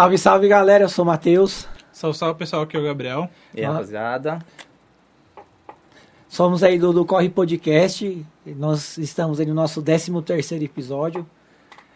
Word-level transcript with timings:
Salve, 0.00 0.16
salve 0.16 0.48
galera, 0.48 0.84
eu 0.84 0.88
sou 0.88 1.04
o 1.04 1.06
Matheus. 1.06 1.68
Salve, 1.92 2.16
salve 2.16 2.38
pessoal, 2.38 2.62
aqui 2.62 2.74
é 2.74 2.80
o 2.80 2.82
Gabriel. 2.82 3.28
E 3.54 3.60
aí, 3.60 3.66
rapaziada? 3.66 4.38
Somos 6.26 6.62
aí 6.62 6.78
do, 6.78 6.90
do 6.90 7.04
Corre 7.04 7.28
Podcast. 7.28 8.26
Nós 8.46 8.96
estamos 8.96 9.38
aí 9.38 9.44
no 9.44 9.52
nosso 9.52 9.82
13 9.82 10.22
terceiro 10.22 10.64
episódio. 10.64 11.26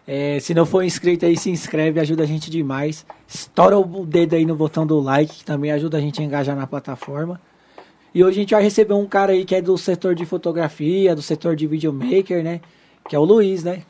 É, 0.05 0.39
se 0.39 0.53
não 0.53 0.67
for 0.67 0.83
inscrito 0.83 1.25
aí, 1.25 1.35
se 1.35 1.49
inscreve, 1.49 1.99
ajuda 1.99 2.21
a 2.21 2.25
gente 2.27 2.51
demais. 2.51 3.07
Estoura 3.27 3.75
o 3.75 4.05
dedo 4.05 4.35
aí 4.35 4.45
no 4.45 4.55
botão 4.55 4.85
do 4.85 4.99
like, 4.99 5.37
que 5.37 5.43
também 5.43 5.71
ajuda 5.71 5.97
a 5.97 5.99
gente 5.99 6.21
a 6.21 6.23
engajar 6.23 6.55
na 6.55 6.67
plataforma. 6.67 7.41
E 8.13 8.23
hoje 8.23 8.37
a 8.37 8.41
gente 8.41 8.53
vai 8.53 8.61
receber 8.61 8.93
um 8.93 9.07
cara 9.07 9.31
aí 9.31 9.43
que 9.43 9.55
é 9.55 9.61
do 9.63 9.75
setor 9.79 10.13
de 10.13 10.27
fotografia, 10.27 11.15
do 11.15 11.23
setor 11.23 11.55
de 11.55 11.65
videomaker, 11.65 12.43
né? 12.43 12.61
Que 13.09 13.15
é 13.15 13.19
o 13.19 13.23
Luiz, 13.23 13.63
né? 13.63 13.81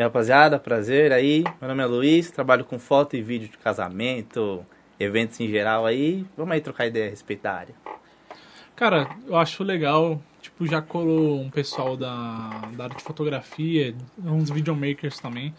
E 0.00 0.02
rapaziada, 0.02 0.58
prazer 0.58 1.12
aí. 1.12 1.44
Meu 1.60 1.68
nome 1.68 1.82
é 1.82 1.84
Luiz, 1.84 2.30
trabalho 2.30 2.64
com 2.64 2.78
foto 2.78 3.16
e 3.16 3.20
vídeo 3.20 3.50
de 3.50 3.58
casamento, 3.58 4.64
eventos 4.98 5.38
em 5.40 5.46
geral 5.46 5.84
aí. 5.84 6.24
Vamos 6.38 6.54
aí 6.54 6.62
trocar 6.62 6.86
ideia 6.86 7.08
a 7.08 7.10
respeito 7.10 7.42
da 7.42 7.52
área. 7.52 7.74
Cara, 8.74 9.14
eu 9.26 9.36
acho 9.36 9.62
legal, 9.62 10.18
tipo, 10.40 10.66
já 10.66 10.80
colou 10.80 11.38
um 11.42 11.50
pessoal 11.50 11.98
da, 11.98 12.48
da 12.74 12.84
área 12.84 12.96
de 12.96 13.02
fotografia, 13.02 13.94
uns 14.24 14.48
videomakers 14.48 15.18
também. 15.18 15.54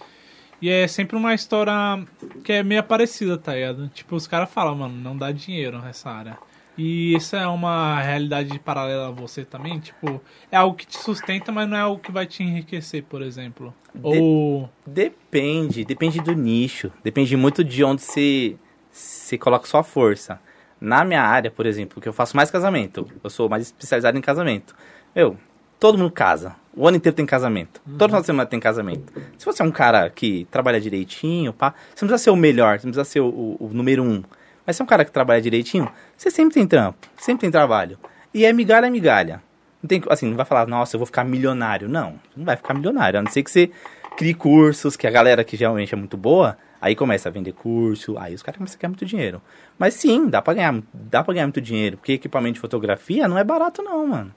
E 0.60 0.72
é 0.72 0.88
sempre 0.88 1.16
uma 1.16 1.36
história 1.36 2.04
que 2.44 2.52
é 2.52 2.64
meio 2.64 2.82
parecida, 2.82 3.38
tá 3.38 3.54
ligado? 3.54 3.90
Tipo, 3.90 4.16
os 4.16 4.26
caras 4.26 4.50
falam, 4.50 4.74
mano, 4.74 4.96
não 4.96 5.16
dá 5.16 5.32
dinheiro 5.32 5.80
nessa 5.84 6.10
área. 6.10 6.36
E 6.84 7.16
isso 7.16 7.36
é 7.36 7.46
uma 7.48 8.02
realidade 8.02 8.58
paralela 8.58 9.10
a 9.10 9.12
você 9.12 9.46
também? 9.46 9.80
Tipo, 9.80 10.20
é 10.52 10.58
algo 10.58 10.76
que 10.76 10.88
te 10.88 10.98
sustenta, 10.98 11.52
mas 11.52 11.70
não 11.70 11.78
é 11.78 11.82
algo 11.82 12.02
que 12.02 12.12
vai 12.12 12.26
te 12.26 12.42
enriquecer, 12.42 13.04
por 13.04 13.22
exemplo. 13.22 13.72
De- 13.94 14.02
Ou. 14.20 14.68
Depende, 14.86 15.86
depende 15.86 16.20
do 16.22 16.34
nicho. 16.34 16.92
Depende 17.04 17.38
muito 17.38 17.64
de 17.64 17.84
onde 17.84 18.02
você, 18.02 18.56
você 18.92 19.38
coloca 19.38 19.68
sua 19.68 19.84
força. 19.84 20.40
Na 20.80 21.06
minha 21.06 21.22
área, 21.22 21.52
por 21.52 21.68
exemplo, 21.68 22.02
que 22.02 22.10
eu 22.10 22.14
faço 22.14 22.36
mais 22.36 22.50
casamento, 22.50 23.08
eu 23.24 23.30
sou 23.30 23.48
mais 23.48 23.64
especializado 23.64 24.18
em 24.18 24.22
casamento. 24.22 24.74
Eu, 25.14 25.38
todo 25.80 25.98
mundo 26.00 26.10
casa. 26.12 26.56
O 26.76 26.88
ano 26.88 26.98
inteiro 26.98 27.16
tem 27.16 27.26
casamento. 27.26 27.80
Toda 27.86 28.08
final 28.08 28.22
de 28.22 28.26
semana 28.26 28.46
tem 28.50 28.60
casamento. 28.60 29.14
Se 29.38 29.46
você 29.46 29.62
é 29.62 29.66
um 29.66 29.72
cara 29.72 30.10
que 30.10 30.48
trabalha 30.50 30.80
direitinho, 30.82 31.54
pá, 31.54 31.76
você 31.94 32.04
não 32.06 32.08
precisa 32.10 32.18
ser 32.24 32.30
o 32.32 32.36
melhor, 32.36 32.80
você 32.80 32.88
não 32.88 32.94
precisa 32.94 33.04
ser 33.12 33.20
o, 33.20 33.28
o- 33.28 33.58
o 33.60 33.70
número 33.74 34.02
um. 34.04 34.24
Mas 34.72 34.78
se 34.78 34.82
é 34.82 34.86
um 34.86 34.88
cara 34.88 35.04
que 35.04 35.12
trabalha 35.12 35.42
direitinho, 35.42 35.92
você 36.16 36.32
sempre 36.32 36.54
tem 36.54 36.66
trampo, 36.66 37.06
sempre 37.18 37.42
tem 37.42 37.52
trabalho. 37.52 38.00
E 38.34 38.46
é 38.46 38.54
migalha, 38.54 38.88
é 38.88 38.90
migalha. 38.90 39.44
Não 39.84 39.88
tem, 39.90 40.02
assim, 40.10 40.30
não 40.30 40.38
vai 40.38 40.46
falar, 40.46 40.66
nossa, 40.66 40.96
eu 40.96 40.98
vou 40.98 41.06
ficar 41.06 41.26
milionário. 41.26 41.90
Não, 41.90 42.18
não 42.34 42.46
vai 42.46 42.56
ficar 42.56 42.74
milionário. 42.74 43.20
A 43.20 43.22
não 43.22 43.30
ser 43.30 43.44
que 43.44 43.52
você 43.52 43.70
crie 44.16 44.34
cursos, 44.34 44.96
que 44.96 45.06
a 45.06 45.12
galera 45.12 45.44
que 45.44 45.58
geralmente 45.58 45.94
é 45.94 45.98
muito 45.98 46.16
boa, 46.16 46.58
aí 46.80 46.96
começa 46.96 47.28
a 47.28 47.32
vender 47.34 47.52
curso, 47.52 48.18
aí 48.18 48.34
os 48.34 48.42
caras 48.42 48.60
começam 48.60 48.78
a 48.78 48.80
ganhar 48.80 48.90
muito 48.92 49.06
dinheiro. 49.06 49.42
Mas 49.78 49.96
sim, 49.96 50.30
dá 50.30 50.42
pra 50.42 50.54
ganhar, 50.54 50.82
dá 50.94 51.22
pra 51.22 51.34
ganhar 51.34 51.48
muito 51.48 51.60
dinheiro, 51.60 51.98
porque 51.98 52.14
equipamento 52.14 52.54
de 52.54 52.62
fotografia 52.62 53.28
não 53.28 53.38
é 53.38 53.44
barato 53.44 53.84
não, 53.84 54.08
mano. 54.08 54.34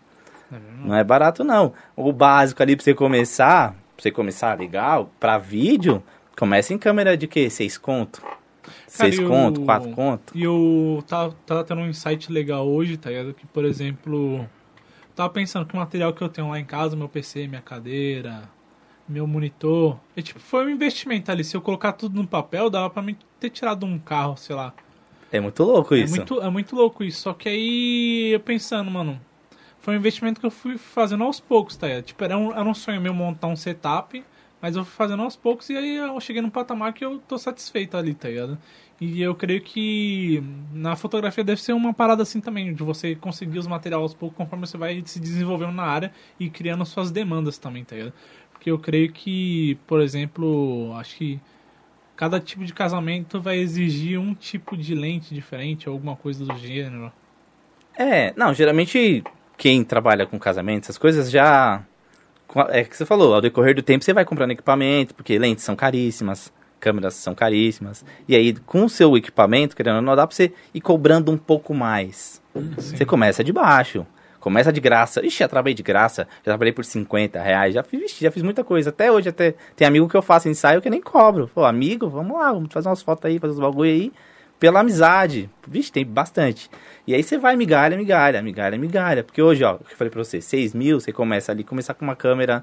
Não 0.84 0.96
é 0.96 1.04
barato 1.04 1.44
não. 1.44 1.74
O 1.94 2.12
básico 2.12 2.60
ali 2.60 2.74
pra 2.74 2.82
você 2.82 2.92
começar, 2.92 3.70
pra 3.70 4.02
você 4.02 4.10
começar 4.10 4.58
legal, 4.58 5.08
pra 5.20 5.38
vídeo, 5.38 6.02
começa 6.36 6.74
em 6.74 6.78
câmera 6.78 7.16
de 7.16 7.28
quê? 7.28 7.48
Seis 7.48 7.78
conto? 7.78 8.20
Cara, 8.96 9.10
Seis 9.10 9.18
o- 9.18 9.28
conto, 9.28 9.60
quatro 9.62 9.90
conto? 9.90 10.32
E 10.36 10.42
eu 10.42 11.02
tava, 11.06 11.34
tava 11.46 11.64
tendo 11.64 11.80
um 11.80 11.88
insight 11.88 12.30
legal 12.30 12.66
hoje, 12.68 12.96
tá 12.96 13.10
ligado? 13.10 13.34
Que, 13.34 13.46
por 13.46 13.64
exemplo, 13.64 14.48
tava 15.14 15.30
pensando 15.30 15.66
que 15.66 15.74
o 15.74 15.76
material 15.78 16.12
que 16.12 16.22
eu 16.22 16.28
tenho 16.28 16.48
lá 16.50 16.58
em 16.60 16.64
casa, 16.64 16.94
meu 16.96 17.08
PC, 17.08 17.46
minha 17.48 17.60
cadeira, 17.60 18.48
meu 19.08 19.26
monitor, 19.26 19.98
é 20.16 20.22
tipo, 20.22 20.38
foi 20.40 20.64
um 20.66 20.70
investimento 20.70 21.30
ali. 21.30 21.42
Se 21.44 21.56
eu 21.56 21.60
colocar 21.60 21.92
tudo 21.92 22.20
no 22.20 22.26
papel, 22.28 22.70
dava 22.70 22.88
pra 22.88 23.02
mim 23.02 23.16
ter 23.40 23.50
tirado 23.50 23.84
um 23.84 23.98
carro, 23.98 24.36
sei 24.36 24.54
lá. 24.54 24.72
É 25.32 25.40
muito 25.40 25.62
louco 25.64 25.94
É 25.94 25.98
isso. 25.98 26.14
muito, 26.16 26.40
é 26.40 26.48
muito 26.50 26.76
louco 26.76 27.02
isso. 27.02 27.22
Só 27.22 27.34
que 27.34 27.48
aí 27.48 28.30
eu 28.32 28.40
pensando, 28.40 28.90
mano, 28.90 29.20
foi 29.80 29.94
um 29.94 29.98
investimento 29.98 30.38
que 30.40 30.46
eu 30.46 30.50
fui 30.50 30.78
fazendo 30.78 31.24
aos 31.24 31.40
poucos, 31.40 31.76
tá 31.76 31.88
ligado? 31.88 32.04
Tipo, 32.04 32.24
era 32.24 32.38
um, 32.38 32.52
era 32.52 32.64
um 32.64 32.74
sonho 32.74 33.00
meu 33.00 33.12
montar 33.12 33.48
um 33.48 33.56
setup, 33.56 34.24
mas 34.62 34.76
eu 34.76 34.84
fui 34.84 34.94
fazendo 34.94 35.22
aos 35.22 35.36
poucos 35.36 35.68
e 35.70 35.76
aí 35.76 35.96
eu 35.96 36.18
cheguei 36.20 36.40
num 36.40 36.48
patamar 36.50 36.92
que 36.94 37.04
eu 37.04 37.18
tô 37.18 37.36
satisfeito 37.36 37.96
ali, 37.96 38.14
tá 38.14 38.28
ligado? 38.28 38.56
E 39.00 39.20
eu 39.20 39.34
creio 39.34 39.60
que 39.60 40.42
na 40.72 40.94
fotografia 40.94 41.42
deve 41.42 41.60
ser 41.60 41.72
uma 41.72 41.92
parada 41.92 42.22
assim 42.22 42.40
também, 42.40 42.72
de 42.72 42.82
você 42.82 43.14
conseguir 43.14 43.58
os 43.58 43.66
materiais 43.66 44.02
aos 44.02 44.14
poucos 44.14 44.36
conforme 44.36 44.66
você 44.66 44.78
vai 44.78 45.02
se 45.04 45.18
desenvolvendo 45.18 45.72
na 45.72 45.82
área 45.82 46.12
e 46.38 46.48
criando 46.48 46.86
suas 46.86 47.10
demandas 47.10 47.58
também, 47.58 47.84
tá 47.84 47.96
ligado? 47.96 48.12
Porque 48.52 48.70
eu 48.70 48.78
creio 48.78 49.12
que, 49.12 49.76
por 49.86 50.00
exemplo, 50.00 50.94
acho 50.96 51.16
que 51.16 51.40
cada 52.16 52.38
tipo 52.38 52.64
de 52.64 52.72
casamento 52.72 53.40
vai 53.40 53.58
exigir 53.58 54.18
um 54.18 54.34
tipo 54.34 54.76
de 54.76 54.94
lente 54.94 55.34
diferente 55.34 55.88
alguma 55.88 56.14
coisa 56.16 56.44
do 56.44 56.56
gênero. 56.56 57.12
É, 57.96 58.32
não, 58.36 58.54
geralmente 58.54 59.22
quem 59.56 59.84
trabalha 59.84 60.26
com 60.26 60.38
casamento, 60.38 60.84
essas 60.84 60.98
coisas 60.98 61.30
já. 61.30 61.82
É 62.68 62.84
que 62.84 62.96
você 62.96 63.04
falou, 63.04 63.34
ao 63.34 63.40
decorrer 63.40 63.74
do 63.74 63.82
tempo 63.82 64.04
você 64.04 64.12
vai 64.12 64.24
comprando 64.24 64.52
equipamento, 64.52 65.14
porque 65.14 65.38
lentes 65.38 65.64
são 65.64 65.74
caríssimas, 65.74 66.52
câmeras 66.84 67.14
são 67.14 67.34
caríssimas. 67.34 68.04
E 68.28 68.36
aí, 68.36 68.52
com 68.66 68.84
o 68.84 68.90
seu 68.90 69.16
equipamento, 69.16 69.74
querendo 69.74 69.96
ou 69.96 70.02
não, 70.02 70.14
dá 70.14 70.26
pra 70.26 70.36
você 70.36 70.52
ir 70.74 70.82
cobrando 70.82 71.32
um 71.32 71.38
pouco 71.38 71.72
mais. 71.72 72.42
Você 72.76 73.06
começa 73.06 73.42
de 73.42 73.54
baixo. 73.54 74.06
Começa 74.38 74.70
de 74.70 74.82
graça. 74.82 75.24
Ixi, 75.24 75.38
já 75.38 75.48
trabalhei 75.48 75.72
de 75.72 75.82
graça. 75.82 76.28
Já 76.44 76.52
trabalhei 76.52 76.74
por 76.74 76.84
50 76.84 77.40
reais. 77.40 77.72
Já 77.72 77.82
fiz, 77.82 78.02
ixi, 78.02 78.22
já 78.22 78.30
fiz 78.30 78.42
muita 78.42 78.62
coisa. 78.62 78.90
Até 78.90 79.10
hoje, 79.10 79.30
até 79.30 79.54
tem 79.74 79.88
amigo 79.88 80.06
que 80.06 80.14
eu 80.14 80.20
faço 80.20 80.46
ensaio 80.46 80.82
que 80.82 80.88
eu 80.88 80.92
nem 80.92 81.00
cobro. 81.00 81.50
Pô, 81.54 81.64
amigo, 81.64 82.06
vamos 82.06 82.36
lá, 82.36 82.52
vamos 82.52 82.70
fazer 82.70 82.86
umas 82.90 83.02
fotos 83.02 83.24
aí, 83.24 83.38
fazer 83.38 83.54
uns 83.54 83.60
bagulho 83.60 83.90
aí. 83.90 84.12
Pela 84.60 84.80
amizade. 84.80 85.48
Vixe, 85.66 85.90
tem 85.90 86.04
bastante. 86.04 86.70
E 87.06 87.14
aí 87.14 87.22
você 87.22 87.38
vai 87.38 87.56
migalha, 87.56 87.96
migalha, 87.96 88.42
migalha, 88.42 88.76
migalha. 88.76 89.24
Porque 89.24 89.40
hoje, 89.40 89.64
ó, 89.64 89.76
o 89.76 89.78
que 89.78 89.94
eu 89.94 89.96
falei 89.96 90.10
pra 90.10 90.22
você, 90.22 90.38
6 90.38 90.74
mil, 90.74 91.00
você 91.00 91.14
começa 91.14 91.50
ali, 91.50 91.64
começar 91.64 91.94
com 91.94 92.04
uma 92.04 92.14
câmera, 92.14 92.62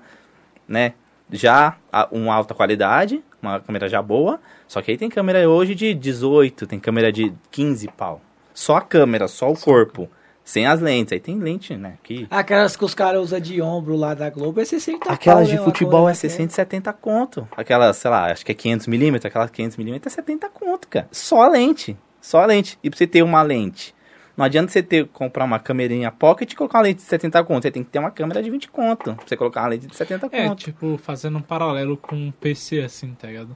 né? 0.67 0.93
Já 1.31 1.75
uma 2.11 2.35
alta 2.35 2.53
qualidade, 2.53 3.23
uma 3.41 3.59
câmera 3.59 3.87
já 3.87 4.01
boa. 4.01 4.39
Só 4.67 4.81
que 4.81 4.91
aí 4.91 4.97
tem 4.97 5.09
câmera 5.09 5.49
hoje 5.49 5.75
de 5.75 5.93
18, 5.93 6.67
tem 6.67 6.79
câmera 6.79 7.11
de 7.11 7.33
15 7.51 7.87
pau. 7.89 8.21
Só 8.53 8.77
a 8.77 8.81
câmera, 8.81 9.27
só 9.27 9.51
o 9.51 9.57
corpo. 9.57 10.09
Sem 10.43 10.65
as 10.65 10.79
lentes. 10.79 11.13
Aí 11.13 11.19
tem 11.19 11.39
lente, 11.39 11.75
né? 11.75 11.95
Que... 12.03 12.27
Aquelas 12.29 12.75
que 12.75 12.83
os 12.83 12.93
caras 12.93 13.21
usam 13.21 13.39
de 13.39 13.61
ombro 13.61 13.95
lá 13.95 14.13
da 14.13 14.29
Globo 14.29 14.59
é 14.59 14.65
60 14.65 15.11
Aquelas 15.11 15.47
pau, 15.47 15.55
de 15.55 15.59
né, 15.59 15.63
futebol 15.63 16.09
é 16.09 16.13
60, 16.13 16.51
70 16.51 16.91
conto. 16.93 17.47
Aquelas, 17.55 17.97
sei 17.97 18.11
lá, 18.11 18.31
acho 18.31 18.45
que 18.45 18.51
é 18.51 18.55
500mm, 18.55 19.25
aquelas 19.25 19.51
500mm 19.51 20.01
é 20.05 20.09
70 20.09 20.49
conto, 20.49 20.87
cara. 20.87 21.07
Só 21.11 21.43
a 21.43 21.47
lente. 21.47 21.97
Só 22.19 22.41
a 22.41 22.45
lente. 22.45 22.77
E 22.83 22.89
pra 22.89 22.97
você 22.97 23.07
ter 23.07 23.23
uma 23.23 23.41
lente. 23.41 23.93
Não 24.41 24.45
adianta 24.47 24.71
você 24.71 24.81
ter, 24.81 25.05
comprar 25.09 25.45
uma 25.45 25.59
câmerinha 25.59 26.09
pocket 26.11 26.51
e 26.51 26.55
colocar 26.55 26.79
uma 26.79 26.85
lente 26.85 26.95
de 26.97 27.03
70 27.03 27.43
conto. 27.43 27.61
Você 27.61 27.69
tem 27.69 27.83
que 27.83 27.91
ter 27.91 27.99
uma 27.99 28.09
câmera 28.09 28.41
de 28.41 28.49
20 28.49 28.69
conto. 28.69 29.13
Pra 29.13 29.23
você 29.27 29.37
colocar 29.37 29.61
uma 29.61 29.67
lente 29.67 29.85
de 29.85 29.95
70 29.95 30.29
É, 30.31 30.47
conto. 30.47 30.63
tipo, 30.63 30.97
fazendo 30.97 31.37
um 31.37 31.41
paralelo 31.43 31.95
com 31.95 32.15
um 32.15 32.31
PC 32.31 32.79
assim, 32.79 33.13
tá 33.13 33.27
ligado? 33.27 33.55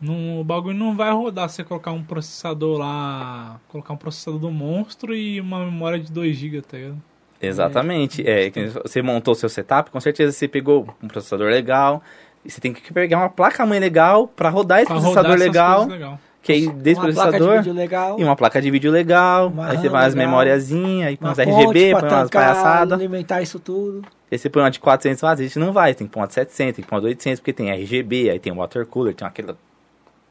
Não, 0.00 0.40
o 0.40 0.44
bagulho 0.44 0.76
não 0.76 0.96
vai 0.96 1.12
rodar 1.12 1.48
se 1.48 1.54
você 1.56 1.64
colocar 1.64 1.92
um 1.92 2.02
processador 2.02 2.78
lá. 2.78 3.60
Colocar 3.68 3.94
um 3.94 3.96
processador 3.96 4.40
do 4.40 4.50
monstro 4.50 5.14
e 5.14 5.40
uma 5.40 5.64
memória 5.64 6.00
de 6.00 6.12
2GB, 6.12 6.62
tá 6.62 6.76
ligado? 6.76 7.00
Exatamente. 7.40 8.28
É, 8.28 8.50
que 8.50 8.66
você 8.66 9.00
montou 9.00 9.36
seu 9.36 9.48
setup, 9.48 9.88
com 9.92 10.00
certeza 10.00 10.32
você 10.32 10.48
pegou 10.48 10.88
um 11.00 11.06
processador 11.06 11.48
legal. 11.48 12.02
E 12.44 12.50
você 12.50 12.60
tem 12.60 12.72
que 12.72 12.92
pegar 12.92 13.18
uma 13.18 13.28
placa-mãe 13.28 13.78
legal 13.78 14.26
pra 14.26 14.48
rodar 14.48 14.78
esse 14.78 14.86
Pra 14.86 14.96
processador 14.96 15.30
rodar 15.30 15.46
legal. 15.46 15.86
legal. 15.86 16.20
Que 16.42 16.52
aí, 16.52 16.68
desse 16.70 16.98
uma 17.00 17.12
placa 17.12 17.30
de 17.32 17.36
processador. 17.38 17.56
vídeo 17.58 17.72
legal. 17.74 18.18
E 18.20 18.24
uma 18.24 18.36
placa 18.36 18.62
de 18.62 18.70
vídeo 18.70 18.90
legal. 18.90 19.48
Uma 19.48 19.68
aí 19.68 19.76
você 19.76 19.88
vai 19.88 20.06
as 20.06 20.14
legal, 20.14 20.28
memoriazinhas, 20.30 21.08
aí 21.08 21.16
põe 21.16 21.28
umas 21.28 21.38
RGB, 21.38 21.90
põe 21.92 22.08
umas 22.08 22.30
palhaçadas. 22.30 22.98
alimentar 22.98 23.42
isso 23.42 23.58
tudo. 23.58 24.02
Aí 24.30 24.38
você 24.38 24.48
põe 24.48 24.62
uma 24.62 24.70
de 24.70 24.78
400 24.80 25.20
watts, 25.20 25.40
a 25.40 25.42
gente 25.44 25.58
não 25.58 25.72
vai, 25.72 25.94
tem 25.94 26.06
que 26.06 26.12
pôr 26.12 26.20
uma 26.20 26.26
de 26.26 26.34
700, 26.34 26.76
tem 26.76 26.84
que 26.84 26.88
pôr 26.88 26.96
uma 26.96 27.00
de 27.02 27.06
800, 27.08 27.40
porque 27.40 27.52
tem 27.52 27.70
RGB, 27.70 28.30
aí 28.30 28.38
tem 28.38 28.52
water 28.52 28.86
cooler, 28.86 29.14
tem 29.14 29.26
aquela 29.26 29.56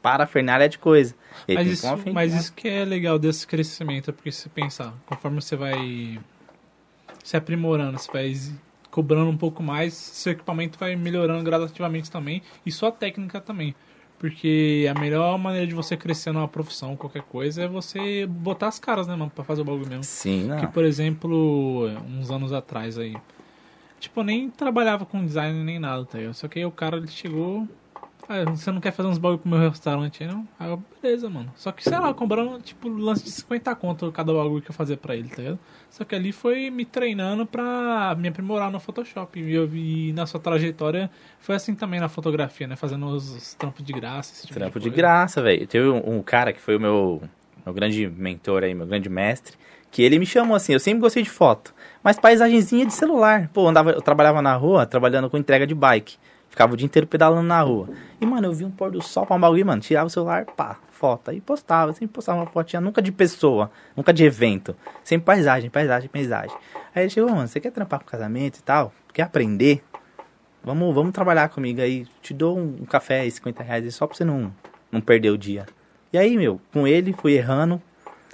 parafernália 0.00 0.68
de 0.68 0.78
coisa. 0.78 1.14
E 1.46 1.54
Mas 1.54 1.66
isso, 1.68 1.86
frente- 1.96 2.12
mas 2.14 2.34
isso 2.34 2.52
que 2.52 2.68
é 2.68 2.84
legal 2.84 3.18
desse 3.18 3.46
crescimento, 3.46 4.10
é 4.10 4.12
porque 4.12 4.30
se 4.32 4.48
pensar, 4.48 4.94
conforme 5.06 5.40
você 5.42 5.56
vai 5.56 6.18
se 7.24 7.36
aprimorando, 7.36 7.98
você 7.98 8.10
vai 8.10 8.34
cobrando 8.90 9.30
um 9.30 9.36
pouco 9.36 9.62
mais, 9.62 9.92
seu 9.94 10.32
equipamento 10.32 10.78
vai 10.78 10.96
melhorando 10.96 11.42
gradativamente 11.44 12.10
também, 12.10 12.42
e 12.64 12.72
sua 12.72 12.90
técnica 12.90 13.40
também. 13.40 13.74
Porque 14.18 14.90
a 14.90 14.98
melhor 14.98 15.38
maneira 15.38 15.66
de 15.66 15.74
você 15.74 15.96
crescer 15.96 16.32
numa 16.32 16.48
profissão, 16.48 16.96
qualquer 16.96 17.22
coisa, 17.22 17.62
é 17.62 17.68
você 17.68 18.26
botar 18.26 18.66
as 18.66 18.78
caras, 18.78 19.06
né, 19.06 19.14
mano, 19.14 19.30
pra 19.32 19.44
fazer 19.44 19.62
o 19.62 19.64
bagulho 19.64 19.88
mesmo. 19.88 20.02
Sim, 20.02 20.44
não. 20.44 20.56
Que, 20.58 20.66
por 20.66 20.84
exemplo, 20.84 21.88
uns 22.08 22.30
anos 22.30 22.52
atrás 22.52 22.98
aí, 22.98 23.16
tipo, 24.00 24.18
eu 24.18 24.24
nem 24.24 24.50
trabalhava 24.50 25.06
com 25.06 25.24
design 25.24 25.62
nem 25.62 25.78
nada, 25.78 26.04
tá 26.04 26.18
ligado? 26.18 26.34
Só 26.34 26.48
que 26.48 26.58
aí 26.58 26.64
o 26.64 26.70
cara, 26.72 26.96
ele 26.96 27.06
chegou, 27.06 27.68
Ah, 28.28 28.44
você 28.44 28.70
não 28.70 28.78
quer 28.80 28.92
fazer 28.92 29.08
uns 29.08 29.16
bagulho 29.16 29.38
pro 29.38 29.48
meu 29.50 29.70
restaurante 29.70 30.22
aí, 30.22 30.28
não? 30.28 30.46
Aí 30.60 30.68
eu, 30.68 30.82
beleza, 31.00 31.30
mano. 31.30 31.50
Só 31.56 31.72
que, 31.72 31.82
sei 31.82 31.98
lá, 31.98 32.12
cobrando, 32.12 32.60
tipo, 32.60 32.86
lance 32.86 33.24
de 33.24 33.30
50 33.30 33.74
conto 33.76 34.12
cada 34.12 34.34
bagulho 34.34 34.60
que 34.60 34.70
eu 34.70 34.74
fazia 34.74 34.98
pra 34.98 35.16
ele, 35.16 35.30
tá 35.30 35.36
ligado? 35.40 35.58
Só 35.88 36.04
que 36.04 36.14
ali 36.14 36.30
foi 36.30 36.68
me 36.68 36.84
treinando 36.84 37.46
pra 37.46 38.14
me 38.18 38.28
aprimorar 38.28 38.70
no 38.70 38.78
Photoshop. 38.78 39.40
E 39.40 39.54
eu 39.54 39.66
vi 39.66 40.12
na 40.12 40.26
sua 40.26 40.38
trajetória, 40.38 41.10
foi 41.38 41.54
assim 41.54 41.74
também 41.74 42.00
na 42.00 42.08
fotografia, 42.10 42.66
né? 42.66 42.76
Fazendo 42.76 43.06
os, 43.06 43.30
os 43.34 43.54
trampos 43.54 43.82
de 43.82 43.94
graça. 43.94 44.34
Esse 44.34 44.46
tipo 44.46 44.58
Trampo 44.58 44.78
de 44.78 44.90
coisa. 44.90 44.96
graça, 44.96 45.40
velho. 45.42 45.66
Teve 45.66 45.88
um, 45.88 46.18
um 46.18 46.22
cara 46.22 46.52
que 46.52 46.60
foi 46.60 46.76
o 46.76 46.80
meu, 46.80 47.22
meu 47.64 47.74
grande 47.74 48.06
mentor 48.08 48.62
aí, 48.62 48.74
meu 48.74 48.86
grande 48.86 49.08
mestre, 49.08 49.56
que 49.90 50.02
ele 50.02 50.18
me 50.18 50.26
chamou 50.26 50.54
assim, 50.54 50.74
eu 50.74 50.80
sempre 50.80 51.00
gostei 51.00 51.22
de 51.22 51.30
foto, 51.30 51.74
mas 52.02 52.18
paisagenzinha 52.18 52.84
de 52.84 52.92
celular. 52.92 53.48
Pô, 53.54 53.66
andava, 53.66 53.92
eu 53.92 54.02
trabalhava 54.02 54.42
na 54.42 54.54
rua, 54.54 54.84
trabalhando 54.84 55.30
com 55.30 55.38
entrega 55.38 55.66
de 55.66 55.74
bike. 55.74 56.18
Ficava 56.58 56.74
o 56.74 56.76
dia 56.76 56.86
inteiro 56.86 57.06
pedalando 57.06 57.44
na 57.44 57.62
rua. 57.62 57.88
E, 58.20 58.26
mano, 58.26 58.48
eu 58.48 58.52
vi 58.52 58.64
um 58.64 58.70
pôr 58.72 58.90
do 58.90 59.00
sol 59.00 59.24
pra 59.24 59.36
um 59.36 59.38
bagulho, 59.38 59.64
mano. 59.64 59.80
Tirava 59.80 60.08
o 60.08 60.10
celular, 60.10 60.44
pá, 60.44 60.76
foto. 60.90 61.30
Aí 61.30 61.40
postava, 61.40 61.92
sempre 61.92 62.08
postava 62.08 62.40
uma 62.40 62.46
fotinha, 62.46 62.80
nunca 62.80 63.00
de 63.00 63.12
pessoa, 63.12 63.70
nunca 63.96 64.12
de 64.12 64.24
evento. 64.24 64.74
Sempre 65.04 65.24
paisagem, 65.24 65.70
paisagem, 65.70 66.08
paisagem. 66.08 66.56
Aí 66.92 67.04
ele 67.04 67.10
chegou, 67.10 67.30
mano, 67.30 67.46
você 67.46 67.60
quer 67.60 67.70
trampar 67.70 68.00
com 68.00 68.06
casamento 68.06 68.58
e 68.58 68.62
tal? 68.64 68.92
Quer 69.14 69.22
aprender? 69.22 69.84
Vamos, 70.64 70.92
vamos 70.92 71.12
trabalhar 71.12 71.48
comigo 71.48 71.80
aí. 71.80 72.04
Te 72.20 72.34
dou 72.34 72.58
um, 72.58 72.78
um 72.80 72.84
café 72.84 73.24
e 73.24 73.30
50 73.30 73.62
reais 73.62 73.94
só 73.94 74.08
pra 74.08 74.16
você 74.16 74.24
não, 74.24 74.52
não 74.90 75.00
perder 75.00 75.30
o 75.30 75.38
dia. 75.38 75.64
E 76.12 76.18
aí, 76.18 76.36
meu, 76.36 76.60
com 76.72 76.88
ele 76.88 77.12
fui 77.12 77.34
errando, 77.34 77.80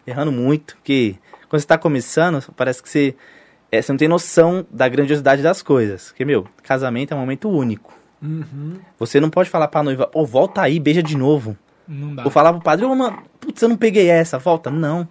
errando 0.06 0.32
muito, 0.32 0.76
porque 0.76 1.16
quando 1.46 1.60
você 1.60 1.66
tá 1.66 1.76
começando, 1.76 2.42
parece 2.56 2.82
que 2.82 2.88
você, 2.88 3.14
é, 3.70 3.82
você 3.82 3.92
não 3.92 3.98
tem 3.98 4.08
noção 4.08 4.66
da 4.70 4.88
grandiosidade 4.88 5.42
das 5.42 5.60
coisas. 5.60 6.06
Porque, 6.08 6.24
meu, 6.24 6.48
casamento 6.62 7.12
é 7.12 7.14
um 7.14 7.20
momento 7.20 7.50
único. 7.50 8.03
Uhum. 8.22 8.78
Você 8.98 9.20
não 9.20 9.30
pode 9.30 9.50
falar 9.50 9.68
pra 9.68 9.82
noiva, 9.82 10.10
ô, 10.14 10.24
volta 10.24 10.62
aí, 10.62 10.78
beija 10.80 11.02
de 11.02 11.16
novo. 11.16 11.56
Não 11.86 12.14
dá. 12.14 12.24
Ou 12.24 12.30
falar 12.30 12.52
pro 12.52 12.62
padre, 12.62 12.84
ô, 12.86 12.94
mano, 12.94 13.22
putz, 13.40 13.60
eu 13.60 13.68
não 13.68 13.76
peguei 13.76 14.08
essa, 14.08 14.38
volta. 14.38 14.70
Não. 14.70 15.06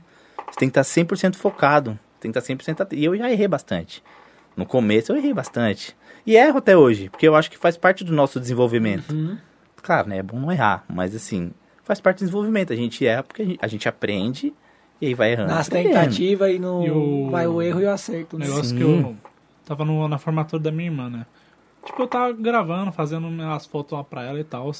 Você 0.49 0.59
tem 0.59 0.69
que 0.69 0.79
estar 0.79 0.81
100% 0.83 1.35
focado. 1.35 1.97
Tem 2.19 2.31
que 2.31 2.37
estar 2.39 2.53
100% 2.53 2.81
atento. 2.81 2.95
E 2.95 3.05
eu 3.05 3.15
já 3.17 3.31
errei 3.31 3.47
bastante. 3.47 4.03
No 4.55 4.65
começo 4.65 5.11
eu 5.11 5.17
errei 5.17 5.33
bastante. 5.33 5.95
E 6.25 6.35
erro 6.35 6.57
até 6.59 6.75
hoje, 6.77 7.09
porque 7.09 7.27
eu 7.27 7.35
acho 7.35 7.51
que 7.51 7.57
faz 7.57 7.75
parte 7.77 8.03
do 8.03 8.13
nosso 8.13 8.39
desenvolvimento. 8.39 9.11
Uhum. 9.13 9.37
Claro, 9.81 10.07
né? 10.09 10.19
É 10.19 10.23
bom 10.23 10.39
não 10.39 10.51
errar, 10.51 10.85
mas 10.87 11.13
assim, 11.13 11.51
faz 11.83 11.99
parte 11.99 12.17
do 12.17 12.21
desenvolvimento. 12.21 12.71
A 12.71 12.75
gente 12.75 13.05
erra 13.05 13.23
porque 13.23 13.41
a 13.41 13.45
gente, 13.45 13.59
a 13.61 13.67
gente 13.67 13.89
aprende 13.89 14.53
e 15.01 15.07
aí 15.07 15.13
vai 15.13 15.33
errando. 15.33 15.49
Nas 15.49 15.67
tentativas 15.67 16.49
e 16.51 16.59
no. 16.59 16.85
E 16.85 16.91
o- 16.91 17.29
Vai 17.29 17.45
o 17.45 17.61
erro 17.61 17.81
e 17.81 17.85
o 17.85 17.91
acerto. 17.91 18.37
O 18.37 18.39
né? 18.39 18.45
negócio 18.45 18.65
Sim. 18.69 18.77
que 18.77 18.81
eu 18.83 19.15
tava 19.65 19.83
no- 19.83 20.07
na 20.07 20.17
formatura 20.17 20.63
da 20.63 20.71
minha 20.71 20.85
irmã, 20.89 21.09
né? 21.09 21.25
Tipo, 21.85 22.03
eu 22.03 22.07
tava 22.07 22.31
gravando, 22.31 22.91
fazendo 22.93 23.27
as 23.43 23.65
fotos 23.65 23.91
lá 23.97 24.03
pra 24.03 24.23
ela 24.23 24.39
e 24.39 24.43
tal. 24.43 24.71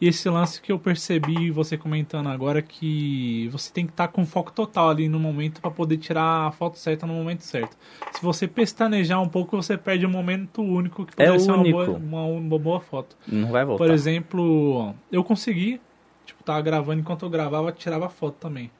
E 0.00 0.06
esse 0.06 0.28
lance 0.28 0.60
que 0.60 0.70
eu 0.70 0.78
percebi, 0.78 1.50
você 1.50 1.78
comentando 1.78 2.28
agora, 2.28 2.60
que 2.60 3.48
você 3.50 3.72
tem 3.72 3.86
que 3.86 3.92
estar 3.92 4.08
com 4.08 4.24
foco 4.26 4.52
total 4.52 4.90
ali 4.90 5.08
no 5.08 5.18
momento 5.18 5.60
pra 5.62 5.70
poder 5.70 5.96
tirar 5.96 6.46
a 6.48 6.50
foto 6.52 6.78
certa 6.78 7.06
no 7.06 7.14
momento 7.14 7.40
certo. 7.40 7.76
Se 8.12 8.22
você 8.22 8.46
pestanejar 8.46 9.20
um 9.22 9.28
pouco, 9.28 9.56
você 9.56 9.78
perde 9.78 10.04
um 10.04 10.10
momento 10.10 10.60
único 10.62 11.06
que 11.06 11.12
É 11.14 11.16
poderia 11.26 11.38
ser 11.40 11.50
uma 11.52 11.60
único. 11.60 11.78
boa, 11.86 11.96
uma, 11.98 12.22
uma 12.24 12.58
boa 12.58 12.80
foto. 12.80 13.16
Não 13.26 13.50
vai 13.50 13.64
voltar. 13.64 13.84
Por 13.84 13.90
exemplo, 13.92 14.94
eu 15.10 15.24
consegui, 15.24 15.80
tipo, 16.26 16.42
tava 16.44 16.60
gravando 16.60 17.00
enquanto 17.00 17.24
eu 17.24 17.30
gravava, 17.30 17.72
tirava 17.72 18.08
foto 18.10 18.34
também. 18.38 18.70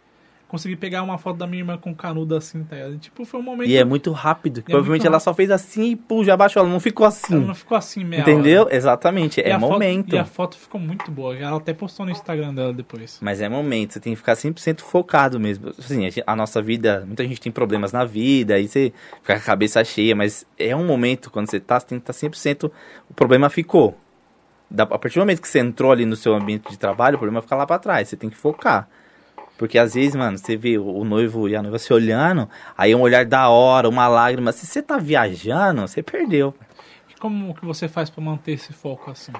Consegui 0.52 0.76
pegar 0.76 1.02
uma 1.02 1.16
foto 1.16 1.38
da 1.38 1.46
minha 1.46 1.62
irmã 1.62 1.78
com 1.78 1.94
canudo 1.94 2.36
assim, 2.36 2.62
tá 2.62 2.76
ligado? 2.76 2.98
Tipo, 2.98 3.24
foi 3.24 3.40
um 3.40 3.42
momento. 3.42 3.70
E 3.70 3.74
é 3.74 3.82
muito 3.84 4.12
rápido. 4.12 4.58
É 4.58 4.62
provavelmente 4.62 5.00
muito 5.00 5.06
ela 5.06 5.14
rápido. 5.16 5.24
só 5.24 5.32
fez 5.32 5.50
assim 5.50 5.92
e 5.92 5.96
pum, 5.96 6.22
já 6.22 6.36
baixou. 6.36 6.60
Ela 6.60 6.68
não 6.70 6.78
ficou 6.78 7.06
assim. 7.06 7.36
Ela 7.36 7.46
não 7.46 7.54
ficou 7.54 7.74
assim, 7.74 8.04
meia 8.04 8.20
Entendeu? 8.20 8.64
hora. 8.64 8.76
Exatamente. 8.76 9.40
E 9.40 9.44
É 9.44 9.52
a 9.52 9.58
foto- 9.58 9.72
momento. 9.72 10.14
e 10.14 10.18
a 10.18 10.26
foto 10.26 10.58
ficou 10.58 10.78
muito 10.78 11.10
boa. 11.10 11.34
Ela 11.34 11.56
até 11.56 11.72
postou 11.72 12.04
no 12.04 12.12
Instagram 12.12 12.52
dela 12.52 12.70
depois. 12.74 13.18
Mas 13.22 13.40
é 13.40 13.48
momento, 13.48 13.94
você 13.94 14.00
tem 14.00 14.12
que 14.12 14.18
ficar 14.18 14.36
100% 14.36 14.82
focado 14.82 15.40
mesmo. 15.40 15.70
Assim, 15.70 16.06
a, 16.26 16.36
nossa 16.36 16.60
vida, 16.60 17.02
muita 17.06 17.26
gente 17.26 17.40
tem 17.40 17.50
problemas 17.50 17.90
na 17.90 18.04
vida, 18.04 18.52
aí 18.56 18.68
você 18.68 18.92
fica 19.22 19.32
com 19.34 19.40
a 19.40 19.44
cabeça 19.44 19.82
cheia, 19.82 20.14
mas 20.14 20.44
é 20.58 20.76
um 20.76 20.84
momento, 20.86 21.30
quando 21.30 21.48
você 21.50 21.58
tá, 21.60 21.80
você 21.80 21.86
tem 21.86 21.98
que 21.98 22.02
estar 22.02 22.12
100%, 22.12 22.70
o 23.08 23.14
problema 23.14 23.48
ficou. 23.48 23.96
Da- 24.70 24.84
a 24.84 24.98
partir 24.98 25.14
do 25.14 25.20
momento 25.22 25.40
que 25.40 25.48
você 25.48 25.60
entrou 25.60 25.90
ali 25.92 26.04
no 26.04 26.14
seu 26.14 26.34
ambiente 26.34 26.70
de 26.70 26.78
trabalho, 26.78 27.16
o 27.16 27.18
problema 27.18 27.40
fica 27.40 27.56
lá 27.56 27.66
pra 27.66 27.78
trás, 27.78 28.08
você 28.08 28.16
tem 28.18 28.28
que 28.28 28.36
focar. 28.36 28.86
Porque 29.62 29.78
às 29.78 29.94
vezes, 29.94 30.16
mano, 30.16 30.36
você 30.36 30.56
vê 30.56 30.76
o, 30.76 31.04
noivo 31.04 31.48
e 31.48 31.54
a 31.54 31.62
noiva 31.62 31.78
se 31.78 31.92
olhando, 31.92 32.50
aí 32.76 32.92
um 32.96 33.00
olhar 33.00 33.24
da 33.24 33.48
hora, 33.48 33.88
uma 33.88 34.08
lágrima. 34.08 34.50
Se 34.50 34.66
você 34.66 34.82
tá 34.82 34.98
viajando, 34.98 35.82
você 35.82 36.02
perdeu. 36.02 36.52
E 37.08 37.14
como 37.20 37.54
que 37.54 37.64
você 37.64 37.86
faz 37.86 38.10
pra 38.10 38.20
manter 38.20 38.54
esse 38.54 38.72
foco 38.72 39.12
assim? 39.12 39.30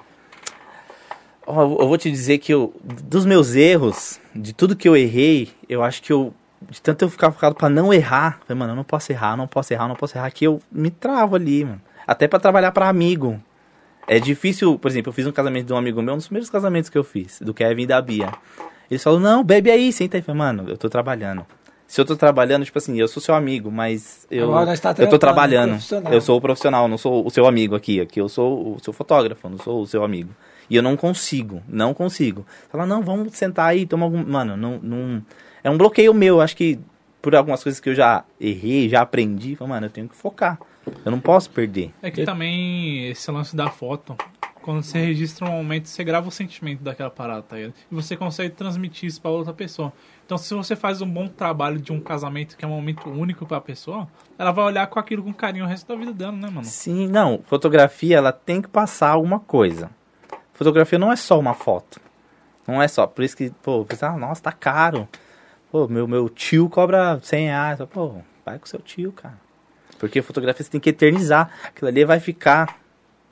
Eu 1.44 1.88
vou 1.88 1.98
te 1.98 2.08
dizer 2.08 2.38
que 2.38 2.54
eu, 2.54 2.72
dos 3.02 3.26
meus 3.26 3.56
erros, 3.56 4.20
de 4.32 4.52
tudo 4.52 4.76
que 4.76 4.88
eu 4.88 4.96
errei, 4.96 5.50
eu 5.68 5.82
acho 5.82 6.00
que 6.00 6.12
eu, 6.12 6.32
de 6.70 6.80
tanto 6.80 7.04
eu 7.04 7.10
ficar 7.10 7.32
focado 7.32 7.56
pra 7.56 7.68
não 7.68 7.92
errar, 7.92 8.38
falei, 8.46 8.56
mano, 8.56 8.74
eu 8.74 8.76
não 8.76 8.84
posso 8.84 9.10
errar, 9.10 9.36
não 9.36 9.48
posso 9.48 9.74
errar, 9.74 9.88
não 9.88 9.96
posso 9.96 10.16
errar, 10.16 10.30
que 10.30 10.44
eu 10.44 10.62
me 10.70 10.92
travo 10.92 11.34
ali, 11.34 11.64
mano. 11.64 11.82
Até 12.06 12.28
pra 12.28 12.38
trabalhar 12.38 12.70
pra 12.70 12.88
amigo. 12.88 13.42
É 14.06 14.20
difícil, 14.20 14.78
por 14.78 14.88
exemplo, 14.88 15.10
eu 15.10 15.14
fiz 15.14 15.26
um 15.26 15.32
casamento 15.32 15.66
de 15.66 15.72
um 15.72 15.76
amigo 15.76 16.00
meu, 16.00 16.14
um 16.14 16.18
dos 16.18 16.28
primeiros 16.28 16.48
casamentos 16.48 16.88
que 16.88 16.96
eu 16.96 17.02
fiz, 17.02 17.40
do 17.40 17.52
Kevin 17.52 17.82
e 17.82 17.86
da 17.86 18.00
Bia. 18.00 18.30
Eles 18.92 19.02
falaram, 19.02 19.22
não, 19.22 19.42
bebe 19.42 19.70
aí, 19.70 19.90
senta 19.90 20.18
aí. 20.18 20.20
Eu 20.20 20.24
falei, 20.26 20.38
mano, 20.38 20.68
eu 20.68 20.76
tô 20.76 20.86
trabalhando. 20.86 21.46
Se 21.86 21.98
eu 21.98 22.04
tô 22.04 22.14
trabalhando, 22.14 22.62
tipo 22.62 22.76
assim, 22.76 22.94
eu 23.00 23.08
sou 23.08 23.22
seu 23.22 23.34
amigo, 23.34 23.72
mas 23.72 24.26
eu, 24.30 24.50
tá 24.82 24.94
eu 24.98 25.08
tô 25.08 25.18
trabalhando. 25.18 25.78
Eu 26.10 26.20
sou 26.20 26.36
o 26.36 26.40
profissional, 26.42 26.86
não 26.88 26.98
sou 26.98 27.26
o 27.26 27.30
seu 27.30 27.46
amigo 27.46 27.74
aqui. 27.74 28.02
Aqui 28.02 28.20
eu 28.20 28.28
sou 28.28 28.76
o 28.76 28.84
seu 28.84 28.92
fotógrafo, 28.92 29.48
não 29.48 29.56
sou 29.56 29.80
o 29.80 29.86
seu 29.86 30.04
amigo. 30.04 30.28
E 30.68 30.76
eu 30.76 30.82
não 30.82 30.94
consigo, 30.94 31.62
não 31.66 31.94
consigo. 31.94 32.44
Fala, 32.70 32.84
não, 32.84 33.00
vamos 33.00 33.34
sentar 33.34 33.70
aí, 33.70 33.86
tomar 33.86 34.04
algum. 34.04 34.22
Mano, 34.26 34.58
não, 34.58 34.78
não. 34.82 35.22
É 35.64 35.70
um 35.70 35.78
bloqueio 35.78 36.12
meu. 36.12 36.42
Acho 36.42 36.54
que 36.54 36.78
por 37.22 37.34
algumas 37.34 37.62
coisas 37.62 37.80
que 37.80 37.88
eu 37.88 37.94
já 37.94 38.24
errei, 38.38 38.90
já 38.90 39.00
aprendi, 39.00 39.56
fala, 39.56 39.70
mano, 39.70 39.86
eu 39.86 39.90
tenho 39.90 40.06
que 40.06 40.16
focar. 40.16 40.58
Eu 41.02 41.10
não 41.10 41.20
posso 41.20 41.48
perder. 41.48 41.94
É 42.02 42.10
que 42.10 42.24
também 42.24 43.08
esse 43.08 43.30
lance 43.30 43.56
da 43.56 43.70
foto, 43.70 44.14
quando 44.62 44.82
você 44.82 44.98
registra 44.98 45.46
um 45.46 45.52
momento, 45.52 45.88
você 45.88 46.02
grava 46.02 46.28
o 46.28 46.30
sentimento 46.30 46.82
daquela 46.82 47.10
parada, 47.10 47.42
tá 47.42 47.56
ligado? 47.56 47.74
E 47.90 47.94
você 47.94 48.16
consegue 48.16 48.54
transmitir 48.54 49.08
isso 49.08 49.20
pra 49.20 49.30
outra 49.30 49.52
pessoa. 49.52 49.92
Então, 50.24 50.38
se 50.38 50.54
você 50.54 50.74
faz 50.74 51.02
um 51.02 51.10
bom 51.10 51.28
trabalho 51.28 51.78
de 51.78 51.92
um 51.92 52.00
casamento 52.00 52.56
que 52.56 52.64
é 52.64 52.68
um 52.68 52.70
momento 52.70 53.10
único 53.10 53.44
pra 53.44 53.60
pessoa, 53.60 54.08
ela 54.38 54.52
vai 54.52 54.64
olhar 54.64 54.86
com 54.86 54.98
aquilo 54.98 55.22
com 55.22 55.34
carinho 55.34 55.64
o 55.64 55.68
resto 55.68 55.86
da 55.86 55.96
vida 55.96 56.12
dela, 56.12 56.32
né, 56.32 56.48
mano? 56.48 56.64
Sim, 56.64 57.08
não. 57.08 57.42
Fotografia, 57.46 58.16
ela 58.16 58.32
tem 58.32 58.62
que 58.62 58.68
passar 58.68 59.10
alguma 59.10 59.40
coisa. 59.40 59.90
Fotografia 60.54 60.98
não 60.98 61.12
é 61.12 61.16
só 61.16 61.38
uma 61.38 61.54
foto. 61.54 62.00
Não 62.66 62.80
é 62.80 62.88
só. 62.88 63.06
Por 63.06 63.24
isso 63.24 63.36
que, 63.36 63.50
pô, 63.62 63.84
pensa, 63.84 64.08
ah, 64.08 64.16
nossa, 64.16 64.42
tá 64.42 64.52
caro. 64.52 65.08
Pô, 65.70 65.88
meu, 65.88 66.06
meu 66.06 66.28
tio 66.28 66.68
cobra 66.68 67.18
100 67.22 67.46
reais. 67.46 67.78
Pô, 67.90 68.16
vai 68.44 68.58
com 68.58 68.66
seu 68.66 68.80
tio, 68.80 69.12
cara. 69.12 69.38
Porque 69.98 70.22
fotografia 70.22 70.64
você 70.64 70.70
tem 70.70 70.80
que 70.80 70.90
eternizar. 70.90 71.50
Aquilo 71.64 71.88
ali 71.88 72.04
vai 72.04 72.20
ficar. 72.20 72.81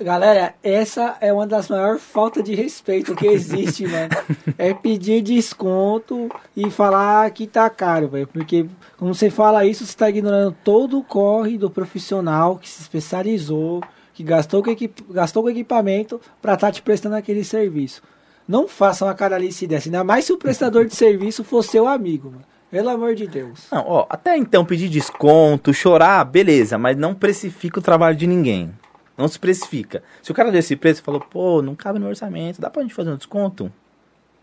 Galera, 0.03 0.55
essa 0.63 1.19
é 1.21 1.31
uma 1.31 1.47
das 1.47 1.69
maiores 1.69 2.03
faltas 2.03 2.43
de 2.43 2.55
respeito 2.55 3.15
que 3.15 3.27
existe, 3.27 3.85
mano. 3.89 4.09
É 4.57 4.73
pedir 4.73 5.21
desconto 5.21 6.31
e 6.57 6.71
falar 6.71 7.31
que 7.33 7.47
tá 7.47 7.69
caro, 7.69 8.09
velho. 8.09 8.27
Porque 8.27 8.67
quando 8.97 9.15
você 9.15 9.29
fala 9.29 9.67
isso, 9.67 9.85
você 9.85 9.97
tá 9.97 10.09
ignorando 10.09 10.57
todo 10.65 10.99
o 10.99 11.05
corre 11.05 11.59
do 11.59 11.71
profissional 11.71 12.57
que 12.57 12.69
se 12.69 12.81
especializou, 12.81 13.83
que 14.15 14.23
gastou 14.23 14.63
com, 14.63 14.71
equip... 14.71 15.03
gastou 15.11 15.43
com 15.43 15.51
equipamento 15.51 16.21
pra 16.41 16.55
estar 16.55 16.73
te 16.73 16.81
prestando 16.81 17.17
aquele 17.17 17.45
serviço. 17.45 18.03
Não 18.49 18.67
faça 18.67 19.05
uma 19.05 19.15
caralice 19.15 19.67
dessa, 19.67 19.89
ainda 19.89 20.03
mais 20.03 20.25
se 20.25 20.33
o 20.33 20.39
prestador 20.39 20.87
de 20.87 20.97
serviço 20.97 21.45
for 21.45 21.63
seu 21.63 21.87
amigo, 21.87 22.31
mano. 22.31 22.45
Pelo 22.71 22.89
amor 22.89 23.17
de 23.17 23.27
Deus. 23.27 23.67
Não, 23.73 23.85
ó, 23.85 24.07
até 24.09 24.37
então 24.37 24.65
pedir 24.65 24.89
desconto, 24.89 25.75
chorar, 25.75 26.25
beleza, 26.25 26.79
mas 26.79 26.97
não 26.97 27.13
precifica 27.15 27.81
o 27.81 27.83
trabalho 27.83 28.17
de 28.17 28.29
ninguém. 28.29 28.73
Não 29.21 29.29
se 29.29 29.39
precifica. 29.39 30.03
Se 30.23 30.31
o 30.31 30.35
cara 30.35 30.51
desse 30.51 30.75
preço 30.75 31.03
falou, 31.03 31.21
pô, 31.21 31.61
não 31.61 31.75
cabe 31.75 31.99
no 31.99 32.09
orçamento, 32.09 32.59
dá 32.59 32.71
pra 32.71 32.81
gente 32.81 32.95
fazer 32.95 33.11
um 33.11 33.17
desconto? 33.17 33.71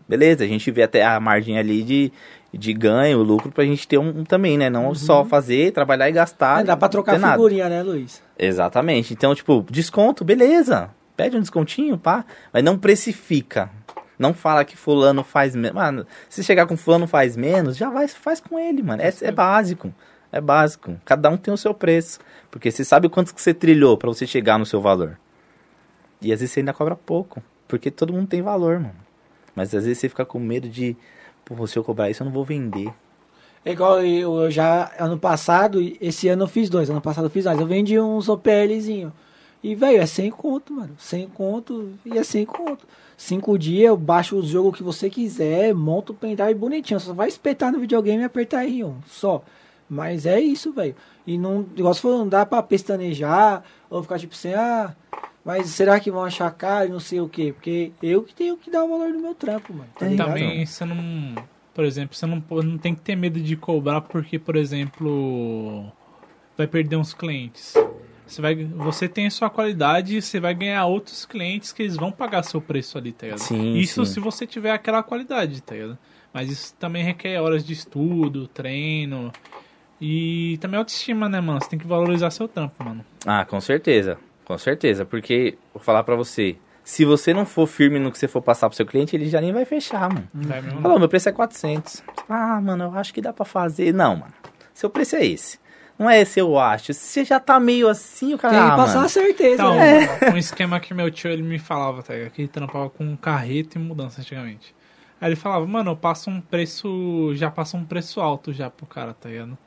Beleza, 0.08 0.44
a 0.44 0.46
gente 0.46 0.70
vê 0.70 0.84
até 0.84 1.04
a 1.04 1.18
margem 1.18 1.58
ali 1.58 1.82
de, 1.82 2.12
de 2.54 2.72
ganho, 2.72 3.20
lucro, 3.20 3.50
pra 3.50 3.64
gente 3.64 3.88
ter 3.88 3.98
um, 3.98 4.20
um 4.20 4.24
também, 4.24 4.56
né? 4.56 4.70
Não 4.70 4.94
só 4.94 5.24
fazer, 5.24 5.72
trabalhar 5.72 6.08
e 6.08 6.12
gastar. 6.12 6.58
Ah, 6.58 6.62
dá 6.62 6.76
pra 6.76 6.88
trocar 6.88 7.14
ter 7.14 7.18
nada. 7.18 7.34
figurinha, 7.34 7.68
né, 7.68 7.82
Luiz? 7.82 8.22
Exatamente. 8.38 9.12
Então, 9.12 9.34
tipo, 9.34 9.66
desconto, 9.68 10.24
beleza. 10.24 10.90
Pede 11.16 11.36
um 11.36 11.40
descontinho, 11.40 11.98
pá. 11.98 12.24
Mas 12.52 12.62
não 12.62 12.78
precifica. 12.78 13.68
Não 14.16 14.32
fala 14.32 14.64
que 14.64 14.76
fulano 14.76 15.24
faz 15.24 15.56
menos. 15.56 15.74
Mano, 15.74 16.06
se 16.28 16.44
chegar 16.44 16.66
com 16.66 16.76
fulano 16.76 17.08
faz 17.08 17.36
menos, 17.36 17.76
já 17.76 17.90
vai, 17.90 18.06
faz 18.06 18.40
com 18.40 18.58
ele, 18.58 18.82
mano. 18.82 19.02
É, 19.02 19.12
é 19.22 19.32
básico. 19.32 19.92
É 20.30 20.40
básico. 20.40 21.00
Cada 21.04 21.30
um 21.30 21.36
tem 21.36 21.52
o 21.52 21.56
seu 21.56 21.72
preço. 21.74 22.18
Porque 22.50 22.70
você 22.70 22.84
sabe 22.84 23.08
quanto 23.08 23.34
que 23.34 23.40
você 23.40 23.54
trilhou 23.54 23.96
pra 23.96 24.08
você 24.08 24.26
chegar 24.26 24.58
no 24.58 24.66
seu 24.66 24.80
valor. 24.80 25.18
E 26.20 26.32
às 26.32 26.40
vezes 26.40 26.52
você 26.52 26.60
ainda 26.60 26.72
cobra 26.72 26.96
pouco. 26.96 27.42
Porque 27.66 27.90
todo 27.90 28.12
mundo 28.12 28.28
tem 28.28 28.42
valor, 28.42 28.78
mano. 28.78 28.96
Mas 29.54 29.74
às 29.74 29.84
vezes 29.84 29.98
você 29.98 30.08
fica 30.08 30.24
com 30.24 30.38
medo 30.38 30.68
de, 30.68 30.96
pô, 31.44 31.66
se 31.66 31.78
eu 31.78 31.84
cobrar 31.84 32.10
isso, 32.10 32.22
eu 32.22 32.26
não 32.26 32.32
vou 32.32 32.44
vender. 32.44 32.92
É 33.64 33.72
igual 33.72 34.02
eu, 34.04 34.50
já, 34.50 34.92
ano 34.98 35.18
passado, 35.18 35.80
esse 36.00 36.28
ano 36.28 36.44
eu 36.44 36.48
fiz 36.48 36.70
dois, 36.70 36.88
ano 36.88 37.00
passado 37.00 37.24
eu 37.26 37.30
fiz 37.30 37.44
dois. 37.44 37.58
Eu 37.58 37.66
vendi 37.66 37.98
uns 37.98 38.28
OPLzinho. 38.28 39.12
E, 39.62 39.74
velho, 39.74 40.00
é 40.00 40.06
100 40.06 40.30
conto, 40.30 40.72
mano. 40.72 40.94
100 40.96 41.28
conto 41.28 41.92
e 42.04 42.16
é 42.16 42.22
100 42.22 42.46
conto. 42.46 42.86
Cinco 43.16 43.58
dias, 43.58 43.88
eu 43.88 43.96
baixo 43.96 44.36
o 44.36 44.42
jogo 44.42 44.72
que 44.72 44.82
você 44.82 45.10
quiser, 45.10 45.74
monto 45.74 46.12
o 46.12 46.16
pendrive 46.16 46.54
bonitinho. 46.54 47.00
Só 47.00 47.12
vai 47.12 47.26
espetar 47.26 47.72
no 47.72 47.80
videogame 47.80 48.22
e 48.22 48.24
apertar 48.24 48.64
R1. 48.64 48.94
Só. 49.08 49.42
Mas 49.88 50.26
é 50.26 50.38
isso, 50.40 50.72
velho. 50.72 50.94
E 51.26 51.38
não, 51.38 51.66
igual 51.76 51.94
você 51.94 52.00
falou, 52.00 52.18
não 52.18 52.28
dá 52.28 52.44
pra 52.44 52.62
pestanejar 52.62 53.62
ou 53.88 54.02
ficar 54.02 54.18
tipo 54.18 54.34
assim, 54.34 54.52
ah, 54.52 54.94
mas 55.44 55.66
será 55.68 55.98
que 55.98 56.10
vão 56.10 56.24
achar 56.24 56.50
caro 56.50 56.88
e 56.88 56.92
não 56.92 57.00
sei 57.00 57.20
o 57.20 57.28
quê? 57.28 57.52
Porque 57.54 57.92
eu 58.02 58.22
que 58.22 58.34
tenho 58.34 58.56
que 58.56 58.70
dar 58.70 58.84
o 58.84 58.88
valor 58.88 59.12
do 59.12 59.18
meu 59.18 59.34
trampo, 59.34 59.72
mano. 59.72 59.88
Tá 59.98 60.06
E 60.06 60.10
ligado? 60.10 60.28
também 60.28 60.66
você 60.66 60.84
não. 60.84 61.34
Por 61.72 61.84
exemplo, 61.84 62.16
você 62.16 62.26
não, 62.26 62.42
não 62.62 62.76
tem 62.76 62.94
que 62.94 63.00
ter 63.00 63.16
medo 63.16 63.40
de 63.40 63.56
cobrar 63.56 64.00
porque, 64.00 64.38
por 64.38 64.56
exemplo, 64.56 65.86
vai 66.56 66.66
perder 66.66 66.96
uns 66.96 67.14
clientes. 67.14 67.74
Você, 68.26 68.42
vai, 68.42 68.54
você 68.56 69.08
tem 69.08 69.26
a 69.26 69.30
sua 69.30 69.48
qualidade 69.48 70.20
você 70.20 70.38
vai 70.38 70.52
ganhar 70.54 70.84
outros 70.84 71.24
clientes 71.24 71.72
que 71.72 71.82
eles 71.82 71.96
vão 71.96 72.12
pagar 72.12 72.42
seu 72.42 72.60
preço 72.60 72.98
ali, 72.98 73.12
tá 73.12 73.26
ligado? 73.26 73.38
Sim, 73.38 73.76
isso 73.76 74.04
sim. 74.04 74.14
se 74.14 74.20
você 74.20 74.46
tiver 74.46 74.70
aquela 74.72 75.02
qualidade, 75.02 75.62
tá 75.62 75.74
ligado? 75.74 75.96
Mas 76.30 76.50
isso 76.50 76.74
também 76.78 77.02
requer 77.02 77.40
horas 77.40 77.64
de 77.64 77.72
estudo, 77.72 78.46
treino. 78.48 79.32
E 80.00 80.58
também 80.60 80.78
autoestima, 80.78 81.28
né, 81.28 81.40
mano? 81.40 81.60
Você 81.60 81.70
tem 81.70 81.78
que 81.78 81.86
valorizar 81.86 82.30
seu 82.30 82.46
trampo, 82.46 82.82
mano. 82.84 83.04
Ah, 83.26 83.44
com 83.44 83.60
certeza. 83.60 84.18
Com 84.44 84.56
certeza. 84.56 85.04
Porque, 85.04 85.58
vou 85.74 85.82
falar 85.82 86.04
pra 86.04 86.14
você, 86.14 86.56
se 86.84 87.04
você 87.04 87.34
não 87.34 87.44
for 87.44 87.66
firme 87.66 87.98
no 87.98 88.10
que 88.10 88.18
você 88.18 88.28
for 88.28 88.40
passar 88.40 88.68
pro 88.68 88.76
seu 88.76 88.86
cliente, 88.86 89.14
ele 89.16 89.28
já 89.28 89.40
nem 89.40 89.52
vai 89.52 89.64
fechar, 89.64 90.08
mano. 90.08 90.28
Vai 90.32 90.62
mesmo? 90.62 90.80
Falou, 90.80 90.98
meu 90.98 91.08
preço 91.08 91.28
é 91.28 91.32
400. 91.32 92.02
Ah, 92.28 92.60
mano, 92.60 92.84
eu 92.84 92.94
acho 92.98 93.12
que 93.12 93.20
dá 93.20 93.32
pra 93.32 93.44
fazer. 93.44 93.92
Não, 93.92 94.16
mano. 94.16 94.32
Seu 94.72 94.88
preço 94.88 95.16
é 95.16 95.26
esse. 95.26 95.58
Não 95.98 96.08
é 96.08 96.20
esse, 96.20 96.38
eu 96.38 96.56
acho. 96.56 96.94
Se 96.94 97.00
você 97.00 97.24
já 97.24 97.40
tá 97.40 97.58
meio 97.58 97.88
assim, 97.88 98.32
o 98.32 98.38
cara. 98.38 98.54
Tem 98.54 98.66
que 98.66 98.72
ah, 98.72 98.76
passar 98.76 98.94
mano. 98.94 99.06
a 99.06 99.08
certeza, 99.08 99.54
Então, 99.54 99.74
né? 99.74 100.30
um 100.32 100.36
esquema 100.38 100.78
que 100.78 100.94
meu 100.94 101.10
tio 101.10 101.28
ele 101.28 101.42
me 101.42 101.58
falava, 101.58 102.04
tá 102.04 102.14
ligado? 102.14 102.30
Que 102.30 102.42
ele 102.42 102.48
trampava 102.48 102.88
com 102.88 103.16
carreta 103.16 103.76
e 103.76 103.82
mudança 103.82 104.20
antigamente. 104.20 104.72
Aí 105.20 105.28
ele 105.28 105.36
falava, 105.36 105.66
mano, 105.66 105.90
eu 105.90 105.96
passo 105.96 106.30
um 106.30 106.40
preço. 106.40 107.32
Já 107.34 107.50
passo 107.50 107.76
um 107.76 107.84
preço 107.84 108.20
alto 108.20 108.52
já 108.52 108.70
pro 108.70 108.86
cara, 108.86 109.12
tá 109.12 109.28
ligado? 109.28 109.58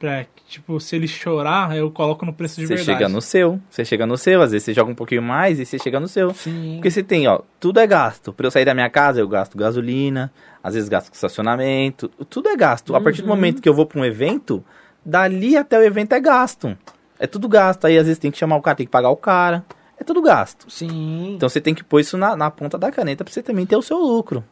Pra 0.00 0.24
tipo, 0.48 0.80
se 0.80 0.96
ele 0.96 1.06
chorar, 1.06 1.76
eu 1.76 1.90
coloco 1.90 2.24
no 2.24 2.32
preço 2.32 2.58
de 2.58 2.66
Você 2.66 2.74
verdade. 2.74 2.98
chega 2.98 3.08
no 3.08 3.20
seu. 3.20 3.60
Você 3.68 3.84
chega 3.84 4.06
no 4.06 4.16
seu. 4.16 4.40
Às 4.40 4.50
vezes 4.50 4.64
você 4.64 4.72
joga 4.72 4.90
um 4.90 4.94
pouquinho 4.94 5.20
mais 5.22 5.60
e 5.60 5.66
você 5.66 5.78
chega 5.78 6.00
no 6.00 6.08
seu. 6.08 6.32
Sim. 6.32 6.76
Porque 6.76 6.90
você 6.90 7.02
tem, 7.02 7.28
ó, 7.28 7.40
tudo 7.60 7.78
é 7.80 7.86
gasto. 7.86 8.32
Pra 8.32 8.46
eu 8.46 8.50
sair 8.50 8.64
da 8.64 8.72
minha 8.72 8.88
casa, 8.88 9.20
eu 9.20 9.28
gasto 9.28 9.58
gasolina, 9.58 10.32
às 10.64 10.72
vezes 10.72 10.88
gasto 10.88 11.08
com 11.10 11.14
estacionamento, 11.14 12.08
tudo 12.30 12.48
é 12.48 12.56
gasto. 12.56 12.96
A 12.96 13.00
partir 13.00 13.20
do 13.20 13.28
Uhum. 13.28 13.36
momento 13.36 13.60
que 13.60 13.68
eu 13.68 13.74
vou 13.74 13.84
pra 13.84 14.00
um 14.00 14.04
evento, 14.04 14.64
dali 15.04 15.54
até 15.54 15.78
o 15.78 15.82
evento 15.82 16.14
é 16.14 16.20
gasto. 16.20 16.74
É 17.18 17.26
tudo 17.26 17.46
gasto. 17.46 17.84
Aí 17.84 17.98
às 17.98 18.06
vezes 18.06 18.18
tem 18.18 18.30
que 18.30 18.38
chamar 18.38 18.56
o 18.56 18.62
cara, 18.62 18.76
tem 18.78 18.86
que 18.86 18.90
pagar 18.92 19.10
o 19.10 19.16
cara. 19.16 19.62
É 19.98 20.02
tudo 20.02 20.22
gasto. 20.22 20.64
Sim. 20.70 21.34
Então 21.36 21.46
você 21.46 21.60
tem 21.60 21.74
que 21.74 21.84
pôr 21.84 22.00
isso 22.00 22.16
na, 22.16 22.34
na 22.34 22.50
ponta 22.50 22.78
da 22.78 22.90
caneta 22.90 23.22
pra 23.22 23.30
você 23.30 23.42
também 23.42 23.66
ter 23.66 23.76
o 23.76 23.82
seu 23.82 23.98
lucro. 23.98 24.42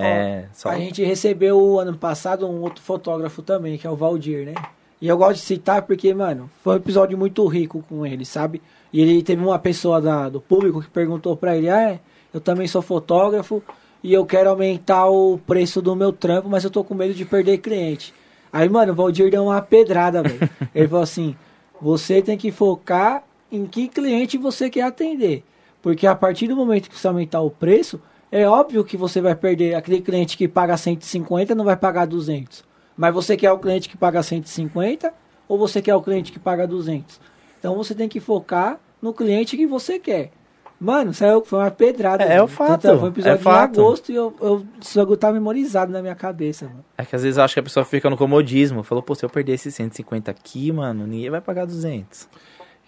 É, 0.00 0.44
só. 0.52 0.68
A 0.70 0.78
gente 0.78 1.02
recebeu 1.04 1.78
ano 1.78 1.96
passado 1.96 2.46
um 2.46 2.60
outro 2.62 2.82
fotógrafo 2.82 3.42
também, 3.42 3.78
que 3.78 3.86
é 3.86 3.90
o 3.90 3.96
Valdir, 3.96 4.44
né? 4.46 4.54
E 5.00 5.08
eu 5.08 5.16
gosto 5.16 5.34
de 5.36 5.42
citar 5.42 5.82
porque, 5.82 6.12
mano, 6.14 6.50
foi 6.62 6.74
um 6.74 6.76
episódio 6.78 7.16
muito 7.18 7.46
rico 7.46 7.84
com 7.88 8.06
ele, 8.06 8.24
sabe? 8.24 8.62
E 8.92 9.00
ele 9.00 9.22
teve 9.22 9.42
uma 9.44 9.58
pessoa 9.58 10.00
da- 10.00 10.28
do 10.28 10.40
público 10.40 10.80
que 10.82 10.88
perguntou 10.88 11.36
pra 11.36 11.56
ele: 11.56 11.68
Ah, 11.68 11.90
é, 11.92 12.00
eu 12.32 12.40
também 12.40 12.66
sou 12.66 12.80
fotógrafo 12.80 13.62
e 14.02 14.12
eu 14.12 14.24
quero 14.24 14.48
aumentar 14.50 15.06
o 15.06 15.38
preço 15.46 15.82
do 15.82 15.94
meu 15.94 16.12
trampo, 16.12 16.48
mas 16.48 16.64
eu 16.64 16.70
tô 16.70 16.82
com 16.82 16.94
medo 16.94 17.12
de 17.12 17.24
perder 17.24 17.58
cliente. 17.58 18.14
Aí, 18.52 18.68
mano, 18.68 18.92
o 18.92 18.96
Valdir 18.96 19.30
deu 19.30 19.44
uma 19.44 19.60
pedrada, 19.60 20.22
velho. 20.22 20.48
Ele 20.74 20.88
falou 20.88 21.02
assim: 21.02 21.36
você 21.80 22.22
tem 22.22 22.38
que 22.38 22.50
focar 22.50 23.22
em 23.52 23.66
que 23.66 23.88
cliente 23.88 24.38
você 24.38 24.70
quer 24.70 24.82
atender. 24.82 25.44
Porque 25.82 26.06
a 26.06 26.14
partir 26.14 26.48
do 26.48 26.56
momento 26.56 26.88
que 26.88 26.98
você 26.98 27.06
aumentar 27.06 27.40
o 27.42 27.50
preço, 27.50 28.00
é 28.42 28.48
óbvio 28.48 28.84
que 28.84 28.96
você 28.96 29.20
vai 29.20 29.34
perder. 29.34 29.74
Aquele 29.74 30.00
cliente 30.00 30.36
que 30.36 30.46
paga 30.46 30.76
150 30.76 31.54
não 31.54 31.64
vai 31.64 31.76
pagar 31.76 32.06
200. 32.06 32.64
Mas 32.96 33.14
você 33.14 33.36
quer 33.36 33.52
o 33.52 33.58
cliente 33.58 33.88
que 33.88 33.96
paga 33.96 34.22
150 34.22 35.12
ou 35.48 35.58
você 35.58 35.82
quer 35.82 35.94
o 35.94 36.02
cliente 36.02 36.32
que 36.32 36.38
paga 36.38 36.66
200? 36.66 37.20
Então 37.58 37.74
você 37.74 37.94
tem 37.94 38.08
que 38.08 38.20
focar 38.20 38.78
no 39.00 39.12
cliente 39.12 39.56
que 39.56 39.66
você 39.66 39.98
quer. 39.98 40.30
Mano, 40.78 41.14
saiu, 41.14 41.42
foi 41.42 41.58
uma 41.58 41.70
pedrada. 41.70 42.24
É, 42.24 42.34
é 42.34 42.42
o 42.42 42.44
mano. 42.44 42.48
fato, 42.48 42.82
Tanto 42.82 42.98
Foi 43.00 43.08
um 43.08 43.12
episódio 43.12 43.38
é 43.38 43.42
fato. 43.42 43.78
em 43.78 43.80
agosto 43.80 44.12
e 44.12 44.14
eu, 44.14 44.34
eu, 44.40 44.66
isso 44.80 45.16
tá 45.16 45.32
memorizado 45.32 45.90
na 45.90 46.02
minha 46.02 46.14
cabeça, 46.14 46.66
mano. 46.66 46.84
É 46.98 47.04
que 47.04 47.16
às 47.16 47.22
vezes 47.22 47.38
eu 47.38 47.44
acho 47.44 47.54
que 47.54 47.60
a 47.60 47.62
pessoa 47.62 47.84
fica 47.84 48.10
no 48.10 48.16
comodismo. 48.16 48.82
Falou, 48.82 49.02
pô, 49.02 49.14
se 49.14 49.24
eu 49.24 49.30
perder 49.30 49.54
esses 49.54 49.74
150 49.74 50.30
aqui, 50.30 50.70
mano, 50.70 51.06
ninguém 51.06 51.30
vai 51.30 51.40
pagar 51.40 51.64
200. 51.64 52.28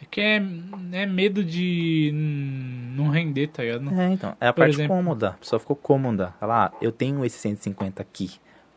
É 0.01 0.05
que 0.09 0.21
é, 0.21 0.43
é 0.93 1.07
medo 1.07 1.43
de 1.43 2.11
não 2.95 3.09
render, 3.09 3.49
tá 3.49 3.63
ligado? 3.63 3.93
É, 3.93 4.13
então. 4.13 4.37
É 4.41 4.49
a 4.49 4.53
Por 4.53 4.61
parte 4.61 4.75
exemplo. 4.75 4.97
cômoda. 4.97 5.29
A 5.31 5.33
pessoa 5.33 5.59
ficou 5.59 5.77
cômoda. 5.77 6.35
Ela, 6.41 6.67
ah, 6.67 6.73
eu 6.81 6.93
tenho 6.93 7.25
esse 7.25 7.39
150 7.39 8.01
aqui. 8.01 8.31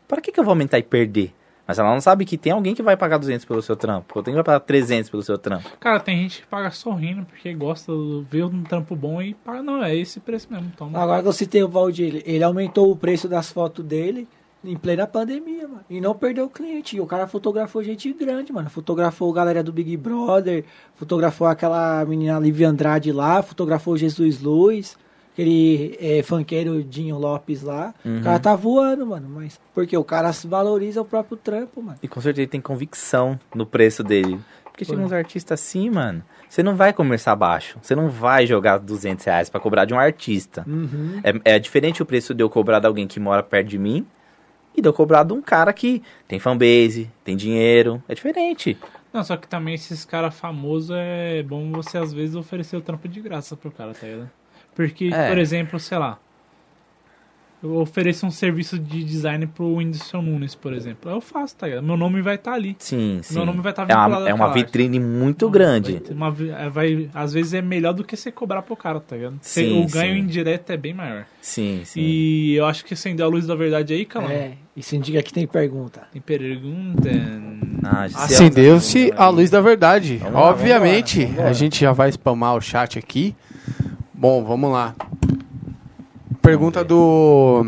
Para 0.08 0.20
que, 0.20 0.32
que 0.32 0.40
eu 0.40 0.44
vou 0.44 0.52
aumentar 0.52 0.78
e 0.78 0.82
perder? 0.82 1.32
Mas 1.66 1.78
ela 1.78 1.90
não 1.90 2.00
sabe 2.00 2.24
que 2.24 2.36
tem 2.36 2.52
alguém 2.52 2.74
que 2.74 2.82
vai 2.82 2.96
pagar 2.96 3.18
200 3.18 3.44
pelo 3.46 3.62
seu 3.62 3.76
trampo. 3.76 4.12
Ou 4.16 4.22
tem 4.22 4.32
que 4.32 4.36
vai 4.36 4.44
pagar 4.44 4.60
300 4.60 5.08
pelo 5.08 5.22
seu 5.22 5.38
trampo. 5.38 5.70
Cara, 5.78 6.00
tem 6.00 6.16
gente 6.18 6.42
que 6.42 6.46
paga 6.46 6.70
sorrindo 6.70 7.24
porque 7.24 7.54
gosta, 7.54 7.92
de 7.92 8.26
ver 8.28 8.44
um 8.44 8.64
trampo 8.64 8.96
bom 8.96 9.22
e 9.22 9.32
paga. 9.32 9.62
Não, 9.62 9.82
é 9.82 9.94
esse 9.94 10.18
preço 10.18 10.48
mesmo. 10.50 10.72
Toma. 10.76 10.98
Agora 10.98 11.22
que 11.22 11.28
eu 11.28 11.32
citei 11.32 11.62
o 11.62 11.68
Valdir, 11.68 12.22
ele 12.26 12.42
aumentou 12.42 12.90
o 12.90 12.96
preço 12.96 13.28
das 13.28 13.50
fotos 13.52 13.84
dele 13.84 14.28
em 14.64 14.76
plena 14.76 15.06
pandemia, 15.06 15.66
mano. 15.66 15.84
E 15.90 16.00
não 16.00 16.14
perdeu 16.14 16.44
o 16.44 16.48
cliente. 16.48 16.96
E 16.96 17.00
o 17.00 17.06
cara 17.06 17.26
fotografou 17.26 17.82
gente 17.82 18.12
grande, 18.12 18.52
mano. 18.52 18.70
Fotografou 18.70 19.30
a 19.30 19.34
galera 19.34 19.62
do 19.62 19.72
Big 19.72 19.96
Brother, 19.96 20.64
fotografou 20.94 21.46
aquela 21.46 22.04
menina 22.04 22.38
Lívia 22.38 22.68
Andrade 22.68 23.10
lá, 23.12 23.42
fotografou 23.42 23.96
Jesus 23.96 24.40
Luiz, 24.40 24.96
aquele 25.32 25.96
é, 26.00 26.22
funkeiro 26.22 26.82
Dinho 26.82 27.18
Lopes 27.18 27.62
lá. 27.62 27.92
Uhum. 28.04 28.20
O 28.20 28.22
cara 28.22 28.38
tá 28.38 28.54
voando, 28.54 29.06
mano. 29.06 29.28
Mas 29.28 29.60
porque 29.74 29.96
o 29.96 30.04
cara 30.04 30.30
valoriza 30.44 31.00
o 31.00 31.04
próprio 31.04 31.36
trampo, 31.36 31.82
mano. 31.82 31.98
E 32.02 32.08
com 32.08 32.20
certeza 32.20 32.42
ele 32.42 32.50
tem 32.50 32.60
convicção 32.60 33.38
no 33.54 33.66
preço 33.66 34.04
dele. 34.04 34.38
Porque 34.64 34.84
chega 34.84 34.96
Foi. 34.96 35.06
uns 35.06 35.12
artistas 35.12 35.60
assim, 35.60 35.90
mano. 35.90 36.22
Você 36.48 36.62
não 36.62 36.76
vai 36.76 36.92
começar 36.92 37.34
baixo. 37.34 37.78
Você 37.82 37.94
não 37.94 38.08
vai 38.08 38.46
jogar 38.46 38.78
200 38.78 39.24
reais 39.24 39.50
pra 39.50 39.60
cobrar 39.60 39.84
de 39.84 39.92
um 39.92 39.98
artista. 39.98 40.64
Uhum. 40.66 41.20
É, 41.44 41.56
é 41.56 41.58
diferente 41.58 42.02
o 42.02 42.06
preço 42.06 42.32
de 42.32 42.42
eu 42.42 42.48
cobrar 42.48 42.78
de 42.78 42.86
alguém 42.86 43.06
que 43.06 43.18
mora 43.18 43.42
perto 43.42 43.68
de 43.68 43.78
mim 43.78 44.06
e 44.76 44.80
de 44.82 44.88
eu 44.88 44.92
cobrar 44.92 45.22
de 45.24 45.32
um 45.32 45.42
cara 45.42 45.72
que 45.72 46.02
tem 46.28 46.38
fanbase, 46.38 47.10
tem 47.24 47.36
dinheiro. 47.36 48.02
É 48.08 48.14
diferente. 48.14 48.76
Não, 49.12 49.22
só 49.22 49.36
que 49.36 49.46
também 49.46 49.74
esses 49.74 50.04
caras 50.04 50.34
famosos 50.34 50.90
é 50.98 51.42
bom 51.42 51.70
você 51.72 51.98
às 51.98 52.12
vezes 52.12 52.34
oferecer 52.34 52.76
o 52.76 52.80
trampo 52.80 53.06
de 53.08 53.20
graça 53.20 53.56
pro 53.56 53.70
cara, 53.70 53.92
tá 53.92 54.06
ligado? 54.06 54.30
Porque, 54.74 55.10
É. 55.12 55.28
por 55.28 55.36
exemplo, 55.38 55.78
sei 55.78 55.98
lá. 55.98 56.18
Eu 57.62 57.76
ofereço 57.76 58.26
um 58.26 58.30
serviço 58.30 58.76
de 58.78 59.04
design 59.04 59.46
pro 59.46 59.76
Whindersson 59.76 60.20
Nunes, 60.20 60.54
por 60.54 60.72
exemplo. 60.72 61.08
Eu 61.10 61.20
faço, 61.20 61.54
tá 61.56 61.68
ligado? 61.68 61.84
Meu 61.84 61.96
nome 61.96 62.20
vai 62.20 62.34
estar 62.34 62.54
ali. 62.54 62.74
Sim, 62.78 63.20
sim. 63.22 63.34
Meu 63.34 63.46
nome 63.46 63.60
vai 63.60 63.70
estar 63.70 63.82
é 63.88 63.94
uma, 63.94 64.04
vinculado 64.04 64.28
é 64.28 64.34
uma 64.34 64.44
àquela 64.46 64.60
arte. 64.60 64.64
vitrine 64.66 64.98
muito 64.98 65.46
Vai 65.48 65.52
grande. 65.58 66.02
uma 66.10 66.34
é, 66.58 66.68
vai, 66.68 67.08
às 67.14 67.32
vezes 67.32 67.54
é 67.54 67.62
melhor 67.62 67.92
do 67.94 68.02
que 68.02 68.16
você 68.16 68.32
cobrar 68.32 68.62
pro 68.62 68.74
cara, 68.74 68.98
tá 68.98 69.14
ligado? 69.14 69.36
Você- 69.40 69.64
Sim, 69.68 69.84
o 69.84 69.88
ganho 69.88 70.14
sim. 70.14 70.20
indireto 70.20 70.70
é 70.70 70.76
bem 70.76 70.92
maior. 70.92 71.24
Sim, 71.40 71.82
sim. 71.84 72.00
E 72.00 72.54
eu 72.56 72.66
acho 72.66 72.84
que 72.84 72.94
acendeu 72.94 73.26
a 73.26 73.28
luz 73.28 73.46
da 73.46 73.54
verdade 73.54 73.94
aí, 73.94 74.04
calma. 74.04 74.32
É, 74.32 74.54
e 74.76 74.82
se 74.82 74.96
indica 74.96 75.22
que 75.22 75.32
tem 75.32 75.46
pergunta. 75.46 76.02
Tem 76.12 76.20
pergunta. 76.20 77.08
Ah, 77.84 78.08
Gisele, 78.08 78.24
Acendeu-se 78.24 79.12
a 79.16 79.28
luz 79.28 79.50
da 79.50 79.60
verdade. 79.60 80.16
Vamos 80.16 80.34
lá, 80.34 80.40
Obviamente, 80.50 81.18
vamos 81.18 81.30
embora, 81.32 81.42
vamos 81.44 81.56
a 81.56 81.60
gente 81.60 81.80
já 81.80 81.92
vai 81.92 82.10
spamar 82.10 82.56
o 82.56 82.60
chat 82.60 82.98
aqui. 82.98 83.34
Bom, 84.12 84.42
vamos 84.44 84.70
lá. 84.72 84.94
Pergunta 86.42 86.82
do 86.84 87.64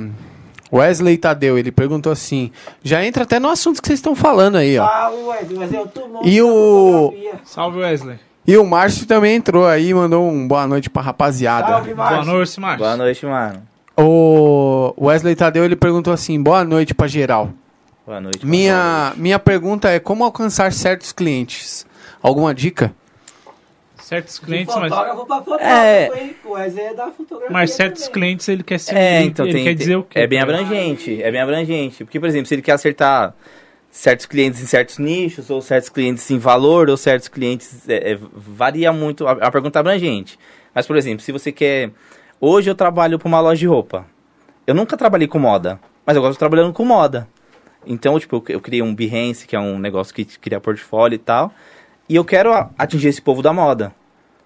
Wesley 0.72 1.16
Tadeu. 1.16 1.56
Ele 1.56 1.70
perguntou 1.70 2.12
assim: 2.12 2.50
já 2.82 3.04
entra 3.04 3.22
até 3.22 3.38
no 3.38 3.48
assunto 3.48 3.80
que 3.80 3.86
vocês 3.88 3.98
estão 3.98 4.14
falando 4.16 4.56
aí, 4.56 4.76
ó. 4.78 4.84
Ah, 4.84 5.10
Wesley, 5.10 5.58
mas 5.58 5.72
eu 5.72 5.86
tô 5.86 6.02
E 6.24 6.42
o- 6.42 7.14
Salve, 7.44 7.78
Wesley. 7.78 8.18
E 8.46 8.56
o 8.58 8.66
Márcio 8.66 9.06
também 9.06 9.36
entrou 9.36 9.66
aí 9.66 9.88
e 9.88 9.94
mandou 9.94 10.28
um 10.28 10.46
boa 10.46 10.66
noite 10.66 10.90
pra 10.90 11.00
rapaziada. 11.00 11.68
Salve, 11.68 11.94
Boa 11.94 12.10
Márcio. 12.10 12.32
noite, 12.32 12.60
Márcio. 12.60 12.78
Boa 12.78 12.96
noite, 12.96 13.26
mano. 13.26 13.62
O 13.96 14.92
Wesley 15.00 15.34
Tadeu 15.36 15.64
ele 15.64 15.76
perguntou 15.76 16.12
assim: 16.12 16.42
boa 16.42 16.62
noite 16.64 16.92
pra 16.94 17.06
geral. 17.06 17.50
Boa 18.06 18.20
noite. 18.20 18.40
boa 18.40 18.50
Minha, 18.50 19.04
noite. 19.06 19.20
minha 19.20 19.38
pergunta 19.38 19.88
é: 19.88 19.98
como 19.98 20.24
alcançar 20.24 20.72
certos 20.72 21.12
clientes? 21.12 21.86
Alguma 22.22 22.54
dica? 22.54 22.92
Certos 24.04 24.38
clientes, 24.38 24.74
mas, 24.76 24.90
fotógrafo 24.92 25.24
pra 25.26 25.36
fotógrafo, 25.38 25.64
É. 25.66 26.10
hein? 26.14 26.36
Wesley 26.44 26.84
é 26.84 26.94
da 26.94 27.10
fotografia 27.10 27.50
mas 27.50 27.70
certos 27.72 28.02
também. 28.02 28.12
clientes 28.12 28.46
ele 28.48 28.62
quer 28.62 28.78
ser. 28.78 28.94
É, 28.94 29.22
então 29.22 29.46
ele 29.46 29.54
tem, 29.54 29.64
quer 29.64 29.70
tem- 29.70 29.78
dizer 29.78 29.96
o 29.96 30.02
quê? 30.02 30.18
É 30.18 30.26
bem 30.26 30.40
abrangente, 30.40 31.22
é 31.22 31.30
bem 31.30 31.40
abrangente. 31.40 32.04
Porque, 32.04 32.20
por 32.20 32.28
exemplo, 32.28 32.46
se 32.46 32.54
ele 32.54 32.60
quer 32.60 32.72
acertar 32.72 33.34
certos 33.90 34.26
clientes 34.26 34.60
em 34.62 34.66
certos 34.66 34.98
nichos, 34.98 35.48
ou 35.48 35.62
certos 35.62 35.88
clientes 35.88 36.30
em 36.30 36.36
valor, 36.38 36.90
ou 36.90 36.98
certos 36.98 37.28
clientes. 37.28 37.88
é, 37.88 38.12
é, 38.12 38.18
varia 38.34 38.92
muito. 38.92 39.26
A, 39.26 39.32
a 39.32 39.50
pergunta 39.50 39.78
é 39.78 39.80
abrangente. 39.80 40.38
Mas, 40.74 40.86
por 40.86 40.96
exemplo, 40.96 41.20
se 41.24 41.32
você 41.32 41.50
quer. 41.50 41.90
Hoje 42.38 42.70
eu 42.70 42.74
trabalho 42.74 43.18
para 43.18 43.26
uma 43.26 43.40
loja 43.40 43.58
de 43.60 43.66
roupa. 43.66 44.04
Eu 44.66 44.74
nunca 44.74 44.98
trabalhei 44.98 45.26
com 45.26 45.38
moda, 45.38 45.80
mas 46.04 46.14
eu 46.14 46.20
gosto 46.20 46.38
trabalhando 46.38 46.74
com 46.74 46.84
moda. 46.84 47.26
Então, 47.86 48.20
tipo, 48.20 48.36
eu, 48.36 48.44
eu 48.56 48.60
criei 48.60 48.82
um 48.82 48.94
Behance, 48.94 49.46
que 49.46 49.56
é 49.56 49.60
um 49.60 49.78
negócio 49.78 50.14
que 50.14 50.26
cria 50.26 50.60
portfólio 50.60 51.16
e 51.16 51.18
tal. 51.18 51.50
E 52.14 52.16
eu 52.16 52.24
quero 52.24 52.52
atingir 52.78 53.08
esse 53.08 53.20
povo 53.20 53.42
da 53.42 53.52
moda. 53.52 53.92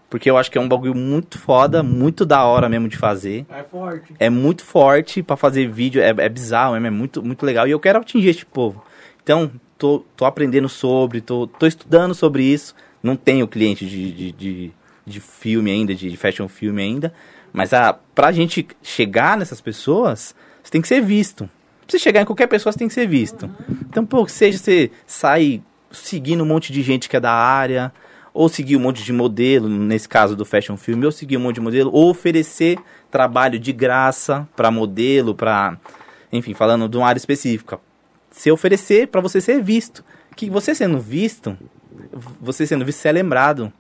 Porque 0.09 0.31
eu 0.31 0.39
acho 0.39 0.51
que 0.51 0.57
é 0.57 0.61
um 0.61 0.67
bagulho 0.67 0.95
muito 0.95 1.39
foda, 1.39 1.83
muito 1.83 2.25
da 2.25 2.43
hora 2.43 2.67
mesmo 2.67 2.89
de 2.89 2.97
fazer. 2.97 3.45
É 3.51 3.63
forte. 3.63 4.15
É 4.19 4.31
muito 4.31 4.65
forte 4.65 5.23
pra 5.23 5.37
fazer 5.37 5.71
vídeo, 5.71 6.01
é, 6.01 6.09
é 6.09 6.29
bizarro, 6.31 6.73
mesmo, 6.73 6.87
é 6.87 6.91
muito, 6.91 7.23
muito 7.23 7.45
legal. 7.45 7.69
E 7.69 7.71
eu 7.71 7.79
quero 7.79 7.99
atingir 7.99 8.31
este 8.31 8.47
povo. 8.47 8.83
Então, 9.23 9.51
tô, 9.77 10.03
tô 10.17 10.25
aprendendo 10.25 10.67
sobre, 10.67 11.21
tô, 11.21 11.47
tô 11.47 11.67
estudando 11.67 12.15
sobre 12.15 12.43
isso. 12.43 12.75
Não 13.03 13.17
tenho 13.17 13.47
cliente 13.47 13.85
de, 13.85 14.13
de, 14.13 14.33
de, 14.33 14.73
de 15.05 15.21
filme 15.21 15.71
ainda, 15.71 15.95
de, 15.95 16.09
de 16.09 16.17
fashion 16.17 16.49
filme 16.49 16.81
ainda. 16.81 17.13
Mas 17.53 17.75
a, 17.75 17.93
pra 17.93 18.33
gente 18.33 18.67
chegar 18.83 19.37
nessas 19.37 19.61
pessoas, 19.61 20.35
você 20.63 20.71
tem 20.71 20.81
que 20.81 20.89
ser 20.89 21.03
visto. 21.03 21.45
Pra 21.45 21.87
você 21.87 21.99
chegar 21.99 22.23
em 22.23 22.25
qualquer 22.25 22.47
pessoa, 22.47 22.73
você 22.73 22.79
tem 22.79 22.89
que 22.89 22.95
ser 22.95 23.07
visto. 23.07 23.51
Então, 23.91 24.07
pô, 24.07 24.27
seja 24.27 24.57
você 24.57 24.91
sai 25.07 25.63
seguindo 25.91 26.43
um 26.43 26.47
monte 26.47 26.73
de 26.73 26.83
gente 26.83 27.09
que 27.09 27.17
é 27.17 27.21
da 27.21 27.33
área, 27.33 27.93
ou 28.33 28.49
seguir 28.49 28.77
um 28.77 28.81
monte 28.81 29.03
de 29.03 29.13
modelo, 29.13 29.69
nesse 29.69 30.09
caso 30.09 30.37
do 30.37 30.45
fashion 30.45 30.77
film, 30.77 31.05
ou 31.05 31.13
seguir 31.13 31.37
um 31.37 31.41
monte 31.41 31.57
de 31.57 31.61
modelo, 31.61 31.91
ou 31.93 32.11
oferecer 32.11 32.79
trabalho 33.11 33.59
de 33.59 33.73
graça 33.73 34.49
para 34.55 34.71
modelo, 34.71 35.35
para, 35.35 35.77
enfim, 36.33 36.55
falando 36.55 36.89
de 36.89 36.97
uma 36.97 37.09
área 37.09 37.19
específica. 37.19 37.81
Se 38.31 38.51
oferecer 38.51 39.09
para 39.09 39.21
você 39.21 39.41
ser 39.41 39.63
visto. 39.63 40.05
Que 40.37 40.49
você 40.49 40.73
sendo 40.73 41.01
visto, 41.01 41.59
você 42.41 42.65
sendo 42.65 42.85
visto, 42.85 42.99
você 42.99 43.09
é 43.09 43.13
lembrado. 43.13 43.73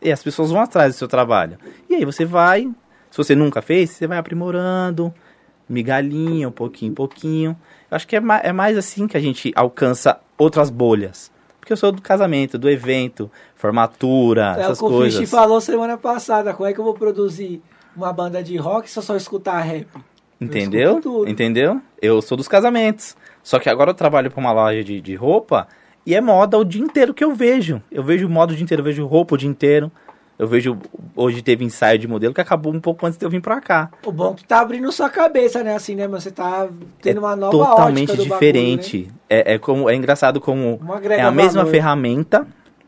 E 0.00 0.10
as 0.10 0.22
pessoas 0.22 0.50
vão 0.50 0.62
atrás 0.62 0.94
do 0.94 0.98
seu 0.98 1.08
trabalho. 1.08 1.58
E 1.90 1.96
aí 1.96 2.04
você 2.04 2.24
vai, 2.24 2.62
se 3.10 3.16
você 3.16 3.34
nunca 3.34 3.60
fez, 3.60 3.90
você 3.90 4.06
vai 4.06 4.16
aprimorando, 4.16 5.12
migalhinha, 5.68 6.48
um 6.48 6.52
pouquinho 6.52 6.94
pouquinho. 6.94 7.50
Eu 7.90 7.96
acho 7.96 8.06
que 8.06 8.16
é, 8.16 8.22
é 8.42 8.52
mais 8.52 8.78
assim 8.78 9.06
que 9.06 9.16
a 9.16 9.20
gente 9.20 9.52
alcança 9.54 10.18
outras 10.38 10.70
bolhas. 10.70 11.30
Porque 11.68 11.74
eu 11.74 11.76
sou 11.76 11.92
do 11.92 12.00
casamento, 12.00 12.56
do 12.56 12.70
evento, 12.70 13.30
formatura, 13.54 14.54
É 14.56 14.60
o 14.60 14.60
essas 14.62 14.78
que 14.78 14.84
o 14.86 14.88
coisas. 14.88 15.20
Fish 15.20 15.28
falou 15.28 15.60
semana 15.60 15.98
passada. 15.98 16.54
Como 16.54 16.66
é 16.66 16.72
que 16.72 16.80
eu 16.80 16.84
vou 16.84 16.94
produzir 16.94 17.60
uma 17.94 18.10
banda 18.10 18.42
de 18.42 18.56
rock 18.56 18.88
se 18.88 18.98
eu 18.98 19.02
só 19.02 19.14
escutar 19.14 19.60
rap? 19.60 19.86
Entendeu? 20.40 20.98
tudo. 20.98 21.28
Entendeu? 21.28 21.78
Eu 22.00 22.22
sou 22.22 22.38
dos 22.38 22.48
casamentos. 22.48 23.14
Só 23.42 23.58
que 23.58 23.68
agora 23.68 23.90
eu 23.90 23.94
trabalho 23.94 24.30
pra 24.30 24.40
uma 24.40 24.50
loja 24.50 24.82
de, 24.82 24.98
de 24.98 25.14
roupa 25.14 25.68
e 26.06 26.14
é 26.14 26.22
moda 26.22 26.56
o 26.56 26.64
dia 26.64 26.80
inteiro 26.80 27.12
que 27.12 27.22
eu 27.22 27.34
vejo. 27.34 27.82
Eu 27.92 28.02
vejo 28.02 28.26
moda 28.30 28.54
o 28.54 28.56
dia 28.56 28.64
inteiro, 28.64 28.80
eu 28.80 28.84
vejo 28.84 29.06
roupa 29.06 29.34
o 29.34 29.38
dia 29.38 29.50
inteiro. 29.50 29.92
Eu 30.38 30.46
vejo. 30.46 30.78
Hoje 31.16 31.42
teve 31.42 31.64
ensaio 31.64 31.98
de 31.98 32.06
modelo 32.06 32.32
que 32.32 32.40
acabou 32.40 32.72
um 32.72 32.80
pouco 32.80 33.04
antes 33.04 33.18
de 33.18 33.24
eu 33.26 33.30
vir 33.30 33.42
pra 33.42 33.60
cá. 33.60 33.90
O 34.06 34.12
bom 34.12 34.32
é 34.32 34.34
que 34.36 34.44
tá 34.44 34.60
abrindo 34.60 34.90
sua 34.92 35.10
cabeça, 35.10 35.64
né? 35.64 35.74
Assim, 35.74 35.96
né? 35.96 36.06
Mas 36.06 36.22
você 36.22 36.30
tá 36.30 36.68
tendo 37.02 37.18
uma 37.18 37.34
nova 37.34 37.50
Totalmente 37.50 38.12
ótica 38.12 38.16
do 38.16 38.22
diferente. 38.22 38.98
Bagulho, 38.98 39.12
né? 39.14 39.20
é, 39.28 39.54
é, 39.54 39.58
como, 39.58 39.90
é 39.90 39.94
engraçado 39.96 40.40
como 40.40 40.80
é 41.10 41.20
a 41.20 41.30
mesma 41.32 41.62
valor. 41.62 41.70
ferramenta. 41.72 42.46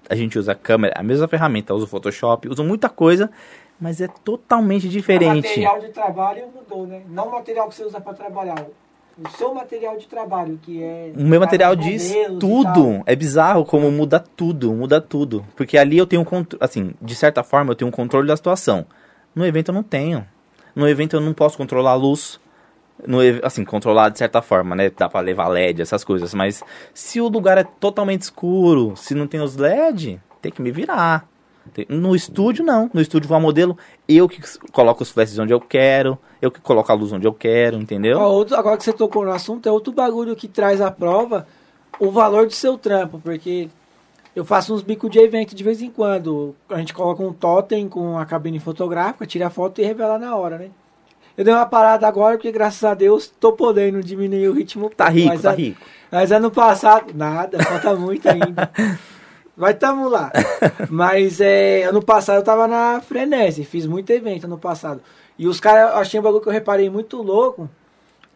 A 0.08 0.14
gente 0.14 0.38
usa 0.38 0.52
a 0.52 0.54
câmera, 0.56 0.94
a 0.96 1.02
mesma 1.04 1.28
ferramenta, 1.28 1.72
usa 1.74 1.84
o 1.84 1.88
Photoshop, 1.88 2.48
usa 2.48 2.64
muita 2.64 2.88
coisa, 2.88 3.30
mas 3.80 4.00
é 4.00 4.08
totalmente 4.08 4.86
O 4.88 4.90
diferente. 4.90 5.46
material 5.48 5.80
de 5.80 5.88
trabalho 5.88 6.44
mudou, 6.54 6.84
né? 6.86 7.02
Não 7.08 7.28
o 7.28 7.32
material 7.32 7.68
que 7.68 7.76
você 7.76 7.84
usa 7.84 8.00
pra 8.00 8.12
trabalhar. 8.12 8.64
O 9.22 9.28
seu 9.36 9.52
material 9.52 9.98
de 9.98 10.06
trabalho, 10.06 10.58
que 10.62 10.82
é... 10.82 11.12
O 11.14 11.22
meu 11.22 11.38
material 11.38 11.76
diz 11.76 12.14
tudo. 12.38 13.02
É 13.04 13.14
bizarro 13.14 13.66
como 13.66 13.90
muda 13.90 14.18
tudo, 14.18 14.72
muda 14.72 14.98
tudo. 14.98 15.44
Porque 15.54 15.76
ali 15.76 15.98
eu 15.98 16.06
tenho 16.06 16.24
controle, 16.24 16.62
assim, 16.62 16.94
de 17.02 17.14
certa 17.14 17.42
forma 17.42 17.72
eu 17.72 17.74
tenho 17.74 17.88
um 17.88 17.92
controle 17.92 18.26
da 18.26 18.36
situação. 18.36 18.86
No 19.34 19.44
evento 19.44 19.68
eu 19.68 19.74
não 19.74 19.82
tenho. 19.82 20.26
No 20.74 20.88
evento 20.88 21.16
eu 21.16 21.20
não 21.20 21.34
posso 21.34 21.58
controlar 21.58 21.90
a 21.90 21.96
luz. 21.96 22.40
No, 23.06 23.18
assim, 23.42 23.64
controlar 23.64 24.08
de 24.08 24.18
certa 24.18 24.40
forma, 24.40 24.74
né? 24.74 24.90
Dá 24.90 25.08
pra 25.08 25.20
levar 25.20 25.48
LED, 25.48 25.82
essas 25.82 26.02
coisas. 26.02 26.32
Mas 26.32 26.62
se 26.94 27.20
o 27.20 27.28
lugar 27.28 27.58
é 27.58 27.64
totalmente 27.64 28.22
escuro, 28.22 28.94
se 28.96 29.14
não 29.14 29.26
tem 29.26 29.40
os 29.40 29.56
LED, 29.56 30.18
tem 30.40 30.50
que 30.50 30.62
me 30.62 30.70
virar. 30.70 31.29
No 31.88 32.14
estúdio, 32.14 32.64
não. 32.64 32.90
No 32.92 33.00
estúdio, 33.00 33.28
com 33.28 33.34
a 33.34 33.40
modelo, 33.40 33.76
eu 34.08 34.28
que 34.28 34.40
coloco 34.72 35.02
os 35.02 35.10
flashes 35.10 35.38
onde 35.38 35.52
eu 35.52 35.60
quero, 35.60 36.18
eu 36.40 36.50
que 36.50 36.60
coloco 36.60 36.90
a 36.90 36.94
luz 36.94 37.12
onde 37.12 37.26
eu 37.26 37.32
quero, 37.32 37.76
entendeu? 37.76 38.18
Ó, 38.18 38.30
outro- 38.32 38.56
agora 38.56 38.76
que 38.76 38.84
você 38.84 38.92
tocou 38.92 39.24
no 39.24 39.30
assunto, 39.32 39.68
é 39.68 39.72
outro 39.72 39.92
bagulho 39.92 40.34
que 40.36 40.48
traz 40.48 40.80
à 40.80 40.90
prova 40.90 41.46
o 41.98 42.10
valor 42.10 42.46
do 42.46 42.52
seu 42.52 42.78
trampo, 42.78 43.20
porque 43.22 43.68
eu 44.34 44.44
faço 44.44 44.74
uns 44.74 44.82
bicos 44.82 45.10
de 45.10 45.18
evento 45.18 45.54
de 45.54 45.62
vez 45.64 45.82
em 45.82 45.90
quando. 45.90 46.54
A 46.68 46.78
gente 46.78 46.94
coloca 46.94 47.22
um 47.22 47.32
totem 47.32 47.88
com 47.88 48.18
a 48.18 48.24
cabine 48.24 48.58
fotográfica, 48.60 49.26
tira 49.26 49.48
a 49.48 49.50
foto 49.50 49.80
e 49.80 49.84
revela 49.84 50.18
na 50.18 50.34
hora, 50.36 50.56
né? 50.58 50.68
Eu 51.36 51.44
dei 51.44 51.54
uma 51.54 51.64
parada 51.66 52.06
agora 52.06 52.36
porque, 52.36 52.50
graças 52.52 52.82
a 52.84 52.92
Deus, 52.92 53.32
tô 53.40 53.52
podendo 53.52 54.02
diminuir 54.02 54.48
o 54.48 54.52
ritmo. 54.52 54.90
Tá 54.90 55.08
rico, 55.08 55.28
mas 55.28 55.42
tá 55.42 55.50
a- 55.50 55.54
rico. 55.54 55.80
Mas 56.10 56.32
ano 56.32 56.50
passado, 56.50 57.12
nada, 57.14 57.62
falta 57.64 57.94
muito 57.94 58.28
ainda. 58.28 58.70
Mas 59.60 59.76
tamo 59.76 60.08
lá. 60.08 60.32
Mas 60.88 61.38
é, 61.38 61.82
ano 61.84 62.02
passado 62.02 62.36
eu 62.36 62.42
tava 62.42 62.66
na 62.66 63.02
Frenese, 63.02 63.62
fiz 63.62 63.84
muito 63.84 64.08
evento 64.10 64.44
ano 64.44 64.56
passado. 64.56 65.02
E 65.38 65.46
os 65.46 65.60
caras, 65.60 65.96
achei 65.96 66.18
um 66.18 66.22
bagulho 66.22 66.40
que 66.40 66.48
eu 66.48 66.52
reparei 66.52 66.88
muito 66.88 67.20
louco, 67.20 67.68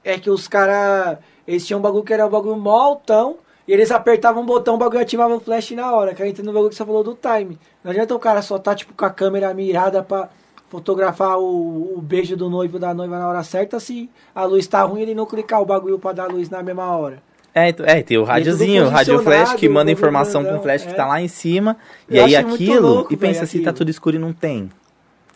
é 0.05 0.19
que 0.19 0.29
os 0.29 0.47
caras, 0.47 1.19
eles 1.47 1.67
tinham 1.67 1.79
um 1.79 1.83
bagulho 1.83 2.05
que 2.05 2.13
era 2.13 2.27
um 2.27 2.31
bagulho 2.31 2.57
mó 2.57 2.79
altão, 2.79 3.39
e 3.67 3.73
eles 3.73 3.91
apertavam 3.91 4.43
um 4.43 4.47
botão, 4.47 4.75
o 4.75 4.79
bagulho 4.79 5.01
ativava 5.01 5.35
o 5.35 5.41
flash 5.41 5.71
na 5.71 5.91
hora, 5.95 6.15
que 6.15 6.23
aí 6.23 6.29
entra 6.29 6.45
no 6.45 6.53
bagulho 6.53 6.69
que 6.69 6.77
você 6.77 6.85
falou 6.85 7.03
do 7.03 7.15
time. 7.15 7.59
Não 7.83 7.91
adianta 7.91 8.15
o 8.15 8.19
cara 8.19 8.43
só 8.43 8.59
tá, 8.59 8.75
tipo, 8.75 8.93
com 8.93 9.07
a 9.07 9.11
câmera 9.11 9.55
mirada 9.55 10.03
pra 10.03 10.29
fotografar 10.69 11.39
o, 11.39 11.97
o 11.97 12.03
beijo 12.03 12.37
do 12.37 12.51
noivo 12.51 12.79
da 12.79 12.93
noiva 12.93 13.19
na 13.19 13.29
hora 13.29 13.43
certa, 13.43 13.81
se 13.81 14.11
a 14.35 14.45
luz 14.45 14.67
tá 14.67 14.83
ruim, 14.83 15.01
ele 15.01 15.15
não 15.15 15.25
clicar 15.25 15.63
o 15.63 15.65
bagulho 15.65 15.99
pra 15.99 16.13
dar 16.13 16.31
luz 16.31 16.51
na 16.51 16.63
mesma 16.63 16.95
hora. 16.95 17.23
É, 17.55 17.69
então- 17.69 17.87
é, 17.87 18.03
tem 18.03 18.19
o 18.19 18.25
rádiozinho, 18.25 18.87
o 18.87 18.89
rádio 18.89 19.23
flash 19.23 19.55
que 19.55 19.69
manda 19.69 19.91
informação 19.91 20.45
com 20.45 20.57
o 20.57 20.61
flash 20.63 20.83
que 20.85 20.91
é. 20.93 20.95
tá 20.95 21.07
lá 21.07 21.21
em 21.21 21.29
cima. 21.29 21.77
Eu 22.09 22.17
e 22.17 22.21
aí 22.21 22.37
aquilo, 22.37 22.89
louco, 22.89 23.13
e 23.15 23.17
pensa 23.17 23.35
velho, 23.35 23.45
assim, 23.45 23.63
tá 23.63 23.73
tudo 23.73 23.91
escuro 23.91 24.17
e 24.17 24.19
não 24.19 24.33
tem. 24.33 24.69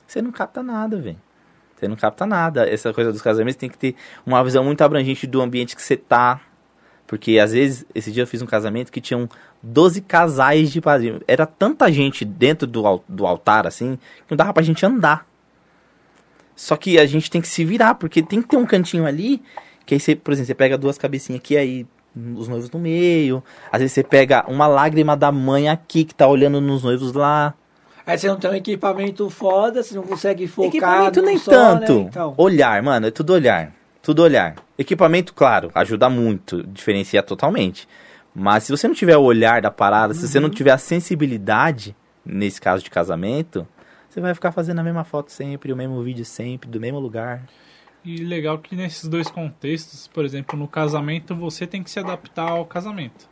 Você 0.06 0.20
não 0.20 0.32
capta 0.32 0.62
nada, 0.62 0.96
velho. 1.00 1.18
Você 1.76 1.86
não 1.86 1.94
capta 1.94 2.26
nada. 2.26 2.68
Essa 2.68 2.92
coisa 2.92 3.12
dos 3.12 3.22
casamentos 3.22 3.56
tem 3.56 3.68
que 3.68 3.78
ter 3.78 3.94
uma 4.26 4.42
visão 4.42 4.64
muito 4.64 4.82
abrangente 4.82 5.26
do 5.28 5.40
ambiente 5.40 5.76
que 5.76 5.82
você 5.82 5.96
tá. 5.96 6.40
Porque 7.06 7.38
às 7.38 7.52
vezes, 7.52 7.86
esse 7.94 8.10
dia 8.10 8.24
eu 8.24 8.26
fiz 8.26 8.42
um 8.42 8.46
casamento 8.46 8.90
que 8.90 9.00
tinham 9.00 9.28
12 9.62 10.00
casais 10.00 10.72
de 10.72 10.80
padrinho. 10.80 11.20
Era 11.26 11.46
tanta 11.46 11.90
gente 11.92 12.24
dentro 12.24 12.66
do, 12.66 13.00
do 13.08 13.26
altar, 13.26 13.66
assim, 13.66 13.96
que 13.96 14.30
não 14.30 14.36
dava 14.36 14.52
pra 14.52 14.62
gente 14.62 14.84
andar. 14.84 15.26
Só 16.56 16.76
que 16.76 16.98
a 16.98 17.06
gente 17.06 17.30
tem 17.30 17.40
que 17.40 17.46
se 17.48 17.64
virar, 17.64 17.94
porque 17.94 18.20
tem 18.20 18.42
que 18.42 18.48
ter 18.48 18.56
um 18.56 18.66
cantinho 18.66 19.06
ali, 19.06 19.40
que 19.86 19.94
aí 19.94 20.00
você, 20.00 20.16
por 20.16 20.32
exemplo, 20.32 20.48
você 20.48 20.54
pega 20.54 20.76
duas 20.76 20.98
cabecinhas 20.98 21.40
aqui, 21.40 21.56
aí 21.56 21.86
os 22.36 22.48
noivos 22.48 22.70
no 22.70 22.78
meio. 22.78 23.42
Às 23.70 23.80
vezes 23.80 23.92
você 23.92 24.02
pega 24.02 24.44
uma 24.48 24.66
lágrima 24.66 25.16
da 25.16 25.30
mãe 25.32 25.68
aqui, 25.68 26.04
que 26.04 26.14
tá 26.14 26.26
olhando 26.26 26.60
nos 26.60 26.82
noivos 26.82 27.12
lá. 27.12 27.54
Aí 28.06 28.16
você 28.18 28.26
não 28.28 28.36
tem 28.36 28.50
um 28.50 28.54
equipamento 28.54 29.28
foda, 29.28 29.82
você 29.82 29.94
não 29.94 30.02
consegue 30.02 30.46
focar. 30.46 30.68
Equipamento 30.70 31.22
nem 31.22 31.36
só, 31.38 31.50
tanto. 31.50 31.94
Né? 32.00 32.06
Então, 32.08 32.34
Olhar, 32.38 32.82
mano, 32.82 33.06
é 33.06 33.10
tudo 33.10 33.32
olhar. 33.34 33.72
Tudo 34.02 34.22
olhar. 34.22 34.54
Equipamento, 34.78 35.34
claro, 35.34 35.70
ajuda 35.74 36.08
muito, 36.08 36.62
diferencia 36.68 37.22
totalmente. 37.22 37.86
Mas 38.34 38.64
se 38.64 38.70
você 38.70 38.86
não 38.88 38.94
tiver 38.94 39.16
o 39.16 39.22
olhar 39.22 39.60
da 39.60 39.70
parada, 39.70 40.14
se 40.14 40.22
Uhum. 40.22 40.28
você 40.28 40.40
não 40.40 40.48
tiver 40.48 40.70
a 40.70 40.78
sensibilidade, 40.78 41.94
nesse 42.24 42.60
caso 42.60 42.82
de 42.82 42.88
casamento, 42.90 43.66
você 44.08 44.20
vai 44.20 44.32
ficar 44.32 44.52
fazendo 44.52 44.78
a 44.78 44.82
mesma 44.82 45.04
foto 45.04 45.30
sempre, 45.30 45.72
o 45.72 45.76
mesmo 45.76 46.00
vídeo 46.02 46.24
sempre, 46.24 46.70
do 46.70 46.80
mesmo 46.80 46.98
lugar. 46.98 47.42
E 48.04 48.18
legal 48.18 48.58
que 48.58 48.76
nesses 48.76 49.08
dois 49.08 49.30
contextos, 49.30 50.06
por 50.06 50.24
exemplo, 50.24 50.58
no 50.58 50.68
casamento 50.68 51.34
você 51.34 51.66
tem 51.66 51.82
que 51.82 51.90
se 51.90 51.98
adaptar 51.98 52.50
ao 52.50 52.64
casamento. 52.64 53.28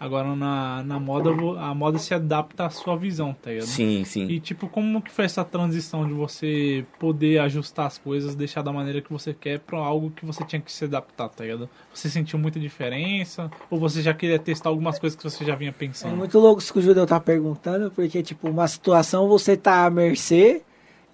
Agora 0.00 0.34
na, 0.34 0.82
na 0.82 0.98
moda, 0.98 1.28
a 1.60 1.74
moda 1.74 1.98
se 1.98 2.14
adapta 2.14 2.64
à 2.64 2.70
sua 2.70 2.96
visão, 2.96 3.34
tá 3.34 3.50
ligado? 3.50 3.66
Sim, 3.66 4.02
sim. 4.06 4.26
E 4.28 4.40
tipo, 4.40 4.66
como 4.66 5.02
que 5.02 5.10
foi 5.10 5.26
essa 5.26 5.44
transição 5.44 6.06
de 6.06 6.14
você 6.14 6.86
poder 6.98 7.38
ajustar 7.40 7.86
as 7.86 7.98
coisas, 7.98 8.34
deixar 8.34 8.62
da 8.62 8.72
maneira 8.72 9.02
que 9.02 9.12
você 9.12 9.34
quer 9.34 9.60
pra 9.60 9.78
algo 9.78 10.10
que 10.10 10.24
você 10.24 10.42
tinha 10.42 10.58
que 10.58 10.72
se 10.72 10.86
adaptar, 10.86 11.28
tá 11.28 11.44
ligado? 11.44 11.68
Você 11.92 12.08
sentiu 12.08 12.38
muita 12.38 12.58
diferença? 12.58 13.50
Ou 13.68 13.78
você 13.78 14.00
já 14.00 14.14
queria 14.14 14.38
testar 14.38 14.70
algumas 14.70 14.98
coisas 14.98 15.14
que 15.14 15.22
você 15.22 15.44
já 15.44 15.54
vinha 15.54 15.68
é 15.68 15.74
pensando? 15.74 16.16
muito 16.16 16.38
louco 16.38 16.62
isso 16.62 16.72
que 16.72 16.78
o 16.78 16.82
Judeu 16.82 17.06
tá 17.06 17.20
perguntando, 17.20 17.90
porque, 17.90 18.22
tipo, 18.22 18.48
uma 18.48 18.66
situação 18.68 19.28
você 19.28 19.54
tá 19.54 19.84
à 19.84 19.90
mercê 19.90 20.62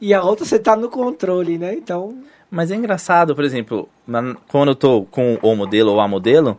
e 0.01 0.15
a 0.15 0.23
outra 0.23 0.45
você 0.45 0.61
tá 0.61 0.77
no 0.77 0.89
controle, 0.89 1.59
né? 1.59 1.75
Então, 1.75 2.23
Mas 2.51 2.71
é 2.71 2.77
engraçado, 2.77 3.35
por 3.35 3.45
exemplo, 3.45 3.89
quando 4.49 4.69
eu 4.69 4.75
tô 4.75 5.03
com 5.11 5.39
o 5.43 5.55
modelo 5.57 5.93
ou 5.93 6.01
a 6.01 6.07
modelo, 6.09 6.59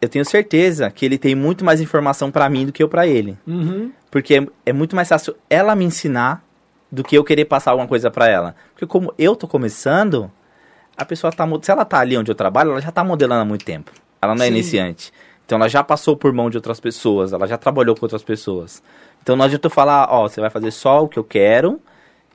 eu 0.00 0.08
tenho 0.08 0.24
certeza 0.24 0.90
que 0.90 1.04
ele 1.04 1.18
tem 1.18 1.34
muito 1.34 1.64
mais 1.64 1.80
informação 1.80 2.30
pra 2.30 2.48
mim 2.48 2.66
do 2.66 2.72
que 2.72 2.82
eu 2.82 2.88
pra 2.88 3.06
ele. 3.06 3.36
uhum, 3.46 3.90
Porque 4.10 4.36
é, 4.36 4.46
é 4.66 4.72
muito 4.72 4.94
mais 4.94 5.08
fácil 5.08 5.34
ela 5.50 5.74
me 5.74 5.84
ensinar 5.84 6.42
do 6.90 7.02
que 7.02 7.16
eu 7.18 7.24
querer 7.24 7.44
passar 7.44 7.72
alguma 7.72 7.88
coisa 7.88 8.10
pra 8.10 8.28
ela. 8.28 8.54
Porque 8.72 8.86
como 8.86 9.12
eu 9.18 9.34
tô 9.34 9.46
começando, 9.48 10.30
a 10.96 11.04
pessoa 11.04 11.32
tá... 11.32 11.46
Se 11.62 11.70
ela 11.70 11.84
tá 11.84 11.98
ali 11.98 12.16
onde 12.16 12.30
eu 12.30 12.34
trabalho, 12.34 12.70
ela 12.70 12.80
já 12.80 12.90
tá 12.92 13.02
modelando 13.04 13.42
há 13.42 13.44
muito 13.44 13.64
tempo. 13.64 13.90
Ela 14.22 14.34
não 14.34 14.42
é 14.42 14.46
Sim. 14.46 14.52
iniciante. 14.54 15.12
Então 15.44 15.56
ela 15.56 15.68
já 15.68 15.82
passou 15.82 16.16
por 16.16 16.32
mão 16.32 16.48
de 16.48 16.56
outras 16.56 16.78
pessoas, 16.78 17.32
ela 17.32 17.46
já 17.46 17.56
trabalhou 17.58 17.96
com 17.96 18.04
outras 18.04 18.22
pessoas. 18.22 18.82
Então 19.22 19.34
não 19.34 19.44
adianta 19.44 19.66
eu 19.66 19.70
falar, 19.70 20.06
ó, 20.10 20.28
você 20.28 20.40
vai 20.40 20.50
fazer 20.50 20.70
só 20.70 21.02
o 21.02 21.08
que 21.08 21.18
eu 21.18 21.24
quero 21.24 21.80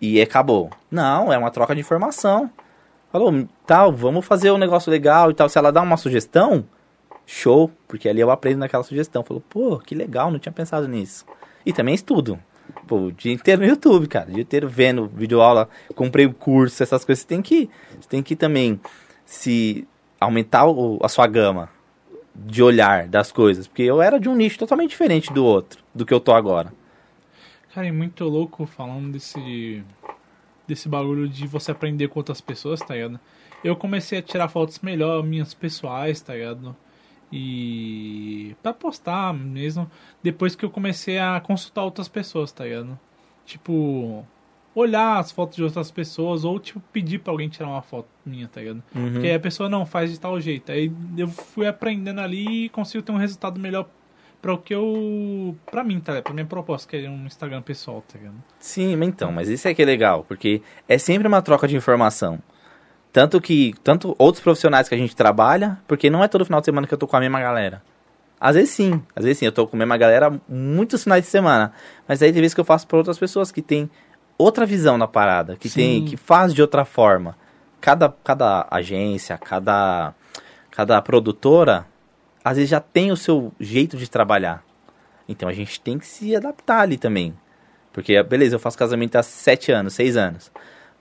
e 0.01 0.21
acabou. 0.21 0.69
Não, 0.91 1.31
é 1.31 1.37
uma 1.37 1.51
troca 1.51 1.73
de 1.73 1.81
informação. 1.81 2.49
Falou, 3.13 3.47
tal, 3.67 3.93
vamos 3.93 4.25
fazer 4.25 4.49
um 4.49 4.57
negócio 4.57 4.89
legal 4.89 5.29
e 5.29 5.35
tal. 5.35 5.47
Se 5.47 5.55
ela 5.59 5.71
dá 5.71 5.83
uma 5.83 5.97
sugestão, 5.97 6.65
show, 7.27 7.69
porque 7.87 8.09
ali 8.09 8.19
eu 8.19 8.31
aprendo 8.31 8.57
naquela 8.57 8.81
sugestão. 8.83 9.23
Falou, 9.23 9.41
pô, 9.47 9.77
que 9.77 9.93
legal, 9.93 10.31
não 10.31 10.39
tinha 10.39 10.51
pensado 10.51 10.87
nisso. 10.87 11.23
E 11.63 11.71
também 11.71 11.93
estudo. 11.93 12.39
Pô, 12.87 12.97
o 12.97 13.11
dia 13.11 13.31
inteiro 13.31 13.61
no 13.61 13.67
YouTube, 13.67 14.07
cara. 14.07 14.29
O 14.31 14.33
dia 14.33 14.41
inteiro 14.41 14.67
vendo 14.67 15.05
videoaula, 15.07 15.69
comprei 15.93 16.25
o 16.25 16.33
curso, 16.33 16.81
essas 16.81 17.05
coisas. 17.05 17.21
Você 17.21 17.27
tem 17.27 17.39
que, 17.43 17.69
você 18.01 18.09
tem 18.09 18.23
que 18.23 18.35
também 18.35 18.81
se 19.23 19.87
aumentar 20.19 20.65
o- 20.65 20.97
a 21.03 21.07
sua 21.07 21.27
gama 21.27 21.69
de 22.35 22.63
olhar 22.63 23.07
das 23.07 23.31
coisas. 23.31 23.67
Porque 23.67 23.83
eu 23.83 24.01
era 24.01 24.19
de 24.19 24.27
um 24.27 24.35
nicho 24.35 24.57
totalmente 24.57 24.89
diferente 24.89 25.31
do 25.31 25.45
outro, 25.45 25.83
do 25.93 26.03
que 26.03 26.11
eu 26.13 26.19
tô 26.19 26.33
agora. 26.33 26.73
Cara, 27.75 27.85
é 27.87 27.91
muito 27.91 28.23
louco 28.25 28.65
falando 28.65 29.11
desse. 29.11 29.83
Desse 30.67 30.87
bagulho 30.87 31.27
de 31.27 31.47
você 31.47 31.71
aprender 31.71 32.07
com 32.07 32.19
outras 32.19 32.41
pessoas, 32.41 32.79
tá 32.79 32.95
ligado? 32.95 33.19
Eu 33.63 33.75
comecei 33.75 34.19
a 34.19 34.21
tirar 34.21 34.47
fotos 34.49 34.79
melhor, 34.79 35.23
minhas 35.23 35.53
pessoais, 35.53 36.21
tá 36.21 36.33
ligado? 36.33 36.75
E. 37.31 38.55
pra 38.61 38.73
postar 38.73 39.33
mesmo. 39.33 39.89
Depois 40.21 40.55
que 40.55 40.63
eu 40.63 40.69
comecei 40.69 41.17
a 41.17 41.39
consultar 41.39 41.83
outras 41.83 42.07
pessoas, 42.07 42.51
tá 42.51 42.63
ligado? 42.65 42.99
Tipo. 43.45 44.25
Olhar 44.75 45.19
as 45.19 45.31
fotos 45.31 45.55
de 45.55 45.63
outras 45.63 45.91
pessoas 45.91 46.43
ou, 46.43 46.59
tipo, 46.59 46.81
pedir 46.91 47.19
pra 47.19 47.31
alguém 47.31 47.47
tirar 47.47 47.67
uma 47.69 47.83
foto 47.83 48.07
minha, 48.25 48.47
tá 48.47 48.59
ligado? 48.59 48.83
Uhum. 48.95 49.11
Porque 49.13 49.27
aí 49.27 49.35
a 49.35 49.39
pessoa 49.39 49.69
não 49.69 49.85
faz 49.85 50.11
de 50.11 50.19
tal 50.19 50.39
jeito. 50.41 50.71
Aí 50.71 50.91
eu 51.15 51.27
fui 51.27 51.67
aprendendo 51.67 52.19
ali 52.19 52.65
e 52.65 52.69
consigo 52.69 53.03
ter 53.03 53.11
um 53.11 53.17
resultado 53.17 53.59
melhor 53.59 53.87
pra 54.43 54.53
o 54.53 54.57
que 54.57 54.75
eu. 54.75 55.55
pra 55.71 55.85
mim, 55.85 56.01
tá? 56.01 56.21
Pra 56.21 56.33
minha 56.33 56.45
proposta, 56.45 56.89
que 56.89 56.97
é 57.05 57.09
um 57.09 57.25
Instagram 57.25 57.61
pessoal, 57.61 58.03
tá 58.05 58.19
ligado? 58.19 58.35
Sim, 58.59 58.97
mas 58.97 59.07
então, 59.07 59.31
mas 59.31 59.47
isso 59.47 59.69
é 59.69 59.73
que 59.73 59.81
é 59.81 59.85
legal, 59.85 60.25
porque 60.27 60.61
é 60.87 60.97
sempre 60.97 61.25
uma 61.25 61.41
troca 61.41 61.65
de 61.65 61.77
informação. 61.77 62.39
Tanto 63.13 63.39
que, 63.39 63.73
tanto 63.83 64.13
outros 64.19 64.43
profissionais 64.43 64.89
que 64.89 64.95
a 64.95 64.97
gente 64.97 65.15
trabalha, 65.15 65.79
porque 65.87 66.09
não 66.09 66.21
é 66.21 66.27
todo 66.27 66.43
final 66.43 66.59
de 66.59 66.65
semana 66.65 66.85
que 66.85 66.93
eu 66.93 66.97
tô 66.97 67.07
com 67.07 67.15
a 67.15 67.21
mesma 67.21 67.39
galera. 67.39 67.81
Às 68.37 68.55
vezes 68.55 68.71
sim, 68.71 69.01
às 69.15 69.23
vezes 69.23 69.37
sim, 69.37 69.45
eu 69.45 69.51
tô 69.51 69.65
com 69.65 69.77
a 69.77 69.79
mesma 69.79 69.95
galera 69.95 70.33
muitos 70.49 71.03
finais 71.03 71.23
de 71.23 71.29
semana. 71.29 71.71
Mas 72.05 72.21
aí 72.21 72.33
tem 72.33 72.41
vezes 72.41 72.53
que 72.53 72.59
eu 72.59 72.65
faço 72.65 72.85
para 72.85 72.97
outras 72.97 73.17
pessoas 73.17 73.49
que 73.49 73.61
têm 73.61 73.89
outra 74.37 74.65
visão 74.65 74.97
na 74.97 75.07
parada, 75.07 75.55
que 75.55 75.69
tem, 75.69 76.01
Sim. 76.01 76.05
que 76.05 76.17
faz 76.17 76.53
de 76.53 76.61
outra 76.61 76.83
forma. 76.83 77.37
Cada, 77.79 78.13
cada 78.23 78.67
agência, 78.69 79.37
cada, 79.37 80.13
cada 80.69 81.01
produtora, 81.01 81.85
às 82.43 82.57
vezes 82.57 82.69
já 82.69 82.79
tem 82.79 83.11
o 83.11 83.17
seu 83.17 83.51
jeito 83.59 83.97
de 83.97 84.09
trabalhar. 84.09 84.63
Então 85.27 85.47
a 85.47 85.53
gente 85.53 85.79
tem 85.79 85.97
que 85.97 86.05
se 86.05 86.35
adaptar 86.35 86.81
ali 86.81 86.97
também. 86.97 87.33
Porque, 87.91 88.21
beleza, 88.23 88.55
eu 88.55 88.59
faço 88.59 88.77
casamento 88.77 89.15
há 89.15 89.23
sete 89.23 89.71
anos, 89.71 89.93
seis 89.93 90.17
anos. 90.17 90.51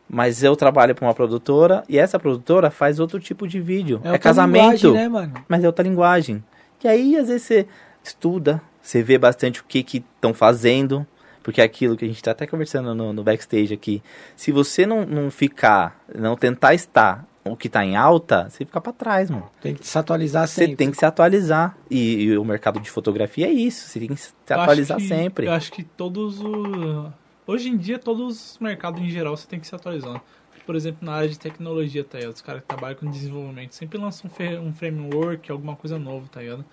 Mas 0.08 0.44
eu 0.44 0.54
trabalho 0.54 0.94
para 0.94 1.06
uma 1.06 1.14
produtora 1.14 1.82
e 1.88 1.98
essa 1.98 2.18
produtora 2.18 2.70
faz 2.70 3.00
outro 3.00 3.18
tipo 3.18 3.48
de 3.48 3.60
vídeo. 3.60 3.96
É, 4.04 4.08
outra 4.08 4.18
casamento, 4.18 4.92
né, 4.92 5.08
mano? 5.08 5.32
mas 5.48 5.64
é 5.64 5.66
outra 5.66 5.82
linguagem. 5.82 6.44
E 6.84 6.88
aí, 6.88 7.16
às 7.16 7.28
vezes, 7.28 7.42
você 7.42 7.66
estuda, 8.04 8.60
você 8.80 9.02
vê 9.02 9.16
bastante 9.16 9.60
o 9.60 9.64
que 9.64 9.82
que 9.82 9.98
estão 9.98 10.34
fazendo. 10.34 11.06
Porque 11.42 11.60
é 11.60 11.64
aquilo 11.64 11.96
que 11.96 12.04
a 12.04 12.08
gente 12.08 12.18
está 12.18 12.30
até 12.30 12.46
conversando 12.46 12.94
no, 12.94 13.12
no 13.12 13.24
backstage 13.24 13.72
aqui. 13.74 14.02
Se 14.36 14.52
você 14.52 14.86
não, 14.86 15.04
não 15.04 15.30
ficar, 15.30 16.00
não 16.14 16.36
tentar 16.36 16.74
estar 16.74 17.26
o 17.44 17.56
que 17.56 17.66
está 17.66 17.84
em 17.84 17.96
alta, 17.96 18.48
você 18.48 18.64
fica 18.64 18.80
para 18.80 18.92
trás, 18.92 19.28
mano. 19.30 19.48
Tem 19.60 19.74
que 19.74 19.86
se 19.86 19.98
atualizar 19.98 20.46
Você 20.46 20.60
sempre. 20.60 20.76
tem 20.76 20.90
que 20.90 20.96
se 20.96 21.04
atualizar. 21.04 21.76
E, 21.90 22.22
e 22.24 22.38
o 22.38 22.44
mercado 22.44 22.78
de 22.80 22.90
fotografia 22.90 23.46
é 23.48 23.50
isso. 23.52 23.88
Você 23.88 23.98
tem 24.00 24.08
que 24.08 24.16
se 24.16 24.32
Eu 24.48 24.60
atualizar 24.60 24.96
que- 24.98 25.08
sempre. 25.08 25.46
Eu 25.46 25.52
acho 25.52 25.72
que 25.72 25.82
todos 25.82 26.40
os. 26.40 27.12
Hoje 27.46 27.68
em 27.68 27.76
dia, 27.76 27.98
todos 27.98 28.52
os 28.52 28.58
mercados 28.60 29.00
em 29.02 29.10
geral 29.10 29.36
você 29.36 29.46
tem 29.48 29.58
que 29.58 29.66
se 29.66 29.74
atualizando. 29.74 30.20
Por 30.64 30.76
exemplo, 30.76 31.04
na 31.04 31.14
área 31.14 31.28
de 31.28 31.36
tecnologia, 31.38 32.04
tá 32.04 32.18
ligado? 32.18 32.34
Os 32.34 32.40
caras 32.40 32.62
que 32.62 32.68
trabalham 32.68 32.96
com 32.96 33.10
desenvolvimento 33.10 33.72
sempre 33.74 33.98
lançam 33.98 34.30
um, 34.62 34.68
um 34.68 34.72
framework, 34.72 35.50
alguma 35.50 35.74
coisa 35.74 35.98
nova, 35.98 36.24
tá 36.30 36.40
ligado? 36.40 36.64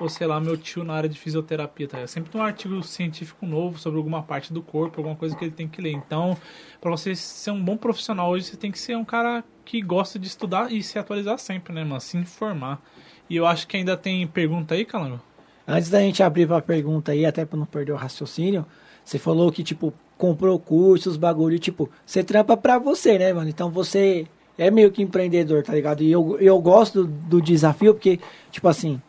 Ou 0.00 0.08
sei 0.08 0.26
lá, 0.26 0.40
meu 0.40 0.56
tio 0.56 0.84
na 0.84 0.94
área 0.94 1.08
de 1.08 1.18
fisioterapia, 1.18 1.88
tá? 1.88 2.06
Sempre 2.06 2.30
tem 2.30 2.40
um 2.40 2.44
artigo 2.44 2.82
científico 2.84 3.44
novo 3.44 3.78
sobre 3.78 3.98
alguma 3.98 4.22
parte 4.22 4.52
do 4.52 4.62
corpo, 4.62 5.00
alguma 5.00 5.16
coisa 5.16 5.34
que 5.34 5.44
ele 5.44 5.50
tem 5.50 5.66
que 5.66 5.82
ler. 5.82 5.92
Então, 5.92 6.36
pra 6.80 6.90
você 6.90 7.16
ser 7.16 7.50
um 7.50 7.62
bom 7.62 7.76
profissional 7.76 8.30
hoje, 8.30 8.46
você 8.46 8.56
tem 8.56 8.70
que 8.70 8.78
ser 8.78 8.96
um 8.96 9.04
cara 9.04 9.42
que 9.64 9.82
gosta 9.82 10.18
de 10.18 10.28
estudar 10.28 10.72
e 10.72 10.82
se 10.82 10.98
atualizar 10.98 11.38
sempre, 11.38 11.72
né, 11.72 11.82
mano? 11.82 12.00
Se 12.00 12.16
informar. 12.16 12.80
E 13.28 13.36
eu 13.36 13.46
acho 13.46 13.66
que 13.66 13.76
ainda 13.76 13.96
tem 13.96 14.26
pergunta 14.26 14.74
aí, 14.74 14.84
Calango? 14.84 15.20
Antes 15.66 15.90
da 15.90 16.00
gente 16.00 16.22
abrir 16.22 16.46
pra 16.46 16.62
pergunta 16.62 17.12
aí, 17.12 17.26
até 17.26 17.44
pra 17.44 17.58
não 17.58 17.66
perder 17.66 17.92
o 17.92 17.96
raciocínio, 17.96 18.64
você 19.04 19.18
falou 19.18 19.50
que, 19.52 19.62
tipo, 19.62 19.92
comprou 20.16 20.58
cursos, 20.58 21.16
bagulho, 21.16 21.58
tipo, 21.58 21.90
você 22.06 22.22
trampa 22.22 22.56
pra 22.56 22.78
você, 22.78 23.18
né, 23.18 23.32
mano? 23.32 23.50
Então 23.50 23.70
você 23.70 24.26
é 24.56 24.70
meio 24.70 24.90
que 24.90 25.02
empreendedor, 25.02 25.62
tá 25.62 25.72
ligado? 25.74 26.02
E 26.02 26.10
eu, 26.10 26.38
eu 26.40 26.58
gosto 26.60 27.04
do, 27.04 27.06
do 27.06 27.42
desafio 27.42 27.94
porque, 27.94 28.18
tipo 28.50 28.66
assim, 28.68 29.00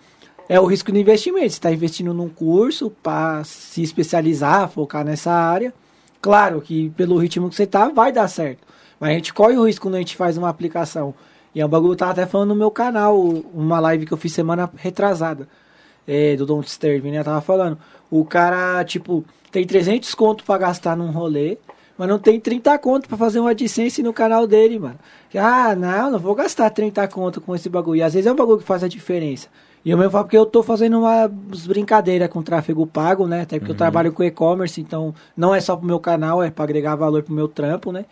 é 0.50 0.60
o 0.60 0.66
risco 0.66 0.92
do 0.92 0.98
investimento. 0.98 1.54
Você 1.54 1.62
tá 1.62 1.72
investindo 1.72 2.12
num 2.12 2.28
curso 2.28 2.90
pra 3.04 3.44
se 3.44 3.84
especializar, 3.84 4.68
focar 4.68 5.06
nessa 5.06 5.32
área. 5.32 5.72
Claro 6.20 6.60
que 6.60 6.90
pelo 6.98 7.18
ritmo 7.18 7.48
que 7.50 7.56
você 7.56 7.68
tá, 7.68 7.88
vai 7.90 8.12
dar 8.12 8.28
certo. 8.28 8.68
Mas 9.00 9.12
a 9.12 9.14
gente 9.14 9.32
corre 9.32 9.56
o 9.56 9.66
risco 9.66 9.84
quando 9.84 9.96
a 9.96 10.00
gente 10.00 10.16
faz 10.16 10.38
uma 10.38 10.50
aplicação. 10.50 11.14
E 11.54 11.62
é 11.62 11.66
um 11.66 11.70
bagulho 11.70 11.92
que 11.92 11.94
eu 11.94 12.08
tava 12.08 12.12
até 12.12 12.26
falando 12.26 12.50
no 12.50 12.56
meu 12.56 12.72
canal, 12.72 13.18
uma 13.54 13.80
live 13.80 14.08
que 14.08 14.12
eu 14.12 14.18
fiz 14.18 14.34
semana 14.34 14.70
retrasada 14.76 15.48
é, 16.08 16.36
do 16.36 16.46
Don't 16.46 16.66
Disturb, 16.66 17.10
né? 17.12 17.20
Eu 17.20 17.24
tava 17.24 17.42
falando. 17.42 17.78
O 18.10 18.26
cara, 18.26 18.84
tipo, 18.84 19.24
tem 19.52 19.66
300 19.66 20.14
conto 20.16 20.44
pra 20.44 20.58
gastar 20.58 20.98
num 20.98 21.12
rolê, 21.12 21.58
mas 21.96 22.10
não 22.10 22.18
tem 22.18 22.40
30 22.40 22.78
conto 22.80 23.08
pra 23.08 23.18
fazer 23.18 23.40
uma 23.40 23.52
AdSense 23.52 24.02
no 24.02 24.12
canal 24.12 24.48
dele, 24.48 24.80
mano. 24.80 25.00
Ah, 25.36 25.76
não, 25.76 26.12
não 26.12 26.20
vou 26.20 26.34
gastar 26.34 26.70
30 26.72 27.08
conto 27.08 27.40
com 27.40 27.56
esse 27.56 27.70
bagulho. 27.70 28.00
E 28.00 28.04
às 28.04 28.14
vezes 28.14 28.26
é 28.26 28.32
um 28.32 28.36
bagulho 28.36 28.58
que 28.58 28.64
faz 28.64 28.84
a 28.84 28.88
diferença. 28.88 29.48
E 29.84 29.92
eu 29.92 29.98
mesmo 29.98 30.12
falo 30.12 30.26
porque 30.26 30.38
eu 30.38 30.46
tô 30.46 30.62
fazendo 30.62 31.00
umas 31.00 31.66
brincadeiras 31.66 32.28
com 32.30 32.44
tráfego 32.44 32.86
pago, 32.86 33.28
né? 33.28 33.42
Até 33.42 33.60
porque 33.60 33.72
eu 33.72 33.78
trabalho 33.78 34.12
com 34.12 34.24
e-commerce, 34.24 34.82
então 34.82 35.16
não 35.36 35.56
é 35.56 35.62
só 35.62 35.76
pro 35.76 35.86
meu 35.86 36.00
canal, 36.00 36.44
é 36.44 36.52
pra 36.52 36.66
agregar 36.66 36.96
valor 36.96 37.24
pro 37.24 37.34
meu 37.34 37.48
trampo, 37.48 37.92
né? 37.92 38.06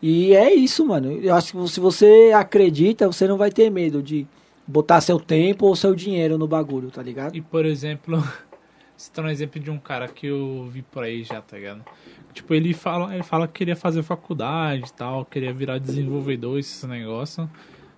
E 0.00 0.32
é 0.34 0.54
isso, 0.54 0.86
mano. 0.86 1.10
Eu 1.10 1.34
acho 1.34 1.52
que 1.52 1.68
se 1.68 1.80
você 1.80 2.32
acredita, 2.34 3.06
você 3.06 3.26
não 3.26 3.36
vai 3.36 3.50
ter 3.50 3.68
medo 3.68 4.00
de 4.00 4.26
botar 4.66 5.00
seu 5.00 5.18
tempo 5.18 5.66
ou 5.66 5.74
seu 5.74 5.94
dinheiro 5.94 6.38
no 6.38 6.46
bagulho, 6.46 6.90
tá 6.90 7.02
ligado? 7.02 7.34
E, 7.34 7.40
por 7.40 7.66
exemplo, 7.66 8.22
citar 8.96 9.24
um 9.24 9.28
exemplo 9.28 9.60
de 9.60 9.70
um 9.70 9.78
cara 9.78 10.06
que 10.06 10.26
eu 10.26 10.68
vi 10.70 10.82
por 10.82 11.02
aí 11.02 11.24
já, 11.24 11.40
tá 11.40 11.56
ligado? 11.56 11.84
Tipo, 12.32 12.54
ele 12.54 12.72
fala, 12.74 13.12
ele 13.12 13.24
fala 13.24 13.48
que 13.48 13.54
queria 13.54 13.74
fazer 13.74 14.02
faculdade 14.04 14.84
e 14.88 14.92
tal, 14.92 15.24
queria 15.24 15.52
virar 15.52 15.78
desenvolvedor, 15.78 16.58
esses 16.58 16.84
negócios. 16.84 17.48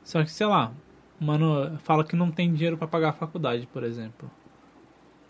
Só 0.03 0.23
que, 0.25 0.31
sei 0.31 0.47
lá, 0.47 0.73
mano, 1.21 1.79
fala 1.85 2.03
que 2.05 2.17
não 2.17 2.31
tem 2.31 2.53
dinheiro 2.53 2.77
pra 2.77 2.89
pagar 2.89 3.11
a 3.11 3.13
faculdade, 3.13 3.69
por 3.73 3.85
exemplo. 3.85 4.31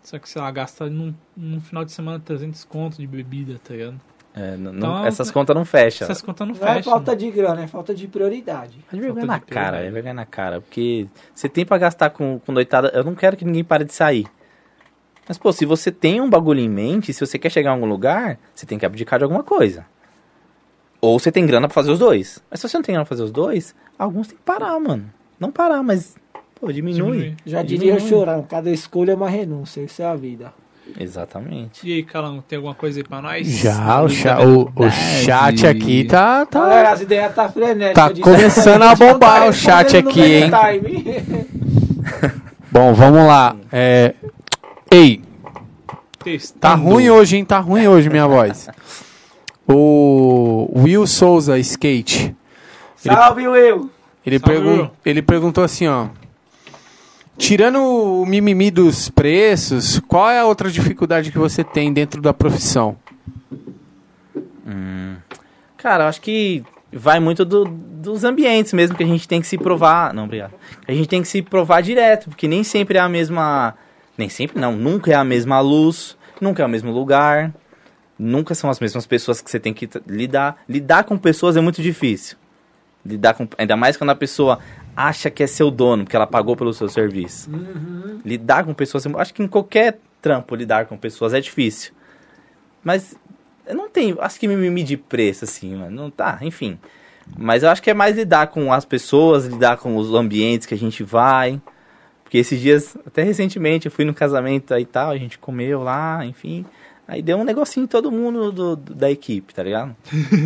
Só 0.03 0.17
que, 0.17 0.27
sei 0.29 0.41
lá, 0.41 0.49
gasta 0.49 0.89
num, 0.89 1.13
num 1.37 1.59
final 1.61 1.85
de 1.85 1.91
semana 1.91 2.19
300 2.19 2.63
conto 2.63 2.97
de 2.97 3.05
bebida, 3.05 3.59
tá 3.63 3.73
ligado? 3.73 3.99
É, 4.33 4.55
não- 4.55 4.73
Então, 4.73 5.05
essas 5.05 5.29
contas 5.29 5.55
não 5.55 5.65
fecham. 5.65 6.05
Essas 6.05 6.21
contas 6.21 6.47
não 6.47 6.55
Não 6.55 6.67
é 6.67 6.75
fecham. 6.75 6.91
falta 6.93 7.15
de 7.15 7.29
grana, 7.29 7.61
é 7.63 7.67
falta 7.67 7.93
de 7.93 8.07
prioridade. 8.07 8.79
É 8.91 8.95
vergonha 8.97 9.25
na 9.25 9.37
de 9.37 9.45
cara, 9.45 9.45
prioridade. 9.45 9.87
é 9.87 9.91
vergonha 9.91 10.13
na 10.13 10.25
cara. 10.25 10.61
Porque 10.61 11.05
você 11.35 11.47
tem 11.49 11.65
pra 11.65 11.77
gastar 11.77 12.09
com, 12.11 12.39
com 12.39 12.51
noitada. 12.53 12.89
Eu 12.95 13.03
não 13.03 13.13
quero 13.13 13.35
que 13.37 13.43
ninguém 13.45 13.63
pare 13.63 13.83
de 13.83 13.93
sair. 13.93 14.25
Mas, 15.27 15.37
pô, 15.37 15.51
se 15.51 15.65
você 15.65 15.91
tem 15.91 16.19
um 16.21 16.29
bagulho 16.29 16.59
em 16.61 16.69
mente, 16.69 17.13
se 17.13 17.23
você 17.25 17.37
quer 17.37 17.49
chegar 17.51 17.71
em 17.71 17.73
algum 17.73 17.85
lugar, 17.85 18.39
você 18.55 18.65
tem 18.65 18.79
que 18.79 18.85
abdicar 18.85 19.19
de 19.19 19.23
alguma 19.25 19.43
coisa. 19.43 19.85
Ou 20.99 21.19
você 21.19 21.31
tem 21.31 21.45
grana 21.45 21.67
pra 21.67 21.75
fazer 21.75 21.91
os 21.91 21.99
dois. 21.99 22.41
Mas 22.49 22.59
se 22.59 22.67
você 22.69 22.77
não 22.77 22.83
tem 22.83 22.93
grana 22.93 23.05
pra 23.05 23.09
fazer 23.09 23.23
os 23.23 23.31
dois, 23.31 23.75
alguns 23.99 24.27
tem 24.29 24.37
que 24.37 24.43
parar, 24.43 24.79
mano. 24.79 25.11
Não 25.41 25.51
parar, 25.51 25.81
mas, 25.81 26.13
pô, 26.59 26.71
diminui. 26.71 27.17
Diminui. 27.17 27.35
Já 27.43 27.63
diria 27.63 27.99
chorão, 27.99 28.45
cada 28.47 28.69
escolha 28.69 29.13
é 29.13 29.15
uma 29.15 29.27
renúncia, 29.27 29.81
isso 29.81 29.99
é 29.99 30.05
a 30.05 30.15
vida. 30.15 30.53
Exatamente. 30.99 31.87
E 31.87 31.93
aí, 31.93 32.03
Calango, 32.03 32.43
tem 32.47 32.57
alguma 32.57 32.75
coisa 32.75 32.99
aí 32.99 33.03
pra 33.03 33.23
nós? 33.23 33.47
Já, 33.47 34.03
o, 34.03 34.09
cha- 34.09 34.39
o, 34.39 34.71
o 34.75 34.89
chat 34.91 35.65
aqui 35.65 36.03
tá. 36.03 36.45
Galera, 36.51 36.89
tá 36.89 36.93
as 36.93 37.01
ideias 37.01 37.33
tá 37.33 37.49
frenéticas. 37.49 38.19
Tá 38.19 38.23
começando 38.23 38.83
a 38.83 38.89
não 38.89 38.95
bombar 38.95 39.39
tá 39.41 39.45
o 39.47 39.53
chat 39.53 39.97
aqui, 39.97 40.21
hein? 40.21 40.51
bom, 42.71 42.93
vamos 42.93 43.25
lá. 43.25 43.55
É, 43.71 44.13
Ei, 44.91 45.21
Testando. 46.23 46.59
tá 46.59 46.73
ruim 46.75 47.09
hoje, 47.09 47.37
hein? 47.37 47.45
Tá 47.45 47.59
ruim 47.59 47.87
hoje 47.87 48.07
minha 48.09 48.27
voz. 48.27 48.69
O 49.73 50.69
Will 50.75 51.07
Souza 51.07 51.57
Skate. 51.59 52.35
Salve, 52.97 53.47
Will! 53.47 53.89
Ele, 54.25 54.39
pergun 54.39 54.89
ele 55.05 55.21
perguntou 55.21 55.63
assim, 55.63 55.87
ó. 55.87 56.07
Tirando 57.37 57.79
o 57.79 58.25
mimimi 58.25 58.69
dos 58.69 59.09
preços, 59.09 59.99
qual 60.07 60.29
é 60.29 60.39
a 60.39 60.45
outra 60.45 60.69
dificuldade 60.69 61.31
que 61.31 61.37
você 61.39 61.63
tem 61.63 61.91
dentro 61.91 62.21
da 62.21 62.33
profissão? 62.33 62.97
Cara, 65.77 66.03
eu 66.03 66.07
acho 66.09 66.21
que 66.21 66.63
vai 66.93 67.19
muito 67.19 67.43
do- 67.43 67.65
dos 67.65 68.23
ambientes 68.23 68.71
mesmo 68.73 68.95
que 68.95 69.03
a 69.03 69.07
gente 69.07 69.27
tem 69.27 69.41
que 69.41 69.47
se 69.47 69.57
provar. 69.57 70.13
Não, 70.13 70.25
obrigado. 70.25 70.53
A 70.87 70.91
gente 70.93 71.07
tem 71.09 71.21
que 71.21 71.27
se 71.27 71.41
provar 71.41 71.81
direto, 71.81 72.29
porque 72.29 72.47
nem 72.47 72.63
sempre 72.63 72.97
é 72.97 73.01
a 73.01 73.09
mesma. 73.09 73.75
Nem 74.17 74.29
sempre 74.29 74.59
não, 74.61 74.73
nunca 74.75 75.09
é 75.11 75.15
a 75.15 75.23
mesma 75.23 75.59
luz, 75.59 76.15
nunca 76.39 76.61
é 76.61 76.65
o 76.65 76.69
mesmo 76.69 76.91
lugar, 76.91 77.51
nunca 78.19 78.53
são 78.53 78.69
as 78.69 78.79
mesmas 78.79 79.07
pessoas 79.07 79.41
que 79.41 79.49
você 79.49 79.59
tem 79.59 79.73
que 79.73 79.89
lidar. 80.05 80.57
Lidar 80.69 81.05
com 81.05 81.17
pessoas 81.17 81.57
é 81.57 81.61
muito 81.61 81.81
difícil. 81.81 82.37
Lidar 83.05 83.33
com, 83.33 83.47
ainda 83.57 83.75
mais 83.75 83.97
quando 83.97 84.11
a 84.11 84.15
pessoa 84.15 84.59
acha 84.95 85.29
que 85.29 85.41
é 85.41 85.47
seu 85.47 85.71
dono, 85.71 86.03
porque 86.03 86.15
ela 86.15 86.27
pagou 86.27 86.55
pelo 86.55 86.73
seu 86.73 86.87
serviço. 86.87 87.49
Lidar 88.25 88.63
com 88.63 88.73
pessoas, 88.73 89.05
acho 89.07 89.33
que 89.33 89.41
em 89.41 89.47
qualquer 89.47 89.99
trampo 90.21 90.55
lidar 90.55 90.85
com 90.85 90.97
pessoas 90.97 91.33
é 91.33 91.41
difícil. 91.41 91.93
Mas 92.83 93.15
Eu 93.65 93.75
não 93.75 93.89
tenho, 93.89 94.19
acho 94.21 94.39
que 94.39 94.47
mimimi 94.47 94.83
de 94.83 94.97
preço, 94.97 95.45
assim, 95.45 95.75
mano. 95.75 95.95
Não 95.95 96.09
tá, 96.09 96.39
enfim. 96.41 96.79
Mas 97.37 97.63
eu 97.63 97.69
acho 97.69 97.81
que 97.81 97.89
é 97.89 97.93
mais 97.93 98.15
lidar 98.15 98.47
com 98.47 98.73
as 98.73 98.85
pessoas, 98.85 99.45
lidar 99.45 99.77
com 99.77 99.95
os 99.95 100.13
ambientes 100.13 100.67
que 100.67 100.73
a 100.73 100.77
gente 100.77 101.03
vai. 101.03 101.61
Porque 102.23 102.37
esses 102.37 102.59
dias, 102.59 102.97
até 103.05 103.23
recentemente, 103.23 103.85
eu 103.85 103.91
fui 103.91 104.05
no 104.05 104.13
casamento 104.13 104.73
aí 104.73 104.83
e 104.83 104.85
tal, 104.85 105.11
a 105.11 105.17
gente 105.17 105.37
comeu 105.37 105.83
lá, 105.83 106.25
enfim. 106.25 106.65
Aí 107.11 107.21
deu 107.21 107.37
um 107.37 107.43
negocinho 107.43 107.83
em 107.83 107.87
todo 107.87 108.09
mundo 108.09 108.53
do, 108.53 108.75
do- 108.77 108.93
da 108.95 109.11
equipe, 109.11 109.53
tá 109.53 109.61
ligado? 109.61 109.93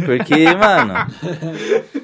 Porque, 0.03 0.45
mano. 0.57 0.95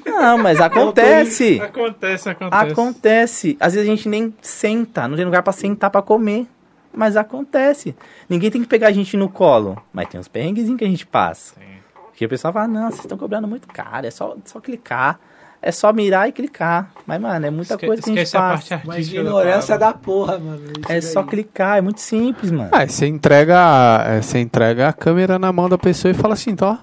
Não, 0.05 0.37
mas 0.37 0.61
acontece. 0.61 1.59
Acontece, 1.59 2.29
acontece. 2.29 2.71
Acontece. 2.71 3.57
Às 3.59 3.73
vezes 3.73 3.89
a 3.89 3.95
gente 3.95 4.07
nem 4.07 4.31
senta, 4.39 5.07
não 5.07 5.15
tem 5.15 5.25
lugar 5.25 5.41
pra 5.41 5.51
sentar 5.51 5.89
pra 5.89 6.03
comer. 6.03 6.45
Mas 6.93 7.17
acontece. 7.17 7.95
Ninguém 8.29 8.51
tem 8.51 8.61
que 8.61 8.67
pegar 8.67 8.89
a 8.89 8.91
gente 8.91 9.17
no 9.17 9.29
colo. 9.29 9.81
Mas 9.91 10.07
tem 10.09 10.19
uns 10.19 10.27
perrenguezinhos 10.27 10.77
que 10.77 10.85
a 10.85 10.89
gente 10.89 11.07
passa. 11.07 11.55
Sim. 11.55 11.65
Porque 12.05 12.23
o 12.25 12.29
pessoal 12.29 12.53
fala, 12.53 12.67
não, 12.67 12.87
vocês 12.91 12.99
estão 12.99 13.17
cobrando 13.17 13.47
muito 13.47 13.67
caro, 13.67 14.05
é 14.05 14.11
só, 14.11 14.35
só 14.45 14.59
clicar. 14.59 15.19
É 15.61 15.71
só 15.71 15.93
mirar 15.93 16.27
e 16.27 16.31
clicar. 16.31 16.89
Mas, 17.05 17.21
mano, 17.21 17.45
é 17.45 17.49
muita 17.51 17.75
Esque- 17.75 17.85
coisa 17.85 18.01
que 18.01 18.09
a 18.09 18.13
gente 18.13 18.23
esquece 18.23 18.37
a 18.37 18.47
artística. 18.47 18.99
ignorância 18.99 19.77
da 19.77 19.87
da 19.91 19.93
porra, 19.93 20.39
mano. 20.39 20.59
É 20.89 20.99
só 21.01 21.21
daí. 21.21 21.29
clicar, 21.29 21.77
é 21.77 21.81
muito 21.81 22.01
simples, 22.01 22.49
mano. 22.51 22.69
Ah, 22.71 22.87
você 22.87 23.05
entrega, 23.05 24.03
é, 24.07 24.21
você 24.21 24.39
entrega 24.39 24.87
a 24.87 24.93
câmera 24.93 25.37
na 25.37 25.51
mão 25.53 25.69
da 25.69 25.77
pessoa 25.77 26.09
e 26.11 26.15
fala 26.15 26.33
assim, 26.33 26.55
tó. 26.55 26.77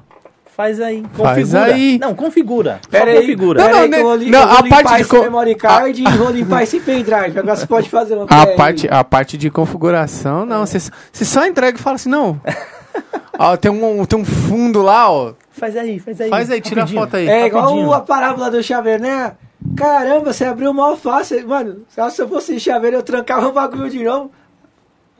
Faz 0.56 0.80
aí. 0.80 1.04
Faz 1.14 1.38
Configura. 1.40 1.64
aí. 1.74 1.98
Não, 2.00 2.14
configura. 2.14 2.80
Pera 2.90 3.04
só 3.04 3.10
aí, 3.12 3.20
configura. 3.20 3.62
pera 3.62 3.72
Não, 3.74 3.82
aí 3.82 3.88
não, 3.88 4.02
vou, 4.02 4.14
li- 4.16 4.30
não, 4.30 4.46
vou 4.48 4.56
a 4.58 4.62
parte 4.68 4.96
de 5.02 5.04
co- 5.08 5.22
memory 5.22 5.54
card 5.54 6.02
e 6.02 6.16
vou 6.16 6.30
limpar 6.30 6.62
esse 6.64 6.80
pendrive. 6.80 7.38
Agora 7.38 7.54
você 7.56 7.66
pode 7.66 7.88
fazer 7.88 8.14
uma 8.14 8.26
A 8.28 8.42
aí. 8.44 8.56
parte, 8.56 8.88
a 8.90 9.02
parte 9.04 9.36
de 9.38 9.50
configuração, 9.50 10.44
não. 10.44 10.66
Você, 10.66 10.78
você 11.12 11.24
só 11.24 11.46
entrega 11.46 11.78
e 11.78 11.80
fala 11.80 11.94
assim, 11.96 12.08
não. 12.08 12.40
ó, 13.38 13.56
tem, 13.56 13.70
um, 13.70 14.04
tem 14.04 14.18
um 14.18 14.24
fundo 14.24 14.82
lá, 14.82 15.10
ó. 15.10 15.32
Faz 15.58 15.76
aí, 15.76 15.98
faz 15.98 16.20
aí. 16.20 16.30
Faz 16.30 16.50
aí, 16.50 16.60
tira 16.60 16.80
a 16.80 16.84
rapidinho. 16.84 17.02
foto 17.02 17.16
aí. 17.16 17.28
É 17.28 17.46
igual 17.46 17.64
rapidinho. 17.64 17.92
a 17.92 18.00
parábola 18.00 18.50
do 18.50 18.62
chaveiro, 18.62 19.02
né? 19.02 19.36
Caramba, 19.76 20.32
você 20.32 20.44
abriu 20.44 20.72
mal 20.72 20.96
fácil. 20.96 21.46
Mano, 21.46 21.82
se 21.88 22.22
eu 22.22 22.28
fosse 22.28 22.58
chaveiro, 22.60 22.96
eu 22.96 23.02
trancava 23.02 23.48
o 23.48 23.52
bagulho 23.52 23.90
de 23.90 24.02
novo. 24.02 24.30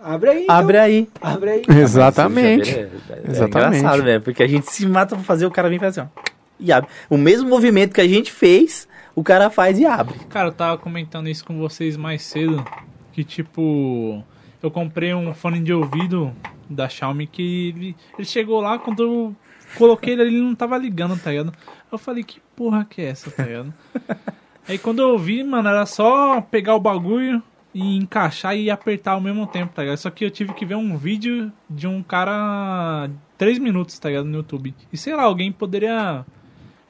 Abre 0.00 0.30
aí. 0.30 0.42
então. 0.44 0.56
Abre 0.56 0.78
aí. 0.78 1.08
Abre 1.20 1.50
aí. 1.50 1.62
Exatamente. 1.68 2.70
É, 2.70 2.82
é, 2.82 2.88
é 3.26 3.30
Exatamente. 3.30 3.78
engraçado, 3.78 4.04
velho. 4.04 4.20
Porque 4.22 4.42
a 4.42 4.46
gente 4.46 4.70
se 4.70 4.86
mata 4.86 5.16
pra 5.16 5.24
fazer, 5.24 5.46
o 5.46 5.50
cara 5.50 5.68
vem 5.68 5.76
e 5.76 5.80
faz 5.80 5.98
assim, 5.98 6.08
ó. 6.14 6.20
E 6.60 6.72
abre. 6.72 6.88
O 7.10 7.16
mesmo 7.16 7.48
movimento 7.48 7.94
que 7.94 8.00
a 8.00 8.08
gente 8.08 8.30
fez, 8.32 8.88
o 9.14 9.22
cara 9.24 9.50
faz 9.50 9.78
e 9.78 9.86
abre. 9.86 10.14
Cara, 10.28 10.48
eu 10.48 10.52
tava 10.52 10.78
comentando 10.78 11.28
isso 11.28 11.44
com 11.44 11.58
vocês 11.58 11.96
mais 11.96 12.22
cedo. 12.22 12.64
Que 13.12 13.24
tipo, 13.24 14.22
eu 14.62 14.70
comprei 14.70 15.12
um 15.12 15.34
fone 15.34 15.60
de 15.60 15.72
ouvido 15.72 16.32
da 16.70 16.88
Xiaomi 16.88 17.26
que 17.26 17.70
ele, 17.70 17.96
ele 18.16 18.26
chegou 18.26 18.60
lá 18.60 18.78
quando 18.78 19.02
eu 19.02 19.36
coloquei 19.76 20.14
ele, 20.14 20.22
ele 20.22 20.40
não 20.40 20.54
tava 20.54 20.76
ligando, 20.78 21.18
tá 21.18 21.30
ligado? 21.30 21.52
Eu 21.90 21.98
falei, 21.98 22.22
que 22.22 22.40
porra 22.54 22.84
que 22.84 23.00
é 23.00 23.06
essa, 23.06 23.30
tá 23.30 23.44
ligado? 23.44 23.72
Aí 24.68 24.78
quando 24.78 25.00
eu 25.00 25.18
vi, 25.18 25.42
mano, 25.42 25.68
era 25.68 25.86
só 25.86 26.40
pegar 26.40 26.74
o 26.74 26.80
bagulho 26.80 27.42
e 27.74 27.96
encaixar 27.96 28.56
e 28.56 28.70
apertar 28.70 29.12
ao 29.12 29.20
mesmo 29.20 29.46
tempo, 29.46 29.72
tá 29.74 29.82
ligado? 29.82 29.96
Só 29.98 30.10
que 30.10 30.24
eu 30.24 30.30
tive 30.30 30.52
que 30.52 30.66
ver 30.66 30.74
um 30.74 30.96
vídeo 30.96 31.50
de 31.68 31.86
um 31.86 32.02
cara 32.02 33.08
3 33.38 33.58
minutos, 33.58 33.98
tá 33.98 34.08
ligado, 34.08 34.26
no 34.26 34.36
YouTube. 34.36 34.74
E 34.92 34.96
sei 34.96 35.14
lá, 35.14 35.22
alguém 35.22 35.50
poderia 35.50 36.24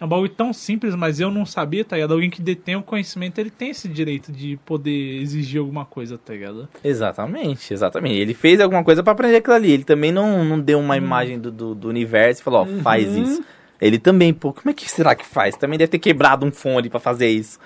é 0.00 0.04
um 0.04 0.08
bagulho 0.08 0.28
tão 0.28 0.52
simples, 0.52 0.94
mas 0.94 1.18
eu 1.18 1.30
não 1.30 1.44
sabia, 1.44 1.84
tá 1.84 1.96
ligado? 1.96 2.14
Alguém 2.14 2.30
que 2.30 2.40
detém 2.40 2.76
o 2.76 2.82
conhecimento, 2.82 3.38
ele 3.38 3.50
tem 3.50 3.70
esse 3.70 3.88
direito 3.88 4.30
de 4.30 4.56
poder 4.64 5.20
exigir 5.20 5.60
alguma 5.60 5.84
coisa, 5.84 6.16
tá 6.16 6.32
ligado? 6.32 6.68
Exatamente, 6.84 7.74
exatamente. 7.74 8.16
Ele 8.16 8.32
fez 8.32 8.60
alguma 8.60 8.84
coisa 8.84 9.02
pra 9.02 9.12
aprender 9.12 9.38
aquilo 9.38 9.56
ali. 9.56 9.72
Ele 9.72 9.84
também 9.84 10.12
não, 10.12 10.44
não 10.44 10.60
deu 10.60 10.78
uma 10.78 10.96
imagem 10.96 11.38
do, 11.38 11.50
do, 11.50 11.74
do 11.74 11.88
universo 11.88 12.40
e 12.40 12.44
falou, 12.44 12.62
ó, 12.62 12.82
faz 12.82 13.12
isso. 13.12 13.42
Ele 13.80 13.98
também, 13.98 14.32
pô, 14.32 14.52
como 14.52 14.70
é 14.70 14.72
que 14.72 14.88
será 14.88 15.16
que 15.16 15.26
faz? 15.26 15.56
Também 15.56 15.78
deve 15.78 15.90
ter 15.90 15.98
quebrado 15.98 16.46
um 16.46 16.52
fone 16.52 16.88
pra 16.88 17.00
fazer 17.00 17.28
isso. 17.28 17.58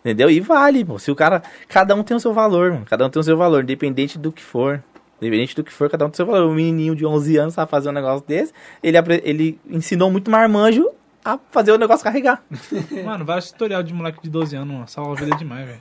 Entendeu? 0.00 0.30
E 0.30 0.40
vale, 0.40 0.84
pô. 0.84 0.98
Se 0.98 1.10
o 1.10 1.14
cara. 1.14 1.42
Cada 1.68 1.94
um 1.94 2.02
tem 2.02 2.16
o 2.16 2.20
seu 2.20 2.32
valor, 2.32 2.72
mano. 2.72 2.86
Cada 2.86 3.06
um 3.06 3.10
tem 3.10 3.20
o 3.20 3.24
seu 3.24 3.36
valor, 3.36 3.62
independente 3.62 4.18
do 4.18 4.32
que 4.32 4.42
for. 4.42 4.82
Independente 5.20 5.54
do 5.54 5.64
que 5.64 5.72
for, 5.72 5.90
cada 5.90 6.06
um 6.06 6.08
tem 6.08 6.14
o 6.14 6.16
seu 6.16 6.26
valor. 6.26 6.48
Um 6.48 6.54
menininho 6.54 6.94
de 6.94 7.04
11 7.04 7.36
anos 7.36 7.54
sabe 7.54 7.70
fazer 7.70 7.88
um 7.88 7.92
negócio 7.92 8.24
desse. 8.26 8.52
Ele, 8.82 8.96
ele 9.24 9.60
ensinou 9.68 10.10
muito 10.10 10.30
marmanjo 10.30 10.88
a 11.24 11.38
fazer 11.50 11.72
o 11.72 11.78
negócio 11.78 12.04
carregar. 12.04 12.40
Mano, 13.04 13.24
vários 13.24 13.50
tutorial 13.50 13.82
de 13.82 13.92
moleque 13.92 14.18
de 14.22 14.30
12 14.30 14.56
anos, 14.56 14.72
mano. 14.74 14.88
Salva 14.88 15.12
a 15.12 15.14
vida 15.16 15.36
demais, 15.36 15.66
velho. 15.66 15.78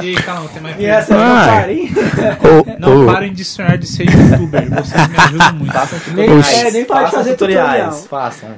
E 0.00 0.08
aí, 0.08 0.14
calma, 0.22 0.48
tem 0.48 0.62
mais 0.62 0.78
E 0.78 0.86
essa 0.86 1.14
pergunta? 1.14 1.34
não 1.38 1.46
parem. 1.46 2.78
Não 2.78 3.06
parem 3.06 3.32
de 3.32 3.44
sonhar 3.44 3.76
de 3.76 3.86
ser 3.86 4.04
youtuber, 4.04 4.68
vocês 4.70 5.08
me 5.08 5.16
ajudam 5.16 5.52
muito. 5.54 5.72
Façam 5.72 5.98
Nem, 6.14 6.26
tutoriais. 6.28 6.48
é, 6.64 6.70
nem 6.70 6.84
pode 6.84 7.00
Façam 7.02 7.18
fazer 7.18 7.30
tutoriais. 7.32 7.68
tutorial. 7.68 7.92
Façam. 8.08 8.54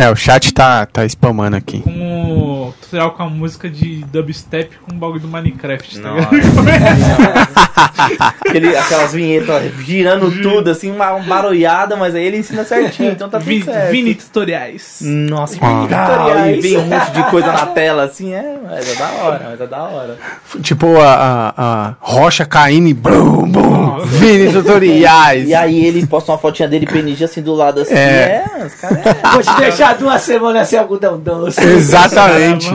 É, 0.00 0.08
o 0.10 0.14
chat 0.14 0.54
tá, 0.54 0.86
tá 0.86 1.04
spamando 1.06 1.56
aqui. 1.56 1.80
Com 1.82 2.68
o 2.68 2.72
tutorial 2.80 3.10
com 3.12 3.22
a 3.24 3.28
música 3.28 3.68
de 3.68 4.04
dubstep 4.04 4.76
com 4.86 4.94
o 4.94 4.98
bagulho 4.98 5.18
do 5.20 5.26
Minecraft, 5.28 6.00
tá 6.00 6.10
Nossa. 6.12 6.34
ligado? 6.34 7.67
Aquele, 8.48 8.76
aquelas 8.76 9.12
vinhetas 9.12 9.62
girando 9.84 10.30
tudo, 10.42 10.70
assim, 10.70 10.90
uma, 10.90 11.18
barulhada, 11.20 11.96
mas 11.96 12.14
aí 12.14 12.24
ele 12.24 12.38
ensina 12.38 12.64
certinho, 12.64 13.12
então 13.12 13.28
tá 13.28 13.38
tudo 13.38 13.48
Vi- 13.48 13.62
certo. 13.62 13.90
Vini 13.90 14.14
tutoriais. 14.14 14.98
Nossa, 15.02 15.58
que 15.58 15.64
Ah. 15.64 15.84
E 15.84 15.88
Tutoriais. 15.88 16.62
vem 16.62 16.76
um 16.78 16.86
monte 16.86 17.10
de 17.12 17.22
coisa 17.24 17.52
na 17.52 17.66
tela, 17.66 18.04
assim, 18.04 18.32
é, 18.34 18.56
mas 18.62 18.90
é 18.90 18.94
da 18.98 19.08
hora, 19.24 19.46
mas 19.50 19.60
é 19.60 19.66
da 19.66 19.82
hora. 19.82 20.16
Tipo 20.62 20.96
a, 20.98 21.12
a, 21.14 21.52
a 21.88 21.94
rocha 22.00 22.44
caindo 22.46 22.88
e 22.88 22.94
brum, 22.94 23.48
bum, 23.50 23.98
Vini 24.06 24.52
tutoriais. 24.52 25.48
E 25.48 25.54
aí 25.54 25.84
ele 25.84 26.06
posta 26.06 26.32
uma 26.32 26.38
fotinha 26.38 26.68
dele 26.68 26.86
PNG 26.86 27.24
assim 27.24 27.42
do 27.42 27.54
lado, 27.54 27.80
assim, 27.80 27.94
É. 27.94 28.44
é, 28.58 28.64
os 28.64 28.74
caras 28.74 28.98
é. 29.06 29.14
Vou 29.32 29.42
te 29.42 29.56
deixar 29.60 29.94
duas 29.96 30.22
semanas 30.22 30.68
sem 30.68 30.78
algodão 30.78 31.18
doce. 31.18 31.60
Exatamente. 31.62 32.70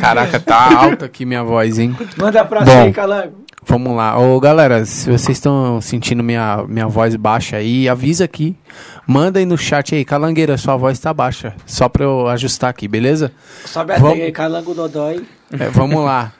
Caraca, 0.00 0.38
tá 0.40 0.76
alta 0.76 1.06
aqui 1.06 1.24
minha 1.24 1.42
voz, 1.42 1.78
hein? 1.78 1.96
Manda 2.16 2.44
pra 2.44 2.60
Bom. 2.60 2.84
você, 2.84 2.92
Calango. 2.92 3.42
Vamos 3.64 3.96
lá. 3.96 4.18
Ô, 4.18 4.40
galera, 4.40 4.84
se 4.84 5.10
vocês 5.10 5.38
estão 5.38 5.80
sentindo 5.80 6.22
minha, 6.22 6.64
minha 6.68 6.88
voz 6.88 7.14
baixa 7.14 7.56
aí, 7.56 7.88
avisa 7.88 8.24
aqui. 8.24 8.56
Manda 9.06 9.38
aí 9.38 9.46
no 9.46 9.56
chat 9.56 9.94
aí, 9.94 10.04
Calangueira, 10.04 10.58
sua 10.58 10.76
voz 10.76 10.98
tá 10.98 11.14
baixa. 11.14 11.54
Só 11.64 11.88
pra 11.88 12.04
eu 12.04 12.26
ajustar 12.28 12.70
aqui, 12.70 12.88
beleza? 12.88 13.32
Sobe 13.64 13.92
a 13.92 13.98
Vamos. 13.98 14.14
tag 14.14 14.22
aí, 14.22 14.32
Calango 14.32 14.74
Dodói. 14.74 15.24
É, 15.52 15.68
vamos 15.68 16.04
lá. 16.04 16.32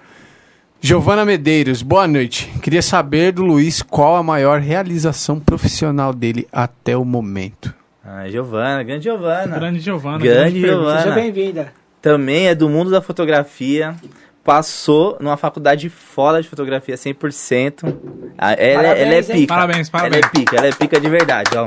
Giovana 0.81 1.25
Medeiros, 1.25 1.81
boa 1.81 2.09
noite. 2.09 2.51
Queria 2.61 2.83
saber 2.83 3.31
do 3.31 3.45
Luiz 3.45 3.83
qual 3.83 4.17
a 4.17 4.23
maior 4.23 4.59
realização 4.59 5.39
profissional 5.39 6.13
dele 6.13 6.49
até 6.53 6.97
o 6.97 7.05
momento. 7.05 7.73
Ah, 8.05 8.29
Giovana, 8.29 8.83
grande 8.83 9.05
Giovana. 9.05 9.55
Grande 9.59 9.79
Giovana. 9.79 10.19
Grande 10.19 10.61
pergunta. 10.61 10.77
Giovana. 10.77 11.03
Seja 11.03 11.15
bem-vinda. 11.15 11.73
Também 12.01 12.49
é 12.49 12.55
do 12.55 12.69
mundo 12.69 12.91
da 12.91 13.01
fotografia. 13.01 13.95
Passou 14.45 15.17
numa 15.21 15.37
faculdade 15.37 15.89
fora 15.89 16.43
de 16.43 16.49
fotografia 16.49 16.97
100%. 16.97 17.97
Ah, 18.37 18.53
Ela, 18.55 18.59
é- 18.59 18.75
ela 18.75 18.83
é 18.89 18.95
Parabéns, 19.23 19.31
hein? 19.31 19.37
pica. 19.37 19.55
Parabéns, 19.55 19.91
parabéns. 19.91 20.17
Ela 20.17 20.27
é 20.27 20.31
pica, 20.31 20.57
ela 20.57 20.67
é 20.67 20.73
pica 20.73 21.01
de 21.01 21.09
verdade, 21.09 21.51
ó. 21.57 21.65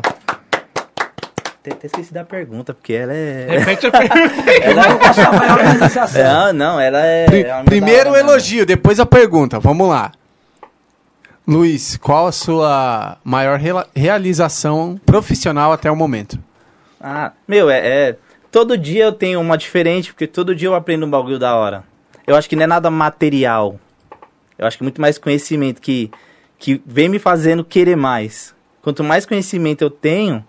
Até, 1.60 1.72
até 1.72 1.88
esqueci 1.88 2.14
da 2.14 2.24
pergunta, 2.26 2.74
porque 2.74 2.94
ela 2.94 3.14
é. 3.14 3.48
Repete 3.50 3.88
a 3.88 3.92
pergunta. 3.98 4.52
ela 4.62 4.84
Qual 4.98 5.10
a 5.10 5.14
sua 5.14 5.32
maior 5.32 5.58
realização? 5.60 6.48
é. 6.50 6.54
Não, 6.54 6.80
ela 6.80 7.00
é. 7.00 7.26
Pri- 7.26 7.44
uma 7.46 7.64
primeiro 7.64 8.12
o 8.12 8.16
elogio, 8.16 8.66
depois 8.66 9.00
a 9.00 9.06
pergunta. 9.06 9.58
Vamos 9.60 9.88
lá. 9.90 10.12
Luiz, 11.48 11.96
qual 11.98 12.28
a 12.28 12.32
sua 12.32 13.18
maior 13.24 13.58
rela- 13.60 13.88
realização 13.96 15.00
profissional 15.06 15.72
até 15.72 15.90
o 15.90 15.96
momento? 15.96 16.38
Ah, 17.00 17.32
meu, 17.48 17.70
é, 17.70 17.80
é- 18.10 18.16
Todo 18.52 18.78
dia 18.78 19.04
eu 19.06 19.12
tenho 19.12 19.42
uma 19.42 19.58
diferente, 19.58 20.14
porque 20.14 20.28
todo 20.28 20.56
dia 20.56 20.68
eu 20.70 20.76
aprendo 20.76 21.06
um 21.06 21.10
bagulho 21.10 21.38
da 21.38 21.56
hora. 21.56 21.84
Eu 22.28 22.36
acho 22.36 22.50
que 22.50 22.56
não 22.56 22.64
é 22.64 22.68
nada 22.68 22.90
material. 22.90 23.80
Eu 24.58 24.66
acho 24.66 24.78
que 24.78 24.84
é 24.84 24.86
muito 24.86 25.02
mais 25.02 25.18
conhecimento 25.18 25.82
que, 25.82 26.10
que 26.58 26.82
vem 26.86 27.10
me 27.10 27.20
fazendo 27.20 27.64
querer 27.64 27.96
mais. 27.96 28.54
Quanto 28.82 29.04
mais 29.04 29.26
conhecimento 29.26 29.82
eu 29.84 29.90
tenho, 29.90 30.46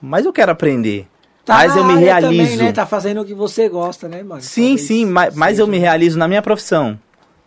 mais 0.00 0.24
eu 0.26 0.32
quero 0.32 0.52
aprender. 0.52 1.06
mais 1.46 1.74
na 1.74 1.80
eu 1.80 1.84
me 1.84 1.96
realizo. 1.96 2.42
Também, 2.50 2.56
né? 2.56 2.72
Tá 2.72 2.84
fazendo 2.86 3.20
o 3.20 3.24
que 3.24 3.34
você 3.34 3.68
gosta, 3.68 4.08
né, 4.08 4.22
mano? 4.22 4.40
Sim, 4.42 4.62
Talvez 4.70 4.80
sim, 4.86 5.06
mais, 5.06 5.34
mais 5.34 5.58
eu 5.58 5.66
me 5.66 5.78
realizo 5.78 6.18
na 6.18 6.26
minha 6.26 6.42
profissão. 6.42 6.98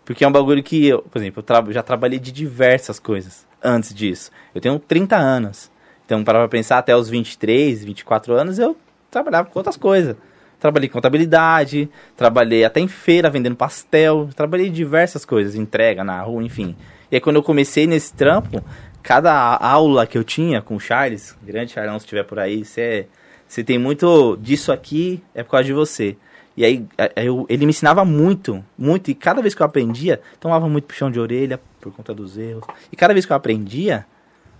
Porque 0.05 0.23
é 0.23 0.27
um 0.27 0.31
bagulho 0.31 0.63
que 0.63 0.87
eu, 0.87 1.01
por 1.03 1.19
exemplo, 1.19 1.39
eu 1.39 1.43
tra- 1.43 1.63
já 1.69 1.83
trabalhei 1.83 2.17
de 2.17 2.31
diversas 2.31 2.97
coisas 2.99 3.45
antes 3.63 3.93
disso. 3.93 4.31
Eu 4.55 4.61
tenho 4.61 4.79
30 4.79 5.15
anos. 5.15 5.69
Então, 6.05 6.23
para 6.23 6.47
pensar, 6.47 6.79
até 6.79 6.95
os 6.95 7.09
23, 7.09 7.83
24 7.83 8.33
anos, 8.33 8.57
eu 8.57 8.75
trabalhava 9.11 9.49
com 9.49 9.59
outras 9.59 9.77
coisas. 9.77 10.15
Trabalhei 10.59 10.89
contabilidade, 10.89 11.89
trabalhei 12.17 12.65
até 12.65 12.79
em 12.79 12.87
feira 12.87 13.29
vendendo 13.29 13.55
pastel, 13.55 14.29
trabalhei 14.35 14.69
diversas 14.69 15.23
coisas, 15.23 15.55
entrega 15.55 16.03
na 16.03 16.21
rua, 16.21 16.43
enfim. 16.43 16.75
E 17.11 17.15
aí, 17.15 17.21
quando 17.21 17.37
eu 17.37 17.43
comecei 17.43 17.87
nesse 17.87 18.13
trampo, 18.13 18.61
cada 19.01 19.55
aula 19.55 20.05
que 20.05 20.17
eu 20.17 20.23
tinha 20.23 20.61
com 20.61 20.75
o 20.75 20.79
Charles, 20.79 21.35
grande 21.41 21.71
Charlão, 21.71 21.97
se 21.97 22.05
estiver 22.05 22.23
por 22.23 22.39
aí, 22.39 22.65
você 22.65 23.07
você 23.47 23.63
tem 23.63 23.79
muito 23.79 24.37
disso 24.39 24.71
aqui, 24.71 25.23
é 25.33 25.41
por 25.41 25.51
causa 25.51 25.63
de 25.65 25.73
você. 25.73 26.15
E 26.55 26.63
aí, 26.63 26.85
eu- 27.15 27.47
ele 27.49 27.65
me 27.65 27.71
ensinava 27.71 28.05
muito, 28.05 28.63
muito, 28.77 29.09
e 29.09 29.15
cada 29.15 29.41
vez 29.41 29.55
que 29.55 29.61
eu 29.61 29.65
aprendia, 29.65 30.21
tomava 30.39 30.69
muito 30.69 30.83
puxão 30.85 31.09
de 31.09 31.19
orelha 31.19 31.59
por 31.81 31.91
conta 31.91 32.13
dos 32.13 32.37
erros. 32.37 32.63
E 32.91 32.95
cada 32.95 33.11
vez 33.13 33.25
que 33.25 33.31
eu 33.31 33.35
aprendia, 33.37 34.05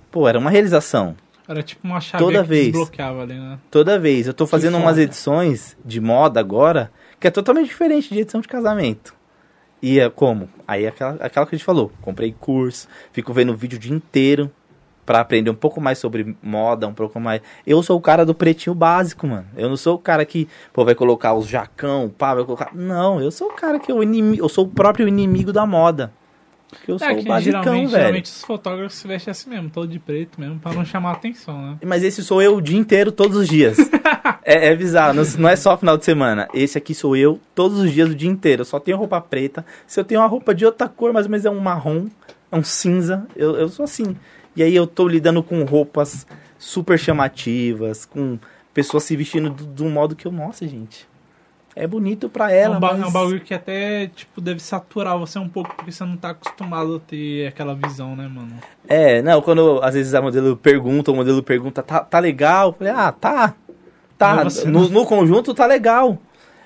pô, 0.10 0.28
era 0.28 0.40
uma 0.40 0.50
realização. 0.50 1.16
Era 1.50 1.64
tipo 1.64 1.88
uma 1.88 2.00
chave 2.00 2.24
Toda 2.24 2.44
que 2.44 2.48
vez. 2.48 2.66
desbloqueava 2.66 3.24
ali, 3.24 3.34
né? 3.34 3.58
Toda 3.72 3.98
vez. 3.98 4.28
Eu 4.28 4.36
tô 4.36 4.46
fazendo 4.46 4.78
umas 4.78 5.00
edições 5.00 5.76
de 5.84 6.00
moda 6.00 6.40
agora, 6.40 6.92
que 7.20 7.28
é 7.28 7.32
totalmente 7.32 7.66
diferente 7.70 8.14
de 8.14 8.20
edição 8.20 8.40
de 8.40 8.48
casamento. 8.48 9.16
E 9.82 10.00
é 10.00 10.08
como? 10.12 10.48
Aí 10.68 10.86
é 10.86 10.90
aquela, 10.90 11.14
aquela 11.14 11.48
que 11.48 11.56
a 11.56 11.58
gente 11.58 11.66
falou. 11.66 11.92
Comprei 12.02 12.36
curso, 12.40 12.88
fico 13.12 13.34
vendo 13.34 13.56
vídeo 13.56 13.78
o 13.78 13.80
dia 13.80 13.92
inteiro 13.92 14.52
pra 15.04 15.22
aprender 15.22 15.50
um 15.50 15.56
pouco 15.56 15.82
mais 15.82 15.98
sobre 15.98 16.38
moda, 16.40 16.88
um 16.88 16.94
pouco 16.94 17.20
mais. 17.20 17.42
Eu 17.66 17.82
sou 17.82 17.98
o 17.98 18.02
cara 18.02 18.24
do 18.24 18.36
pretinho 18.36 18.76
básico, 18.76 19.26
mano. 19.26 19.48
Eu 19.58 19.68
não 19.70 19.76
sou 19.76 19.96
o 19.96 20.00
cara 20.00 20.24
que, 20.26 20.48
pô, 20.72 20.86
vai 20.86 20.94
colocar 20.94 21.34
os 21.34 21.48
jacão, 21.48 22.14
pá, 22.16 22.36
vai 22.36 22.44
colocar. 22.44 22.70
Não, 22.76 23.20
eu 23.20 23.32
sou 23.32 23.48
o 23.48 23.54
cara 23.54 23.80
que 23.80 23.92
é 23.92 23.96
o 23.96 24.04
inimigo. 24.04 24.46
Eu 24.46 24.50
sou 24.50 24.66
o 24.66 24.70
próprio 24.70 25.08
inimigo 25.08 25.52
da 25.52 25.66
moda. 25.66 26.14
Porque 26.70 26.92
eu 26.92 27.00
sou 27.00 27.08
é 27.08 27.14
o 27.14 27.18
que 27.18 27.26
basicão, 27.26 27.64
geralmente, 27.64 27.88
velho. 27.90 28.02
geralmente 28.02 28.26
os 28.26 28.44
fotógrafos 28.44 28.94
se 28.98 29.08
vestem 29.08 29.32
assim 29.32 29.50
mesmo, 29.50 29.70
todo 29.72 29.88
de 29.88 29.98
preto 29.98 30.40
mesmo, 30.40 30.60
pra 30.60 30.72
não 30.72 30.86
chamar 30.86 31.14
atenção, 31.14 31.60
né? 31.72 31.78
Mas 31.84 32.04
esse 32.04 32.24
sou 32.24 32.42
eu 32.42 32.56
o 32.58 32.62
dia 32.62 32.78
inteiro, 32.78 33.12
todos 33.12 33.36
os 33.38 33.48
dias. 33.48 33.78
é, 34.46 34.68
é 34.68 34.76
bizarro, 34.76 35.14
não, 35.16 35.24
não 35.40 35.50
é 35.50 35.56
só 35.56 35.76
final 35.78 35.98
de 35.98 36.06
semana. 36.06 36.48
Esse 36.54 36.78
aqui 36.78 36.94
sou 36.94 37.16
eu 37.18 37.40
todos 37.56 37.80
os 37.80 37.92
dias, 37.92 38.10
o 38.10 38.16
dia 38.16 38.30
inteiro. 38.30 38.62
Eu 38.62 38.66
só 38.66 38.80
tenho 38.80 38.98
roupa 38.98 39.20
preta. 39.20 39.66
Se 39.88 40.00
eu 40.00 40.04
tenho 40.04 40.22
uma 40.22 40.28
roupa 40.28 40.54
de 40.54 40.64
outra 40.66 40.88
cor, 40.88 41.12
mais 41.12 41.26
ou 41.26 41.32
menos 41.32 41.46
é 41.46 41.50
um 41.50 41.60
marrom, 41.60 42.08
é 42.52 42.56
um 42.56 42.64
cinza, 42.64 43.26
eu, 43.36 43.56
eu 43.56 43.68
sou 43.70 43.84
assim. 43.84 44.16
E 44.56 44.62
aí 44.62 44.76
eu 44.76 44.86
tô 44.86 45.08
lidando 45.08 45.42
com 45.42 45.64
roupas 45.64 46.28
super 46.60 47.00
chamativas, 47.00 48.06
com 48.06 48.38
pessoas 48.74 49.04
se 49.04 49.16
vestindo 49.16 49.50
do- 49.50 49.66
de 49.66 49.84
um 49.84 49.90
modo 49.90 50.16
que 50.16 50.26
eu, 50.28 50.32
nossa, 50.32 50.68
gente. 50.68 51.09
É 51.76 51.88
bonito 51.88 52.28
pra 52.30 52.52
É 52.52 52.62
ela, 52.62 52.78
um, 52.78 52.80
ba- 52.80 52.94
mas... 52.94 53.02
é 53.04 53.06
um 53.08 53.12
bagulho 53.12 53.40
que 53.42 53.54
até, 53.54 54.08
tipo, 54.08 54.42
deve 54.42 54.60
saturar 54.60 55.18
você 55.18 55.40
um 55.40 55.48
pouco, 55.48 55.74
porque 55.76 55.92
você 55.92 56.04
não 56.04 56.18
tá 56.18 56.32
acostumado 56.32 56.96
a 56.98 57.00
ter 57.00 57.48
aquela 57.48 57.74
visão, 57.76 58.16
né, 58.16 58.28
mano? 58.28 58.54
É, 58.88 59.22
não, 59.22 59.42
quando 59.42 59.80
às 59.82 59.94
vezes 59.94 60.14
a 60.14 60.22
modelo 60.22 60.58
pergunta, 60.58 61.12
o 61.12 61.16
modelo 61.16 61.42
pergunta, 61.44 61.82
tá, 61.82 62.00
tá 62.02 62.20
legal? 62.20 62.70
Eu 62.70 62.74
falei, 62.74 62.94
ah, 62.94 63.12
tá. 63.12 63.54
Tá, 64.18 64.44
no, 64.68 64.90
no 64.90 65.06
conjunto 65.06 65.54
tá 65.54 65.66
legal. 65.66 66.18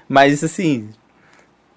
Mas 0.09 0.43
assim, 0.43 0.89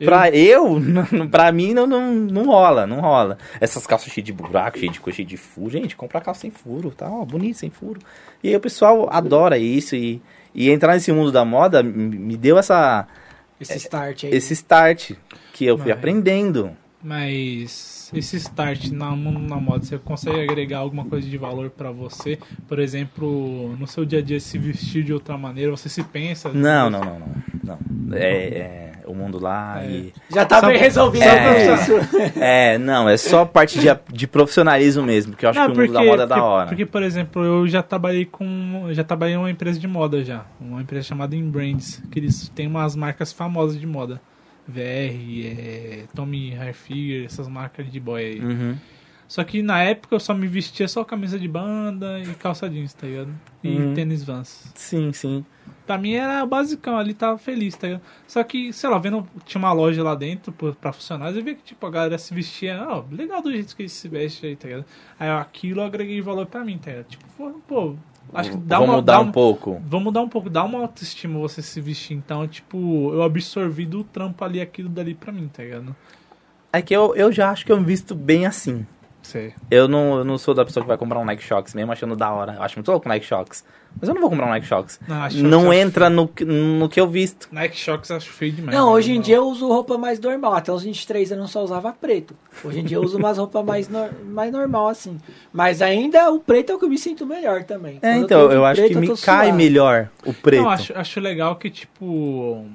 Eu- 0.01 0.07
pra 0.07 0.31
eu, 0.31 0.81
pra 1.31 1.53
mim 1.53 1.75
não, 1.75 1.87
não, 1.87 2.15
não 2.15 2.47
rola, 2.47 2.87
não 2.87 3.01
rola. 3.01 3.37
Essas 3.61 3.87
calças 3.87 4.11
cheias 4.12 4.25
de 4.25 4.33
buraco, 4.33 4.79
cheias 4.79 4.93
de 4.95 5.01
coisa, 5.01 5.17
cheias 5.17 5.29
de 5.29 5.37
furo. 5.37 5.71
Gente, 5.71 5.97
compra 5.97 6.21
calça 6.21 6.43
sem 6.43 6.51
furo, 6.51 6.91
tá? 6.91 7.11
Ó, 7.11 7.25
bonito, 7.25 7.59
sem 7.59 7.71
furo. 7.71 8.01
E 8.43 8.49
aí 8.49 8.57
o 8.57 8.61
pessoal 8.61 9.09
adora 9.12 9.59
isso 9.59 9.95
e, 9.97 10.23
e 10.57 10.71
entrar 10.71 10.95
nesse 10.95 11.12
mundo 11.12 11.31
da 11.31 11.45
moda 11.45 11.83
me 11.83 12.37
deu 12.37 12.59
essa, 12.59 13.07
Esse 13.61 13.77
start 13.77 14.25
aí. 14.25 14.31
esse 14.35 14.55
start 14.55 15.12
que 15.53 15.64
eu 15.66 15.77
fui 15.79 15.88
Mas- 15.90 15.99
aprendendo. 15.99 16.71
Mas 17.05 18.11
esse 18.14 18.37
start 18.37 18.88
na, 18.90 19.14
na 19.14 19.57
moda, 19.61 19.85
você 19.85 19.97
consegue 19.99 20.40
agregar 20.40 20.79
alguma 20.79 21.05
coisa 21.05 21.29
de 21.29 21.38
valor 21.38 21.71
pra 21.71 21.90
você? 21.92 22.38
Por 22.66 22.79
exemplo, 22.81 23.77
no 23.79 23.87
seu 23.87 24.05
dia 24.05 24.19
a 24.19 24.23
dia 24.23 24.40
se 24.40 24.59
vestir 24.59 25.05
de 25.05 25.12
outra 25.12 25.37
maneira, 25.38 25.71
você 25.71 25.88
se 25.88 26.03
pensa? 26.03 26.51
Não, 26.53 26.90
não, 26.90 27.01
não, 27.01 27.19
não. 27.21 27.79
não. 28.09 28.16
É, 28.16 28.49
é 28.49 28.92
o 29.07 29.14
mundo 29.14 29.38
lá 29.38 29.83
É. 29.85 29.90
e... 29.90 30.12
Já 30.31 30.45
tá 30.45 30.61
Só- 30.61 30.66
bem 30.66 30.77
resolvido 30.79 31.23
é. 31.23 31.77
É, 32.75 32.79
não, 32.79 33.09
é 33.09 33.16
só 33.16 33.45
parte 33.45 33.79
de, 33.79 33.87
de 34.12 34.27
profissionalismo 34.27 35.03
mesmo, 35.05 35.35
que 35.37 35.47
eu 35.47 35.51
acho 35.51 35.59
Não, 35.59 35.66
que 35.66 35.73
o 35.73 35.81
mundo 35.81 35.92
da 35.92 36.03
moda 36.03 36.23
é 36.25 36.27
da 36.27 36.42
hora. 36.42 36.66
Porque, 36.69 36.85
por 36.85 37.03
exemplo, 37.03 37.42
eu 37.45 37.66
já 37.69 37.83
trabalhei 37.83 38.25
com. 38.25 38.88
Já 38.90 39.05
trabalhei 39.05 39.35
em 39.35 39.38
uma 39.38 39.51
empresa 39.51 39.79
de 39.79 39.87
moda 39.88 40.25
já. 40.25 40.45
Uma 40.61 40.83
empresa 40.83 41.07
chamada 41.09 41.35
Inbrands, 41.37 42.03
que 42.11 42.19
eles 42.19 42.49
têm 42.51 42.66
umas 42.66 42.95
marcas 42.97 43.33
famosas 43.33 43.79
de 43.81 43.87
moda. 43.87 44.21
VR, 44.69 44.81
é, 45.47 46.05
Tommy 46.14 46.53
Hilfiger, 46.53 47.25
essas 47.27 47.47
marcas 47.49 47.90
de 47.90 48.01
boy 48.01 48.21
aí. 48.25 48.40
Uhum. 48.40 48.75
Só 49.29 49.42
que 49.45 49.62
na 49.62 49.83
época 49.83 50.14
eu 50.14 50.21
só 50.21 50.35
me 50.35 50.47
vestia 50.47 50.87
só 50.88 51.03
camisa 51.05 51.38
de 51.38 51.49
banda 51.49 52.19
e 52.21 52.27
calça 52.35 52.69
jeans, 52.69 52.92
tá 52.95 53.07
ligado? 53.07 53.31
E 53.62 53.69
Uhum. 53.77 53.95
tênis 53.95 54.23
Vans. 54.25 54.71
Sim, 54.75 55.12
sim. 55.12 55.45
Pra 55.87 55.96
mim 55.96 56.14
era 56.14 56.44
basicão, 56.44 56.98
ali 56.98 57.14
tava 57.14 57.38
feliz, 57.38 57.76
tá 57.76 57.87
ligado? 57.87 58.02
Só 58.26 58.42
que, 58.42 58.72
sei 58.72 58.90
lá, 58.90 58.98
vendo, 58.98 59.26
tinha 59.44 59.61
uma 59.61 59.72
loja 59.72 60.02
lá 60.02 60.14
dentro 60.14 60.52
pra 60.81 60.92
funcionários, 60.92 61.37
eu 61.37 61.44
vi 61.44 61.55
que, 61.55 61.62
tipo, 61.62 61.87
a 61.87 61.90
galera 61.90 62.18
se 62.18 62.35
vestia, 62.35 62.85
ó, 62.88 63.05
legal 63.11 63.40
do 63.40 63.52
jeito 63.52 63.74
que 63.76 63.83
eles 63.83 63.92
se 63.92 64.09
vestem 64.09 64.50
aí, 64.50 64.57
tá 64.57 64.66
ligado? 64.66 64.85
Aí 65.18 65.31
aquilo 65.31 65.81
eu 65.81 65.85
agreguei 65.85 66.20
valor 66.20 66.46
pra 66.46 66.64
mim, 66.64 66.76
tá 66.76 66.90
ligado? 66.90 67.07
Tipo, 67.07 67.24
pô, 67.68 67.94
acho 68.35 68.50
que 68.50 68.57
dá 68.57 68.79
Vamos 68.79 68.90
uma... 68.90 68.96
mudar 68.96 69.12
dá 69.12 69.20
um 69.20 69.31
pouco. 69.31 69.81
Vamos 69.87 70.05
mudar 70.05 70.22
um 70.22 70.29
pouco, 70.29 70.50
dá 70.50 70.64
uma 70.64 70.81
autoestima 70.81 71.38
você 71.38 71.62
se 71.62 71.81
vestir. 71.81 72.16
Então, 72.16 72.46
tipo, 72.48 73.12
eu 73.12 73.22
absorvi 73.22 73.87
do 73.87 74.02
trampo 74.02 74.44
ali 74.44 74.61
aquilo 74.61 74.88
dali 74.88 75.14
pra 75.14 75.31
mim, 75.31 75.48
tá 75.48 75.62
ligado? 75.62 75.94
É 76.72 76.83
que 76.83 76.94
eu, 76.94 77.14
eu 77.14 77.31
já 77.31 77.50
acho 77.50 77.64
que 77.64 77.72
eu 77.72 77.79
me 77.79 77.87
visto 77.87 78.14
bem 78.14 78.44
assim. 78.44 78.85
Sei. 79.27 79.53
Eu 79.71 79.89
não, 79.89 80.19
eu 80.19 80.25
não 80.25 80.39
sou 80.39 80.55
da 80.55 80.65
pessoa 80.65 80.85
que 80.85 80.89
vai 80.89 80.97
comprar 80.97 81.19
um 81.19 81.25
Nike 81.25 81.43
Shox, 81.43 81.75
mesmo 81.75 81.91
achando 81.91 82.15
da 82.15 82.31
hora. 82.33 82.55
Eu 82.55 82.62
acho 82.62 82.77
muito 82.77 82.91
louco 82.91 83.07
o 83.07 83.09
Nike 83.09 83.27
Shox. 83.27 83.65
Mas 83.99 84.09
eu 84.09 84.15
não 84.15 84.21
vou 84.21 84.31
comprar 84.31 84.47
um 84.47 84.51
Nike 84.51 84.67
Shox. 84.67 85.01
Não, 85.09 85.29
Não 85.62 85.73
entra 85.73 86.09
no, 86.09 86.29
que- 86.29 86.45
no 86.45 86.89
que 86.89 87.01
eu 87.01 87.09
visto. 87.09 87.49
Nike 87.51 87.77
Shox 87.77 88.09
eu 88.11 88.17
acho 88.19 88.31
feio 88.31 88.53
demais. 88.53 88.77
Não, 88.79 88.87
né? 88.87 88.93
hoje 88.93 89.12
em 89.12 89.21
dia 89.21 89.37
eu 89.37 89.49
uso 89.49 89.67
roupa 89.67 89.99
mais 89.99 90.21
normal. 90.21 90.55
Até 90.55 90.71
uns 90.73 90.85
23 90.85 91.33
anos 91.33 91.45
eu 91.47 91.49
só 91.49 91.65
usava 91.65 91.93
preto. 91.93 92.37
Hoje 92.62 92.79
em 92.81 92.85
dia 92.85 92.99
eu 92.99 93.03
uso 93.03 93.19
umas 93.19 93.37
roupas 93.39 93.65
mais, 93.65 93.89
nor- 93.89 94.11
mais 94.25 94.53
normal, 94.53 94.89
assim. 94.89 95.19
Mas 95.53 95.83
ainda 95.83 96.31
o 96.31 96.39
preto 96.39 96.71
é 96.71 96.75
o 96.77 96.79
que 96.79 96.85
eu 96.85 96.89
me 96.91 96.99
sinto 96.99 97.27
melhor 97.27 97.65
também. 97.65 97.99
É, 98.03 98.12
Quando 98.15 98.25
então, 98.25 98.49
de 98.49 98.55
eu 98.55 98.65
acho 98.65 98.81
preto, 98.81 98.93
que 98.93 98.97
eu 99.07 99.12
me 99.15 99.19
cai 99.19 99.51
melhor 99.51 100.09
o 100.25 100.33
preto. 100.33 100.62
Não, 100.62 100.71
acho, 100.71 100.93
acho 100.97 101.19
legal 101.21 101.57
que, 101.57 101.71
tipo, 101.71 102.67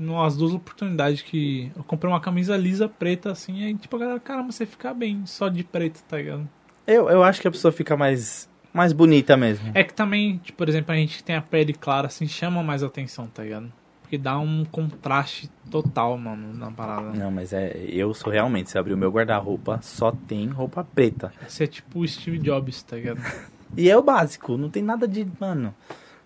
nas 0.00 0.36
duas 0.36 0.54
oportunidades 0.54 1.20
que 1.20 1.70
eu 1.76 1.84
comprei 1.84 2.10
uma 2.10 2.20
camisa 2.20 2.56
lisa 2.56 2.88
preta, 2.88 3.30
assim, 3.30 3.62
aí, 3.62 3.74
tipo, 3.74 3.94
a 3.96 3.98
galera, 3.98 4.20
caramba, 4.20 4.50
você 4.50 4.64
fica 4.64 4.94
bem 4.94 5.26
só 5.26 5.48
de 5.48 5.62
preto, 5.62 6.02
tá 6.08 6.16
ligado? 6.16 6.48
Eu, 6.86 7.10
eu 7.10 7.22
acho 7.22 7.40
que 7.40 7.46
a 7.46 7.50
pessoa 7.50 7.70
fica 7.70 7.96
mais, 7.96 8.48
mais 8.72 8.94
bonita 8.94 9.36
mesmo. 9.36 9.70
É 9.74 9.84
que 9.84 9.92
também, 9.92 10.38
tipo, 10.38 10.56
por 10.56 10.68
exemplo, 10.68 10.92
a 10.92 10.96
gente 10.96 11.18
que 11.18 11.22
tem 11.22 11.36
a 11.36 11.42
pele 11.42 11.74
clara, 11.74 12.06
assim, 12.06 12.26
chama 12.26 12.62
mais 12.62 12.82
atenção, 12.82 13.26
tá 13.26 13.42
ligado? 13.42 13.70
Porque 14.00 14.16
dá 14.16 14.38
um 14.38 14.64
contraste 14.64 15.50
total, 15.70 16.16
mano, 16.16 16.52
na 16.54 16.70
parada. 16.70 17.12
Não, 17.12 17.30
mas 17.30 17.52
é, 17.52 17.76
eu 17.86 18.12
sou 18.14 18.32
realmente, 18.32 18.70
se 18.70 18.78
abrir 18.78 18.94
o 18.94 18.98
meu 18.98 19.10
guarda-roupa, 19.10 19.80
só 19.82 20.10
tem 20.10 20.48
roupa 20.48 20.82
preta. 20.82 21.30
Você 21.46 21.64
é 21.64 21.66
tipo 21.66 22.00
o 22.00 22.08
Steve 22.08 22.38
Jobs, 22.38 22.82
tá 22.82 22.96
ligado? 22.96 23.20
E 23.76 23.88
é 23.88 23.96
o 23.96 24.02
básico, 24.02 24.56
não 24.56 24.68
tem 24.68 24.82
nada 24.82 25.06
de, 25.06 25.24
mano, 25.38 25.72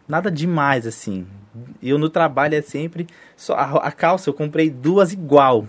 nada 0.08 0.30
demais 0.30 0.86
assim. 0.86 1.26
Eu 1.82 1.98
no 1.98 2.08
trabalho 2.08 2.54
é 2.54 2.62
sempre 2.62 3.06
só 3.36 3.54
a, 3.54 3.86
a 3.88 3.92
calça 3.92 4.28
eu 4.30 4.34
comprei 4.34 4.70
duas 4.70 5.12
igual. 5.12 5.66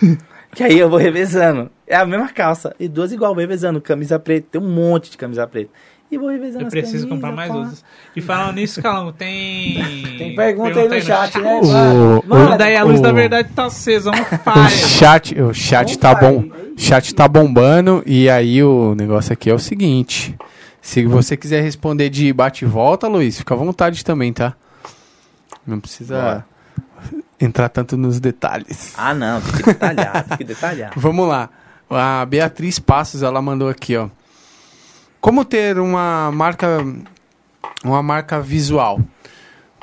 que 0.54 0.62
aí 0.62 0.78
eu 0.78 0.88
vou 0.88 0.98
revezando. 0.98 1.70
É 1.86 1.96
a 1.96 2.06
mesma 2.06 2.28
calça 2.28 2.74
e 2.80 2.88
duas 2.88 3.12
igual, 3.12 3.34
vou 3.34 3.40
revezando, 3.40 3.80
camisa 3.80 4.18
preta, 4.18 4.48
tem 4.52 4.60
um 4.60 4.68
monte 4.68 5.10
de 5.10 5.16
camisa 5.18 5.46
preta. 5.46 5.70
E 6.10 6.16
vou 6.16 6.28
revezando 6.28 6.62
Eu 6.62 6.66
as 6.68 6.70
preciso 6.70 7.08
camisas, 7.08 7.10
comprar 7.10 7.32
mais 7.32 7.50
pá. 7.50 7.58
outras. 7.58 7.84
E 8.14 8.20
falando 8.20 8.54
nisso, 8.54 8.80
Calango, 8.80 9.12
tem. 9.12 9.74
Tem 10.16 10.34
pergunta 10.36 10.78
aí 10.80 10.88
no 10.88 11.00
chat, 11.00 11.38
né? 11.40 11.60
O- 11.60 12.22
Mano, 12.26 12.54
o- 12.54 12.58
Daí 12.58 12.76
a 12.76 12.84
luz 12.84 13.00
O- 13.00 13.02
da 13.02 13.10
verdade 13.12 13.48
tá 13.54 13.66
acesa, 13.66 14.10
um 14.10 14.14
O 14.14 14.68
chat, 14.68 15.40
o 15.40 15.52
chat 15.52 15.98
tá 15.98 16.14
bom. 16.14 16.44
Chat 16.76 17.12
tá 17.14 17.26
bombando 17.26 18.02
e 18.06 18.30
aí 18.30 18.62
o 18.62 18.94
negócio 18.94 19.32
aqui 19.32 19.50
é 19.50 19.54
o 19.54 19.58
seguinte. 19.58 20.36
Se 20.80 21.04
você 21.04 21.36
quiser 21.36 21.60
responder 21.62 22.08
de 22.08 22.32
bate 22.32 22.64
e 22.64 22.68
volta, 22.68 23.08
Luiz, 23.08 23.38
fica 23.38 23.54
à 23.54 23.56
vontade 23.56 24.04
também, 24.04 24.32
tá? 24.32 24.54
Não 25.66 25.80
precisa 25.80 26.44
entrar 27.40 27.68
tanto 27.68 27.96
nos 27.96 28.20
detalhes. 28.20 28.94
Ah, 28.96 29.14
não, 29.14 29.40
tem 29.40 29.52
que 29.52 29.62
detalhar, 29.62 30.24
tem 30.24 30.38
que 30.38 30.44
detalhar. 30.44 30.92
Vamos 30.96 31.28
lá. 31.28 31.50
A 31.88 32.24
Beatriz 32.26 32.78
Passos, 32.78 33.22
ela 33.22 33.40
mandou 33.40 33.68
aqui, 33.68 33.96
ó. 33.96 34.08
Como 35.20 35.44
ter 35.44 35.78
uma 35.78 36.30
marca 36.32 36.84
uma 37.84 38.02
marca 38.02 38.40
visual 38.40 39.00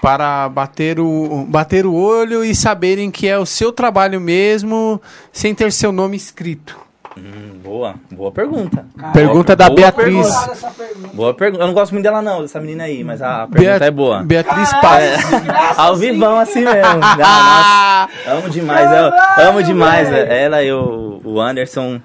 para 0.01 0.49
bater 0.49 0.99
o 0.99 1.45
bater 1.47 1.85
o 1.85 1.93
olho 1.93 2.43
e 2.43 2.53
saberem 2.53 3.09
que 3.09 3.27
é 3.27 3.37
o 3.37 3.45
seu 3.45 3.71
trabalho 3.71 4.19
mesmo, 4.19 5.01
sem 5.31 5.55
ter 5.55 5.71
seu 5.71 5.91
nome 5.91 6.17
escrito? 6.17 6.82
Hum, 7.17 7.60
boa, 7.63 7.95
boa 8.12 8.32
pergunta. 8.32 8.86
Pergunta 9.13 9.56
da 9.56 9.65
boa 9.67 9.76
Beatriz. 9.76 10.28
pergunta. 10.36 10.73
Boa 11.13 11.34
pergunta. 11.34 11.63
Eu 11.63 11.67
não 11.67 11.73
gosto 11.73 11.91
muito 11.91 12.04
dela 12.04 12.21
não, 12.21 12.41
dessa 12.41 12.60
menina 12.60 12.86
aí, 12.86 13.04
mas 13.04 13.21
a 13.21 13.47
pergunta 13.47 13.80
Bea- 13.80 13.88
é 13.88 13.91
boa. 13.91 14.24
Beatriz 14.24 14.74
Ah, 14.74 14.80
Passos. 14.82 15.78
Ao 15.78 15.95
vivão 15.95 16.39
assim 16.39 16.61
mesmo. 16.64 17.01
Ah, 17.24 18.07
amo 18.28 18.49
demais, 18.49 18.89
eu 18.91 19.47
amo 19.49 19.64
demais. 19.64 20.11
Ela 20.11 20.64
e 20.64 20.72
o, 20.74 21.22
o 21.24 21.39
Anderson 21.39 22.01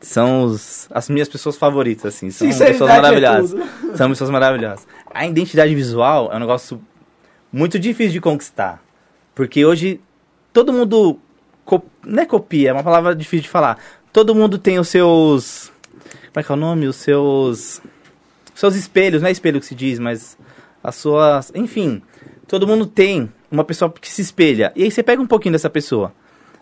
são 0.00 0.44
os- 0.44 0.86
as 0.92 1.08
minhas 1.08 1.28
pessoas 1.28 1.56
favoritas, 1.56 2.14
assim. 2.14 2.30
São 2.30 2.48
pessoas 2.48 2.90
é 2.90 2.94
maravilhosas. 2.96 3.50
tudo. 3.52 3.96
são 3.96 4.08
pessoas 4.10 4.30
maravilhosas. 4.30 4.86
A 5.14 5.26
identidade 5.26 5.74
visual 5.74 6.30
é 6.32 6.36
um 6.36 6.40
negócio 6.40 6.80
muito 7.52 7.78
difícil 7.78 8.12
de 8.12 8.20
conquistar. 8.20 8.80
Porque 9.34 9.64
hoje 9.64 9.98
todo 10.52 10.72
mundo. 10.72 11.18
co- 11.64 11.82
Não 12.06 12.22
é 12.22 12.26
copia, 12.26 12.70
é 12.70 12.72
uma 12.72 12.82
palavra 12.82 13.14
difícil 13.16 13.44
de 13.44 13.48
falar. 13.48 13.78
Todo 14.12 14.34
mundo 14.34 14.58
tem 14.58 14.78
os 14.78 14.88
seus. 14.88 15.72
Como 16.32 16.40
é 16.40 16.42
que 16.42 16.52
é 16.52 16.54
o 16.54 16.58
nome? 16.58 16.86
Os 16.86 16.96
seus. 16.96 17.80
Seus 18.54 18.74
espelhos, 18.74 19.22
não 19.22 19.28
é 19.28 19.32
espelho 19.32 19.58
que 19.60 19.66
se 19.66 19.74
diz, 19.74 19.98
mas 19.98 20.36
as 20.82 20.94
suas. 20.96 21.50
Enfim, 21.54 22.02
todo 22.46 22.66
mundo 22.66 22.84
tem 22.86 23.32
uma 23.50 23.64
pessoa 23.64 23.90
que 23.90 24.10
se 24.10 24.20
espelha. 24.20 24.72
E 24.76 24.82
aí 24.84 24.90
você 24.90 25.02
pega 25.02 25.22
um 25.22 25.26
pouquinho 25.26 25.52
dessa 25.52 25.70
pessoa. 25.70 26.12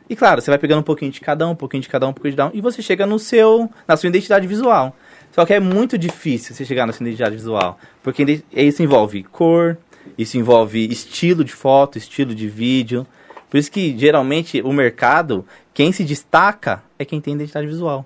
E 0.09 0.17
claro, 0.17 0.41
você 0.41 0.51
vai 0.51 0.59
pegando 0.59 0.81
um 0.81 0.85
pouquinho 0.85 1.11
de 1.13 1.21
cada 1.21 1.47
um, 1.47 1.51
um 1.51 1.55
pouquinho 1.55 1.83
de 1.83 1.89
cada 1.89 2.07
um, 2.07 2.11
um 2.11 2.13
pouquinho 2.13 2.33
de 2.33 2.37
cada 2.37 2.51
um, 2.51 2.57
e 2.57 2.61
você 2.61 2.83
chega 2.83 3.07
no 3.07 3.17
seu, 3.19 3.71
na 3.87 3.97
sua 3.97 4.09
identidade 4.09 4.45
visual. 4.47 4.97
Só 5.33 5.47
que 5.47 5.55
é 5.55 5.61
muito 5.61 5.97
difícil 5.97 6.53
você 6.53 6.65
chegar 6.65 6.85
nessa 6.85 7.03
identidade 7.03 7.37
visual. 7.37 7.79
Porque 8.03 8.23
ide- 8.23 8.45
isso 8.53 8.83
envolve 8.83 9.23
cor, 9.23 9.79
isso 10.19 10.37
envolve 10.37 10.85
estilo 10.91 11.45
de 11.45 11.53
foto, 11.53 11.97
estilo 11.97 12.35
de 12.35 12.49
vídeo. 12.49 13.07
Por 13.49 13.57
isso 13.59 13.71
que, 13.71 13.97
geralmente, 13.97 14.61
o 14.63 14.73
mercado, 14.73 15.45
quem 15.81 15.93
se 15.93 16.05
destaca 16.05 16.83
é 16.99 17.07
quem 17.07 17.23
tem 17.23 17.33
identidade 17.33 17.67
visual. 17.67 18.05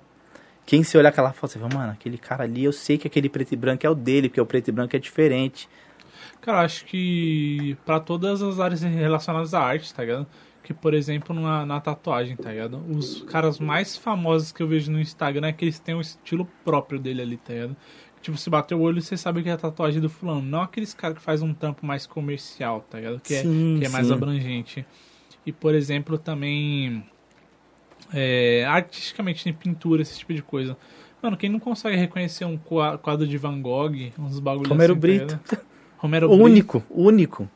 Quem 0.65 0.81
se 0.81 0.97
olha 0.97 1.09
aquela 1.09 1.33
foto, 1.33 1.51
você 1.51 1.59
fala, 1.59 1.73
mano, 1.73 1.91
aquele 1.91 2.17
cara 2.17 2.45
ali, 2.45 2.63
eu 2.63 2.71
sei 2.71 2.97
que 2.97 3.05
aquele 3.05 3.27
preto 3.27 3.51
e 3.51 3.57
branco 3.57 3.85
é 3.85 3.89
o 3.89 3.93
dele, 3.93 4.29
porque 4.29 4.39
o 4.39 4.45
preto 4.45 4.69
e 4.69 4.71
branco 4.71 4.95
é 4.95 4.99
diferente. 4.99 5.67
Cara, 6.39 6.61
acho 6.61 6.85
que 6.85 7.75
pra 7.85 7.99
todas 7.99 8.41
as 8.41 8.61
áreas 8.61 8.81
relacionadas 8.81 9.53
à 9.53 9.59
arte, 9.59 9.93
tá 9.93 10.03
ligado? 10.03 10.25
Que, 10.63 10.73
por 10.73 10.93
exemplo, 10.93 11.35
na, 11.35 11.65
na 11.65 11.81
tatuagem, 11.81 12.37
tá 12.37 12.49
ligado? 12.49 12.81
Os 12.89 13.23
caras 13.23 13.59
mais 13.59 13.97
famosos 13.97 14.53
que 14.53 14.63
eu 14.63 14.69
vejo 14.69 14.89
no 14.89 15.01
Instagram 15.01 15.47
é 15.47 15.51
que 15.51 15.65
eles 15.65 15.77
têm 15.77 15.95
um 15.95 16.01
estilo 16.01 16.47
próprio 16.63 16.97
dele 16.97 17.23
ali, 17.23 17.35
tá 17.35 17.51
ligado? 17.51 17.75
Tipo, 18.21 18.37
se 18.37 18.49
bater 18.49 18.75
o 18.75 18.79
olho, 18.79 19.01
você 19.01 19.17
sabe 19.17 19.43
que 19.43 19.49
é 19.49 19.51
a 19.51 19.57
tatuagem 19.57 19.99
do 19.99 20.09
fulano. 20.09 20.41
Não 20.41 20.61
aqueles 20.61 20.93
caras 20.93 21.17
que 21.17 21.21
faz 21.21 21.41
um 21.41 21.53
trampo 21.53 21.85
mais 21.85 22.07
comercial, 22.07 22.85
tá 22.89 22.99
ligado? 22.99 23.19
Que, 23.19 23.41
Sim, 23.41 23.75
é, 23.75 23.79
que 23.79 23.85
é 23.85 23.89
mais 23.89 24.09
abrangente. 24.09 24.85
E, 25.45 25.51
por 25.51 25.75
exemplo, 25.75 26.17
também... 26.17 27.03
é, 28.15 28.65
artisticamente, 28.65 29.47
em 29.49 29.53
pintura, 29.53 30.01
esse 30.01 30.17
tipo 30.17 30.33
de 30.33 30.41
coisa. 30.41 30.75
Mano, 31.21 31.35
quem 31.37 31.49
não 31.49 31.59
consegue 31.59 31.95
reconhecer 31.97 32.45
um 32.45 32.57
qua- 32.57 32.97
quadro 32.97 33.27
de 33.27 33.37
Van 33.37 33.59
Gogh, 33.61 33.91
uns 34.19 34.39
bagulhos 34.39 34.69
Romero 34.69 34.93
assim, 34.93 35.01
tá 35.01 35.07
Brito. 35.07 35.39
ligado? 35.51 35.65
Romero 35.97 36.27
Brito. 36.29 36.43
único, 36.43 36.83
único. 36.89 37.49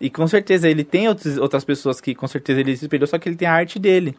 E 0.00 0.08
com 0.10 0.26
certeza 0.26 0.68
ele 0.68 0.84
tem 0.84 1.08
outros, 1.08 1.36
outras 1.36 1.64
pessoas 1.64 2.00
que 2.00 2.14
com 2.14 2.26
certeza 2.26 2.60
ele 2.60 2.76
se 2.76 2.84
espelhou, 2.84 3.06
só 3.06 3.18
que 3.18 3.28
ele 3.28 3.36
tem 3.36 3.48
a 3.48 3.52
arte 3.54 3.78
dele. 3.78 4.16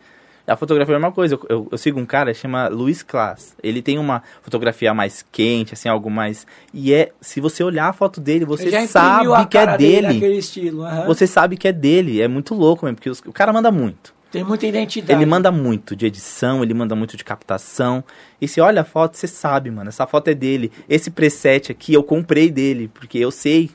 A 0.48 0.56
fotografia 0.58 0.94
é 0.94 0.96
a 0.96 1.00
mesma 1.00 1.12
coisa. 1.12 1.36
Eu, 1.36 1.46
eu- 1.48 1.68
eu 1.72 1.78
sigo 1.78 2.00
um 2.00 2.06
cara, 2.06 2.34
chama 2.34 2.68
Luiz 2.68 3.04
Klaas. 3.04 3.56
Ele 3.62 3.82
tem 3.82 4.00
uma 4.00 4.24
fotografia 4.42 4.92
mais 4.94 5.24
quente, 5.32 5.76
assim, 5.76 5.88
algo 5.88 6.10
mais. 6.10 6.48
E 6.74 6.92
é. 6.94 7.12
Se 7.22 7.40
você 7.40 7.64
olhar 7.64 7.88
a 7.90 7.94
foto 7.94 8.20
dele, 8.20 8.44
você 8.44 8.70
sabe 8.88 9.28
que 9.48 9.58
é 9.58 9.78
dele 9.78 10.08
dele. 10.20 10.38
estilo. 10.38 10.84
aham. 10.84 11.06
Você 11.06 11.28
sabe 11.28 11.56
que 11.58 11.68
é 11.68 11.72
dele. 11.72 12.22
É 12.22 12.28
muito 12.28 12.56
louco 12.56 12.86
mesmo, 12.86 12.96
porque 12.96 13.10
os- 13.10 13.20
o 13.26 13.32
cara 13.32 13.54
manda 13.54 13.72
muito. 13.72 14.14
Tem 14.32 14.46
muita 14.46 14.66
identidade. 14.66 15.12
Ele 15.12 15.30
manda 15.30 15.52
muito 15.52 15.94
de 15.94 16.06
edição, 16.06 16.64
ele 16.64 16.74
manda 16.74 16.96
muito 16.96 17.18
de 17.18 17.24
captação. 17.24 18.02
E 18.40 18.48
se 18.48 18.62
olha 18.62 18.82
a 18.82 18.86
foto, 18.86 19.18
você 19.18 19.28
sabe, 19.28 19.70
mano. 19.70 19.90
Essa 19.90 20.08
foto 20.08 20.30
é 20.30 20.34
dele. 20.34 20.72
Esse 20.88 21.12
preset 21.12 21.70
aqui 21.70 21.94
eu 21.94 22.02
comprei 22.02 22.50
dele, 22.50 22.90
porque 22.94 23.18
eu 23.18 23.30
sei 23.30 23.70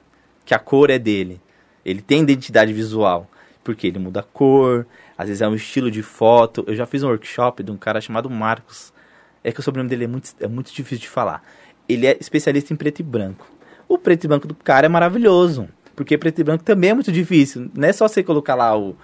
que 0.46 0.54
a 0.54 0.58
cor 0.58 0.88
é 0.88 0.98
dele. 0.98 1.40
Ele 1.84 2.00
tem 2.00 2.22
identidade 2.22 2.72
visual. 2.72 3.30
Porque 3.62 3.86
ele 3.86 3.98
muda 3.98 4.20
a 4.20 4.22
cor, 4.22 4.86
às 5.18 5.26
vezes 5.26 5.42
é 5.42 5.48
um 5.48 5.54
estilo 5.54 5.90
de 5.90 6.02
foto. 6.02 6.64
Eu 6.66 6.74
já 6.74 6.86
fiz 6.86 7.02
um 7.02 7.08
workshop 7.08 7.62
de 7.62 7.70
um 7.70 7.76
cara 7.76 8.00
chamado 8.00 8.30
Marcos. 8.30 8.94
É 9.44 9.52
que 9.52 9.60
o 9.60 9.62
sobrenome 9.62 9.90
dele 9.90 10.04
é 10.04 10.08
muito, 10.08 10.30
é 10.40 10.48
muito 10.48 10.72
difícil 10.72 10.98
de 10.98 11.08
falar. 11.08 11.42
Ele 11.86 12.06
é 12.06 12.16
especialista 12.18 12.72
em 12.72 12.76
preto 12.76 13.00
e 13.00 13.02
branco. 13.02 13.46
O 13.86 13.98
preto 13.98 14.24
e 14.24 14.28
branco 14.28 14.48
do 14.48 14.54
cara 14.54 14.86
é 14.86 14.88
maravilhoso. 14.88 15.68
Porque 15.94 16.16
preto 16.16 16.40
e 16.40 16.44
branco 16.44 16.64
também 16.64 16.90
é 16.90 16.94
muito 16.94 17.12
difícil. 17.12 17.70
Não 17.74 17.88
é 17.88 17.92
só 17.92 18.08
você 18.08 18.22
colocar 18.22 18.54
lá 18.54 18.76
o 18.76 18.96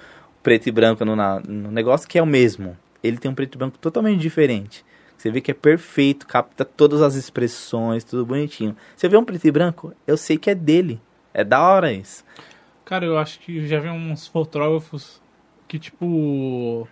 preto 0.43 0.66
e 0.66 0.72
branco 0.72 1.05
no, 1.05 1.14
no 1.16 1.70
negócio 1.70 2.09
que 2.09 2.18
é 2.18 2.22
o 2.22 2.26
mesmo. 2.26 2.76
Ele 3.03 3.18
tem 3.18 3.30
um 3.30 3.34
preto 3.34 3.55
e 3.55 3.59
branco 3.59 3.78
totalmente 3.78 4.20
diferente. 4.20 4.84
Você 5.16 5.30
vê 5.30 5.40
que 5.40 5.53
é 5.53 5.55
perfeito, 5.55 6.26
capta 6.26 6.64
todas 6.64 7.01
as 7.01 7.14
expressões, 7.14 8.03
tudo 8.03 8.26
bonitinho. 8.26 8.76
Você 8.97 9.09
vê 9.09 9.16
um 9.16 9.24
preto 9.24 9.47
e 9.47 9.53
branco, 9.53 9.95
eu 10.07 10.16
sei 10.16 10.36
que 10.36 10.51
é 10.51 10.55
dele. 10.55 11.01
É 11.32 11.45
da 11.45 11.62
hora 11.62 11.93
isso. 11.93 12.24
Cara, 12.84 13.07
eu 13.07 13.16
acho 13.16 13.38
que 13.38 13.66
já 13.66 13.78
vi 13.78 13.88
uns 13.88 14.26
fotógrafos 14.26 15.22
que, 15.68 15.78
tipo. 15.78 16.86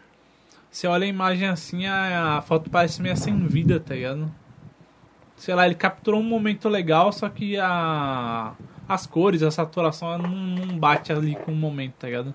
Você 0.70 0.86
olha 0.86 1.04
a 1.04 1.08
imagem 1.08 1.48
assim, 1.48 1.86
a, 1.86 2.38
a 2.38 2.42
foto 2.42 2.70
parece 2.70 3.02
meio 3.02 3.16
sem 3.16 3.36
vida, 3.46 3.80
tá 3.80 3.94
ligado? 3.94 4.32
Sei 5.36 5.54
lá, 5.54 5.66
ele 5.66 5.74
capturou 5.74 6.20
um 6.20 6.24
momento 6.24 6.68
legal, 6.68 7.10
só 7.12 7.28
que 7.28 7.58
a, 7.58 8.54
as 8.88 9.06
cores, 9.06 9.42
a 9.42 9.50
saturação 9.50 10.16
não, 10.18 10.28
não 10.28 10.78
bate 10.78 11.12
ali 11.12 11.34
com 11.34 11.50
o 11.52 11.56
momento, 11.56 11.94
tá 11.94 12.06
ligado? 12.06 12.32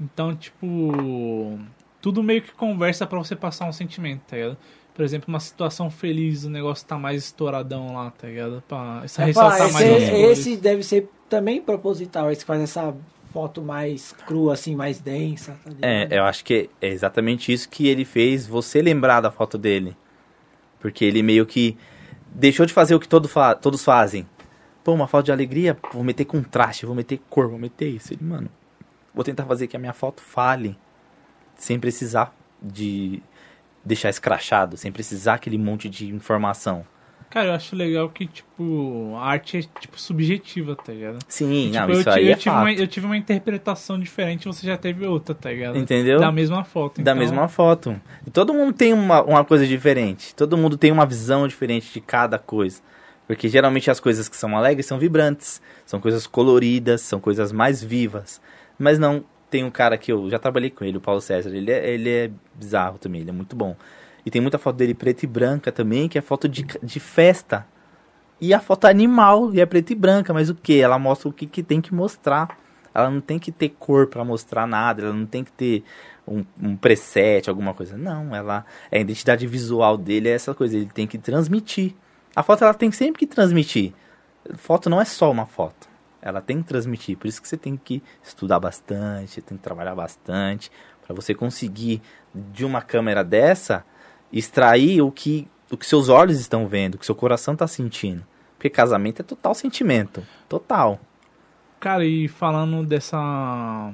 Então, 0.00 0.34
tipo. 0.36 1.58
Tudo 2.00 2.22
meio 2.22 2.42
que 2.42 2.52
conversa 2.52 3.06
pra 3.06 3.18
você 3.18 3.34
passar 3.34 3.66
um 3.66 3.72
sentimento, 3.72 4.20
tá 4.28 4.36
ligado? 4.36 4.56
Por 4.94 5.04
exemplo, 5.04 5.26
uma 5.28 5.40
situação 5.40 5.90
feliz, 5.90 6.44
o 6.44 6.50
negócio 6.50 6.86
tá 6.86 6.96
mais 6.96 7.24
estouradão 7.24 7.94
lá, 7.94 8.10
tá 8.12 8.28
ligado? 8.28 8.62
Pra 8.68 9.00
essa 9.04 9.30
falar, 9.32 9.56
ressaltar 9.56 9.66
esse, 9.66 9.72
mais 9.72 10.10
cores. 10.10 10.38
esse 10.38 10.56
deve 10.56 10.82
ser 10.82 11.10
também 11.28 11.60
proposital, 11.60 12.30
esse 12.30 12.42
que 12.42 12.46
faz 12.46 12.62
essa 12.62 12.94
foto 13.32 13.60
mais 13.60 14.12
crua, 14.26 14.54
assim, 14.54 14.74
mais 14.76 15.00
densa. 15.00 15.58
tá 15.64 15.70
ligado? 15.70 15.84
É, 15.84 16.08
eu 16.18 16.24
acho 16.24 16.44
que 16.44 16.70
é 16.80 16.88
exatamente 16.88 17.52
isso 17.52 17.68
que 17.68 17.88
ele 17.88 18.04
fez 18.04 18.46
você 18.46 18.80
lembrar 18.80 19.20
da 19.20 19.30
foto 19.30 19.58
dele. 19.58 19.96
Porque 20.80 21.04
ele 21.04 21.22
meio 21.22 21.44
que 21.44 21.76
deixou 22.32 22.64
de 22.64 22.72
fazer 22.72 22.94
o 22.94 23.00
que 23.00 23.08
todo 23.08 23.28
fa- 23.28 23.54
todos 23.54 23.82
fazem. 23.84 24.26
Pô, 24.84 24.92
uma 24.94 25.08
foto 25.08 25.26
de 25.26 25.32
alegria, 25.32 25.76
vou 25.92 26.04
meter 26.04 26.24
contraste, 26.24 26.86
vou 26.86 26.94
meter 26.94 27.20
cor, 27.28 27.48
vou 27.48 27.58
meter 27.58 27.88
isso. 27.88 28.14
Ele, 28.14 28.22
mano, 28.24 28.48
vou 29.16 29.24
tentar 29.24 29.44
fazer 29.46 29.66
que 29.66 29.74
a 29.76 29.80
minha 29.80 29.92
foto 29.92 30.22
fale. 30.22 30.78
Sem 31.56 31.80
precisar 31.80 32.32
de 32.62 33.20
deixar 33.84 34.10
escrachado, 34.10 34.76
sem 34.76 34.92
precisar 34.92 35.34
aquele 35.34 35.56
monte 35.58 35.88
de 35.88 36.06
informação. 36.14 36.84
Cara, 37.30 37.48
eu 37.48 37.54
acho 37.54 37.74
legal 37.74 38.08
que, 38.10 38.26
tipo, 38.26 39.14
a 39.16 39.24
arte 39.26 39.56
é, 39.58 39.62
tipo, 39.80 39.98
subjetiva, 40.00 40.76
tá 40.76 40.92
ligado? 40.92 41.18
Sim, 41.28 41.70
Tipo, 41.72 41.74
não, 41.78 41.88
eu, 41.88 41.94
isso 41.94 42.02
ti- 42.04 42.08
aí 42.10 42.26
eu 42.26 42.32
é 42.32 42.36
tive 42.36 42.44
fato. 42.54 42.60
uma, 42.62 42.72
eu 42.72 42.86
tive 42.86 43.06
uma 43.06 43.16
interpretação 43.16 43.98
diferente, 43.98 44.46
você 44.46 44.64
já 44.66 44.76
teve 44.76 45.04
outra, 45.06 45.34
tá 45.34 45.50
ligado? 45.50 45.76
Entendeu? 45.76 46.20
Da 46.20 46.30
mesma 46.30 46.62
foto. 46.62 46.96
Da 47.02 47.12
então- 47.12 47.16
mesma 47.16 47.48
foto. 47.48 48.00
E 48.26 48.30
todo 48.30 48.54
mundo 48.54 48.72
tem 48.74 48.92
uma, 48.92 49.22
uma 49.22 49.44
coisa 49.44 49.66
diferente. 49.66 50.34
Todo 50.34 50.56
mundo 50.56 50.76
tem 50.76 50.92
uma 50.92 51.04
visão 51.06 51.48
diferente 51.48 51.92
de 51.92 52.00
cada 52.00 52.38
coisa. 52.38 52.80
Porque 53.26 53.48
geralmente 53.48 53.90
as 53.90 53.98
coisas 53.98 54.28
que 54.28 54.36
são 54.36 54.56
alegres 54.56 54.86
são 54.86 54.98
vibrantes, 54.98 55.60
são 55.84 56.00
coisas 56.00 56.26
coloridas, 56.28 57.00
são 57.00 57.18
coisas 57.18 57.50
mais 57.50 57.82
vivas. 57.82 58.40
Mas 58.78 58.98
não, 58.98 59.24
tem 59.50 59.64
um 59.64 59.70
cara 59.70 59.96
que 59.96 60.12
eu 60.12 60.28
já 60.28 60.38
trabalhei 60.38 60.70
com 60.70 60.84
ele, 60.84 60.98
o 60.98 61.00
Paulo 61.00 61.20
César. 61.20 61.50
Ele 61.50 61.70
é, 61.70 61.88
ele 61.88 62.10
é 62.10 62.30
bizarro 62.54 62.98
também, 62.98 63.20
ele 63.20 63.30
é 63.30 63.32
muito 63.32 63.56
bom. 63.56 63.76
E 64.24 64.30
tem 64.30 64.40
muita 64.40 64.58
foto 64.58 64.76
dele 64.76 64.94
preta 64.94 65.24
e 65.24 65.28
branca 65.28 65.70
também, 65.70 66.08
que 66.08 66.18
é 66.18 66.20
foto 66.20 66.48
de, 66.48 66.66
de 66.82 67.00
festa. 67.00 67.66
E 68.40 68.52
a 68.52 68.60
foto 68.60 68.86
é 68.86 68.90
animal, 68.90 69.54
e 69.54 69.60
é 69.60 69.66
preta 69.66 69.92
e 69.92 69.96
branca, 69.96 70.34
mas 70.34 70.50
o 70.50 70.54
que? 70.54 70.80
Ela 70.80 70.98
mostra 70.98 71.28
o 71.28 71.32
que, 71.32 71.46
que 71.46 71.62
tem 71.62 71.80
que 71.80 71.94
mostrar. 71.94 72.58
Ela 72.92 73.10
não 73.10 73.20
tem 73.20 73.38
que 73.38 73.52
ter 73.52 73.70
cor 73.70 74.06
pra 74.06 74.24
mostrar 74.24 74.66
nada, 74.66 75.02
ela 75.02 75.12
não 75.12 75.26
tem 75.26 75.44
que 75.44 75.52
ter 75.52 75.84
um, 76.26 76.44
um 76.60 76.76
preset, 76.76 77.48
alguma 77.48 77.72
coisa. 77.72 77.96
Não, 77.96 78.34
ela 78.34 78.64
a 78.90 78.98
identidade 78.98 79.46
visual 79.46 79.96
dele 79.96 80.28
é 80.28 80.32
essa 80.32 80.54
coisa, 80.54 80.76
ele 80.76 80.86
tem 80.86 81.06
que 81.06 81.18
transmitir. 81.18 81.94
A 82.34 82.42
foto 82.42 82.64
ela 82.64 82.74
tem 82.74 82.90
sempre 82.90 83.20
que 83.20 83.26
transmitir. 83.26 83.92
Foto 84.54 84.90
não 84.90 85.00
é 85.00 85.04
só 85.04 85.30
uma 85.30 85.46
foto. 85.46 85.85
Ela 86.26 86.40
tem 86.40 86.60
que 86.60 86.68
transmitir, 86.68 87.16
por 87.16 87.28
isso 87.28 87.40
que 87.40 87.46
você 87.46 87.56
tem 87.56 87.76
que 87.76 88.02
estudar 88.20 88.58
bastante, 88.58 89.40
tem 89.40 89.56
que 89.56 89.62
trabalhar 89.62 89.94
bastante 89.94 90.72
para 91.06 91.14
você 91.14 91.32
conseguir 91.34 92.02
de 92.34 92.64
uma 92.64 92.82
câmera 92.82 93.22
dessa 93.22 93.84
extrair 94.32 95.00
o 95.02 95.12
que 95.12 95.46
o 95.70 95.76
que 95.76 95.86
seus 95.86 96.08
olhos 96.08 96.40
estão 96.40 96.66
vendo, 96.66 96.94
o 96.94 96.98
que 96.98 97.06
seu 97.06 97.14
coração 97.14 97.54
está 97.54 97.66
sentindo. 97.66 98.24
Porque 98.56 98.70
casamento 98.70 99.20
é 99.20 99.24
total 99.24 99.54
sentimento, 99.54 100.24
total. 100.48 101.00
Cara, 101.78 102.04
e 102.04 102.26
falando 102.26 102.84
dessa. 102.84 103.92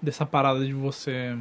dessa 0.00 0.24
parada 0.24 0.64
de 0.64 0.72
você 0.72 1.36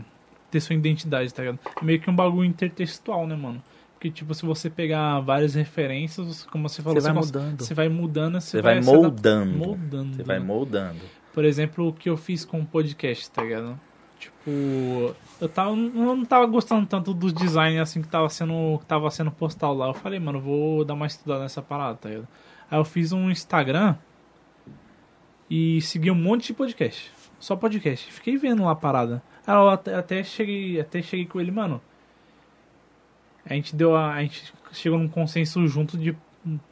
ter 0.49 0.59
sua 0.59 0.75
identidade, 0.75 1.33
tá 1.33 1.43
ligado? 1.43 1.59
Meio 1.81 1.99
que 1.99 2.09
um 2.09 2.15
bagulho 2.15 2.45
intertextual, 2.45 3.27
né, 3.27 3.35
mano? 3.35 3.61
Porque, 3.95 4.11
tipo, 4.11 4.33
se 4.33 4.45
você 4.45 4.69
pegar 4.69 5.19
várias 5.21 5.55
referências, 5.55 6.43
como 6.45 6.67
você 6.69 6.81
falou, 6.81 6.99
Você 7.01 7.07
vai 7.07 7.13
cons- 7.15 7.25
mudando. 7.27 7.61
Você 7.61 7.73
vai 7.73 7.89
mudando, 7.89 8.41
você, 8.41 8.49
Você 8.51 8.61
vai 8.61 8.77
adap- 8.77 8.85
moldando. 8.95 9.57
moldando. 9.57 10.15
Você 10.15 10.23
vai 10.23 10.39
né? 10.39 10.45
moldando. 10.45 10.99
Por 11.33 11.43
exemplo, 11.45 11.87
o 11.87 11.93
que 11.93 12.09
eu 12.09 12.17
fiz 12.17 12.45
com 12.45 12.59
o 12.61 12.65
podcast, 12.65 13.29
tá 13.31 13.41
ligado? 13.41 13.79
Tipo, 14.19 15.15
eu 15.41 15.49
tava, 15.49 15.71
eu 15.71 15.75
não 16.15 16.23
tava 16.25 16.45
gostando 16.45 16.85
tanto 16.85 17.13
dos 17.13 17.33
designs 17.33 17.79
assim 17.79 18.01
que 18.01 18.07
tava 18.07 18.29
sendo, 18.29 18.77
que 18.79 18.85
tava 18.85 19.09
sendo 19.11 19.31
postal 19.31 19.73
lá. 19.75 19.87
Eu 19.87 19.93
falei, 19.93 20.19
mano, 20.19 20.39
vou 20.39 20.85
dar 20.85 20.93
uma 20.93 21.07
estudada 21.07 21.41
nessa 21.41 21.61
parada, 21.61 21.95
tá 21.97 22.09
ligado? 22.09 22.27
Aí 22.69 22.79
eu 22.79 22.85
fiz 22.85 23.11
um 23.11 23.29
Instagram 23.29 23.95
e 25.49 25.81
segui 25.81 26.09
um 26.11 26.15
monte 26.15 26.47
de 26.47 26.53
podcast. 26.53 27.11
Só 27.39 27.55
podcast. 27.55 28.11
Fiquei 28.11 28.37
vendo 28.37 28.63
lá 28.63 28.71
a 28.71 28.75
parada. 28.75 29.21
Aí 29.45 29.53
eu 29.55 29.69
até, 29.69 29.95
até 29.95 30.23
cheguei, 30.23 30.79
até 30.79 31.01
cheguei 31.01 31.25
com 31.25 31.39
ele, 31.39 31.51
mano. 31.51 31.81
A 33.45 33.53
gente 33.53 33.75
deu 33.75 33.95
a, 33.95 34.13
a 34.13 34.21
gente 34.21 34.53
chegou 34.71 34.97
num 34.99 35.07
consenso 35.07 35.65
junto 35.67 35.97
de 35.97 36.15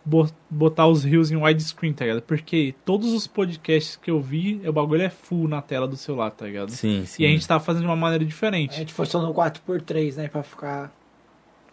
bo- 0.05 0.29
botar 0.49 0.87
os 0.87 1.03
rios 1.03 1.31
em 1.31 1.35
widescreen, 1.35 1.93
tá 1.93 2.05
ligado? 2.05 2.21
Porque 2.23 2.73
todos 2.85 3.11
os 3.13 3.27
podcasts 3.27 3.95
que 3.95 4.09
eu 4.11 4.19
vi, 4.21 4.61
o 4.67 4.73
bagulho 4.73 5.01
é 5.03 5.09
full 5.09 5.47
na 5.47 5.61
tela 5.61 5.87
do 5.87 5.95
celular, 5.95 6.31
tá 6.31 6.45
ligado? 6.45 6.69
Sim, 6.71 7.05
sim. 7.05 7.23
E 7.23 7.25
a 7.25 7.29
gente 7.29 7.47
tava 7.47 7.63
fazendo 7.63 7.81
de 7.83 7.87
uma 7.87 7.95
maneira 7.95 8.23
A 8.23 8.27
diferente. 8.27 8.75
gente 8.75 8.93
forçou 8.93 9.21
no 9.21 9.33
4x3, 9.33 10.15
né? 10.15 10.27
Pra 10.27 10.43
ficar. 10.43 10.91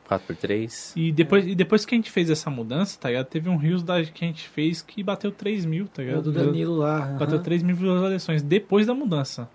4x3. 0.09 0.93
E 0.97 1.13
depois, 1.13 1.47
e 1.47 1.55
depois 1.55 1.85
que 1.85 1.95
a 1.95 1.99
gente 1.99 2.11
fez 2.11 2.29
essa 2.31 2.51
mudança, 2.51 2.99
tá 2.99 3.09
ligado? 3.09 3.27
Teve 3.27 3.49
um 3.49 3.57
rios 3.57 3.83
da, 3.83 4.03
que 4.05 4.25
a 4.25 4.29
gente 4.29 4.49
fez 4.49 4.83
que 4.83 5.03
bateu 5.03 5.31
3 5.31 5.65
mil, 5.65 5.87
tá 5.87 6.03
O 6.03 6.05
ligado? 6.05 6.23
do 6.25 6.33
Danilo 6.33 6.77
lá. 6.77 7.01
Bateu 7.19 7.37
aham. 7.37 7.45
3 7.45 7.63
mil 7.63 7.77
visualizações 7.77 8.43
depois 8.43 8.87
da 8.87 8.95
mudança. 8.95 9.49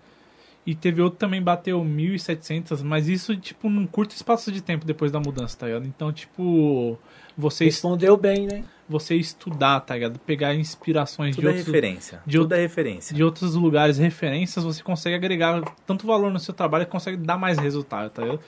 E 0.66 0.74
teve 0.74 1.00
outro 1.00 1.16
que 1.16 1.20
também 1.20 1.40
bateu 1.40 1.80
1.700, 1.84 2.82
mas 2.82 3.08
isso, 3.08 3.36
tipo, 3.36 3.70
num 3.70 3.86
curto 3.86 4.10
espaço 4.16 4.50
de 4.50 4.60
tempo 4.60 4.84
depois 4.84 5.12
da 5.12 5.20
mudança, 5.20 5.56
tá 5.56 5.66
ligado? 5.66 5.86
Então, 5.86 6.12
tipo, 6.12 6.98
você, 7.38 7.66
es- 7.66 7.74
Respondeu 7.76 8.16
bem, 8.16 8.46
né? 8.48 8.64
você 8.88 9.14
estudar, 9.16 9.80
tá 9.80 9.94
ligado? 9.94 10.18
Pegar 10.20 10.54
inspirações 10.54 11.34
Tudo 11.36 11.42
de 11.42 11.46
é 11.48 11.50
outros, 11.50 11.66
referência. 11.66 12.20
de 12.26 12.38
Tudo 12.38 12.52
é 12.54 12.58
referência. 12.60 13.14
de 13.16 13.22
outros 13.24 13.54
lugares, 13.54 13.98
referências, 13.98 14.64
você 14.64 14.82
consegue 14.82 15.14
agregar 15.14 15.60
tanto 15.86 16.06
valor 16.06 16.32
no 16.32 16.38
seu 16.40 16.54
trabalho 16.54 16.84
que 16.84 16.90
consegue 16.92 17.16
dar 17.16 17.36
mais 17.36 17.58
resultado, 17.58 18.10
tá 18.10 18.22
ligado? 18.22 18.40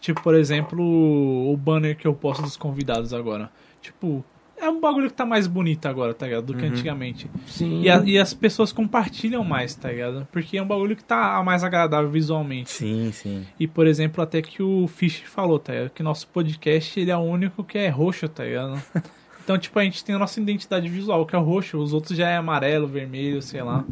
Tipo, 0.00 0.22
por 0.22 0.34
exemplo, 0.34 0.80
o 0.82 1.56
banner 1.56 1.96
que 1.96 2.06
eu 2.06 2.14
posto 2.14 2.42
dos 2.42 2.56
convidados 2.56 3.12
agora. 3.12 3.50
Tipo, 3.82 4.24
é 4.60 4.68
um 4.68 4.80
bagulho 4.80 5.08
que 5.08 5.14
tá 5.14 5.24
mais 5.26 5.46
bonito 5.46 5.86
agora, 5.86 6.12
tá 6.14 6.26
ligado? 6.26 6.44
Do 6.46 6.54
que 6.54 6.64
Uhum. 6.64 6.70
antigamente. 6.70 7.30
Sim. 7.46 7.82
E, 7.82 7.90
a- 7.90 8.02
e 8.04 8.18
as 8.18 8.32
pessoas 8.34 8.72
compartilham 8.72 9.42
mais, 9.44 9.74
tá 9.74 9.88
ligado? 9.90 10.26
Porque 10.32 10.56
é 10.58 10.62
um 10.62 10.66
bagulho 10.66 10.94
que 10.96 11.04
tá 11.04 11.42
mais 11.42 11.64
agradável 11.64 12.10
visualmente. 12.10 12.70
Sim, 12.70 13.10
sim. 13.12 13.46
E, 13.58 13.66
por 13.66 13.86
exemplo, 13.86 14.22
até 14.22 14.40
que 14.42 14.62
o 14.62 14.86
Fish 14.86 15.22
falou, 15.26 15.58
tá 15.58 15.72
ligado? 15.72 15.90
Que 15.90 16.02
nosso 16.02 16.26
podcast, 16.28 16.98
ele 17.00 17.10
é 17.10 17.16
o 17.16 17.20
único 17.20 17.64
que 17.64 17.78
é 17.78 17.88
roxo, 17.88 18.28
tá 18.28 18.44
ligado? 18.44 18.80
Então, 19.42 19.58
tipo, 19.58 19.76
a 19.80 19.82
gente 19.82 20.04
tem 20.04 20.14
a 20.14 20.18
nossa 20.18 20.38
identidade 20.38 20.88
visual, 20.88 21.26
que 21.26 21.34
é 21.34 21.38
o 21.38 21.42
roxo. 21.42 21.76
Os 21.78 21.92
outros 21.92 22.16
já 22.16 22.28
é 22.28 22.36
amarelo, 22.36 22.86
vermelho, 22.86 23.42
sei 23.42 23.60
lá. 23.62 23.84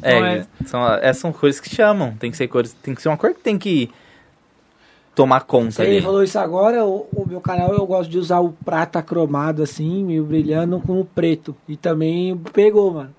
É, 0.00 0.16
Então, 0.16 0.26
é- 0.26 0.46
São, 0.64 0.94
é, 0.94 1.12
são 1.12 1.32
cores 1.34 1.60
que 1.60 1.68
chamam. 1.68 2.14
Tem 2.16 2.30
que 2.30 2.36
ser 2.36 2.48
cores. 2.48 2.72
Tem 2.72 2.94
que 2.94 3.02
ser 3.02 3.08
uma 3.10 3.16
cor 3.18 3.34
que 3.34 3.40
tem 3.42 3.58
que 3.58 3.90
tomar 5.14 5.42
conta 5.42 5.72
Você 5.72 5.82
ali. 5.82 6.02
falou 6.02 6.22
isso 6.22 6.38
agora, 6.38 6.84
o, 6.84 7.06
o 7.14 7.26
meu 7.28 7.40
canal 7.40 7.72
eu 7.72 7.86
gosto 7.86 8.10
de 8.10 8.18
usar 8.18 8.40
o 8.40 8.52
prata 8.64 9.02
cromado 9.02 9.62
assim, 9.62 10.04
meio 10.04 10.24
brilhando 10.24 10.80
com 10.80 11.00
o 11.00 11.04
preto. 11.04 11.54
E 11.68 11.76
também 11.76 12.36
pegou, 12.52 12.92
mano. 12.92 13.14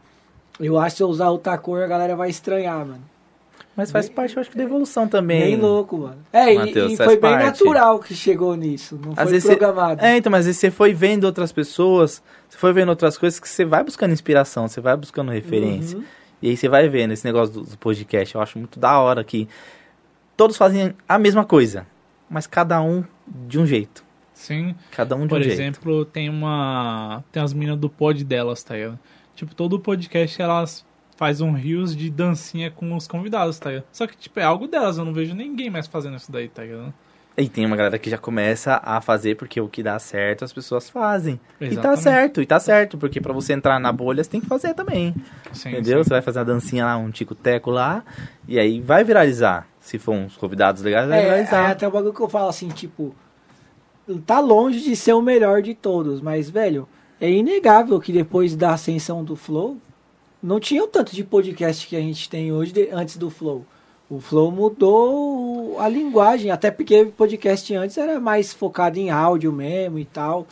Eu 0.59 0.77
acho 0.79 0.95
que 0.95 0.97
se 0.97 1.03
eu 1.03 1.07
usar 1.07 1.29
outra 1.29 1.57
cor, 1.57 1.81
a 1.81 1.87
galera 1.87 2.15
vai 2.15 2.29
estranhar, 2.29 2.79
mano. 2.79 3.01
Mas 3.75 3.89
faz 3.89 4.07
parte, 4.07 4.35
eu 4.35 4.41
acho 4.41 4.51
que, 4.51 4.57
da 4.57 4.63
evolução 4.63 5.07
também. 5.07 5.41
Bem 5.41 5.55
louco, 5.55 5.97
mano. 5.97 6.17
É, 6.31 6.53
e- 6.53 6.57
Matheus, 6.59 6.91
e, 6.91 6.97
faz 6.97 7.09
foi 7.09 7.19
bem 7.19 7.31
parte. 7.31 7.45
natural 7.45 7.97
que 7.99 8.13
chegou 8.13 8.55
nisso. 8.55 8.99
Não 9.03 9.13
Às 9.17 9.29
foi 9.29 9.41
programado. 9.41 10.05
É, 10.05 10.15
então, 10.17 10.31
mas 10.31 10.45
aí 10.45 10.53
você 10.53 10.69
foi 10.69 10.93
vendo 10.93 11.23
outras 11.23 11.51
pessoas, 11.51 12.21
você 12.47 12.57
foi 12.57 12.71
vendo 12.71 12.89
outras 12.89 13.17
coisas 13.17 13.39
que 13.39 13.49
você 13.49 13.65
vai 13.65 13.83
buscando 13.83 14.11
inspiração, 14.13 14.67
você 14.67 14.79
vai 14.79 14.95
buscando 14.95 15.31
referência. 15.31 15.97
Uhum. 15.97 16.03
E 16.39 16.49
aí 16.49 16.57
você 16.57 16.69
vai 16.69 16.87
vendo 16.87 17.13
esse 17.13 17.25
negócio 17.25 17.51
do, 17.51 17.61
do 17.61 17.77
podcast. 17.79 18.35
Eu 18.35 18.41
acho 18.41 18.59
muito 18.59 18.79
da 18.79 18.99
hora 18.99 19.23
que 19.23 19.47
todos 20.43 20.57
fazem 20.57 20.93
a 21.07 21.17
mesma 21.17 21.45
coisa, 21.45 21.87
mas 22.29 22.45
cada 22.45 22.81
um 22.81 23.01
de 23.47 23.57
um 23.57 23.65
jeito. 23.65 24.03
Sim. 24.33 24.75
Cada 24.91 25.15
um 25.15 25.21
de 25.21 25.29
Por 25.29 25.39
um 25.39 25.41
jeito. 25.41 25.53
exemplo, 25.53 26.03
tem 26.03 26.27
uma. 26.29 27.23
Tem 27.31 27.41
as 27.41 27.53
minas 27.53 27.77
do 27.77 27.89
pod 27.89 28.21
delas, 28.25 28.61
tá 28.61 28.75
ligado? 28.75 28.99
Tipo, 29.35 29.55
todo 29.55 29.79
podcast 29.79 30.41
elas 30.41 30.85
faz 31.15 31.39
um 31.39 31.53
rios 31.53 31.95
de 31.95 32.09
dancinha 32.09 32.69
com 32.69 32.93
os 32.93 33.07
convidados, 33.07 33.57
tá 33.57 33.69
ligado? 33.69 33.85
Só 33.89 34.05
que, 34.05 34.17
tipo, 34.17 34.37
é 34.37 34.43
algo 34.43 34.67
delas, 34.67 34.97
eu 34.97 35.05
não 35.05 35.13
vejo 35.13 35.33
ninguém 35.33 35.69
mais 35.69 35.87
fazendo 35.87 36.17
isso 36.17 36.29
daí, 36.29 36.49
tá 36.49 36.63
ligado? 36.63 36.93
E 37.36 37.49
tem 37.49 37.65
uma 37.65 37.75
galera 37.75 37.97
que 37.97 38.11
já 38.11 38.17
começa 38.17 38.79
a 38.84 39.01
fazer 39.01 39.36
porque 39.36 39.59
o 39.59 39.67
que 39.67 39.81
dá 39.81 39.97
certo 39.97 40.45
as 40.45 40.53
pessoas 40.53 40.88
fazem. 40.88 41.39
E 41.59 41.65
tá 41.65 41.71
Exatamente. 41.71 42.01
certo, 42.03 42.41
e 42.41 42.45
tá 42.45 42.59
certo, 42.59 42.95
porque 42.97 43.19
pra 43.19 43.34
você 43.34 43.53
entrar 43.53 43.79
na 43.79 43.91
bolha 43.91 44.23
você 44.23 44.29
tem 44.29 44.39
que 44.41 44.45
fazer 44.45 44.75
também. 44.75 45.15
Sim, 45.51 45.69
entendeu? 45.69 45.97
sim. 45.97 46.03
Você 46.03 46.09
vai 46.11 46.21
fazer 46.21 46.39
uma 46.39 46.45
dancinha 46.45 46.86
lá, 46.86 46.95
um 46.95 47.09
tico-teco 47.09 47.71
lá, 47.71 48.03
e 48.47 48.59
aí 48.59 48.79
vai 48.79 49.03
viralizar. 49.03 49.67
Se 49.79 49.97
for 49.97 50.13
uns 50.13 50.38
convidados 50.38 50.84
legais, 50.84 51.09
vai 51.09 51.17
É, 51.19 51.21
é 51.21 51.25
viralizar. 51.25 51.71
até 51.71 51.88
o 51.88 51.91
bagulho 51.91 52.13
que 52.13 52.21
eu 52.21 52.29
falo 52.29 52.49
assim, 52.49 52.67
tipo, 52.69 53.15
tá 54.27 54.39
longe 54.39 54.81
de 54.81 54.95
ser 54.95 55.13
o 55.13 55.21
melhor 55.21 55.61
de 55.63 55.73
todos, 55.73 56.21
mas, 56.21 56.51
velho, 56.51 56.88
é 57.19 57.29
inegável 57.31 57.99
que 57.99 58.11
depois 58.11 58.55
da 58.55 58.73
ascensão 58.73 59.23
do 59.23 59.36
Flow, 59.36 59.77
não 60.41 60.59
tinha 60.59 60.84
o 60.84 60.88
tanto 60.88 61.15
de 61.15 61.23
podcast 61.23 61.88
que 61.88 61.95
a 61.95 61.99
gente 61.99 62.29
tem 62.29 62.51
hoje 62.51 62.71
de- 62.73 62.89
antes 62.91 63.17
do 63.17 63.29
Flow. 63.31 63.65
O 64.14 64.20
Flow 64.20 64.51
mudou 64.51 65.80
a 65.80 65.89
linguagem, 65.89 66.51
até 66.51 66.70
porque 66.70 67.01
o 67.01 67.11
podcast 67.11 67.74
antes 67.74 67.97
era 67.97 68.20
mais 68.20 68.53
focado 68.53 68.99
em 68.99 69.09
áudio 69.09 69.51
mesmo 69.51 69.97
e 69.97 70.05
tal. 70.05 70.45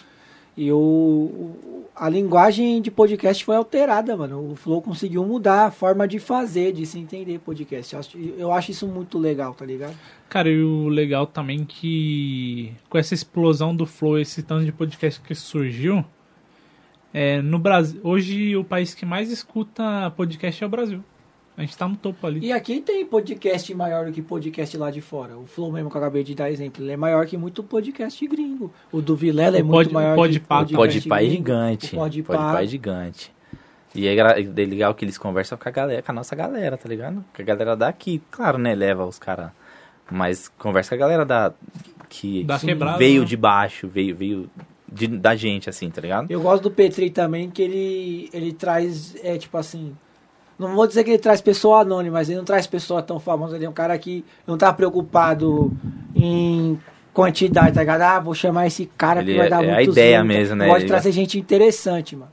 E 0.57 0.72
o, 0.72 1.86
a 1.95 2.09
linguagem 2.09 2.82
de 2.82 2.89
podcast 2.89 3.45
foi 3.45 3.55
alterada, 3.55 4.18
mano. 4.18 4.51
O 4.51 4.55
Flow 4.55 4.82
conseguiu 4.82 5.24
mudar 5.24 5.66
a 5.66 5.72
forma 5.72 6.07
de 6.07 6.18
fazer, 6.18 6.74
de 6.74 6.88
se 6.88 6.97
entender 6.97 7.38
podcast. 7.38 7.93
Eu 7.93 7.99
acho, 7.99 8.18
eu 8.18 8.51
acho 8.51 8.72
isso 8.72 8.88
muito 8.88 9.20
legal, 9.20 9.53
tá 9.53 9.64
ligado? 9.64 9.93
Cara, 10.28 10.49
e 10.49 10.64
o 10.64 10.88
legal 10.88 11.28
também 11.28 11.64
que 11.64 12.74
com 12.89 12.97
essa 12.97 13.14
explosão 13.14 13.76
do 13.76 13.86
Flow, 13.86 14.18
esse 14.18 14.41
tanto 14.41 14.66
de 14.66 14.72
podcast 14.72 15.22
que 15.22 15.36
surgiu, 15.36 16.03
é, 17.14 17.43
no 17.43 17.59
Brasil, 17.59 18.01
hoje 18.03 18.57
o 18.57 18.64
país 18.64 18.95
que 18.95 19.05
mais 19.05 19.32
escuta 19.32 20.12
podcast 20.18 20.64
é 20.64 20.66
o 20.66 20.70
Brasil. 20.70 21.03
A 21.58 21.62
gente 21.62 21.78
tá 21.78 21.88
no 21.88 21.95
topo 21.95 22.26
ali. 22.26 22.39
E 22.45 22.52
aqui 22.52 22.80
tem 22.82 23.06
podcast 23.06 23.74
maior 23.76 24.06
do 24.06 24.12
que 24.12 24.22
podcast 24.22 24.76
lá 24.78 24.89
de 24.89 25.02
fora. 25.02 25.38
O 25.38 25.45
Flow 25.45 25.72
mesmo 25.72 25.89
que 25.91 25.97
eu 25.97 26.02
acabei 26.02 26.24
de 26.24 26.34
dar 26.34 26.49
exemplo, 26.49 26.84
ele 26.84 26.91
é 26.93 26.97
maior 26.97 27.26
que 27.26 27.38
muito 27.38 27.62
podcast 27.62 28.26
gringo. 28.28 28.74
O 28.91 29.02
do 29.02 29.16
Vilela 29.16 29.58
é 29.58 29.62
muito 29.64 29.89
Pod- 29.89 29.93
maior 29.93 30.16
Pode 30.16 30.39
que 30.39 30.45
Pá- 30.47 30.58
Pode 30.60 30.74
podcast 30.74 31.10
pai 31.10 31.24
é 31.24 31.28
gringo. 31.28 31.38
gigante. 31.38 31.86
O 31.95 31.99
Pode 31.99 32.24
Pode 32.24 32.39
Pá. 32.39 32.64
é 32.64 32.66
gigante. 32.66 33.34
E 33.93 34.08
é, 34.08 34.16
é 34.18 34.41
legal 34.66 34.95
que 34.95 35.04
eles 35.04 35.18
conversam 35.18 35.58
com 35.58 35.68
a 35.68 35.72
galera, 35.72 36.02
com 36.02 36.12
a 36.12 36.16
nossa 36.16 36.34
galera, 36.36 36.78
tá 36.78 36.88
ligado? 36.88 37.24
Com 37.36 37.41
a 37.41 37.45
galera 37.45 37.76
daqui. 37.76 38.22
Claro, 38.32 38.58
né? 38.58 38.74
Leva 38.74 39.06
os 39.06 39.20
caras. 39.20 39.52
Mas 40.10 40.47
conversa 40.58 40.89
com 40.89 40.95
a 40.95 40.97
galera 41.06 41.26
da. 41.26 41.54
Que 42.10 42.43
Da 42.45 42.58
quebrada, 42.60 42.97
veio 42.97 43.22
né? 43.22 43.28
de 43.28 43.38
baixo, 43.38 43.88
veio, 43.88 44.16
veio 44.16 44.49
de- 44.91 45.08
da 45.08 45.36
gente, 45.36 45.70
assim, 45.70 45.89
tá 45.89 46.02
ligado? 46.02 46.32
Eu 46.32 46.41
gosto 46.41 46.64
do 46.64 46.72
Petri 46.72 47.10
também, 47.10 47.49
que 47.49 47.62
ele, 47.62 48.30
ele 48.34 48.54
traz, 48.54 49.16
é 49.24 49.38
tipo 49.38 49.58
assim. 49.58 49.95
Não 50.68 50.76
vou 50.76 50.88
dizer 50.88 51.03
que 51.03 51.12
ele 51.12 51.18
traz 51.20 51.41
pessoa 51.41 51.82
anônima, 51.82 52.20
mas 52.20 52.30
ele 52.30 52.38
não 52.38 52.45
traz 52.45 52.66
pessoa 52.68 53.01
tão 53.01 53.20
famosa. 53.20 53.55
Ele 53.55 53.66
é 53.66 53.70
um 53.70 53.74
cara 53.74 53.97
que 53.97 54.24
não 54.47 54.57
tá 54.57 54.72
preocupado 54.72 55.72
em 56.16 56.80
quantidade, 57.14 57.74
tá 57.74 57.82
ligado? 57.82 58.01
Ah, 58.01 58.20
vou 58.20 58.34
chamar 58.34 58.68
esse 58.68 58.86
cara 58.97 59.22
Ele 59.22 59.32
que 59.34 59.38
vai 59.38 59.47
é- 59.47 59.49
dar 59.49 59.64
é 59.64 59.72
a 59.72 59.76
muito 59.76 59.91
ideia 59.91 60.20
zoom. 60.20 60.28
mesmo, 60.28 60.55
né? 60.55 60.68
Pode 60.68 60.84
Ele- 60.84 60.88
trazer 60.89 61.12
gente 61.12 61.38
interessante, 61.39 62.16
mano. 62.16 62.32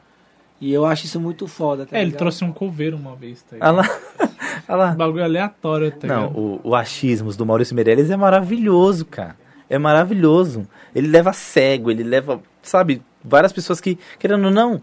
E 0.61 0.73
eu 0.73 0.85
acho 0.85 1.07
isso 1.07 1.21
muito 1.21 1.47
foda, 1.47 1.87
tá 1.87 1.97
É, 1.97 2.01
ele 2.01 2.07
ligado? 2.07 2.19
trouxe 2.19 2.45
um 2.45 2.53
coveiro 2.53 2.97
uma 2.97 3.15
vez, 3.15 3.43
tá 3.43 3.57
Olha 3.61 3.71
ligado? 3.71 3.77
lá. 4.19 4.29
Olha 4.69 4.77
lá. 4.77 4.91
Um 4.91 4.97
bagulho 4.97 5.25
aleatório, 5.25 5.91
tá 5.93 6.07
Não, 6.09 6.27
o, 6.33 6.61
o 6.65 6.75
achismos 6.75 7.37
do 7.37 7.47
Maurício 7.47 7.75
Meirelles 7.77 8.11
é 8.11 8.17
maravilhoso, 8.17 9.05
cara. 9.05 9.37
É 9.71 9.79
maravilhoso. 9.79 10.67
Ele 10.95 11.07
leva 11.09 11.33
cego, 11.33 11.91
ele 11.91 12.03
leva, 12.03 12.41
sabe, 12.63 13.03
várias 13.25 13.53
pessoas 13.53 13.81
que, 13.81 13.99
querendo 14.19 14.47
ou 14.47 14.51
não, 14.51 14.81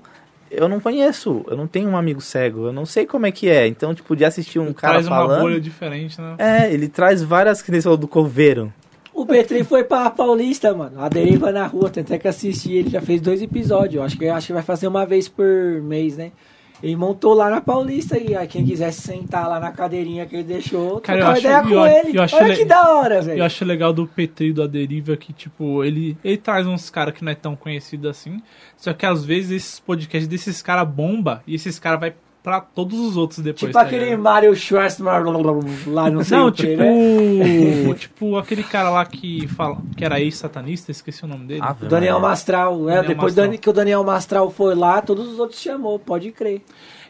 eu 0.58 0.68
não 0.68 0.80
conheço, 0.80 1.44
eu 1.48 1.56
não 1.58 1.68
tenho 1.68 1.90
um 1.90 1.98
amigo 1.98 2.22
cego, 2.22 2.68
eu 2.68 2.74
não 2.74 2.86
sei 2.86 3.06
como 3.06 3.26
é 3.26 3.32
que 3.32 3.50
é. 3.50 3.68
Então, 3.68 3.94
tipo, 3.94 4.16
de 4.16 4.26
assistir 4.26 4.60
um 4.60 4.74
cara 4.74 4.94
Traz 4.94 5.08
uma 5.08 5.16
falando. 5.18 5.42
bolha 5.42 5.60
diferente, 5.60 6.20
né? 6.20 6.36
É, 6.38 6.74
ele 6.74 6.88
traz 6.88 7.22
várias 7.22 7.62
que 7.62 7.72
nem 7.72 7.82
do 7.82 8.08
coveiro. 8.08 8.74
O 9.14 9.26
Petri 9.26 9.64
foi 9.64 9.84
pra 9.84 10.10
Paulista, 10.10 10.74
mano. 10.74 11.02
A 11.02 11.08
deriva 11.08 11.50
na 11.50 11.66
rua, 11.66 11.90
tem 11.90 12.04
até 12.04 12.18
que 12.18 12.28
assistir. 12.28 12.74
Ele 12.74 12.90
já 12.90 13.00
fez 13.00 13.22
dois 13.22 13.42
episódios. 13.42 14.04
Acho 14.04 14.18
que, 14.18 14.28
acho 14.28 14.48
que 14.48 14.54
vai 14.54 14.62
fazer 14.62 14.88
uma 14.88 15.06
vez 15.06 15.30
por 15.30 15.46
mês, 15.82 16.18
né? 16.18 16.32
Ele 16.84 16.96
montou 16.96 17.34
lá 17.34 17.50
na 17.50 17.62
Paulista 17.62 18.18
e 18.18 18.36
aí 18.36 18.48
quem 18.48 18.66
quisesse 18.66 19.02
sentar 19.02 19.48
lá 19.48 19.60
na 19.60 19.72
cadeirinha 19.72 20.26
que 20.26 20.36
ele 20.36 20.44
deixou, 20.44 21.00
Cara, 21.02 21.20
trocar 21.20 21.40
ideia 21.40 21.62
com 21.64 21.70
eu- 21.70 21.86
ele. 21.88 22.18
eu 22.18 22.22
acho 22.24 22.36
Olha 22.36 22.48
le- 22.48 22.56
que 22.58 22.66
da 22.66 22.94
hora, 22.94 23.22
velho. 23.22 23.40
Eu 23.40 23.46
acho 23.46 23.64
legal 23.66 23.94
do 23.94 24.06
Petri 24.06 24.52
do 24.52 24.62
Aderiva 24.62 25.16
que, 25.16 25.32
tipo, 25.34 25.84
ele, 25.84 26.18
ele 26.24 26.38
traz 26.38 26.68
uns 26.68 26.90
caras 26.90 27.14
que 27.14 27.24
não 27.24 27.32
é 27.32 27.36
tão 27.36 27.56
conhecido 27.56 28.10
assim. 28.10 28.42
Só 28.78 28.94
que 28.94 29.06
às 29.06 29.24
vezes 29.24 29.52
esses 29.52 29.80
podcasts 29.80 30.28
desses 30.28 30.62
caras 30.62 30.88
bomba 30.88 31.42
e 31.48 31.56
esses 31.56 31.80
caras 31.80 32.00
vai 32.00 32.14
pra 32.46 32.62
todos 32.62 33.00
os 33.00 33.18
outros 33.18 33.40
depois. 33.40 33.72
Tipo 33.72 33.74
tá 33.74 33.82
aquele 33.82 34.06
ligado? 34.06 34.22
Mario 34.22 34.56
Schwarzenegger 34.56 35.26
lá, 35.88 36.12
não 36.12 36.24
sei 36.24 36.38
Não, 36.38 36.48
o 36.50 36.52
que, 36.52 36.68
tipo, 36.68 36.84
né? 36.84 37.94
tipo 37.98 38.38
aquele 38.38 38.62
cara 38.62 38.92
lá 38.92 39.04
que 39.04 39.48
fala 39.48 39.80
que 39.98 40.06
era 40.06 40.22
ex-satanista, 40.22 40.92
esqueci 40.92 41.26
o 41.26 41.28
nome 41.28 41.48
dele. 41.48 41.62
Ah, 41.64 41.76
O 41.82 41.86
Daniel. 41.88 42.20
Mastral. 42.20 42.74
É, 42.88 42.98
Daniel 42.98 43.02
depois 43.08 43.36
Mastral. 43.36 43.58
Que 43.58 43.70
o 43.70 43.74
Daniel 43.74 44.04
Mastral 44.04 44.52
foi 44.52 44.76
lá, 44.76 45.02
todos 45.02 45.28
os 45.28 45.40
outros 45.40 45.60
chamou, 45.60 45.98
pode 45.98 46.32
crer. 46.32 46.62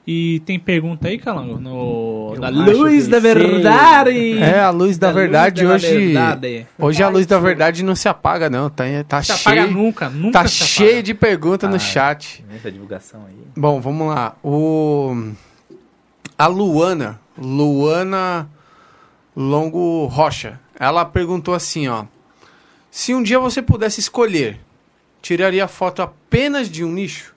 E 0.08 0.39
tem 0.45 0.60
pergunta 0.60 1.08
aí, 1.08 1.18
Calango? 1.18 1.60
No, 1.60 2.34
Eu 2.36 2.41
da 2.41 2.49
Luz 2.49 3.08
da. 3.08 3.20
Verdade! 3.20 4.38
É, 4.38 4.60
a 4.60 4.70
luz 4.70 4.99
da, 4.99 5.08
Da 5.08 5.14
luz 5.14 5.22
verdade 5.24 5.64
da 5.64 5.74
hoje. 5.74 5.88
verdade. 5.97 6.68
Hoje 6.78 7.03
a 7.03 7.10
luz 7.10 7.26
da 7.26 7.39
verdade 7.39 7.84
não 7.84 7.95
se 7.95 8.08
apaga, 8.08 8.47
não. 8.49 8.70
Tá, 8.70 8.84
tá 9.08 9.24
Se 9.24 9.32
apaga 9.32 9.62
cheio. 9.64 9.74
nunca, 9.74 10.08
nunca 10.10 10.41
Tá 10.43 10.47
se 10.47 10.64
cheio 10.64 10.89
apaga. 10.89 11.03
de 11.03 11.14
perguntas 11.16 11.70
no 11.70 11.78
Ah. 11.78 11.80
chat. 11.80 12.45
Essa 12.56 12.72
divulgação 12.72 13.26
aí. 13.28 13.36
Bom, 13.58 13.82
vamos 13.82 14.08
lá. 14.14 14.36
O 14.43 15.32
a 16.38 16.45
Luana, 16.47 17.20
Luana 17.36 18.47
Longo 19.36 20.06
Rocha. 20.06 20.60
Ela 20.80 21.03
perguntou 21.03 21.53
assim, 21.56 21.88
ó: 21.88 22.06
Se 22.91 23.14
um 23.14 23.24
dia 23.24 23.39
você 23.39 23.62
pudesse 23.62 23.99
escolher, 23.99 24.60
tiraria 25.22 25.68
foto 25.68 26.01
apenas 26.01 26.70
de 26.70 26.84
um 26.84 26.91
nicho? 26.91 27.34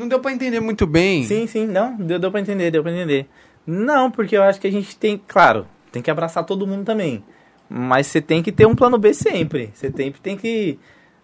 Não 0.00 0.08
deu 0.08 0.18
pra 0.18 0.32
entender 0.32 0.60
muito 0.60 0.86
bem. 0.86 1.24
Sim, 1.24 1.46
sim, 1.46 1.66
não, 1.66 1.94
deu, 1.94 2.18
deu 2.18 2.30
pra 2.30 2.40
entender, 2.40 2.70
deu 2.70 2.82
pra 2.82 2.90
entender. 2.90 3.28
Não, 3.66 4.10
porque 4.10 4.34
eu 4.34 4.42
acho 4.42 4.58
que 4.58 4.66
a 4.66 4.72
gente 4.72 4.96
tem, 4.96 5.20
claro, 5.28 5.66
tem 5.92 6.00
que 6.00 6.10
abraçar 6.10 6.42
todo 6.42 6.66
mundo 6.66 6.86
também. 6.86 7.22
Mas 7.68 8.06
você 8.06 8.18
tem 8.18 8.42
que 8.42 8.50
ter 8.50 8.64
um 8.64 8.74
plano 8.74 8.96
B 8.96 9.12
sempre. 9.12 9.70
Você 9.74 9.90
tem, 9.90 10.10
tem 10.10 10.38
que. 10.38 10.78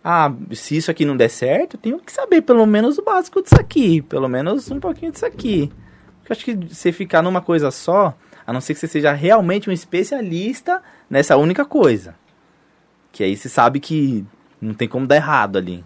Ah, 0.04 0.30
se 0.52 0.76
isso 0.76 0.90
aqui 0.90 1.06
não 1.06 1.16
der 1.16 1.30
certo, 1.30 1.76
eu 1.76 1.80
tenho 1.80 1.98
que 1.98 2.12
saber 2.12 2.42
pelo 2.42 2.66
menos 2.66 2.98
o 2.98 3.02
básico 3.02 3.42
disso 3.42 3.58
aqui. 3.58 4.02
Pelo 4.02 4.28
menos 4.28 4.70
um 4.70 4.78
pouquinho 4.78 5.10
disso 5.10 5.24
aqui. 5.24 5.72
Porque 6.18 6.32
eu 6.32 6.36
acho 6.36 6.44
que 6.44 6.54
você 6.54 6.92
ficar 6.92 7.22
numa 7.22 7.40
coisa 7.40 7.70
só. 7.70 8.14
A 8.46 8.52
não 8.52 8.60
ser 8.60 8.74
que 8.74 8.80
você 8.80 8.86
seja 8.86 9.10
realmente 9.10 9.70
um 9.70 9.72
especialista 9.72 10.82
nessa 11.08 11.34
única 11.38 11.64
coisa. 11.64 12.14
Que 13.10 13.24
aí 13.24 13.38
você 13.38 13.48
sabe 13.48 13.80
que 13.80 14.22
não 14.60 14.74
tem 14.74 14.86
como 14.86 15.06
dar 15.06 15.16
errado 15.16 15.56
ali. 15.56 15.82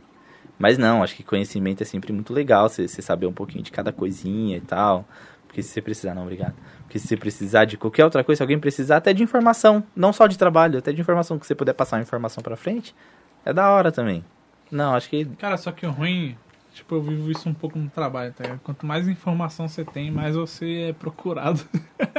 Mas 0.60 0.76
não, 0.76 1.02
acho 1.02 1.16
que 1.16 1.22
conhecimento 1.22 1.82
é 1.82 1.86
sempre 1.86 2.12
muito 2.12 2.34
legal, 2.34 2.68
você, 2.68 2.86
saber 2.86 3.24
um 3.24 3.32
pouquinho 3.32 3.64
de 3.64 3.70
cada 3.70 3.90
coisinha 3.90 4.58
e 4.58 4.60
tal. 4.60 5.08
Porque 5.46 5.62
se 5.62 5.70
você 5.70 5.80
precisar, 5.80 6.14
não, 6.14 6.24
obrigado. 6.24 6.54
Porque 6.82 6.98
se 6.98 7.08
você 7.08 7.16
precisar 7.16 7.64
de 7.64 7.78
qualquer 7.78 8.04
outra 8.04 8.22
coisa, 8.22 8.36
se 8.36 8.42
alguém 8.42 8.60
precisar 8.60 8.98
até 8.98 9.14
de 9.14 9.22
informação, 9.22 9.82
não 9.96 10.12
só 10.12 10.26
de 10.26 10.36
trabalho, 10.36 10.78
até 10.78 10.92
de 10.92 11.00
informação, 11.00 11.38
que 11.38 11.46
você 11.46 11.54
puder 11.54 11.72
passar 11.72 11.96
uma 11.96 12.02
informação 12.02 12.42
pra 12.42 12.56
frente, 12.56 12.94
é 13.42 13.54
da 13.54 13.70
hora 13.70 13.90
também. 13.90 14.22
Não, 14.70 14.94
acho 14.94 15.08
que 15.08 15.24
Cara, 15.38 15.56
só 15.56 15.72
que 15.72 15.86
o 15.86 15.90
ruim, 15.90 16.36
tipo, 16.74 16.94
eu 16.94 17.02
vivo 17.02 17.30
isso 17.30 17.48
um 17.48 17.54
pouco 17.54 17.78
no 17.78 17.88
trabalho, 17.88 18.34
tá? 18.34 18.58
Quanto 18.62 18.84
mais 18.84 19.08
informação 19.08 19.66
você 19.66 19.82
tem, 19.82 20.10
mais 20.10 20.36
você 20.36 20.90
é 20.90 20.92
procurado. 20.92 21.62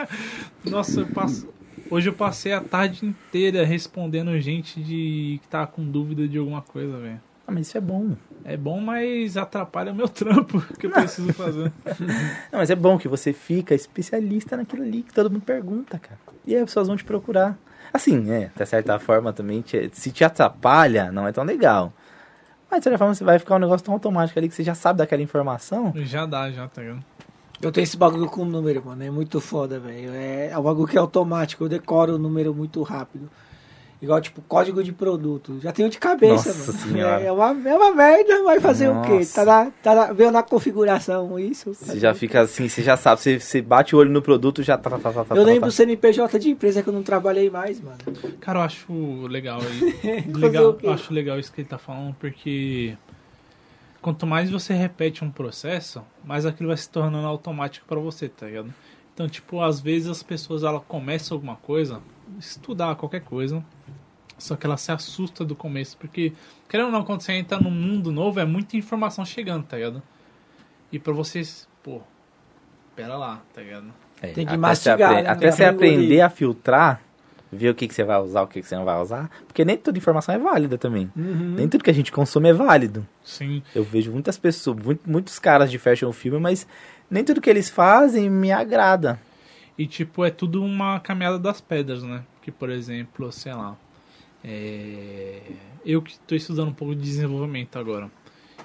Nossa, 0.66 1.02
eu 1.02 1.08
passo. 1.08 1.48
Hoje 1.92 2.10
eu 2.10 2.14
passei 2.14 2.54
a 2.54 2.60
tarde 2.60 3.06
inteira 3.06 3.64
respondendo 3.64 4.36
gente 4.39 4.82
de 4.82 5.39
que 5.44 5.48
tá 5.48 5.68
com 5.68 5.86
dúvida 5.86 6.28
de 6.28 6.39
alguma 6.39 6.64
coisa, 6.64 6.98
velho. 6.98 7.22
Ah, 7.52 7.54
mas 7.54 7.68
isso 7.68 7.78
é 7.78 7.82
bom. 7.82 8.16
É 8.43 8.58
bom, 8.58 8.80
mas 8.80 9.36
atrapalha 9.38 9.91
o 9.91 9.95
meu 9.95 10.08
trampo 10.08 10.62
que 10.80 10.88
eu 10.88 10.91
preciso 10.91 11.32
fazer. 11.34 11.72
Não, 12.52 12.60
mas 12.60 12.70
é 12.70 12.76
bom 12.76 12.97
que 12.97 13.08
você 13.08 13.34
fica 13.34 13.76
especialista 13.76 14.56
naquilo 14.58 14.84
ali 14.84 15.04
que 15.04 15.14
todo 15.14 15.30
mundo 15.30 15.43
pergunta, 15.43 15.99
cara. 15.99 16.18
E 16.45 16.56
aí 16.56 16.62
as 16.62 16.66
pessoas 16.70 16.88
vão 16.88 16.95
te 16.97 17.04
procurar. 17.04 17.58
Assim, 17.93 18.32
é, 18.32 18.49
de 18.56 18.66
certa 18.66 18.97
forma 18.99 19.34
também, 19.34 19.62
te- 19.62 19.89
se 19.93 20.12
te 20.12 20.24
atrapalha, 20.24 21.12
não 21.12 21.28
é 21.28 21.32
tão 21.32 21.43
legal. 21.43 21.91
Mas 22.70 22.80
de 22.80 22.84
certa 22.86 22.97
forma 22.97 23.14
você 23.14 23.24
vai 23.24 23.38
ficar 23.38 23.56
um 23.56 23.60
negócio 23.60 23.86
tão 23.86 23.93
automático 23.93 24.39
ali 24.39 24.47
que 24.47 24.56
você 24.56 24.64
já 24.64 24.74
sabe 24.74 24.99
daquela 24.99 25.22
informação. 25.22 25.91
Já 25.97 26.26
dá, 26.26 26.49
já, 26.52 26.68
tá 26.70 26.82
ligado? 26.82 27.04
Eu 27.62 27.72
tenho 27.72 27.84
esse 27.84 27.97
bagulho 27.97 28.26
com 28.28 28.43
número, 28.45 28.82
mano. 28.86 29.04
É 29.04 29.12
muito 29.12 29.39
foda, 29.39 29.80
velho. 29.80 30.14
É, 30.14 30.47
é 30.52 30.58
um 30.58 30.64
bagulho 30.64 30.88
que 30.88 30.97
é 30.97 30.99
automático. 30.99 31.64
Eu 31.66 31.70
decoro 31.70 32.16
o 32.16 32.18
número 32.18 32.56
muito 32.56 32.82
rápido. 32.82 33.30
Igual, 34.02 34.20
tipo, 34.20 34.41
código 34.41 34.84
de 34.84 34.91
produto. 34.91 35.60
Já 35.62 35.72
tenho 35.72 35.88
de 35.88 35.99
cabeça, 35.99 36.49
Nossa 36.49 36.72
mano. 36.74 36.80
senhora. 36.80 37.22
É, 37.22 37.28
é 37.28 37.32
uma, 37.32 37.70
é 37.70 37.76
uma 37.76 37.93
merda, 37.93 38.43
vai 38.43 38.60
fazer 38.60 38.89
o 38.89 38.99
quê? 39.04 39.20
Nossa. 39.20 39.36
Tá 39.36 39.45
na, 39.45 39.72
tá 39.84 39.95
na, 39.95 40.12
veio 40.12 40.32
na 40.32 40.41
configuração 40.41 41.38
isso. 41.38 41.72
Você 41.76 41.99
já 41.99 42.12
fica 42.16 42.41
assim, 42.41 42.68
você 42.68 42.82
já 42.82 42.97
sabe, 42.97 43.22
você, 43.22 43.39
você 43.39 43.62
bate 43.62 43.95
o 43.95 43.99
olho 43.99 44.10
no 44.10 44.22
produto 44.22 44.64
já 44.64 44.76
tá, 44.76 44.89
tá, 44.89 44.97
tá, 44.97 45.12
tá, 45.12 45.20
Eu 45.22 45.26
tá, 45.26 45.34
lembro 45.43 45.62
tá. 45.62 45.68
do 45.68 45.72
CNPJ 45.72 46.39
de 46.39 46.49
empresa 46.49 46.82
que 46.82 46.89
eu 46.89 46.93
não 46.93 47.04
trabalhei 47.04 47.47
mais, 47.52 47.80
mano. 47.80 47.99
Cara, 48.39 48.60
eu 48.60 48.64
acho 48.64 49.28
legal 49.28 49.60
legal, 50.34 50.76
eu 50.82 50.91
acho 50.91 51.14
legal 51.14 51.38
isso 51.38 51.54
que 51.54 51.62
ele 51.62 51.70
tá 51.70 51.78
falando, 51.78 52.16
porque 52.16 52.97
quanto 54.02 54.26
mais 54.26 54.49
você 54.49 54.74
repete 54.74 55.24
um 55.24 55.30
processo, 55.30 56.02
mais 56.26 56.43
aquilo 56.43 56.70
vai 56.70 56.78
se 56.78 56.89
tornando 56.89 57.28
automático 57.28 57.86
pra 57.88 57.99
você, 57.99 58.28
tá 58.28 58.47
ligado? 58.47 58.74
Então, 59.14 59.30
tipo, 59.30 59.62
às 59.62 59.80
vezes 59.80 60.08
as 60.08 60.24
pessoas 60.24 60.64
ela 60.64 60.80
começam 60.80 61.36
alguma 61.36 61.56
coisa, 61.56 62.02
estudar 62.39 62.95
qualquer 62.95 63.22
coisa, 63.22 63.64
só 64.42 64.56
que 64.56 64.66
ela 64.66 64.78
se 64.78 64.92
assusta 64.92 65.44
do 65.46 65.56
começo, 65.56 65.98
porque 65.98 66.34
querendo 66.70 66.88
ou 66.88 66.92
não, 66.92 67.04
quando 67.04 67.22
você 67.22 67.34
entra 67.34 67.60
num 67.60 67.72
mundo 67.72 68.12
novo, 68.12 68.39
é 68.39 68.46
muita 68.46 68.76
informação 68.78 69.24
chegando, 69.26 69.64
tá 69.66 69.78
ligado? 69.78 70.02
E 70.92 71.00
pra 71.00 71.14
vocês, 71.14 71.68
pô, 71.84 72.02
pera 72.96 73.16
lá, 73.18 73.42
tá 73.54 73.62
ligado? 73.62 73.88
É, 74.22 74.28
Tem 74.28 74.46
que 74.46 74.50
até 74.52 74.58
mastigar, 74.58 74.98
você 74.98 75.04
apre- 75.04 75.22
né? 75.24 75.30
Até 75.30 75.52
você 75.52 75.64
aprender 75.66 76.22
a 76.22 76.30
filtrar, 76.30 77.02
ver 77.52 77.70
o 77.70 77.76
que, 77.76 77.88
que 77.88 77.94
você 77.94 78.04
vai 78.04 78.20
usar, 78.22 78.42
o 78.44 78.48
que, 78.48 78.62
que 78.62 78.68
você 78.68 78.76
não 78.76 78.86
vai 78.86 79.00
usar. 79.02 79.30
Porque 79.48 79.66
nem 79.66 79.76
toda 79.78 79.98
informação 79.98 80.34
é 80.36 80.38
válida 80.39 80.78
também. 80.78 81.12
Uhum. 81.16 81.54
Nem 81.58 81.68
tudo 81.68 81.84
que 81.84 81.89
a 81.89 81.94
gente 81.94 82.12
consome 82.12 82.50
é 82.50 82.54
válido. 82.54 83.06
Sim. 83.24 83.62
Eu 83.76 83.84
vejo 83.84 84.12
muitas 84.12 84.38
pessoas, 84.38 84.78
muito- 84.84 85.10
muitos 85.10 85.39
caras 85.39 85.72
de 85.72 85.78
fashion 85.80 86.12
film, 86.12 86.39
mas 86.39 86.68
nem 87.10 87.24
tudo 87.24 87.42
que 87.42 87.50
eles 87.50 87.70
fazem 87.70 88.30
me 88.30 88.52
agrada. 88.52 89.20
E, 89.78 89.88
tipo, 89.88 90.24
é 90.24 90.30
tudo 90.30 90.64
uma 90.64 91.00
caminhada 91.00 91.39
das 91.39 91.60
pedras, 91.60 92.04
né? 92.04 92.22
Que, 92.42 92.52
por 92.52 92.70
exemplo, 92.70 93.32
sei 93.32 93.54
lá. 93.54 93.76
É, 94.44 95.42
Eu 95.86 96.02
que 96.02 96.12
estou 96.12 96.36
estudando 96.38 96.70
um 96.70 96.74
pouco 96.74 96.96
de 96.96 97.02
desenvolvimento 97.02 97.78
agora. 97.78 98.10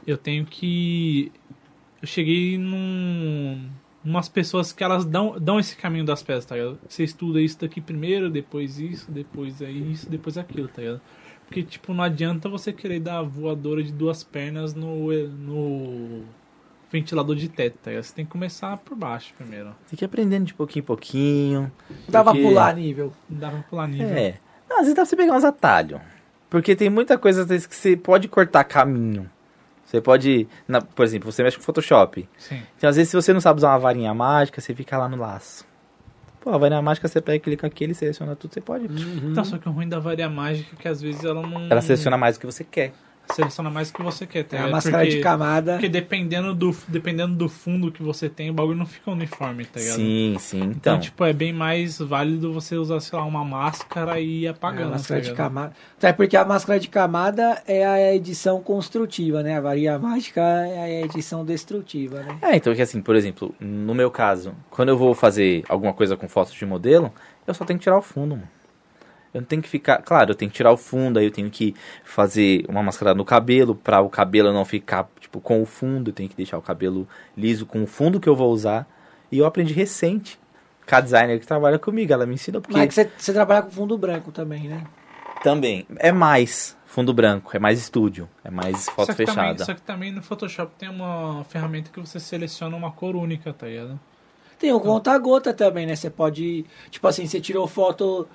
Eu 0.07 0.17
tenho 0.17 0.45
que. 0.45 1.33
Eu 2.01 2.07
cheguei 2.07 2.59
num. 2.59 3.69
Umas 4.05 4.29
pessoas 4.29 4.73
que 4.73 4.85
elas 4.85 5.05
dão, 5.05 5.37
dão 5.41 5.59
esse 5.59 5.77
caminho 5.77 6.05
das 6.05 6.23
pedras, 6.23 6.45
tá 6.45 6.55
ligado? 6.55 6.79
Você 6.89 7.03
estuda 7.03 7.41
isso 7.41 7.61
daqui 7.61 7.81
primeiro, 7.81 8.31
depois 8.31 8.79
isso, 8.79 9.11
depois 9.11 9.61
é 9.61 9.69
isso, 9.69 10.09
depois 10.09 10.39
aquilo, 10.39 10.69
tá 10.69 10.81
ligado? 10.81 11.01
Porque, 11.45 11.65
tipo, 11.65 11.93
não 11.93 12.05
adianta 12.05 12.49
você 12.49 12.73
querer 12.73 13.01
dar 13.01 13.23
voadora 13.23 13.83
de 13.83 13.93
duas 13.93 14.23
pernas 14.23 14.75
no, 14.75 15.11
no 15.29 16.25
ventilador 16.91 17.35
de 17.35 17.49
teto, 17.49 17.79
tá 17.83 17.91
ligado? 17.91 18.05
Você 18.05 18.15
tem 18.15 18.25
que 18.25 18.31
começar 18.31 18.77
por 18.79 18.97
baixo 18.97 19.35
primeiro. 19.37 19.75
Tem 19.89 19.97
que 19.97 20.05
ir 20.05 20.07
aprendendo 20.07 20.45
de 20.45 20.55
pouquinho 20.55 20.83
em 20.83 20.87
pouquinho. 20.87 21.73
Dá 22.09 22.23
pra 22.23 22.33
pular 22.33 22.77
nível. 22.77 23.13
Dá 23.29 23.51
pra 23.51 23.63
pular 23.63 23.89
nível. 23.89 24.17
É. 24.17 24.39
Não, 24.69 24.77
às 24.77 24.83
vezes 24.83 24.95
dá 24.95 25.03
pra 25.03 25.07
você 25.07 25.17
pegar 25.17 25.35
uns 25.35 25.45
atalhos. 25.45 26.01
Porque 26.51 26.75
tem 26.77 26.89
muita 26.91 27.19
coisa 27.19 27.43
às 27.43 27.49
vezes, 27.49 27.67
que 27.67 27.75
você 27.75 27.97
pode 27.97 28.29
cortar 28.29 28.65
caminho. 28.65 29.29
Você 29.85 30.01
pode. 30.01 30.49
na- 30.67 30.81
por 30.81 31.05
exemplo, 31.05 31.31
você 31.31 31.43
mexe 31.43 31.57
com 31.57 31.63
Photoshop. 31.63 32.29
Sim. 32.39 32.61
Então, 32.77 32.91
às 32.91 32.97
vezes, 32.97 33.11
se 33.11 33.17
você 33.17 33.33
não 33.33 33.41
sabe 33.41 33.59
usar 33.59 33.71
uma 33.71 33.79
varinha 33.79 34.13
mágica, 34.13 34.61
você 34.61 34.75
fica 34.75 34.99
lá 34.99 35.09
no 35.09 35.17
laço. 35.17 35.65
Pô, 36.41 36.51
a 36.51 36.59
varinha 36.59 36.83
mágica 36.83 37.07
você 37.09 37.21
pega, 37.21 37.39
clica 37.39 37.67
aqui, 37.67 37.85
ele 37.85 37.95
seleciona 37.95 38.35
tudo, 38.35 38.53
você 38.55 38.61
pode. 38.61 38.87
Então, 39.25 39.45
só 39.45 39.59
que 39.59 39.69
o 39.69 39.73
ruim 39.73 39.89
da 39.89 39.99
varia 40.01 40.29
mágica 40.29 40.75
é 40.77 40.83
que 40.83 40.89
às 40.89 41.01
vezes 41.01 41.25
ela 41.25 41.41
não. 41.43 41.67
Ela 41.71 41.81
seleciona 41.81 42.17
mais 42.17 42.37
o 42.37 42.41
que 42.41 42.47
você 42.47 42.65
quer. 42.65 42.93
Seleciona 43.35 43.71
mais 43.71 43.91
o 43.91 43.95
que 43.95 44.03
você 44.03 44.27
quer, 44.27 44.45
tá? 44.45 44.57
É 44.57 44.61
a 44.61 44.69
máscara 44.69 44.99
porque, 45.05 45.17
de 45.17 45.23
camada. 45.23 45.73
Porque 45.73 45.89
dependendo 45.89 46.55
do, 46.55 46.77
dependendo 46.89 47.35
do 47.35 47.49
fundo 47.49 47.91
que 47.93 48.03
você 48.03 48.29
tem, 48.29 48.51
o 48.51 48.55
bagulho 48.55 48.79
não 48.79 48.87
fica 48.87 49.11
uniforme, 49.11 49.65
tá 49.65 49.81
ligado? 49.81 49.97
Sim, 49.97 50.37
sim. 50.39 50.59
Então, 50.63 50.95
Então, 50.95 51.01
tipo, 51.01 51.25
é 51.25 51.33
bem 51.33 51.53
mais 51.53 51.99
válido 51.99 52.53
você 52.53 52.77
usar, 52.77 53.01
sei 53.01 53.19
lá, 53.19 53.25
uma 53.25 53.45
máscara 53.45 54.21
e 54.21 54.43
ir 54.43 54.47
É, 54.47 54.51
apagando. 54.51 54.89
a 54.89 54.91
máscara 54.91 55.21
tá 55.21 55.29
de 55.29 55.35
camada. 55.35 55.73
Até 55.99 56.13
porque 56.13 56.37
a 56.37 56.45
máscara 56.45 56.79
de 56.81 56.89
camada 56.89 57.63
é 57.67 57.85
a 57.87 58.15
edição 58.15 58.61
construtiva, 58.61 59.43
né? 59.43 59.57
A 59.57 59.61
varia 59.61 59.99
mágica 59.99 60.41
é 60.41 61.03
a 61.03 61.05
edição 61.05 61.45
destrutiva, 61.45 62.23
né? 62.23 62.39
É, 62.43 62.57
então 62.57 62.75
que 62.75 62.83
assim, 62.83 63.01
por 63.01 63.17
exemplo, 63.17 63.55
no 63.61 63.95
meu 63.95 64.11
caso, 64.11 64.55
quando 64.71 64.91
eu 64.91 64.97
vou 64.99 65.15
fazer 65.15 65.65
alguma 65.69 65.93
coisa 65.93 66.17
com 66.17 66.29
fotos 66.29 66.55
de 66.55 66.65
modelo, 66.67 67.13
eu 67.47 67.55
só 67.55 67.65
tenho 67.65 67.79
que 67.79 67.85
tirar 67.85 67.99
o 67.99 68.03
fundo, 68.03 68.37
mano. 68.37 68.49
Eu 69.37 69.43
não 69.43 69.47
tenho 69.47 69.61
que 69.61 69.69
ficar. 69.69 69.99
Claro, 69.99 70.31
eu 70.31 70.35
tenho 70.35 70.51
que 70.51 70.57
tirar 70.57 70.73
o 70.73 70.79
fundo, 70.79 71.19
aí 71.19 71.27
eu 71.27 71.31
tenho 71.31 71.51
que 71.51 71.75
fazer 72.05 72.65
uma 72.69 72.83
máscara 72.83 73.15
no 73.15 73.25
cabelo, 73.25 73.75
pra 73.75 74.01
o 74.01 74.09
cabelo 74.09 74.51
não 74.51 74.65
ficar, 74.65 75.09
tipo, 75.21 75.41
com 75.41 75.61
o 75.61 75.67
fundo. 75.67 76.09
Eu 76.09 76.15
tenho 76.15 76.29
que 76.29 76.35
deixar 76.35 76.57
o 76.57 76.63
cabelo 76.63 77.07
liso 77.37 77.67
com 77.67 77.83
o 77.83 77.87
fundo 77.87 78.19
que 78.19 78.29
eu 78.29 78.35
vou 78.35 78.51
usar. 78.51 78.89
E 79.31 79.39
eu 79.39 79.45
aprendi 79.45 79.75
recente. 79.75 80.39
Com 80.89 80.95
a 80.95 81.01
designer 81.01 81.39
que 81.39 81.47
trabalha 81.47 81.79
comigo, 81.79 82.13
ela 82.13 82.25
me 82.25 82.35
ensina 82.35 82.61
porque. 82.61 82.79
Mas 82.79 82.97
é 82.97 83.05
que 83.05 83.11
você, 83.11 83.11
você 83.19 83.33
trabalha 83.33 83.61
com 83.61 83.71
fundo 83.71 83.99
branco 83.99 84.33
também, 84.33 84.69
né? 84.69 84.85
Também. 85.43 85.87
É 85.97 86.13
mais 86.13 86.77
fundo 86.87 87.13
branco, 87.13 87.55
é 87.55 87.59
mais 87.59 87.79
estúdio, 87.79 88.27
é 88.43 88.51
mais 88.51 88.87
foto 88.87 89.09
só 89.09 89.13
fechada. 89.13 89.43
Também, 89.43 89.67
só 89.67 89.75
que 89.75 89.83
também 89.83 90.13
no 90.13 90.23
Photoshop 90.23 90.73
tem 90.79 90.89
uma 90.89 91.45
ferramenta 91.45 91.91
que 91.93 92.01
você 92.01 92.19
seleciona 92.19 92.75
uma 92.75 92.91
cor 92.91 93.15
única, 93.15 93.53
tá 93.53 93.67
ligado? 93.67 94.01
Tem 94.59 94.73
o 94.73 94.81
conta-gota 94.81 95.53
também, 95.53 95.85
né? 95.85 95.95
Você 95.95 96.09
pode. 96.09 96.65
Tipo 96.89 97.09
assim, 97.09 97.27
você 97.27 97.39
tirou 97.39 97.67
foto 97.67 98.27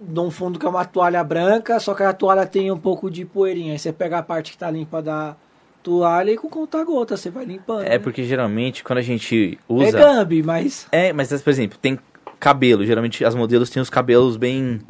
de 0.00 0.20
um 0.20 0.30
fundo 0.30 0.58
que 0.58 0.66
é 0.66 0.68
uma 0.68 0.84
toalha 0.84 1.22
branca, 1.24 1.78
só 1.80 1.94
que 1.94 2.02
a 2.02 2.12
toalha 2.12 2.46
tem 2.46 2.70
um 2.70 2.78
pouco 2.78 3.10
de 3.10 3.24
poeirinha. 3.24 3.72
Aí 3.72 3.78
você 3.78 3.92
pega 3.92 4.18
a 4.18 4.22
parte 4.22 4.52
que 4.52 4.58
tá 4.58 4.70
limpa 4.70 5.00
da 5.02 5.36
toalha 5.82 6.30
e 6.32 6.36
com 6.36 6.48
conta-gota 6.48 7.16
você 7.16 7.30
vai 7.30 7.44
limpando. 7.44 7.82
É 7.84 7.90
né? 7.90 7.98
porque 7.98 8.22
geralmente 8.24 8.82
quando 8.84 8.98
a 8.98 9.02
gente 9.02 9.58
É 9.68 9.72
usa. 9.72 9.98
Gambi, 9.98 10.42
mas. 10.42 10.86
É, 10.92 11.12
mas 11.12 11.30
por 11.42 11.50
exemplo, 11.50 11.78
tem 11.78 11.98
cabelo. 12.38 12.84
Geralmente 12.84 13.24
as 13.24 13.34
modelos 13.34 13.70
têm 13.70 13.80
os 13.82 13.90
cabelos 13.90 14.36
bem. 14.36 14.80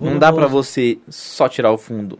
Não 0.00 0.18
dá 0.18 0.32
pra 0.32 0.46
você 0.46 0.98
só 1.08 1.48
tirar 1.48 1.70
o 1.72 1.78
fundo. 1.78 2.18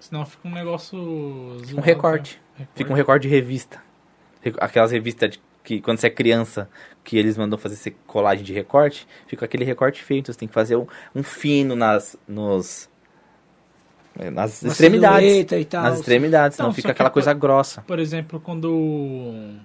Senão 0.00 0.26
fica 0.26 0.48
um 0.48 0.52
negócio. 0.52 0.98
Um 0.98 1.58
zoado, 1.64 1.80
recorte. 1.80 2.40
tá? 2.58 2.64
Fica 2.74 2.92
um 2.92 2.96
recorte 2.96 3.22
de 3.22 3.28
revista. 3.28 3.80
Re- 4.40 4.54
Aquelas 4.58 4.90
revistas 4.90 5.30
de- 5.30 5.40
que 5.62 5.80
quando 5.80 5.98
você 5.98 6.08
é 6.08 6.10
criança, 6.10 6.68
que 7.04 7.16
eles 7.18 7.36
mandam 7.36 7.58
fazer 7.58 7.74
esse 7.74 7.90
colagem 8.06 8.44
de 8.44 8.52
recorte, 8.52 9.06
fica 9.26 9.44
aquele 9.44 9.64
recorte 9.64 10.02
feio. 10.02 10.20
Então 10.20 10.32
você 10.32 10.38
tem 10.38 10.48
que 10.48 10.54
fazer 10.54 10.76
um, 10.76 10.86
um 11.14 11.22
fino 11.22 11.74
nas. 11.74 12.16
Nos, 12.28 12.88
é, 14.18 14.30
nas 14.30 14.62
Uma 14.62 14.70
extremidades. 14.72 15.52
e 15.52 15.64
tal. 15.64 15.82
Nas 15.82 15.98
extremidades, 15.98 16.56
senão 16.56 16.68
Não, 16.68 16.72
só 16.72 16.76
fica 16.76 16.88
que 16.88 16.92
aquela 16.92 17.10
po- 17.10 17.14
coisa 17.14 17.32
grossa. 17.32 17.82
Por 17.82 17.98
exemplo, 17.98 18.38
quando. 18.40 19.56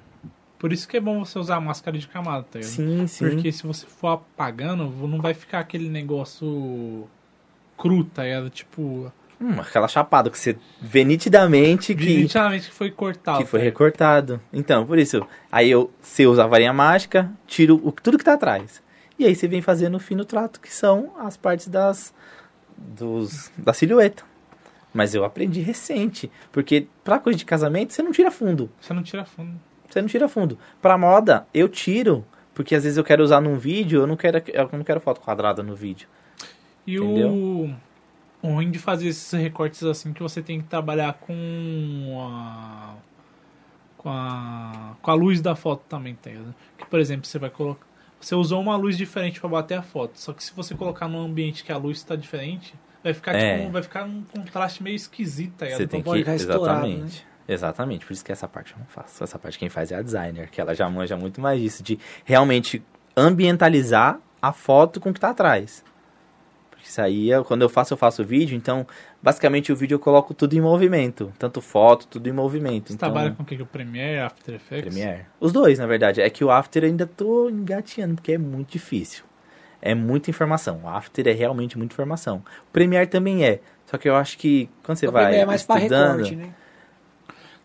Por 0.57 0.73
isso 0.73 0.87
que 0.87 0.97
é 0.97 0.99
bom 0.99 1.23
você 1.23 1.37
usar 1.37 1.57
a 1.57 1.61
máscara 1.61 1.97
de 1.97 2.07
camada, 2.07 2.43
tá 2.43 2.57
ligado? 2.57 2.71
Sim, 2.71 3.05
sim. 3.05 3.29
Porque 3.29 3.51
se 3.51 3.61
você 3.67 3.85
for 3.85 4.07
apagando, 4.07 4.85
não 5.07 5.21
vai 5.21 5.35
ficar 5.35 5.59
aquele 5.59 5.87
negócio 5.87 7.07
cru, 7.77 8.03
tá 8.05 8.23
ligado? 8.23 8.49
Tipo, 8.49 9.11
Hum, 9.39 9.59
aquela 9.59 9.87
chapada 9.87 10.29
que 10.29 10.37
você 10.37 10.57
vê 10.81 11.03
nitidamente 11.03 11.93
que. 11.93 12.05
definitivamente 12.05 12.67
que 12.69 12.73
foi 12.73 12.89
cortado. 12.89 13.37
Que 13.37 13.45
foi 13.45 13.59
recortado. 13.59 14.41
Então, 14.51 14.85
por 14.85 14.97
isso, 14.97 15.25
aí 15.51 15.69
eu, 15.69 15.91
você 16.01 16.25
usa 16.25 16.43
a 16.43 16.47
varinha 16.47 16.73
mágica, 16.73 17.31
tiro 17.45 17.79
o, 17.83 17.91
tudo 17.91 18.17
que 18.17 18.23
tá 18.23 18.33
atrás. 18.33 18.81
E 19.19 19.25
aí 19.25 19.35
você 19.35 19.47
vem 19.47 19.61
fazendo 19.61 19.95
o 19.95 19.99
fino 19.99 20.25
trato, 20.25 20.59
que 20.59 20.73
são 20.73 21.13
as 21.19 21.37
partes 21.37 21.67
das, 21.67 22.13
dos, 22.75 23.51
da 23.57 23.73
silhueta. 23.73 24.23
Mas 24.93 25.13
eu 25.13 25.23
aprendi 25.23 25.61
recente, 25.61 26.31
porque 26.51 26.87
pra 27.03 27.19
coisa 27.19 27.37
de 27.37 27.45
casamento, 27.45 27.93
você 27.93 28.01
não 28.01 28.11
tira 28.11 28.31
fundo. 28.31 28.71
Você 28.81 28.93
não 28.93 29.03
tira 29.03 29.25
fundo. 29.25 29.59
Você 29.87 30.01
não 30.01 30.07
tira 30.07 30.27
fundo. 30.27 30.57
Pra 30.81 30.97
moda, 30.97 31.47
eu 31.53 31.69
tiro, 31.69 32.25
Porque 32.53 32.73
às 32.73 32.83
vezes 32.83 32.97
eu 32.97 33.03
quero 33.03 33.23
usar 33.23 33.39
num 33.39 33.55
vídeo, 33.55 34.01
eu 34.01 34.07
não 34.07 34.17
quero, 34.17 34.41
eu 34.47 34.69
não 34.71 34.83
quero 34.83 34.99
foto 34.99 35.21
quadrada 35.21 35.61
no 35.61 35.75
vídeo. 35.75 36.07
E 36.87 36.95
Entendeu? 36.95 37.29
o 37.29 37.75
ruim 38.53 38.71
de 38.71 38.79
fazer 38.79 39.07
esses 39.07 39.31
recortes 39.31 39.83
assim 39.83 40.13
que 40.13 40.21
você 40.21 40.41
tem 40.41 40.61
que 40.61 40.67
trabalhar 40.67 41.13
com 41.13 42.27
a 42.31 42.95
com 43.97 44.09
a 44.09 44.95
com 45.01 45.11
a 45.11 45.13
luz 45.13 45.41
da 45.41 45.55
foto 45.55 45.83
também, 45.89 46.15
tá 46.15 46.29
ligado? 46.29 46.53
Que 46.77 46.85
por 46.85 46.99
exemplo, 46.99 47.25
você 47.25 47.39
vai 47.39 47.49
colocar 47.49 47.85
você 48.19 48.33
usou 48.33 48.59
uma 48.59 48.75
luz 48.75 48.97
diferente 48.97 49.39
para 49.39 49.49
bater 49.49 49.77
a 49.77 49.81
foto, 49.81 50.19
só 50.19 50.33
que 50.33 50.43
se 50.43 50.53
você 50.55 50.73
colocar 50.73 51.07
num 51.07 51.19
ambiente 51.23 51.63
que 51.63 51.71
a 51.71 51.77
luz 51.77 51.97
está 51.97 52.15
diferente, 52.15 52.73
vai 53.03 53.13
ficar 53.13 53.35
É. 53.35 53.59
tipo, 53.59 53.71
vai 53.71 53.83
ficar 53.83 54.05
um 54.05 54.23
contraste 54.23 54.81
meio 54.81 54.95
esquisito, 54.95 55.53
tá 55.55 55.65
ligado? 55.65 55.79
Você 55.79 55.87
tem 55.87 56.01
que. 56.01 56.13
ficar 56.13 56.35
estourado, 56.35 56.87
né? 56.87 56.93
Exatamente. 56.93 57.27
Exatamente, 57.47 58.05
por 58.05 58.11
isso 58.11 58.25
que 58.25 58.31
essa 58.31 58.47
parte 58.47 58.73
eu 58.73 58.79
não 58.79 58.85
faço. 58.87 59.23
Essa 59.23 59.39
parte 59.39 59.57
quem 59.57 59.69
faz 59.69 59.91
é 59.91 59.95
a 59.95 60.01
designer, 60.01 60.49
que 60.49 60.59
ela 60.59 60.75
já 60.75 60.89
manja 60.89 61.15
muito 61.15 61.39
mais 61.39 61.61
disso, 61.61 61.81
de 61.81 61.97
realmente 62.25 62.83
ambientalizar 63.15 64.19
a 64.41 64.51
foto 64.51 64.99
com 64.99 65.11
o 65.11 65.13
que 65.13 65.19
tá 65.19 65.29
atrás. 65.29 65.83
Porque 66.77 66.87
isso 66.89 67.01
aí, 67.01 67.31
eu- 67.31 67.43
quando 67.43 67.63
eu 67.63 67.69
faço, 67.69 67.93
eu 67.93 67.97
faço 67.97 68.23
vídeo, 68.23 68.55
então, 68.55 68.85
basicamente 69.21 69.71
o 69.71 69.75
vídeo 69.75 69.95
eu 69.95 69.99
coloco 69.99 70.33
tudo 70.33 70.53
em 70.55 70.61
movimento. 70.61 71.33
Tanto 71.39 71.59
foto, 71.59 72.05
tudo 72.07 72.29
em 72.29 72.31
movimento. 72.31 72.89
Você 72.89 72.93
então, 72.93 73.09
trabalha 73.11 73.33
com 73.33 73.41
o 73.41 73.45
que? 73.45 73.59
O 73.61 73.65
Premiere, 73.65 74.19
After 74.19 74.53
Effects? 74.55 74.93
Premiere. 74.93 75.25
Os 75.39 75.51
dois, 75.51 75.79
na 75.79 75.87
verdade. 75.87 76.21
É 76.21 76.29
que 76.29 76.43
o 76.43 76.51
After 76.51 76.83
eu 76.83 76.87
ainda 76.89 77.07
tô 77.07 77.49
engateando, 77.49 78.15
porque 78.15 78.33
é 78.33 78.37
muito 78.37 78.71
difícil. 78.71 79.23
É 79.81 79.95
muita 79.95 80.29
informação. 80.29 80.81
O 80.83 80.87
After 80.89 81.27
é 81.27 81.31
realmente 81.31 81.77
muita 81.77 81.93
informação. 81.93 82.37
O 82.69 82.71
Premiere 82.71 83.07
também 83.07 83.43
é. 83.43 83.59
Só 83.85 83.97
que 83.97 84.07
eu 84.07 84.15
acho 84.15 84.37
que 84.37 84.69
quando 84.83 84.97
você 84.97 85.07
O 85.07 85.11
vai 85.11 85.35
é 85.39 85.45
mais 85.45 85.63
pra 85.63 85.77
estudando... 85.77 86.17
recorte, 86.23 86.35
né? 86.35 86.49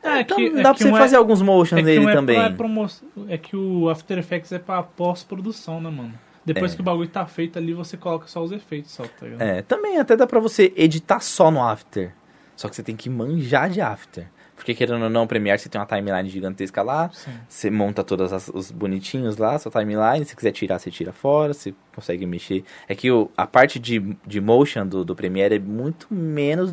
É, 0.05 0.21
então 0.21 0.37
que, 0.37 0.51
dá 0.51 0.59
é 0.59 0.63
pra 0.63 0.75
que 0.75 0.83
você 0.83 0.91
um 0.91 0.97
é- 0.97 1.01
fazer 1.01 1.17
alguns 1.17 1.41
motions 1.43 1.81
é 1.81 1.85
nele 1.85 2.05
um 2.07 2.09
é 2.09 2.13
também. 2.13 2.37
pra 2.37 2.51
promo- 2.51 2.87
É 3.29 3.39
que 3.39 3.55
o 3.57 3.89
After 3.89 4.19
Effects 4.19 4.51
é 4.53 4.59
pra 4.59 4.83
pós-produção, 4.83 5.81
né, 5.81 5.91
mano? 5.91 6.15
Depois 6.45 6.72
É. 6.72 6.74
que 6.76 6.80
o 6.80 6.84
bagulho 6.84 7.09
tá 7.09 7.24
feito 7.26 7.59
ali, 7.59 7.72
você 7.72 7.97
coloca 7.97 8.26
só 8.26 8.43
os 8.43 8.51
efeitos, 8.53 8.90
só, 8.90 9.05
tá 9.05 9.26
ligado? 9.26 9.43
É, 9.43 9.62
também 9.62 9.99
até 9.99 10.16
dá 10.16 10.26
pra 10.26 10.40
você 10.40 10.72
editar 10.76 11.20
só 11.20 11.51
no 11.51 11.62
After. 11.62 12.12
Só 12.57 12.68
que 12.68 12.76
você 12.76 12.82
tem 12.82 12.97
que 12.97 13.09
manjar 13.09 13.70
de 13.70 13.80
After. 13.80 14.26
Porque 14.55 14.74
querendo 14.74 15.03
ou 15.03 15.11
não, 15.11 15.24
o 15.24 15.26
Premiere 15.26 15.59
você 15.59 15.68
tem 15.68 15.80
uma 15.80 15.86
timeline 15.86 16.28
gigantesca 16.28 16.82
lá. 16.82 17.11
Sim. 17.12 17.32
Você 17.49 17.70
monta 17.70 18.05
todos 18.05 18.49
os 18.55 18.70
bonitinhos 18.70 19.36
lá, 19.36 19.59
sua 19.59 19.72
timeline. 19.72 20.24
Se 20.24 20.36
quiser 20.36 20.53
tirar, 20.53 20.78
você 20.78 20.88
tira 20.90 21.12
fora. 21.12 21.53
Você 21.53 21.74
consegue 21.95 22.24
mexer. 22.26 22.62
É 22.86 22.95
que 22.95 23.11
o- 23.11 23.28
a 23.36 23.45
parte 23.47 23.80
de, 23.80 24.16
de 24.24 24.40
motion 24.40 24.86
do, 24.86 25.05
do 25.05 25.16
Premiere 25.16 25.57
é 25.57 25.59
muito 25.59 26.07
menos. 26.14 26.72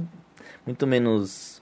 Muito 0.65 0.85
menos. 0.85 1.61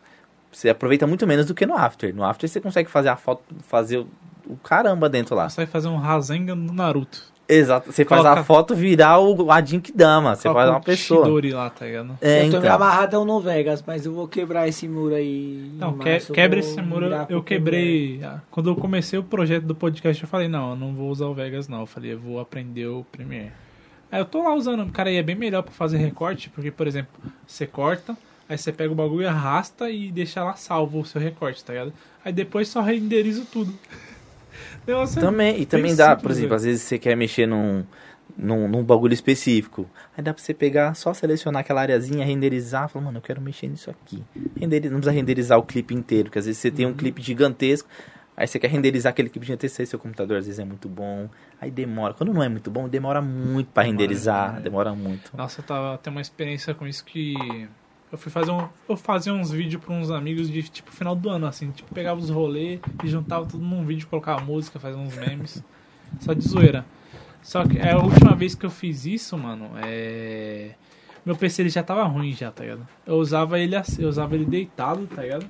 Você 0.51 0.70
aproveita 0.70 1.08
muito 1.08 1.26
menos 1.26 1.45
do 1.45 1.53
que 1.53 1.66
no 1.66 1.76
After. 1.76 2.14
No 2.14 2.26
After 2.26 2.49
você 2.49 2.60
consegue 2.60 2.89
fazer 2.89 3.10
a 3.10 3.16
foto. 3.16 3.43
Fazer 3.62 3.99
o, 3.99 4.08
o 4.47 4.58
caramba 4.58 5.08
dentro 5.08 5.34
lá. 5.36 5.47
Você 5.47 5.58
vai 5.58 5.68
fazer 5.68 5.88
um 5.88 5.97
Rasengan 5.97 6.55
no 6.55 6.74
Naruto. 6.74 7.24
Exato. 7.50 7.91
Você 7.91 8.04
faz 8.04 8.22
Coloca- 8.22 8.41
a 8.41 8.43
foto 8.43 8.76
virar 8.76 9.20
o 9.20 9.50
a 9.52 9.62
Jinkidama. 9.64 10.36
Você 10.36 10.43
Coloca 10.50 10.60
faz 10.62 10.70
uma 10.76 10.82
pessoa. 10.82 11.24
Chidori 11.26 11.52
lá, 11.52 11.70
tá 11.70 11.86
ligado? 11.86 12.18
É, 12.22 12.39
eu 12.45 12.52
tô 12.52 12.58
me 12.60 12.66
então. 12.66 12.76
amarradão 12.76 13.24
no 13.26 13.39
Vegas, 13.39 13.82
mas 13.88 14.06
eu 14.06 14.14
vou 14.14 14.28
quebrar 14.28 14.68
esse 14.68 14.88
muro 14.88 15.16
aí. 15.16 15.72
Não, 15.78 15.98
que, 15.98 16.20
quebra 16.34 16.60
esse 16.60 16.82
muro. 16.82 17.08
Eu 17.30 17.41
quebrei. 17.41 18.20
ah, 18.24 18.39
Quando 18.52 18.70
eu 18.70 18.76
comecei 18.76 19.18
o 19.18 19.24
projeto 19.24 19.64
do 19.64 19.74
podcast, 19.76 20.22
eu 20.22 20.28
falei, 20.30 20.48
não, 20.48 20.72
eu 20.72 20.76
não 20.76 20.93
vou 20.93 21.10
usar 21.10 21.28
o 21.28 21.34
Vegas, 21.34 21.68
não. 21.70 21.82
Eu 21.82 21.86
falei, 21.88 22.14
eu 22.14 22.20
vou 22.20 22.39
aprender 22.39 22.88
o 22.88 23.06
Premiere. 23.12 23.52
Aí 24.12 24.20
eu 24.22 24.26
tô 24.26 24.41
lá 24.41 24.54
usando, 24.54 24.86
cara, 24.91 25.10
e 25.12 25.18
é 25.18 25.24
bem 25.24 25.36
melhor 25.36 25.62
pra 25.64 25.72
fazer 25.74 25.98
recorte, 25.98 26.50
porque, 26.50 26.72
por 26.72 26.88
exemplo, 26.88 27.12
você 27.45 27.66
corta, 27.68 28.16
aí 28.48 28.58
você 28.58 28.72
pega 28.72 28.91
o 28.91 28.95
bagulho, 28.95 29.28
arrasta 29.28 29.89
e 29.89 30.12
deixa 30.12 30.43
lá 30.43 30.54
salvo 30.56 31.00
o 31.02 31.06
seu 31.06 31.20
recorte, 31.22 31.64
tá 31.64 31.74
ligado? 31.74 31.93
Aí 32.24 32.32
depois 32.32 32.68
só 32.70 32.82
renderiza 32.82 33.45
tudo. 33.52 33.74
É- 34.88 35.20
Também, 35.20 35.62
e 35.62 35.66
também 35.66 35.96
dá, 35.96 36.08
simples, 36.10 36.22
por 36.24 36.32
exemplo, 36.32 36.50
velho. 36.50 36.56
às 36.56 36.64
vezes 36.64 36.82
você 36.84 36.98
quer 36.98 37.16
mexer 37.16 37.46
num, 37.46 37.84
num, 38.38 38.68
num 38.68 38.84
bagulho 38.84 39.14
específico. 39.14 39.90
Aí 40.18 40.24
dá 40.24 40.34
pra 40.34 40.42
você 40.42 40.54
pegar, 40.54 40.94
só 40.96 41.14
selecionar 41.14 41.60
aquela 41.62 41.82
areazinha, 41.82 42.26
renderizar, 42.26 42.88
falar, 42.90 43.06
mano, 43.06 43.18
eu 43.18 43.22
quero 43.22 43.42
mexer 43.42 43.68
nisso 43.68 43.90
aqui. 43.90 44.24
Renderiza, 44.60 44.92
não 44.94 45.00
precisa 45.00 45.12
renderizar 45.16 45.58
o 45.60 45.64
clipe 45.64 45.94
inteiro, 45.94 46.26
porque 46.26 46.40
às 46.40 46.46
vezes 46.46 46.60
você 46.62 46.72
tem 46.72 46.86
Uhum. 46.86 46.92
um 46.92 46.96
clipe 46.96 47.22
gigantesco, 47.22 47.90
aí 48.36 48.48
você 48.48 48.60
quer 48.60 48.70
renderizar 48.70 49.10
aquele 49.12 49.30
clipe 49.30 49.46
gigantesco, 49.46 49.82
aí 49.82 49.86
seu 49.88 50.00
computador 50.00 50.38
às 50.38 50.46
vezes 50.46 50.60
é 50.60 50.66
muito 50.66 50.88
bom, 50.88 51.30
aí 51.60 51.70
demora. 51.72 52.14
Quando 52.14 52.34
não 52.34 52.42
é 52.44 52.48
muito 52.50 52.70
bom, 52.72 52.88
demora 52.88 53.22
muito 53.22 53.68
pra 53.72 53.84
Demora, 53.84 53.92
renderizar, 54.02 54.54
né? 54.54 54.60
demora 54.62 54.94
muito. 54.96 55.36
Nossa, 55.36 55.60
eu 55.62 55.66
tava 55.66 55.98
tendo 55.98 56.14
uma 56.16 56.22
experiência 56.22 56.74
com 56.74 56.88
isso 56.88 57.04
que. 57.04 57.68
Eu 58.12 58.18
fui 58.18 58.32
fazer 58.32 58.51
um. 58.51 58.68
Eu 58.88 58.95
fazia 58.95 59.34
uns 59.34 59.51
vídeos 59.51 59.84
pra 59.84 59.93
uns 59.93 60.10
amigos 60.10 60.49
de 60.49 60.64
tipo 60.64 60.91
final 60.91 61.16
do 61.16 61.30
ano, 61.30 61.45
assim, 61.45 61.72
tipo, 61.72 61.93
pegava 61.93 62.20
os 62.20 62.30
rolês 62.30 62.80
e 63.03 63.08
juntava 63.08 63.45
tudo 63.45 63.64
num 63.64 63.86
vídeo, 63.86 64.08
colocava 64.08 64.41
música, 64.41 64.80
fazia 64.80 64.99
uns 64.99 65.16
memes. 65.16 65.64
só 66.22 66.34
de 66.34 66.47
zoeira. 66.47 66.86
Só 67.41 67.66
que 67.66 67.78
é 67.78 67.91
a 67.91 67.97
última 67.97 68.34
vez 68.36 68.55
que 68.55 68.66
eu 68.66 68.70
fiz 68.70 69.05
isso, 69.05 69.38
mano, 69.38 69.72
é. 69.78 70.72
Meu 71.26 71.36
PC 71.36 71.64
ele 71.64 71.70
já 71.70 71.84
tava 71.84 72.03
ruim 72.03 72.32
já, 72.32 72.49
tá 72.49 72.64
ligado? 72.64 72.88
Eu 73.05 73.16
usava 73.16 73.60
ele 73.60 73.76
assim, 73.76 74.01
eu 74.01 74.08
usava 74.08 74.34
ele 74.36 74.45
deitado, 74.45 75.05
tá 75.08 75.24
ligado? 75.24 75.45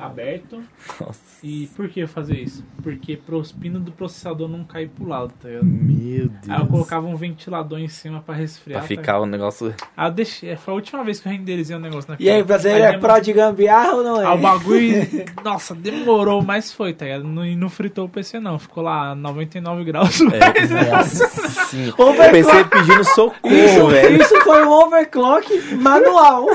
Aberto. 0.00 0.62
Nossa. 1.00 1.20
E 1.42 1.68
por 1.76 1.88
que 1.88 2.00
eu 2.00 2.08
fazia 2.08 2.40
isso? 2.40 2.64
Porque 2.82 3.16
pros 3.16 3.52
pinos 3.52 3.82
do 3.82 3.92
processador 3.92 4.48
não 4.48 4.64
cair 4.64 4.88
pro 4.88 5.06
lado, 5.06 5.32
tá 5.40 5.48
ligado? 5.48 5.64
Meu 5.66 6.28
Deus. 6.28 6.48
Aí 6.48 6.60
eu 6.60 6.66
colocava 6.66 7.06
um 7.06 7.16
ventilador 7.16 7.78
em 7.78 7.88
cima 7.88 8.20
pra 8.24 8.34
resfriar. 8.34 8.80
Pra 8.80 8.88
tá 8.88 8.88
ficar 8.88 9.20
o 9.20 9.26
negócio. 9.26 9.74
Eu 9.98 10.10
deixei, 10.10 10.56
foi 10.56 10.72
a 10.72 10.74
última 10.76 11.04
vez 11.04 11.20
que 11.20 11.28
eu 11.28 11.32
renderizei 11.32 11.76
um 11.76 11.80
negócio 11.80 12.10
naquele. 12.10 12.28
E 12.28 12.32
aí, 12.32 12.42
brasileiro 12.42 12.84
é 12.84 12.98
pró 12.98 13.18
de 13.18 13.32
gambiarra 13.32 13.94
ou 13.94 14.02
não 14.04 14.20
é? 14.20 14.24
Ah, 14.24 14.34
o 14.34 14.38
bagulho, 14.38 15.06
nossa, 15.44 15.74
demorou, 15.74 16.42
mas 16.42 16.72
foi, 16.72 16.92
tá 16.92 17.04
ligado? 17.04 17.24
Não, 17.24 17.44
e 17.44 17.54
não 17.56 17.68
fritou 17.68 18.06
o 18.06 18.08
PC 18.08 18.40
não, 18.40 18.58
ficou 18.58 18.82
lá 18.82 19.14
99 19.14 19.84
graus. 19.84 20.20
É, 20.20 20.90
nossa 20.90 21.26
senhora. 21.28 21.94
O 21.98 22.02
Overclock. 22.10 22.30
PC 22.30 22.64
pedindo 22.64 23.04
socorro, 23.04 23.54
Isso, 23.54 23.86
velho. 23.88 24.22
isso 24.22 24.40
foi 24.42 24.64
um 24.64 24.70
overclock 24.70 25.74
manual. 25.76 26.46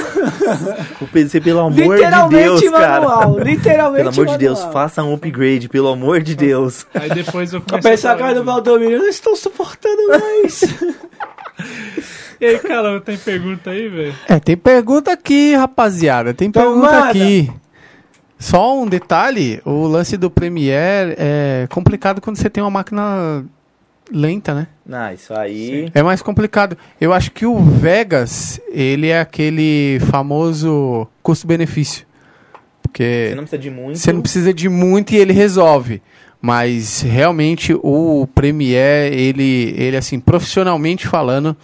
O 1.01 1.07
PC, 1.07 1.41
pelo 1.41 1.59
amor 1.59 1.73
de 1.73 1.81
literalmente 1.83 2.43
Deus, 2.43 2.69
cara. 2.71 3.01
manual. 3.01 3.34
Literalmente 3.39 4.03
Pelo 4.03 4.09
amor 4.09 4.25
de 4.27 4.37
Deus, 4.37 4.61
faça 4.71 5.03
um 5.03 5.13
upgrade, 5.13 5.69
pelo 5.69 5.89
amor 5.89 6.21
de 6.21 6.35
Deus. 6.35 6.85
Aí 6.93 7.09
depois 7.09 7.53
eu 7.53 7.59
A 7.59 7.69
comecei 7.69 7.91
pessoa 7.91 8.13
a 8.13 8.17
cara 8.17 8.35
do 8.35 8.43
Valdomiro, 8.43 8.91
eu 8.91 8.99
não 8.99 9.07
estou 9.07 9.35
suportando 9.35 10.01
mais. 10.09 10.61
E 12.39 12.45
aí, 12.45 12.59
cara, 12.59 12.99
tem 12.99 13.17
pergunta 13.17 13.69
aí, 13.69 13.87
velho? 13.87 14.13
É, 14.27 14.39
tem 14.41 14.57
pergunta 14.57 15.11
aqui, 15.11 15.55
rapaziada. 15.55 16.33
Tem 16.33 16.49
Então 16.49 16.63
pergunta 16.63 16.91
manda. 16.91 17.07
aqui. 17.09 17.49
Só 18.37 18.77
um 18.77 18.85
detalhe, 18.87 19.61
o 19.63 19.87
lance 19.87 20.17
do 20.17 20.29
Premiere 20.29 21.15
é 21.17 21.65
complicado 21.69 22.19
quando 22.19 22.35
você 22.35 22.49
tem 22.49 22.61
uma 22.61 22.69
máquina 22.69 23.45
lenta, 24.11 24.53
né? 24.53 24.67
Não, 24.85 25.13
isso 25.13 25.33
aí. 25.33 25.89
É 25.93 26.03
mais 26.03 26.21
complicado. 26.21 26.77
Eu 26.99 27.13
acho 27.13 27.31
que 27.31 27.45
o 27.45 27.57
Vegas, 27.57 28.59
ele 28.69 29.07
é 29.07 29.19
aquele 29.21 29.99
famoso 30.11 31.07
custo-benefício. 31.23 32.04
Porque 32.95 33.27
Você 33.29 33.35
não 33.35 33.43
precisa 33.43 33.57
de 33.61 33.69
muito. 33.69 33.99
você 33.99 34.13
não 34.13 34.21
precisa 34.21 34.53
de 34.53 34.69
muito 34.69 35.11
e 35.13 35.17
ele 35.17 35.33
resolve. 35.33 36.01
Mas 36.41 37.01
realmente 37.01 37.73
o 37.83 38.25
Premiere, 38.33 39.13
ele, 39.13 39.73
ele 39.77 39.97
assim, 39.97 40.17
profissionalmente 40.17 41.05
falando, 41.05 41.57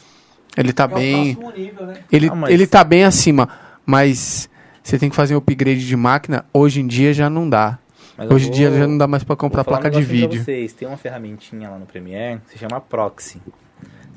ele 0.57 0.73
tá 0.73 0.83
É 0.83 0.87
o 0.87 0.89
bem. 0.95 1.37
nível, 1.55 1.85
né? 1.87 1.93
Ele, 2.11 2.27
Ah, 2.29 2.35
mas- 2.35 2.51
ele 2.53 2.67
tá 2.67 2.83
bem 2.83 3.05
acima. 3.05 3.47
Mas 3.85 4.49
você 4.83 4.99
tem 4.99 5.09
que 5.09 5.15
fazer 5.15 5.35
um 5.35 5.37
upgrade 5.37 5.87
de 5.87 5.95
máquina, 5.95 6.43
hoje 6.53 6.81
em 6.81 6.87
dia 6.87 7.13
já 7.13 7.29
não 7.29 7.49
dá. 7.49 7.79
Mas 8.17 8.29
Hoje 8.29 8.45
em 8.45 8.49
vou- 8.49 8.57
dia 8.57 8.71
já 8.71 8.85
não 8.87 8.97
dá 8.97 9.07
mais 9.07 9.23
pra 9.23 9.35
comprar 9.37 9.63
vou 9.63 9.73
falar 9.73 9.77
um 9.77 9.81
placa 9.83 9.97
de 9.97 10.03
vídeo. 10.03 10.43
vocês. 10.43 10.73
Tem 10.73 10.85
uma 10.85 10.97
ferramentinha 10.97 11.69
lá 11.69 11.79
no 11.79 11.85
Premiere 11.85 12.41
que 12.45 12.51
se 12.51 12.57
chama 12.57 12.81
Proxy. 12.81 13.39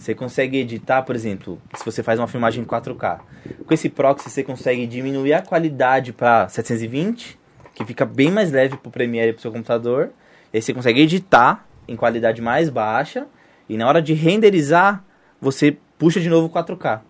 Você 0.05 0.15
consegue 0.15 0.59
editar, 0.59 1.01
por 1.01 1.17
exemplo, 1.17 1.59
se 1.75 1.83
você 1.83 2.03
faz 2.03 2.21
uma 2.21 2.29
filmagem 2.29 2.63
em 2.63 2.67
4K. 2.67 3.21
Com 3.67 3.73
esse 3.73 3.89
Proxy 3.89 4.29
você 4.29 4.43
consegue 4.43 4.87
diminuir 4.87 5.33
a 5.33 5.41
qualidade 5.41 6.13
para 6.13 6.47
720, 6.47 7.39
que 7.75 7.87
fica 7.87 8.05
bem 8.05 8.31
mais 8.31 8.53
leve 8.53 8.77
pro 8.77 8.91
Premiere 8.91 9.31
e 9.31 9.33
pro 9.33 9.41
seu 9.41 9.51
computador. 9.51 10.11
E 10.53 10.59
aí 10.59 10.63
você 10.63 10.75
consegue 10.75 11.01
editar 11.01 11.67
em 11.89 11.97
qualidade 11.97 12.43
mais 12.43 12.69
baixa. 12.69 13.27
E 13.67 13.79
na 13.79 13.89
hora 13.89 14.03
de 14.03 14.13
renderizar, 14.13 15.03
você 15.41 15.75
puxa 15.99 16.21
de 16.21 16.29
novo 16.29 16.51
4K. 16.51 17.01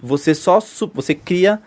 Você 0.00 0.32
só 0.32 0.60
você 0.94 1.12
cria, 1.12 1.60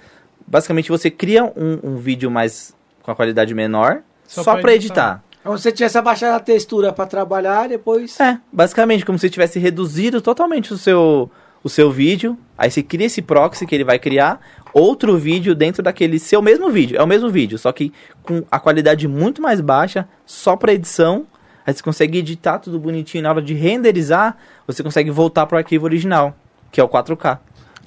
basicamente 0.48 0.88
você 0.88 1.12
cria 1.12 1.44
um, 1.44 1.80
um 1.84 1.98
vídeo 1.98 2.32
mais 2.32 2.74
com 3.04 3.12
a 3.12 3.16
qualidade 3.16 3.54
menor, 3.54 4.04
Só 4.24 4.42
só, 4.42 4.58
para 4.62 4.74
editar. 4.74 5.16
editar. 5.16 5.27
Como 5.48 5.58
se 5.58 5.64
você 5.64 5.72
tivesse 5.72 5.98
abaixado 5.98 6.36
a 6.36 6.41
textura 6.41 6.91
pra 6.91 7.06
trabalhar, 7.06 7.70
depois... 7.70 8.20
É, 8.20 8.38
basicamente 8.52 9.06
como 9.06 9.18
se 9.18 9.30
tivesse 9.30 9.58
reduzido 9.60 10.20
totalmente 10.20 10.74
o 10.74 10.78
seu, 10.78 11.32
o 11.64 11.70
seu 11.70 11.89
vídeo. 11.89 12.38
Aí 12.58 12.70
você 12.70 12.84
cria 12.84 13.06
esse 13.06 13.22
proxy 13.22 13.66
que 13.66 13.74
ele 13.74 13.86
vai 13.86 13.98
criar 13.98 14.41
outro 14.74 15.18
vídeo 15.18 15.56
dentro 15.56 15.82
daquele 15.82 16.20
seu 16.20 16.41
mesmo 16.41 16.70
vídeo. 16.70 16.98
É 16.98 17.02
o 17.02 17.08
mesmo 17.08 17.30
vídeo, 17.30 17.58
só 17.58 17.72
que 17.72 17.93
com 18.24 18.43
a 18.52 18.60
qualidade 18.60 19.08
muito 19.08 19.41
mais 19.41 19.62
baixa, 19.62 20.06
só 20.26 20.58
para 20.58 20.74
edição. 20.74 21.26
Aí 21.66 21.74
você 21.74 21.82
consegue 21.82 22.18
editar 22.18 22.60
tudo 22.60 22.78
bonitinho. 22.78 23.24
Na 23.24 23.30
hora 23.30 23.41
de 23.41 23.54
renderizar, 23.54 24.36
você 24.68 24.84
consegue 24.84 25.10
voltar 25.10 25.45
para 25.45 25.56
o 25.56 25.60
arquivo 25.60 25.86
original, 25.86 26.36
que 26.70 26.82
é 26.82 26.84
o 26.84 26.89
4K. 26.89 27.39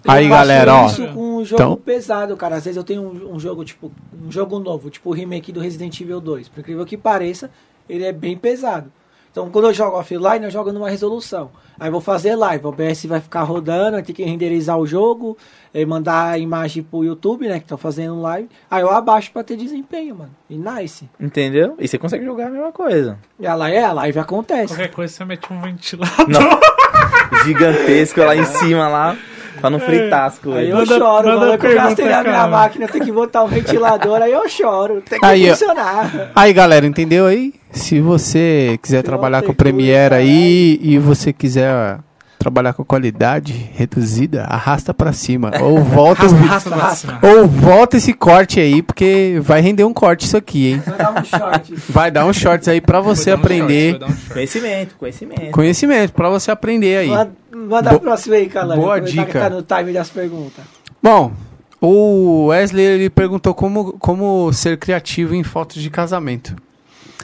Aí, 0.09 0.24
Eu 0.26 0.30
faço 0.30 0.40
galera, 0.40 0.74
ó. 0.74 0.86
isso 0.86 1.07
com 1.09 1.36
um 1.38 1.44
jogo 1.44 1.62
Então- 1.62 1.76
pesado, 1.76 2.36
cara. 2.36 2.57
Às 2.57 2.64
vezes 2.64 2.76
eu 2.76 2.84
tenho 2.84 3.03
um, 3.03 3.34
um 3.34 3.40
jogo, 3.40 3.64
tipo, 3.64 3.92
um 4.26 4.30
jogo 4.32 4.59
novo, 4.59 4.88
tipo 4.90 5.11
o 5.11 5.12
remake 5.12 5.53
do 5.53 5.61
Resident 5.61 6.01
Evil 6.01 6.20
2. 6.20 6.48
Por 6.48 6.61
incrível 6.61 6.86
que 6.86 6.96
pareça, 6.96 7.51
ele 7.88 8.05
é 8.05 8.12
bem 8.12 8.36
pesado. 8.36 8.90
Então, 9.30 9.48
quando 9.48 9.66
eu 9.68 9.72
jogo 9.74 9.96
offline, 9.96 10.44
eu 10.44 10.51
jogo 10.51 10.72
numa 10.72 10.90
resolução. 10.90 11.51
Aí 11.78 11.88
vou 11.88 12.01
fazer 12.01 12.34
live, 12.34 12.64
o 12.66 12.68
OBS 12.68 13.07
vai 13.07 13.20
ficar 13.20 13.44
rodando, 13.44 13.96
aí 13.96 14.03
tem 14.03 14.12
que 14.14 14.24
renderizar 14.24 14.76
o 14.76 14.84
jogo, 14.84 15.38
eh, 15.72 15.84
mandar 15.86 16.30
a 16.30 16.38
imagem 16.38 16.82
pro 16.82 17.05
YouTube, 17.05 17.46
né, 17.46 17.59
que 17.59 17.64
estão 17.64 17.78
fazendo 17.78 18.20
live. 18.20 18.48
Aí 18.68 18.82
eu 18.82 18.90
abaixo 18.90 19.30
pra 19.30 19.44
ter 19.44 19.57
desempenho, 19.57 20.16
mano. 20.16 20.30
E 20.48 20.57
nice. 20.59 21.09
Entendeu? 21.20 21.76
E 21.78 21.86
você 21.86 21.96
consegue 21.96 22.24
jogar 22.24 22.48
a 22.48 22.51
mesma 22.51 22.72
coisa. 22.72 23.18
E 23.38 23.46
a 23.46 23.55
live, 23.55 23.76
é, 23.76 23.84
a 23.84 23.92
live 23.92 24.18
acontece. 24.18 24.74
Qualquer 24.74 24.90
coisa 24.90 25.14
você 25.14 25.24
mete 25.24 25.53
um 25.53 25.61
ventilador. 25.61 26.28
Não. 26.28 26.61
Gigantesco 27.44 28.20
lá 28.20 28.34
em 28.36 28.44
cima 28.44 28.88
lá. 28.88 29.16
Pra 29.61 29.70
não 29.70 29.78
fritar 29.80 30.24
as 30.26 30.34
Aí 30.34 30.40
coisas. 30.42 30.68
eu 30.70 30.76
Manda- 30.76 30.98
choro, 30.98 31.28
manda 31.28 31.46
mano. 31.46 31.58
que 31.58 31.66
Eu 31.66 31.74
gastei 31.74 32.04
pergunta, 32.06 32.22
na 32.22 32.28
minha 32.30 32.46
máquina, 32.46 32.88
tem 32.88 33.02
que 33.02 33.12
botar 33.12 33.44
um 33.44 33.46
ventilador, 33.46 34.22
aí 34.22 34.32
eu 34.32 34.48
choro. 34.48 35.02
Tem 35.08 35.18
que 35.20 35.24
Aí, 35.26 35.46
ó. 35.46 35.50
funcionar. 35.50 36.30
Aí, 36.34 36.52
galera, 36.52 36.86
entendeu 36.86 37.26
aí? 37.26 37.52
Se 37.72 38.00
você 38.00 38.78
quiser 38.82 39.02
trabalhar 39.02 39.42
com 39.42 39.52
o 39.52 39.54
Premiere 39.54 40.14
aí 40.14 40.78
e 40.82 40.98
você 40.98 41.32
quiser 41.32 41.98
trabalhar 42.41 42.72
com 42.72 42.82
qualidade 42.82 43.53
reduzida, 43.74 44.45
arrasta 44.45 44.95
pra 44.95 45.12
cima. 45.12 45.53
Ou 45.61 45.84
volta, 45.84 46.24
Arrasta 46.24 46.70
pra 46.70 46.91
cima. 46.95 47.18
ou 47.22 47.47
volta 47.47 47.99
esse 47.99 48.14
corte 48.14 48.59
aí, 48.59 48.80
porque 48.82 49.38
vai 49.43 49.61
render 49.61 49.84
um 49.84 49.93
corte 49.93 50.24
isso 50.24 50.38
aqui, 50.38 50.72
hein? 50.72 50.82
Vai 50.86 50.97
dar 50.99 51.12
um 51.12 51.24
short. 51.24 51.74
Vai 51.91 52.11
dar 52.11 52.24
um 52.24 52.32
shorts 52.32 52.66
aí 52.66 52.80
pra 52.80 52.99
você 53.03 53.30
um 53.30 53.34
aprender. 53.34 53.99
short, 53.99 54.11
um. 54.12 54.32
Conhecimento, 54.32 54.95
conhecimento. 54.97 55.51
Conhecimento, 55.51 56.12
pra 56.14 56.30
você 56.30 56.51
aprender 56.51 56.97
aí. 56.97 57.09
Manda, 57.09 57.32
manda 57.55 57.91
Bo- 57.91 57.97
a 57.97 58.01
próxima 58.01 58.36
aí, 58.36 58.49
Calani. 58.49 58.80
boa 58.80 59.01
que 59.03 59.12
dica. 59.12 59.38
Tá 59.38 59.51
no 59.51 59.62
time 59.62 59.93
das 59.93 60.09
perguntas. 60.09 60.64
Bom, 61.03 61.32
o 61.78 62.47
Wesley 62.47 62.82
ele 62.84 63.11
perguntou 63.11 63.53
como, 63.53 63.93
como 63.99 64.51
ser 64.55 64.78
criativo 64.78 65.34
em 65.34 65.43
fotos 65.43 65.82
de 65.82 65.91
casamento. 65.91 66.57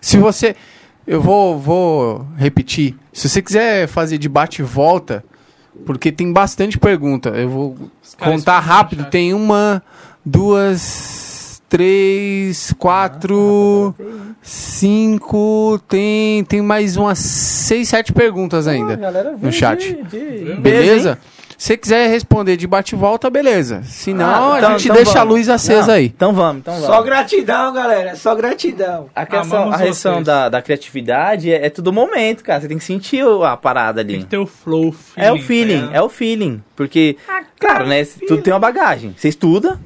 Se 0.03 0.19
você. 0.19 0.55
Eu 1.07 1.21
vou, 1.21 1.59
vou 1.59 2.27
repetir. 2.37 2.97
Se 3.13 3.29
você 3.29 3.41
quiser 3.41 3.87
fazer 3.87 4.19
de 4.19 4.29
bate 4.29 4.61
e 4.61 4.65
volta, 4.65 5.25
porque 5.85 6.11
tem 6.11 6.33
bastante 6.33 6.79
pergunta. 6.79 7.31
Eu 7.31 7.49
vou 7.49 7.77
contar 8.19 8.59
rápido. 8.61 9.03
chat. 9.05 9.11
Tem 9.11 9.35
uma, 9.35 9.83
duas, 10.25 11.63
três, 11.69 12.75
quatro, 12.79 13.95
cinco. 14.43 15.81
Tem, 15.89 16.45
tem 16.45 16.63
mais 16.63 16.97
umas 16.97 17.19
seis, 17.19 17.89
sete 17.89 18.13
perguntas 18.13 18.67
ainda. 18.67 18.99
no 19.41 19.53
chat. 19.53 19.97
Beleza? 20.61 21.19
Se 21.59 21.69
você 21.69 21.77
quiser 21.79 22.09
responder 22.11 22.57
de 22.57 22.67
bate 22.67 22.95
e 22.95 22.99
volta, 22.99 23.31
beleza. 23.31 23.83
Se 23.85 24.13
não, 24.13 24.27
Ah, 24.27 24.55
a 24.55 24.59
então- 24.59 24.71
gente 24.73 24.85
então 24.85 24.97
deixa 24.97 25.11
a 25.13 25.15
vamos. 25.21 25.35
luz 25.35 25.49
acesa 25.49 25.87
Não, 25.87 25.95
aí. 25.95 26.05
Então 26.07 26.33
vamos, 26.35 26.59
então 26.61 26.75
vamos. 26.75 26.87
Só 26.89 27.03
gratidão, 27.03 27.73
galera. 27.73 28.15
Só 28.15 28.35
gratidão. 28.35 29.09
A 29.15 29.25
questão, 29.25 29.63
Amamos 29.63 29.81
a 29.81 29.85
questão 29.85 30.23
da, 30.23 30.49
da 30.51 30.61
criatividade 30.61 31.51
é, 31.51 31.67
é 31.67 31.71
tudo 31.71 31.93
momento, 31.93 32.45
cara. 32.45 32.61
Você 32.61 32.69
tem 32.69 32.77
que 32.77 32.85
sentir 32.85 33.25
o- 33.25 33.43
a 33.43 33.57
parada 33.57 34.05
Tem 34.05 34.17
ali. 34.17 34.25
que 34.25 34.31
ter 34.31 34.37
o 34.39 34.47
flow, 34.47 34.95
É 35.17 35.33
o 35.33 35.39
feeling, 35.39 35.77
ligado? 35.77 35.95
é 35.95 36.03
o 36.03 36.09
feeling. 36.11 36.63
Porque, 36.77 37.17
claro, 37.59 37.87
né? 37.87 38.05
Tudo 38.29 38.43
tem 38.43 38.53
uma 38.53 38.61
bagagem. 38.61 39.15
Você 39.17 39.29
estuda, 39.29 39.81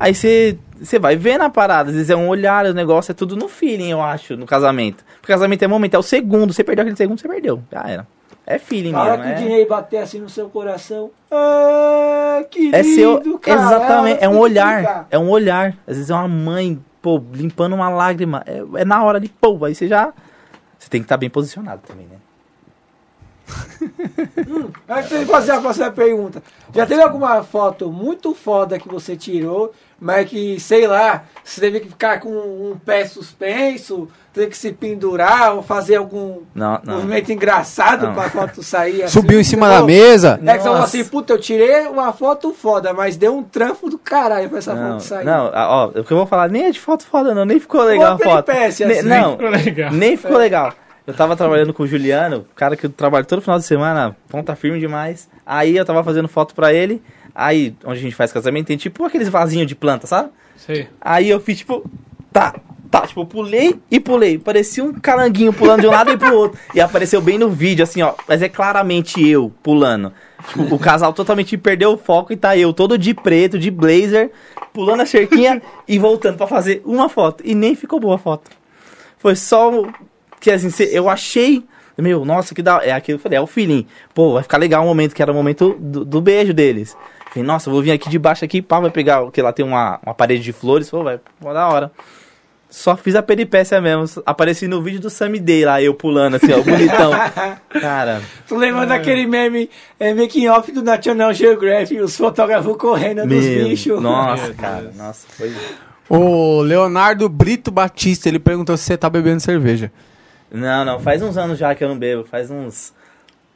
aí 0.00 0.12
você, 0.14 0.58
você 0.80 0.98
vai 0.98 1.14
vendo 1.14 1.42
a 1.42 1.50
parada. 1.50 1.90
Às 1.90 1.94
vezes 1.94 2.10
é 2.10 2.16
um 2.16 2.26
olhar, 2.26 2.66
o 2.66 2.74
negócio 2.74 3.12
é 3.12 3.14
tudo 3.14 3.36
no 3.36 3.48
feeling, 3.48 3.90
eu 3.92 4.02
acho, 4.02 4.36
no 4.36 4.44
casamento. 4.44 5.04
Porque 5.20 5.32
casamento 5.32 5.62
é 5.62 5.68
momento, 5.68 5.94
é 5.94 5.98
o 5.98 6.02
segundo. 6.02 6.52
Você 6.52 6.64
perdeu 6.64 6.82
aquele 6.82 6.96
segundo, 6.96 7.20
você 7.20 7.28
perdeu. 7.28 7.62
Já 7.70 7.84
era. 7.86 8.06
É 8.46 8.58
feeling 8.58 8.90
Na 8.92 9.02
hora 9.02 9.16
mesmo. 9.18 9.24
que 9.24 9.30
o 9.30 9.32
É, 9.32 9.34
dinheiro 9.46 9.68
bater 9.68 9.98
assim 9.98 10.18
no 10.18 10.28
seu 10.28 10.48
coração. 10.48 11.10
Ah, 11.30 12.42
que 12.50 12.74
é 12.74 12.82
seu. 12.82 13.38
cara. 13.38 13.60
Exatamente, 13.62 14.24
é 14.24 14.28
um 14.28 14.32
que 14.32 14.38
olhar. 14.38 14.74
brincar. 14.82 15.06
É 15.10 15.18
um 15.18 15.30
olhar. 15.30 15.68
Às 15.86 15.96
vezes 15.96 16.10
é 16.10 16.14
uma 16.14 16.26
mãe, 16.28 16.82
pô, 17.00 17.22
limpando 17.32 17.74
uma 17.74 17.88
lágrima. 17.88 18.42
É, 18.46 18.80
é 18.80 18.84
na 18.84 19.02
hora 19.04 19.20
de, 19.20 19.28
pô, 19.28 19.64
aí 19.64 19.74
você 19.74 19.86
já. 19.86 20.12
Você 20.78 20.88
tem 20.90 21.00
que 21.00 21.04
estar 21.04 21.16
bem 21.16 21.30
posicionado 21.30 21.82
também, 21.86 22.06
né? 22.06 22.16
Antes 24.88 25.18
de 25.20 25.24
fazer 25.26 25.52
a 25.52 25.60
próxima 25.60 25.90
pergunta, 25.90 26.42
já 26.74 26.86
teve 26.86 27.02
alguma 27.02 27.42
foto 27.42 27.90
muito 27.92 28.34
foda 28.34 28.78
que 28.78 28.88
você 28.88 29.16
tirou, 29.16 29.72
mas 30.02 30.28
que, 30.28 30.58
sei 30.58 30.86
lá, 30.86 31.22
você 31.44 31.60
teve 31.60 31.80
que 31.80 31.88
ficar 31.88 32.18
com 32.20 32.28
um 32.30 32.76
pé 32.84 33.04
suspenso, 33.06 34.08
teve 34.32 34.48
que 34.48 34.56
se 34.58 34.72
pendurar 34.72 35.54
ou 35.54 35.62
fazer 35.62 35.96
algum 35.96 36.38
Não, 36.54 36.80
não. 36.84 36.94
movimento 36.96 37.30
engraçado 37.32 38.06
Não. 38.06 38.14
pra 38.14 38.28
foto 38.30 38.62
sair 38.62 39.02
assim? 39.04 39.12
Subiu 39.12 39.40
em 39.40 39.44
cima 39.44 39.66
da 39.68 39.74
falou- 39.74 39.86
mesa. 39.86 40.40
É 40.44 40.52
que 40.52 40.58
você 40.58 40.68
falou 40.68 40.82
assim, 40.82 41.04
puta, 41.04 41.32
eu 41.34 41.38
tirei 41.38 41.86
uma 41.86 42.12
foto 42.12 42.52
foda, 42.52 42.92
mas 42.92 43.16
deu 43.16 43.36
um 43.36 43.42
trampo 43.42 43.88
do 43.88 43.98
caralho 43.98 44.48
pra 44.48 44.58
essa 44.58 44.74
Não, 44.74 44.92
foto 44.92 45.02
sair. 45.04 45.24
não, 45.24 45.50
ó, 45.54 45.86
o 45.88 46.04
que 46.04 46.12
eu 46.12 46.16
vou 46.16 46.26
falar 46.26 46.48
nem 46.48 46.64
é 46.64 46.70
de 46.70 46.80
foto 46.80 47.04
foda, 47.06 47.34
não, 47.34 47.44
nem 47.44 47.60
ficou 47.60 47.82
legal 47.84 48.14
a 48.14 48.18
foto. 48.18 48.50
assim. 48.50 48.84
não, 49.02 49.32
Ficou 49.32 49.48
legal. 49.50 49.92
nem 49.92 50.16
ficou 50.16 50.36
legal. 50.38 50.72
Eu 51.06 51.14
tava 51.14 51.36
trabalhando 51.36 51.74
com 51.74 51.82
o 51.82 51.86
Juliano, 51.86 52.46
cara 52.54 52.76
que 52.76 52.86
eu 52.86 52.90
trabalho 52.90 53.26
todo 53.26 53.42
final 53.42 53.58
de 53.58 53.64
semana, 53.64 54.16
ponta 54.28 54.54
firme 54.54 54.78
demais. 54.78 55.28
Aí 55.44 55.76
eu 55.76 55.84
tava 55.84 56.04
fazendo 56.04 56.28
foto 56.28 56.54
pra 56.54 56.72
ele, 56.72 57.02
aí 57.34 57.74
onde 57.84 57.98
a 57.98 58.02
gente 58.02 58.14
faz 58.14 58.32
casamento 58.32 58.68
tem 58.68 58.76
tipo 58.76 59.04
aqueles 59.04 59.28
vasinhos 59.28 59.66
de 59.66 59.74
planta, 59.74 60.06
sabe? 60.06 60.30
Sei. 60.56 60.88
Aí 61.00 61.28
eu 61.28 61.40
fiz 61.40 61.58
tipo, 61.58 61.90
tá, 62.32 62.54
tá, 62.92 63.06
tipo, 63.06 63.24
pulei 63.26 63.80
e 63.90 63.98
pulei. 63.98 64.38
Parecia 64.38 64.84
um 64.84 64.92
caranguinho 64.92 65.52
pulando 65.52 65.80
de 65.80 65.86
um 65.88 65.90
lado 65.90 66.12
e 66.12 66.16
pro 66.16 66.36
outro. 66.36 66.58
E 66.74 66.80
apareceu 66.80 67.20
bem 67.22 67.38
no 67.38 67.48
vídeo, 67.48 67.82
assim, 67.82 68.02
ó. 68.02 68.14
Mas 68.28 68.42
é 68.42 68.48
claramente 68.48 69.26
eu 69.26 69.50
pulando. 69.62 70.12
Tipo, 70.48 70.74
o 70.74 70.78
casal 70.78 71.12
totalmente 71.12 71.56
perdeu 71.56 71.92
o 71.92 71.96
foco 71.96 72.32
e 72.32 72.36
tá 72.36 72.56
eu 72.56 72.72
todo 72.72 72.98
de 72.98 73.14
preto, 73.14 73.58
de 73.58 73.70
blazer, 73.70 74.30
pulando 74.72 75.00
a 75.00 75.06
cerquinha 75.06 75.62
e 75.88 75.98
voltando 75.98 76.36
pra 76.36 76.46
fazer 76.46 76.82
uma 76.84 77.08
foto. 77.08 77.42
E 77.44 77.54
nem 77.54 77.74
ficou 77.74 77.98
boa 77.98 78.16
a 78.16 78.18
foto. 78.18 78.50
Foi 79.18 79.34
só 79.36 79.70
que 80.42 80.50
assim, 80.50 80.68
cê- 80.68 80.90
eu 80.92 81.08
achei. 81.08 81.64
Meu, 81.96 82.24
nossa, 82.24 82.54
que 82.54 82.62
da. 82.62 82.80
É 82.84 82.90
aquilo 82.92 83.18
que 83.18 83.20
eu 83.20 83.22
falei, 83.22 83.38
é 83.38 83.40
o 83.40 83.46
feeling. 83.46 83.86
Pô, 84.14 84.32
vai 84.34 84.42
ficar 84.42 84.58
legal 84.58 84.82
o 84.82 84.86
momento, 84.86 85.14
que 85.14 85.22
era 85.22 85.30
o 85.30 85.34
momento 85.34 85.76
do, 85.78 86.04
do 86.04 86.20
beijo 86.20 86.52
deles. 86.52 86.96
Falei, 87.30 87.46
nossa, 87.46 87.68
eu 87.68 87.72
vou 87.72 87.82
vir 87.82 87.92
aqui 87.92 88.08
de 88.10 88.18
baixo 88.18 88.44
aqui, 88.44 88.60
pá, 88.60 88.80
vai 88.80 88.90
pegar, 88.90 89.22
porque 89.22 89.40
lá 89.40 89.52
tem 89.52 89.64
uma, 89.64 89.98
uma 90.04 90.14
parede 90.14 90.42
de 90.42 90.52
flores, 90.52 90.90
pô, 90.90 91.02
vai, 91.02 91.18
pô, 91.40 91.52
da 91.52 91.68
hora. 91.68 91.90
Só 92.68 92.96
fiz 92.96 93.14
a 93.14 93.22
peripécia 93.22 93.78
mesmo. 93.82 94.22
Apareci 94.24 94.66
no 94.66 94.80
vídeo 94.82 94.98
do 95.00 95.10
Sammy 95.10 95.38
Day 95.38 95.62
lá, 95.66 95.82
eu 95.82 95.92
pulando 95.92 96.36
assim, 96.36 96.52
ó, 96.54 96.62
bonitão. 96.62 97.10
Cara, 97.78 98.22
Tu 98.48 98.56
lembra 98.56 98.86
daquele 98.86 99.26
meme 99.26 99.68
é, 100.00 100.14
making 100.14 100.48
off 100.48 100.72
do 100.72 100.82
National 100.82 101.34
Geographic, 101.34 102.00
os 102.00 102.16
fotógrafos 102.16 102.74
correndo 102.78 103.26
dos 103.26 103.44
meu, 103.44 103.64
bichos? 103.68 104.00
nossa, 104.02 104.46
Meu 104.46 104.54
cara, 104.54 104.80
Deus. 104.84 104.96
nossa, 104.96 105.26
foi... 105.36 105.52
O 106.08 106.62
Leonardo 106.62 107.28
Brito 107.28 107.70
Batista, 107.70 108.28
ele 108.28 108.38
perguntou 108.38 108.74
se 108.78 108.84
você 108.84 108.96
tá 108.96 109.08
bebendo 109.10 109.40
cerveja. 109.40 109.92
Não, 110.52 110.84
não, 110.84 111.00
faz 111.00 111.22
uns 111.22 111.36
anos 111.36 111.58
já 111.58 111.74
que 111.74 111.82
eu 111.82 111.88
não 111.88 111.98
bebo, 111.98 112.24
faz 112.24 112.50
uns... 112.50 112.92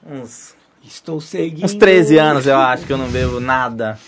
Uns, 0.09 0.55
Estou 0.83 1.21
seguindo. 1.21 1.65
uns 1.65 1.75
13 1.75 2.17
anos 2.17 2.47
eu 2.47 2.57
acho 2.57 2.87
que 2.87 2.93
eu 2.93 2.97
não 2.99 3.09
bebo 3.09 3.41
nada. 3.41 3.99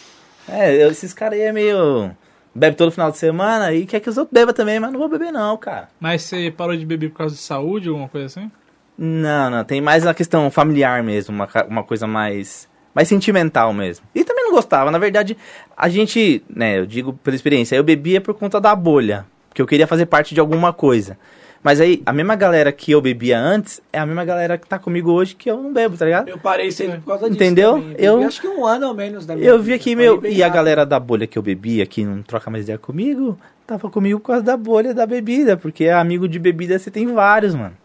É, 0.48 0.74
eu- 0.84 0.90
esses 0.90 1.12
caras 1.12 1.38
aí 1.38 1.44
é 1.46 1.52
meio... 1.52 2.10
Bebe 2.54 2.76
todo 2.76 2.90
final 2.90 3.10
de 3.10 3.18
semana 3.18 3.72
e 3.72 3.84
quer 3.86 4.00
que 4.00 4.08
os 4.08 4.16
outros 4.16 4.32
bebam 4.32 4.54
também, 4.54 4.80
mas 4.80 4.90
não 4.90 4.98
vou 4.98 5.08
beber 5.08 5.30
não, 5.30 5.56
cara. 5.56 5.88
Mas 6.00 6.22
você 6.22 6.50
parou 6.50 6.76
de 6.76 6.84
beber 6.86 7.10
por 7.10 7.18
causa 7.18 7.34
de 7.34 7.40
saúde, 7.40 7.88
alguma 7.88 8.08
coisa 8.08 8.26
assim? 8.26 8.50
Não, 8.96 9.48
não, 9.50 9.62
tem 9.62 9.80
mais 9.80 10.04
a 10.06 10.12
questão 10.14 10.50
familiar 10.50 11.02
mesmo, 11.04 11.32
uma, 11.34 11.48
uma 11.68 11.84
coisa 11.84 12.04
mais, 12.06 12.68
mais 12.92 13.06
sentimental 13.06 13.72
mesmo. 13.72 14.04
E 14.12 14.24
também 14.24 14.44
não 14.44 14.50
gostava, 14.52 14.90
na 14.90 14.98
verdade, 14.98 15.36
a 15.76 15.88
gente, 15.88 16.42
né, 16.48 16.78
eu 16.80 16.86
digo 16.86 17.12
pela 17.12 17.36
experiência, 17.36 17.76
eu 17.76 17.84
bebia 17.84 18.20
por 18.20 18.34
conta 18.34 18.60
da 18.60 18.74
bolha, 18.74 19.24
porque 19.48 19.62
eu 19.62 19.66
queria 19.66 19.86
fazer 19.86 20.06
parte 20.06 20.34
de 20.34 20.40
alguma 20.40 20.72
coisa. 20.72 21.16
Mas 21.62 21.80
aí, 21.80 22.02
a 22.06 22.12
mesma 22.12 22.36
galera 22.36 22.70
que 22.70 22.92
eu 22.92 23.00
bebia 23.00 23.38
antes, 23.38 23.80
é 23.92 23.98
a 23.98 24.06
mesma 24.06 24.24
galera 24.24 24.56
que 24.56 24.66
tá 24.66 24.78
comigo 24.78 25.10
hoje 25.10 25.34
que 25.34 25.50
eu 25.50 25.60
não 25.60 25.72
bebo, 25.72 25.96
tá 25.96 26.04
ligado? 26.04 26.28
Eu 26.28 26.38
parei 26.38 26.70
sempre 26.70 26.98
por 26.98 27.06
causa 27.06 27.28
disso. 27.28 27.42
Entendeu? 27.42 27.72
também. 27.74 27.96
Eu- 27.98 28.14
bebi 28.16 28.26
acho 28.28 28.40
que 28.40 28.48
um 28.48 28.64
ano 28.64 28.86
ou 28.86 28.94
menos 28.94 29.26
da 29.26 29.34
minha 29.34 29.48
Eu 29.48 29.60
vi 29.60 29.72
aqui, 29.74 29.96
meu, 29.96 30.24
e 30.24 30.42
a 30.42 30.48
galera 30.48 30.86
da 30.86 31.00
bolha 31.00 31.26
que 31.26 31.36
eu 31.38 31.42
bebia, 31.42 31.84
que 31.84 32.04
não 32.04 32.22
troca 32.22 32.48
mais 32.50 32.64
ideia 32.64 32.78
comigo, 32.78 33.36
tava 33.66 33.90
comigo 33.90 34.20
por 34.20 34.28
causa 34.28 34.42
da 34.42 34.56
bolha 34.56 34.94
da 34.94 35.04
bebida, 35.04 35.56
porque 35.56 35.88
amigo 35.88 36.28
de 36.28 36.38
bebida 36.38 36.78
você 36.78 36.90
tem 36.90 37.06
vários, 37.12 37.54
mano. 37.54 37.76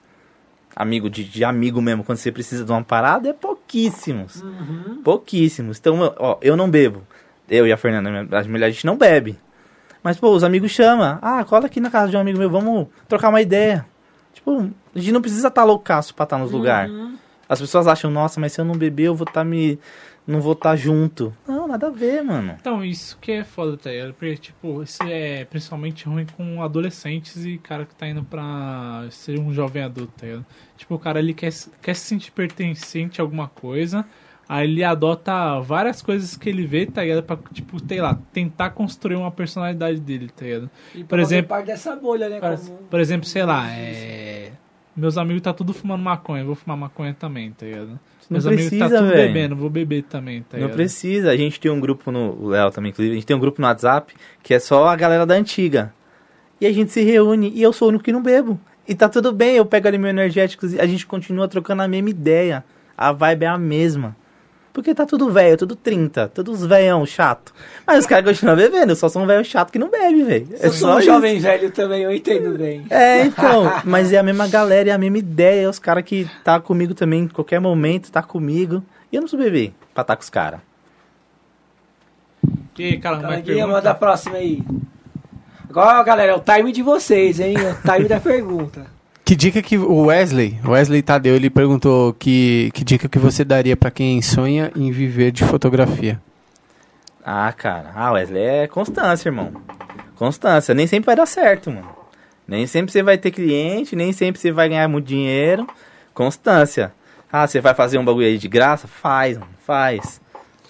Amigo 0.76 1.10
de, 1.10 1.24
de 1.24 1.44
amigo 1.44 1.82
mesmo, 1.82 2.04
quando 2.04 2.18
você 2.18 2.32
precisa 2.32 2.64
de 2.64 2.72
uma 2.72 2.84
parada, 2.84 3.30
é 3.30 3.34
pouquíssimos. 3.34 4.42
Uhum. 4.42 5.02
Pouquíssimos. 5.04 5.78
Então, 5.80 6.14
ó, 6.18 6.38
eu 6.42 6.56
não 6.58 6.70
bebo. 6.70 7.04
Eu 7.50 7.68
e 7.68 7.72
a 7.72 7.78
Fernanda, 7.78 8.38
as 8.38 8.48
mulheres, 8.48 8.74
a 8.74 8.76
gente 8.76 8.86
não 8.86 8.98
bebe. 8.98 9.38
Mas, 10.04 10.20
pô, 10.20 10.32
os 10.32 10.44
amigos 10.44 10.72
chamam. 10.72 11.18
Ah, 11.22 11.44
cola 11.46 11.68
aqui 11.68 11.80
na 11.80 11.90
casa 11.90 12.12
de 12.12 12.18
um 12.18 12.20
amigo 12.20 12.38
meu, 12.38 12.50
vamos 12.50 12.88
trocar 13.08 13.30
uma 13.30 13.42
ideia. 13.42 13.86
Tipo, 14.34 14.70
a 14.94 15.00
gente 15.00 15.12
não 15.12 15.22
precisa 15.22 15.48
estar 15.48 15.64
loucaço 15.64 16.14
pra 16.14 16.26
estar 16.26 16.38
nos 16.38 16.52
lugares. 16.52 16.92
Uhum. 16.92 17.18
As 17.48 17.62
pessoas 17.62 17.88
acham, 17.88 18.12
nossa, 18.12 18.40
mas 18.40 18.52
se 18.52 18.60
eu 18.60 18.66
não 18.66 18.76
beber, 18.76 19.04
eu 19.04 19.16
vou 19.16 19.28
estar 19.28 19.44
me. 19.44 19.80
Não 20.26 20.40
vou 20.40 20.54
estar 20.54 20.76
junto. 20.78 21.36
Não, 21.46 21.68
nada 21.68 21.88
a 21.88 21.90
ver, 21.90 22.24
mano. 22.24 22.56
Então, 22.60 22.84
isso 22.84 23.18
que 23.20 23.32
é 23.34 23.44
foda, 23.44 23.76
tá? 23.76 23.90
Porque, 24.18 24.38
tipo, 24.38 24.82
isso 24.82 25.04
é 25.04 25.44
principalmente 25.46 26.06
ruim 26.06 26.26
com 26.38 26.64
adolescentes 26.64 27.46
e 27.46 27.58
cara 27.58 27.86
que 27.86 27.94
tá 27.94 28.08
indo 28.08 28.24
pra 28.24 29.06
ser 29.12 29.38
um 29.38 29.54
jovem 29.54 29.84
adulto, 29.84 30.14
tá? 30.18 30.42
Tipo, 30.78 30.96
o 30.96 31.00
cara 31.00 31.20
ele 31.20 31.34
quer, 31.34 31.52
quer 31.82 31.94
se 31.94 32.06
sentir 32.06 32.32
pertencente 32.32 33.20
a 33.20 33.24
alguma 33.24 33.50
coisa, 33.50 34.06
aí 34.48 34.68
ele 34.70 34.84
adota 34.84 35.60
várias 35.62 36.02
coisas 36.02 36.36
que 36.38 36.50
ele 36.50 36.66
vê, 36.66 36.86
tá 36.86 37.02
ligado? 37.04 37.24
Pra, 37.24 37.38
tipo, 37.52 37.78
sei 37.88 38.02
lá, 38.02 38.18
tentar 38.32 38.72
construir 38.72 39.16
uma 39.16 39.32
personalidade 39.32 40.00
dele, 40.00 40.30
tá 40.36 40.46
ligado? 40.46 40.70
E 40.94 41.04
Por 41.04 41.20
exemplo- 41.20 41.50
parte 41.50 41.68
dessa 41.68 41.96
bolha, 41.96 42.30
né? 42.30 42.40
Por, 42.40 42.58
como- 42.58 42.78
por 42.90 43.00
exemplo, 43.00 43.28
sei 43.28 43.44
lá, 43.46 43.70
é. 43.72 44.52
Meus 44.96 45.18
amigos 45.18 45.42
tá 45.42 45.52
tudo 45.54 45.74
fumando 45.74 46.04
maconha, 46.04 46.44
eu 46.44 46.46
vou 46.46 46.56
fumar 46.56 46.78
maconha 46.78 47.16
também, 47.20 47.50
tá 47.52 47.66
ligado? 47.66 47.88
Não 47.88 48.00
Meus 48.30 48.46
amigos 48.46 48.66
tá 48.66 48.70
precisa, 48.78 48.98
tudo 49.00 49.10
velho. 49.10 49.28
bebendo, 49.34 49.56
vou 49.56 49.70
beber 49.70 50.04
também, 50.04 50.42
tá 50.44 50.56
Não 50.58 50.60
ligado? 50.66 50.76
precisa. 50.76 51.32
A 51.32 51.36
gente 51.36 51.60
tem 51.60 51.72
um 51.72 51.80
grupo 51.80 52.12
no. 52.12 52.38
O 52.40 52.48
Léo 52.50 52.70
também, 52.72 52.92
inclusive. 52.92 53.12
A 53.14 53.16
gente 53.16 53.26
tem 53.26 53.36
um 53.36 53.40
grupo 53.40 53.60
no 53.60 53.68
WhatsApp 53.68 54.14
que 54.44 54.54
é 54.54 54.60
só 54.60 54.88
a 54.88 54.96
galera 54.96 55.26
da 55.26 55.34
antiga. 55.34 55.92
E 56.62 56.68
a 56.68 56.72
gente 56.72 56.92
se 56.92 57.02
reúne 57.02 57.52
e 57.54 57.62
eu 57.62 57.74
sou 57.74 57.88
o 57.88 57.90
único 57.90 58.04
que 58.04 58.12
não 58.14 58.22
bebo. 58.22 58.58
E 58.88 58.94
tá 58.94 59.10
tudo 59.10 59.32
bem, 59.34 59.56
eu 59.56 59.66
pego 59.66 59.88
ali 59.88 59.98
meu 59.98 60.10
energético 60.10 60.66
e 60.68 60.80
a 60.80 60.86
gente 60.86 61.06
continua 61.08 61.48
trocando 61.48 61.82
a 61.82 61.88
mesma 61.88 62.10
ideia. 62.12 62.64
A 62.96 63.12
vibe 63.12 63.44
é 63.44 63.48
a 63.48 63.58
mesma. 63.58 64.16
Porque 64.74 64.96
tá 64.96 65.06
tudo 65.06 65.30
velho, 65.30 65.56
tudo 65.56 65.76
30, 65.76 66.30
todos 66.30 66.66
velhão 66.66 67.06
chato. 67.06 67.54
Mas 67.86 68.00
os 68.00 68.06
caras 68.08 68.26
continuam 68.26 68.58
bebendo, 68.58 68.96
só 68.96 69.08
são 69.08 69.28
velho 69.28 69.46
chato 69.46 69.72
que 69.72 69.78
não 69.78 69.88
bebe, 69.88 70.24
velho. 70.24 70.48
É 70.60 70.66
Eu 70.66 70.72
sou 70.72 70.90
só 70.90 70.98
um 70.98 71.02
jovem 71.02 71.40
velho 71.40 71.70
também, 71.70 72.02
eu 72.02 72.12
entendo 72.12 72.58
bem. 72.58 72.84
É, 72.90 73.24
então, 73.24 73.72
mas 73.86 74.12
é 74.12 74.18
a 74.18 74.24
mesma 74.24 74.48
galera, 74.48 74.90
é 74.90 74.92
a 74.92 74.98
mesma 74.98 75.20
ideia, 75.20 75.66
é 75.66 75.70
os 75.70 75.78
caras 75.78 76.04
que 76.04 76.28
tá 76.44 76.60
comigo 76.60 76.96
também, 76.96 77.26
em 77.26 77.28
qualquer 77.28 77.60
momento, 77.60 78.12
tá 78.12 78.24
comigo. 78.24 78.84
E 79.12 79.16
eu 79.16 79.22
não 79.22 79.28
sou 79.28 79.38
bebê 79.38 79.72
pra 79.94 80.02
estar 80.02 80.16
com 80.16 80.24
os 80.24 80.30
caras. 80.32 80.60
E 82.76 82.84
aí, 82.84 83.00
cara, 83.00 83.18
vai 83.18 83.44
Calanguinha, 83.44 83.68
manda 83.68 83.92
a 83.92 83.94
próxima 83.94 84.38
aí. 84.38 84.64
Agora, 85.70 86.02
galera, 86.02 86.32
é 86.32 86.36
o 86.36 86.40
time 86.40 86.72
de 86.72 86.82
vocês, 86.82 87.40
hein? 87.40 87.56
É 87.58 87.72
o 87.72 87.94
time 87.94 88.08
da 88.08 88.20
pergunta. 88.20 88.88
Que 89.34 89.38
dica 89.38 89.64
que 89.64 89.80
o 89.80 90.06
Wesley, 90.06 90.60
Wesley 90.64 91.02
Tadeu, 91.02 91.36
ele 91.36 91.50
perguntou 91.50 92.14
que, 92.14 92.70
que 92.72 92.84
dica 92.84 93.10
que 93.10 93.18
você 93.18 93.44
daria 93.44 93.76
pra 93.76 93.90
quem 93.90 94.22
sonha 94.22 94.72
em 94.76 94.92
viver 94.92 95.32
de 95.32 95.44
fotografia? 95.44 96.22
Ah, 97.26 97.52
cara. 97.52 97.92
Ah, 97.96 98.12
Wesley, 98.12 98.44
é 98.44 98.68
constância, 98.68 99.30
irmão. 99.30 99.52
Constância. 100.16 100.76
Nem 100.76 100.86
sempre 100.86 101.08
vai 101.08 101.16
dar 101.16 101.26
certo, 101.26 101.72
mano. 101.72 101.90
Nem 102.48 102.68
sempre 102.68 102.92
você 102.92 103.02
vai 103.02 103.18
ter 103.18 103.32
cliente, 103.32 103.96
nem 103.96 104.14
sempre 104.14 104.40
você 104.40 104.52
vai 104.52 104.70
ganhar 104.70 104.88
muito 104.88 105.08
dinheiro. 105.08 105.66
Constância. 106.14 106.94
Ah, 107.32 107.48
você 107.48 107.60
vai 107.60 107.74
fazer 107.74 107.98
um 107.98 108.06
bagulho 108.06 108.28
aí 108.28 108.38
de 108.38 108.48
graça? 108.48 108.88
Faz, 108.88 109.36
mano. 109.36 109.50
Faz. 109.66 110.22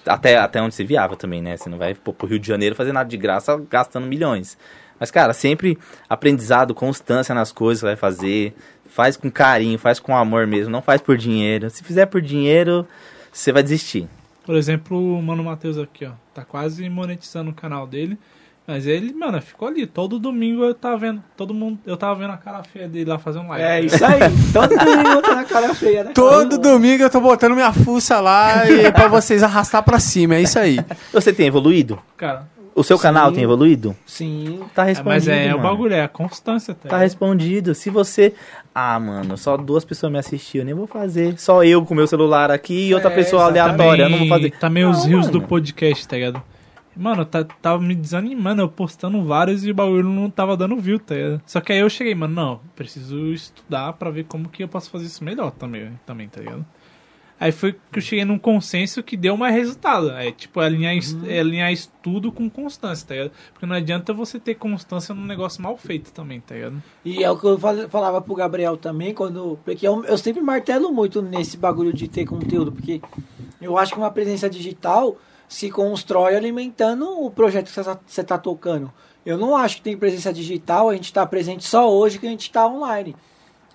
Até, 0.05 0.38
até 0.38 0.61
onde 0.61 0.74
você 0.74 0.86
viável 0.86 1.18
também, 1.18 1.41
né? 1.41 1.57
Você 1.57 1.68
não 1.68 1.78
vai 1.78 1.93
pro 1.93 2.16
Rio 2.26 2.39
de 2.39 2.47
Janeiro 2.47 2.76
fazer 2.76 2.93
nada 2.93 3.09
de 3.09 3.18
graça 3.18 3.61
gastando 3.70 4.07
milhões. 4.07 4.57
Mas, 5.03 5.11
cara, 5.11 5.33
sempre 5.33 5.77
aprendizado, 6.09 6.73
constância 6.73 7.35
nas 7.35 7.51
coisas 7.51 7.81
que 7.81 7.81
você 7.81 7.87
vai 7.87 7.95
fazer. 7.97 8.55
Faz 8.85 9.17
com 9.17 9.29
carinho, 9.29 9.77
faz 9.77 9.99
com 9.99 10.15
amor 10.15 10.47
mesmo. 10.47 10.71
Não 10.71 10.81
faz 10.81 11.01
por 11.01 11.17
dinheiro. 11.17 11.69
Se 11.69 11.83
fizer 11.83 12.05
por 12.05 12.21
dinheiro, 12.21 12.87
você 13.29 13.51
vai 13.51 13.61
desistir. 13.61 14.07
Por 14.45 14.55
exemplo, 14.55 15.17
o 15.17 15.21
Mano 15.21 15.43
Matheus 15.43 15.77
aqui, 15.77 16.05
ó. 16.05 16.11
Tá 16.33 16.45
quase 16.45 16.87
monetizando 16.89 17.51
o 17.51 17.53
canal 17.53 17.85
dele. 17.85 18.17
Mas 18.65 18.87
ele, 18.87 19.11
mano, 19.11 19.41
ficou 19.41 19.67
ali. 19.67 19.85
Todo 19.85 20.17
domingo 20.17 20.63
eu 20.63 20.73
tava 20.73 20.95
vendo. 20.95 21.21
Todo 21.35 21.53
mundo. 21.53 21.77
Eu 21.85 21.97
tava 21.97 22.15
vendo 22.15 22.31
a 22.31 22.37
cara 22.37 22.63
feia 22.63 22.87
dele 22.87 23.09
lá 23.09 23.19
fazendo 23.19 23.49
live. 23.49 23.61
É 23.65 23.81
isso 23.81 24.05
aí. 24.05 24.21
Todo 24.53 24.69
domingo 24.69 25.21
tá 25.21 25.35
na 25.35 25.43
cara 25.43 25.73
feia, 25.75 26.05
né? 26.05 26.11
Todo 26.15 26.57
domingo 26.57 27.03
eu 27.03 27.09
tô 27.09 27.19
botando 27.19 27.55
minha 27.55 27.73
fuça 27.73 28.21
lá 28.21 28.69
e 28.69 28.89
pra 28.89 29.09
vocês 29.09 29.43
arrastar 29.43 29.83
pra 29.83 29.99
cima, 29.99 30.35
é 30.35 30.43
isso 30.43 30.57
aí. 30.57 30.79
Você 31.11 31.33
tem 31.33 31.47
evoluído? 31.47 31.99
Cara. 32.15 32.52
O 32.76 32.84
seu 32.84 32.97
Sim. 32.97 33.03
canal 33.03 33.32
tem 33.32 33.43
evoluído? 33.43 33.95
Sim. 34.05 34.61
Tá 34.74 34.84
é, 34.84 34.88
respondido. 34.88 35.13
mas 35.13 35.28
é, 35.28 35.45
o 35.53 35.57
mano. 35.57 35.69
bagulho, 35.69 35.93
é 35.93 36.01
a 36.01 36.07
constância, 36.07 36.74
tá? 36.74 36.89
Tá 36.89 36.97
respondido. 36.97 37.76
Se 37.76 37.89
você. 37.89 38.34
Ah, 38.74 38.99
mano, 38.99 39.38
só 39.38 39.55
duas 39.57 39.86
pessoas 39.86 40.11
me 40.11 40.17
assistiam, 40.17 40.61
eu 40.61 40.65
nem 40.65 40.74
vou 40.74 40.88
fazer. 40.88 41.38
Só 41.38 41.63
eu 41.63 41.86
com 41.86 41.93
meu 41.93 42.07
celular 42.07 42.49
aqui 42.49 42.88
e 42.88 42.93
outra 42.93 43.11
É, 43.11 43.15
pessoa 43.15 43.43
aleatória, 43.45 44.03
eu 44.03 44.09
não 44.09 44.17
vou 44.19 44.28
fazer. 44.28 44.51
Também 44.57 44.86
os 44.86 44.99
Não, 45.03 45.05
rios 45.07 45.28
mano. 45.28 45.39
do 45.39 45.41
podcast, 45.47 46.07
tá 46.07 46.15
ligado? 46.15 46.41
Mano, 46.95 47.26
tá, 47.26 47.43
tava 47.43 47.82
me 47.82 47.95
desanimando, 47.95 48.61
eu 48.61 48.69
postando 48.69 49.24
vários 49.24 49.65
e 49.65 49.71
o 49.71 49.74
bagulho 49.74 50.03
não 50.03 50.30
tava 50.30 50.55
dando 50.55 50.76
view, 50.78 50.99
tá 50.99 51.15
ligado? 51.15 51.41
Só 51.45 51.59
que 51.59 51.74
aí 51.74 51.80
eu 51.80 51.89
cheguei, 51.89 52.13
mano, 52.13 52.36
não, 52.36 52.59
preciso 52.76 53.34
estudar 53.34 53.93
pra 53.93 54.11
ver 54.11 54.26
como 54.26 54.47
que 54.47 54.63
eu 54.63 54.67
posso 54.67 54.91
fazer 54.91 55.05
isso 55.07 55.24
melhor 55.24 55.49
também, 55.51 55.91
também 56.05 56.28
tá 56.28 56.39
ligado? 56.39 56.63
Aí 57.39 57.51
foi 57.51 57.73
que 57.91 57.97
eu 57.99 58.01
cheguei 58.01 58.23
num 58.23 58.39
consenso 58.39 59.03
que 59.03 59.17
deu 59.17 59.36
mais 59.36 59.53
resultado. 59.53 60.11
É 60.11 60.31
tipo, 60.31 60.59
alinhar, 60.61 60.95
es- 60.95 61.17
é 61.27 61.39
alinhar 61.39 61.71
estudo 61.73 62.31
com 62.31 62.49
constância, 62.49 63.05
tá 63.07 63.13
ligado? 63.15 63.31
Porque 63.51 63.65
não 63.65 63.75
adianta 63.75 64.13
você 64.13 64.39
ter 64.39 64.55
constância 64.55 65.13
num 65.13 65.25
negócio 65.25 65.61
mal 65.61 65.75
feito 65.77 66.11
também, 66.13 66.39
tá 66.39 66.55
ligado? 66.55 66.81
E 67.03 67.21
é 67.23 67.29
o 67.29 67.38
que 67.38 67.45
eu 67.45 67.57
fal- 67.59 67.89
falava 67.89 68.21
pro 68.21 68.36
Gabriel 68.36 68.77
também, 68.77 69.13
quando. 69.13 69.59
Porque 69.65 69.86
eu, 69.86 70.05
eu 70.05 70.17
sempre 70.17 70.41
martelo 70.41 70.91
muito 70.91 71.21
nesse 71.21 71.57
bagulho 71.57 71.91
de 71.91 72.07
ter 72.07 72.25
conteúdo, 72.25 72.71
porque 72.71 73.01
eu 73.61 73.77
acho 73.77 73.91
que 73.93 73.97
uma 73.99 74.11
presença 74.11 74.49
digital 74.49 75.17
se 75.49 75.69
constrói 75.69 76.36
alimentando 76.36 77.05
o 77.23 77.29
projeto 77.29 77.65
que 77.65 77.71
você 77.71 77.84
tá- 77.84 77.99
você 78.05 78.23
tá 78.23 78.38
tocando. 78.38 78.91
Eu 79.25 79.38
não 79.38 79.55
acho 79.55 79.77
que 79.77 79.81
tem 79.84 79.97
presença 79.97 80.31
digital, 80.34 80.89
a 80.89 80.95
gente 80.95 81.11
tá 81.11 81.25
presente 81.25 81.63
só 81.65 81.91
hoje 81.91 82.19
que 82.19 82.25
a 82.27 82.29
gente 82.29 82.49
tá 82.51 82.65
online. 82.67 83.15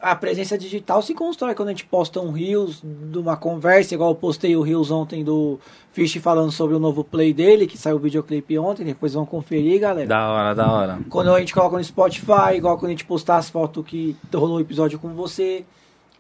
A 0.01 0.15
presença 0.15 0.57
digital 0.57 1.03
se 1.03 1.13
constrói 1.13 1.55
quando 1.55 1.69
a 1.69 1.73
gente 1.73 1.85
posta 1.85 2.21
um 2.21 2.31
Reels 2.31 2.81
de 2.83 3.19
uma 3.19 3.37
conversa, 3.37 3.95
igual 3.95 4.11
eu 4.11 4.15
postei 4.15 4.57
o 4.57 4.63
Reels 4.63 4.93
ontem 4.93 5.25
do 5.25 5.59
Fish 5.93 6.17
falando 6.19 6.53
sobre 6.53 6.77
o 6.77 6.79
novo 6.79 7.03
play 7.03 7.33
dele, 7.33 7.67
que 7.67 7.77
saiu 7.77 7.97
o 7.97 7.99
videoclipe 7.99 8.57
ontem, 8.59 8.85
depois 8.85 9.15
vão 9.15 9.27
conferir, 9.27 9.81
galera. 9.81 10.07
Da 10.07 10.31
hora, 10.31 10.55
da 10.55 10.73
hora. 10.73 10.99
Quando 11.11 11.35
a 11.35 11.41
gente 11.41 11.53
coloca 11.53 11.77
no 11.77 11.83
Spotify, 11.83 12.57
igual 12.57 12.79
quando 12.79 12.91
a 12.91 12.91
gente 12.91 13.05
postar 13.05 13.39
as 13.39 13.51
fotos 13.51 13.85
que 13.85 14.17
rolou 14.33 14.59
o 14.59 14.61
episódio 14.61 15.01
com 15.01 15.09
você. 15.15 15.65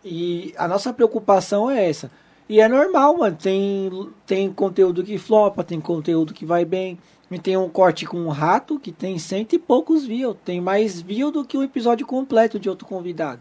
E 0.04 0.54
a 0.56 0.66
nossa 0.66 0.92
preocupação 0.92 1.70
é 1.70 1.88
essa. 1.88 2.10
E 2.48 2.60
é 2.60 2.68
normal, 2.68 3.16
mano. 3.18 3.36
Tem, 3.36 3.90
tem 4.26 4.52
conteúdo 4.52 5.04
que 5.04 5.18
flopa, 5.18 5.62
tem 5.62 5.80
conteúdo 5.80 6.34
que 6.34 6.46
vai 6.46 6.64
bem. 6.64 6.98
E 7.30 7.38
tem 7.38 7.56
um 7.56 7.68
corte 7.68 8.06
com 8.06 8.18
um 8.18 8.28
rato 8.28 8.78
que 8.78 8.90
tem 8.90 9.18
cento 9.18 9.52
e 9.52 9.58
poucos 9.58 10.06
views. 10.06 10.36
Tem 10.44 10.60
mais 10.60 11.00
view 11.00 11.30
do 11.30 11.44
que 11.44 11.58
o 11.58 11.62
episódio 11.62 12.06
completo 12.06 12.58
de 12.58 12.70
outro 12.70 12.86
convidado. 12.86 13.40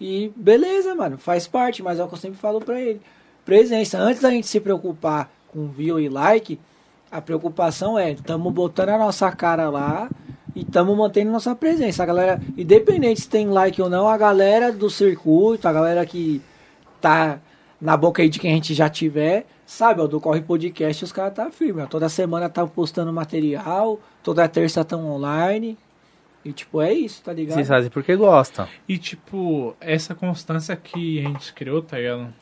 E 0.00 0.32
beleza, 0.34 0.94
mano, 0.94 1.18
faz 1.18 1.46
parte, 1.46 1.82
mas 1.82 1.98
é 1.98 2.04
o 2.04 2.08
que 2.08 2.14
eu 2.14 2.18
sempre 2.18 2.38
falo 2.38 2.60
pra 2.60 2.80
ele. 2.80 3.00
Presença, 3.44 3.98
antes 3.98 4.22
da 4.22 4.30
gente 4.30 4.46
se 4.46 4.60
preocupar 4.60 5.30
com 5.48 5.68
view 5.68 6.00
e 6.00 6.08
like, 6.08 6.58
a 7.10 7.20
preocupação 7.20 7.98
é, 7.98 8.12
estamos 8.12 8.52
botando 8.52 8.88
a 8.88 8.98
nossa 8.98 9.30
cara 9.30 9.70
lá 9.70 10.10
e 10.54 10.62
estamos 10.62 10.96
mantendo 10.96 11.30
nossa 11.30 11.54
presença. 11.54 12.02
A 12.02 12.06
galera, 12.06 12.42
independente 12.56 13.20
se 13.20 13.28
tem 13.28 13.46
like 13.46 13.80
ou 13.80 13.88
não, 13.88 14.08
a 14.08 14.16
galera 14.16 14.72
do 14.72 14.90
circuito, 14.90 15.68
a 15.68 15.72
galera 15.72 16.04
que 16.04 16.42
tá 17.00 17.38
na 17.80 17.96
boca 17.96 18.22
aí 18.22 18.28
de 18.28 18.38
quem 18.38 18.52
a 18.52 18.54
gente 18.54 18.72
já 18.72 18.88
tiver, 18.88 19.46
sabe, 19.66 20.00
ó, 20.00 20.06
do 20.06 20.20
Corre 20.20 20.40
Podcast 20.40 21.04
os 21.04 21.12
caras 21.12 21.34
tá 21.34 21.50
firme, 21.50 21.82
ó. 21.82 21.86
Toda 21.86 22.08
semana 22.08 22.48
tá 22.48 22.66
postando 22.66 23.12
material, 23.12 24.00
toda 24.22 24.48
terça 24.48 24.80
estão 24.80 25.08
online. 25.08 25.78
E 26.44 26.52
tipo, 26.52 26.80
é 26.82 26.92
isso, 26.92 27.22
tá 27.22 27.32
ligado? 27.32 27.54
Vocês 27.54 27.68
fazem 27.68 27.90
porque 27.90 28.14
gostam. 28.14 28.68
E, 28.86 28.98
tipo, 28.98 29.74
essa 29.80 30.14
constância 30.14 30.76
que 30.76 31.20
a 31.20 31.28
gente 31.28 31.52
criou, 31.54 31.80
tá 31.80 31.96
ligado? 31.96 32.32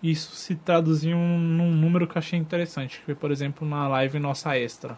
Isso 0.00 0.36
se 0.36 0.54
traduziu 0.54 1.16
num 1.16 1.72
número 1.72 2.06
que 2.06 2.16
eu 2.16 2.20
achei 2.20 2.38
interessante. 2.38 3.00
Que 3.00 3.06
foi, 3.06 3.14
por 3.16 3.32
exemplo, 3.32 3.66
na 3.66 3.88
live 3.88 4.20
nossa 4.20 4.56
extra. 4.56 4.96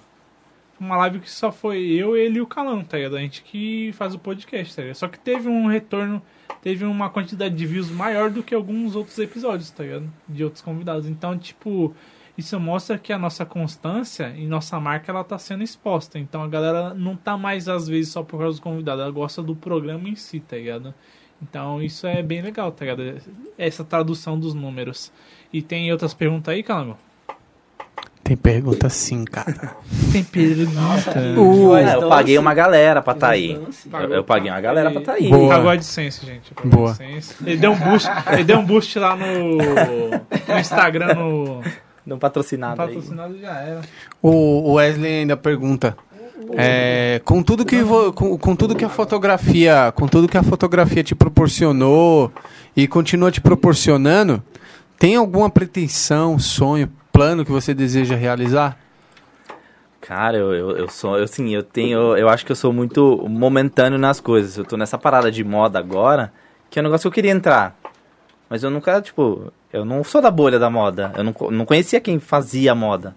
Uma 0.78 0.96
live 0.98 1.20
que 1.20 1.30
só 1.30 1.50
foi 1.50 1.78
eu, 1.84 2.16
ele 2.16 2.38
e 2.38 2.40
o 2.42 2.46
Calão, 2.46 2.84
tá 2.84 2.98
ligado? 2.98 3.16
A 3.16 3.20
gente 3.20 3.42
que 3.42 3.92
faz 3.94 4.14
o 4.14 4.18
podcast, 4.18 4.76
tá 4.76 4.82
ligado? 4.82 4.96
Só 4.96 5.08
que 5.08 5.18
teve 5.18 5.48
um 5.48 5.66
retorno, 5.66 6.22
teve 6.62 6.84
uma 6.84 7.08
quantidade 7.08 7.54
de 7.54 7.66
views 7.66 7.90
maior 7.90 8.30
do 8.30 8.42
que 8.42 8.54
alguns 8.54 8.94
outros 8.94 9.18
episódios, 9.18 9.70
tá 9.70 9.84
ligado? 9.84 10.10
De 10.28 10.44
outros 10.44 10.62
convidados. 10.62 11.06
Então, 11.06 11.38
tipo, 11.38 11.94
isso 12.40 12.58
mostra 12.58 12.96
que 12.96 13.12
a 13.12 13.18
nossa 13.18 13.44
constância 13.44 14.32
e 14.34 14.46
nossa 14.46 14.80
marca 14.80 15.12
ela 15.12 15.22
tá 15.22 15.38
sendo 15.38 15.62
exposta. 15.62 16.18
Então 16.18 16.42
a 16.42 16.48
galera 16.48 16.94
não 16.94 17.14
tá 17.14 17.36
mais 17.36 17.68
às 17.68 17.86
vezes 17.86 18.12
só 18.12 18.22
por 18.22 18.38
causa 18.38 18.52
dos 18.52 18.60
convidados, 18.60 19.02
ela 19.02 19.10
gosta 19.10 19.42
do 19.42 19.54
programa 19.54 20.08
em 20.08 20.16
si, 20.16 20.40
tá 20.40 20.56
ligado? 20.56 20.94
Então 21.42 21.82
isso 21.82 22.06
é 22.06 22.22
bem 22.22 22.40
legal, 22.40 22.72
tá 22.72 22.84
ligado? 22.84 23.20
Essa 23.58 23.84
tradução 23.84 24.38
dos 24.38 24.54
números. 24.54 25.12
E 25.52 25.60
tem 25.60 25.92
outras 25.92 26.14
perguntas 26.14 26.52
aí, 26.54 26.62
Calango? 26.62 26.96
Tem 28.24 28.36
pergunta 28.36 28.88
sim, 28.88 29.24
cara. 29.24 29.76
Tem 30.12 30.22
pergunta. 30.24 31.20
Uh, 31.36 31.76
É, 31.76 31.94
eu 31.94 32.08
paguei 32.08 32.38
uma 32.38 32.54
galera 32.54 33.02
pra 33.02 33.12
tá 33.12 33.30
aí. 33.30 33.52
Eu, 33.52 34.14
eu 34.14 34.24
paguei 34.24 34.50
uma 34.50 34.60
galera 34.60 34.90
pra 34.90 35.00
tá 35.00 35.12
aí. 35.14 35.28
Boa. 35.28 35.48
Pagou 35.56 35.70
a 35.70 35.74
AdSense, 35.74 36.24
gente. 36.24 36.54
Boa. 36.64 36.96
Ele 37.44 37.56
deu 37.56 37.72
um 37.72 37.78
boost, 37.78 38.08
ele 38.32 38.44
deu 38.44 38.58
um 38.58 38.64
boost 38.64 38.98
lá 38.98 39.16
no, 39.16 39.56
no 39.56 40.58
Instagram, 40.58 41.14
no 41.14 41.62
Não 42.10 42.18
patrocinado 42.18 42.82
aí. 42.82 42.88
patrocinado 42.88 43.38
já 43.38 43.52
era. 43.60 43.80
O 44.20 44.70
o 44.70 44.72
Wesley 44.74 45.20
ainda 45.20 45.36
pergunta. 45.36 45.96
é, 46.56 47.20
com 47.24 47.42
tudo 47.42 47.64
que 47.64 47.82
vo- 47.82 48.12
com, 48.12 48.36
com 48.36 48.56
tudo 48.56 48.74
que 48.74 48.84
a 48.84 48.88
fotografia, 48.88 49.92
com 49.94 50.08
tudo 50.08 50.26
que 50.28 50.36
a 50.36 50.42
fotografia 50.42 51.04
te 51.04 51.14
proporcionou 51.14 52.32
e 52.76 52.88
continua 52.88 53.30
te 53.30 53.40
proporcionando, 53.40 54.42
tem 54.98 55.14
alguma 55.16 55.48
pretensão, 55.48 56.38
sonho, 56.38 56.90
plano 57.12 57.44
que 57.44 57.52
você 57.52 57.72
deseja 57.72 58.16
realizar? 58.16 58.76
Cara, 60.00 60.36
eu, 60.36 60.52
eu, 60.54 60.70
eu 60.78 60.88
sou, 60.88 61.16
eu 61.18 61.28
sim, 61.28 61.54
eu 61.54 61.62
tenho, 61.62 62.16
eu 62.16 62.28
acho 62.28 62.44
que 62.44 62.50
eu 62.50 62.56
sou 62.56 62.72
muito 62.72 63.24
momentâneo 63.28 63.98
nas 63.98 64.18
coisas. 64.18 64.56
Eu 64.56 64.64
tô 64.64 64.76
nessa 64.76 64.98
parada 64.98 65.30
de 65.30 65.44
moda 65.44 65.78
agora, 65.78 66.32
que 66.70 66.78
é 66.78 66.82
um 66.82 66.84
negócio 66.84 67.02
que 67.02 67.08
eu 67.08 67.12
queria 67.12 67.30
entrar. 67.30 67.76
Mas 68.48 68.62
eu 68.64 68.70
nunca, 68.70 69.00
tipo, 69.00 69.52
eu 69.72 69.84
não 69.84 70.02
sou 70.02 70.20
da 70.20 70.30
bolha 70.30 70.58
da 70.58 70.68
moda. 70.68 71.12
Eu 71.16 71.24
não, 71.24 71.34
não 71.50 71.64
conhecia 71.64 72.00
quem 72.00 72.18
fazia 72.18 72.74
moda. 72.74 73.14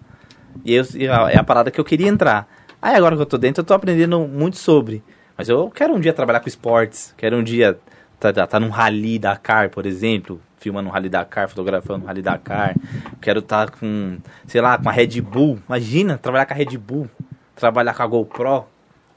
E 0.64 0.74
eu, 0.74 0.84
é 1.28 1.36
a 1.36 1.44
parada 1.44 1.70
que 1.70 1.80
eu 1.80 1.84
queria 1.84 2.08
entrar. 2.08 2.48
Aí 2.80 2.94
agora 2.94 3.16
que 3.16 3.22
eu 3.22 3.26
tô 3.26 3.38
dentro, 3.38 3.62
eu 3.62 3.64
tô 3.64 3.74
aprendendo 3.74 4.20
muito 4.20 4.56
sobre. 4.56 5.02
Mas 5.36 5.48
eu 5.48 5.70
quero 5.70 5.94
um 5.94 6.00
dia 6.00 6.12
trabalhar 6.12 6.40
com 6.40 6.48
esportes, 6.48 7.12
quero 7.16 7.36
um 7.36 7.42
dia 7.42 7.78
tá, 8.20 8.32
tá, 8.32 8.46
tá 8.46 8.60
num 8.60 8.68
rally 8.68 9.18
Dakar, 9.18 9.68
por 9.68 9.84
exemplo, 9.84 10.40
filmando 10.58 10.88
um 10.88 10.92
rally 10.92 11.08
Dakar, 11.08 11.48
fotografando 11.48 12.04
um 12.04 12.06
rally 12.06 12.22
Dakar. 12.22 12.74
Quero 13.20 13.40
estar 13.40 13.66
tá 13.66 13.76
com, 13.76 14.18
sei 14.46 14.60
lá, 14.60 14.78
com 14.78 14.88
a 14.88 14.92
Red 14.92 15.20
Bull. 15.20 15.58
Imagina, 15.68 16.18
trabalhar 16.18 16.46
com 16.46 16.54
a 16.54 16.56
Red 16.56 16.78
Bull, 16.78 17.10
trabalhar 17.56 17.94
com 17.94 18.02
a 18.02 18.06
GoPro, 18.06 18.66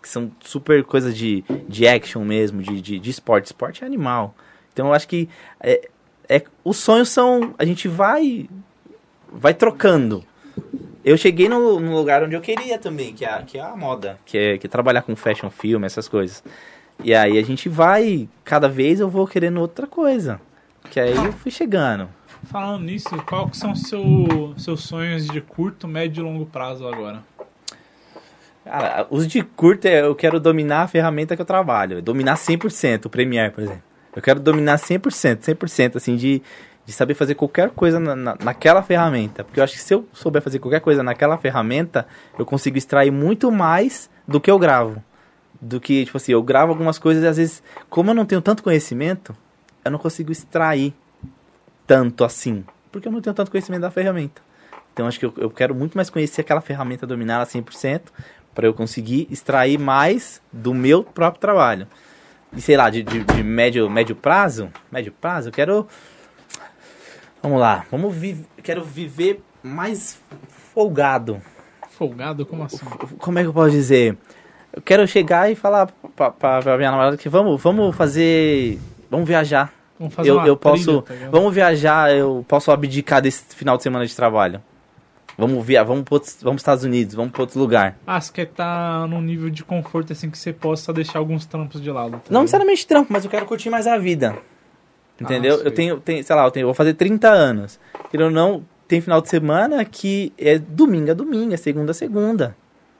que 0.01 0.09
são 0.09 0.31
super 0.39 0.83
coisas 0.83 1.15
de, 1.15 1.43
de 1.67 1.87
action 1.87 2.23
mesmo, 2.23 2.63
de, 2.63 2.81
de, 2.81 2.99
de 2.99 3.09
esporte. 3.09 3.45
Esporte 3.45 3.83
é 3.83 3.87
animal. 3.87 4.35
Então 4.73 4.87
eu 4.87 4.93
acho 4.93 5.07
que 5.07 5.29
é, 5.61 5.87
é, 6.29 6.43
os 6.63 6.77
sonhos 6.77 7.09
são. 7.09 7.53
A 7.57 7.65
gente 7.65 7.87
vai. 7.87 8.49
Vai 9.31 9.53
trocando. 9.53 10.23
Eu 11.03 11.15
cheguei 11.17 11.47
no, 11.47 11.79
no, 11.79 11.95
lugar 11.95 12.23
onde 12.23 12.35
eu 12.35 12.41
queria 12.41 12.77
também, 12.77 13.13
que 13.13 13.23
é, 13.23 13.41
que 13.43 13.57
é 13.57 13.61
a 13.61 13.75
moda, 13.75 14.19
que 14.25 14.37
é, 14.37 14.57
que 14.57 14.67
é 14.67 14.69
trabalhar 14.69 15.03
com 15.03 15.15
fashion 15.15 15.49
film, 15.49 15.85
essas 15.85 16.07
coisas. 16.07 16.43
E 17.03 17.13
aí 17.13 17.37
a 17.37 17.43
gente 17.43 17.69
vai, 17.69 18.27
cada 18.43 18.67
vez 18.67 18.99
eu 18.99 19.09
vou 19.09 19.27
querendo 19.27 19.61
outra 19.61 19.87
coisa. 19.87 20.41
Que 20.89 20.99
aí 20.99 21.15
eu 21.15 21.31
fui 21.33 21.51
chegando. 21.51 22.09
Falando 22.45 22.83
nisso, 22.83 23.09
qual 23.25 23.49
que 23.49 23.57
são 23.57 23.75
seu, 23.75 24.53
seus 24.57 24.83
sonhos 24.83 25.27
de 25.27 25.39
curto, 25.41 25.87
médio 25.87 26.21
e 26.21 26.23
longo 26.23 26.45
prazo 26.45 26.87
agora? 26.87 27.23
Cara, 28.63 29.07
os 29.09 29.27
de 29.27 29.43
curto 29.43 29.85
é, 29.85 30.01
eu 30.01 30.15
quero 30.15 30.39
dominar 30.39 30.83
a 30.83 30.87
ferramenta 30.87 31.35
que 31.35 31.41
eu 31.41 31.45
trabalho. 31.45 32.01
Dominar 32.01 32.35
100%, 32.35 33.05
o 33.05 33.09
Premiere, 33.09 33.53
por 33.53 33.63
exemplo. 33.63 33.86
Eu 34.17 34.21
quero 34.23 34.39
dominar 34.39 34.77
100%, 34.77 35.41
100% 35.41 35.95
assim, 35.95 36.15
de, 36.15 36.41
de 36.83 36.91
saber 36.91 37.13
fazer 37.13 37.35
qualquer 37.35 37.69
coisa 37.69 37.99
na, 37.99 38.15
na, 38.15 38.35
naquela 38.43 38.81
ferramenta. 38.81 39.43
Porque 39.43 39.59
eu 39.59 39.63
acho 39.63 39.75
que 39.75 39.79
se 39.79 39.93
eu 39.93 40.09
souber 40.11 40.41
fazer 40.41 40.57
qualquer 40.57 40.79
coisa 40.79 41.03
naquela 41.03 41.37
ferramenta, 41.37 42.07
eu 42.35 42.43
consigo 42.43 42.79
extrair 42.79 43.11
muito 43.11 43.51
mais 43.51 44.09
do 44.27 44.41
que 44.41 44.49
eu 44.49 44.57
gravo. 44.57 45.03
Do 45.61 45.79
que, 45.79 46.03
tipo 46.03 46.17
assim, 46.17 46.31
eu 46.31 46.41
gravo 46.41 46.71
algumas 46.71 46.97
coisas 46.97 47.23
e 47.23 47.27
às 47.27 47.37
vezes, 47.37 47.61
como 47.91 48.09
eu 48.09 48.15
não 48.15 48.25
tenho 48.25 48.41
tanto 48.41 48.63
conhecimento, 48.63 49.37
eu 49.85 49.91
não 49.91 49.99
consigo 49.99 50.31
extrair 50.31 50.95
tanto 51.85 52.23
assim, 52.23 52.65
porque 52.91 53.07
eu 53.07 53.11
não 53.11 53.21
tenho 53.21 53.35
tanto 53.35 53.51
conhecimento 53.51 53.81
da 53.81 53.91
ferramenta. 53.91 54.41
Então 54.93 55.05
acho 55.05 55.19
que 55.19 55.27
eu, 55.27 55.33
eu 55.37 55.51
quero 55.51 55.75
muito 55.75 55.95
mais 55.95 56.09
conhecer 56.09 56.41
aquela 56.41 56.59
ferramenta, 56.59 57.05
dominar 57.05 57.35
ela 57.35 57.45
100%, 57.45 58.01
para 58.55 58.65
eu 58.65 58.73
conseguir 58.73 59.27
extrair 59.29 59.77
mais 59.77 60.41
do 60.51 60.73
meu 60.73 61.03
próprio 61.03 61.39
trabalho. 61.39 61.87
E 62.55 62.61
sei 62.61 62.77
lá, 62.77 62.89
de, 62.89 63.03
de, 63.03 63.23
de, 63.23 63.43
médio, 63.43 63.89
médio 63.89 64.15
prazo, 64.15 64.69
médio 64.91 65.11
prazo, 65.11 65.49
eu 65.49 65.53
quero 65.53 65.87
Vamos 67.41 67.59
lá, 67.59 67.85
vamos 67.91 68.15
vi 68.15 68.45
quero 68.63 68.83
viver 68.83 69.41
mais 69.61 70.19
folgado. 70.73 71.41
Folgado 71.89 72.45
como 72.45 72.63
assim? 72.63 72.85
Como 73.19 73.39
é 73.39 73.41
que 73.41 73.47
eu 73.49 73.53
posso 73.53 73.71
dizer? 73.71 74.17
Eu 74.73 74.81
quero 74.81 75.07
chegar 75.07 75.51
e 75.51 75.55
falar 75.55 75.87
pra, 76.15 76.31
pra, 76.31 76.61
pra 76.61 76.77
minha 76.77 76.91
namorada 76.91 77.17
que 77.17 77.29
vamos, 77.29 77.61
vamos 77.61 77.95
fazer, 77.95 78.79
vamos 79.09 79.27
viajar 79.27 79.73
Vamos 79.99 80.13
fazer 80.13 80.29
eu, 80.29 80.35
uma 80.35 80.47
eu 80.47 80.55
posso. 80.55 81.01
trilha, 81.01 81.21
tá 81.21 81.29
vamos 81.31 81.53
viajar, 81.53 82.15
eu 82.15 82.45
posso 82.47 82.71
abdicar 82.71 83.21
desse 83.21 83.55
final 83.55 83.77
de 83.77 83.83
semana 83.83 84.05
de 84.05 84.15
trabalho. 84.15 84.61
Vamos 85.37 85.63
via, 85.63 85.83
vamos 85.83 86.03
para 86.03 86.19
pros 86.19 86.55
Estados 86.55 86.83
Unidos, 86.83 87.13
vamos 87.13 87.31
para 87.31 87.41
outro 87.41 87.59
lugar. 87.59 87.95
Ah, 88.07 88.19
você 88.19 88.33
quer 88.33 88.47
estar 88.47 89.01
tá 89.01 89.07
num 89.07 89.21
nível 89.21 89.51
de 89.51 89.63
conforto 89.63 90.11
assim 90.11 90.31
que 90.31 90.37
você 90.37 90.51
possa 90.51 90.91
deixar 90.91 91.19
alguns 91.19 91.45
trampos 91.45 91.79
de 91.79 91.91
lado. 91.91 92.13
Tá 92.13 92.21
não 92.31 92.41
necessariamente 92.41 92.87
trampo, 92.87 93.13
mas 93.13 93.23
eu 93.23 93.29
quero 93.29 93.45
curtir 93.45 93.69
mais 93.69 93.85
a 93.85 93.99
vida. 93.99 94.35
Entendeu? 95.21 95.59
Ah, 95.61 95.65
eu 95.65 95.71
tenho, 95.71 95.99
tenho, 95.99 96.23
sei 96.23 96.35
lá, 96.35 96.43
eu, 96.43 96.51
tenho, 96.51 96.65
vou 96.65 96.73
fazer 96.73 96.95
30 96.95 97.29
anos. 97.29 97.79
Querendo 98.09 98.27
ou 98.27 98.31
não, 98.31 98.65
tem 98.87 98.99
final 98.99 99.21
de 99.21 99.29
semana 99.29 99.85
que 99.85 100.33
é 100.39 100.57
domingo 100.57 101.11
a 101.11 101.13
domingo, 101.13 101.53
é 101.53 101.57
segunda 101.57 101.91
a 101.91 101.93
segunda. 101.93 102.55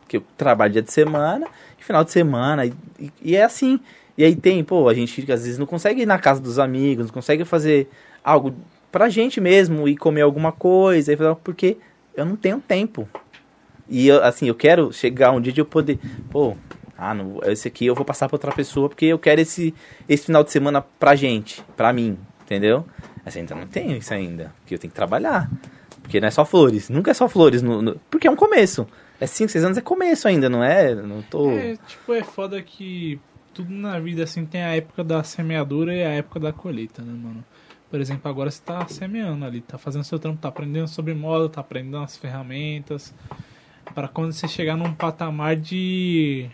Que 0.08 0.18
eu 0.18 0.24
trabalho 0.38 0.74
dia 0.74 0.82
de 0.84 0.92
semana, 0.92 1.48
e 1.80 1.84
final 1.84 2.04
de 2.04 2.12
semana, 2.12 2.68
e, 2.68 2.74
e, 3.00 3.12
e 3.22 3.36
é 3.36 3.44
assim. 3.44 3.80
E 4.16 4.24
aí 4.24 4.36
tem, 4.36 4.64
pô, 4.64 4.88
a 4.88 4.94
gente 4.94 5.22
às 5.32 5.44
vezes 5.44 5.58
não 5.58 5.66
consegue 5.66 6.04
ir 6.04 6.06
na 6.06 6.20
casa 6.20 6.40
dos 6.40 6.60
amigos, 6.60 7.08
não 7.08 7.14
consegue 7.14 7.44
fazer 7.46 7.90
algo 8.24 8.54
pra 8.92 9.10
gente 9.10 9.42
mesmo 9.42 9.88
e 9.88 9.98
comer 9.98 10.22
alguma 10.22 10.52
coisa, 10.52 11.16
porque 11.44 11.78
eu 12.18 12.26
não 12.26 12.36
tenho 12.36 12.60
tempo. 12.60 13.08
E 13.88 14.08
eu, 14.08 14.22
assim, 14.24 14.48
eu 14.48 14.56
quero 14.56 14.92
chegar 14.92 15.32
um 15.32 15.40
dia 15.40 15.54
de 15.54 15.62
eu 15.62 15.66
poder, 15.66 15.98
pô, 16.30 16.58
ah, 16.98 17.14
não, 17.14 17.40
esse 17.46 17.68
aqui 17.68 17.86
eu 17.86 17.96
vou 17.96 18.04
passar 18.04 18.28
pra 18.28 18.36
outra 18.36 18.52
pessoa 18.52 18.90
porque 18.90 19.06
eu 19.06 19.20
quero 19.20 19.40
esse, 19.40 19.74
esse 20.10 20.26
final 20.26 20.44
de 20.44 20.52
semana 20.52 20.82
pra 20.82 21.16
gente, 21.16 21.64
pra 21.78 21.94
mim, 21.94 22.18
entendeu? 22.44 22.86
Assim, 23.26 23.42
então 23.42 23.58
não 23.58 23.68
tenho 23.68 23.96
isso 23.96 24.14
ainda, 24.14 24.54
porque 24.60 24.76
eu 24.76 24.80
tenho 24.80 24.92
que 24.92 24.96
trabalhar. 24.96 25.50
Porque 26.02 26.20
não 26.20 26.28
é 26.28 26.32
só 26.32 26.44
flores, 26.44 26.90
nunca 26.90 27.12
é 27.12 27.14
só 27.14 27.30
flores, 27.30 27.62
no, 27.62 27.82
no 27.82 28.00
porque 28.10 28.28
é 28.28 28.32
um 28.32 28.36
começo. 28.36 28.88
É 29.20 29.28
5, 29.28 29.52
6 29.52 29.64
anos 29.64 29.78
é 29.78 29.82
começo 29.82 30.28
ainda, 30.28 30.50
não 30.50 30.64
é? 30.64 30.94
Não 30.96 31.22
tô. 31.22 31.52
É, 31.52 31.76
tipo, 31.88 32.14
é 32.14 32.24
foda 32.24 32.62
que 32.62 33.20
tudo 33.54 33.74
na 33.74 34.00
vida 34.00 34.24
assim 34.24 34.46
tem 34.46 34.62
a 34.62 34.76
época 34.76 35.04
da 35.04 35.24
semeadura 35.24 35.94
e 35.94 36.04
a 36.04 36.10
época 36.10 36.40
da 36.40 36.54
colheita, 36.54 37.02
né, 37.02 37.12
mano? 37.12 37.44
Por 37.90 38.02
exemplo, 38.02 38.30
agora 38.30 38.52
você 38.52 38.62
tá 38.62 38.86
semeando 38.88 39.46
ali, 39.46 39.62
tá 39.62 39.78
fazendo 39.78 40.04
seu 40.04 40.20
trampo, 40.20 40.42
tá 40.42 40.50
aprendendo 40.50 40.88
sobre 40.88 41.14
moda, 41.14 41.48
tá 41.48 41.62
aprendendo 41.62 41.98
as 41.98 42.18
ferramentas. 42.18 43.14
para 43.96 44.08
quando 44.08 44.34
você 44.34 44.48
chegar 44.48 44.76
num 44.76 44.94
patamar 44.94 45.56
de 45.56 46.50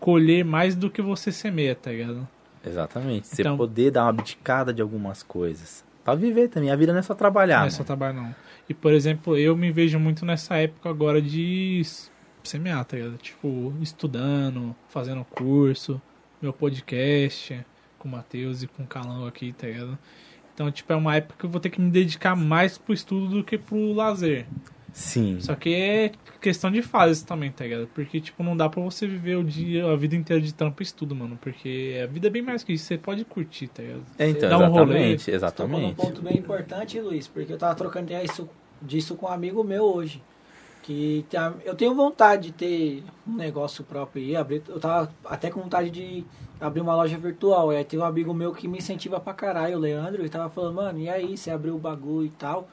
colher 0.00 0.44
mais 0.44 0.74
do 0.74 0.90
que 0.90 1.02
você 1.02 1.30
semeia, 1.30 1.74
tá 1.74 1.90
ligado? 1.90 2.26
Exatamente. 2.66 3.26
Você 3.26 3.42
então, 3.42 3.56
poder 3.56 3.90
dar 3.90 4.04
uma 4.04 4.10
abdicada 4.10 4.72
de 4.72 4.80
algumas 4.80 5.22
coisas. 5.22 5.84
Pra 6.02 6.14
viver 6.14 6.48
também. 6.48 6.70
A 6.70 6.76
vida 6.76 6.92
não 6.92 7.00
é 7.00 7.02
só 7.02 7.14
trabalhar. 7.14 7.60
Não 7.60 7.66
é 7.66 7.70
só 7.70 7.84
trabalhar, 7.84 8.14
não. 8.14 8.34
E, 8.68 8.72
por 8.72 8.92
exemplo, 8.92 9.36
eu 9.36 9.54
me 9.56 9.70
vejo 9.70 9.98
muito 9.98 10.24
nessa 10.24 10.56
época 10.56 10.88
agora 10.88 11.20
de 11.20 11.82
semear, 12.42 12.84
tá 12.84 12.96
ligado? 12.96 13.16
Tipo, 13.18 13.72
estudando, 13.80 14.74
fazendo 14.88 15.24
curso, 15.24 16.00
meu 16.40 16.52
podcast 16.52 17.64
com 17.98 18.08
o 18.08 18.10
Matheus 18.12 18.62
e 18.62 18.66
com 18.66 18.82
o 18.82 18.86
Calão 18.86 19.26
aqui, 19.26 19.52
tá 19.52 19.66
ligado? 19.66 19.98
Então, 20.54 20.70
tipo, 20.70 20.92
é 20.92 20.96
uma 20.96 21.16
época 21.16 21.34
que 21.40 21.44
eu 21.46 21.50
vou 21.50 21.60
ter 21.60 21.68
que 21.68 21.80
me 21.80 21.90
dedicar 21.90 22.36
mais 22.36 22.78
pro 22.78 22.94
estudo 22.94 23.28
do 23.28 23.44
que 23.44 23.58
pro 23.58 23.92
lazer. 23.92 24.46
Sim. 24.92 25.38
Só 25.40 25.56
que 25.56 25.74
é 25.74 26.12
questão 26.40 26.70
de 26.70 26.80
fases 26.80 27.22
também, 27.24 27.50
tá 27.50 27.64
ligado? 27.64 27.88
Porque, 27.92 28.20
tipo, 28.20 28.44
não 28.44 28.56
dá 28.56 28.68
pra 28.68 28.80
você 28.80 29.08
viver 29.08 29.36
o 29.36 29.42
dia, 29.42 29.90
a 29.90 29.96
vida 29.96 30.14
inteira 30.14 30.40
de 30.40 30.54
trampo 30.54 30.80
e 30.80 30.84
estudo, 30.84 31.16
mano. 31.16 31.36
Porque 31.40 32.00
a 32.02 32.06
vida 32.06 32.28
é 32.28 32.30
bem 32.30 32.42
mais 32.42 32.62
que 32.62 32.72
isso. 32.72 32.84
Você 32.84 32.96
pode 32.96 33.24
curtir, 33.24 33.66
tá 33.66 33.82
ligado? 33.82 34.04
É, 34.16 34.28
então, 34.28 34.48
Dá 34.48 34.58
um 34.58 34.62
exatamente, 34.62 35.24
rolê. 35.26 35.36
exatamente. 35.36 35.84
um 35.86 35.94
ponto 35.94 36.22
bem 36.22 36.38
importante, 36.38 37.00
Luiz, 37.00 37.26
porque 37.26 37.52
eu 37.52 37.58
tava 37.58 37.74
trocando 37.74 38.12
isso, 38.12 38.48
disso 38.80 39.16
com 39.16 39.26
um 39.26 39.30
amigo 39.30 39.64
meu 39.64 39.82
hoje 39.82 40.22
que 40.84 41.24
eu 41.64 41.74
tenho 41.74 41.94
vontade 41.94 42.48
de 42.48 42.52
ter 42.52 43.02
um 43.26 43.34
negócio 43.34 43.82
próprio 43.82 44.22
e 44.22 44.36
abrir. 44.36 44.62
Eu 44.68 44.78
tava 44.78 45.10
até 45.24 45.50
com 45.50 45.60
vontade 45.62 45.90
de 45.90 46.24
abrir 46.66 46.80
uma 46.80 46.94
loja 46.94 47.18
virtual. 47.18 47.72
E 47.72 47.76
aí 47.76 47.84
tem 47.84 47.98
um 47.98 48.04
amigo 48.04 48.32
meu 48.32 48.52
que 48.52 48.66
me 48.66 48.78
incentiva 48.78 49.20
pra 49.20 49.34
caralho, 49.34 49.76
o 49.76 49.80
Leandro, 49.80 50.22
ele 50.22 50.28
tava 50.28 50.48
falando, 50.48 50.74
mano, 50.74 50.98
e 50.98 51.08
aí, 51.08 51.36
você 51.36 51.50
abriu 51.50 51.74
o 51.74 51.78
bagulho 51.78 52.26
e 52.26 52.30
tal. 52.30 52.68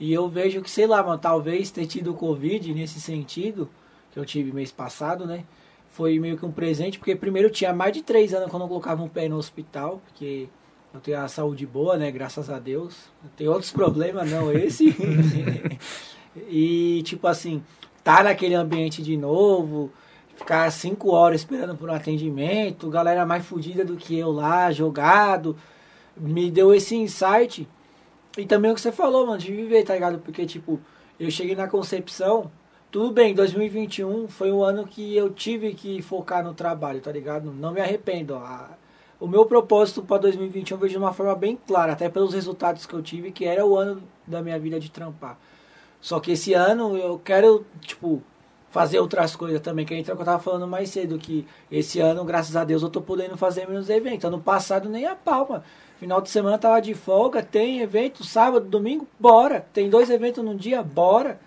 E 0.00 0.12
eu 0.12 0.28
vejo 0.28 0.62
que, 0.62 0.70
sei 0.70 0.86
lá, 0.86 1.02
mano, 1.02 1.18
talvez 1.18 1.70
ter 1.70 1.86
tido 1.86 2.14
Covid 2.14 2.72
nesse 2.72 3.00
sentido, 3.00 3.68
que 4.12 4.18
eu 4.18 4.24
tive 4.24 4.52
mês 4.52 4.70
passado, 4.70 5.26
né? 5.26 5.44
Foi 5.88 6.18
meio 6.18 6.36
que 6.36 6.46
um 6.46 6.52
presente, 6.52 6.98
porque 6.98 7.16
primeiro 7.16 7.50
tinha 7.50 7.72
mais 7.72 7.92
de 7.92 8.02
três 8.02 8.32
anos 8.32 8.50
quando 8.50 8.62
eu 8.62 8.68
colocava 8.68 9.02
um 9.02 9.08
pé 9.08 9.28
no 9.28 9.36
hospital, 9.36 10.00
porque 10.06 10.48
eu 10.94 11.00
tenho 11.00 11.18
a 11.18 11.28
saúde 11.28 11.66
boa, 11.66 11.96
né? 11.96 12.10
Graças 12.10 12.48
a 12.48 12.58
Deus. 12.58 12.96
Eu 13.24 13.30
tenho 13.36 13.52
outros 13.52 13.72
problemas, 13.72 14.30
não 14.30 14.52
esse. 14.52 14.94
E, 16.48 17.02
tipo 17.04 17.26
assim, 17.26 17.62
tá 18.04 18.22
naquele 18.22 18.54
ambiente 18.54 19.02
de 19.02 19.16
novo, 19.16 19.90
ficar 20.38 20.70
cinco 20.70 21.10
horas 21.10 21.40
esperando 21.40 21.76
por 21.76 21.90
um 21.90 21.92
atendimento, 21.92 22.88
galera 22.88 23.26
mais 23.26 23.44
fodida 23.44 23.84
do 23.84 23.96
que 23.96 24.16
eu 24.16 24.30
lá, 24.30 24.70
jogado, 24.70 25.56
me 26.16 26.50
deu 26.50 26.72
esse 26.72 26.94
insight. 26.96 27.68
E 28.36 28.46
também 28.46 28.70
o 28.70 28.74
que 28.74 28.80
você 28.80 28.92
falou, 28.92 29.26
mano, 29.26 29.38
de 29.38 29.52
viver, 29.52 29.82
tá 29.82 29.94
ligado? 29.94 30.20
Porque, 30.20 30.46
tipo, 30.46 30.80
eu 31.18 31.30
cheguei 31.30 31.56
na 31.56 31.66
concepção, 31.66 32.50
tudo 32.90 33.12
bem, 33.12 33.34
2021 33.34 34.28
foi 34.28 34.52
um 34.52 34.62
ano 34.62 34.86
que 34.86 35.16
eu 35.16 35.28
tive 35.30 35.74
que 35.74 36.00
focar 36.00 36.44
no 36.44 36.54
trabalho, 36.54 37.00
tá 37.00 37.10
ligado? 37.10 37.50
Não 37.52 37.72
me 37.72 37.80
arrependo, 37.80 38.34
ó. 38.34 38.66
O 39.20 39.26
meu 39.26 39.44
propósito 39.44 40.02
para 40.02 40.18
2021 40.18 40.76
eu 40.76 40.80
vejo 40.80 40.92
de 40.92 40.98
uma 40.98 41.12
forma 41.12 41.34
bem 41.34 41.58
clara, 41.66 41.92
até 41.92 42.08
pelos 42.08 42.32
resultados 42.32 42.86
que 42.86 42.94
eu 42.94 43.02
tive, 43.02 43.32
que 43.32 43.44
era 43.44 43.66
o 43.66 43.76
ano 43.76 44.00
da 44.24 44.40
minha 44.40 44.58
vida 44.58 44.78
de 44.78 44.88
trampar. 44.88 45.36
Só 46.00 46.20
que 46.20 46.30
esse 46.30 46.54
ano 46.54 46.96
eu 46.96 47.18
quero, 47.18 47.66
tipo, 47.80 48.22
fazer 48.70 49.00
outras 49.00 49.34
coisas 49.34 49.60
também, 49.60 49.84
que 49.84 49.94
a 49.94 49.96
gente 49.96 50.08
eu 50.08 50.16
tava 50.16 50.38
falando 50.38 50.66
mais 50.66 50.90
cedo, 50.90 51.18
que 51.18 51.46
esse 51.70 52.00
ano, 52.00 52.24
graças 52.24 52.56
a 52.56 52.64
Deus, 52.64 52.82
eu 52.82 52.90
tô 52.90 53.00
podendo 53.00 53.36
fazer 53.36 53.66
menos 53.66 53.88
eventos. 53.88 54.24
Ano 54.24 54.40
passado 54.40 54.88
nem 54.88 55.06
a 55.06 55.14
palma. 55.14 55.64
Final 55.98 56.20
de 56.20 56.30
semana 56.30 56.58
tava 56.58 56.80
de 56.80 56.94
folga, 56.94 57.42
tem 57.42 57.80
evento, 57.80 58.24
sábado, 58.24 58.68
domingo, 58.68 59.06
bora. 59.18 59.66
Tem 59.72 59.90
dois 59.90 60.10
eventos 60.10 60.44
no 60.44 60.54
dia, 60.54 60.82
bora. 60.82 61.40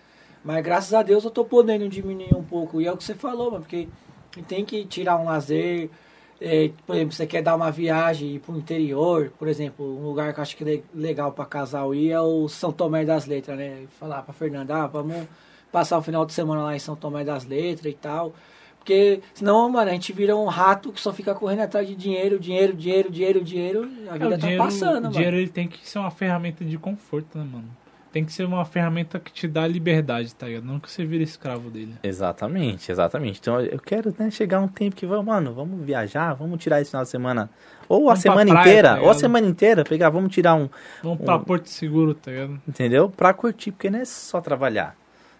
Mas 0.43 0.63
graças 0.63 0.93
a 0.93 1.03
Deus 1.03 1.23
eu 1.23 1.31
tô 1.31 1.45
podendo 1.45 1.87
diminuir 1.87 2.35
um 2.35 2.43
pouco. 2.43 2.81
E 2.81 2.87
é 2.87 2.91
o 2.91 2.97
que 2.97 3.03
você 3.03 3.13
falou, 3.13 3.51
mano, 3.51 3.63
porque 3.63 3.87
tem 4.47 4.65
que 4.65 4.83
tirar 4.85 5.17
um 5.17 5.25
lazer, 5.25 5.89
é, 6.41 6.71
por 6.87 6.95
exemplo, 6.95 7.13
você 7.13 7.27
quer 7.27 7.41
dar 7.43 7.55
uma 7.55 7.71
viagem 7.71 8.39
para 8.39 8.53
o 8.53 8.57
interior, 8.57 9.31
por 9.37 9.47
exemplo, 9.47 9.85
um 9.85 10.03
lugar 10.03 10.33
que 10.33 10.39
eu 10.39 10.41
acho 10.41 10.57
que 10.57 10.63
é 10.63 10.81
legal 10.93 11.31
para 11.31 11.45
casal 11.45 11.93
ir 11.95 12.11
é 12.11 12.19
o 12.19 12.47
São 12.49 12.71
Tomé 12.71 13.05
das 13.05 13.27
Letras, 13.27 13.57
né? 13.57 13.83
Falar 13.99 14.23
para 14.23 14.33
Fernanda, 14.33 14.75
ah, 14.83 14.87
vamos 14.87 15.27
passar 15.71 15.97
o 15.97 16.01
final 16.01 16.25
de 16.25 16.33
semana 16.33 16.63
lá 16.63 16.75
em 16.75 16.79
São 16.79 16.95
Tomé 16.95 17.23
das 17.23 17.45
Letras 17.45 17.93
e 17.93 17.95
tal. 17.95 18.33
Porque 18.79 19.21
senão, 19.35 19.69
mano, 19.69 19.91
a 19.91 19.93
gente 19.93 20.11
vira 20.11 20.35
um 20.35 20.45
rato 20.47 20.91
que 20.91 20.99
só 20.99 21.13
fica 21.13 21.35
correndo 21.35 21.59
atrás 21.61 21.87
de 21.87 21.95
dinheiro, 21.95 22.39
dinheiro, 22.39 22.73
dinheiro, 22.75 23.11
dinheiro, 23.11 23.43
dinheiro. 23.43 23.83
A 24.09 24.15
É, 24.15 24.19
vida 24.19 24.27
o 24.27 24.29
tá 24.31 24.37
dinheiro, 24.37 24.63
passando, 24.63 25.07
o 25.07 25.11
dinheiro 25.11 25.33
mano. 25.33 25.43
ele 25.43 25.51
tem 25.51 25.67
que 25.67 25.87
ser 25.87 25.99
uma 25.99 26.09
ferramenta 26.09 26.65
de 26.65 26.77
conforto, 26.79 27.37
né, 27.37 27.43
mano? 27.43 27.69
Tem 28.11 28.25
que 28.25 28.33
ser 28.33 28.43
uma 28.45 28.65
ferramenta 28.65 29.19
que 29.19 29.31
te 29.31 29.47
dá 29.47 29.65
liberdade, 29.65 30.35
tá 30.35 30.45
ligado? 30.47 30.65
Não 30.65 30.79
que 30.81 30.91
você 30.91 31.05
vira 31.05 31.23
escravo 31.23 31.69
dele. 31.69 31.95
Exatamente, 32.03 32.91
exatamente. 32.91 33.39
Então 33.39 33.59
eu 33.61 33.79
quero 33.79 34.13
né, 34.19 34.29
chegar 34.29 34.59
um 34.59 34.67
tempo 34.67 34.95
que, 34.95 35.05
vamos, 35.05 35.25
mano, 35.25 35.53
vamos 35.53 35.85
viajar, 35.85 36.33
vamos 36.33 36.61
tirar 36.61 36.81
esse 36.81 36.91
final 36.91 37.03
de 37.03 37.09
semana. 37.09 37.49
Ou 37.87 38.09
a 38.09 38.13
Vamos 38.13 38.23
pra 38.23 38.31
semana 38.31 38.51
praia, 38.51 38.63
inteira, 38.69 38.95
tá 38.95 39.01
ou 39.01 39.09
a 39.09 39.13
semana 39.13 39.47
inteira, 39.47 39.83
pegar, 39.85 40.09
vamos 40.09 40.33
tirar 40.33 40.55
um, 40.55 40.69
Vamos 41.01 41.19
pra 41.23 41.35
Um- 41.37 41.43
Porto 41.43 41.67
Seguro, 41.69 42.13
tá 42.13 42.31
ligado? 42.31 42.61
entendeu? 42.67 43.09
Pra 43.09 43.33
curtir, 43.33 43.71
porque 43.71 43.89
não 43.89 43.99
é 43.99 44.05
só 44.05 44.41
trabalhar. 44.41 44.95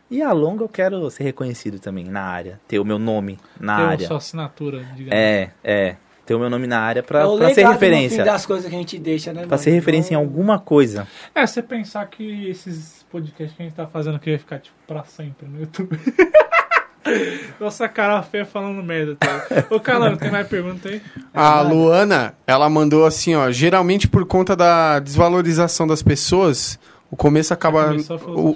E 0.09 0.21
a 0.21 0.31
longa 0.33 0.63
eu 0.63 0.69
quero 0.69 1.09
ser 1.09 1.23
reconhecido 1.23 1.79
também 1.79 2.05
na 2.05 2.21
área, 2.23 2.59
ter 2.67 2.79
o 2.79 2.85
meu 2.85 2.99
nome 2.99 3.37
na 3.59 3.77
Ter 3.77 3.83
área. 3.83 4.07
sua 4.07 4.17
assinatura, 4.17 4.79
digamos. 4.95 5.11
É, 5.13 5.51
é. 5.63 5.95
Ter 6.31 6.35
o 6.35 6.39
meu 6.39 6.49
nome 6.49 6.65
na 6.65 6.79
área 6.79 7.03
pra, 7.03 7.25
é 7.41 7.53
ser 7.53 7.67
referência. 7.67 8.19
fim 8.19 8.23
das 8.23 8.45
coisas 8.45 8.69
que 8.69 8.73
a 8.73 8.77
gente 8.77 8.97
deixa, 8.97 9.33
né, 9.33 9.41
Pra 9.41 9.49
mano? 9.49 9.61
ser 9.61 9.71
referência 9.71 10.13
em 10.13 10.17
Então, 10.17 10.21
alguma 10.25 10.57
coisa. 10.59 11.05
É, 11.35 11.45
você 11.45 11.61
pensar 11.61 12.05
que 12.07 12.49
esses 12.49 13.05
podcasts 13.11 13.53
que 13.57 13.61
a 13.61 13.65
gente 13.65 13.75
tá 13.75 13.85
fazendo 13.85 14.15
aqui 14.15 14.29
vai 14.29 14.39
ficar, 14.39 14.59
tipo, 14.59 14.75
pra 14.87 15.03
sempre 15.03 15.45
no 15.45 15.59
YouTube. 15.59 15.99
Nossa 17.59 17.89
cara 17.89 18.21
feia 18.23 18.45
falando 18.45 18.81
merda, 18.81 19.17
tá? 19.19 19.45
Ô, 19.69 19.79
Calano, 19.79 20.15
tem 20.15 20.31
mais 20.31 20.47
pergunta 20.47 20.87
aí? 20.87 21.01
A. 21.33 21.59
Luana, 21.61 22.33
ela 22.47 22.69
mandou 22.69 23.05
assim, 23.05 23.35
ó. 23.35 23.51
Geralmente 23.51 24.07
por 24.07 24.25
conta 24.25 24.55
da 24.55 24.99
desvalorização 24.99 25.85
das 25.85 26.01
pessoas, 26.01 26.79
o 27.09 27.17
começo 27.17 27.53
acaba. 27.53 27.87
O, 27.93 28.03
filosofia. 28.03 28.55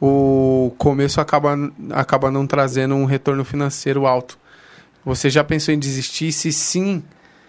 o 0.00 0.74
começo 0.78 1.20
acaba, 1.20 1.56
acaba 1.92 2.30
não 2.30 2.46
trazendo 2.46 2.94
um 2.94 3.04
retorno 3.04 3.44
financeiro 3.44 4.06
alto. 4.06 4.38
Você 5.06 5.30
já 5.30 5.42
pensou 5.44 5.72
em 5.72 5.78
desistir? 5.78 6.32
Se 6.32 6.52
sim, 6.52 7.02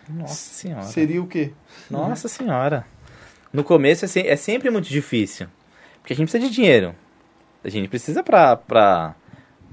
Nossa 0.07 0.35
senhora. 0.35 0.83
seria 0.83 1.21
o 1.21 1.27
quê? 1.27 1.51
Nossa 1.89 2.27
senhora. 2.29 2.85
No 3.51 3.63
começo 3.63 4.05
é, 4.05 4.07
se- 4.07 4.27
é 4.27 4.35
sempre 4.35 4.69
muito 4.69 4.87
difícil. 4.87 5.47
Porque 5.99 6.13
a 6.13 6.15
gente 6.15 6.29
precisa 6.29 6.47
de 6.49 6.55
dinheiro. 6.55 6.93
A 7.63 7.69
gente 7.69 7.89
precisa 7.89 8.21
pra, 8.23 8.55
pra, 8.55 9.15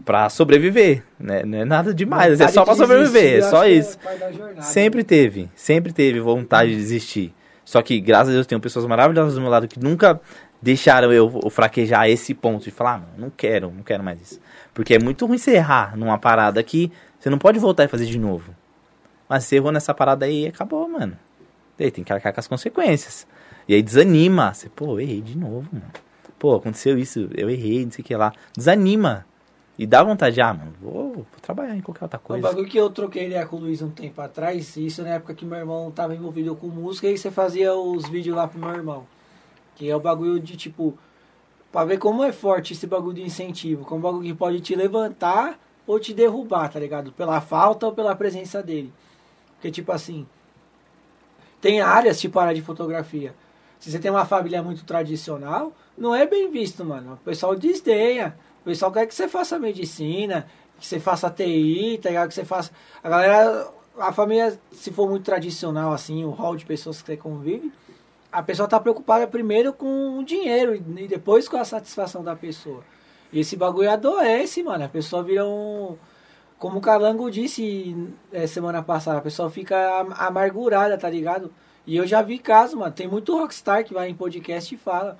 pra 0.05 0.28
sobreviver. 0.31 1.05
Né? 1.20 1.43
Não 1.44 1.59
é 1.59 1.65
nada 1.65 1.93
demais. 1.94 2.32
É 2.32 2.36
vontade 2.36 2.52
só 2.55 2.65
pra 2.65 2.74
sobreviver. 2.74 3.23
desistir, 3.40 3.47
É 3.47 3.51
só 3.51 3.62
que 3.65 3.69
isso. 3.69 3.98
jornada, 4.36 4.62
Sempre 4.62 4.98
né? 5.01 5.05
teve. 5.05 5.51
Sempre 5.55 5.93
teve 5.93 6.20
vontade 6.20 6.70
de 6.70 6.77
desistir. 6.77 7.35
Só 7.65 7.82
que, 7.82 8.01
graças 8.01 8.31
a 8.31 8.32
Deus, 8.32 8.47
tenho 8.47 8.61
pessoas 8.61 8.86
maravilhosas 8.86 9.35
do 9.35 9.40
meu 9.40 9.51
lado 9.51 9.69
que 9.69 9.78
nunca 9.78 10.20
deixaram 10.61 11.12
eu 11.12 11.51
fraquejar 11.51 12.01
a 12.02 12.09
esse 12.09 12.32
ponto 12.35 12.65
de 12.65 12.70
falar, 12.70 12.97
ah, 13.06 13.15
não 13.19 13.28
quero, 13.31 13.70
não 13.70 13.82
quero 13.82 14.02
mais 14.02 14.20
isso. 14.20 14.40
Porque 14.73 14.94
é 14.94 14.98
muito 14.98 15.27
ruim 15.27 15.36
você 15.39 15.52
errar 15.56 15.94
numa 15.97 16.16
parada 16.19 16.62
que 16.62 16.90
você 17.24 17.30
não 17.30 17.38
pode 17.38 17.59
voltar 17.59 17.84
e 17.84 17.88
fazer 17.88 18.05
de 18.05 18.18
novo. 18.18 18.55
Mas 19.26 19.44
você 19.44 19.56
errou 19.56 19.72
nessa 19.72 19.94
parada 19.94 20.26
aí, 20.26 20.46
acabou, 20.46 20.86
mano. 20.86 21.16
E 21.78 21.84
aí 21.84 21.90
tem 21.90 22.05
que 22.05 22.12
arcar 22.12 22.34
com 22.34 22.40
as 22.40 22.46
consequências. 22.46 23.26
E 23.66 23.72
aí 23.72 23.82
desanima. 23.82 24.52
Você, 24.52 24.68
pô, 24.68 24.92
eu 24.92 25.01
errei 25.01 25.22
de 25.22 25.34
novo, 25.34 25.66
mano. 25.72 25.90
Pô, 26.38 26.56
aconteceu 26.56 26.98
isso, 26.98 27.30
eu 27.34 27.48
errei, 27.48 27.82
não 27.82 27.92
sei 27.92 28.02
o 28.02 28.06
que 28.06 28.14
lá. 28.14 28.30
Desanima. 28.55 29.24
E 29.78 29.86
dá 29.86 30.02
vontade, 30.02 30.38
ah, 30.42 30.52
mano, 30.52 30.74
vou, 30.78 31.12
vou 31.14 31.26
trabalhar 31.40 31.74
em 31.74 31.80
qualquer 31.80 32.05
outra 32.05 32.18
coisa. 32.18 32.46
bagulho 32.46 32.68
que 32.68 32.76
eu 32.76 32.90
troquei 32.90 33.24
ideia 33.24 33.46
com 33.46 33.56
o 33.56 33.60
Luiz 33.60 33.80
um 33.80 33.88
tempo 33.88 34.20
atrás, 34.20 34.76
isso 34.76 35.02
na 35.02 35.14
época 35.14 35.32
que 35.32 35.46
meu 35.46 35.59
irmão 35.59 35.90
tava 35.90 36.14
envolvido 36.14 36.55
com 36.55 36.66
música, 36.66 37.09
e 37.09 37.16
você 37.16 37.30
fazia 37.30 37.74
os 37.74 38.06
vídeos 38.06 38.36
lá 38.36 38.46
pro 38.46 38.60
meu 38.60 38.74
irmão. 38.74 39.06
Que 39.74 39.88
é 39.88 39.96
o 39.96 39.98
bagulho 39.98 40.38
de 40.38 40.59
tipo, 40.59 40.92
pra 41.72 41.86
ver 41.86 41.96
como 41.96 42.22
é 42.22 42.32
forte 42.32 42.74
esse 42.74 42.86
bagulho 42.86 43.14
de 43.14 43.22
incentivo, 43.22 43.82
como 43.86 44.01
um 44.01 44.02
bagulho 44.02 44.24
que 44.24 44.34
pode 44.34 44.60
te 44.60 44.76
levantar 44.76 45.59
ou 45.86 46.01
te 46.01 46.15
derrubar, 46.15 46.70
tá 46.70 46.78
ligado? 46.78 47.12
Pela 47.12 47.40
falta 47.40 47.86
ou 47.86 47.93
pela 47.93 48.15
presença 48.15 48.62
dele. 48.62 48.93
Porque 49.55 49.70
tipo 49.70 49.93
assim, 49.93 50.27
tem 51.61 51.81
áreas 51.81 52.20
tipo 52.20 52.39
área 52.39 52.55
de 52.55 52.62
fotografia. 52.62 53.35
Se 53.78 53.90
você 53.90 53.98
tem 53.98 54.11
uma 54.11 54.24
família 54.24 54.62
muito 54.62 54.85
tradicional, 54.85 55.73
não 55.97 56.15
é 56.15 56.27
bem 56.27 56.51
visto, 56.51 56.85
mano. 56.85 57.15
O 57.15 57.16
pessoal 57.19 57.55
desdenha. 57.55 58.36
O 58.62 58.65
pessoal 58.65 58.90
quer 58.90 59.06
que 59.06 59.15
você 59.15 59.28
faça 59.28 59.59
medicina, 59.59 60.47
que 60.78 60.86
você 60.86 60.98
faça 60.98 61.31
TI, 61.31 61.98
tá 62.02 62.09
ligado? 62.09 62.28
Que 62.28 62.35
você 62.35 62.44
faça. 62.44 62.70
A 63.02 63.09
galera, 63.09 63.69
a 63.98 64.12
família, 64.12 64.59
se 64.73 64.90
for 64.90 65.09
muito 65.09 65.24
tradicional, 65.24 65.93
assim, 65.93 66.24
o 66.24 66.31
hall 66.31 66.56
de 66.56 66.65
pessoas 66.65 67.02
que 67.02 67.06
você 67.06 67.16
convive, 67.16 67.70
a 68.32 68.43
pessoa 68.43 68.69
tá 68.69 68.81
preocupada 68.81 69.27
primeiro 69.27 69.73
com 69.73 70.19
o 70.19 70.24
dinheiro 70.24 70.74
e 70.74 71.06
depois 71.06 71.48
com 71.48 71.56
a 71.56 71.65
satisfação 71.65 72.24
da 72.24 72.35
pessoa. 72.35 72.82
E 73.35 73.40
esse 73.40 73.56
bagulho 73.56 73.90
adoece, 73.90 74.62
mano. 74.62 74.85
A 74.85 74.89
pessoa 74.89 75.23
vira 75.23 75.44
um. 75.44 75.97
Como 76.59 76.78
o 76.78 76.81
Calango 76.81 77.31
disse 77.31 77.94
é, 78.32 78.47
semana 78.47 78.82
passada, 78.82 79.19
a 79.19 79.20
pessoa 79.20 79.51
fica 79.51 79.77
am- 80.01 80.15
amargurada, 80.16 80.97
tá 80.97 81.11
ligado? 81.11 81.52
E 81.86 81.97
eu 81.97 82.06
já 82.06 82.23
vi 82.23 82.39
casos, 82.39 82.77
mano. 82.78 82.93
Tem 82.93 83.09
muito 83.09 83.36
rockstar 83.36 83.85
que 83.85 83.93
vai 83.93 84.09
em 84.09 84.15
podcast 84.15 84.73
e 84.74 84.78
fala 84.78 85.19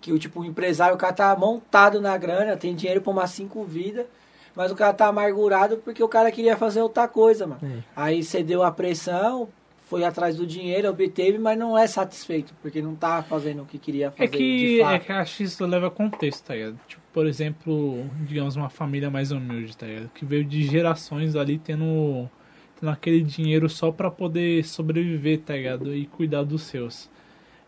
que 0.00 0.12
o 0.12 0.18
tipo 0.18 0.40
o 0.40 0.44
empresário, 0.44 0.94
o 0.94 0.98
cara 0.98 1.12
tá 1.12 1.36
montado 1.36 2.00
na 2.00 2.16
grana, 2.16 2.56
tem 2.56 2.74
dinheiro 2.74 3.02
pra 3.02 3.10
umas 3.12 3.30
cinco 3.32 3.64
vidas, 3.64 4.06
mas 4.54 4.70
o 4.72 4.76
cara 4.76 4.94
tá 4.94 5.08
amargurado 5.08 5.76
porque 5.78 6.02
o 6.02 6.08
cara 6.08 6.32
queria 6.32 6.56
fazer 6.56 6.80
outra 6.80 7.06
coisa, 7.06 7.46
mano. 7.46 7.60
É. 7.62 7.82
Aí 7.94 8.22
cedeu 8.24 8.62
a 8.62 8.70
pressão, 8.70 9.48
foi 9.90 10.04
atrás 10.04 10.36
do 10.36 10.46
dinheiro, 10.46 10.88
obteve, 10.88 11.36
mas 11.36 11.58
não 11.58 11.76
é 11.76 11.84
satisfeito, 11.88 12.54
porque 12.62 12.80
não 12.80 12.94
tá 12.94 13.24
fazendo 13.24 13.62
o 13.62 13.66
que 13.66 13.76
queria 13.76 14.08
fazer 14.12 14.24
É 14.24 14.28
que, 14.28 14.80
é 14.80 14.98
que 15.00 15.10
acho 15.12 15.36
que 15.38 15.42
isso 15.42 15.66
leva 15.66 15.90
contexto, 15.90 16.44
tá 16.44 16.54
ligado? 16.54 16.78
Tipo, 16.86 17.02
por 17.12 17.26
exemplo, 17.26 18.08
digamos, 18.24 18.54
uma 18.54 18.70
família 18.70 19.10
mais 19.10 19.32
humilde, 19.32 19.76
tá 19.76 19.86
ligado? 19.86 20.08
Que 20.14 20.24
veio 20.24 20.44
de 20.44 20.62
gerações 20.62 21.34
ali 21.34 21.58
tendo, 21.58 22.30
tendo 22.78 22.88
aquele 22.92 23.20
dinheiro 23.20 23.68
só 23.68 23.90
pra 23.90 24.12
poder 24.12 24.64
sobreviver, 24.64 25.40
tá 25.40 25.54
ligado? 25.56 25.92
E 25.92 26.06
cuidar 26.06 26.44
dos 26.44 26.62
seus. 26.62 27.10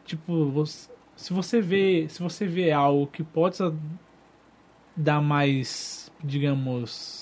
Tipo, 0.07 0.47
você- 0.51 0.89
se 1.17 1.33
você 1.33 1.61
vê, 1.61 2.07
se 2.09 2.23
você 2.23 2.47
vê 2.47 2.71
algo 2.71 3.09
que 3.09 3.25
possa 3.25 3.75
dar 4.97 5.21
mais, 5.21 6.09
digamos, 6.23 7.22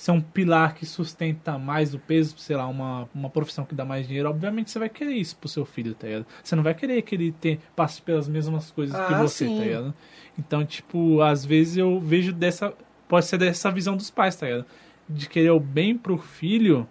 ser 0.00 0.12
um 0.12 0.20
pilar 0.20 0.74
que 0.74 0.86
sustenta 0.86 1.58
mais 1.58 1.92
o 1.92 1.98
peso, 1.98 2.34
sei 2.38 2.56
lá, 2.56 2.66
uma, 2.66 3.06
uma 3.14 3.28
profissão 3.28 3.66
que 3.66 3.74
dá 3.74 3.84
mais 3.84 4.06
dinheiro, 4.08 4.30
obviamente 4.30 4.70
você 4.70 4.78
vai 4.78 4.88
querer 4.88 5.12
isso 5.12 5.36
pro 5.36 5.46
seu 5.46 5.66
filho, 5.66 5.94
tá 5.94 6.06
ligado? 6.06 6.26
Você 6.42 6.56
não 6.56 6.62
vai 6.62 6.72
querer 6.72 7.02
que 7.02 7.14
ele 7.14 7.32
te, 7.32 7.60
passe 7.76 8.00
pelas 8.00 8.26
mesmas 8.26 8.70
coisas 8.70 8.96
que 8.96 9.12
Ah, 9.12 9.18
você, 9.18 9.46
sim. 9.46 9.58
tá 9.58 9.62
ligado? 9.64 9.94
Então, 10.38 10.64
tipo, 10.64 11.20
às 11.20 11.44
vezes 11.44 11.76
eu 11.76 12.00
vejo 12.00 12.32
dessa. 12.32 12.72
Pode 13.06 13.26
ser 13.26 13.36
dessa 13.36 13.70
visão 13.70 13.94
dos 13.94 14.10
pais, 14.10 14.36
tá 14.36 14.46
ligado? 14.46 14.64
De 15.06 15.28
querer 15.28 15.50
o 15.50 15.60
bem 15.60 15.98
pro 15.98 16.16
filho, 16.16 16.88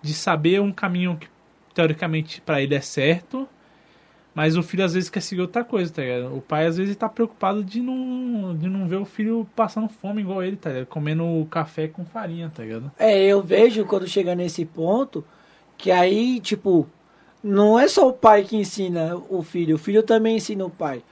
de 0.00 0.14
saber 0.14 0.62
um 0.62 0.72
caminho 0.72 1.18
que 1.18 1.28
teoricamente 1.74 2.40
pra 2.40 2.62
ele 2.62 2.74
é 2.74 2.80
certo, 2.80 3.46
mas 4.34 4.56
o 4.56 4.62
filho 4.62 4.84
às 4.84 4.94
vezes 4.94 5.08
quer 5.08 5.20
seguir 5.20 5.42
outra 5.42 5.62
coisa, 5.62 5.92
tá 5.92 6.02
ligado? 6.02 6.36
O 6.36 6.40
pai 6.40 6.66
às 6.66 6.76
vezes 6.76 6.96
tá 6.96 7.08
preocupado 7.08 7.62
de 7.62 7.80
não, 7.80 8.56
de 8.56 8.68
não 8.68 8.88
ver 8.88 8.96
o 8.96 9.04
filho 9.04 9.46
passando 9.54 9.88
fome 9.88 10.22
igual 10.22 10.42
ele, 10.42 10.56
tá 10.56 10.70
ligado? 10.70 10.86
Comendo 10.86 11.46
café 11.50 11.86
com 11.86 12.04
farinha, 12.04 12.50
tá 12.54 12.64
ligado? 12.64 12.90
É, 12.98 13.22
eu 13.24 13.40
vejo 13.40 13.84
quando 13.84 14.08
chega 14.08 14.34
nesse 14.34 14.64
ponto 14.64 15.24
que 15.78 15.90
aí, 15.90 16.40
tipo, 16.40 16.88
não 17.42 17.78
é 17.78 17.86
só 17.86 18.08
o 18.08 18.12
pai 18.12 18.42
que 18.42 18.56
ensina 18.56 19.16
o 19.28 19.42
filho, 19.42 19.76
o 19.76 19.78
filho 19.78 20.02
também 20.02 20.36
ensina 20.36 20.64
o 20.64 20.70
pai. 20.70 21.02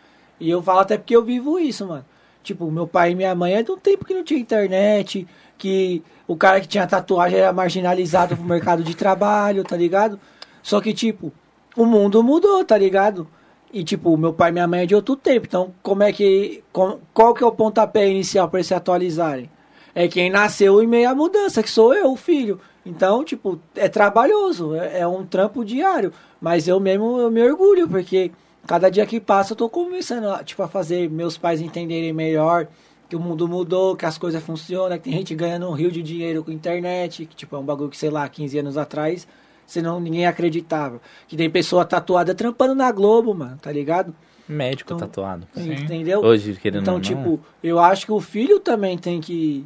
E 0.40 0.50
eu 0.50 0.60
falo 0.60 0.80
até 0.80 0.98
porque 0.98 1.14
eu 1.14 1.22
vivo 1.22 1.58
isso, 1.58 1.86
mano. 1.86 2.04
Tipo, 2.42 2.68
meu 2.72 2.88
pai 2.88 3.12
e 3.12 3.14
minha 3.14 3.34
mãe 3.34 3.54
é 3.54 3.62
de 3.62 3.70
um 3.70 3.78
tempo 3.78 4.04
que 4.04 4.14
não 4.14 4.24
tinha 4.24 4.40
internet, 4.40 5.28
que 5.56 6.02
o 6.26 6.34
cara 6.36 6.60
que 6.60 6.66
tinha 6.66 6.86
tatuagem 6.88 7.38
era 7.38 7.52
marginalizado 7.52 8.36
pro 8.36 8.44
mercado 8.44 8.82
de 8.82 8.96
trabalho, 8.96 9.62
tá 9.62 9.76
ligado? 9.76 10.18
Só 10.60 10.80
que, 10.80 10.92
tipo, 10.92 11.32
o 11.76 11.84
mundo 11.86 12.22
mudou, 12.22 12.64
tá 12.64 12.76
ligado? 12.76 13.26
E, 13.72 13.82
tipo, 13.82 14.16
meu 14.16 14.32
pai 14.32 14.50
e 14.50 14.52
minha 14.52 14.66
mãe 14.66 14.80
é 14.82 14.86
de 14.86 14.94
outro 14.94 15.16
tempo. 15.16 15.46
Então, 15.46 15.72
como 15.82 16.02
é 16.02 16.12
que. 16.12 16.62
com- 16.72 16.98
qual 17.14 17.32
que 17.32 17.42
é 17.42 17.46
o 17.46 17.52
pontapé 17.52 18.06
inicial 18.08 18.48
para 18.48 18.58
eles 18.58 18.66
se 18.66 18.74
atualizarem? 18.74 19.50
É 19.94 20.08
quem 20.08 20.30
nasceu 20.30 20.82
em 20.82 20.86
meio 20.86 21.08
à 21.08 21.14
mudança, 21.14 21.62
que 21.62 21.70
sou 21.70 21.94
eu, 21.94 22.12
o 22.12 22.16
filho. 22.16 22.60
Então, 22.84 23.22
tipo, 23.24 23.58
é 23.74 23.88
trabalhoso, 23.88 24.74
é, 24.74 25.00
é 25.00 25.06
um 25.06 25.24
trampo 25.24 25.64
diário. 25.64 26.12
Mas 26.40 26.66
eu 26.68 26.78
mesmo 26.80 27.18
eu 27.18 27.30
me 27.30 27.42
orgulho, 27.42 27.88
porque 27.88 28.30
cada 28.66 28.90
dia 28.90 29.06
que 29.06 29.20
passa 29.20 29.52
eu 29.52 29.56
tô 29.56 29.68
começando 29.68 30.26
a, 30.26 30.42
tipo, 30.44 30.62
a 30.62 30.68
fazer 30.68 31.08
meus 31.08 31.38
pais 31.38 31.60
entenderem 31.60 32.12
melhor 32.12 32.66
que 33.08 33.16
o 33.16 33.20
mundo 33.20 33.46
mudou, 33.46 33.94
que 33.94 34.06
as 34.06 34.16
coisas 34.18 34.42
funcionam, 34.42 34.96
que 34.96 35.04
tem 35.04 35.12
gente 35.12 35.34
ganhando 35.34 35.68
um 35.68 35.72
rio 35.72 35.90
de 35.92 36.02
dinheiro 36.02 36.42
com 36.42 36.50
internet, 36.50 37.26
que 37.26 37.36
tipo, 37.36 37.54
é 37.54 37.58
um 37.58 37.62
bagulho 37.64 37.90
que, 37.90 37.96
sei 37.96 38.08
lá, 38.10 38.26
15 38.28 38.58
anos 38.58 38.76
atrás, 38.78 39.28
senão 39.72 39.98
ninguém 39.98 40.26
acreditava. 40.26 41.00
Que 41.26 41.36
tem 41.36 41.48
pessoa 41.50 41.84
tatuada 41.84 42.34
trampando 42.34 42.74
na 42.74 42.90
Globo, 42.92 43.34
mano, 43.34 43.58
tá 43.60 43.72
ligado? 43.72 44.14
Médico 44.48 44.92
Então, 44.92 45.08
tatuado. 45.08 45.46
Sim. 45.54 45.72
Entendeu? 45.72 46.20
Hoje, 46.20 46.54
querendo 46.60 46.82
Então, 46.82 46.94
não. 46.94 47.00
tipo, 47.00 47.40
eu 47.62 47.78
acho 47.78 48.04
que 48.06 48.12
o 48.12 48.20
filho 48.20 48.60
também 48.60 48.98
tem 48.98 49.20
que. 49.20 49.64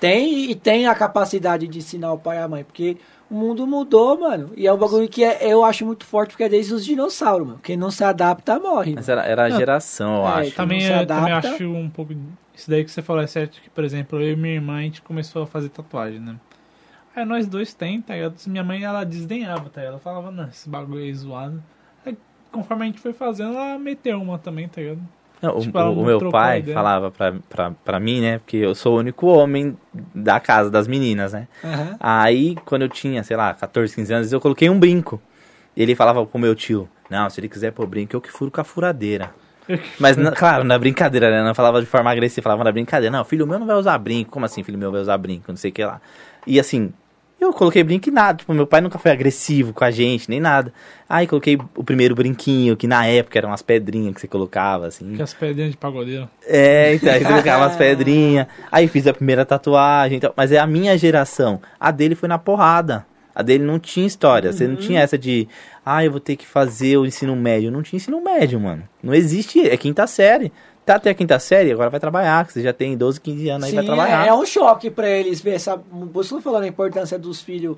Tem 0.00 0.50
e 0.50 0.54
tem 0.54 0.86
a 0.86 0.94
capacidade 0.94 1.66
de 1.68 1.78
ensinar 1.78 2.12
o 2.12 2.18
pai 2.18 2.36
e 2.36 2.40
a 2.40 2.48
mãe, 2.48 2.64
porque 2.64 2.96
o 3.30 3.34
mundo 3.34 3.66
mudou, 3.66 4.18
mano. 4.18 4.50
E 4.56 4.66
é 4.66 4.72
um 4.72 4.76
bagulho 4.76 5.08
que 5.08 5.22
é, 5.24 5.38
eu 5.52 5.64
acho 5.64 5.86
muito 5.86 6.04
forte, 6.04 6.30
porque 6.30 6.44
é 6.44 6.48
desde 6.48 6.74
os 6.74 6.84
dinossauros, 6.84 7.46
mano. 7.46 7.60
Quem 7.62 7.76
não 7.76 7.90
se 7.90 8.02
adapta, 8.04 8.58
morre. 8.58 8.94
Mas 8.94 9.08
era, 9.08 9.22
era 9.24 9.46
a 9.46 9.48
Não. 9.48 9.56
geração, 9.56 10.16
eu 10.16 10.26
É, 10.26 10.40
acho. 10.42 10.50
Também, 10.56 10.80
se 10.80 10.86
eu 10.88 11.06
também 11.06 11.32
adapta. 11.32 11.54
acho 11.54 11.64
um 11.64 11.88
pouco 11.88 12.14
Isso 12.54 12.68
daí 12.70 12.84
que 12.84 12.90
você 12.90 13.02
falou 13.02 13.22
é 13.22 13.26
certo 13.26 13.60
que, 13.62 13.70
por 13.70 13.82
exemplo, 13.84 14.20
eu 14.20 14.32
e 14.32 14.36
minha 14.36 14.54
irmã, 14.54 14.78
a 14.78 14.82
gente 14.82 15.00
começou 15.02 15.42
a 15.42 15.46
fazer 15.46 15.68
tatuagem, 15.70 16.20
né? 16.20 16.36
Aí 17.14 17.24
nós 17.24 17.46
dois 17.46 17.72
tem, 17.74 18.00
tá 18.00 18.14
ligado? 18.14 18.34
Minha 18.46 18.64
mãe, 18.64 18.82
ela 18.82 19.04
desdenhava, 19.04 19.70
tá 19.70 19.80
ligado? 19.80 19.92
Ela 19.94 19.98
falava, 20.00 20.30
não, 20.30 20.48
esse 20.48 20.68
bagulho 20.68 21.00
aí 21.02 21.10
é 21.10 21.14
zoado. 21.14 21.62
Aí, 22.04 22.16
conforme 22.50 22.82
a 22.84 22.86
gente 22.86 23.00
foi 23.00 23.12
fazendo, 23.12 23.54
ela 23.54 23.78
meteu 23.78 24.20
uma 24.20 24.38
também, 24.38 24.68
tá 24.68 24.80
ligado? 24.80 25.00
Não, 25.40 25.56
o- 25.56 25.60
Tipo, 25.60 25.78
o, 25.78 26.00
o 26.02 26.04
meu 26.06 26.18
pai 26.30 26.62
falava 26.74 27.10
pra, 27.10 27.34
pra, 27.48 27.70
pra 27.84 28.00
mim, 28.00 28.20
né? 28.20 28.38
Porque 28.38 28.56
eu 28.56 28.74
sou 28.74 28.96
o 28.96 28.98
único 28.98 29.26
homem 29.26 29.76
da 30.14 30.40
casa, 30.40 30.70
das 30.70 30.88
meninas, 30.88 31.32
né? 31.32 31.46
Aham. 31.62 31.96
Aí, 32.00 32.56
quando 32.64 32.82
eu 32.82 32.88
tinha, 32.88 33.22
sei 33.22 33.36
lá, 33.36 33.54
14, 33.54 33.94
15 33.94 34.12
anos, 34.12 34.32
eu 34.32 34.40
coloquei 34.40 34.68
um 34.68 34.78
brinco. 34.78 35.20
Ele 35.76 35.94
falava 35.94 36.24
pro 36.26 36.38
meu 36.38 36.54
tio, 36.54 36.88
não, 37.10 37.28
se 37.30 37.40
ele 37.40 37.48
quiser 37.48 37.72
pôr 37.72 37.86
brinco, 37.86 38.14
eu 38.14 38.20
que 38.20 38.30
furo 38.30 38.50
com 38.50 38.60
a 38.60 38.64
furadeira. 38.64 39.32
Mas, 39.98 40.16
na- 40.16 40.32
claro, 40.32 40.64
na 40.64 40.78
brincadeira, 40.78 41.30
né? 41.30 41.42
Não 41.42 41.54
falava 41.54 41.80
de 41.80 41.86
forma 41.86 42.10
agressiva, 42.10 42.42
falava 42.42 42.64
na 42.64 42.72
brincadeira. 42.72 43.16
Não, 43.16 43.24
filho 43.24 43.46
meu 43.46 43.58
não 43.58 43.66
vai 43.66 43.76
usar 43.76 43.96
brinco. 43.98 44.30
Como 44.30 44.44
assim, 44.46 44.62
filho 44.62 44.78
meu 44.78 44.90
vai 44.92 45.00
usar 45.00 45.16
brinco? 45.18 45.44
Não 45.48 45.56
sei 45.56 45.70
o 45.70 45.74
que 45.74 45.84
lá. 45.84 46.00
E 46.46 46.58
assim, 46.60 46.92
eu 47.40 47.52
coloquei 47.52 47.82
brinco 47.84 48.08
e 48.08 48.12
nada. 48.12 48.38
Tipo, 48.38 48.54
meu 48.54 48.66
pai 48.66 48.80
nunca 48.80 48.98
foi 48.98 49.10
agressivo 49.10 49.72
com 49.72 49.84
a 49.84 49.90
gente, 49.90 50.28
nem 50.30 50.40
nada. 50.40 50.72
Aí 51.08 51.26
coloquei 51.26 51.58
o 51.76 51.84
primeiro 51.84 52.14
brinquinho, 52.14 52.76
que 52.76 52.86
na 52.86 53.06
época 53.06 53.38
eram 53.38 53.50
umas 53.50 53.62
pedrinhas 53.62 54.14
que 54.14 54.20
você 54.20 54.28
colocava, 54.28 54.86
assim. 54.86 55.14
Que 55.14 55.22
as 55.22 55.34
pedrinhas 55.34 55.72
de 55.72 55.76
pagodeiro. 55.76 56.28
É, 56.46 56.94
então, 56.94 57.12
aí 57.12 57.24
colocava 57.24 57.64
umas 57.64 57.76
pedrinhas. 57.76 58.46
Aí 58.70 58.88
fiz 58.88 59.06
a 59.06 59.12
primeira 59.12 59.44
tatuagem. 59.44 60.16
Então, 60.16 60.32
mas 60.36 60.52
é 60.52 60.58
a 60.58 60.66
minha 60.66 60.96
geração. 60.96 61.60
A 61.78 61.90
dele 61.90 62.14
foi 62.14 62.28
na 62.28 62.38
porrada. 62.38 63.06
A 63.34 63.42
dele 63.42 63.64
não 63.64 63.78
tinha 63.78 64.06
história. 64.06 64.52
Você 64.52 64.66
não 64.66 64.76
tinha 64.76 65.00
essa 65.00 65.18
de, 65.18 65.48
ah, 65.84 66.04
eu 66.04 66.10
vou 66.10 66.20
ter 66.20 66.36
que 66.36 66.46
fazer 66.46 66.96
o 66.96 67.04
ensino 67.04 67.34
médio. 67.34 67.70
Não 67.70 67.82
tinha 67.82 67.96
ensino 67.96 68.20
médio, 68.22 68.60
mano. 68.60 68.84
Não 69.02 69.12
existe. 69.12 69.68
É 69.68 69.76
quinta 69.76 70.06
série. 70.06 70.52
Tá 70.84 70.96
até 70.96 71.10
a 71.10 71.14
quinta 71.14 71.38
série, 71.38 71.72
agora 71.72 71.88
vai 71.88 71.98
trabalhar. 72.00 72.46
que 72.46 72.52
Você 72.52 72.62
já 72.62 72.72
tem 72.72 72.96
12, 72.96 73.20
15 73.20 73.48
anos 73.48 73.68
aí, 73.68 73.74
vai 73.74 73.84
trabalhar. 73.84 74.26
é, 74.26 74.28
é 74.28 74.34
um 74.34 74.44
choque 74.44 74.90
pra 74.90 75.08
eles 75.08 75.40
ver 75.40 75.54
essa. 75.54 75.80
Você 76.12 76.34
não 76.34 76.42
falando 76.42 76.64
a 76.64 76.68
importância 76.68 77.18
dos 77.18 77.40
filhos. 77.40 77.76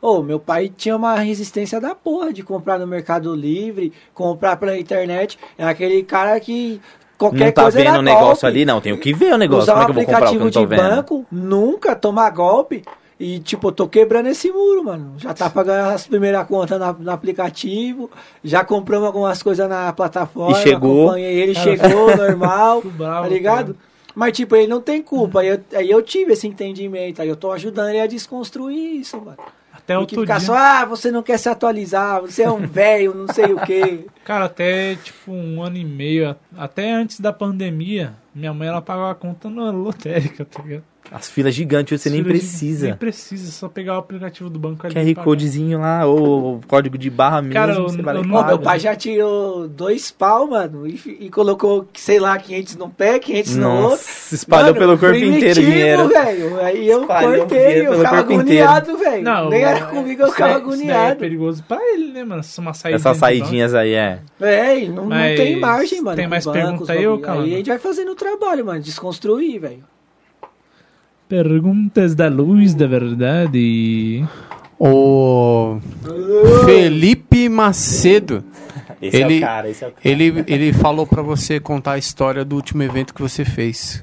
Ô, 0.00 0.22
meu 0.22 0.38
pai 0.38 0.70
tinha 0.74 0.94
uma 0.96 1.14
resistência 1.16 1.80
da 1.80 1.94
porra 1.94 2.32
de 2.32 2.42
comprar 2.42 2.78
no 2.78 2.86
Mercado 2.86 3.34
Livre, 3.34 3.92
comprar 4.14 4.56
pela 4.56 4.78
internet. 4.78 5.38
É 5.56 5.64
aquele 5.64 6.02
cara 6.02 6.38
que 6.38 6.80
qualquer 7.16 7.46
não 7.46 7.52
tá 7.52 7.62
coisa 7.62 7.78
vendo 7.82 7.98
o 7.98 8.02
negócio 8.02 8.46
ali, 8.46 8.64
não. 8.64 8.80
Tenho 8.80 8.98
que 8.98 9.12
ver 9.12 9.34
o 9.34 9.38
negócio. 9.38 9.62
Usar 9.64 9.72
Como 9.72 9.82
é 9.82 9.86
que 9.86 9.90
eu 9.90 9.94
vou 9.94 10.04
comprar 10.04 10.18
o 10.18 10.30
que 10.30 10.36
eu 10.36 10.40
aplicativo 10.40 10.44
não 10.44 10.50
tô 10.50 10.60
de 10.60 10.66
vendo? 10.66 10.96
banco, 10.96 11.26
nunca 11.32 11.96
tomar 11.96 12.30
golpe. 12.30 12.82
E, 13.18 13.38
tipo, 13.38 13.68
eu 13.68 13.72
tô 13.72 13.88
quebrando 13.88 14.26
esse 14.28 14.50
muro, 14.52 14.84
mano. 14.84 15.14
Já 15.16 15.32
tá 15.32 15.48
pagando 15.48 15.94
as 15.94 16.06
primeiras 16.06 16.46
contas 16.46 16.78
na- 16.78 16.92
no, 16.92 17.10
aplicativo. 17.10 18.10
Já 18.44 18.62
compramos 18.64 19.06
algumas 19.06 19.42
coisas 19.42 19.66
na 19.68 19.90
plataforma. 19.92 20.58
E 20.58 20.62
chegou. 20.62 21.06
acompanhei 21.06 21.34
Ele 21.40 21.54
chegou, 21.54 22.14
normal. 22.16 22.82
Bravo, 22.82 23.22
tá 23.22 23.28
ligado? 23.28 23.76
Mas, 24.14 24.36
tipo, 24.36 24.54
ele 24.54 24.66
não 24.66 24.80
tem 24.82 25.02
culpa. 25.02 25.40
Aí 25.40 25.48
eu, 25.48 25.60
aí 25.74 25.90
eu 25.90 26.02
tive 26.02 26.34
esse 26.34 26.46
entendimento. 26.46 27.22
Aí 27.22 27.28
eu 27.28 27.36
tô 27.36 27.52
ajudando 27.52 27.88
ele 27.88 28.00
a 28.00 28.06
desconstruir 28.06 29.00
isso, 29.00 29.18
mano. 29.18 29.38
Até 29.72 29.96
outro 29.96 30.20
ficar 30.20 30.38
dia. 30.38 30.46
só, 30.46 30.54
ah, 30.56 30.84
você 30.84 31.10
não 31.12 31.22
quer 31.22 31.38
se 31.38 31.48
atualizar, 31.48 32.20
você 32.20 32.42
é 32.42 32.50
um 32.50 32.58
velho, 32.66 33.14
não 33.14 33.32
sei 33.32 33.52
o 33.52 33.60
quê. 33.60 34.00
Cara, 34.24 34.46
até 34.46 34.96
tipo 34.96 35.30
um 35.30 35.62
ano 35.62 35.76
e 35.76 35.84
meio, 35.84 36.34
até 36.56 36.90
antes 36.92 37.20
da 37.20 37.32
pandemia, 37.32 38.14
minha 38.34 38.52
mãe 38.52 38.66
ela 38.66 38.82
pagava 38.82 39.12
a 39.12 39.14
conta 39.14 39.48
na 39.48 39.70
lotérica, 39.70 40.44
tá 40.44 40.60
ligado? 40.62 40.82
As 41.10 41.28
filas 41.30 41.54
gigantes, 41.54 42.00
você 42.00 42.10
nem 42.10 42.22
precisa. 42.22 42.86
Nem 42.88 42.96
precisa, 42.96 43.50
só 43.52 43.68
pegar 43.68 43.94
o 43.94 43.98
aplicativo 43.98 44.50
do 44.50 44.58
banco 44.58 44.86
ali. 44.86 45.10
e 45.10 45.14
QR. 45.14 45.24
Codezinho 45.24 45.78
lá, 45.80 46.04
ou 46.04 46.56
o 46.56 46.60
código 46.66 46.98
de 46.98 47.08
barra 47.08 47.40
mesmo, 47.40 47.54
Cara, 47.54 47.74
você 47.74 48.02
vai 48.02 48.16
e 48.20 48.28
paga. 48.28 48.46
meu 48.48 48.58
pai 48.58 48.78
já 48.80 48.94
tirou 48.96 49.68
dois 49.68 50.10
pau, 50.10 50.48
mano, 50.48 50.86
e, 50.86 51.00
e 51.20 51.30
colocou, 51.30 51.86
sei 51.94 52.18
lá, 52.18 52.36
500 52.38 52.76
num 52.76 52.90
pé, 52.90 53.18
500 53.18 53.56
no 53.56 53.68
outro. 53.70 53.90
Nossa, 53.90 54.34
espalhou 54.34 54.66
Mano, 54.74 54.78
pelo 54.78 54.98
corpo 54.98 55.16
inteiro 55.16 55.60
o 55.60 55.64
dinheiro. 55.64 56.08
velho. 56.08 56.60
Aí 56.60 56.88
eu 56.88 57.00
Espalhou 57.02 57.36
cortei, 57.38 57.86
eu 57.86 57.94
ficava 57.96 58.18
agoniado, 58.18 58.98
velho. 58.98 59.22
Não, 59.22 59.48
Nem 59.48 59.62
era 59.62 59.78
é- 59.78 59.82
comigo, 59.82 60.22
eu 60.22 60.26
isso 60.26 60.34
ficava 60.34 60.52
É 60.52 60.56
agoniado. 60.56 61.16
perigoso 61.20 61.62
pra 61.66 61.78
ele, 61.92 62.12
né, 62.12 62.24
mano? 62.24 62.42
Se 62.42 62.58
uma 62.58 62.74
saída 62.74 62.96
Essas 62.96 63.16
saidinhas 63.16 63.74
aí, 63.74 63.92
é. 63.94 64.18
É, 64.40 64.78
e 64.80 64.88
não, 64.88 65.06
não 65.06 65.16
tem 65.36 65.58
margem, 65.60 66.02
mano. 66.02 66.16
tem 66.16 66.26
mais 66.26 66.44
bancos, 66.44 66.60
pergunta 66.62 66.92
aí, 66.92 67.06
ô. 67.06 67.18
Calando? 67.18 67.44
Aí 67.44 67.54
a 67.54 67.56
gente 67.58 67.68
vai 67.68 67.78
fazendo 67.78 68.10
o 68.12 68.14
trabalho, 68.16 68.66
mano, 68.66 68.80
desconstruir, 68.80 69.60
velho. 69.60 69.84
Perguntas 71.28 72.14
da 72.14 72.28
luz 72.28 72.74
da 72.74 72.86
verdade. 72.86 74.24
O 74.78 75.78
Felipe 76.64 77.48
Macedo, 77.48 78.44
Esse 79.00 79.16
Ele- 79.16 79.34
é 79.34 79.38
o 79.38 79.40
cara, 79.40 79.68
esse 79.70 79.84
é 79.84 79.88
o 79.88 79.90
cara. 79.90 80.00
ele, 80.08 80.44
ele 80.46 80.72
falou 80.72 81.06
pra 81.06 81.22
você 81.22 81.58
contar 81.60 81.92
a 81.92 81.98
história 81.98 82.44
do 82.44 82.56
último 82.56 82.82
evento 82.82 83.12
que 83.14 83.20
você 83.20 83.44
fez. 83.44 84.02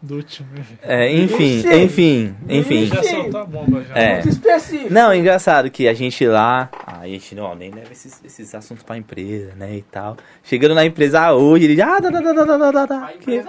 Do 0.00 0.16
último. 0.16 0.48
É, 0.82 1.12
enfim, 1.14 1.62
enfim, 1.84 2.34
enfim. 2.48 2.86
Já 2.86 3.02
soltou 3.04 3.40
a 3.40 3.44
bomba 3.44 3.84
já. 3.84 3.94
É. 3.96 4.14
Muito 4.14 4.28
específico. 4.30 4.92
Não, 4.92 5.12
é 5.12 5.18
engraçado 5.18 5.70
que 5.70 5.86
a 5.86 5.94
gente 5.94 6.26
lá, 6.26 6.68
a 6.84 7.06
gente 7.06 7.36
não, 7.36 7.54
nem 7.54 7.70
leva 7.70 7.92
esses, 7.92 8.20
esses 8.24 8.52
assuntos 8.52 8.82
pra 8.82 8.96
empresa, 8.96 9.52
né, 9.56 9.76
e 9.76 9.82
tal. 9.82 10.16
Chegando 10.42 10.74
na 10.74 10.84
empresa 10.84 11.32
hoje, 11.32 11.66
ele 11.66 11.76
já, 11.76 11.96
ah, 11.98 12.02
tá, 12.02 12.10
tá, 12.10 12.20
tá, 12.20 12.34
tá, 12.34 12.58
tá, 12.58 12.72
tá, 12.72 12.86
tá. 12.88 13.12
Que- 13.20 13.44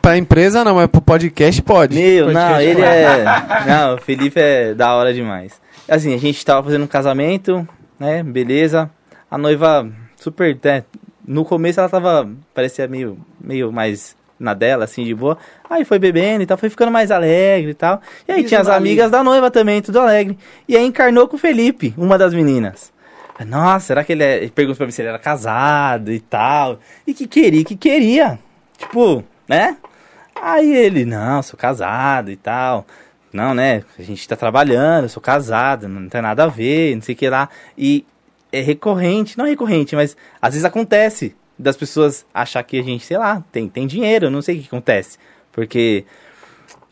Pra 0.00 0.16
empresa 0.16 0.64
não, 0.64 0.76
mas 0.76 0.86
pro 0.86 1.00
podcast 1.00 1.60
pode. 1.62 1.94
Meu, 1.94 2.32
não, 2.32 2.52
Podcast 2.52 2.64
ele 2.64 2.82
é. 2.82 3.24
Não, 3.66 3.94
o 3.94 3.98
Felipe 3.98 4.40
é 4.40 4.74
da 4.74 4.94
hora 4.94 5.12
demais. 5.12 5.60
Assim, 5.88 6.14
a 6.14 6.18
gente 6.18 6.44
tava 6.44 6.62
fazendo 6.64 6.84
um 6.84 6.88
casamento, 6.88 7.68
né? 7.98 8.22
Beleza. 8.22 8.90
A 9.30 9.36
noiva 9.36 9.88
super. 10.16 10.58
Né, 10.62 10.84
no 11.26 11.44
começo 11.44 11.80
ela 11.80 11.88
tava. 11.88 12.28
Parecia 12.54 12.88
meio, 12.88 13.18
meio 13.40 13.70
mais 13.70 14.16
na 14.38 14.54
dela, 14.54 14.84
assim, 14.84 15.04
de 15.04 15.14
boa. 15.14 15.36
Aí 15.68 15.84
foi 15.84 15.98
bebendo 15.98 16.42
e 16.42 16.46
tal, 16.46 16.56
foi 16.56 16.70
ficando 16.70 16.90
mais 16.90 17.10
alegre 17.10 17.72
e 17.72 17.74
tal. 17.74 18.00
E 18.26 18.32
aí 18.32 18.40
Isso, 18.40 18.48
tinha 18.48 18.60
as 18.60 18.68
amigas 18.68 19.10
da 19.10 19.22
noiva 19.22 19.50
também, 19.50 19.82
tudo 19.82 20.00
alegre. 20.00 20.38
E 20.66 20.76
aí 20.76 20.84
encarnou 20.84 21.28
com 21.28 21.36
o 21.36 21.38
Felipe, 21.38 21.92
uma 21.98 22.16
das 22.16 22.32
meninas. 22.32 22.90
Nossa, 23.46 23.86
será 23.86 24.04
que 24.04 24.12
ele 24.12 24.24
é. 24.24 24.38
Ele 24.38 24.50
perguntou 24.50 24.78
pra 24.78 24.86
mim 24.86 24.92
se 24.92 25.02
ele 25.02 25.08
era 25.08 25.18
casado 25.18 26.12
e 26.12 26.20
tal. 26.20 26.78
E 27.06 27.12
que 27.12 27.26
queria, 27.26 27.64
que 27.64 27.76
queria. 27.76 28.38
Tipo, 28.78 29.22
né? 29.48 29.76
Aí 30.42 30.74
ele, 30.74 31.04
não, 31.04 31.42
sou 31.42 31.58
casado 31.58 32.30
e 32.30 32.36
tal. 32.36 32.86
Não, 33.32 33.54
né? 33.54 33.84
A 33.98 34.02
gente 34.02 34.26
tá 34.28 34.34
trabalhando, 34.34 35.04
eu 35.04 35.08
sou 35.08 35.22
casado, 35.22 35.88
não 35.88 36.08
tem 36.08 36.22
nada 36.22 36.44
a 36.44 36.48
ver, 36.48 36.94
não 36.94 37.02
sei 37.02 37.14
o 37.14 37.18
que 37.18 37.28
lá. 37.28 37.48
E 37.76 38.04
é 38.50 38.60
recorrente, 38.60 39.38
não 39.38 39.46
é 39.46 39.50
recorrente, 39.50 39.94
mas 39.94 40.16
às 40.40 40.54
vezes 40.54 40.64
acontece 40.64 41.36
das 41.58 41.76
pessoas 41.76 42.24
achar 42.32 42.62
que 42.62 42.78
a 42.78 42.82
gente, 42.82 43.04
sei 43.04 43.18
lá, 43.18 43.44
tem, 43.52 43.68
tem 43.68 43.86
dinheiro, 43.86 44.30
não 44.30 44.42
sei 44.42 44.56
o 44.56 44.60
que 44.60 44.66
acontece. 44.66 45.18
Porque 45.52 46.04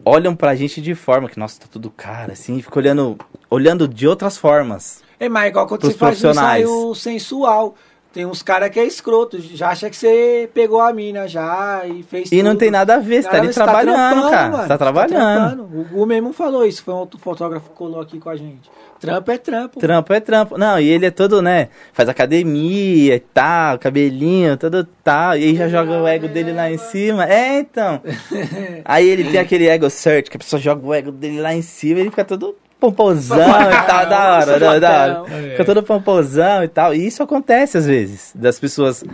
olham 0.04 0.36
pra 0.36 0.54
gente 0.54 0.80
de 0.80 0.94
forma 0.94 1.28
que, 1.28 1.38
nossa, 1.38 1.60
tá 1.60 1.66
tudo 1.70 1.90
caro, 1.90 2.32
assim, 2.32 2.60
fica 2.60 2.78
olhando, 2.78 3.18
olhando 3.50 3.88
de 3.88 4.06
outras 4.06 4.36
formas. 4.36 5.02
É, 5.18 5.28
mas 5.28 5.48
igual 5.48 5.66
quando 5.66 5.82
você 5.82 5.94
faz 5.94 6.22
um 6.22 6.30
ensaio 6.30 6.94
sensual. 6.94 7.74
Tem 8.12 8.24
uns 8.24 8.42
caras 8.42 8.70
que 8.70 8.80
é 8.80 8.84
escroto, 8.84 9.38
já 9.38 9.68
acha 9.68 9.88
que 9.90 9.96
você 9.96 10.48
pegou 10.54 10.80
a 10.80 10.92
mina 10.92 11.28
já 11.28 11.82
e 11.86 12.02
fez 12.02 12.32
E 12.32 12.42
não 12.42 12.52
tudo. 12.52 12.60
tem 12.60 12.70
nada 12.70 12.94
a 12.94 12.98
ver, 12.98 13.22
você 13.22 13.28
tá 13.28 13.36
ali 13.36 13.48
tá 13.48 13.64
trabalhando, 13.64 13.96
trampando, 13.96 14.30
cara. 14.30 14.48
mano, 14.50 14.62
Você 14.62 14.68
tá 14.68 14.74
você 14.74 14.78
trabalhando. 14.78 15.56
trampando. 15.56 15.62
O 15.80 15.84
Gu 15.84 16.06
mesmo 16.06 16.32
falou 16.32 16.64
isso, 16.66 16.82
foi 16.82 16.94
um 16.94 16.98
outro 16.98 17.18
fotógrafo 17.20 17.68
que 17.68 17.76
colou 17.76 18.00
aqui 18.00 18.18
com 18.18 18.30
a 18.30 18.36
gente. 18.36 18.70
Trampo 18.98 19.30
é 19.30 19.38
trampo. 19.38 19.78
Trampo 19.78 20.12
é 20.12 20.18
trampo. 20.20 20.58
Não, 20.58 20.80
e 20.80 20.88
ele 20.88 21.06
é 21.06 21.10
todo, 21.12 21.40
né? 21.40 21.68
Faz 21.92 22.08
academia 22.08 23.14
e 23.14 23.20
tal, 23.20 23.78
cabelinho, 23.78 24.56
todo 24.56 24.84
tal. 25.04 25.36
E 25.36 25.44
aí 25.44 25.54
já 25.54 25.68
joga 25.68 26.02
o 26.02 26.06
ego 26.08 26.26
dele 26.26 26.52
lá 26.52 26.68
em 26.68 26.78
cima. 26.78 27.24
É, 27.24 27.60
então. 27.60 28.02
Aí 28.84 29.08
ele 29.08 29.30
tem 29.30 29.38
aquele 29.38 29.68
ego 29.68 29.88
search, 29.88 30.28
que 30.28 30.36
a 30.36 30.40
pessoa 30.40 30.58
joga 30.60 30.84
o 30.84 30.92
ego 30.92 31.12
dele 31.12 31.40
lá 31.40 31.54
em 31.54 31.62
cima 31.62 31.98
e 32.00 32.02
ele 32.02 32.10
fica 32.10 32.24
todo 32.24 32.56
pomposão 32.78 33.38
e 33.38 33.86
tal, 33.86 34.06
da 34.06 34.38
hora, 34.38 34.58
da, 34.58 34.78
da 34.78 35.22
hora. 35.22 35.34
É. 35.34 35.50
Fica 35.50 35.64
todo 35.64 35.82
pomposão 35.82 36.62
e 36.62 36.68
tal. 36.68 36.94
E 36.94 37.06
isso 37.06 37.22
acontece 37.22 37.78
às 37.78 37.86
vezes, 37.86 38.32
das 38.34 38.58
pessoas 38.58 39.04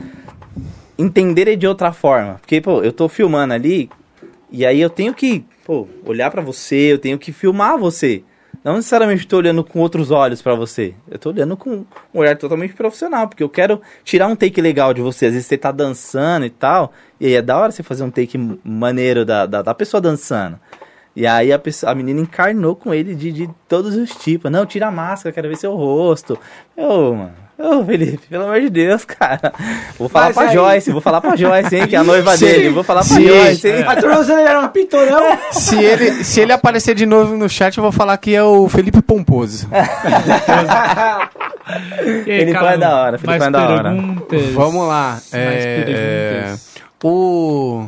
entenderem 0.99 1.57
de 1.57 1.67
outra 1.67 1.93
forma. 1.93 2.35
Porque, 2.41 2.61
pô, 2.61 2.83
eu 2.83 2.93
tô 2.93 3.09
filmando 3.09 3.55
ali 3.55 3.91
e 4.51 4.65
aí 4.65 4.81
eu 4.81 4.91
tenho 4.91 5.15
que, 5.15 5.45
pô, 5.65 5.89
olhar 6.05 6.31
pra 6.31 6.43
você, 6.43 6.93
eu 6.93 6.99
tenho 6.99 7.19
que 7.19 7.33
filmar 7.33 7.79
você. 7.79 8.23
Não 8.63 8.77
necessariamente 8.77 9.27
tô 9.27 9.37
olhando 9.37 9.63
com 9.63 9.79
outros 9.81 10.11
olhos 10.11 10.41
pra 10.41 10.55
você. 10.55 10.95
Eu 11.11 11.19
tô 11.19 11.31
olhando 11.31 11.55
com 11.55 11.85
um 12.15 12.19
olhar 12.19 12.37
totalmente 12.37 12.73
profissional, 12.73 13.29
porque 13.29 13.43
eu 13.43 13.49
quero 13.49 13.81
tirar 14.03 14.27
um 14.27 14.37
take 14.37 14.59
legal 14.61 14.95
de 14.95 15.03
você. 15.03 15.27
Às 15.27 15.33
vezes 15.33 15.47
você 15.47 15.59
tá 15.59 15.71
dançando 15.71 16.47
e 16.47 16.51
tal, 16.51 16.93
e 17.21 17.27
aí 17.27 17.35
é 17.35 17.43
da 17.43 17.59
hora 17.59 17.73
você 17.73 17.83
fazer 17.83 18.05
um 18.05 18.11
take 18.11 18.39
maneiro 18.65 19.25
da, 19.25 19.45
da, 19.45 19.61
da 19.61 19.75
pessoa 19.75 20.01
dançando. 20.01 20.59
E 21.17 21.27
aí 21.27 21.53
a, 21.53 21.59
pessoa, 21.59 21.93
a 21.93 21.95
menina 21.95 22.21
encarnou 22.21 22.75
com 22.75 22.93
ele 22.93 23.15
de, 23.15 23.31
de 23.31 23.49
todos 23.69 23.95
os 23.95 24.11
tipos. 24.17 24.51
Não, 24.51 24.67
tira 24.67 24.89
a 24.89 24.91
máscara, 24.91 25.33
quero 25.33 25.49
ver 25.49 25.57
seu 25.57 25.75
rosto. 25.77 26.37
Eu, 26.77 27.15
mano. 27.15 27.33
Ô, 27.57 27.85
Felipe, 27.85 28.27
pelo 28.29 28.43
amor 28.47 28.61
de 28.61 28.69
Deus, 28.69 29.05
cara. 29.05 29.53
Vou 29.97 30.09
falar 30.09 30.27
Mas 30.27 30.35
pra 30.35 30.49
aí- 30.49 30.55
Joyce, 30.55 30.91
vou 30.91 31.01
falar 31.01 31.21
pra 31.21 31.37
Joyce, 31.37 31.77
hein, 31.77 31.87
que 31.87 31.95
é 31.95 31.99
a 32.01 32.03
noiva 32.03 32.35
Se- 32.37 32.45
dele. 32.47 32.71
Vou 32.71 32.83
falar 32.83 33.05
pra 33.07 33.21
Joyce, 33.21 33.69
hein. 33.69 33.85
A 33.87 33.93
era 34.43 34.59
uma 34.59 34.69
pitorão. 34.71 35.39
Se 35.53 35.77
ele, 35.79 36.25
se 36.25 36.41
ele 36.41 36.53
aparecer 36.53 36.97
de 36.97 37.07
novo 37.07 37.37
no 37.37 37.49
chat, 37.49 37.77
eu 37.79 37.83
vou 37.85 37.93
falar 37.93 38.19
que 38.19 38.35
é 38.35 38.43
o 38.43 38.69
Felipe 38.69 39.01
Pomposo. 39.01 39.69
Aí, 41.67 42.23
Ele 42.27 42.53
cara, 42.53 42.69
foi 42.71 42.79
da 42.79 42.97
hora, 42.97 43.21
mais 43.25 43.43
foi 43.43 43.53
da 43.53 43.69
hora. 43.69 43.95
Vamos 44.53 44.87
lá. 44.89 45.11
Mais 45.13 45.33
É, 45.33 46.55
o 47.03 47.87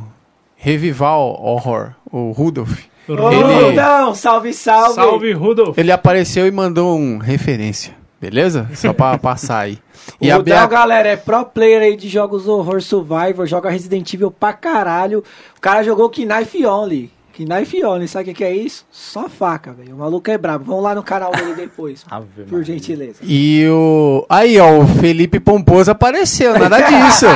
Revival 0.57 1.41
Horror, 1.43 1.91
o 2.11 2.31
Rudolph. 2.33 2.79
Ô, 3.09 3.31
Ele- 3.31 3.67
Rudão, 3.69 4.15
salve, 4.15 4.53
salve. 4.53 4.95
Salve, 4.95 5.33
Rudolf. 5.33 5.79
Ele 5.79 5.93
apareceu 5.93 6.47
e 6.47 6.51
mandou 6.51 6.99
um 6.99 7.19
referência, 7.19 7.95
beleza? 8.21 8.69
Só 8.75 8.93
pra 8.93 9.17
passar 9.19 9.61
aí. 9.61 9.79
O 10.21 10.25
E 10.25 10.31
a 10.31 10.39
Bia... 10.39 10.67
galera, 10.67 11.09
é 11.09 11.17
pro 11.17 11.45
player 11.45 11.83
aí 11.83 11.97
de 11.97 12.09
jogos 12.09 12.47
horror 12.49 12.81
survivor, 12.81 13.47
joga 13.47 13.69
Resident 13.71 14.13
Evil 14.15 14.31
pra 14.31 14.53
caralho. 14.53 15.23
O 15.57 15.61
cara 15.61 15.83
jogou 15.83 16.09
Knife 16.11 16.65
Only. 16.65 17.11
Knife 17.39 17.85
Only, 17.85 18.09
sabe 18.09 18.23
o 18.23 18.27
que, 18.29 18.35
que 18.35 18.45
é 18.45 18.55
isso? 18.57 18.87
Só 18.91 19.29
faca, 19.29 19.71
velho. 19.73 19.95
O 19.95 19.99
maluco 19.99 20.31
é 20.31 20.39
brabo. 20.39 20.65
Vamos 20.65 20.83
lá 20.83 20.95
no 20.95 21.03
canal 21.03 21.31
dele 21.33 21.53
depois. 21.55 22.03
Por 22.09 22.51
Maria. 22.51 22.65
gentileza. 22.65 23.17
E 23.23 23.67
o. 23.69 24.25
Aí, 24.29 24.59
ó, 24.59 24.79
o 24.79 24.87
Felipe 24.87 25.39
Pomposo 25.39 25.91
apareceu, 25.91 26.59
nada 26.59 26.81
disso. 26.87 27.27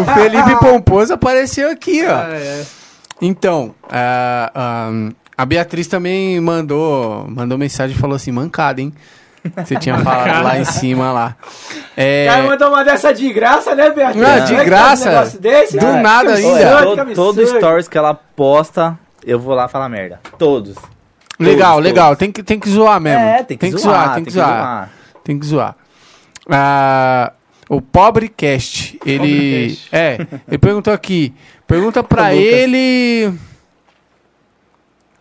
o 0.00 0.14
Felipe 0.14 0.56
Pomposo 0.60 1.12
apareceu 1.14 1.70
aqui, 1.70 2.04
ó. 2.06 2.18
É, 2.32 2.62
Então, 3.22 3.72
a, 3.88 4.50
a, 4.52 5.42
a 5.42 5.46
Beatriz 5.46 5.86
também 5.86 6.40
mandou, 6.40 7.24
mandou 7.28 7.56
mensagem 7.56 7.96
e 7.96 7.98
falou 7.98 8.16
assim: 8.16 8.32
mancada, 8.32 8.80
hein? 8.80 8.92
Você 9.56 9.76
tinha 9.76 9.98
falado 9.98 10.44
lá 10.44 10.58
em 10.58 10.64
cima 10.64 11.10
lá. 11.12 11.36
É, 11.96 12.26
O 12.28 12.32
cara 12.32 12.42
mandou 12.44 12.68
uma 12.68 12.84
dessa 12.84 13.12
de 13.12 13.32
graça, 13.32 13.74
né, 13.74 13.90
Beatriz? 13.90 14.22
Não, 14.22 14.44
de 14.44 14.54
é 14.54 14.58
que 14.58 14.64
graça. 14.64 15.10
é 15.10 15.20
um 15.20 15.40
desse? 15.40 15.72
Do 15.78 15.80
Fica 15.86 16.00
nada 16.00 16.34
ainda. 16.34 17.04
me 17.04 17.14
todo 17.14 17.44
surdo. 17.44 17.58
stories 17.58 17.88
que 17.88 17.98
ela 17.98 18.14
posta, 18.14 18.98
eu 19.24 19.38
vou 19.38 19.54
lá 19.54 19.68
falar 19.68 19.88
merda. 19.88 20.20
Todos. 20.38 20.76
legal, 21.38 21.74
todos, 21.74 21.84
legal. 21.84 22.06
todos. 22.08 22.18
Tem 22.18 22.30
que, 22.32 22.42
tem 22.42 22.58
que 22.60 22.68
zoar 22.68 23.00
mesmo. 23.00 23.24
É, 23.24 23.42
tem 23.42 23.58
que, 23.58 23.70
zoar, 23.70 24.14
tem 24.14 24.24
que 24.24 24.30
zoar. 24.32 24.90
Tem 25.24 25.38
que 25.38 25.46
zoar. 25.46 25.76
Ah, 26.48 27.32
o 27.68 27.80
Pobre 27.80 28.28
Cast, 28.28 28.98
ele. 29.04 29.76
Pobrecast. 29.76 29.88
É, 29.92 30.18
ele 30.46 30.58
perguntou 30.58 30.92
aqui. 30.92 31.34
Pergunta 31.72 32.02
pra 32.02 32.28
Lucas. 32.30 32.38
ele. 32.46 33.32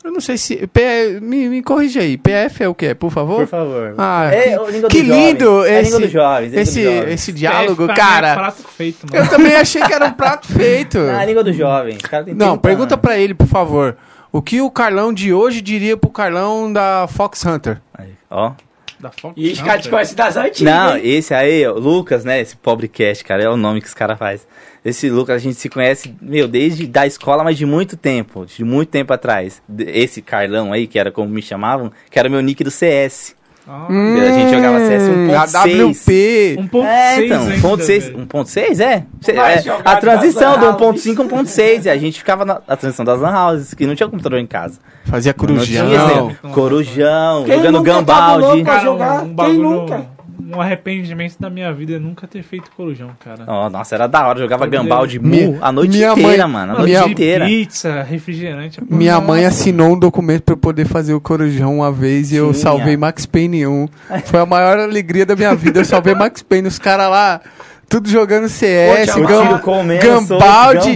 Eu 0.04 0.12
não 0.12 0.20
sei 0.20 0.36
se. 0.38 0.66
P- 0.68 1.20
me, 1.22 1.48
me 1.48 1.62
corrige 1.62 2.00
aí. 2.00 2.18
PF 2.18 2.64
é 2.64 2.68
o 2.68 2.74
quê, 2.74 2.96
por 2.96 3.12
favor? 3.12 3.38
Por 3.42 3.48
favor. 3.48 3.94
Ah, 3.98 4.26
É, 4.34 4.58
que, 4.58 4.72
língua 4.72 4.90
que 4.90 5.06
jovens. 5.06 5.26
lindo 5.28 5.64
É 5.66 5.70
a 5.70 5.80
esse, 5.82 5.84
língua 5.92 6.00
dos 6.02 6.12
jovens, 6.12 6.46
é 6.48 6.50
língua 6.50 6.62
esse, 6.62 6.82
esse 7.14 7.32
diálogo, 7.34 7.86
pra 7.86 7.86
mim 7.86 7.92
É 7.92 7.96
cara. 7.96 8.34
prato 8.34 8.64
feito, 8.68 9.06
mano. 9.12 9.24
Eu 9.26 9.30
também 9.30 9.56
achei 9.56 9.82
que 9.84 9.94
era 9.94 10.06
um 10.08 10.12
prato 10.14 10.48
feito. 10.52 10.98
Ah, 11.00 11.20
a 11.20 11.26
língua 11.26 11.44
dos 11.44 11.56
jovens. 11.56 11.98
O 12.04 12.10
cara 12.10 12.24
tem 12.24 12.34
Não, 12.34 12.58
30 12.58 12.62
pergunta 12.62 12.98
pra 12.98 13.18
ele, 13.18 13.34
por 13.36 13.48
favor. 13.48 13.96
O 14.32 14.42
que 14.42 14.60
o 14.60 14.72
Carlão 14.72 15.14
de 15.14 15.32
hoje 15.34 15.62
diria 15.62 15.96
pro 15.96 16.10
Carlão 16.10 16.72
da 16.74 17.08
Fox 17.08 17.46
Hunter? 17.46 17.80
Aí, 17.94 18.10
Ó. 18.30 18.54
Da 19.02 19.12
Fox 19.12 19.34
Ih, 19.36 19.52
Hunter. 19.52 19.66
cara, 19.66 19.82
te 19.82 19.90
conhece 19.90 20.16
das 20.16 20.38
antigas. 20.38 20.74
Não, 20.74 20.96
hein? 20.96 21.02
esse 21.04 21.34
aí, 21.34 21.68
o 21.68 21.80
Lucas, 21.80 22.24
né? 22.24 22.40
Esse 22.40 22.56
pobre 22.56 22.88
cast, 22.88 23.24
cara, 23.24 23.44
é 23.44 23.50
o 23.50 23.58
nome 23.58 23.82
que 23.82 23.88
os 23.88 23.94
caras 23.94 24.18
fazem. 24.18 24.46
Esse 24.84 25.10
Lucas 25.10 25.36
a 25.36 25.40
gente 25.40 25.56
se 25.56 25.70
conhece, 25.70 26.16
meu, 26.22 26.48
desde 26.48 26.88
da 26.88 27.06
escola, 27.06 27.44
mas 27.44 27.58
de 27.58 27.66
muito 27.66 27.98
tempo, 27.98 28.46
de 28.46 28.64
muito 28.64 28.90
tempo 28.90 29.14
atrás. 29.14 29.62
Esse 29.80 30.22
Carlão 30.22 30.72
aí, 30.72 30.88
que 30.88 30.98
era 30.98 31.12
como 31.12 31.30
me 31.30 31.42
chamavam, 31.42 31.92
que 32.10 32.18
era 32.18 32.30
meu 32.30 32.42
nick 32.42 32.64
do 32.64 32.72
CS. 32.72 33.36
Ah, 33.68 33.88
A 33.88 34.32
gente 34.32 34.52
jogava 34.56 34.80
CS 34.80 35.04
Hum, 35.04 35.28
1.6. 35.28 35.56
AWP. 35.56 36.58
1.6 36.72 36.86
É, 36.86 37.26
então, 37.26 37.42
ainda, 37.42 37.68
1.6, 37.68 38.00
velho. 38.02 38.28
1.6 38.28 38.80
é? 38.80 39.06
É, 39.28 39.64
a 39.86 39.96
transição 39.98 40.58
do 40.58 40.66
nas 40.66 40.80
lan 40.82 40.88
1.5 40.94 41.16
1.6 41.30 41.86
e 41.86 41.90
a 41.90 41.98
gente 41.98 42.18
ficava 42.20 42.44
na 42.44 42.60
a 42.68 42.76
transição 42.76 43.06
das 43.06 43.20
lan 43.22 43.34
houses, 43.48 43.74
que 43.74 43.86
não 43.86 43.96
tinha 43.96 44.10
computador 44.10 44.40
em 44.40 44.48
casa. 44.48 44.80
Fazia 45.06 45.34
Não 45.38 45.60
tinha, 45.60 45.84
corujão. 45.84 46.28
né? 46.28 46.36
corujão, 46.52 47.44
Quem 47.46 47.56
jogando 47.64 47.86
Cara, 48.66 49.22
um 49.24 49.36
Quem 49.46 49.58
nunca? 49.58 50.06
Um 50.40 50.60
arrependimento 50.62 51.38
da 51.40 51.50
minha 51.50 51.72
vida 51.74 51.96
é 51.96 52.00
nunca 52.00 52.28
ter 52.28 52.44
feito 52.44 52.70
corujão, 52.76 53.10
cara. 53.24 53.44
Ó, 53.48 53.70
nossa, 53.70 53.96
era 53.96 54.08
da 54.08 54.28
hora, 54.28 54.40
jogava 54.40 54.66
Meu 54.68 54.82
Gambaldi 54.82 55.20
Mu 55.20 55.28
Minha- 55.28 55.58
a 55.62 55.72
noite 55.72 55.92
minha 55.98 56.12
inteira, 56.12 56.48
mãe- 56.48 56.54
mano, 56.54 56.74
a 56.74 56.76
noite 56.80 56.90
minha- 56.90 57.04
de 57.06 57.12
inteira. 57.12 57.46
pizza, 57.46 58.02
refrigerante. 58.04 58.80
Minha 58.90 59.16
toda. 59.16 59.28
mãe 59.28 59.46
assinou 59.46 59.94
um 59.94 60.00
documento 60.00 60.44
pra 60.44 60.54
eu 60.54 60.58
poder 60.58 60.86
fazer 60.86 61.14
o 61.14 61.22
corujão 61.22 61.78
uma 61.78 61.92
vez 61.92 62.32
e 62.32 62.36
eu 62.36 62.54
salvei 62.54 62.96
Max 62.98 63.26
Payne 63.26 63.66
1. 63.68 63.88
Foi 64.26 64.40
a 64.40 64.46
maior 64.46 64.78
alegria 64.80 65.26
da 65.26 65.36
minha 65.36 65.56
vida. 65.56 65.80
Eu 65.80 65.86
salvei 65.86 66.14
Max 66.16 66.42
Payne. 66.42 66.68
Os 66.68 66.80
caras 66.80 67.10
lá, 67.10 67.42
tudo 67.92 68.10
jogando 68.10 68.48
CS, 68.48 69.12
Pô, 69.12 69.20
Gambaldi, 69.28 70.00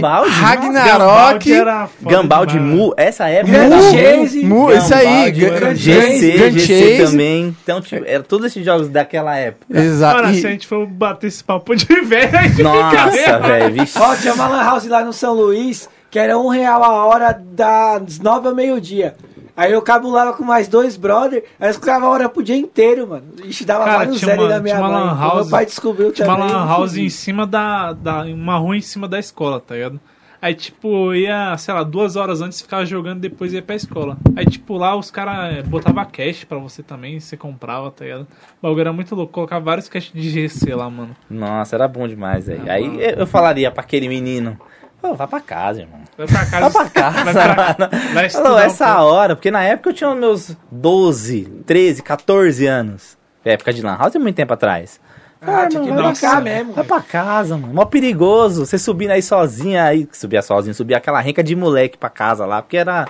Ragnarok. 0.30 1.52
era 1.52 1.88
Gambaldi. 2.00 2.58
Mu, 2.58 2.94
essa 2.96 3.28
época. 3.28 3.52
Mu, 3.68 3.82
Chase. 3.92 4.42
Mu, 4.42 4.72
isso 4.72 4.94
aí, 4.94 5.34
GC, 5.74 6.50
GC 6.52 7.04
também. 7.04 7.54
Então, 7.62 7.82
tipo, 7.82 8.02
eram 8.06 8.24
todos 8.24 8.46
esses 8.46 8.64
jogos 8.64 8.88
daquela 8.88 9.36
época. 9.36 9.78
Exato. 9.78 10.30
E- 10.30 10.40
se 10.40 10.46
a 10.46 10.50
gente 10.50 10.66
for 10.66 10.86
bater 10.86 11.26
esse 11.26 11.44
papo 11.44 11.76
de 11.76 11.84
velho, 12.00 12.62
Nossa, 12.64 13.38
velho. 13.40 13.84
Ó, 14.00 14.16
tinha 14.16 14.32
uma 14.32 14.48
lan 14.48 14.64
house 14.64 14.86
lá 14.86 15.04
no 15.04 15.12
São 15.12 15.34
Luís, 15.34 15.90
que 16.10 16.18
era 16.18 16.38
um 16.38 16.48
real 16.48 16.82
a 16.82 17.04
hora 17.04 17.38
das 17.52 18.18
nove 18.20 18.48
ao 18.48 18.54
meio-dia. 18.54 19.14
Aí 19.56 19.72
eu 19.72 19.80
cabulava 19.80 20.34
com 20.34 20.44
mais 20.44 20.68
dois 20.68 20.96
brother, 20.96 21.44
aí 21.58 21.70
eu 21.70 21.74
ficava 21.74 22.04
a 22.06 22.10
hora 22.10 22.28
pro 22.28 22.42
dia 22.42 22.56
inteiro, 22.56 23.06
mano. 23.08 23.24
Ixi, 23.44 23.64
dava 23.64 23.84
Cara, 23.84 23.96
vários 23.98 24.18
tinha 24.18 24.34
zero 24.36 24.48
da 24.48 24.60
minha 24.60 24.78
mãe. 24.78 24.92
house- 24.92 25.34
Meu 25.46 25.50
pai 25.50 25.64
descobriu 25.64 26.12
Tinha 26.12 26.28
uma 26.28 26.36
lan 26.36 26.66
house 26.66 26.96
em 26.96 27.08
cima 27.10 27.46
da, 27.46 27.92
da. 27.94 28.22
Uma 28.24 28.58
rua 28.58 28.76
em 28.76 28.80
cima 28.82 29.08
da 29.08 29.18
escola, 29.18 29.58
tá 29.58 29.74
ligado? 29.74 29.98
Aí, 30.42 30.54
tipo, 30.54 31.14
ia, 31.14 31.56
sei 31.56 31.72
lá, 31.72 31.82
duas 31.82 32.14
horas 32.14 32.42
antes 32.42 32.60
ficava 32.60 32.84
jogando, 32.84 33.20
depois 33.20 33.54
ia 33.54 33.62
pra 33.62 33.74
escola. 33.74 34.18
Aí, 34.36 34.44
tipo, 34.44 34.76
lá 34.76 34.94
os 34.94 35.10
caras 35.10 35.66
botavam 35.66 36.04
cash 36.04 36.44
pra 36.44 36.58
você 36.58 36.82
também, 36.82 37.18
você 37.18 37.38
comprava, 37.38 37.90
tá 37.90 38.04
ligado? 38.04 38.26
O 38.60 38.62
bagulho 38.62 38.80
era 38.82 38.92
muito 38.92 39.14
louco, 39.14 39.32
colocava 39.32 39.64
vários 39.64 39.88
cash 39.88 40.12
de 40.14 40.28
GC 40.28 40.74
lá, 40.74 40.90
mano. 40.90 41.16
Nossa, 41.30 41.74
era 41.74 41.88
bom 41.88 42.06
demais, 42.06 42.46
velho. 42.46 42.70
Aí 42.70 42.84
eu 42.84 43.20
eu 43.20 43.26
falaria 43.26 43.70
pra 43.70 43.82
aquele 43.82 44.06
menino, 44.08 44.60
pô, 45.00 45.14
vá 45.14 45.26
pra 45.26 45.40
casa, 45.40 45.80
irmão. 45.80 46.00
Vai 46.16 46.26
pra 46.26 46.46
casa. 46.46 46.60
Vai 46.60 46.70
pra 46.70 46.90
casa, 46.90 47.24
Vai, 47.24 47.34
pra, 47.34 47.76
mano. 47.78 47.90
vai 48.14 48.30
Falou, 48.30 48.58
essa 48.58 49.02
hora, 49.02 49.36
porque 49.36 49.50
na 49.50 49.62
época 49.62 49.90
eu 49.90 49.94
tinha 49.94 50.14
meus 50.14 50.56
12, 50.70 51.62
13, 51.66 52.02
14 52.02 52.66
anos. 52.66 53.16
Época 53.44 53.72
de 53.72 53.82
lan 53.82 53.96
house 53.96 54.14
é 54.16 54.18
muito 54.18 54.34
tempo 54.34 54.52
atrás. 54.52 55.00
Ah, 55.40 55.68
tinha 55.68 55.82
que 55.82 55.90
Nossa. 55.90 56.26
brincar 56.26 56.42
mesmo. 56.42 56.72
Vai 56.72 56.84
pra 56.84 57.00
casa, 57.00 57.56
mano. 57.56 57.72
Mó 57.72 57.84
perigoso. 57.84 58.64
Você 58.64 58.78
subindo 58.78 59.10
aí 59.10 59.22
sozinha, 59.22 59.84
aí 59.84 60.08
subia 60.12 60.42
sozinho, 60.42 60.74
subia 60.74 60.96
aquela 60.96 61.20
renca 61.20 61.42
de 61.44 61.54
moleque 61.54 61.96
pra 61.96 62.08
casa 62.08 62.44
lá, 62.46 62.62
porque 62.62 62.76
era. 62.76 63.06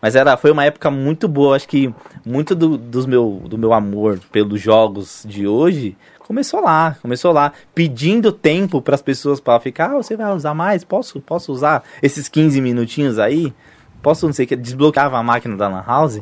Mas 0.00 0.14
era, 0.14 0.36
foi 0.36 0.50
uma 0.50 0.64
época 0.64 0.90
muito 0.90 1.26
boa. 1.26 1.56
Acho 1.56 1.68
que 1.68 1.92
muito 2.24 2.54
do, 2.54 2.76
dos 2.76 3.06
meu, 3.06 3.42
do 3.46 3.58
meu 3.58 3.72
amor 3.72 4.20
pelos 4.30 4.60
jogos 4.60 5.24
de 5.26 5.46
hoje 5.46 5.96
começou 6.26 6.60
lá. 6.60 6.96
Começou 7.00 7.32
lá. 7.32 7.52
Pedindo 7.74 8.32
tempo 8.32 8.82
pras 8.82 9.00
pessoas 9.00 9.40
pra 9.40 9.60
ficar. 9.60 9.92
Ah, 9.92 9.94
você 9.94 10.16
vai 10.16 10.32
usar 10.32 10.54
mais? 10.54 10.82
Posso, 10.84 11.20
posso 11.20 11.52
usar 11.52 11.84
esses 12.02 12.28
15 12.28 12.60
minutinhos 12.60 13.18
aí? 13.18 13.54
Posso, 14.02 14.26
não 14.26 14.32
sei 14.32 14.44
o 14.44 14.48
que. 14.48 14.56
Desbloqueava 14.56 15.18
a 15.18 15.22
máquina 15.22 15.56
da 15.56 15.68
Lan 15.68 15.84
House. 15.86 16.20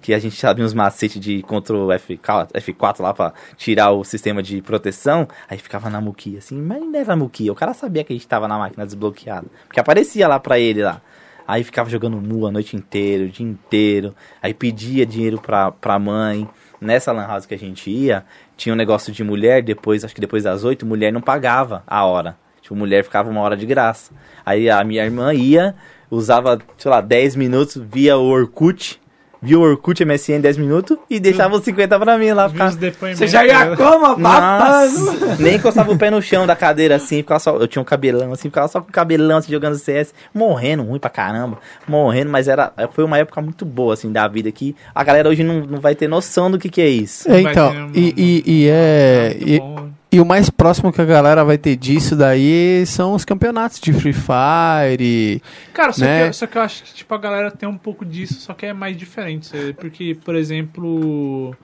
Que 0.00 0.14
a 0.14 0.18
gente 0.18 0.34
sabia 0.34 0.64
uns 0.64 0.72
macetes 0.72 1.20
de 1.20 1.42
Ctrl 1.42 1.90
F4, 1.90 2.52
F4 2.54 3.00
lá 3.00 3.12
pra 3.12 3.34
tirar 3.56 3.90
o 3.90 4.02
sistema 4.02 4.42
de 4.42 4.62
proteção. 4.62 5.28
Aí 5.46 5.58
ficava 5.58 5.90
na 5.90 6.00
muquia 6.00 6.38
assim, 6.38 6.58
mas 6.58 6.80
não 6.80 6.98
era 6.98 7.14
muquia. 7.14 7.52
O 7.52 7.54
cara 7.54 7.74
sabia 7.74 8.02
que 8.02 8.12
a 8.12 8.16
gente 8.16 8.26
tava 8.26 8.48
na 8.48 8.58
máquina 8.58 8.86
desbloqueada. 8.86 9.46
Porque 9.66 9.78
aparecia 9.78 10.26
lá 10.26 10.40
pra 10.40 10.58
ele 10.58 10.82
lá. 10.82 11.02
Aí 11.46 11.64
ficava 11.64 11.90
jogando 11.90 12.16
mu 12.16 12.46
a 12.46 12.50
noite 12.50 12.76
inteira, 12.76 13.24
o 13.24 13.28
dia 13.28 13.44
inteiro. 13.44 14.14
Aí 14.40 14.54
pedia 14.54 15.04
dinheiro 15.04 15.38
pra, 15.38 15.70
pra 15.70 15.98
mãe. 15.98 16.48
Nessa 16.80 17.12
lan 17.12 17.26
house 17.26 17.46
que 17.46 17.54
a 17.54 17.58
gente 17.58 17.90
ia, 17.90 18.24
tinha 18.56 18.72
um 18.72 18.76
negócio 18.76 19.12
de 19.12 19.22
mulher, 19.22 19.62
depois, 19.62 20.04
acho 20.04 20.14
que 20.14 20.20
depois 20.20 20.44
das 20.44 20.64
oito, 20.64 20.86
mulher 20.86 21.12
não 21.12 21.20
pagava 21.20 21.82
a 21.86 22.04
hora. 22.04 22.36
Tipo, 22.62 22.74
mulher 22.74 23.04
ficava 23.04 23.28
uma 23.28 23.40
hora 23.40 23.56
de 23.56 23.66
graça. 23.66 24.12
Aí 24.44 24.70
a 24.70 24.82
minha 24.84 25.04
irmã 25.04 25.34
ia, 25.34 25.74
usava, 26.10 26.58
sei 26.78 26.90
lá, 26.90 27.00
10 27.00 27.36
minutos, 27.36 27.76
via 27.76 28.16
o 28.16 28.26
Orkut, 28.26 29.00
via 29.42 29.58
o 29.58 29.62
Orkut 29.62 30.04
MSN 30.04 30.40
10 30.40 30.58
minutos 30.58 30.98
e 31.08 31.18
deixava 31.18 31.56
os 31.56 31.64
50 31.64 31.98
pra 31.98 32.18
mim 32.18 32.32
lá. 32.32 32.48
Ficar... 32.48 32.70
Você 32.70 33.26
já 33.26 33.44
ia 33.44 33.76
como? 33.76 34.16
Nossa, 34.18 35.36
nem 35.38 35.56
encostava 35.56 35.92
o 35.92 35.98
pé 35.98 36.10
no 36.10 36.20
chão 36.20 36.46
da 36.46 36.56
cadeira 36.56 36.96
assim, 36.96 37.16
ficava 37.18 37.40
só, 37.40 37.56
eu 37.56 37.68
tinha 37.68 37.80
um 37.80 37.84
cabelão 37.84 38.32
assim, 38.32 38.48
ficava 38.48 38.68
só 38.68 38.80
com 38.80 38.88
o 38.88 38.92
cabelão 38.92 39.38
assim, 39.38 39.52
jogando 39.52 39.76
CS, 39.76 40.14
morrendo, 40.34 40.82
ruim 40.82 40.98
pra 40.98 41.10
caramba, 41.10 41.58
morrendo, 41.86 42.30
mas 42.30 42.48
era, 42.48 42.72
foi 42.92 43.04
uma 43.04 43.18
época 43.18 43.40
muito 43.40 43.64
boa 43.64 43.94
assim 43.94 44.10
da 44.12 44.26
vida 44.28 44.50
que 44.52 44.74
a 44.94 45.02
galera 45.02 45.28
hoje 45.28 45.42
não, 45.42 45.60
não 45.60 45.80
vai 45.80 45.94
ter 45.94 46.08
noção 46.08 46.50
do 46.50 46.58
que 46.58 46.68
que 46.68 46.80
é 46.80 46.88
isso. 46.88 47.30
É, 47.30 47.40
então, 47.40 47.90
e, 47.94 48.14
e, 48.16 48.42
e 48.46 48.68
é. 48.68 49.34
Muito 49.36 49.50
E, 49.50 49.58
bom. 49.58 49.89
E 50.12 50.20
o 50.20 50.24
mais 50.24 50.50
próximo 50.50 50.92
que 50.92 51.00
a 51.00 51.04
galera 51.04 51.44
vai 51.44 51.56
ter 51.56 51.76
disso 51.76 52.16
daí 52.16 52.84
são 52.86 53.14
os 53.14 53.24
campeonatos 53.24 53.78
de 53.78 53.92
Free 53.92 54.12
Fire. 54.12 55.42
Cara, 55.72 55.92
só, 55.92 56.04
né? 56.04 56.28
que, 56.28 56.32
só 56.36 56.46
que 56.46 56.58
eu 56.58 56.62
acho 56.62 56.82
que 56.82 56.94
tipo, 56.94 57.14
a 57.14 57.18
galera 57.18 57.50
tem 57.50 57.68
um 57.68 57.78
pouco 57.78 58.04
disso, 58.04 58.40
só 58.40 58.52
que 58.52 58.66
é 58.66 58.72
mais 58.72 58.96
diferente. 58.96 59.50
Porque, 59.78 60.16
por 60.24 60.34
exemplo, 60.34 61.54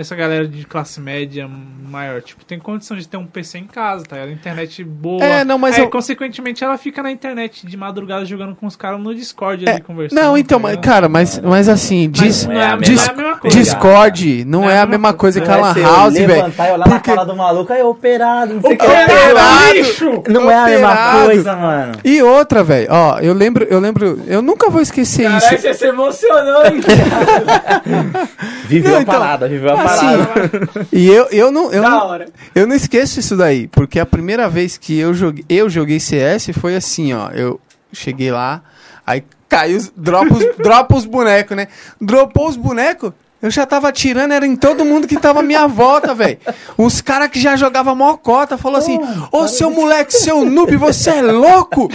essa 0.00 0.16
galera 0.16 0.48
de 0.48 0.64
classe 0.64 0.98
média 1.00 1.46
maior, 1.48 2.22
tipo, 2.22 2.42
tem 2.44 2.58
condição 2.58 2.96
de 2.96 3.06
ter 3.06 3.16
um 3.18 3.26
PC 3.26 3.58
em 3.58 3.66
casa, 3.66 4.04
tá? 4.04 4.16
ligado? 4.16 4.32
Internet 4.32 4.82
boa. 4.82 5.22
É, 5.22 5.44
não, 5.44 5.58
mas 5.58 5.74
Aí, 5.76 5.82
eu- 5.82 5.90
consequentemente, 5.90 6.64
ela 6.64 6.78
fica 6.78 7.02
na 7.02 7.10
internet 7.10 7.66
de 7.66 7.76
madrugada 7.76 8.24
jogando 8.24 8.54
com 8.56 8.66
os 8.66 8.76
caras 8.76 8.98
no 8.98 9.14
Discord 9.14 9.68
ali 9.68 9.80
conversando. 9.82 10.18
Não, 10.18 10.38
então, 10.38 10.58
tá 10.58 10.62
mas, 10.68 10.76
cara, 10.80 11.08
mas, 11.08 11.38
mas 11.40 11.68
assim, 11.68 12.10
não 12.10 12.22
é, 12.24 12.28
a 12.28 12.48
Não 12.48 12.60
é 12.60 12.66
a 12.72 12.76
mesma- 12.76 13.22
é 13.22 13.34
coisa. 13.36 13.58
Discord 13.58 14.44
não 14.46 14.70
é 14.70 14.78
a 14.80 14.86
mesma 14.86 15.12
coisa 15.12 15.40
que 15.40 15.50
a 15.50 15.56
Lan 15.56 15.74
é 15.76 15.82
House, 15.82 16.14
velho. 16.14 16.28
levantar 16.28 16.68
e 16.68 16.72
olhar 16.72 16.88
na 16.88 17.00
cara 17.00 17.24
do 17.24 17.36
maluco, 17.36 17.72
aí 17.72 17.82
operado, 17.82 18.54
não 18.54 18.60
sei 18.62 18.72
o 18.74 18.78
que. 18.78 18.84
Operado! 18.86 19.72
Lixo! 19.74 20.22
Não 20.28 20.50
é 20.50 20.54
a 20.56 20.64
mesma 20.64 20.88
Operado. 20.92 21.24
coisa, 21.26 21.56
mano. 21.56 21.92
E 22.04 22.22
outra, 22.22 22.64
velho, 22.64 22.86
ó, 22.90 23.18
eu 23.20 23.34
lembro, 23.34 23.64
eu 23.64 23.78
lembro, 23.80 24.18
eu 24.26 24.40
nunca 24.40 24.70
vou 24.70 24.80
esquecer 24.80 25.24
Caralho, 25.24 25.44
isso. 25.54 25.58
você 25.62 25.74
se 25.74 25.86
emocionou, 25.86 26.64
hein? 26.66 26.80
Viveu 28.66 28.90
Não, 28.92 28.98
a 28.98 29.02
então, 29.02 29.14
parada, 29.18 29.48
viveu 29.48 29.72
a 29.72 29.82
assim. 29.90 30.86
E 30.92 31.06
eu, 31.08 31.26
eu 31.30 31.50
não, 31.50 31.70
eu 31.72 31.82
da 31.82 31.90
não, 31.90 32.06
hora. 32.06 32.28
eu 32.54 32.66
não 32.66 32.74
esqueço 32.74 33.20
isso 33.20 33.36
daí, 33.36 33.66
porque 33.68 33.98
a 34.00 34.06
primeira 34.06 34.48
vez 34.48 34.76
que 34.76 34.98
eu 34.98 35.12
joguei, 35.14 35.44
eu 35.48 35.68
joguei 35.68 36.00
CS 36.00 36.50
foi 36.58 36.76
assim, 36.76 37.12
ó, 37.12 37.30
eu 37.30 37.60
cheguei 37.92 38.30
lá, 38.30 38.62
aí 39.06 39.22
caiu, 39.48 39.76
os- 39.78 39.92
dropa 39.96 40.34
os, 40.34 40.44
dropa 40.58 40.96
os 40.96 41.04
bonecos, 41.04 41.56
né? 41.56 41.68
Dropou 42.00 42.48
os 42.48 42.56
bonecos, 42.56 43.12
eu 43.42 43.50
já 43.50 43.64
tava 43.64 43.88
atirando, 43.88 44.34
era 44.34 44.46
em 44.46 44.54
todo 44.54 44.84
mundo 44.84 45.08
que 45.08 45.18
tava 45.18 45.40
à 45.40 45.42
minha 45.42 45.66
volta, 45.66 46.14
velho. 46.14 46.36
Os 46.76 47.00
caras 47.00 47.28
que 47.30 47.40
já 47.40 47.56
jogavam 47.56 47.96
mocota 47.96 48.58
falou 48.58 48.76
assim: 48.76 49.00
Ô 49.32 49.48
seu 49.48 49.70
moleque, 49.70 50.12
seu 50.12 50.44
noob, 50.44 50.76
você 50.76 51.08
é 51.08 51.22
louco? 51.22 51.88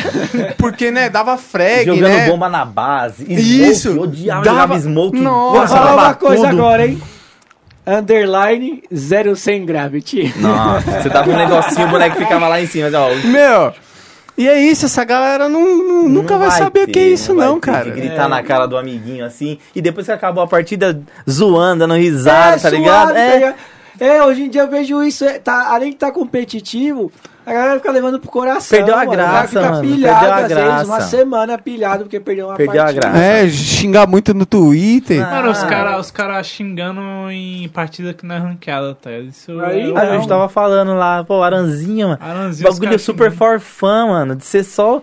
Porque, 0.58 0.90
né, 0.90 1.08
dava 1.08 1.38
frag, 1.38 1.86
Jogando 1.86 2.02
né? 2.02 2.28
bomba 2.28 2.50
na 2.50 2.66
base. 2.66 3.26
Smoke, 3.26 3.62
Isso, 3.70 4.00
Odiava 4.02 4.44
dava- 4.44 4.62
jogava 4.62 4.80
smoke. 4.80 5.20
Nossa, 5.20 5.58
Vou 5.60 5.68
falar 5.68 5.86
dava 5.92 6.02
uma 6.08 6.14
coisa 6.16 6.50
tudo. 6.50 6.60
agora, 6.60 6.88
hein? 6.88 7.02
Underline 7.86 8.84
0 8.94 9.36
sem 9.36 9.66
gravity. 9.66 10.34
Nossa, 10.38 11.02
você 11.02 11.10
dava 11.10 11.30
um 11.30 11.36
negocinho, 11.38 11.88
o 11.88 11.92
boneco 11.92 12.16
ficava 12.18 12.48
lá 12.48 12.60
em 12.62 12.66
cima. 12.68 12.88
Ó, 12.98 13.28
Meu, 13.28 13.74
e 14.38 14.48
é 14.48 14.60
isso, 14.60 14.86
essa 14.86 15.04
galera 15.04 15.48
não, 15.48 15.78
não- 15.78 16.10
nunca 16.10 16.34
Não 16.38 16.48
vai, 16.48 16.58
saber 16.58 16.84
o 16.84 16.88
que 16.88 17.00
é 17.00 17.08
isso, 17.10 17.36
vai 17.36 17.46
não, 17.48 17.60
ter 17.60 17.72
cara. 17.72 17.86
que 17.86 17.92
gritar 17.92 18.26
É. 18.26 18.28
na 18.28 18.44
cara 18.44 18.66
do 18.66 18.76
amiguinho 18.78 19.24
assim. 19.26 19.60
E 19.76 19.82
depois 19.82 20.06
que 20.08 20.12
acabou 20.12 20.44
a 20.44 20.48
partida, 20.48 21.00
zoando, 21.30 21.80
dando 21.80 21.94
risada, 21.96 22.54
tá 22.54 22.60
suave, 22.60 22.78
ligado? 22.78 23.14
tá 23.14 23.20
É. 23.20 23.34
ligado? 23.36 23.56
É, 24.00 24.24
hoje 24.24 24.44
em 24.44 24.50
dia 24.50 24.62
eu 24.64 24.70
vejo 24.70 25.02
isso, 25.04 25.24
é, 25.24 25.40
tá, 25.40 25.68
além 25.70 25.90
de 25.90 25.96
estar 25.96 26.12
competitivo, 26.12 27.10
a 27.46 27.54
galera 27.54 27.78
fica 27.80 27.92
levando 27.92 28.20
pro 28.20 28.30
coração. 28.32 28.78
Perdeu 28.78 28.96
a 28.96 28.98
mano. 29.00 29.12
O 29.12 29.16
cara 29.16 29.30
graça, 29.32 29.48
fica 29.48 29.62
mano, 29.72 29.82
pilhado, 29.82 30.20
perdeu 30.20 30.32
a 30.34 30.36
às 30.38 30.48
vezes, 30.74 30.88
uma 30.88 30.98
graça. 30.98 31.18
semana 31.18 31.58
pilhado 31.58 32.04
porque 32.04 32.20
perdeu 32.20 32.48
uma 32.48 32.56
Perdeu 32.56 32.82
a 32.82 32.86
partida. 32.86 33.02
graça. 33.10 33.24
É, 33.24 33.50
xingar 33.50 34.08
muito 34.08 34.34
no 34.34 34.46
Twitter. 34.46 35.24
Ah. 35.26 35.30
Mano, 35.36 35.52
os 35.52 35.64
caras 35.64 36.00
os 36.06 36.12
cara 36.12 36.42
xingando 36.44 37.02
em 37.32 37.70
partida 37.70 38.14
que 38.14 38.26
não 38.26 38.36
é 38.36 38.40
ranqueada, 38.40 38.96
tá? 38.96 39.12
Isso 39.12 39.60
Aí, 39.62 39.92
é- 39.92 39.96
Ah, 39.98 40.02
a 40.02 40.16
gente 40.18 40.28
tava 40.28 40.50
falando 40.50 40.94
lá, 40.96 41.24
pô, 41.24 41.44
Aranzinha, 41.44 42.08
mano. 42.08 42.20
Aranzinho, 42.22 42.70
os 42.70 42.80
Bagulho 42.80 43.00
super 43.00 43.32
xingando. 43.32 43.38
for 43.38 43.60
fun, 43.60 44.08
mano. 44.10 44.36
De 44.36 44.46
ser 44.46 44.64
só 44.64 45.02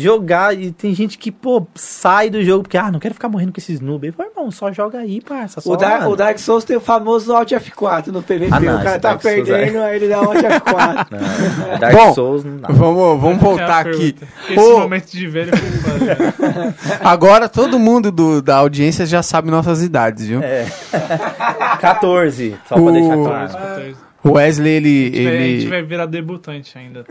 jogar. 0.00 0.56
E 0.58 0.70
tem 0.72 0.94
gente 0.94 1.16
que, 1.18 1.30
pô, 1.30 1.66
sai 1.74 2.30
do 2.30 2.42
jogo 2.44 2.62
porque, 2.64 2.76
ah, 2.78 2.90
não 2.90 2.98
quero 2.98 3.14
ficar 3.14 3.28
morrendo 3.28 3.52
com 3.52 3.60
esses 3.60 3.80
noobs. 3.80 4.14
Pô, 4.14 4.22
irmão, 4.22 4.50
só 4.50 4.70
joga 4.72 4.98
aí, 4.98 5.20
parça. 5.20 5.60
Só, 5.60 5.72
O, 5.72 5.76
Dark, 5.76 6.08
o 6.08 6.16
Dark 6.16 6.38
Souls 6.38 6.64
tem 6.64 6.76
o 6.76 6.80
famoso 6.80 7.32
Alt 7.34 7.52
F4 7.52 8.08
no 8.08 8.22
PVP. 8.22 8.48
Ah, 8.50 8.60
não, 8.60 8.74
o 8.80 8.82
cara 8.82 8.98
tá 8.98 9.08
Dark 9.10 9.22
Souls 9.22 9.48
perdendo, 9.48 9.78
aí 9.82 9.96
ele 9.96 10.08
dá 10.08 10.20
o 10.20 10.24
Alt 10.26 10.36
F4. 10.38 11.06
Não, 11.10 11.78
Dark 11.78 11.94
Bom, 11.94 12.14
Souls 12.14 12.44
não 12.44 12.56
dá. 12.58 12.68
Vamos, 12.70 13.20
vamos 13.20 13.36
É 13.36 13.40
voltar 13.44 13.86
aqui. 13.86 14.12
pergunta. 14.12 14.28
Esse 14.50 14.58
Ô, 14.60 14.78
momento 14.80 15.10
de 15.10 15.26
velho 15.28 15.50
é 15.54 16.98
agora 17.04 17.48
todo 17.48 17.78
mundo 17.78 18.10
do- 18.10 18.42
da 18.42 18.56
audiência 18.56 19.06
já 19.06 19.22
sabe 19.22 19.50
nossas 19.50 19.82
idades, 19.82 20.26
viu? 20.26 20.42
É. 20.42 20.66
14, 21.80 22.56
só 22.68 22.74
pra 22.74 22.84
O- 22.84 22.92
deixar 22.92 23.16
claro. 23.16 23.80
Ele... 23.80 23.96
O 24.24 24.32
Wesley, 24.32 24.72
ele, 24.72 24.88
A 25.28 25.30
gente 25.32 25.60
ele, 25.62 25.68
vai 25.68 25.82
virar 25.82 26.06
debutante 26.06 26.78
ainda. 26.78 27.04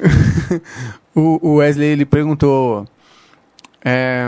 o, 1.16 1.40
o 1.48 1.56
Wesley, 1.58 1.90
ele 1.90 2.06
perguntou, 2.06 2.88
é, 3.86 4.26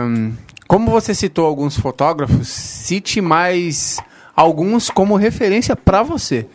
como 0.68 0.90
você 0.90 1.14
citou 1.14 1.46
alguns 1.46 1.76
fotógrafos, 1.78 2.46
cite 2.46 3.20
mais 3.20 3.98
alguns 4.36 4.88
como 4.88 5.16
referência 5.16 5.74
pra 5.74 6.02
você. 6.04 6.46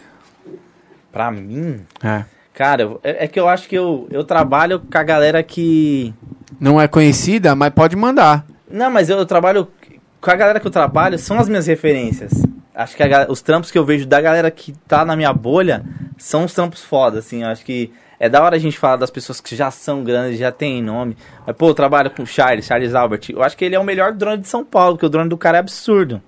Pra 1.11 1.29
mim, 1.29 1.81
É. 2.01 2.23
cara, 2.53 2.97
é, 3.03 3.25
é 3.25 3.27
que 3.27 3.37
eu 3.39 3.49
acho 3.49 3.67
que 3.67 3.77
eu, 3.77 4.07
eu 4.09 4.23
trabalho 4.23 4.79
com 4.79 4.97
a 4.97 5.03
galera 5.03 5.43
que. 5.43 6.13
Não 6.59 6.79
é 6.79 6.87
conhecida, 6.87 7.53
mas 7.55 7.73
pode 7.73 7.95
mandar. 7.97 8.45
Não, 8.69 8.89
mas 8.89 9.09
eu, 9.09 9.17
eu 9.17 9.25
trabalho. 9.25 9.67
Com 10.21 10.31
a 10.31 10.35
galera 10.35 10.59
que 10.59 10.67
eu 10.67 10.71
trabalho 10.71 11.17
são 11.17 11.39
as 11.39 11.49
minhas 11.49 11.67
referências. 11.67 12.31
Acho 12.73 12.95
que 12.95 13.03
a 13.03 13.25
os 13.27 13.41
trampos 13.41 13.69
que 13.71 13.77
eu 13.77 13.83
vejo 13.83 14.05
da 14.05 14.21
galera 14.21 14.49
que 14.49 14.71
tá 14.87 15.03
na 15.03 15.15
minha 15.15 15.33
bolha 15.33 15.83
são 16.21 16.45
os 16.45 16.53
trampos 16.53 16.83
foda, 16.83 17.19
assim. 17.19 17.41
Eu 17.41 17.49
acho 17.49 17.65
que 17.65 17.91
é 18.19 18.29
da 18.29 18.43
hora 18.43 18.55
a 18.55 18.59
gente 18.59 18.77
falar 18.77 18.97
das 18.97 19.09
pessoas 19.09 19.41
que 19.41 19.55
já 19.55 19.71
são 19.71 20.03
grandes, 20.03 20.37
já 20.37 20.51
têm 20.51 20.81
nome. 20.81 21.17
Mas, 21.45 21.55
pô, 21.55 21.69
eu 21.69 21.73
trabalho 21.73 22.11
com 22.11 22.21
o 22.21 22.27
Charles, 22.27 22.65
Charles 22.65 22.93
Albert. 22.93 23.21
Eu 23.29 23.41
acho 23.41 23.57
que 23.57 23.65
ele 23.65 23.73
é 23.73 23.79
o 23.79 23.83
melhor 23.83 24.13
drone 24.13 24.37
de 24.37 24.47
São 24.47 24.63
Paulo, 24.63 24.95
porque 24.95 25.07
o 25.07 25.09
drone 25.09 25.29
do 25.29 25.37
cara 25.37 25.57
é 25.57 25.59
absurdo. 25.59 26.21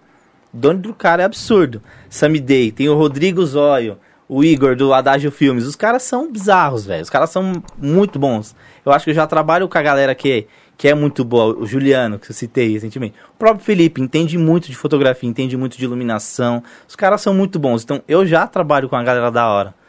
O 0.52 0.58
drone 0.58 0.80
do 0.80 0.96
cara 0.96 1.22
é 1.22 1.26
absurdo. 1.26 1.80
Sammy 2.10 2.40
Day, 2.40 2.72
tem 2.72 2.90
o 2.90 2.96
Rodrigo 2.96 3.46
Zóio, 3.46 4.00
o 4.28 4.44
Igor 4.44 4.76
do 4.76 4.92
Adágio 4.92 5.32
Filmes. 5.32 5.66
Os 5.66 5.76
caras 5.76 6.02
são 6.02 6.32
bizarros, 6.32 6.84
velho. 6.86 7.04
Os 7.04 7.10
caras 7.12 7.30
são 7.30 7.62
muito 7.78 8.18
bons. 8.18 8.56
Eu 8.84 8.92
acho 8.92 9.06
que 9.06 9.12
eu 9.12 9.16
já 9.16 9.28
trabalho 9.28 9.70
com 9.70 9.78
a 9.78 9.82
galera 9.84 10.16
que, 10.16 10.48
que 10.76 10.88
é 10.88 10.96
muito 10.96 11.24
boa. 11.24 11.56
O 11.56 11.68
Juliano, 11.68 12.18
que 12.18 12.32
eu 12.32 12.34
citei 12.34 12.74
recentemente. 12.74 13.14
O 13.36 13.38
próprio 13.38 13.64
Felipe 13.64 14.02
entende 14.02 14.36
muito 14.36 14.68
de 14.68 14.76
fotografia, 14.76 15.30
entende 15.30 15.56
muito 15.56 15.78
de 15.78 15.84
iluminação. 15.84 16.64
Os 16.88 16.96
caras 16.96 17.22
são 17.22 17.36
muito 17.36 17.60
bons. 17.60 17.84
Então, 17.84 18.02
eu 18.08 18.26
já 18.26 18.48
trabalho 18.48 18.90
com 18.90 18.96
a 18.96 19.04
galera 19.04 19.30
da 19.30 19.48
hora. 19.48 19.83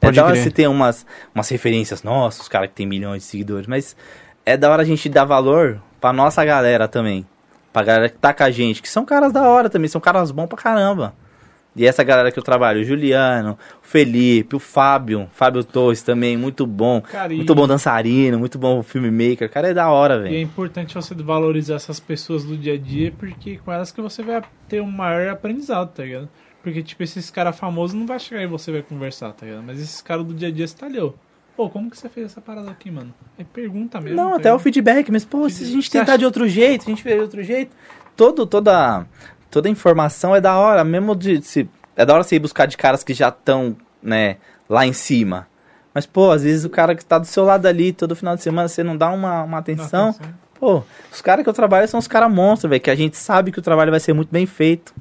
Pode 0.00 0.18
é 0.18 0.22
da 0.22 0.26
hora 0.26 0.32
crer. 0.34 0.44
você 0.44 0.50
ter 0.50 0.66
umas, 0.68 1.06
umas 1.34 1.48
referências, 1.48 2.02
nossa, 2.02 2.42
os 2.42 2.48
caras 2.48 2.68
que 2.68 2.74
tem 2.74 2.86
milhões 2.86 3.22
de 3.22 3.28
seguidores. 3.28 3.66
Mas 3.66 3.96
é 4.46 4.56
da 4.56 4.70
hora 4.70 4.82
a 4.82 4.86
gente 4.86 5.08
dar 5.08 5.24
valor 5.24 5.80
pra 6.00 6.12
nossa 6.12 6.44
galera 6.44 6.88
também. 6.88 7.26
Pra 7.72 7.82
galera 7.84 8.08
que 8.08 8.16
tá 8.18 8.32
com 8.34 8.42
a 8.42 8.50
gente, 8.50 8.82
que 8.82 8.88
são 8.88 9.04
caras 9.04 9.32
da 9.32 9.42
hora 9.48 9.68
também, 9.70 9.88
são 9.88 10.00
caras 10.00 10.30
bons 10.30 10.46
pra 10.46 10.58
caramba. 10.58 11.14
E 11.76 11.86
essa 11.86 12.02
galera 12.02 12.32
que 12.32 12.38
eu 12.38 12.42
trabalho, 12.42 12.80
o 12.80 12.84
Juliano, 12.84 13.56
o 13.80 13.86
Felipe, 13.86 14.56
o 14.56 14.58
Fábio, 14.58 15.28
Fábio 15.32 15.62
Torres 15.62 16.02
também, 16.02 16.36
muito 16.36 16.66
bom. 16.66 17.00
Cara, 17.00 17.32
Muito 17.32 17.54
bom 17.54 17.64
dançarino, 17.68 18.40
muito 18.40 18.58
bom 18.58 18.82
filmmaker. 18.82 19.46
O 19.46 19.50
cara 19.50 19.68
é 19.68 19.74
da 19.74 19.88
hora, 19.88 20.14
E 20.14 20.18
é 20.18 20.22
velho. 20.22 20.38
importante 20.40 20.94
você 20.96 21.14
valorizar 21.14 21.76
essas 21.76 22.00
pessoas 22.00 22.44
do 22.44 22.56
dia 22.56 22.74
a 22.74 22.76
dia, 22.76 23.12
porque 23.16 23.58
com 23.64 23.70
elas 23.70 23.92
que 23.92 24.00
você 24.02 24.20
vai 24.20 24.42
ter 24.68 24.80
um 24.82 24.90
maior 24.90 25.28
aprendizado, 25.28 25.92
tá 25.94 26.02
ligado? 26.02 26.28
Porque, 26.62 26.82
tipo, 26.82 27.02
esses 27.02 27.30
caras 27.30 27.56
famosos 27.58 27.94
não 27.98 28.06
vai 28.06 28.18
chegar 28.18 28.42
e 28.42 28.46
você 28.46 28.70
vai 28.70 28.82
conversar, 28.82 29.32
tá 29.32 29.46
ligado? 29.46 29.62
Mas 29.64 29.80
esses 29.80 30.02
caras 30.02 30.24
do 30.26 30.34
dia 30.34 30.48
a 30.48 30.50
dia 30.50 30.66
você 30.68 30.76
tá 30.76 30.86
ali, 30.86 30.98
ó. 31.00 31.12
Pô, 31.56 31.68
como 31.70 31.90
que 31.90 31.96
você 31.98 32.08
fez 32.08 32.26
essa 32.26 32.40
parada 32.40 32.70
aqui, 32.70 32.90
mano? 32.90 33.12
É 33.38 33.44
pergunta 33.44 34.00
mesmo. 34.00 34.16
Não, 34.16 34.30
tá 34.32 34.36
até 34.36 34.52
o 34.54 34.58
feedback, 34.58 35.10
mas, 35.10 35.24
pô, 35.24 35.48
se 35.48 35.64
a 35.64 35.66
gente 35.66 35.90
tentar 35.90 36.12
acha- 36.12 36.18
de 36.18 36.24
outro 36.24 36.48
jeito, 36.48 36.82
a 36.82 36.90
gente 36.90 37.02
fez 37.02 37.16
de 37.16 37.22
outro 37.22 37.42
jeito, 37.42 37.74
todo, 38.16 38.46
toda, 38.46 39.06
toda 39.50 39.68
informação 39.68 40.34
é 40.36 40.40
da 40.40 40.56
hora, 40.58 40.84
mesmo 40.84 41.14
de 41.16 41.42
se. 41.42 41.68
É 41.96 42.04
da 42.06 42.14
hora 42.14 42.22
você 42.22 42.36
ir 42.36 42.38
buscar 42.38 42.66
de 42.66 42.76
caras 42.76 43.02
que 43.04 43.12
já 43.12 43.28
estão, 43.28 43.76
né, 44.02 44.36
lá 44.68 44.86
em 44.86 44.92
cima. 44.92 45.46
Mas, 45.92 46.06
pô, 46.06 46.30
às 46.30 46.44
vezes 46.44 46.64
o 46.64 46.70
cara 46.70 46.94
que 46.94 47.04
tá 47.04 47.18
do 47.18 47.26
seu 47.26 47.44
lado 47.44 47.66
ali 47.66 47.92
todo 47.92 48.14
final 48.14 48.36
de 48.36 48.42
semana, 48.42 48.68
você 48.68 48.82
não 48.82 48.96
dá 48.96 49.10
uma, 49.10 49.42
uma 49.42 49.56
Dá 49.56 49.58
atenção. 49.58 50.10
atenção. 50.10 50.32
Pô, 50.58 50.82
os 51.12 51.20
caras 51.20 51.42
que 51.42 51.48
eu 51.48 51.54
trabalho 51.54 51.88
são 51.88 51.98
os 51.98 52.06
caras 52.06 52.30
monstros, 52.32 52.70
velho, 52.70 52.80
que 52.82 52.90
a 52.90 52.94
gente 52.94 53.16
sabe 53.16 53.50
que 53.50 53.58
o 53.58 53.62
trabalho 53.62 53.90
vai 53.90 53.98
ser 54.00 54.12
muito 54.12 54.30
bem 54.30 54.46
feito. 54.46 54.94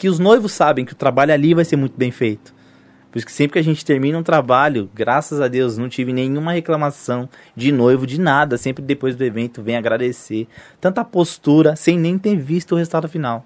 Que 0.00 0.08
os 0.08 0.18
noivos 0.18 0.52
sabem 0.52 0.82
que 0.82 0.94
o 0.94 0.96
trabalho 0.96 1.30
ali 1.30 1.52
vai 1.52 1.62
ser 1.62 1.76
muito 1.76 1.92
bem 1.94 2.10
feito. 2.10 2.54
Por 3.12 3.18
isso 3.18 3.26
que 3.26 3.32
sempre 3.32 3.52
que 3.52 3.58
a 3.58 3.62
gente 3.62 3.84
termina 3.84 4.16
um 4.16 4.22
trabalho, 4.22 4.88
graças 4.94 5.42
a 5.42 5.46
Deus, 5.46 5.76
não 5.76 5.90
tive 5.90 6.10
nenhuma 6.10 6.52
reclamação 6.52 7.28
de 7.54 7.70
noivo, 7.70 8.06
de 8.06 8.18
nada. 8.18 8.56
Sempre 8.56 8.82
depois 8.82 9.14
do 9.14 9.22
evento 9.22 9.62
vem 9.62 9.76
agradecer. 9.76 10.48
Tanta 10.80 11.04
postura, 11.04 11.76
sem 11.76 11.98
nem 11.98 12.16
ter 12.16 12.34
visto 12.34 12.72
o 12.72 12.76
resultado 12.76 13.10
final. 13.10 13.44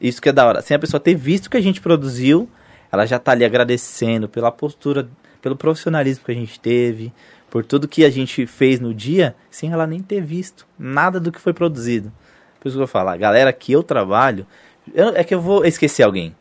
Isso 0.00 0.20
que 0.20 0.28
é 0.28 0.32
da 0.32 0.44
hora. 0.44 0.60
Sem 0.60 0.74
a 0.74 0.80
pessoa 0.80 0.98
ter 0.98 1.14
visto 1.14 1.46
o 1.46 1.50
que 1.50 1.56
a 1.56 1.62
gente 1.62 1.80
produziu, 1.80 2.50
ela 2.90 3.06
já 3.06 3.20
tá 3.20 3.30
ali 3.30 3.44
agradecendo 3.44 4.28
pela 4.28 4.50
postura, 4.50 5.08
pelo 5.40 5.54
profissionalismo 5.54 6.24
que 6.24 6.32
a 6.32 6.34
gente 6.34 6.58
teve, 6.58 7.12
por 7.48 7.64
tudo 7.64 7.86
que 7.86 8.04
a 8.04 8.10
gente 8.10 8.44
fez 8.44 8.80
no 8.80 8.92
dia, 8.92 9.36
sem 9.52 9.70
ela 9.70 9.86
nem 9.86 10.00
ter 10.00 10.20
visto 10.20 10.66
nada 10.76 11.20
do 11.20 11.30
que 11.30 11.40
foi 11.40 11.52
produzido. 11.52 12.12
Por 12.58 12.70
isso 12.70 12.76
que 12.76 12.82
eu 12.82 12.86
vou 12.86 12.92
falar, 12.92 13.16
galera 13.16 13.52
que 13.52 13.70
eu 13.70 13.84
trabalho, 13.84 14.44
eu- 14.94 15.14
é 15.16 15.24
que 15.24 15.34
eu 15.34 15.40
vou 15.40 15.64
esquecer 15.64 16.02
alguém. 16.02 16.34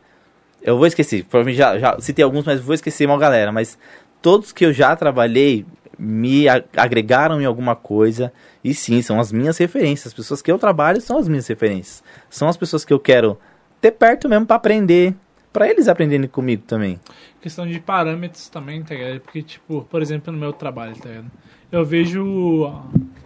Eu 0.61 0.77
vou 0.77 0.87
esquecer, 0.87 1.23
provavelmente 1.25 1.57
já, 1.57 1.77
já 1.77 1.99
citei 1.99 2.23
alguns, 2.23 2.43
mas 2.45 2.59
vou 2.59 2.73
esquecer 2.73 3.05
uma 3.05 3.17
galera. 3.17 3.51
Mas 3.51 3.77
todos 4.21 4.51
que 4.51 4.65
eu 4.65 4.73
já 4.73 4.95
trabalhei 4.95 5.65
me 5.97 6.45
agregaram 6.75 7.39
em 7.41 7.45
alguma 7.45 7.75
coisa. 7.75 8.33
E 8.63 8.73
sim, 8.73 9.01
são 9.01 9.19
as 9.19 9.31
minhas 9.31 9.57
referências. 9.57 10.07
As 10.07 10.13
pessoas 10.13 10.41
que 10.41 10.51
eu 10.51 10.57
trabalho 10.57 10.99
são 10.99 11.17
as 11.17 11.27
minhas 11.27 11.47
referências. 11.47 12.03
São 12.29 12.47
as 12.47 12.57
pessoas 12.57 12.83
que 12.83 12.91
eu 12.91 12.99
quero 12.99 13.37
ter 13.79 13.91
perto 13.91 14.27
mesmo 14.27 14.45
pra 14.45 14.55
aprender. 14.55 15.13
Pra 15.53 15.69
eles 15.69 15.87
aprenderem 15.87 16.27
comigo 16.27 16.63
também. 16.67 16.99
questão 17.41 17.65
de 17.65 17.79
parâmetros 17.79 18.49
também, 18.49 18.83
tá 18.83 18.93
ligado? 18.95 19.21
Porque, 19.21 19.41
tipo, 19.41 19.83
por 19.89 20.01
exemplo, 20.01 20.33
no 20.33 20.37
meu 20.39 20.51
trabalho, 20.51 20.97
tá 20.97 21.07
ligado? 21.07 21.31
Eu 21.71 21.85
vejo 21.85 22.65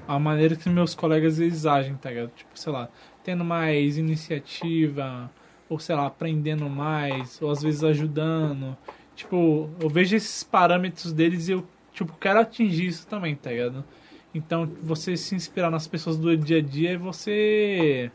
a, 0.07 0.15
a 0.15 0.19
maneira 0.19 0.55
que 0.55 0.69
meus 0.69 0.93
colegas 0.93 1.39
eles 1.39 1.65
agem, 1.65 1.95
tá 1.95 2.09
ligado? 2.09 2.29
Tipo, 2.35 2.51
sei 2.53 2.71
lá, 2.71 2.87
tendo 3.29 3.45
mais 3.45 3.95
iniciativa, 3.95 5.29
ou 5.69 5.77
sei 5.77 5.95
lá, 5.95 6.07
aprendendo 6.07 6.67
mais, 6.67 7.39
ou 7.39 7.51
às 7.51 7.61
vezes 7.61 7.83
ajudando. 7.83 8.75
Tipo, 9.15 9.69
eu 9.79 9.87
vejo 9.87 10.15
esses 10.15 10.43
parâmetros 10.43 11.13
deles 11.13 11.47
e 11.47 11.51
eu, 11.51 11.63
tipo, 11.93 12.11
quero 12.19 12.39
atingir 12.39 12.87
isso 12.87 13.05
também, 13.05 13.35
tá 13.35 13.51
ligado? 13.51 13.85
Então, 14.33 14.67
você 14.81 15.15
se 15.15 15.35
inspirar 15.35 15.69
nas 15.69 15.87
pessoas 15.87 16.17
do 16.17 16.35
dia 16.35 16.57
a 16.57 16.61
dia 16.61 16.93
é 16.93 16.97
você 16.97 18.11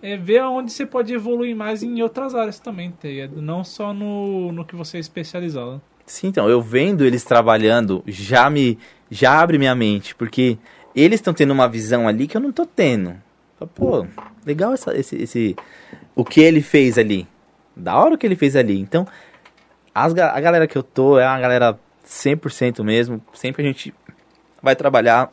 é 0.00 0.16
ver 0.16 0.42
onde 0.44 0.72
você 0.72 0.86
pode 0.86 1.12
evoluir 1.12 1.54
mais 1.54 1.82
em 1.82 2.00
outras 2.00 2.34
áreas 2.34 2.58
também, 2.58 2.90
tá 2.90 3.06
ligado? 3.06 3.42
Não 3.42 3.62
só 3.62 3.92
no, 3.92 4.50
no 4.50 4.64
que 4.64 4.74
você 4.74 4.96
é 4.96 5.00
especializado. 5.00 5.78
Sim, 6.06 6.28
então, 6.28 6.48
eu 6.48 6.62
vendo 6.62 7.04
eles 7.04 7.22
trabalhando 7.22 8.02
já 8.06 8.48
me 8.48 8.78
já 9.10 9.38
abre 9.38 9.58
minha 9.58 9.74
mente, 9.74 10.14
porque 10.14 10.56
eles 10.96 11.20
estão 11.20 11.34
tendo 11.34 11.52
uma 11.52 11.68
visão 11.68 12.08
ali 12.08 12.26
que 12.26 12.34
eu 12.34 12.40
não 12.40 12.50
tô 12.50 12.64
tendo. 12.64 13.14
Pô, 13.66 14.06
legal 14.44 14.72
essa, 14.72 14.96
esse, 14.96 15.16
esse 15.16 15.56
o 16.14 16.24
que 16.24 16.40
ele 16.40 16.62
fez 16.62 16.98
ali. 16.98 17.26
Da 17.76 17.96
hora 17.96 18.14
o 18.14 18.18
que 18.18 18.26
ele 18.26 18.36
fez 18.36 18.56
ali. 18.56 18.78
Então, 18.78 19.06
as, 19.94 20.16
a 20.16 20.40
galera 20.40 20.66
que 20.66 20.76
eu 20.76 20.82
tô 20.82 21.18
é 21.18 21.26
uma 21.26 21.40
galera 21.40 21.78
100% 22.06 22.82
mesmo. 22.82 23.22
Sempre 23.32 23.62
a 23.62 23.66
gente 23.66 23.94
vai 24.62 24.76
trabalhar. 24.76 25.30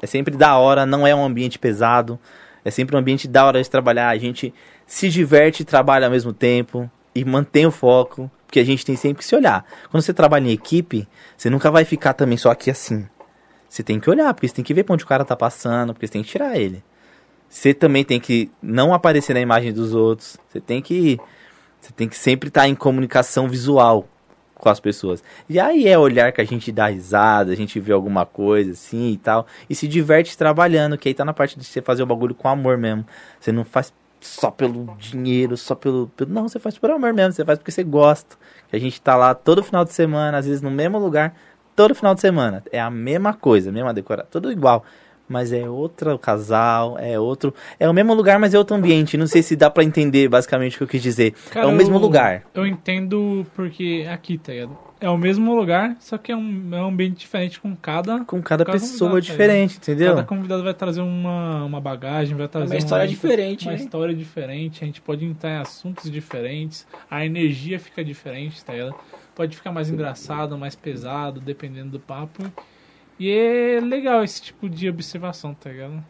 É 0.00 0.06
sempre 0.06 0.36
da 0.36 0.56
hora, 0.56 0.84
não 0.84 1.06
é 1.06 1.14
um 1.14 1.24
ambiente 1.24 1.58
pesado. 1.58 2.18
É 2.64 2.70
sempre 2.70 2.96
um 2.96 2.98
ambiente 2.98 3.28
da 3.28 3.44
hora 3.46 3.62
de 3.62 3.70
trabalhar. 3.70 4.08
A 4.08 4.18
gente 4.18 4.52
se 4.86 5.08
diverte 5.08 5.62
e 5.62 5.64
trabalha 5.64 6.06
ao 6.06 6.10
mesmo 6.10 6.32
tempo. 6.32 6.90
E 7.14 7.24
mantém 7.24 7.66
o 7.66 7.70
foco. 7.70 8.30
Porque 8.46 8.60
a 8.60 8.64
gente 8.64 8.84
tem 8.84 8.96
sempre 8.96 9.18
que 9.18 9.24
se 9.24 9.34
olhar. 9.34 9.64
Quando 9.90 10.02
você 10.02 10.14
trabalha 10.14 10.48
em 10.48 10.52
equipe, 10.52 11.08
você 11.36 11.50
nunca 11.50 11.70
vai 11.70 11.84
ficar 11.84 12.12
também 12.14 12.38
só 12.38 12.50
aqui 12.50 12.70
assim. 12.70 13.06
Você 13.68 13.82
tem 13.82 13.98
que 13.98 14.08
olhar, 14.08 14.32
porque 14.32 14.48
você 14.48 14.54
tem 14.54 14.64
que 14.64 14.72
ver 14.72 14.84
pra 14.84 14.94
onde 14.94 15.04
o 15.04 15.06
cara 15.06 15.24
tá 15.24 15.34
passando, 15.34 15.92
porque 15.92 16.06
você 16.06 16.12
tem 16.12 16.22
que 16.22 16.28
tirar 16.28 16.56
ele. 16.56 16.82
Você 17.48 17.72
também 17.72 18.04
tem 18.04 18.20
que 18.20 18.50
não 18.62 18.92
aparecer 18.92 19.34
na 19.34 19.40
imagem 19.40 19.72
dos 19.72 19.94
outros. 19.94 20.36
Você 20.48 20.60
tem 20.60 20.82
que 20.82 21.18
você 21.80 21.92
tem 21.92 22.08
que 22.08 22.16
sempre 22.18 22.48
estar 22.48 22.66
em 22.68 22.74
comunicação 22.74 23.48
visual 23.48 24.08
com 24.54 24.68
as 24.68 24.80
pessoas. 24.80 25.22
E 25.48 25.60
aí 25.60 25.86
é 25.86 25.96
olhar 25.98 26.32
que 26.32 26.40
a 26.40 26.44
gente 26.44 26.72
dá 26.72 26.86
risada, 26.88 27.52
a 27.52 27.56
gente 27.56 27.78
vê 27.78 27.92
alguma 27.92 28.26
coisa 28.26 28.72
assim 28.72 29.10
e 29.12 29.16
tal. 29.16 29.46
E 29.68 29.74
se 29.74 29.86
diverte 29.86 30.36
trabalhando, 30.36 30.98
que 30.98 31.08
aí 31.08 31.14
tá 31.14 31.24
na 31.24 31.32
parte 31.32 31.58
de 31.58 31.64
você 31.64 31.80
fazer 31.80 32.02
o 32.02 32.06
bagulho 32.06 32.34
com 32.34 32.48
amor 32.48 32.76
mesmo. 32.76 33.06
Você 33.38 33.52
não 33.52 33.64
faz 33.64 33.92
só 34.20 34.50
pelo 34.50 34.96
dinheiro, 34.98 35.56
só 35.56 35.74
pelo. 35.74 36.08
pelo- 36.16 36.32
não, 36.32 36.48
você 36.48 36.58
faz 36.58 36.76
por 36.78 36.90
amor 36.90 37.12
mesmo, 37.12 37.32
você 37.32 37.44
faz 37.44 37.58
porque 37.58 37.70
você 37.70 37.84
gosta. 37.84 38.36
Que 38.68 38.76
a 38.76 38.80
gente 38.80 39.00
tá 39.00 39.14
lá 39.14 39.34
todo 39.34 39.62
final 39.62 39.84
de 39.84 39.92
semana, 39.92 40.38
às 40.38 40.46
vezes 40.46 40.62
no 40.62 40.70
mesmo 40.70 40.98
lugar, 40.98 41.36
todo 41.76 41.94
final 41.94 42.14
de 42.14 42.20
semana. 42.20 42.64
É 42.72 42.80
a 42.80 42.90
mesma 42.90 43.34
coisa, 43.34 43.70
mesma 43.70 43.94
decoração, 43.94 44.28
tudo 44.30 44.50
igual. 44.50 44.84
Mas 45.28 45.52
é 45.52 45.68
outro 45.68 46.18
casal, 46.18 46.96
é 46.98 47.18
outro. 47.18 47.52
É 47.80 47.88
o 47.88 47.92
mesmo 47.92 48.14
lugar, 48.14 48.38
mas 48.38 48.54
é 48.54 48.58
outro 48.58 48.76
ambiente. 48.76 49.16
Não 49.16 49.26
sei 49.26 49.42
se 49.42 49.56
dá 49.56 49.68
pra 49.68 49.82
entender 49.82 50.28
basicamente 50.28 50.74
o 50.74 50.78
que 50.78 50.84
eu 50.84 50.88
quis 50.88 51.02
dizer. 51.02 51.34
Cara, 51.50 51.66
é 51.66 51.68
o 51.68 51.72
mesmo 51.72 51.96
eu- 51.96 52.00
lugar. 52.00 52.42
Eu 52.54 52.66
entendo 52.66 53.44
porque 53.54 54.06
aqui, 54.08 54.38
tá 54.38 54.52
ligado? 54.52 54.78
É 54.98 55.10
o 55.10 55.18
mesmo 55.18 55.54
lugar, 55.54 55.94
só 56.00 56.16
que 56.16 56.32
é 56.32 56.36
um, 56.36 56.68
é 56.72 56.80
um 56.80 56.86
ambiente 56.86 57.18
diferente 57.18 57.60
com 57.60 57.76
cada. 57.76 58.24
Com 58.24 58.40
cada 58.40 58.64
cada 58.64 58.78
pessoa 58.78 59.10
convidado, 59.10 59.20
diferente, 59.30 59.76
entendeu? 59.76 60.14
Cada 60.14 60.26
convidado 60.26 60.62
vai 60.62 60.72
trazer 60.72 61.02
uma, 61.02 61.64
uma 61.64 61.80
bagagem, 61.80 62.34
vai 62.34 62.48
trazer 62.48 62.72
uma 62.72 62.78
história 62.78 63.02
uma, 63.02 63.08
diferente, 63.08 63.66
uma 63.66 63.72
né? 63.72 63.78
história 63.78 64.14
diferente. 64.14 64.82
A 64.82 64.86
gente 64.86 65.02
pode 65.02 65.22
entrar 65.26 65.50
em 65.50 65.56
assuntos 65.58 66.10
diferentes, 66.10 66.86
a 67.10 67.26
energia 67.26 67.78
fica 67.78 68.02
diferente, 68.02 68.64
tá 68.64 68.72
ligado? 68.72 68.94
Pode 69.34 69.54
ficar 69.54 69.70
mais 69.70 69.90
engraçado, 69.90 70.56
mais 70.56 70.74
pesado, 70.74 71.40
dependendo 71.40 71.90
do 71.90 72.00
papo. 72.00 72.42
E 73.18 73.30
é 73.30 73.80
legal 73.80 74.22
esse 74.22 74.42
tipo 74.42 74.68
de 74.68 74.88
observação, 74.88 75.54
tá 75.54 75.70
ligado? 75.70 76.04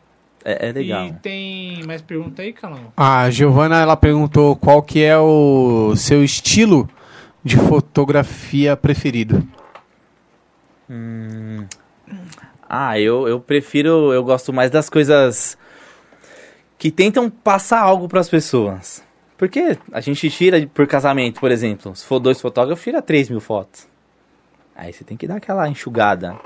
É, 0.45 0.69
é 0.69 0.73
legal. 0.73 1.07
E 1.07 1.12
tem 1.15 1.85
mais 1.85 2.03
pergunta 2.03 2.43
aí, 2.43 2.53
Calão? 2.53 2.93
A 2.97 3.28
Giovana 3.31 3.81
ela 3.81 3.97
perguntou 3.97 4.57
qual 4.57 4.83
que 4.83 5.03
é 5.03 5.19
o 5.19 5.95
seu 5.97 6.23
estilo 6.23 6.89
de 7.43 7.57
fotografia 7.57 8.77
preferido. 8.77 9.47
Hum. 10.91 11.66
Ah, 12.69 12.99
eu, 12.99 13.27
eu 13.28 13.41
prefiro. 13.41 14.12
Eu 14.12 14.24
gosto 14.24 14.53
mais 14.53 14.70
das 14.70 14.89
coisas 14.89 15.57
que 16.78 16.91
tentam 16.91 17.31
passar 17.31 17.81
algo 17.81 18.09
pras 18.09 18.28
pessoas. 18.28 19.05
Porque 19.37 19.78
a 19.93 20.01
gente 20.01 20.31
tira 20.31 20.66
por 20.73 20.87
casamento, 20.87 21.41
por 21.41 21.51
exemplo. 21.51 21.95
Se 21.95 22.05
for 22.05 22.19
dois 22.19 22.41
fotógrafos, 22.41 22.83
tira 22.83 23.03
3 23.03 23.31
mil 23.31 23.41
fotos. 23.41 23.87
Aí 24.74 24.93
você 24.93 25.05
tem 25.05 25.16
que 25.16 25.27
dar 25.27 25.37
aquela 25.37 25.69
enxugada. 25.69 26.37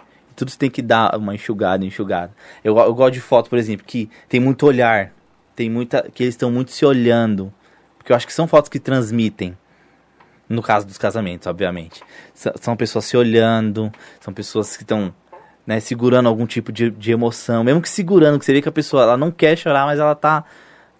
Tudo 0.41 0.51
você 0.51 0.59
tem 0.59 0.71
que 0.71 0.83
dar 0.83 1.17
uma 1.17 1.35
enxugada, 1.35 1.85
enxugada. 1.85 2.33
Eu, 2.65 2.77
eu 2.79 2.95
gosto 2.95 3.13
de 3.15 3.21
foto, 3.21 3.49
por 3.49 3.59
exemplo, 3.59 3.85
que 3.87 4.11
tem 4.29 4.41
muito 4.41 4.67
olhar. 4.67 5.13
Tem 5.55 5.69
muita. 5.71 6.09
que 6.15 6.23
eles 6.25 6.35
estão 6.35 6.51
muito 6.51 6.71
se 6.73 6.85
olhando. 6.85 7.53
Porque 7.99 8.13
eu 8.13 8.17
acho 8.17 8.27
que 8.27 8.33
são 8.33 8.47
fotos 8.49 8.69
que 8.69 8.79
transmitem. 8.81 9.57
No 10.49 10.63
caso 10.63 10.87
dos 10.87 10.99
casamentos, 10.99 11.47
obviamente. 11.47 12.03
S- 12.35 12.53
São 12.61 12.75
pessoas 12.77 13.05
se 13.05 13.17
olhando, 13.17 13.93
são 14.21 14.35
pessoas 14.35 14.77
que 14.77 14.83
estão 14.83 15.15
né, 15.67 15.79
segurando 15.79 16.29
algum 16.29 16.47
tipo 16.47 16.73
de, 16.73 16.91
de 16.91 17.13
emoção. 17.13 17.63
Mesmo 17.63 17.81
que 17.81 17.89
segurando, 17.89 18.39
que 18.39 18.45
você 18.45 18.53
vê 18.53 18.61
que 18.63 18.69
a 18.69 18.73
pessoa 18.73 19.03
ela 19.05 19.17
não 19.17 19.31
quer 19.31 19.57
chorar, 19.57 19.87
mas 19.87 20.01
ela 20.01 20.15
tá. 20.15 20.45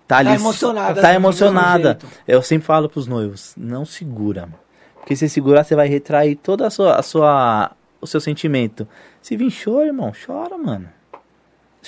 Tá, 0.07 0.19
ali, 0.19 0.31
emocionada, 0.35 1.01
Tá 1.01 1.09
mesmo 1.09 1.27
emocionada. 1.27 1.99
Eu 2.29 2.43
sempre 2.43 2.67
falo 2.67 2.89
pros 2.89 3.07
noivos, 3.07 3.55
não 3.57 3.85
segura. 3.85 4.49
Porque 4.97 5.15
se 5.17 5.29
segurar, 5.29 5.65
você 5.65 5.75
vai 5.75 5.89
retrair 5.89 6.35
toda 6.37 6.67
a 6.67 6.71
sua, 6.71 6.97
a 6.97 7.03
sua, 7.03 7.71
o 8.01 8.07
seu 8.07 8.21
sentimento. 8.21 8.87
Se 9.23 9.37
vir 9.37 9.51
choro, 9.51 9.87
irmão, 9.87 10.13
chora, 10.27 10.57
mano. 10.57 10.89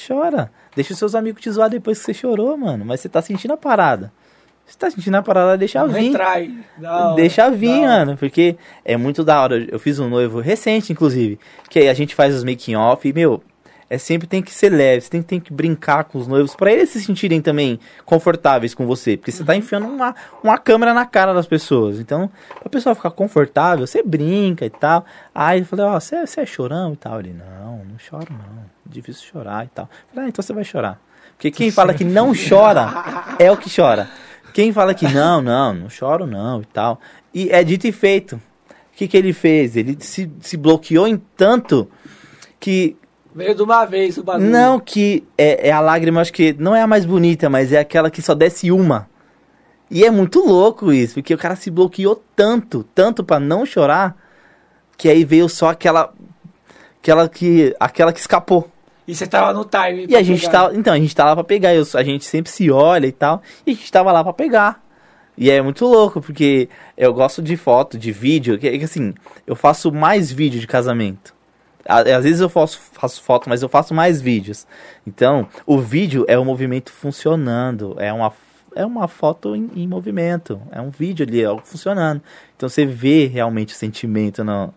Chora. 0.06 0.50
Deixa 0.74 0.92
os 0.92 0.98
seus 0.98 1.14
amigos 1.14 1.42
te 1.42 1.50
zoar 1.50 1.68
depois 1.68 1.98
que 1.98 2.04
você 2.04 2.14
chorou, 2.14 2.56
mano. 2.56 2.84
Mas 2.84 3.00
você 3.00 3.08
tá 3.08 3.20
sentindo 3.20 3.52
a 3.52 3.56
parada. 3.56 4.12
Você 4.64 4.78
tá 4.78 4.90
sentindo 4.90 5.16
a 5.16 5.22
parada, 5.22 5.58
deixa 5.58 5.86
vir. 5.86 6.10
Retrai. 6.10 6.54
Hora, 6.82 7.14
Deixa 7.14 7.50
vir, 7.50 7.82
mano, 7.82 8.16
porque 8.16 8.56
é 8.84 8.96
muito 8.96 9.24
da 9.24 9.40
hora. 9.40 9.66
Eu 9.70 9.78
fiz 9.78 9.98
um 9.98 10.08
noivo 10.08 10.40
recente, 10.40 10.92
inclusive, 10.92 11.38
que 11.68 11.78
aí 11.80 11.88
a 11.88 11.94
gente 11.94 12.14
faz 12.14 12.34
os 12.34 12.44
making 12.44 12.76
off 12.76 13.06
e, 13.06 13.12
meu, 13.12 13.42
é 13.92 13.98
sempre 13.98 14.26
tem 14.26 14.40
que 14.40 14.50
ser 14.50 14.70
leve, 14.70 15.02
você 15.02 15.10
tem, 15.10 15.22
tem 15.22 15.38
que 15.38 15.52
brincar 15.52 16.04
com 16.04 16.18
os 16.18 16.26
noivos 16.26 16.56
pra 16.56 16.72
eles 16.72 16.88
se 16.88 16.98
sentirem 16.98 17.42
também 17.42 17.78
confortáveis 18.06 18.74
com 18.74 18.86
você, 18.86 19.18
porque 19.18 19.30
você 19.30 19.44
tá 19.44 19.54
enfiando 19.54 19.86
uma, 19.86 20.16
uma 20.42 20.56
câmera 20.56 20.94
na 20.94 21.04
cara 21.04 21.34
das 21.34 21.46
pessoas. 21.46 22.00
Então, 22.00 22.30
pra 22.58 22.70
pessoa 22.70 22.94
ficar 22.94 23.10
confortável, 23.10 23.86
você 23.86 24.02
brinca 24.02 24.64
e 24.64 24.70
tal. 24.70 25.04
Aí 25.34 25.60
eu 25.60 25.66
falei, 25.66 25.84
ó, 25.84 26.00
você, 26.00 26.26
você 26.26 26.40
é 26.40 26.46
chorão 26.46 26.94
e 26.94 26.96
tal. 26.96 27.20
Ele, 27.20 27.34
não, 27.34 27.84
não 27.84 27.98
choro 27.98 28.28
não, 28.30 28.64
difícil 28.86 29.28
chorar 29.30 29.66
e 29.66 29.68
tal. 29.68 29.84
Eu 29.84 30.14
falei, 30.14 30.24
ah, 30.24 30.28
então 30.30 30.42
você 30.42 30.54
vai 30.54 30.64
chorar. 30.64 30.98
Porque 31.32 31.50
quem 31.50 31.68
fala 31.70 31.92
que 31.92 32.02
não 32.02 32.32
chora 32.32 33.34
é 33.38 33.52
o 33.52 33.58
que 33.58 33.68
chora. 33.68 34.08
Quem 34.54 34.72
fala 34.72 34.94
que 34.94 35.06
não, 35.06 35.42
não, 35.42 35.74
não 35.74 35.90
choro 35.90 36.26
não 36.26 36.62
e 36.62 36.64
tal. 36.64 36.98
E 37.34 37.50
é 37.50 37.62
dito 37.62 37.86
e 37.86 37.92
feito. 37.92 38.36
O 38.36 38.96
que, 38.96 39.06
que 39.06 39.18
ele 39.18 39.34
fez? 39.34 39.76
Ele 39.76 39.98
se, 40.00 40.32
se 40.40 40.56
bloqueou 40.56 41.06
em 41.06 41.20
tanto 41.36 41.90
que. 42.58 42.96
Veio 43.34 43.54
de 43.54 43.62
uma 43.62 43.84
vez 43.84 44.18
o 44.18 44.22
bagulho. 44.22 44.50
Não, 44.50 44.78
que 44.78 45.24
é, 45.38 45.68
é 45.68 45.72
a 45.72 45.80
lágrima, 45.80 46.20
acho 46.20 46.32
que 46.32 46.54
não 46.58 46.74
é 46.76 46.82
a 46.82 46.86
mais 46.86 47.04
bonita, 47.04 47.48
mas 47.48 47.72
é 47.72 47.78
aquela 47.78 48.10
que 48.10 48.20
só 48.20 48.34
desce 48.34 48.70
uma. 48.70 49.08
E 49.90 50.04
é 50.04 50.10
muito 50.10 50.40
louco 50.46 50.92
isso, 50.92 51.14
porque 51.14 51.34
o 51.34 51.38
cara 51.38 51.56
se 51.56 51.70
bloqueou 51.70 52.22
tanto, 52.36 52.82
tanto 52.94 53.22
pra 53.24 53.38
não 53.40 53.64
chorar, 53.66 54.16
que 54.96 55.08
aí 55.08 55.24
veio 55.24 55.48
só 55.48 55.68
aquela. 55.70 56.12
Aquela 57.00 57.28
que. 57.28 57.74
Aquela 57.80 58.12
que 58.12 58.20
escapou. 58.20 58.68
E 59.06 59.14
você 59.14 59.26
tava 59.26 59.52
no 59.52 59.64
time. 59.64 60.06
E 60.08 60.14
a 60.16 60.22
gente 60.22 60.46
pegar. 60.46 60.68
tá, 60.68 60.74
então, 60.74 60.94
a 60.94 60.98
gente 60.98 61.14
tá 61.14 61.24
lá 61.24 61.34
pra 61.34 61.42
pegar, 61.44 61.74
eu- 61.74 61.84
a 61.94 62.02
gente 62.04 62.24
sempre 62.24 62.50
se 62.50 62.70
olha 62.70 63.06
e 63.06 63.12
tal, 63.12 63.42
e 63.66 63.72
a 63.72 63.74
gente 63.74 63.90
tava 63.90 64.12
lá 64.12 64.22
pra 64.22 64.32
pegar. 64.32 64.80
E 65.36 65.50
é 65.50 65.60
muito 65.60 65.84
louco, 65.86 66.20
porque 66.20 66.68
eu 66.96 67.12
gosto 67.12 67.42
de 67.42 67.56
foto, 67.56 67.98
de 67.98 68.12
vídeo, 68.12 68.58
que, 68.58 68.78
que 68.78 68.84
assim, 68.84 69.12
eu 69.46 69.56
faço 69.56 69.90
mais 69.90 70.30
vídeo 70.30 70.60
de 70.60 70.66
casamento. 70.66 71.34
Às 71.86 72.24
vezes 72.24 72.40
eu 72.40 72.48
faço, 72.48 72.78
faço 72.92 73.22
foto, 73.22 73.48
mas 73.48 73.62
eu 73.62 73.68
faço 73.68 73.92
mais 73.92 74.20
vídeos. 74.20 74.66
Então, 75.06 75.48
o 75.66 75.78
vídeo 75.78 76.24
é 76.28 76.38
o 76.38 76.44
movimento 76.44 76.92
funcionando, 76.92 77.96
é 77.98 78.12
uma, 78.12 78.32
é 78.74 78.86
uma 78.86 79.08
foto 79.08 79.56
em, 79.56 79.70
em 79.74 79.86
movimento, 79.86 80.60
é 80.70 80.80
um 80.80 80.90
vídeo 80.90 81.26
ali, 81.26 81.42
é 81.42 81.46
algo 81.46 81.62
funcionando. 81.64 82.22
Então 82.56 82.68
você 82.68 82.86
vê 82.86 83.26
realmente 83.26 83.74
o 83.74 83.76
sentimento 83.76 84.44
no, 84.44 84.72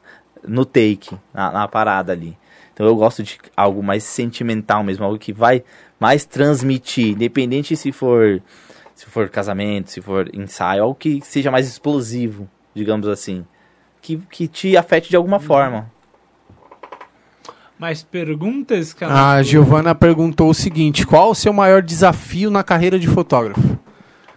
no 0.48 0.66
take, 0.66 1.18
na, 1.34 1.52
na 1.52 1.68
parada 1.68 2.12
ali. 2.12 2.38
Então 2.74 2.86
eu 2.86 2.96
gosto 2.96 3.24
de 3.24 3.38
algo 3.56 3.82
mais 3.82 4.04
sentimental 4.04 4.84
mesmo, 4.84 5.06
algo 5.06 5.18
que 5.18 5.32
vai 5.32 5.64
mais 6.00 6.26
transmitir, 6.26 7.14
independente 7.14 7.76
se 7.76 7.92
for 7.92 8.42
se 8.94 9.06
for 9.06 9.30
casamento, 9.30 9.92
se 9.92 10.02
for 10.02 10.30
ensaio, 10.34 10.84
algo 10.84 10.96
que 10.96 11.20
seja 11.22 11.52
mais 11.52 11.68
explosivo, 11.68 12.50
digamos 12.74 13.08
assim, 13.08 13.46
que, 14.02 14.18
que 14.30 14.48
te 14.48 14.78
afete 14.78 15.10
de 15.10 15.18
alguma 15.18 15.40
forma. 15.40 15.92
Mais 17.78 18.04
perguntas, 18.04 18.94
cara? 18.94 19.34
A 19.36 19.44
Giovana 19.44 19.94
perguntou 19.94 20.50
o 20.50 20.54
seguinte: 20.54 21.06
qual 21.06 21.32
o 21.32 21.36
seu 21.36 21.52
maior 21.52 21.82
desafio 21.82 22.50
na 22.50 22.64
carreira 22.64 22.98
de 22.98 23.08
fotógrafo? 23.08 23.78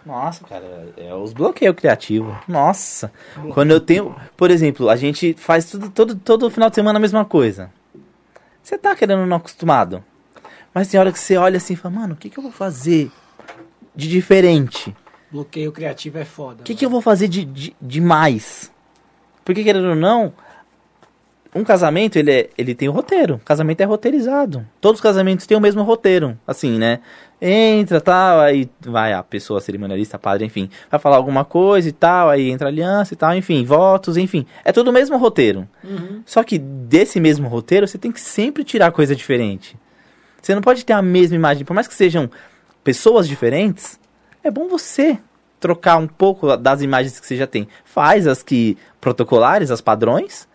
Nossa, 0.05 0.43
cara, 0.43 0.93
é 0.97 1.13
os 1.13 1.33
bloqueios 1.33 1.75
criativos. 1.75 2.35
Nossa, 2.47 3.11
quando 3.53 3.71
eu 3.71 3.79
tenho, 3.79 4.15
por 4.35 4.49
exemplo, 4.49 4.89
a 4.89 4.95
gente 4.95 5.35
faz 5.37 5.65
tudo, 5.65 5.89
todo 5.89 6.15
todo 6.15 6.49
final 6.49 6.69
de 6.69 6.75
semana 6.75 6.97
a 6.97 7.01
mesma 7.01 7.23
coisa. 7.23 7.71
Você 8.61 8.77
tá 8.77 8.95
querendo 8.95 9.25
não 9.25 9.37
acostumado, 9.37 10.03
mas 10.73 10.87
tem 10.87 10.99
hora 10.99 11.11
que 11.11 11.19
você 11.19 11.37
olha 11.37 11.57
assim 11.57 11.73
e 11.73 11.77
fala, 11.77 11.95
mano, 11.95 12.13
o 12.13 12.17
que 12.17 12.29
que 12.29 12.37
eu 12.37 12.43
vou 12.43 12.51
fazer 12.51 13.11
de 13.95 14.07
diferente? 14.07 14.95
Bloqueio 15.31 15.71
criativo 15.71 16.17
é 16.17 16.25
foda. 16.25 16.61
O 16.61 16.63
que, 16.63 16.73
que 16.73 16.85
eu 16.85 16.89
vou 16.89 17.01
fazer 17.01 17.27
de, 17.27 17.45
de, 17.45 17.75
de 17.79 18.01
mais? 18.01 18.71
Porque, 19.45 19.63
querendo 19.63 19.89
ou 19.89 19.95
não, 19.95 20.33
um 21.53 21.63
casamento, 21.63 22.17
ele, 22.17 22.31
é, 22.31 22.49
ele 22.57 22.75
tem 22.75 22.87
o 22.87 22.91
roteiro. 22.91 23.41
Casamento 23.43 23.81
é 23.81 23.83
roteirizado. 23.83 24.65
Todos 24.79 24.99
os 24.99 25.03
casamentos 25.03 25.47
têm 25.47 25.57
o 25.57 25.61
mesmo 25.61 25.81
roteiro. 25.83 26.37
Assim, 26.45 26.77
né? 26.77 26.99
Entra, 27.41 28.01
tal, 28.01 28.41
aí 28.41 28.69
vai 28.81 29.13
a 29.13 29.23
pessoa 29.23 29.61
cerimonialista, 29.61 30.19
padre, 30.19 30.45
enfim, 30.45 30.69
vai 30.91 30.99
falar 30.99 31.15
alguma 31.15 31.45
coisa 31.45 31.87
e 31.87 31.91
tal, 31.91 32.29
aí 32.29 32.49
entra 32.49 32.67
a 32.67 32.69
aliança 32.69 33.13
e 33.13 33.17
tal, 33.17 33.33
enfim, 33.33 33.63
votos, 33.63 34.17
enfim. 34.17 34.45
É 34.63 34.73
tudo 34.73 34.89
o 34.89 34.93
mesmo 34.93 35.17
roteiro. 35.17 35.67
Só 36.25 36.43
que 36.43 36.59
desse 36.59 37.19
mesmo 37.19 37.47
roteiro, 37.47 37.87
você 37.87 37.97
tem 37.97 38.11
que 38.11 38.19
sempre 38.19 38.63
tirar 38.63 38.91
coisa 38.91 39.15
diferente. 39.15 39.77
Você 40.41 40.53
não 40.53 40.61
pode 40.61 40.85
ter 40.85 40.93
a 40.93 41.01
mesma 41.01 41.35
imagem. 41.35 41.65
Por 41.65 41.73
mais 41.73 41.87
que 41.87 41.93
sejam 41.93 42.29
pessoas 42.83 43.27
diferentes, 43.27 43.99
é 44.43 44.51
bom 44.51 44.67
você 44.67 45.17
trocar 45.59 45.97
um 45.97 46.07
pouco 46.07 46.55
das 46.57 46.81
imagens 46.81 47.19
que 47.19 47.25
você 47.25 47.35
já 47.35 47.47
tem. 47.47 47.67
Faz 47.83 48.27
as 48.27 48.43
que 48.43 48.77
protocolares, 48.99 49.71
as 49.71 49.81
padrões, 49.81 50.47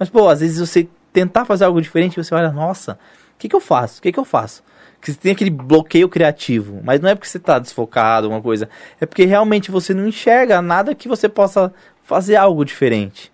mas, 0.00 0.08
pô, 0.08 0.30
às 0.30 0.40
vezes 0.40 0.58
você 0.58 0.88
tentar 1.12 1.44
fazer 1.44 1.66
algo 1.66 1.80
diferente, 1.82 2.16
você 2.16 2.34
olha, 2.34 2.50
nossa, 2.50 2.98
o 3.34 3.38
que, 3.38 3.50
que 3.50 3.54
eu 3.54 3.60
faço? 3.60 3.98
O 3.98 4.02
que, 4.02 4.10
que 4.10 4.18
eu 4.18 4.24
faço? 4.24 4.64
Que 4.98 5.12
você 5.12 5.18
tem 5.18 5.32
aquele 5.32 5.50
bloqueio 5.50 6.08
criativo, 6.08 6.80
mas 6.82 7.00
não 7.00 7.10
é 7.10 7.14
porque 7.14 7.28
você 7.28 7.36
está 7.36 7.58
desfocado, 7.58 8.26
alguma 8.26 8.40
coisa, 8.40 8.66
é 8.98 9.04
porque 9.04 9.26
realmente 9.26 9.70
você 9.70 9.92
não 9.92 10.08
enxerga 10.08 10.62
nada 10.62 10.94
que 10.94 11.06
você 11.06 11.28
possa 11.28 11.70
fazer 12.02 12.36
algo 12.36 12.64
diferente. 12.64 13.30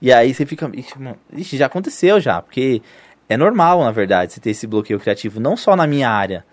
E 0.00 0.12
aí 0.12 0.34
você 0.34 0.44
fica, 0.44 0.68
ixi, 0.74 0.98
mano, 0.98 1.16
ixi, 1.32 1.56
já 1.56 1.66
aconteceu 1.66 2.18
já, 2.20 2.42
porque 2.42 2.82
é 3.28 3.36
normal, 3.36 3.84
na 3.84 3.92
verdade, 3.92 4.32
você 4.32 4.40
ter 4.40 4.50
esse 4.50 4.66
bloqueio 4.66 4.98
criativo, 4.98 5.38
não 5.38 5.56
só 5.56 5.76
na 5.76 5.86
minha 5.86 6.10
área, 6.10 6.44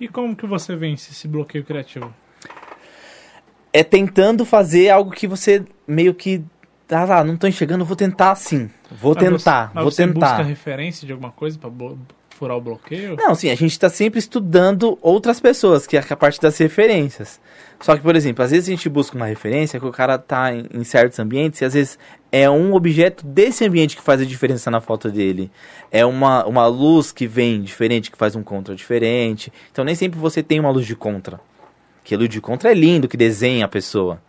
E 0.00 0.08
como 0.08 0.34
que 0.34 0.46
você 0.46 0.74
vence 0.74 1.12
esse 1.12 1.28
bloqueio 1.28 1.62
criativo? 1.62 2.12
é 3.72 3.82
tentando 3.82 4.44
fazer 4.44 4.88
algo 4.88 5.10
que 5.10 5.26
você 5.26 5.64
meio 5.86 6.14
que 6.14 6.44
tá 6.86 7.04
lá, 7.04 7.24
não 7.24 7.36
tô 7.36 7.46
enxergando, 7.46 7.84
vou 7.84 7.96
tentar 7.96 8.32
assim. 8.32 8.70
Vou 8.90 9.14
Mas 9.14 9.24
tentar, 9.24 9.66
você, 9.68 9.70
mas 9.74 9.82
vou 9.84 9.90
você 9.90 10.06
tentar. 10.06 10.28
busca 10.36 10.42
referência 10.42 11.06
de 11.06 11.12
alguma 11.12 11.32
coisa 11.32 11.58
pra 11.58 11.70
blo- 11.70 11.98
furar 12.30 12.56
o 12.56 12.60
bloqueio? 12.60 13.16
Não, 13.16 13.34
sim, 13.34 13.48
a 13.50 13.54
gente 13.54 13.78
tá 13.78 13.88
sempre 13.88 14.18
estudando 14.18 14.98
outras 15.00 15.38
pessoas, 15.40 15.86
que 15.86 15.96
é 15.96 16.04
a 16.08 16.16
parte 16.16 16.40
das 16.40 16.58
referências. 16.58 17.40
Só 17.80 17.94
que, 17.96 18.02
por 18.02 18.16
exemplo, 18.16 18.44
às 18.44 18.50
vezes 18.50 18.68
a 18.68 18.70
gente 18.72 18.88
busca 18.88 19.16
uma 19.16 19.26
referência 19.26 19.78
que 19.78 19.86
o 19.86 19.92
cara 19.92 20.16
tá 20.18 20.52
em, 20.54 20.66
em 20.72 20.84
certos 20.84 21.18
ambientes 21.18 21.60
e 21.60 21.64
às 21.64 21.74
vezes 21.74 21.98
é 22.32 22.48
um 22.50 22.74
objeto 22.74 23.24
desse 23.26 23.64
ambiente 23.64 23.96
que 23.96 24.02
faz 24.02 24.20
a 24.20 24.24
diferença 24.24 24.70
na 24.70 24.80
foto 24.80 25.10
dele. 25.10 25.50
É 25.92 26.04
uma, 26.04 26.44
uma 26.46 26.66
luz 26.66 27.12
que 27.12 27.26
vem 27.26 27.62
diferente, 27.62 28.10
que 28.10 28.16
faz 28.18 28.34
um 28.34 28.42
contra 28.42 28.74
diferente. 28.74 29.52
Então 29.70 29.84
nem 29.84 29.94
sempre 29.94 30.18
você 30.18 30.42
tem 30.42 30.58
uma 30.58 30.70
luz 30.70 30.86
de 30.86 30.96
contra. 30.96 31.38
Que 32.02 32.14
a 32.14 32.18
luz 32.18 32.28
de 32.30 32.40
contra 32.40 32.70
é 32.70 32.74
lindo, 32.74 33.06
que 33.08 33.16
desenha 33.16 33.64
a 33.64 33.68
pessoa. 33.68 34.20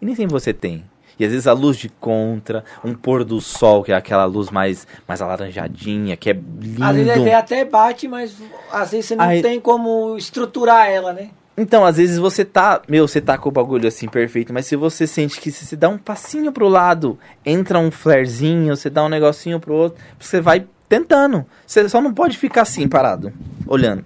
E 0.00 0.04
nem 0.06 0.14
sempre 0.14 0.32
você 0.32 0.52
tem. 0.52 0.84
E 1.18 1.24
às 1.24 1.30
vezes 1.30 1.46
a 1.46 1.52
luz 1.52 1.76
de 1.76 1.88
contra, 1.88 2.64
um 2.84 2.92
pôr 2.94 3.24
do 3.24 3.40
sol, 3.40 3.82
que 3.84 3.92
é 3.92 3.94
aquela 3.94 4.24
luz 4.24 4.50
mais, 4.50 4.86
mais 5.06 5.20
alaranjadinha, 5.22 6.16
que 6.16 6.30
é 6.30 6.32
lindo. 6.32 6.84
Às 6.84 6.96
vezes 6.96 7.32
até 7.34 7.64
bate, 7.64 8.08
mas 8.08 8.34
às 8.72 8.90
vezes 8.90 9.06
você 9.06 9.16
não 9.16 9.24
Aí- 9.24 9.42
tem 9.42 9.60
como 9.60 10.16
estruturar 10.16 10.88
ela, 10.88 11.12
né? 11.12 11.30
Então, 11.56 11.84
às 11.84 11.98
vezes 11.98 12.18
você 12.18 12.44
tá, 12.44 12.82
meu, 12.88 13.06
você 13.06 13.20
tá 13.20 13.38
com 13.38 13.48
o 13.48 13.52
bagulho 13.52 13.86
assim 13.86 14.08
perfeito, 14.08 14.52
mas 14.52 14.66
se 14.66 14.74
você 14.74 15.06
sente 15.06 15.40
que 15.40 15.52
se 15.52 15.64
você 15.64 15.76
dá 15.76 15.88
um 15.88 15.96
passinho 15.96 16.50
pro 16.50 16.66
lado, 16.68 17.16
entra 17.46 17.78
um 17.78 17.92
flarezinho, 17.92 18.76
você 18.76 18.90
dá 18.90 19.04
um 19.04 19.08
negocinho 19.08 19.60
pro 19.60 19.72
outro, 19.72 20.02
você 20.18 20.40
vai 20.40 20.66
tentando. 20.88 21.46
Você 21.64 21.88
só 21.88 22.00
não 22.00 22.12
pode 22.12 22.36
ficar 22.36 22.62
assim 22.62 22.88
parado, 22.88 23.32
olhando. 23.68 24.04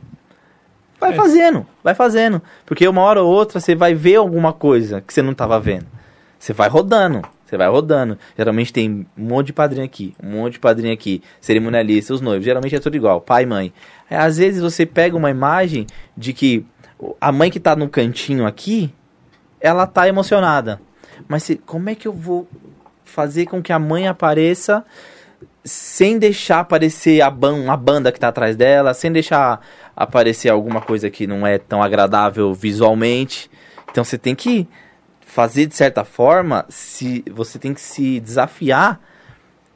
Vai 1.01 1.12
É. 1.12 1.14
fazendo, 1.14 1.66
vai 1.82 1.94
fazendo, 1.94 2.43
porque 2.66 2.86
uma 2.86 3.01
hora 3.01 3.22
ou 3.22 3.32
outra 3.32 3.60
você 3.60 3.74
vai 3.74 3.94
ver 3.94 4.16
alguma 4.16 4.52
coisa 4.52 5.01
que 5.01 5.14
você 5.14 5.22
não 5.22 5.32
tava 5.32 5.59
vendo. 5.59 5.86
Você 6.39 6.52
vai 6.52 6.69
rodando, 6.69 7.23
você 7.44 7.56
vai 7.56 7.69
rodando. 7.69 8.16
Geralmente 8.36 8.73
tem 8.73 9.06
um 9.16 9.24
monte 9.24 9.48
de 9.48 9.52
padrinho 9.52 9.85
aqui, 9.85 10.15
um 10.23 10.31
monte 10.31 10.55
de 10.55 10.59
padrinho 10.60 10.93
aqui, 10.93 11.23
cerimonialista, 11.40 12.15
os 12.15 12.20
noivos, 12.20 12.44
geralmente 12.44 12.77
é 12.77 12.81
tudo 12.81 12.97
igual, 12.97 13.20
pai 13.20 13.43
e 13.43 13.47
mãe. 13.47 13.73
Aí, 14.09 14.16
às 14.16 14.36
vezes 14.39 14.62
você 14.62 14.86
pega 14.86 15.16
uma 15.16 15.31
imagem 15.31 15.86
de 16.16 16.32
que 16.32 16.65
a 17.20 17.32
mãe 17.32 17.51
que 17.51 17.60
tá 17.60 17.74
no 17.74 17.89
cantinho 17.89 18.47
aqui, 18.47 18.93
ela 19.60 19.86
tá 19.86 20.06
emocionada. 20.09 20.81
Mas 21.27 21.43
se- 21.43 21.56
como 21.56 21.90
é 21.90 21.94
que 21.94 22.06
eu 22.06 22.12
vou 22.12 22.47
fazer 23.05 23.47
com 23.47 23.62
que 23.62 23.73
a 23.73 23.78
mãe 23.78 24.06
apareça 24.06 24.85
sem 25.65 26.19
deixar 26.19 26.60
aparecer 26.60 27.20
a, 27.20 27.31
ban 27.31 27.70
a 27.70 27.77
banda 27.77 28.12
que 28.12 28.20
tá 28.20 28.28
atrás 28.28 28.56
dela, 28.56 28.94
sem 28.94 29.10
deixar 29.12 29.60
aparecer 29.97 30.48
alguma 30.48 30.81
coisa 30.81 31.10
que 31.10 31.27
não 31.27 31.47
é 31.47 31.59
tão 31.59 31.82
agradável 31.82 32.55
visualmente? 32.55 33.51
Então 33.90 34.05
você 34.05 34.16
tem 34.16 34.35
que 34.35 34.69
fazer 35.30 35.66
de 35.66 35.74
certa 35.74 36.05
forma, 36.05 36.64
se 36.68 37.24
você 37.30 37.59
tem 37.59 37.74
que 37.74 37.80
se 37.80 38.20
desafiar 38.20 39.00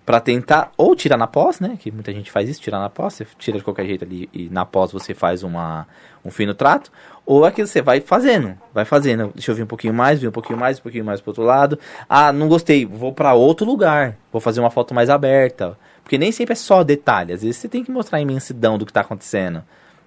Pra 0.04 0.18
tentar 0.18 0.72
ou 0.76 0.96
tirar 0.96 1.16
na 1.16 1.28
pós, 1.28 1.60
né? 1.60 1.78
Que 1.78 1.88
muita 1.92 2.12
gente 2.12 2.28
faz 2.28 2.48
isso, 2.48 2.60
tirar 2.60 2.80
na 2.80 2.90
pós, 2.90 3.14
você 3.14 3.26
tira 3.38 3.56
de 3.56 3.62
qualquer 3.62 3.86
jeito 3.86 4.04
ali 4.04 4.28
e 4.32 4.48
na 4.48 4.66
pós 4.66 4.90
você 4.90 5.14
faz 5.14 5.44
uma, 5.44 5.86
um 6.24 6.30
fino 6.30 6.54
trato, 6.54 6.90
ou 7.24 7.44
aquilo 7.44 7.68
você 7.68 7.80
vai 7.80 8.00
fazendo, 8.00 8.58
vai 8.74 8.84
fazendo. 8.84 9.30
Deixa 9.32 9.52
eu 9.52 9.54
vir 9.54 9.62
um 9.62 9.66
pouquinho 9.66 9.94
mais, 9.94 10.20
vir 10.20 10.26
um 10.26 10.32
pouquinho 10.32 10.58
mais, 10.58 10.80
um 10.80 10.82
pouquinho 10.82 11.04
mais 11.04 11.20
pro 11.20 11.30
outro 11.30 11.44
lado. 11.44 11.78
Ah, 12.08 12.32
não 12.32 12.48
gostei, 12.48 12.84
vou 12.84 13.12
pra 13.12 13.34
outro 13.34 13.64
lugar, 13.64 14.16
vou 14.32 14.40
fazer 14.40 14.58
uma 14.58 14.70
foto 14.72 14.92
mais 14.92 15.08
aberta. 15.08 15.78
Porque 16.02 16.18
nem 16.18 16.32
sempre 16.32 16.54
é 16.54 16.56
só 16.56 16.82
detalhe, 16.82 17.32
às 17.32 17.42
vezes 17.42 17.58
você 17.58 17.68
tem 17.68 17.84
que 17.84 17.92
mostrar 17.92 18.18
a 18.18 18.20
imensidão 18.20 18.76
do 18.76 18.84
que 18.84 18.92
tá 18.92 19.02
acontecendo. 19.02 19.62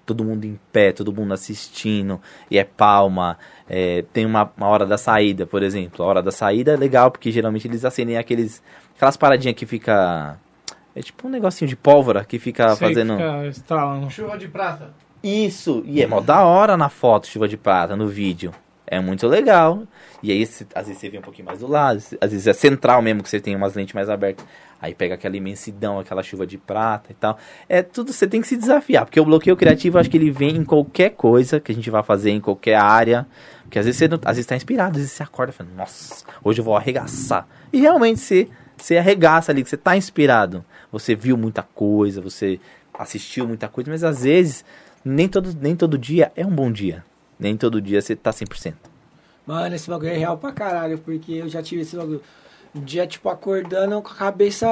Todo 0.06 0.24
mundo 0.24 0.46
em 0.46 0.60
pé, 0.72 0.92
todo 0.92 1.12
mundo 1.12 1.34
assistindo, 1.34 2.22
e 2.50 2.60
é 2.60 2.64
palma. 2.64 3.38
é, 3.68 4.04
tem 4.14 4.26
uma, 4.26 4.52
uma 4.56 4.68
hora 4.68 4.86
da 4.86 4.98
saída, 4.98 5.46
por 5.48 5.64
exemplo. 5.64 6.04
A 6.04 6.08
hora 6.08 6.22
da 6.22 6.32
saída 6.32 6.74
é 6.74 6.78
legal, 6.78 7.10
porque 7.10 7.32
geralmente 7.32 7.68
eles 7.68 7.84
acendem 7.84 8.18
aqueles, 8.18 8.62
aquelas 8.96 9.18
paradinhas 9.18 9.56
que 9.56 9.66
fica. 9.66 10.38
É 10.96 11.02
tipo 11.02 11.28
um 11.28 11.32
negocinho 11.32 11.68
de 11.68 11.76
pólvora 11.76 12.24
que 12.24 12.38
fica 12.40 12.76
Sei 12.76 12.88
fazendo. 12.88 13.14
Fica 13.14 13.48
estralando. 13.48 14.10
Chuva 14.12 14.38
de 14.38 14.48
prata. 14.48 14.94
Isso, 15.24 15.82
e 15.86 16.04
é 16.04 16.08
mó 16.08 16.22
da 16.22 16.44
hora 16.44 16.78
na 16.78 16.88
foto, 16.88 17.26
chuva 17.26 17.48
de 17.48 17.58
prata, 17.58 17.96
no 17.96 18.08
vídeo. 18.08 18.54
É 18.88 19.00
muito 19.00 19.28
legal. 19.28 19.84
E 20.22 20.32
aí, 20.32 20.46
cê- 20.46 20.66
às 20.76 20.88
vezes 20.88 21.00
você 21.02 21.10
vê 21.10 21.18
um 21.18 21.22
pouquinho 21.22 21.46
mais 21.46 21.60
do 21.60 21.68
lado, 21.68 21.98
às 22.22 22.32
vezes 22.32 22.48
é 22.48 22.54
central 22.54 23.02
mesmo, 23.02 23.24
que 23.24 23.30
você 23.30 23.40
tem 23.40 23.56
umas 23.56 23.74
lentes 23.74 23.94
mais 23.94 24.10
abertas. 24.10 24.46
Aí 24.82 24.94
pega 24.94 25.16
aquela 25.16 25.36
imensidão, 25.36 26.00
aquela 26.00 26.22
chuva 26.22 26.46
de 26.46 26.58
prata 26.58 27.12
e 27.12 27.16
tal. 27.16 27.38
É 27.68 27.82
tudo, 27.82 28.14
você 28.14 28.28
tem 28.28 28.42
que 28.42 28.48
se 28.48 28.56
desafiar, 28.58 29.06
porque 29.06 29.20
o 29.20 29.26
bloqueio 29.26 29.56
criativo, 29.58 29.98
acho 29.98 30.10
que 30.10 30.18
ele 30.18 30.30
vem 30.30 30.58
em 30.58 30.64
qualquer 30.66 31.12
coisa 31.12 31.60
que 31.60 31.72
a 31.72 31.76
gente 31.76 31.90
vai 31.90 32.04
fazer, 32.04 32.30
em 32.32 32.42
qualquer 32.42 32.76
área. 32.76 33.26
Porque 33.64 33.80
às 33.80 33.86
vezes 33.86 33.98
você 33.98 34.08
não, 34.08 34.20
às 34.24 34.36
vezes 34.36 34.46
tá 34.46 34.56
inspirado, 34.56 34.92
às 34.92 34.98
vezes 34.98 35.12
você 35.14 35.24
acorda 35.24 35.52
e 35.52 35.56
fala, 35.56 35.70
nossa, 35.76 36.24
hoje 36.44 36.60
eu 36.60 36.66
vou 36.66 36.76
arregaçar. 36.76 37.48
E 37.74 37.80
realmente 37.80 38.20
você, 38.20 38.48
você 38.78 38.98
arregaça 38.98 39.52
ali, 39.52 39.64
que 39.64 39.70
você 39.70 39.78
tá 39.78 39.98
inspirado. 39.98 40.64
Você 40.92 41.16
viu 41.16 41.36
muita 41.36 41.64
coisa, 41.64 42.22
você 42.22 42.60
assistiu 42.94 43.48
muita 43.48 43.68
coisa, 43.68 43.90
mas 43.90 44.04
às 44.04 44.24
vezes 44.24 44.64
nem 45.04 45.28
todo, 45.28 45.56
nem 45.60 45.76
todo 45.76 45.98
dia 45.98 46.32
é 46.36 46.46
um 46.46 46.52
bom 46.52 46.72
dia. 46.72 47.04
Nem 47.40 47.58
todo 47.58 47.82
dia 47.82 48.02
você 48.02 48.16
tá 48.16 48.32
100%. 48.32 48.74
Mano, 49.46 49.76
esse 49.76 49.90
bagulho 49.90 50.10
é 50.10 50.18
real 50.18 50.38
pra 50.38 50.52
caralho, 50.52 50.98
porque 50.98 51.34
eu 51.34 51.50
já 51.50 51.62
tive 51.62 51.82
esse 51.82 51.96
bagulho. 51.96 52.22
Um 52.74 52.82
dia, 52.82 53.08
tipo, 53.08 53.30
acordando 53.30 54.02
com 54.02 54.10
a 54.10 54.16
cabeça 54.16 54.68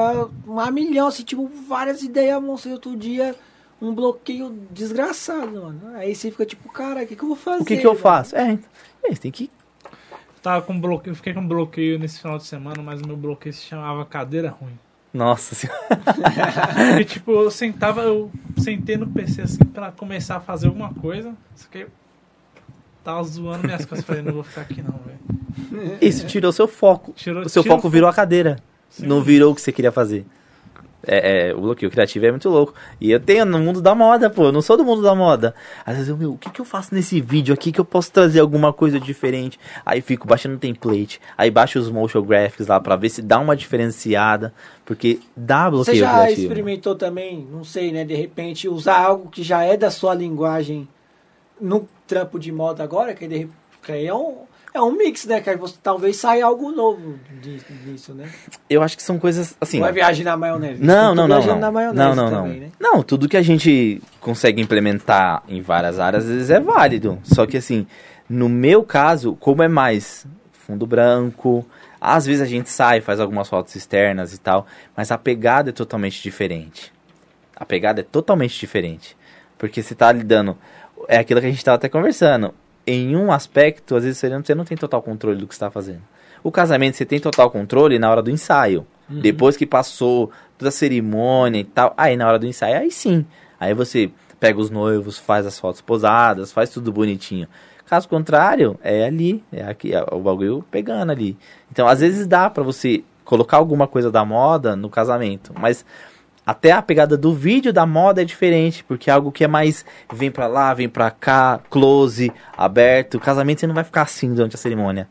um 0.48 0.72
milhão, 0.72 1.08
assim, 1.08 1.24
tipo, 1.24 1.50
várias 1.68 2.02
ideias, 2.02 2.42
monstro. 2.42 2.72
E 2.72 2.74
outro 2.74 2.98
dia, 2.98 3.36
um 3.82 3.94
bloqueio 3.94 4.50
desgraçado, 4.72 5.62
mano. 5.62 5.96
Aí 5.96 6.16
você 6.16 6.32
fica 6.32 6.46
tipo, 6.46 6.70
cara, 6.70 7.04
o 7.04 7.08
que, 7.08 7.16
que 7.16 7.24
eu 7.24 7.28
vou 7.28 7.38
fazer? 7.38 7.62
O 7.62 7.66
que 7.66 7.78
que 7.78 7.88
eu 7.88 7.96
faço? 7.96 8.36
É, 8.36 8.52
então, 8.52 8.70
é, 9.04 9.10
você 9.14 9.22
tem 9.22 9.32
que... 9.32 9.50
Tava 10.42 10.66
com 10.66 10.78
bloqueio, 10.78 11.16
fiquei 11.16 11.34
com 11.34 11.48
bloqueio 11.48 11.98
nesse 11.98 12.20
final 12.20 12.38
de 12.38 12.44
semana, 12.44 12.82
mas 12.82 13.00
o 13.02 13.08
meu 13.08 13.16
bloqueio 13.16 13.54
se 13.54 13.62
chamava 13.62 14.06
cadeira 14.06 14.50
ruim. 14.50 14.78
Nossa 15.14 15.56
senhora. 15.56 15.80
Porque, 15.88 17.06
tipo, 17.16 17.32
eu 17.32 17.52
sentava, 17.52 18.02
eu 18.02 18.32
sentei 18.58 18.98
no 18.98 19.08
PC 19.08 19.44
assim 19.44 19.64
pra 19.64 19.92
começar 19.92 20.38
a 20.38 20.40
fazer 20.42 20.68
alguma 20.68 20.94
coisa. 20.94 21.34
Só 21.56 21.70
que 21.70 21.88
tava 23.04 23.24
zoando 23.24 23.64
minhas 23.66 23.86
costas. 23.86 24.06
Falei, 24.06 24.22
não 24.22 24.34
vou 24.34 24.44
ficar 24.44 24.62
aqui 24.62 24.82
não, 24.82 25.00
velho. 25.06 25.98
Isso 26.02 26.26
tirou 26.26 26.52
seu 26.52 26.68
foco. 26.68 27.14
Tirou- 27.16 27.44
O 27.44 27.50
seu 27.50 27.64
foco 27.64 27.90
virou 27.90 28.10
a 28.10 28.14
cadeira. 28.14 28.58
Sim. 28.90 29.08
Não 29.08 29.22
virou 29.22 29.52
o 29.52 29.56
que 29.56 29.62
você 29.62 29.72
queria 29.72 29.92
fazer. 29.92 30.26
É, 31.06 31.50
é, 31.50 31.54
o 31.54 31.60
bloqueio 31.60 31.92
criativo 31.92 32.26
é 32.26 32.32
muito 32.32 32.48
louco. 32.48 32.74
E 33.02 33.12
eu 33.12 33.20
tenho 33.20 33.44
no 33.46 33.60
mundo 33.60 33.82
da 33.82 33.94
moda, 33.94 34.30
pô. 34.30 34.46
Eu 34.46 34.52
não 34.54 34.62
sou 34.62 34.78
do 34.78 34.86
mundo 34.86 35.02
da 35.02 35.14
moda. 35.14 35.54
Às 35.86 35.96
vezes 35.96 36.10
eu, 36.10 36.16
meu, 36.16 36.32
o 36.32 36.38
que, 36.38 36.50
que 36.50 36.62
eu 36.62 36.66
faço 36.66 36.96
nesse 36.96 37.20
vídeo 37.20 37.54
aqui 37.54 37.74
que 37.74 37.82
eu 37.82 37.84
posso 37.84 38.10
trazer 38.10 38.40
alguma 38.40 38.72
coisa 38.72 38.98
diferente? 39.02 39.60
Aí 39.86 40.00
fico 40.00 40.26
baixando 40.26 40.56
o 40.56 40.60
template. 40.60 41.20
Aí 41.38 41.52
baixo 41.52 41.78
os 41.78 41.90
motion 41.92 42.22
graphics 42.22 42.68
lá 42.68 42.80
pra 42.80 42.96
ver 42.96 43.10
se 43.10 43.22
dá 43.22 43.38
uma 43.40 43.54
diferenciada. 43.54 44.54
Porque 44.86 45.20
dá 45.36 45.70
Você 45.70 45.92
bloqueio 45.92 45.98
já 46.06 46.14
criativo. 46.14 46.42
experimentou 46.44 46.96
também, 46.96 47.46
não 47.52 47.66
sei, 47.66 47.92
né? 47.92 48.06
De 48.06 48.14
repente, 48.16 48.70
usar 48.70 48.98
algo 49.00 49.30
que 49.30 49.44
já 49.44 49.62
é 49.64 49.76
da 49.76 49.92
sua 49.92 50.14
linguagem 50.14 50.88
no 51.64 51.88
trampo 52.06 52.38
de 52.38 52.52
moda 52.52 52.84
agora, 52.84 53.14
que, 53.14 53.28
de, 53.28 53.48
que 53.82 53.92
aí 53.92 54.06
é 54.06 54.14
um, 54.14 54.40
é 54.74 54.82
um 54.82 54.92
mix, 54.92 55.26
né? 55.26 55.40
Que 55.40 55.50
aí 55.52 55.56
você, 55.56 55.76
talvez 55.82 56.18
saia 56.18 56.46
algo 56.46 56.72
novo 56.72 57.18
di- 57.42 57.62
disso, 57.86 58.14
né? 58.14 58.30
Eu 58.70 58.84
acho 58.84 58.98
que 58.98 59.04
são 59.04 59.18
coisas 59.18 59.56
assim. 59.62 59.80
Não 59.80 59.88
é 59.88 59.92
viagem 59.92 60.26
na 60.26 60.36
maionese. 60.36 60.84
Não, 60.84 61.16
não, 61.16 61.28
não. 61.28 61.46
Não, 61.46 61.60
na 61.60 61.72
maionese 61.72 61.98
não, 61.98 62.16
não. 62.16 62.30
também, 62.30 62.54
não. 62.54 62.60
né? 62.68 62.72
Não, 62.80 63.02
tudo 63.04 63.30
que 63.30 63.38
a 63.38 63.42
gente 63.42 64.02
consegue 64.20 64.62
implementar 64.62 65.42
em 65.48 65.62
várias 65.62 66.00
áreas 66.00 66.26
às 66.26 66.30
vezes 66.30 66.50
é 66.50 66.60
válido. 66.60 67.18
Só 67.24 67.46
que 67.46 67.58
assim, 67.58 67.88
no 68.30 68.50
meu 68.50 68.84
caso, 68.84 69.36
como 69.40 69.64
é 69.64 69.68
mais 69.68 70.28
fundo 70.52 70.86
branco. 70.86 71.66
Às 72.00 72.26
vezes 72.26 72.42
a 72.42 72.46
gente 72.46 72.70
sai, 72.70 73.00
faz 73.00 73.20
algumas 73.22 73.48
fotos 73.48 73.76
externas 73.78 74.34
e 74.34 74.38
tal, 74.38 74.68
mas 74.96 75.10
a 75.10 75.18
pegada 75.18 75.70
é 75.70 75.74
totalmente 75.74 76.22
diferente. 76.22 76.92
A 77.56 77.66
pegada 77.66 78.02
é 78.02 78.04
totalmente 78.04 78.60
diferente. 78.60 79.16
Porque 79.58 79.82
você 79.82 79.96
tá 79.96 80.12
lidando. 80.12 80.58
É 81.08 81.18
aquilo 81.18 81.40
que 81.40 81.48
a 81.48 81.50
gente 81.50 81.64
tava 81.64 81.76
até 81.76 81.90
conversando. 81.90 82.54
Em 82.86 83.16
um 83.16 83.32
aspecto, 83.32 83.96
às 83.96 84.04
vezes 84.04 84.18
você 84.18 84.56
não, 84.56 84.66
tem 84.66 84.78
total 84.78 85.02
controle 85.02 85.38
do 85.38 85.48
que 85.48 85.56
você 85.56 85.60
tá 85.60 85.72
fazendo. 85.72 86.02
O 86.44 86.52
casamento 86.52 86.98
você 86.98 87.06
tem 87.06 87.20
total 87.20 87.50
controle 87.50 87.98
na 87.98 88.12
hora 88.12 88.22
do 88.22 88.30
ensaio. 88.30 88.86
Depois 89.10 89.56
que 89.58 89.66
passou 89.66 90.32
toda 90.58 90.70
a 90.70 90.72
cerimônia 90.72 91.60
e 91.60 91.64
tal, 91.64 91.94
aí 91.96 92.16
na 92.16 92.28
hora 92.28 92.40
do 92.40 92.48
ensaio, 92.48 92.78
aí 92.78 92.92
sim. 92.92 93.26
Aí 93.60 93.74
você 93.74 94.12
pega 94.40 94.60
os 94.60 94.70
noivos, 94.70 95.18
faz 95.18 95.46
as 95.46 95.60
fotos 95.60 95.82
posadas, 95.82 96.52
faz 96.52 96.70
tudo 96.70 96.92
bonitinho. 96.92 97.48
Caso 97.86 98.10
contrário, 98.10 98.80
é 98.82 99.06
ali, 99.06 99.44
é 99.52 99.64
aqui, 99.64 99.94
é 99.94 100.04
o 100.12 100.20
bagulho 100.20 100.66
pegando 100.72 101.12
ali. 101.12 101.38
Então, 101.72 101.88
às 101.88 102.00
vezes 102.00 102.26
dá 102.26 102.50
pra 102.50 102.64
você 102.64 103.04
colocar 103.24 103.58
alguma 103.58 103.88
coisa 103.88 104.12
da 104.12 104.26
moda 104.26 104.76
no 104.76 104.90
casamento, 104.90 105.54
mas 105.58 105.86
até 106.46 106.72
a 106.72 106.82
pegada 106.82 107.18
do 107.18 107.34
vídeo 107.34 107.72
da 107.72 107.86
moda 107.86 108.22
é 108.22 108.26
diferente, 108.26 108.84
porque 108.84 109.10
é 109.10 109.14
algo 109.14 109.32
que 109.32 109.44
é 109.44 109.48
mais 109.48 109.86
vem 110.12 110.30
pra 110.30 110.48
lá, 110.48 110.74
vem 110.74 110.90
pra 110.90 111.10
cá, 111.10 111.60
close, 111.70 112.32
aberto. 112.58 113.20
Casamento 113.20 113.62
você 113.62 113.68
não 113.68 113.76
vai 113.76 113.84
ficar 113.84 114.02
assim 114.04 114.34
durante 114.34 114.56
a 114.56 114.60
cerimônia. 114.60 115.08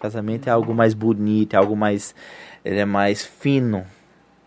Casamento 0.00 0.48
é 0.48 0.50
algo 0.50 0.74
mais 0.74 0.94
bonito, 0.94 1.54
é 1.54 1.56
algo 1.56 1.76
mais 1.76 2.14
ele 2.64 2.78
é 2.78 2.84
mais 2.84 3.24
fino. 3.24 3.84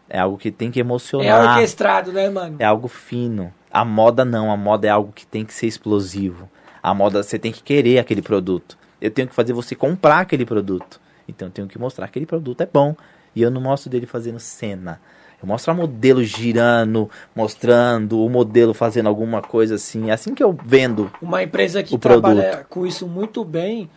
É 0.09 0.19
algo 0.19 0.37
que 0.37 0.51
tem 0.51 0.69
que 0.71 0.79
É 0.79 0.81
emocionar. 0.81 1.51
orquestrado, 1.55 2.11
né, 2.11 2.29
mano? 2.29 2.57
É 2.59 2.65
algo 2.65 2.87
fino. 2.87 3.53
A 3.71 3.83
moda 3.83 4.23
não, 4.23 4.51
a 4.51 4.57
moda 4.57 4.87
é 4.87 4.89
algo 4.89 5.11
que 5.11 5.25
tem 5.25 5.43
que 5.43 5.53
ser 5.53 5.67
explosivo. 5.67 6.49
A 6.81 6.93
moda 6.93 7.23
você 7.23 7.39
tem 7.39 7.51
que 7.51 7.63
querer 7.63 7.99
aquele 7.99 8.21
produto. 8.21 8.77
Eu 9.01 9.11
tenho 9.11 9.27
que 9.27 9.33
fazer 9.35 9.53
você 9.53 9.75
comprar 9.75 10.19
aquele 10.19 10.45
produto. 10.45 11.01
Então 11.27 11.47
eu 11.47 11.51
tenho 11.51 11.67
que 11.67 11.79
mostrar 11.79 12.05
que 12.05 12.11
aquele 12.11 12.25
produto 12.25 12.61
é 12.61 12.69
bom. 12.71 12.95
E 13.35 13.41
eu 13.41 13.49
não 13.51 13.59
mostro 13.59 13.89
dele 13.89 14.05
fazendo 14.05 14.39
cena. 14.39 15.01
Mostro 15.45 15.75
modelo 15.75 16.23
girando, 16.23 17.09
mostrando 17.35 18.23
o 18.23 18.29
modelo 18.29 18.73
fazendo 18.73 19.07
alguma 19.07 19.41
coisa 19.41 19.75
assim. 19.75 20.09
É 20.09 20.13
assim 20.13 20.33
que 20.33 20.43
eu 20.43 20.57
vendo. 20.65 21.11
Uma 21.21 21.43
empresa 21.43 21.83
que 21.83 21.97
trabalha 21.97 22.49
produto. 22.49 22.67
com 22.69 22.85
isso 22.85 23.07
muito 23.07 23.43
bem, 23.43 23.89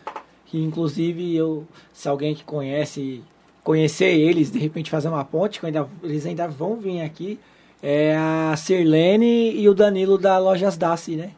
que 0.47 0.63
inclusive 0.63 1.35
eu, 1.35 1.67
se 1.93 2.09
alguém 2.09 2.35
que 2.35 2.45
conhece, 2.45 3.23
conhecer 3.63 4.17
eles, 4.17 4.51
de 4.51 4.59
repente 4.59 4.91
fazer 4.91 5.09
uma 5.09 5.25
ponte, 5.25 5.61
que 5.61 5.67
ainda, 5.67 5.89
eles 6.03 6.27
ainda 6.27 6.47
vão 6.49 6.77
vir 6.77 7.01
aqui, 7.01 7.39
é 7.83 8.17
a 8.17 8.55
Sirlene 8.57 9.53
e 9.59 9.69
o 9.69 9.75
Danilo 9.75 10.19
da 10.19 10.39
Lojas 10.39 10.77
Daci, 10.77 11.17
né? 11.17 11.31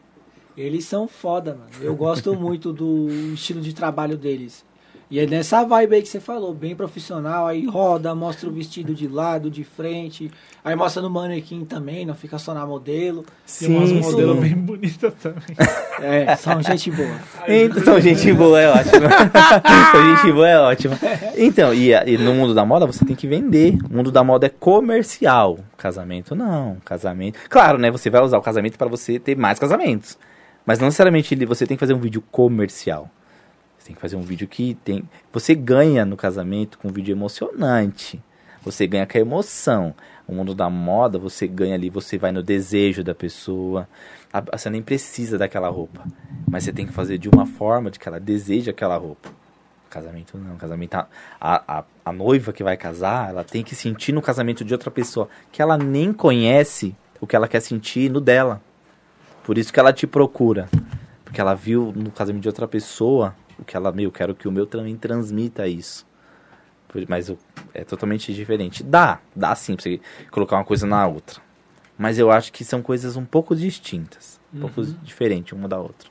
Eles 0.57 0.85
são 0.85 1.07
foda, 1.07 1.55
mano. 1.55 1.71
Eu 1.81 1.95
gosto 1.95 2.35
muito 2.35 2.73
do 2.73 3.09
estilo 3.33 3.61
de 3.61 3.73
trabalho 3.73 4.17
deles. 4.17 4.65
E 5.11 5.19
é 5.19 5.27
nessa 5.27 5.65
vibe 5.65 5.95
aí 5.95 6.01
que 6.01 6.07
você 6.07 6.21
falou, 6.21 6.53
bem 6.53 6.73
profissional, 6.73 7.45
aí 7.45 7.65
roda, 7.67 8.15
mostra 8.15 8.47
o 8.47 8.51
vestido 8.53 8.95
de 8.95 9.09
lado, 9.09 9.51
de 9.51 9.61
frente, 9.61 10.31
aí 10.63 10.73
mostra 10.73 11.01
no 11.01 11.09
manequim 11.09 11.65
também, 11.65 12.05
não 12.05 12.15
fica 12.15 12.39
só 12.39 12.53
na 12.53 12.65
modelo. 12.65 13.25
Tem 13.59 13.67
umas 13.67 13.89
Sim, 13.89 14.01
sim. 14.01 14.39
bem 14.39 14.55
bonitas 14.55 15.13
também. 15.15 15.43
É, 16.01 16.35
são 16.35 16.59
gente 16.63 16.89
boa. 16.89 17.15
Então, 17.47 18.01
gente 18.01 18.33
boa 18.33 18.59
é 18.59 18.67
ótimo. 18.67 19.05
então, 19.05 20.15
gente 20.15 20.31
boa 20.31 20.49
é 20.49 20.57
ótimo. 20.57 20.97
Então, 21.37 21.71
e, 21.75 21.91
e 21.91 22.17
no 22.17 22.33
mundo 22.33 22.55
da 22.55 22.65
moda 22.65 22.87
você 22.87 23.05
tem 23.05 23.15
que 23.15 23.27
vender. 23.27 23.77
O 23.87 23.97
mundo 23.97 24.11
da 24.11 24.23
moda 24.23 24.47
é 24.47 24.49
comercial. 24.49 25.59
Casamento 25.77 26.33
não. 26.33 26.77
Casamento. 26.83 27.37
Claro, 27.47 27.77
né? 27.77 27.91
Você 27.91 28.09
vai 28.09 28.19
usar 28.23 28.39
o 28.39 28.41
casamento 28.41 28.79
para 28.79 28.87
você 28.87 29.19
ter 29.19 29.37
mais 29.37 29.59
casamentos. 29.59 30.17
Mas 30.65 30.79
não 30.79 30.85
necessariamente 30.87 31.35
você 31.45 31.67
tem 31.67 31.77
que 31.77 31.81
fazer 31.81 31.93
um 31.93 31.99
vídeo 31.99 32.23
comercial. 32.31 33.07
Tem 33.91 33.95
que 33.95 34.01
fazer 34.01 34.15
um 34.15 34.21
vídeo 34.21 34.47
que 34.47 34.73
tem. 34.85 35.03
Você 35.33 35.53
ganha 35.53 36.05
no 36.05 36.15
casamento 36.15 36.79
com 36.79 36.87
um 36.87 36.91
vídeo 36.93 37.11
emocionante. 37.11 38.21
Você 38.63 38.87
ganha 38.87 39.05
com 39.05 39.17
a 39.17 39.21
emoção. 39.21 39.93
O 40.25 40.33
mundo 40.33 40.55
da 40.55 40.69
moda, 40.69 41.19
você 41.19 41.45
ganha 41.45 41.75
ali, 41.75 41.89
você 41.89 42.17
vai 42.17 42.31
no 42.31 42.41
desejo 42.41 43.03
da 43.03 43.13
pessoa. 43.13 43.89
A- 44.31 44.57
Você 44.57 44.69
nem 44.69 44.81
precisa 44.81 45.37
daquela 45.37 45.67
roupa. 45.67 46.05
Mas 46.49 46.63
você 46.63 46.71
tem 46.71 46.87
que 46.87 46.93
fazer 46.93 47.17
de 47.17 47.27
uma 47.27 47.45
forma 47.45 47.91
de 47.91 47.99
que 47.99 48.07
ela 48.07 48.17
deseje 48.19 48.69
aquela 48.69 48.95
roupa. 48.95 49.27
Casamento 49.89 50.37
não. 50.37 50.55
Casamento, 50.55 50.95
a, 50.95 51.07
a- 51.41 51.83
a 52.05 52.11
noiva 52.13 52.53
que 52.53 52.63
vai 52.63 52.77
casar, 52.77 53.29
ela 53.29 53.43
tem 53.43 53.61
que 53.61 53.75
sentir 53.75 54.13
no 54.13 54.21
casamento 54.21 54.63
de 54.63 54.71
outra 54.73 54.89
pessoa 54.89 55.27
que 55.51 55.61
ela 55.61 55.77
nem 55.77 56.13
conhece 56.13 56.95
o 57.19 57.27
que 57.27 57.35
ela 57.35 57.47
quer 57.47 57.59
sentir 57.59 58.09
no 58.09 58.21
dela. 58.21 58.61
Por 59.43 59.57
isso 59.57 59.73
que 59.73 59.79
ela 59.81 59.91
te 59.91 60.07
procura. 60.07 60.69
Porque 61.25 61.41
ela 61.41 61.53
viu 61.55 61.91
no 61.95 62.09
casamento 62.11 62.41
de 62.43 62.47
outra 62.49 62.67
pessoa 62.67 63.35
o 63.61 63.65
que 63.65 63.75
ela, 63.77 63.91
meu, 63.91 64.11
quero 64.11 64.33
que 64.35 64.47
o 64.47 64.51
meu 64.51 64.65
também 64.65 64.95
transmita 64.95 65.67
isso. 65.67 66.05
Mas 67.07 67.29
o- 67.29 67.37
é 67.73 67.83
totalmente 67.85 68.33
diferente. 68.33 68.83
Dá, 68.83 69.19
dá 69.35 69.55
sim 69.55 69.75
pra 69.75 69.83
você 69.83 70.01
colocar 70.29 70.57
uma 70.57 70.65
coisa 70.65 70.85
na 70.85 71.07
outra. 71.07 71.39
Mas 71.97 72.17
eu 72.17 72.29
acho 72.31 72.51
que 72.51 72.65
são 72.65 72.81
coisas 72.81 73.15
um 73.15 73.23
pouco 73.23 73.55
distintas. 73.55 74.39
Um 74.53 74.59
pouco 74.61 74.83
diferentes 75.03 75.53
uma 75.53 75.67
da 75.69 75.77
outra. 75.79 76.09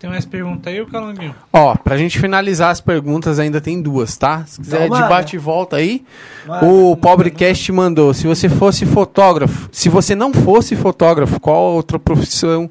Tem 0.00 0.08
mais 0.08 0.24
pergunta 0.24 0.70
aí, 0.70 0.80
ô 0.80 0.86
Calanguinho? 0.86 1.34
Ó, 1.52 1.76
pra 1.76 1.98
gente 1.98 2.18
finalizar 2.18 2.70
as 2.70 2.80
perguntas, 2.80 3.38
ainda 3.38 3.60
tem 3.60 3.80
duas, 3.82 4.16
tá? 4.16 4.44
Se 4.46 4.58
quiser 4.58 4.86
Então, 4.86 4.96
de 4.96 5.08
bate 5.08 5.36
e 5.36 5.38
volta 5.38 5.76
aí. 5.76 6.04
Manda, 6.46 6.64
o 6.66 6.96
Pobrecast 6.96 7.70
mandou: 7.70 8.14
se 8.14 8.26
você 8.26 8.48
fosse 8.48 8.86
fotógrafo, 8.86 9.68
se 9.70 9.90
você 9.90 10.14
não 10.14 10.32
fosse 10.32 10.74
fotógrafo, 10.74 11.38
qual 11.38 11.74
outra 11.74 11.98
profissão 11.98 12.68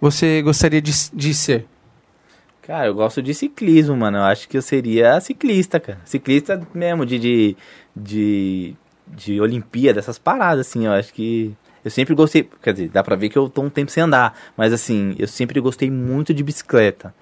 você 0.00 0.40
gostaria 0.40 0.80
de, 0.80 0.92
de 1.12 1.34
ser? 1.34 1.66
Cara, 2.72 2.86
eu 2.86 2.94
gosto 2.94 3.20
de 3.22 3.34
ciclismo, 3.34 3.94
mano. 3.94 4.16
Eu 4.16 4.22
acho 4.22 4.48
que 4.48 4.56
eu 4.56 4.62
seria 4.62 5.20
ciclista, 5.20 5.78
cara. 5.78 6.00
Ciclista 6.06 6.66
mesmo, 6.72 7.04
de, 7.04 7.18
de, 7.18 7.56
de, 7.94 8.74
de 9.08 9.38
Olimpíada, 9.42 9.98
essas 9.98 10.18
paradas, 10.18 10.66
assim. 10.66 10.86
Eu 10.86 10.92
acho 10.92 11.12
que. 11.12 11.54
Eu 11.84 11.90
sempre 11.90 12.14
gostei. 12.14 12.48
Quer 12.62 12.72
dizer, 12.72 12.88
dá 12.88 13.04
pra 13.04 13.14
ver 13.14 13.28
que 13.28 13.36
eu 13.36 13.46
tô 13.50 13.60
um 13.60 13.68
tempo 13.68 13.90
sem 13.90 14.02
andar. 14.02 14.34
Mas, 14.56 14.72
assim, 14.72 15.14
eu 15.18 15.28
sempre 15.28 15.60
gostei 15.60 15.90
muito 15.90 16.32
de 16.32 16.42
bicicleta. 16.42 17.14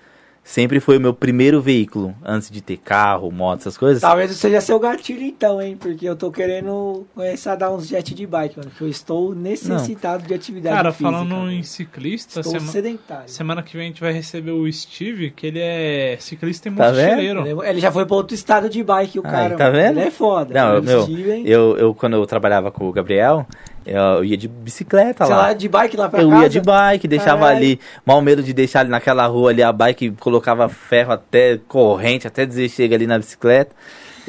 Sempre 0.50 0.80
foi 0.80 0.96
o 0.96 1.00
meu 1.00 1.14
primeiro 1.14 1.60
veículo, 1.62 2.12
antes 2.24 2.50
de 2.50 2.60
ter 2.60 2.76
carro, 2.76 3.30
moto, 3.30 3.60
essas 3.60 3.78
coisas. 3.78 4.00
Talvez 4.02 4.32
seja 4.32 4.60
seu 4.60 4.80
gatilho 4.80 5.22
então, 5.22 5.62
hein? 5.62 5.76
Porque 5.78 6.04
eu 6.08 6.16
tô 6.16 6.28
querendo 6.32 7.06
começar 7.14 7.52
a 7.52 7.54
dar 7.54 7.70
uns 7.70 7.86
jet 7.86 8.12
de 8.12 8.26
bike, 8.26 8.58
mano. 8.58 8.68
Que 8.76 8.82
eu 8.82 8.88
estou 8.88 9.32
necessitado 9.32 10.26
de 10.26 10.34
atividade 10.34 10.74
Cara, 10.74 10.90
física. 10.90 11.08
falando 11.12 11.36
mano. 11.36 11.52
em 11.52 11.62
ciclista, 11.62 12.40
Estou 12.40 12.52
sema- 12.52 12.72
sedentário. 12.72 13.28
semana 13.28 13.62
que 13.62 13.76
vem 13.76 13.84
a 13.84 13.88
gente 13.90 14.00
vai 14.00 14.12
receber 14.12 14.50
o 14.50 14.70
Steve, 14.72 15.30
que 15.30 15.46
ele 15.46 15.60
é 15.60 16.16
ciclista 16.18 16.68
e 16.68 16.72
Tá 16.72 16.90
vendo? 16.90 17.10
mochileiro. 17.10 17.46
Ele, 17.46 17.68
ele 17.70 17.80
já 17.80 17.92
foi 17.92 18.04
pra 18.04 18.16
outro 18.16 18.34
estado 18.34 18.68
de 18.68 18.82
bike, 18.82 19.20
o 19.20 19.22
Aí, 19.24 19.30
cara. 19.30 19.56
tá 19.56 19.70
vendo? 19.70 20.00
Ele 20.00 20.08
é 20.08 20.10
foda. 20.10 20.52
Não, 20.52 20.80
O 20.80 20.82
meu, 20.82 21.02
Steven, 21.04 21.46
Eu, 21.46 21.76
eu, 21.78 21.94
quando 21.94 22.14
eu 22.14 22.26
trabalhava 22.26 22.72
com 22.72 22.88
o 22.88 22.92
Gabriel, 22.92 23.46
eu, 23.86 24.24
ia 24.24 24.36
de 24.36 24.46
bicicleta 24.48 25.24
sei 25.26 25.34
lá. 25.34 25.40
lá, 25.48 25.52
de 25.52 25.68
bike 25.68 25.96
lá 25.96 26.08
pra 26.08 26.22
Eu 26.22 26.30
casa. 26.30 26.42
ia 26.42 26.48
de 26.48 26.60
bike, 26.60 27.08
deixava 27.08 27.40
Caralho. 27.42 27.56
ali, 27.56 27.80
mal 28.04 28.20
medo 28.20 28.42
de 28.42 28.52
deixar 28.52 28.80
ali 28.80 28.90
naquela 28.90 29.26
rua 29.26 29.50
ali 29.50 29.62
a 29.62 29.72
bike, 29.72 30.12
colocava 30.20 30.68
ferro 30.68 31.12
até 31.12 31.58
corrente, 31.68 32.26
até 32.26 32.44
dizer 32.46 32.68
chega 32.68 32.94
ali 32.94 33.06
na 33.06 33.18
bicicleta. 33.18 33.74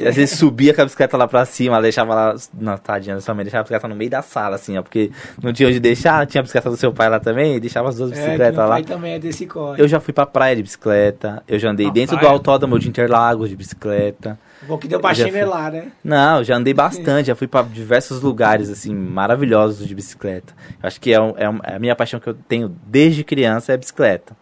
E 0.00 0.08
às 0.08 0.16
vezes 0.16 0.36
subia 0.38 0.72
com 0.72 0.80
a 0.80 0.84
bicicleta 0.84 1.16
lá 1.18 1.28
pra 1.28 1.44
cima, 1.44 1.80
deixava 1.82 2.14
lá, 2.14 2.34
na 2.58 2.78
tadinha 2.78 3.20
sua 3.20 3.34
mãe, 3.34 3.44
deixava 3.44 3.60
a 3.60 3.64
bicicleta 3.64 3.86
no 3.88 3.94
meio 3.94 4.10
da 4.10 4.22
sala, 4.22 4.56
assim, 4.56 4.76
ó, 4.78 4.82
porque 4.82 5.10
não 5.42 5.52
tinha 5.52 5.68
onde 5.68 5.78
deixar, 5.78 6.26
tinha 6.26 6.40
a 6.40 6.42
bicicleta 6.42 6.70
do 6.70 6.76
seu 6.78 6.92
pai 6.92 7.10
lá 7.10 7.20
também, 7.20 7.60
deixava 7.60 7.90
as 7.90 7.96
duas 7.96 8.10
É, 8.12 8.14
bicicletas 8.14 8.56
lá. 8.58 8.68
pai 8.68 8.82
também 8.84 9.12
é 9.14 9.18
desse 9.18 9.46
corre. 9.46 9.80
Eu 9.82 9.86
já 9.86 10.00
fui 10.00 10.14
pra 10.14 10.24
praia 10.24 10.56
de 10.56 10.62
bicicleta, 10.62 11.42
eu 11.46 11.58
já 11.58 11.70
andei 11.70 11.86
Pra 11.86 11.94
dentro 11.94 12.16
do 12.16 12.20
praia? 12.20 12.32
autódromo 12.32 12.78
de 12.78 12.88
Interlagos 12.88 13.50
de 13.50 13.54
bicicleta. 13.56 14.38
Bom 14.66 14.78
que 14.78 14.86
deu 14.88 15.00
pra 15.00 15.12
já 15.12 15.24
fui. 15.24 15.32
chinelar, 15.32 15.72
né? 15.72 15.88
Não, 16.04 16.42
já 16.44 16.56
andei 16.56 16.72
bastante, 16.72 17.26
já 17.26 17.34
fui 17.34 17.46
pra 17.48 17.62
diversos 17.62 18.20
lugares, 18.22 18.70
assim, 18.70 18.94
maravilhosos 18.94 19.86
de 19.86 19.94
bicicleta. 19.94 20.54
Eu 20.82 20.86
acho 20.86 21.00
que 21.00 21.12
é, 21.12 21.20
um- 21.20 21.34
é 21.36 21.48
um- 21.48 21.60
é 21.64 21.74
a 21.76 21.78
minha 21.78 21.96
paixão 21.96 22.20
que 22.20 22.28
eu 22.28 22.34
tenho 22.34 22.68
desde 22.86 23.24
criança 23.24 23.72
é 23.72 23.74
a 23.74 23.78
bicicleta. 23.78 24.36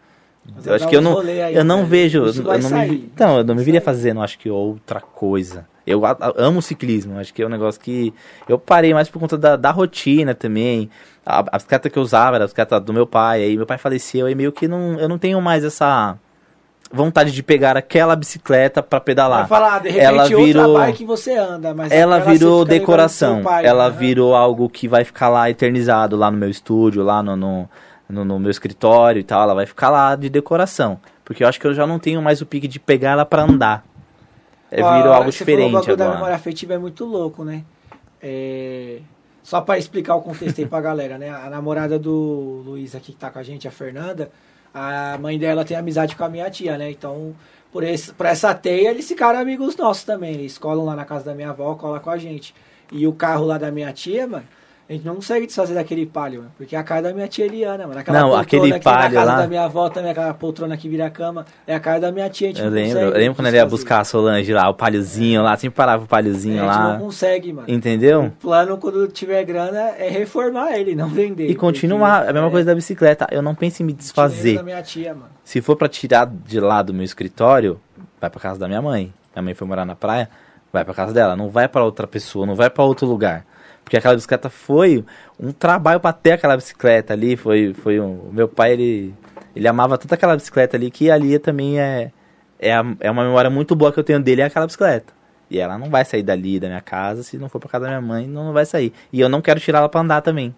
Mas 0.54 0.66
Eu 0.66 0.74
acho 0.74 0.88
que 0.88 0.96
eu 0.96 1.00
não, 1.02 1.18
aí, 1.18 1.54
eu 1.54 1.64
não 1.64 1.76
velho. 1.78 1.88
vejo, 1.88 2.26
Isso 2.26 2.40
eu 2.42 2.58
não 2.58 2.70
me, 2.70 2.94
então, 3.12 3.38
eu 3.38 3.44
não 3.44 3.54
me 3.54 3.62
viria 3.62 3.80
fazendo, 3.80 4.20
acho 4.22 4.38
que 4.38 4.50
outra 4.50 5.00
coisa. 5.00 5.66
Eu 5.86 6.02
amo 6.36 6.60
ciclismo, 6.62 7.18
acho 7.18 7.32
que 7.32 7.42
é 7.42 7.46
um 7.46 7.50
negócio 7.50 7.80
que 7.80 8.12
eu 8.48 8.58
parei 8.58 8.92
mais 8.94 9.08
por 9.08 9.18
conta 9.18 9.36
da, 9.38 9.56
da 9.56 9.70
rotina 9.70 10.34
também. 10.34 10.88
A, 11.24 11.40
a 11.40 11.56
bicicleta 11.56 11.88
que 11.90 11.98
eu 11.98 12.02
usava 12.02 12.36
era 12.36 12.44
a 12.44 12.46
bicicleta 12.46 12.78
do 12.80 12.92
meu 12.92 13.06
pai, 13.06 13.42
aí 13.42 13.56
meu 13.56 13.66
pai 13.66 13.78
faleceu, 13.78 14.26
aí 14.26 14.34
meio 14.34 14.52
que 14.52 14.68
não, 14.68 14.98
eu 15.00 15.08
não 15.08 15.18
tenho 15.18 15.40
mais 15.40 15.64
essa 15.64 16.16
vontade 16.92 17.30
de 17.32 17.42
pegar 17.42 17.76
aquela 17.76 18.16
bicicleta 18.16 18.82
pra 18.82 19.00
pedalar. 19.00 19.46
Vai 19.46 19.48
falar, 19.60 19.78
de 19.80 19.90
repente 19.90 20.04
Ela 20.06 20.24
virou- 20.26 20.74
bike 20.78 21.04
você 21.04 21.36
anda, 21.36 21.72
mas 21.72 21.92
ela 21.92 22.18
virou 22.18 22.64
decoração. 22.64 23.42
pai, 23.42 23.64
ela 23.64 23.88
né? 23.88 23.96
virou 23.96 24.34
algo 24.34 24.68
que 24.68 24.88
vai 24.88 25.04
ficar 25.04 25.28
lá 25.28 25.48
eternizado 25.48 26.16
lá 26.16 26.30
no 26.30 26.36
meu 26.36 26.50
estúdio, 26.50 27.02
lá 27.04 27.22
no, 27.22 27.36
no, 27.36 27.68
no- 28.08 28.24
no 28.24 28.38
meu 28.40 28.50
escritório 28.50 29.20
e 29.20 29.24
tal. 29.24 29.42
Ela 29.42 29.54
vai 29.54 29.66
ficar 29.66 29.88
lá 29.90 30.16
de 30.16 30.28
decoração. 30.28 30.98
Porque 31.24 31.44
eu 31.44 31.48
acho 31.48 31.60
que 31.60 31.66
eu 31.66 31.72
já 31.74 31.86
não 31.86 31.98
tenho 32.00 32.20
mais 32.20 32.40
o 32.40 32.46
pique 32.46 32.66
de 32.66 32.80
pegar 32.80 33.12
ela 33.12 33.24
pra 33.24 33.42
andar. 33.44 33.84
É, 34.68 34.76
virou 34.76 34.90
algo 34.92 35.00
você 35.04 35.12
falou 35.12 35.26
o 35.26 35.30
diferente 35.32 35.72
bagulho 35.72 35.96
da 35.96 36.04
agora. 36.04 36.16
memória 36.16 36.36
afetiva 36.36 36.74
é 36.74 36.78
muito 36.78 37.04
louco, 37.04 37.44
né? 37.44 37.62
É, 38.22 38.98
Só 39.42 39.60
pra 39.60 39.78
explicar 39.78 40.14
o 40.16 40.20
contexto 40.20 40.58
aí 40.60 40.66
pra 40.66 40.80
galera, 40.80 41.18
né? 41.18 41.30
A 41.30 41.48
namorada 41.50 41.98
do 41.98 42.62
Luiz 42.66 42.94
aqui 42.94 43.12
que 43.12 43.18
tá 43.18 43.30
com 43.30 43.38
a 43.38 43.42
gente, 43.42 43.66
a 43.66 43.70
Fernanda, 43.70 44.30
a 44.72 45.18
mãe 45.18 45.38
dela 45.38 45.64
tem 45.64 45.76
amizade 45.76 46.16
com 46.16 46.24
a 46.24 46.28
minha 46.28 46.50
tia, 46.50 46.78
né? 46.78 46.90
Então, 46.90 47.34
por, 47.72 47.82
esse, 47.82 48.12
por 48.12 48.26
essa 48.26 48.54
teia, 48.54 48.90
eles 48.90 49.06
ficaram 49.08 49.38
amigos 49.38 49.76
nossos 49.76 50.04
também. 50.04 50.34
Eles 50.34 50.58
colam 50.58 50.84
lá 50.84 50.96
na 50.96 51.04
casa 51.04 51.24
da 51.24 51.34
minha 51.34 51.50
avó, 51.50 51.74
colam 51.74 52.00
com 52.00 52.10
a 52.10 52.18
gente. 52.18 52.54
E 52.92 53.06
o 53.06 53.12
carro 53.12 53.44
lá 53.44 53.58
da 53.58 53.70
minha 53.70 53.92
tia, 53.92 54.26
mano, 54.26 54.46
a 54.90 54.96
gente 54.96 55.06
não 55.06 55.14
consegue 55.14 55.46
desfazer 55.46 55.74
daquele 55.74 56.04
palio, 56.04 56.40
mano. 56.40 56.52
Porque 56.58 56.74
é 56.74 56.78
a 56.78 56.82
cara 56.82 57.02
da 57.02 57.12
minha 57.14 57.28
tia 57.28 57.44
Eliana, 57.46 57.86
mano. 57.86 58.00
Aquela 58.00 58.18
Não, 58.18 58.30
poltrona 58.30 58.42
aquele 58.42 58.80
palio 58.80 59.14
casa 59.14 59.24
lá- 59.24 59.36
da 59.42 59.46
minha 59.46 59.64
avó 59.64 59.88
também, 59.88 60.10
aquela 60.10 60.34
poltrona 60.34 60.76
que 60.76 60.88
vira 60.88 61.06
a 61.06 61.10
cama. 61.10 61.46
É 61.66 61.74
a 61.74 61.78
cara 61.80 62.00
da 62.00 62.10
minha 62.10 62.28
tia, 62.28 62.48
a 62.48 62.50
gente 62.50 62.60
Eu 62.62 62.68
lembro, 62.70 62.94
consegue 62.94 63.14
eu 63.14 63.20
lembro 63.20 63.34
quando 63.36 63.46
ele 63.46 63.56
ia 63.56 63.66
buscar 63.66 64.00
a 64.00 64.04
Solange 64.04 64.52
lá, 64.52 64.68
o 64.68 64.74
palhozinho 64.74 65.42
lá, 65.42 65.56
sempre 65.56 65.76
parava 65.76 66.02
o 66.02 66.06
É, 66.06 66.08
palhozinho 66.08 66.62
a 66.64 66.66
gente 66.66 66.76
lá. 66.76 66.92
não 66.94 67.00
consegue, 67.06 67.52
mano. 67.52 67.70
Entendeu? 67.70 68.24
O 68.24 68.30
plano, 68.32 68.76
quando 68.78 69.06
tiver 69.08 69.44
grana, 69.44 69.78
é 69.96 70.08
reformar 70.08 70.72
ele, 70.76 70.96
não 70.96 71.08
vender. 71.08 71.48
E 71.48 71.54
continuar, 71.54 72.26
é 72.26 72.30
a 72.30 72.32
mesma 72.32 72.50
coisa 72.50 72.66
da 72.66 72.74
bicicleta. 72.74 73.28
Eu 73.30 73.42
não 73.42 73.54
penso 73.54 73.82
em 73.82 73.86
me 73.86 73.92
da 73.92 73.98
desfazer. 73.98 74.62
minha 74.64 74.82
tia, 74.82 75.14
mano. 75.14 75.30
Se 75.44 75.60
for 75.60 75.76
pra 75.76 75.88
tirar 75.88 76.26
de 76.26 76.58
lá 76.58 76.82
do 76.82 76.92
meu 76.92 77.04
escritório, 77.04 77.80
vai 78.20 78.28
pra 78.28 78.40
casa 78.40 78.58
da 78.58 78.66
minha 78.66 78.82
mãe. 78.82 79.12
Minha 79.34 79.42
mãe 79.44 79.54
foi 79.54 79.68
morar 79.68 79.84
na 79.84 79.94
praia, 79.94 80.28
vai 80.72 80.84
pra 80.84 80.92
casa 80.94 81.12
dela. 81.12 81.36
Não 81.36 81.48
vai 81.48 81.68
pra 81.68 81.84
outra 81.84 82.08
pessoa, 82.08 82.44
não 82.44 82.56
vai 82.56 82.68
pra 82.68 82.82
outro 82.82 83.06
lugar. 83.06 83.44
Porque 83.90 83.96
aquela 83.96 84.14
bicicleta 84.14 84.48
foi 84.48 85.04
um 85.36 85.50
trabalho 85.50 85.98
pra 85.98 86.12
ter 86.12 86.30
aquela 86.30 86.56
bicicleta 86.56 87.12
ali. 87.12 87.36
Foi, 87.36 87.74
foi 87.74 87.98
um, 87.98 88.28
o 88.28 88.30
meu 88.32 88.46
pai, 88.46 88.74
ele, 88.74 89.12
ele 89.54 89.66
amava 89.66 89.98
tanto 89.98 90.12
aquela 90.14 90.36
bicicleta 90.36 90.76
ali 90.76 90.92
que 90.92 91.10
ali 91.10 91.36
também 91.40 91.80
é, 91.80 92.12
é, 92.60 92.72
a- 92.72 92.86
é 93.00 93.10
uma 93.10 93.24
memória 93.24 93.50
muito 93.50 93.74
boa 93.74 93.92
que 93.92 93.98
eu 93.98 94.04
tenho 94.04 94.20
dele, 94.20 94.42
é 94.42 94.44
aquela 94.44 94.64
bicicleta. 94.64 95.12
E 95.50 95.58
ela 95.58 95.76
não 95.76 95.90
vai 95.90 96.04
sair 96.04 96.22
dali 96.22 96.60
da 96.60 96.68
minha 96.68 96.80
casa, 96.80 97.24
se 97.24 97.36
não 97.36 97.48
for 97.48 97.58
pra 97.58 97.68
casa 97.68 97.86
da 97.86 97.88
minha 97.90 98.00
mãe, 98.00 98.28
não, 98.28 98.44
não 98.44 98.52
vai 98.52 98.64
sair. 98.64 98.92
E 99.12 99.20
eu 99.20 99.28
não 99.28 99.42
quero 99.42 99.58
tirar 99.58 99.80
ela 99.80 99.88
pra 99.88 100.02
andar 100.02 100.20
também. 100.20 100.54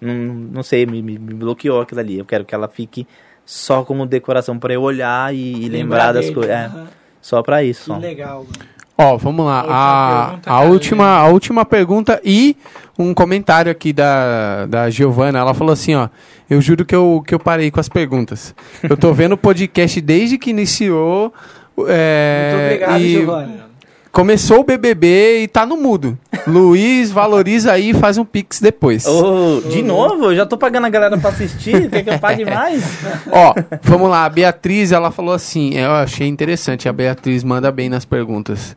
Não, 0.00 0.14
não 0.14 0.62
sei, 0.62 0.86
me, 0.86 1.02
me, 1.02 1.18
me 1.18 1.34
bloqueou 1.34 1.80
aquilo 1.80 1.98
ali. 1.98 2.16
Eu 2.20 2.24
quero 2.24 2.44
que 2.44 2.54
ela 2.54 2.68
fique 2.68 3.04
só 3.44 3.82
como 3.82 4.06
decoração 4.06 4.60
pra 4.60 4.72
eu 4.72 4.82
olhar 4.82 5.34
e, 5.34 5.64
e 5.64 5.68
lembrar 5.68 6.12
das 6.12 6.26
dele, 6.26 6.34
coisas. 6.36 6.52
É, 6.54 6.66
aham. 6.66 6.86
só 7.20 7.42
pra 7.42 7.64
isso. 7.64 7.80
Que 7.80 7.86
Só. 7.86 7.98
legal, 7.98 8.44
mano. 8.44 8.75
Ó, 8.98 9.16
vamos 9.18 9.44
lá. 9.44 9.60
Última 9.62 9.74
A, 9.74 10.26
pergunta, 10.26 10.50
a, 10.50 10.54
cara. 10.54 10.68
última, 10.70 11.06
a 11.18 11.26
última 11.28 11.64
pergunta 11.64 12.20
e 12.24 12.56
um 12.98 13.12
comentário 13.12 13.70
aqui 13.70 13.92
da, 13.92 14.64
da 14.66 14.88
Giovana. 14.90 15.38
Ela 15.38 15.52
falou 15.54 15.72
assim, 15.72 15.94
ó. 15.94 16.08
Eu 16.48 16.60
juro 16.60 16.84
que 16.84 16.94
eu, 16.94 17.22
que 17.26 17.34
eu 17.34 17.38
parei 17.40 17.70
com 17.70 17.80
as 17.80 17.88
perguntas. 17.88 18.54
Eu 18.88 18.96
tô 18.96 19.12
vendo 19.12 19.32
o 19.32 19.36
podcast 19.36 20.00
desde 20.00 20.38
que 20.38 20.50
iniciou. 20.50 21.34
é, 21.88 22.52
Muito 22.52 22.64
obrigado, 22.64 23.00
e 23.02 23.12
Giovana. 23.12 23.65
Começou 24.16 24.60
o 24.60 24.64
BBB 24.64 25.42
e 25.42 25.46
tá 25.46 25.66
no 25.66 25.76
mudo. 25.76 26.18
Luiz, 26.46 27.10
valoriza 27.10 27.72
aí 27.72 27.90
e 27.90 27.94
faz 27.94 28.16
um 28.16 28.24
pix 28.24 28.62
depois. 28.62 29.06
Ô, 29.06 29.60
de 29.60 29.82
novo? 29.82 30.30
Eu 30.30 30.36
já 30.36 30.46
tô 30.46 30.56
pagando 30.56 30.86
a 30.86 30.88
galera 30.88 31.18
pra 31.18 31.28
assistir. 31.28 31.90
Quer 31.90 32.02
que 32.02 32.08
eu 32.08 32.18
pague 32.18 32.42
mais? 32.46 32.82
Ó, 33.30 33.52
vamos 33.82 34.08
lá. 34.08 34.24
A 34.24 34.28
Beatriz, 34.30 34.90
ela 34.90 35.10
falou 35.10 35.34
assim. 35.34 35.74
Eu 35.74 35.90
achei 35.90 36.26
interessante. 36.26 36.88
A 36.88 36.94
Beatriz 36.94 37.44
manda 37.44 37.70
bem 37.70 37.90
nas 37.90 38.06
perguntas. 38.06 38.74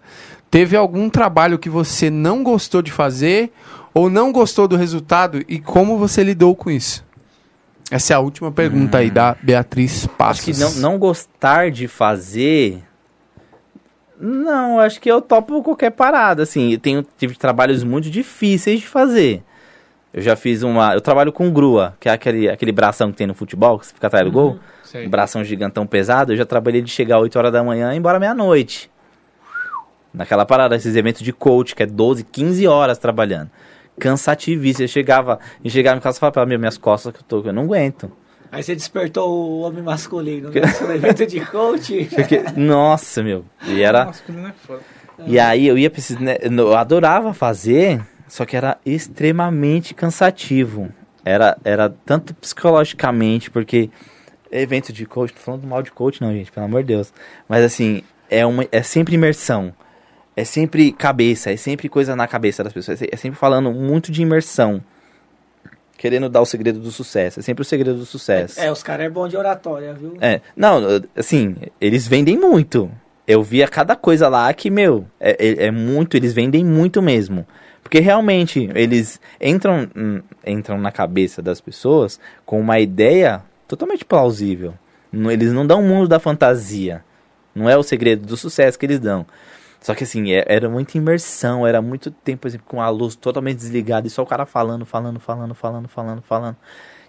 Teve 0.52 0.76
algum 0.76 1.10
trabalho 1.10 1.58
que 1.58 1.70
você 1.70 2.10
não 2.10 2.44
gostou 2.44 2.82
de 2.82 2.92
fazer 2.92 3.50
ou 3.94 4.10
não 4.10 4.34
gostou 4.34 4.68
do 4.68 4.76
resultado 4.76 5.42
e 5.48 5.58
como 5.58 5.98
você 5.98 6.22
lidou 6.22 6.54
com 6.54 6.70
isso? 6.70 7.02
Essa 7.90 8.12
é 8.12 8.16
a 8.18 8.20
última 8.20 8.52
pergunta 8.52 8.98
aí 8.98 9.10
da 9.10 9.38
Beatriz 9.42 10.00
Acho 10.00 10.10
Passos. 10.10 10.44
que 10.44 10.60
não, 10.60 10.92
não 10.92 11.00
gostar 11.00 11.72
de 11.72 11.88
fazer. 11.88 12.89
Não, 14.20 14.80
acho 14.80 15.00
que 15.00 15.10
eu 15.10 15.22
topo 15.22 15.64
qualquer 15.64 15.92
parada. 15.92 16.44
Assim, 16.44 16.74
eu 16.74 16.80
tenho, 16.80 17.06
tive 17.18 17.36
trabalhos 17.36 17.84
muito 17.84 18.10
difíceis 18.10 18.82
de 18.82 18.88
fazer. 18.88 19.42
Eu 20.14 20.22
já 20.22 20.36
fiz 20.36 20.62
uma. 20.62 20.94
Eu 20.94 21.02
trabalho 21.02 21.32
com 21.32 21.50
grua, 21.52 21.96
que 22.00 22.10
é 22.10 22.12
aquele, 22.12 22.50
aquele 22.50 22.72
bração 22.72 23.12
que 23.12 23.18
tem 23.18 23.28
no 23.28 23.34
futebol, 23.34 23.80
que 23.80 23.86
você 23.86 23.94
fica 23.94 24.08
atrás 24.08 24.26
do 24.26 24.32
gol. 24.32 24.60
Sei. 24.84 25.08
Um 25.08 25.10
bração 25.10 25.44
gigantão 25.44 25.88
pesado. 25.88 26.34
Eu 26.34 26.38
já 26.38 26.46
trabalhei 26.46 26.82
de 26.82 26.90
chegar 26.90 27.18
às 27.18 27.22
8 27.22 27.38
horas 27.38 27.52
da 27.54 27.64
manhã 27.64 27.92
e 27.92 27.96
ir 27.96 28.00
embora 28.00 28.20
meia-noite. 28.20 28.92
Naquela 30.14 30.46
parada, 30.46 30.76
esses 30.76 30.96
eventos 30.96 31.22
de 31.22 31.32
coach, 31.32 31.76
que 31.76 31.84
é 31.84 31.86
12, 31.86 32.24
15 32.24 32.68
horas 32.68 32.98
trabalhando. 32.98 33.52
Cansativíssimo. 34.00 34.86
Eu 34.86 34.88
chegava, 34.90 35.40
eu 35.64 35.70
chegava 35.70 35.98
em 35.98 36.02
casa 36.02 36.18
e 36.18 36.20
falava, 36.20 36.46
meu, 36.46 36.58
minhas 36.58 36.78
costas 36.78 37.14
que 37.14 37.20
eu 37.20 37.24
tô, 37.24 37.48
eu 37.48 37.54
não 37.54 37.64
aguento. 37.64 38.12
Aí 38.52 38.64
você 38.64 38.76
despertou 38.76 39.30
o 39.30 39.60
homem 39.62 39.84
masculino 39.84 40.50
né? 40.50 40.62
no 40.82 40.94
evento 40.94 41.26
de 41.26 41.40
coach. 41.42 42.10
Porque, 42.14 42.44
nossa, 42.56 43.22
meu. 43.22 43.46
E 43.68 43.82
era. 43.82 44.06
Masculino 44.06 44.48
é 44.48 44.54
foda. 44.66 44.82
E 45.28 45.40
aí 45.40 45.68
eu 45.68 45.78
ia 45.78 45.90
precisar. 45.90 46.20
né, 46.20 46.38
Eu 46.42 46.76
adorava 46.76 47.34
fazer, 47.34 48.02
só 48.28 48.46
que 48.46 48.56
era 48.56 48.78
extremamente 48.86 49.94
cansativo. 49.94 50.90
Era, 51.24 51.58
era 51.64 51.90
tanto 52.06 52.34
psicologicamente, 52.34 53.52
porque 53.52 53.90
evento 54.52 54.92
de 54.92 55.06
coach, 55.06 55.34
tô 55.34 55.40
falando 55.40 55.68
mal 55.68 55.84
de 55.84 55.92
coach, 55.92 56.22
não, 56.22 56.32
gente, 56.32 56.52
pelo 56.52 56.66
amor 56.66 56.82
de 56.82 56.88
Deus. 56.88 57.14
Mas 57.48 57.64
assim, 57.64 58.04
é, 58.30 58.46
uma, 58.46 58.66
é 58.72 58.82
sempre 58.82 59.16
imersão. 59.16 59.74
É 60.36 60.44
sempre 60.46 60.92
cabeça, 60.94 61.52
é 61.52 61.58
sempre 61.58 61.90
coisa 61.90 62.16
na 62.16 62.26
cabeça 62.28 62.64
das 62.64 62.72
pessoas. 62.72 63.02
É 63.02 63.18
sempre 63.18 63.38
falando 63.38 63.72
muito 63.72 64.12
de 64.12 64.22
imersão. 64.22 64.82
Querendo 66.00 66.30
dar 66.30 66.40
o 66.40 66.46
segredo 66.46 66.80
do 66.80 66.92
sucesso. 66.92 67.42
É 67.42 67.44
sempre 67.44 67.62
o 67.62 67.66
segredo 67.66 67.98
do 68.00 68.06
sucesso. 68.06 68.58
É, 68.58 68.72
os 68.72 68.82
caras 68.82 69.06
é 69.08 69.10
bom 69.10 69.28
de 69.28 69.36
oratória, 69.36 69.94
viu? 69.94 70.14
É, 70.22 70.40
não, 70.56 70.80
assim, 71.14 71.58
eles 71.82 72.08
vendem 72.08 72.38
muito. 72.38 72.90
Eu 73.28 73.44
via 73.44 73.68
cada 73.68 73.98
coisa 73.98 74.30
lá 74.30 74.52
que, 74.54 74.70
meu, 74.70 75.06
é, 75.20 75.32
é- 75.32 75.66
é 75.66 75.72
muito, 75.72 76.16
eles 76.16 76.32
vendem 76.34 76.64
muito 76.64 77.02
mesmo. 77.02 77.46
Porque 77.84 78.00
realmente, 78.00 78.70
eles 78.76 79.20
entram, 79.42 79.90
hum, 79.94 80.22
entram 80.48 80.78
na 80.78 80.90
cabeça 80.90 81.42
das 81.42 81.60
pessoas 81.60 82.18
com 82.46 82.62
uma 82.62 82.80
ideia 82.80 83.42
totalmente 83.68 84.06
plausível. 84.06 84.74
Eles 85.14 85.52
não 85.52 85.68
dão 85.68 85.82
o 85.82 85.86
mundo 85.86 86.08
da 86.08 86.18
fantasia. 86.18 87.04
Não 87.54 87.70
é 87.70 87.76
o 87.76 87.84
segredo 87.84 88.26
do 88.26 88.38
sucesso 88.38 88.80
que 88.80 88.86
eles 88.86 89.02
dão. 89.02 89.26
Só 89.82 89.96
que 89.96 90.04
assim, 90.04 90.32
é- 90.32 90.44
era 90.48 90.68
muita 90.70 90.98
imersão, 90.98 91.66
era 91.66 91.82
muito 91.82 92.12
tempo, 92.12 92.42
por 92.42 92.48
exemplo, 92.50 92.66
com 92.68 92.82
a 92.82 92.90
luz 92.90 93.16
totalmente 93.16 93.58
desligada 93.58 94.06
e 94.08 94.10
só 94.10 94.22
o 94.24 94.26
cara 94.26 94.46
falando, 94.46 94.86
falando, 94.86 95.20
falando, 95.20 95.56
falando, 95.56 95.88
falando, 95.88 96.22
falando. 96.22 96.58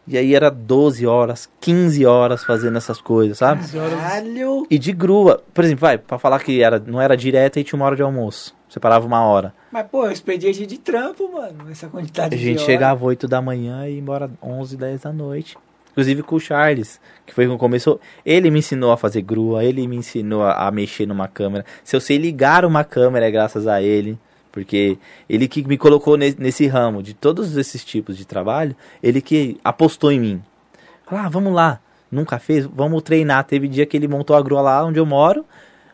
E 0.06 0.16
aí 0.16 0.34
era 0.34 0.50
12 0.50 1.06
horas, 1.06 1.48
15 1.60 2.04
horas 2.06 2.42
fazendo 2.42 2.76
essas 2.78 3.00
coisas, 3.00 3.38
sabe? 3.38 3.62
Caralho! 3.68 4.66
E 4.70 4.78
de 4.78 4.92
grua, 4.92 5.42
por 5.52 5.62
exemplo, 5.64 5.82
vai, 5.82 5.98
pra 5.98 6.18
falar 6.18 6.40
que 6.40 6.62
era, 6.62 6.78
não 6.78 7.00
era 7.00 7.16
direta 7.16 7.60
e 7.60 7.64
tinha 7.64 7.76
uma 7.78 7.86
hora 7.86 7.96
de 7.96 8.02
almoço. 8.02 8.54
Você 8.68 8.80
parava 8.80 9.04
uma 9.06 9.20
hora. 9.24 9.52
Mas, 9.70 9.86
pô, 9.88 10.06
eu 10.06 10.12
expediente 10.12 10.64
de 10.64 10.78
trampo, 10.78 11.30
mano. 11.32 11.70
Essa 11.70 11.88
quantidade 11.88 12.34
A 12.34 12.38
de 12.38 12.42
gente 12.42 12.58
hora. 12.58 12.66
chegava 12.66 13.04
8 13.04 13.26
da 13.28 13.42
manhã 13.42 13.86
e 13.86 13.94
ia 13.94 13.98
embora 13.98 14.30
11, 14.42 14.76
10 14.76 15.02
da 15.02 15.12
noite. 15.12 15.56
Inclusive 15.90 16.22
com 16.22 16.36
o 16.36 16.40
Charles, 16.40 17.00
que 17.26 17.34
foi 17.34 17.46
quando 17.46 17.58
começou. 17.58 18.00
Ele 18.24 18.50
me 18.50 18.60
ensinou 18.60 18.92
a 18.92 18.96
fazer 18.96 19.22
grua, 19.22 19.64
ele 19.64 19.86
me 19.86 19.96
ensinou 19.96 20.42
a, 20.42 20.66
a 20.66 20.70
mexer 20.70 21.06
numa 21.06 21.28
câmera. 21.28 21.64
Se 21.84 21.96
eu 21.96 22.00
sei 22.00 22.16
ligar 22.16 22.64
uma 22.64 22.84
câmera 22.84 23.26
é 23.26 23.30
graças 23.30 23.66
a 23.66 23.82
ele. 23.82 24.18
Porque 24.52 24.98
ele 25.28 25.46
que 25.46 25.62
me 25.62 25.78
colocou 25.78 26.16
ne- 26.16 26.34
nesse 26.36 26.66
ramo 26.66 27.02
de 27.02 27.14
todos 27.14 27.56
esses 27.56 27.84
tipos 27.84 28.16
de 28.16 28.24
trabalho, 28.24 28.74
ele 29.00 29.20
que 29.20 29.58
apostou 29.62 30.10
em 30.10 30.18
mim. 30.18 30.42
Falou, 31.06 31.24
ah, 31.24 31.28
vamos 31.28 31.52
lá. 31.52 31.80
Nunca 32.10 32.38
fez? 32.40 32.66
Vamos 32.66 33.02
treinar. 33.02 33.44
Teve 33.44 33.68
dia 33.68 33.86
que 33.86 33.96
ele 33.96 34.08
montou 34.08 34.34
a 34.34 34.42
grua 34.42 34.60
lá 34.60 34.84
onde 34.84 34.98
eu 34.98 35.06
moro, 35.06 35.44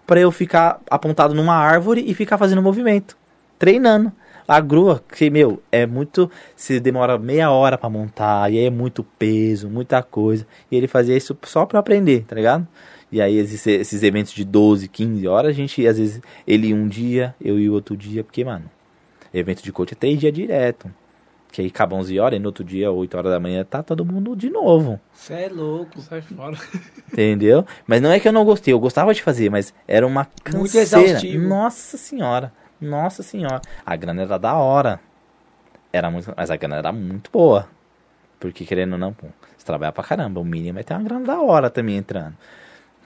para 0.06 0.18
eu 0.20 0.30
ficar 0.30 0.80
apontado 0.90 1.34
numa 1.34 1.54
árvore 1.54 2.02
e 2.06 2.14
ficar 2.14 2.38
fazendo 2.38 2.62
movimento. 2.62 3.14
Treinando. 3.58 4.10
A 4.48 4.60
grua, 4.60 5.02
que, 5.12 5.28
meu, 5.28 5.60
é 5.72 5.86
muito. 5.86 6.30
Se 6.54 6.78
demora 6.78 7.18
meia 7.18 7.50
hora 7.50 7.76
pra 7.76 7.90
montar, 7.90 8.52
e 8.52 8.58
aí 8.58 8.66
é 8.66 8.70
muito 8.70 9.02
peso, 9.18 9.68
muita 9.68 10.02
coisa. 10.02 10.46
E 10.70 10.76
ele 10.76 10.86
fazia 10.86 11.16
isso 11.16 11.36
só 11.44 11.66
pra 11.66 11.80
aprender, 11.80 12.24
tá 12.26 12.36
ligado? 12.36 12.66
E 13.10 13.20
aí 13.20 13.36
esses, 13.38 13.66
esses 13.66 14.02
eventos 14.02 14.32
de 14.32 14.44
12, 14.44 14.88
15 14.88 15.26
horas, 15.28 15.50
a 15.50 15.54
gente, 15.54 15.86
às 15.86 15.98
vezes, 15.98 16.20
ele 16.46 16.68
ia 16.68 16.76
um 16.76 16.86
dia, 16.88 17.34
eu 17.40 17.58
ia 17.58 17.72
outro 17.72 17.96
dia, 17.96 18.22
porque, 18.22 18.44
mano, 18.44 18.70
evento 19.32 19.62
de 19.62 19.72
coach 19.72 19.92
é 19.92 19.96
três 19.96 20.18
dias 20.18 20.32
direto. 20.32 20.88
Que 21.52 21.62
aí 21.62 21.68
acaba 21.68 21.96
11 21.96 22.18
horas 22.20 22.36
e 22.36 22.40
no 22.42 22.48
outro 22.48 22.62
dia, 22.62 22.90
8 22.90 23.16
horas 23.16 23.32
da 23.32 23.40
manhã, 23.40 23.64
tá 23.64 23.82
todo 23.82 24.04
mundo 24.04 24.36
de 24.36 24.50
novo. 24.50 25.00
Você 25.12 25.32
é 25.32 25.48
louco. 25.48 26.00
Sai 26.02 26.20
fora. 26.20 26.56
Entendeu? 27.10 27.64
Mas 27.86 28.02
não 28.02 28.10
é 28.10 28.20
que 28.20 28.28
eu 28.28 28.32
não 28.32 28.44
gostei, 28.44 28.74
eu 28.74 28.80
gostava 28.80 29.14
de 29.14 29.22
fazer, 29.22 29.50
mas 29.50 29.72
era 29.88 30.06
uma 30.06 30.28
Muito 30.52 30.72
canseira. 30.72 30.82
exaustivo. 31.08 31.48
Nossa 31.48 31.96
senhora. 31.96 32.52
Nossa 32.80 33.22
senhora. 33.22 33.60
A 33.84 33.96
grana 33.96 34.22
era 34.22 34.38
da 34.38 34.54
hora. 34.54 35.00
Era 35.92 36.10
muito, 36.10 36.32
mas 36.36 36.50
a 36.50 36.56
grana 36.56 36.76
era 36.76 36.92
muito 36.92 37.30
boa. 37.30 37.68
Porque 38.38 38.64
querendo 38.64 38.92
ou 38.92 38.98
não, 38.98 39.12
pô, 39.12 39.26
você 39.56 39.64
trabalha 39.64 39.92
pra 39.92 40.04
caramba, 40.04 40.40
o 40.40 40.44
mínimo 40.44 40.78
é 40.78 40.82
ter 40.82 40.94
uma 40.94 41.02
grana 41.02 41.24
da 41.24 41.40
hora 41.40 41.70
também 41.70 41.96
entrando. 41.96 42.36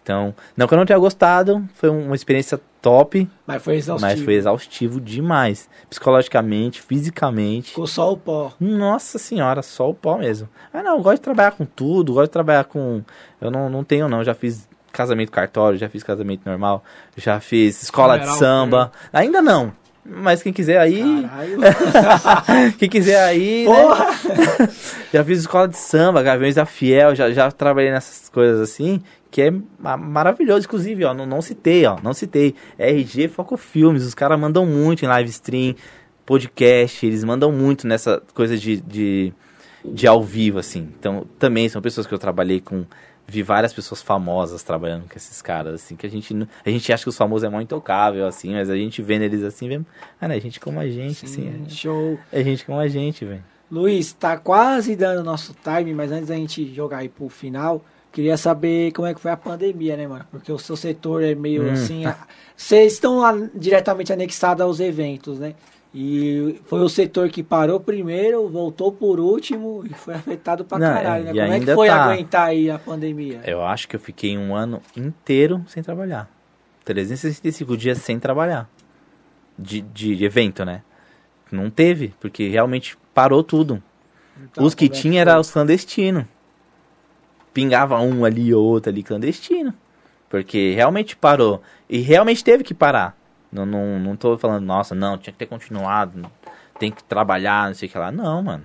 Então, 0.02 0.34
não 0.56 0.66
que 0.66 0.74
eu 0.74 0.78
não 0.78 0.86
tenha 0.86 0.98
gostado, 0.98 1.68
foi 1.74 1.88
uma 1.90 2.16
experiência 2.16 2.58
top, 2.82 3.28
Mas 3.46 3.62
foi 3.62 3.76
exaustivo. 3.76 4.10
mas 4.10 4.20
foi 4.24 4.34
exaustivo 4.34 5.00
demais. 5.00 5.68
Psicologicamente, 5.88 6.80
fisicamente. 6.82 7.68
Ficou 7.68 7.86
só 7.86 8.10
o 8.12 8.16
pó. 8.16 8.52
Nossa 8.58 9.18
senhora, 9.18 9.62
só 9.62 9.90
o 9.90 9.94
pó 9.94 10.16
mesmo. 10.16 10.48
Ah, 10.72 10.82
não, 10.82 10.96
eu 10.96 11.02
gosto 11.02 11.16
de 11.18 11.22
trabalhar 11.22 11.52
com 11.52 11.64
tudo, 11.66 12.14
gosto 12.14 12.26
de 12.28 12.32
trabalhar 12.32 12.64
com. 12.64 13.02
Eu 13.40 13.50
não, 13.50 13.68
não 13.68 13.84
tenho, 13.84 14.08
não. 14.08 14.24
Já 14.24 14.34
fiz 14.34 14.66
casamento 14.92 15.30
cartório, 15.32 15.78
já 15.78 15.88
fiz 15.88 16.02
casamento 16.02 16.42
normal, 16.46 16.82
já 17.16 17.40
fiz 17.40 17.82
escola 17.82 18.18
de 18.18 18.28
samba. 18.36 18.90
Ainda 19.12 19.40
não. 19.42 19.72
Mas 20.04 20.42
quem 20.42 20.52
quiser 20.52 20.78
aí. 20.78 21.02
Quem 22.78 22.88
quiser 22.88 23.22
aí. 23.22 23.66
né? 23.68 23.72
Porra! 23.74 24.06
Já 25.12 25.24
fiz 25.24 25.40
escola 25.40 25.68
de 25.68 25.76
samba, 25.76 26.22
Gaviões 26.22 26.54
da 26.54 26.64
Fiel, 26.64 27.14
já, 27.14 27.30
já 27.32 27.50
trabalhei 27.50 27.90
nessas 27.90 28.28
coisas 28.28 28.60
assim. 28.60 29.02
que 29.30 29.42
é 29.42 29.52
ma- 29.78 29.96
maravilhoso. 29.98 30.66
Inclusive, 30.66 31.04
ó, 31.04 31.12
não, 31.12 31.26
não 31.26 31.42
citei, 31.42 31.84
ó, 31.84 31.98
não 32.02 32.14
citei. 32.14 32.54
RG 32.78 33.28
Foco 33.28 33.56
Filmes, 33.56 34.04
os 34.04 34.14
caras 34.14 34.38
mandam 34.40 34.64
muito 34.64 35.04
em 35.04 35.08
live 35.08 35.28
stream, 35.30 35.74
podcast, 36.24 37.04
eles 37.04 37.22
mandam 37.24 37.52
muito 37.52 37.86
nessa 37.86 38.22
coisa 38.34 38.56
de, 38.56 38.80
de, 38.80 39.32
de 39.84 40.06
ao 40.06 40.22
vivo, 40.22 40.58
assim. 40.58 40.88
Então, 40.98 41.26
também 41.38 41.68
são 41.68 41.82
pessoas 41.82 42.06
que 42.06 42.14
eu 42.14 42.18
trabalhei 42.18 42.60
com. 42.60 42.84
Vi 43.30 43.42
várias 43.44 43.72
pessoas 43.72 44.02
famosas 44.02 44.62
trabalhando 44.64 45.08
com 45.08 45.16
esses 45.16 45.40
caras, 45.40 45.74
assim, 45.74 45.94
que 45.94 46.04
a 46.04 46.10
gente, 46.10 46.34
a 46.66 46.68
gente 46.70 46.92
acha 46.92 47.04
que 47.04 47.08
os 47.08 47.16
famosos 47.16 47.44
é 47.44 47.48
mó 47.48 47.60
intocável, 47.60 48.26
assim, 48.26 48.54
mas 48.54 48.68
a 48.68 48.74
gente 48.76 49.00
vendo 49.00 49.22
eles 49.22 49.44
assim, 49.44 49.68
vê, 49.68 49.80
ah, 50.20 50.26
né, 50.26 50.40
gente 50.40 50.58
como 50.58 50.80
a 50.80 50.88
gente, 50.88 51.24
assim, 51.24 51.64
Show. 51.68 52.18
é, 52.32 52.40
é 52.40 52.44
gente 52.44 52.64
como 52.64 52.78
a 52.80 52.88
gente, 52.88 53.24
velho. 53.24 53.44
Luiz, 53.70 54.12
tá 54.12 54.36
quase 54.36 54.96
dando 54.96 55.22
nosso 55.22 55.54
time, 55.62 55.94
mas 55.94 56.10
antes 56.10 56.26
da 56.26 56.34
gente 56.34 56.74
jogar 56.74 56.98
aí 56.98 57.08
pro 57.08 57.28
final, 57.28 57.84
queria 58.10 58.36
saber 58.36 58.90
como 58.90 59.06
é 59.06 59.14
que 59.14 59.20
foi 59.20 59.30
a 59.30 59.36
pandemia, 59.36 59.96
né, 59.96 60.08
mano? 60.08 60.24
Porque 60.28 60.50
o 60.50 60.58
seu 60.58 60.74
setor 60.76 61.22
é 61.22 61.36
meio 61.36 61.62
Hum. 61.68 61.72
assim. 61.72 62.02
Vocês 62.56 62.94
estão 62.94 63.18
lá 63.20 63.32
diretamente 63.54 64.12
anexados 64.12 64.60
aos 64.60 64.80
eventos, 64.80 65.38
né? 65.38 65.54
E 65.92 66.60
foi 66.66 66.80
o 66.80 66.88
setor 66.88 67.28
que 67.30 67.42
parou 67.42 67.80
primeiro, 67.80 68.48
voltou 68.48 68.92
por 68.92 69.18
último 69.18 69.84
e 69.84 69.92
foi 69.92 70.14
afetado 70.14 70.64
pra 70.64 70.78
Não, 70.78 70.94
caralho, 70.94 71.24
né? 71.24 71.32
Como 71.32 71.52
é 71.52 71.60
que 71.60 71.74
foi 71.74 71.88
tá. 71.88 72.04
aguentar 72.04 72.46
aí 72.48 72.70
a 72.70 72.78
pandemia? 72.78 73.40
Eu 73.44 73.62
acho 73.62 73.88
que 73.88 73.96
eu 73.96 74.00
fiquei 74.00 74.38
um 74.38 74.54
ano 74.54 74.80
inteiro 74.96 75.64
sem 75.66 75.82
trabalhar. 75.82 76.30
365 76.84 77.76
dias 77.76 77.98
sem 77.98 78.20
trabalhar. 78.20 78.68
De, 79.58 79.80
de 79.80 80.24
evento, 80.24 80.64
né? 80.64 80.82
Não 81.50 81.68
teve, 81.68 82.14
porque 82.20 82.48
realmente 82.48 82.96
parou 83.12 83.42
tudo. 83.42 83.82
Então, 84.42 84.64
os 84.64 84.74
que 84.74 84.86
é 84.86 84.88
tinha 84.88 85.20
eram 85.20 85.40
os 85.40 85.50
clandestinos. 85.50 86.24
Pingava 87.52 88.00
um 88.00 88.24
ali 88.24 88.54
ou 88.54 88.64
outro 88.64 88.90
ali 88.90 89.02
clandestino. 89.02 89.74
Porque 90.28 90.72
realmente 90.72 91.16
parou. 91.16 91.60
E 91.88 91.98
realmente 91.98 92.44
teve 92.44 92.62
que 92.62 92.72
parar. 92.72 93.19
Não, 93.52 93.66
não, 93.66 93.98
não 93.98 94.16
tô 94.16 94.38
falando, 94.38 94.64
nossa, 94.64 94.94
não, 94.94 95.18
tinha 95.18 95.32
que 95.32 95.38
ter 95.38 95.46
continuado. 95.46 96.30
Tem 96.78 96.90
que 96.90 97.02
trabalhar, 97.04 97.66
não 97.68 97.74
sei 97.74 97.88
o 97.88 97.92
que 97.92 97.98
lá. 97.98 98.10
Não, 98.12 98.42
mano. 98.42 98.64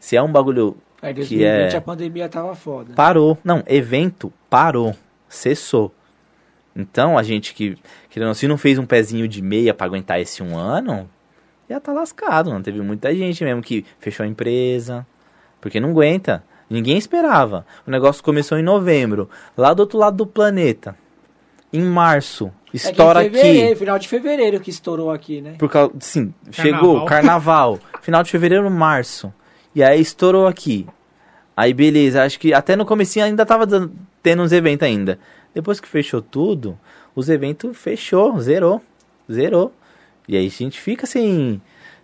Se 0.00 0.16
é 0.16 0.22
um 0.22 0.30
bagulho 0.32 0.76
Aí, 1.00 1.12
que 1.12 1.20
2020 1.20 1.74
é- 1.74 1.76
a 1.76 1.80
pandemia 1.80 2.28
tava 2.28 2.54
foda. 2.54 2.94
parou. 2.94 3.38
Não, 3.44 3.62
evento 3.66 4.32
parou. 4.50 4.94
Cessou. 5.28 5.94
Então, 6.74 7.18
a 7.18 7.22
gente 7.22 7.54
que, 7.54 7.76
não, 8.16 8.32
se 8.34 8.48
não 8.48 8.56
fez 8.56 8.78
um 8.78 8.86
pezinho 8.86 9.28
de 9.28 9.42
meia 9.42 9.74
pra 9.74 9.86
aguentar 9.86 10.20
esse 10.20 10.42
um 10.42 10.56
ano, 10.56 11.08
já 11.68 11.78
tá 11.78 11.92
lascado, 11.92 12.50
mano. 12.50 12.64
Teve 12.64 12.80
muita 12.80 13.14
gente 13.14 13.44
mesmo 13.44 13.62
que 13.62 13.84
fechou 13.98 14.24
a 14.24 14.26
empresa, 14.26 15.06
porque 15.60 15.78
não 15.78 15.90
aguenta. 15.90 16.42
Ninguém 16.70 16.96
esperava. 16.96 17.66
O 17.86 17.90
negócio 17.90 18.24
começou 18.24 18.58
em 18.58 18.62
novembro, 18.62 19.28
lá 19.56 19.74
do 19.74 19.80
outro 19.80 19.98
lado 19.98 20.16
do 20.16 20.26
planeta. 20.26 20.96
Em 21.72 21.82
março, 21.82 22.52
É 22.72 22.76
estoura 22.76 23.20
fevereiro, 23.22 23.66
aqui. 23.68 23.76
final 23.76 23.98
de 23.98 24.08
fevereiro 24.08 24.60
que 24.60 24.70
estourou 24.70 25.10
aqui, 25.10 25.40
né? 25.40 25.54
Por 25.58 25.70
causa, 25.70 25.92
sim, 26.00 26.34
Carnaval. 26.54 26.54
chegou 26.82 27.04
carnaval, 27.06 27.78
final 28.02 28.22
de 28.22 28.30
fevereiro, 28.30 28.70
março. 28.70 29.32
E 29.74 29.82
aí 29.82 30.00
estourou 30.00 30.46
aqui. 30.46 30.86
Aí 31.56 31.72
beleza, 31.72 32.22
acho 32.24 32.38
que 32.38 32.52
até 32.52 32.76
no 32.76 32.84
comecinho 32.84 33.24
ainda 33.24 33.44
tava 33.46 33.64
dando- 33.66 33.92
tendo 34.22 34.42
uns 34.42 34.52
eventos 34.52 34.86
ainda. 34.86 35.18
Depois 35.54 35.80
que 35.80 35.88
fechou 35.88 36.20
tudo, 36.22 36.78
os 37.14 37.28
eventos 37.28 37.76
fechou, 37.76 38.38
zerou. 38.40 38.80
Zerou. 39.30 39.72
E 40.28 40.36
aí 40.36 40.46
a 40.46 40.50
gente 40.50 40.80
fica 40.80 41.06
sem 41.06 41.60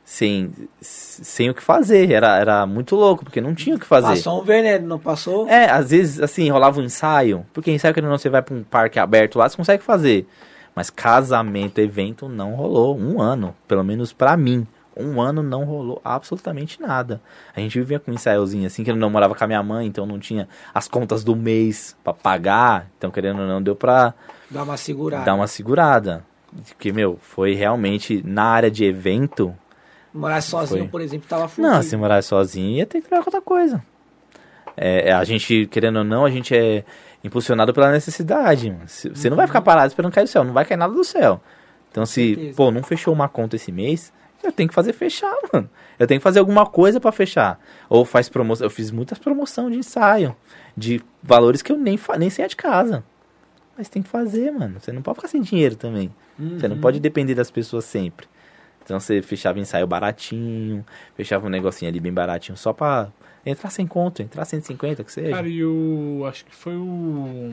sem 0.08 0.50
sem 0.80 1.50
o 1.50 1.54
que 1.54 1.62
fazer. 1.62 2.10
Era, 2.10 2.38
era 2.38 2.66
muito 2.66 2.96
louco, 2.96 3.24
porque 3.24 3.42
não 3.42 3.54
tinha 3.54 3.76
o 3.76 3.78
que 3.78 3.84
fazer. 3.84 4.06
Passou 4.08 4.40
um 4.40 4.42
veneno, 4.44 4.86
não 4.88 4.98
passou? 4.98 5.46
É, 5.46 5.70
às 5.70 5.90
vezes, 5.90 6.18
assim, 6.18 6.48
rolava 6.48 6.80
um 6.80 6.82
ensaio. 6.82 7.44
Porque 7.52 7.70
ensaio, 7.70 7.92
querendo 7.92 8.06
ou 8.08 8.12
não, 8.12 8.18
você 8.18 8.30
vai 8.30 8.40
pra 8.40 8.54
um 8.54 8.62
parque 8.64 8.98
aberto 8.98 9.38
lá, 9.38 9.46
você 9.46 9.56
consegue 9.56 9.82
fazer. 9.82 10.26
Mas 10.74 10.88
casamento, 10.88 11.78
evento, 11.78 12.26
não 12.26 12.54
rolou. 12.54 12.98
Um 12.98 13.20
ano, 13.20 13.54
pelo 13.68 13.84
menos 13.84 14.10
pra 14.10 14.34
mim. 14.34 14.66
Um 14.96 15.20
ano 15.20 15.42
não 15.42 15.64
rolou 15.64 16.00
absolutamente 16.02 16.80
nada. 16.80 17.20
A 17.54 17.60
gente 17.60 17.78
vivia 17.78 18.00
com 18.00 18.10
um 18.10 18.14
ensaiozinho, 18.14 18.66
assim, 18.66 18.82
que 18.82 18.90
eu 18.90 18.96
não 18.96 19.10
morava 19.10 19.34
com 19.34 19.44
a 19.44 19.46
minha 19.46 19.62
mãe, 19.62 19.86
então 19.86 20.06
não 20.06 20.18
tinha 20.18 20.48
as 20.72 20.88
contas 20.88 21.22
do 21.22 21.36
mês 21.36 21.94
pra 22.02 22.14
pagar. 22.14 22.86
Então, 22.96 23.10
querendo 23.10 23.42
ou 23.42 23.46
não, 23.46 23.62
deu 23.62 23.76
pra 23.76 24.14
Dá 24.50 24.62
uma 24.62 24.78
segurada. 24.78 25.24
dar 25.24 25.34
uma 25.34 25.46
segurada. 25.46 26.24
Porque, 26.66 26.92
meu, 26.92 27.18
foi 27.20 27.52
realmente 27.54 28.22
na 28.26 28.44
área 28.44 28.70
de 28.70 28.86
evento. 28.86 29.54
Morar 30.18 30.40
sozinho, 30.42 30.80
Foi. 30.82 30.88
por 30.88 31.00
exemplo, 31.00 31.28
tava 31.28 31.48
fudido. 31.48 31.72
Não, 31.74 31.82
se 31.82 31.96
morar 31.96 32.22
sozinho 32.22 32.76
ia 32.76 32.86
ter 32.86 33.00
que 33.00 33.08
trabalhar 33.08 33.24
com 33.24 33.28
outra 33.30 33.40
coisa. 33.42 33.82
É, 34.76 35.10
é, 35.10 35.12
a 35.12 35.24
gente, 35.24 35.66
querendo 35.70 35.98
ou 35.98 36.04
não, 36.04 36.24
a 36.24 36.30
gente 36.30 36.54
é 36.54 36.84
impulsionado 37.22 37.72
pela 37.72 37.90
necessidade. 37.90 38.70
mano. 38.70 38.84
Você 38.86 39.28
não 39.30 39.36
vai 39.36 39.46
ficar 39.46 39.60
parado 39.60 39.88
esperando 39.88 40.12
cair 40.12 40.24
do 40.24 40.30
céu, 40.30 40.44
não 40.44 40.52
vai 40.52 40.64
cair 40.64 40.76
nada 40.78 40.92
do 40.92 41.04
céu. 41.04 41.40
Então, 41.90 42.04
se, 42.06 42.34
certeza. 42.34 42.56
pô, 42.56 42.70
não 42.70 42.82
fechou 42.82 43.12
uma 43.14 43.28
conta 43.28 43.56
esse 43.56 43.72
mês, 43.72 44.12
eu 44.42 44.52
tenho 44.52 44.68
que 44.68 44.74
fazer 44.74 44.92
fechar, 44.92 45.34
mano. 45.52 45.68
Eu 45.98 46.06
tenho 46.06 46.20
que 46.20 46.22
fazer 46.22 46.38
alguma 46.38 46.64
coisa 46.66 47.00
pra 47.00 47.10
fechar. 47.10 47.58
Ou 47.88 48.04
faz 48.04 48.28
promoção. 48.28 48.66
Eu 48.66 48.70
fiz 48.70 48.90
muitas 48.92 49.18
promoção 49.18 49.68
de 49.70 49.76
ensaio, 49.78 50.36
de 50.76 51.00
valores 51.22 51.60
que 51.62 51.72
eu 51.72 51.76
nem, 51.78 51.98
nem 52.18 52.30
saía 52.30 52.46
de 52.48 52.54
casa. 52.56 53.02
Mas 53.76 53.88
tem 53.88 54.02
que 54.02 54.08
fazer, 54.08 54.50
mano. 54.52 54.78
Você 54.80 54.92
não 54.92 55.02
pode 55.02 55.16
ficar 55.16 55.28
sem 55.28 55.40
dinheiro 55.40 55.74
também. 55.76 56.12
Você 56.38 56.68
não 56.68 56.76
Uhum. 56.76 56.82
pode 56.82 57.00
depender 57.00 57.34
das 57.34 57.50
pessoas 57.50 57.84
sempre. 57.84 58.26
Então 58.88 58.98
você 58.98 59.20
fechava 59.20 59.60
ensaio 59.60 59.86
baratinho, 59.86 60.82
fechava 61.14 61.46
um 61.46 61.50
negocinho 61.50 61.90
ali 61.90 62.00
bem 62.00 62.10
baratinho 62.10 62.56
só 62.56 62.72
pra 62.72 63.12
entrar 63.44 63.68
sem 63.68 63.86
conto, 63.86 64.22
entrar 64.22 64.46
150, 64.46 65.04
que 65.04 65.12
seja. 65.12 65.28
Cara, 65.28 65.46
e 65.46 65.62
o. 65.62 66.24
Acho 66.26 66.46
que 66.46 66.54
foi 66.54 66.74
o. 66.74 67.52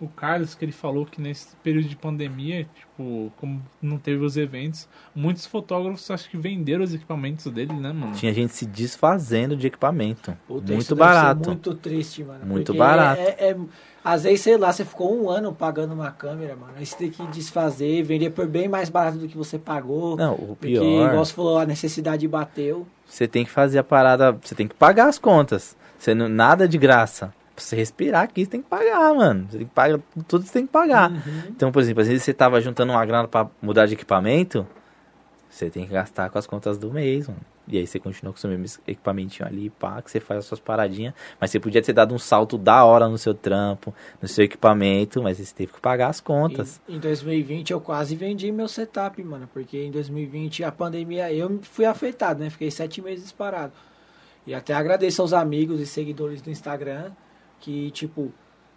O 0.00 0.08
Carlos 0.08 0.54
que 0.54 0.64
ele 0.64 0.72
falou 0.72 1.04
que 1.04 1.20
nesse 1.20 1.54
período 1.56 1.88
de 1.88 1.96
pandemia, 1.96 2.66
tipo, 2.74 3.30
como 3.36 3.62
não 3.82 3.98
teve 3.98 4.24
os 4.24 4.36
eventos, 4.36 4.88
muitos 5.14 5.44
fotógrafos 5.44 6.10
acho 6.10 6.30
que 6.30 6.38
venderam 6.38 6.82
os 6.82 6.94
equipamentos 6.94 7.44
dele, 7.52 7.74
né, 7.74 7.92
mano? 7.92 8.12
Tinha 8.14 8.32
gente 8.32 8.52
se 8.54 8.64
desfazendo 8.64 9.56
de 9.56 9.66
equipamento. 9.66 10.34
Puta, 10.46 10.72
muito 10.72 10.96
barato. 10.96 11.50
muito 11.50 11.74
triste, 11.74 12.24
mano. 12.24 12.46
Muito 12.46 12.66
porque 12.66 12.78
barato. 12.78 13.20
É, 13.20 13.50
é- 13.50 13.56
às 14.02 14.22
vezes, 14.22 14.40
sei 14.40 14.56
lá, 14.56 14.72
você 14.72 14.82
ficou 14.84 15.14
um 15.14 15.28
ano 15.28 15.52
pagando 15.52 15.92
uma 15.92 16.10
câmera, 16.10 16.56
mano. 16.56 16.72
Aí 16.76 16.86
você 16.86 16.96
tem 16.96 17.10
que 17.10 17.26
desfazer, 17.26 18.02
vender 18.02 18.30
por 18.30 18.46
bem 18.46 18.66
mais 18.66 18.88
barato 18.88 19.18
do 19.18 19.28
que 19.28 19.36
você 19.36 19.58
pagou. 19.58 20.16
Não, 20.16 20.32
o 20.34 20.56
Porque, 20.58 20.68
pior, 20.78 21.08
igual 21.08 21.24
você 21.24 21.34
falou, 21.34 21.58
a 21.58 21.66
necessidade 21.66 22.26
bateu. 22.26 22.86
você 23.04 23.28
tem 23.28 23.44
que 23.44 23.50
fazer 23.50 23.78
a 23.78 23.84
parada, 23.84 24.32
você 24.32 24.54
tem 24.54 24.66
que 24.66 24.74
pagar 24.74 25.08
as 25.08 25.18
contas. 25.18 25.76
Você 25.98 26.14
não, 26.14 26.30
nada 26.30 26.66
de 26.66 26.78
graça. 26.78 27.34
Pra 27.60 27.66
você 27.66 27.76
respirar 27.76 28.22
aqui, 28.22 28.44
você 28.44 28.50
tem 28.50 28.62
que 28.62 28.68
pagar, 28.68 29.14
mano. 29.14 29.46
Você 29.48 29.58
tem 29.58 29.66
que 29.66 29.74
pagar, 29.74 30.00
tudo 30.26 30.46
você 30.46 30.52
tem 30.52 30.66
que 30.66 30.72
pagar. 30.72 31.10
Uhum. 31.10 31.42
Então, 31.50 31.70
por 31.70 31.82
exemplo, 31.82 32.00
às 32.00 32.08
vezes 32.08 32.22
você 32.22 32.32
tava 32.32 32.60
juntando 32.60 32.92
uma 32.92 33.04
grana 33.04 33.28
pra 33.28 33.48
mudar 33.60 33.86
de 33.86 33.94
equipamento, 33.94 34.66
você 35.48 35.68
tem 35.68 35.86
que 35.86 35.92
gastar 35.92 36.30
com 36.30 36.38
as 36.38 36.46
contas 36.46 36.78
do 36.78 36.90
mês, 36.90 37.28
mano. 37.28 37.40
E 37.68 37.78
aí 37.78 37.86
você 37.86 38.00
continua 38.00 38.32
com 38.32 38.38
o 38.38 38.40
seu 38.40 38.50
mesmo 38.50 38.82
equipamentinho 38.86 39.46
ali, 39.46 39.70
pá, 39.70 40.00
que 40.02 40.10
você 40.10 40.18
faz 40.18 40.40
as 40.40 40.46
suas 40.46 40.58
paradinhas. 40.58 41.14
Mas 41.38 41.50
você 41.50 41.60
podia 41.60 41.80
ter 41.82 41.92
dado 41.92 42.14
um 42.14 42.18
salto 42.18 42.56
da 42.56 42.84
hora 42.84 43.08
no 43.08 43.18
seu 43.18 43.34
trampo, 43.34 43.94
no 44.20 44.26
seu 44.26 44.44
equipamento, 44.44 45.22
mas 45.22 45.36
você 45.36 45.54
teve 45.54 45.72
que 45.74 45.80
pagar 45.80 46.08
as 46.08 46.20
contas. 46.20 46.80
Em, 46.88 46.96
em 46.96 46.98
2020 46.98 47.70
eu 47.70 47.80
quase 47.80 48.16
vendi 48.16 48.50
meu 48.50 48.66
setup, 48.66 49.22
mano. 49.22 49.48
Porque 49.52 49.78
em 49.78 49.90
2020 49.90 50.64
a 50.64 50.72
pandemia 50.72 51.32
eu 51.32 51.60
fui 51.62 51.84
afetado, 51.84 52.42
né? 52.42 52.50
Fiquei 52.50 52.70
sete 52.70 53.00
meses 53.00 53.30
parado. 53.30 53.72
E 54.46 54.54
até 54.54 54.74
agradeço 54.74 55.22
aos 55.22 55.32
amigos 55.32 55.78
e 55.78 55.86
seguidores 55.86 56.42
do 56.42 56.50
Instagram 56.50 57.12
que, 57.60 57.90
tipo, 57.90 58.32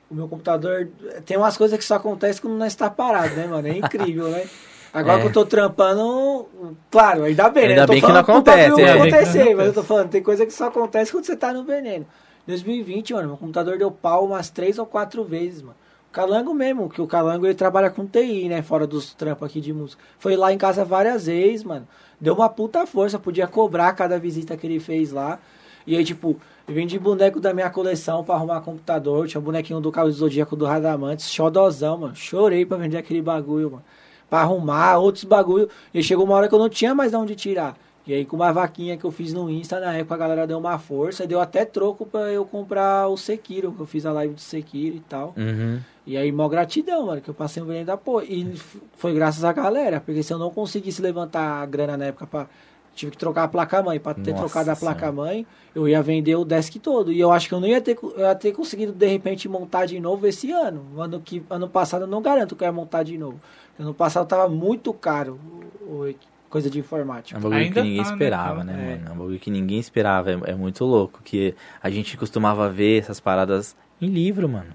o 0.10 0.16
meu 0.16 0.28
computador 0.28 0.88
tem 1.26 1.38
umas 1.38 1.58
coisas 1.58 1.78
que 1.78 1.84
só 1.86 1.96
acontecem 1.96 2.42
quando 2.42 2.56
não 2.58 2.66
está 2.66 2.90
parado, 2.90 3.34
né, 3.36 3.48
mano? 3.48 3.68
É 3.68 3.78
incrível, 3.78 4.30
né? 4.30 4.46
Agora 4.94 5.18
É. 5.18 5.22
que 5.22 5.28
eu 5.28 5.34
tô 5.34 5.44
trampando, 5.46 6.48
claro, 6.92 7.24
ainda 7.24 7.50
bem, 7.50 7.64
né? 7.64 7.70
Ainda 7.74 7.88
tô 7.88 7.94
bem 7.94 8.02
que 8.02 8.08
não 8.08 8.20
acontece, 8.20 8.82
é. 8.82 8.92
acontecer, 8.92 9.48
que 9.48 9.56
mas 9.56 9.68
eu 9.68 9.74
tô 9.74 9.84
falando, 9.84 10.10
tem 10.10 10.22
coisa 10.22 10.46
que 10.46 10.54
só 10.54 10.68
acontece 10.68 11.12
quando 11.12 11.26
você 11.26 11.36
tá 11.36 11.52
no 11.52 11.64
veneno. 11.64 12.06
2020, 12.46 13.14
mano, 13.14 13.30
meu 13.30 13.38
computador 13.38 13.78
deu 13.78 13.90
pau 13.90 14.26
umas 14.26 14.50
três 14.52 14.78
ou 14.78 14.86
quatro 14.86 15.24
vezes, 15.24 15.62
mano. 15.62 15.76
O 16.10 16.14
Calango 16.14 16.54
mesmo, 16.54 16.90
que 16.90 17.02
o 17.02 17.08
Calango 17.08 17.48
ele 17.48 17.56
trabalha 17.56 17.90
com 17.90 18.06
TI, 18.06 18.48
né? 18.48 18.62
Fora 18.62 18.86
dos 18.86 19.16
trampos 19.16 19.48
aqui 19.50 19.60
de 19.60 19.74
música. 19.74 20.04
Foi 20.20 20.36
lá 20.36 20.54
em 20.54 20.60
casa 20.60 20.86
várias 20.86 21.26
vezes, 21.26 21.64
mano. 21.64 21.88
Deu 22.22 22.36
uma 22.36 22.48
puta 22.50 22.86
força, 22.86 23.18
podia 23.18 23.48
cobrar 23.48 23.94
cada 23.94 24.20
visita 24.20 24.56
que 24.56 24.68
ele 24.68 24.80
fez 24.80 25.12
lá. 25.12 25.40
E 25.88 25.96
aí, 25.98 26.04
tipo, 26.06 26.40
vendi 26.68 26.98
boneco 26.98 27.40
da 27.40 27.54
minha 27.54 27.70
coleção 27.70 28.24
pra 28.24 28.36
arrumar 28.36 28.62
computador. 28.62 29.28
Tinha 29.28 29.42
um 29.42 29.44
bonequinho 29.44 29.80
do 29.80 29.92
Carlos 29.92 30.16
Zodíaco 30.16 30.56
do 30.56 30.66
Radamantes, 30.66 31.30
xodozão, 31.30 31.98
mano. 31.98 32.16
Chorei 32.16 32.66
pra 32.66 32.78
vender 32.78 32.98
aquele 32.98 33.22
bagulho, 33.22 33.72
mano. 33.72 33.84
Pra 34.30 34.40
arrumar 34.40 34.98
outros 34.98 35.24
bagulho. 35.24 35.70
E 35.94 36.02
chegou 36.02 36.26
uma 36.26 36.36
hora 36.36 36.48
que 36.48 36.56
eu 36.56 36.60
não 36.60 36.70
tinha 36.70 36.96
mais 36.96 37.12
de 37.12 37.18
onde 37.18 37.36
tirar. 37.36 37.76
E 38.06 38.14
aí, 38.14 38.26
com 38.26 38.36
uma 38.36 38.52
vaquinha 38.52 38.98
que 38.98 39.06
eu 39.06 39.12
fiz 39.12 39.32
no 39.32 39.50
Insta, 39.50 39.80
na 39.80 39.94
época 39.94 40.16
a 40.16 40.18
galera 40.18 40.46
deu 40.46 40.58
uma 40.58 40.78
força. 40.78 41.26
Deu 41.26 41.40
até 41.40 41.64
troco 41.64 42.06
pra 42.06 42.32
eu 42.32 42.44
comprar 42.44 43.08
o 43.08 43.16
Sekiro, 43.16 43.72
que 43.72 43.80
eu 43.80 43.86
fiz 43.86 44.06
a 44.06 44.12
live 44.12 44.34
do 44.34 44.42
Sekiro 44.42 44.98
e 44.98 45.00
tal. 45.02 45.34
Uhum. 45.38 45.80
E 46.06 46.18
aí, 46.18 46.30
mó 46.30 46.50
gratidão, 46.50 47.06
mano, 47.06 47.22
que 47.22 47.30
eu 47.30 47.34
passei 47.34 47.64
um 47.64 47.66
veneno 47.66 47.86
da 47.86 47.96
porra. 47.96 48.26
E 48.26 48.56
foi 48.98 49.14
graças 49.14 49.46
à 49.46 49.54
galera, 49.54 50.02
porque 50.02 50.22
se 50.22 50.34
eu 50.34 50.38
não 50.38 50.50
conseguisse 50.50 51.02
levantar 51.02 51.62
a 51.62 51.66
grana 51.66 51.96
na 51.96 52.06
época 52.06 52.28
pra 52.28 52.48
tive 52.96 53.12
que 53.12 53.18
trocar 53.18 53.44
a 53.44 53.48
placa-mãe. 53.48 54.00
Pra 54.00 54.14
ter 54.14 54.32
Nossa 54.32 54.44
trocado 54.44 54.72
a 54.72 54.76
placa-mãe, 54.76 55.46
eu 55.76 55.88
ia 55.88 56.02
vender 56.02 56.36
o 56.36 56.46
desk 56.46 56.78
todo. 56.80 57.12
E 57.12 57.20
eu 57.20 57.32
acho 57.32 57.48
que 57.48 57.54
eu 57.54 57.60
não 57.60 57.68
ia 57.68 57.82
ter, 57.82 57.98
eu 58.02 58.20
ia 58.20 58.36
ter 58.36 58.52
conseguido, 58.52 58.92
de 58.92 59.08
repente, 59.08 59.48
montar 59.50 59.86
de 59.86 60.00
novo 60.00 60.26
esse 60.28 60.52
ano. 60.52 60.86
Ano, 60.98 61.20
que, 61.20 61.44
ano 61.50 61.68
passado 61.68 62.04
eu 62.04 62.08
não 62.08 62.22
garanto 62.22 62.56
que 62.56 62.64
eu 62.64 62.68
ia 62.68 62.72
montar 62.72 63.04
de 63.04 63.18
novo. 63.18 63.40
Ano 63.80 63.94
passado 63.94 64.28
tava 64.28 64.48
muito 64.48 64.94
caro 64.94 65.40
o, 65.82 66.06
o- 66.10 66.16
coisa 66.50 66.70
de 66.70 66.78
É 66.78 66.82
informática. 66.82 67.40
um 67.40 67.42
bagulho 67.42 67.60
Ainda 67.62 67.82
que 67.82 67.88
ninguém 67.88 68.04
tá, 68.04 68.12
esperava, 68.12 68.64
né, 68.64 68.74
É. 68.74 68.96
mano? 68.98 69.10
É 69.10 69.12
um 69.12 69.18
bagulho 69.18 69.40
que 69.40 69.50
ninguém 69.50 69.80
esperava. 69.80 70.32
É, 70.32 70.40
é 70.52 70.56
muito 70.56 70.86
louco. 70.86 71.20
Que 71.24 71.56
a 71.82 71.90
gente 71.90 72.16
costumava 72.16 72.70
ver 72.70 73.00
essas 73.02 73.20
paradas 73.20 73.76
em 74.00 74.08
livro, 74.08 74.48
mano. 74.48 74.72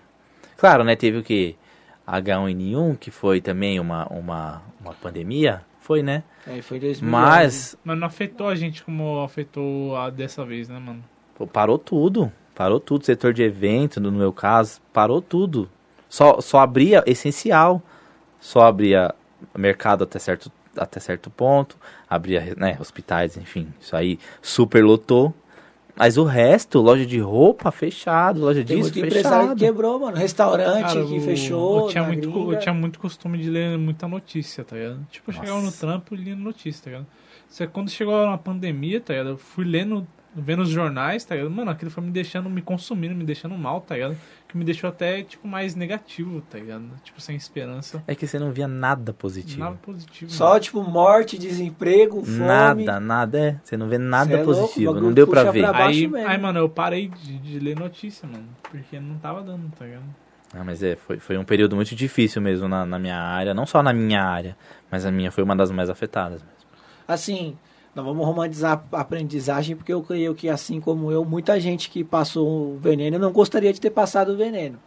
Claro, 0.56 0.82
né? 0.82 0.96
Teve 0.96 1.18
o 1.18 1.22
que? 1.22 1.54
H1N1, 2.06 2.96
que 2.98 3.10
foi 3.10 3.40
também 3.40 3.78
uma, 3.78 4.06
uma, 4.08 4.62
uma 4.80 4.92
pandemia. 4.94 5.60
Foi, 5.88 6.02
né? 6.02 6.22
É, 6.46 6.60
foi 6.60 6.76
em 6.76 6.80
2011. 6.80 7.02
Mas 7.02 7.78
Mas 7.82 7.98
não 7.98 8.06
afetou 8.06 8.46
a 8.46 8.54
gente 8.54 8.84
como 8.84 9.22
afetou 9.22 9.96
a 9.96 10.10
dessa 10.10 10.44
vez, 10.44 10.68
né, 10.68 10.78
mano? 10.78 11.02
pô, 11.34 11.46
parou 11.46 11.78
tudo. 11.78 12.30
Parou 12.54 12.78
tudo. 12.78 13.06
Setor 13.06 13.32
de 13.32 13.42
evento, 13.42 13.98
no 13.98 14.12
meu 14.12 14.30
caso, 14.30 14.82
parou 14.92 15.22
tudo. 15.22 15.66
Só, 16.06 16.42
só 16.42 16.58
abria 16.58 17.02
essencial. 17.06 17.80
Só 18.38 18.66
abria 18.66 19.14
mercado 19.56 20.04
até 20.04 20.18
certo, 20.18 20.52
até 20.76 21.00
certo 21.00 21.30
ponto. 21.30 21.78
Abria 22.06 22.54
né, 22.54 22.76
hospitais, 22.78 23.38
enfim. 23.38 23.72
Isso 23.80 23.96
aí 23.96 24.18
super 24.42 24.84
lotou. 24.84 25.34
Mas 25.98 26.16
o 26.16 26.24
resto, 26.24 26.80
loja 26.80 27.04
de 27.04 27.18
roupa 27.18 27.70
fechado, 27.70 28.40
loja 28.40 28.64
muito 28.68 28.98
empresário 28.98 29.38
fechado. 29.48 29.58
que 29.58 29.64
quebrou, 29.64 29.98
mano. 29.98 30.16
Restaurante 30.16 30.80
Cara, 30.82 31.04
que 31.04 31.16
eu- 31.16 31.20
fechou. 31.20 31.80
Eu 31.80 31.88
tinha, 31.88 32.04
muito, 32.04 32.30
gringa. 32.30 32.52
eu 32.54 32.58
tinha 32.58 32.74
muito 32.74 32.98
costume 32.98 33.38
de 33.38 33.50
ler 33.50 33.76
muita 33.78 34.06
notícia, 34.06 34.62
tá 34.64 34.76
ligado? 34.76 35.06
Tipo, 35.10 35.30
eu 35.30 35.34
chegava 35.34 35.60
no 35.60 35.72
trampo 35.72 36.14
e 36.14 36.18
lia 36.18 36.36
notícia, 36.36 36.84
tá 36.84 36.90
ligado? 36.90 37.06
Só 37.48 37.66
que 37.66 37.72
quando 37.72 37.90
chegou 37.90 38.26
na 38.26 38.38
pandemia, 38.38 39.00
tá 39.00 39.12
ligado? 39.12 39.30
Eu 39.30 39.38
fui 39.38 39.64
lendo, 39.64 40.06
vendo 40.36 40.62
os 40.62 40.68
jornais, 40.68 41.24
tá 41.24 41.34
ligado? 41.34 41.50
Mano, 41.50 41.70
aquilo 41.70 41.90
foi 41.90 42.04
me 42.04 42.10
deixando, 42.10 42.48
me 42.48 42.62
consumindo, 42.62 43.14
me 43.14 43.24
deixando 43.24 43.56
mal, 43.56 43.80
tá 43.80 43.94
ligado? 43.94 44.16
Que 44.48 44.56
me 44.56 44.64
deixou 44.64 44.88
até, 44.88 45.22
tipo, 45.22 45.46
mais 45.46 45.74
negativo, 45.74 46.40
tá 46.40 46.58
ligado? 46.58 46.84
Tipo, 47.04 47.20
sem 47.20 47.36
esperança. 47.36 48.02
É 48.06 48.14
que 48.14 48.26
você 48.26 48.38
não 48.38 48.50
via 48.50 48.66
nada 48.66 49.12
positivo. 49.12 49.60
Nada 49.60 49.76
positivo. 49.76 50.30
Só, 50.30 50.48
mano. 50.48 50.60
tipo, 50.60 50.82
morte, 50.82 51.36
desemprego, 51.38 52.24
fome. 52.24 52.38
Nada, 52.38 52.98
nada, 52.98 53.38
é. 53.38 53.60
Você 53.62 53.76
não 53.76 53.88
vê 53.88 53.98
nada 53.98 54.32
é 54.32 54.42
louco, 54.42 54.60
positivo. 54.62 54.90
o 54.90 54.94
bagulho 54.94 55.06
não 55.08 55.12
deu 55.12 55.26
pra 55.28 55.50
ver. 55.50 55.68
pra 55.68 55.86
Aí, 55.86 56.08
mesmo. 56.08 56.26
aí, 56.26 56.38
mano, 56.38 56.60
eu 56.60 56.68
parei 56.68 57.08
de, 57.08 57.38
de 57.38 57.58
ler 57.58 57.78
notícia, 57.78 58.26
mano. 58.26 58.48
Porque 58.62 58.98
não 58.98 59.18
tava 59.18 59.42
dando, 59.42 59.70
tá 59.78 59.84
ligado? 59.84 60.04
Ah, 60.54 60.64
mas 60.64 60.82
é, 60.82 60.96
foi, 60.96 61.18
foi 61.18 61.36
um 61.36 61.44
período 61.44 61.76
muito 61.76 61.94
difícil 61.94 62.40
mesmo 62.40 62.66
na, 62.68 62.86
na 62.86 62.98
minha 62.98 63.18
área. 63.20 63.52
Não 63.52 63.66
só 63.66 63.82
na 63.82 63.92
minha 63.92 64.22
área, 64.22 64.56
mas 64.90 65.04
a 65.04 65.10
minha 65.10 65.30
foi 65.30 65.44
uma 65.44 65.54
das 65.54 65.70
mais 65.70 65.90
afetadas 65.90 66.42
mesmo. 66.42 66.58
Assim, 67.06 67.56
não 67.94 68.04
vamos 68.04 68.24
romantizar 68.24 68.82
a 68.92 69.00
aprendizagem, 69.00 69.74
porque 69.76 69.92
eu 69.92 70.02
creio 70.02 70.34
que, 70.34 70.48
assim 70.48 70.80
como 70.80 71.10
eu, 71.10 71.24
muita 71.24 71.58
gente 71.58 71.90
que 71.90 72.04
passou 72.04 72.74
o 72.74 72.78
veneno 72.78 73.18
não 73.18 73.32
gostaria 73.32 73.72
de 73.72 73.80
ter 73.80 73.90
passado 73.90 74.32
o 74.32 74.36
veneno. 74.36 74.78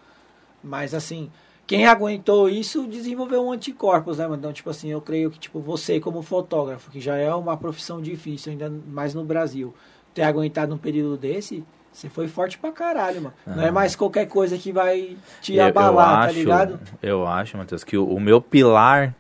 Mas, 0.64 0.94
assim, 0.94 1.30
quem 1.68 1.86
aguentou 1.88 2.48
isso 2.48 2.86
desenvolveu 2.88 3.44
um 3.46 3.52
anticorpos, 3.52 4.18
né, 4.18 4.26
mano? 4.26 4.38
Então, 4.38 4.54
tipo 4.54 4.70
assim, 4.70 4.90
eu 4.90 5.02
creio 5.02 5.30
que, 5.32 5.40
tipo, 5.40 5.60
você 5.60 6.00
como 6.00 6.22
fotógrafo, 6.22 6.90
que 6.92 7.00
já 7.02 7.18
é 7.18 7.34
uma 7.34 7.58
profissão 7.58 8.02
difícil, 8.02 8.52
ainda 8.52 8.72
mais 8.88 9.14
no 9.14 9.24
Brasil, 9.24 9.74
ter 10.14 10.24
aguentado 10.24 10.74
um 10.74 10.78
período 10.78 11.18
desse, 11.18 11.64
você 11.92 12.08
foi 12.10 12.28
forte 12.28 12.58
pra 12.58 12.72
caralho, 12.72 13.22
mano. 13.24 13.34
Não 13.46 13.64
é 13.64 13.68
Ah. 13.70 13.72
mais 13.72 13.96
qualquer 13.96 14.26
coisa 14.28 14.58
que 14.58 14.72
vai 14.72 15.18
te 15.42 15.56
Eu- 15.56 15.66
abalar, 15.66 16.22
eu 16.24 16.28
tá 16.28 16.32
ligado? 16.34 16.80
Eu 17.02 17.28
acho, 17.28 17.58
Matheus, 17.58 17.84
que 17.84 17.98
o, 17.98 18.06
o 18.08 18.20
meu 18.20 18.40
pilar 18.42 19.14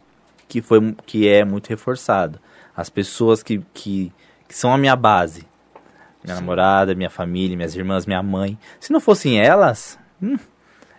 que 0.48 0.62
foi 0.62 0.94
que 1.06 1.28
é 1.28 1.44
muito 1.46 1.68
reforçado. 1.70 2.40
As 2.76 2.90
pessoas 2.90 3.44
que, 3.44 3.62
que, 3.74 4.12
que 4.48 4.56
são 4.56 4.74
a 4.74 4.78
minha 4.78 4.96
base. 4.96 5.46
Minha 6.24 6.36
namorada, 6.36 6.94
minha 6.94 7.10
família, 7.10 7.56
minhas 7.58 7.76
irmãs, 7.76 8.06
minha 8.06 8.22
mãe. 8.22 8.58
Se 8.80 8.94
não 8.94 9.00
fossem 9.00 9.40
elas, 9.40 9.98
hum, 10.22 10.38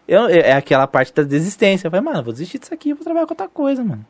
eu, 0.07 0.27
é 0.27 0.51
é 0.51 0.53
aquela 0.53 0.86
parte 0.86 1.12
da 1.15 1.23
desistência. 1.23 1.86
Eu 1.86 1.90
falei, 1.90 2.05
mano, 2.05 2.23
vou 2.23 2.32
desistir 2.32 2.59
disso 2.59 2.74
aqui, 2.74 2.93
vou 2.93 3.05
trabalhar 3.05 3.27
com 3.27 3.32
outra 3.32 3.49
coisa, 3.49 3.85
mano. 3.85 4.05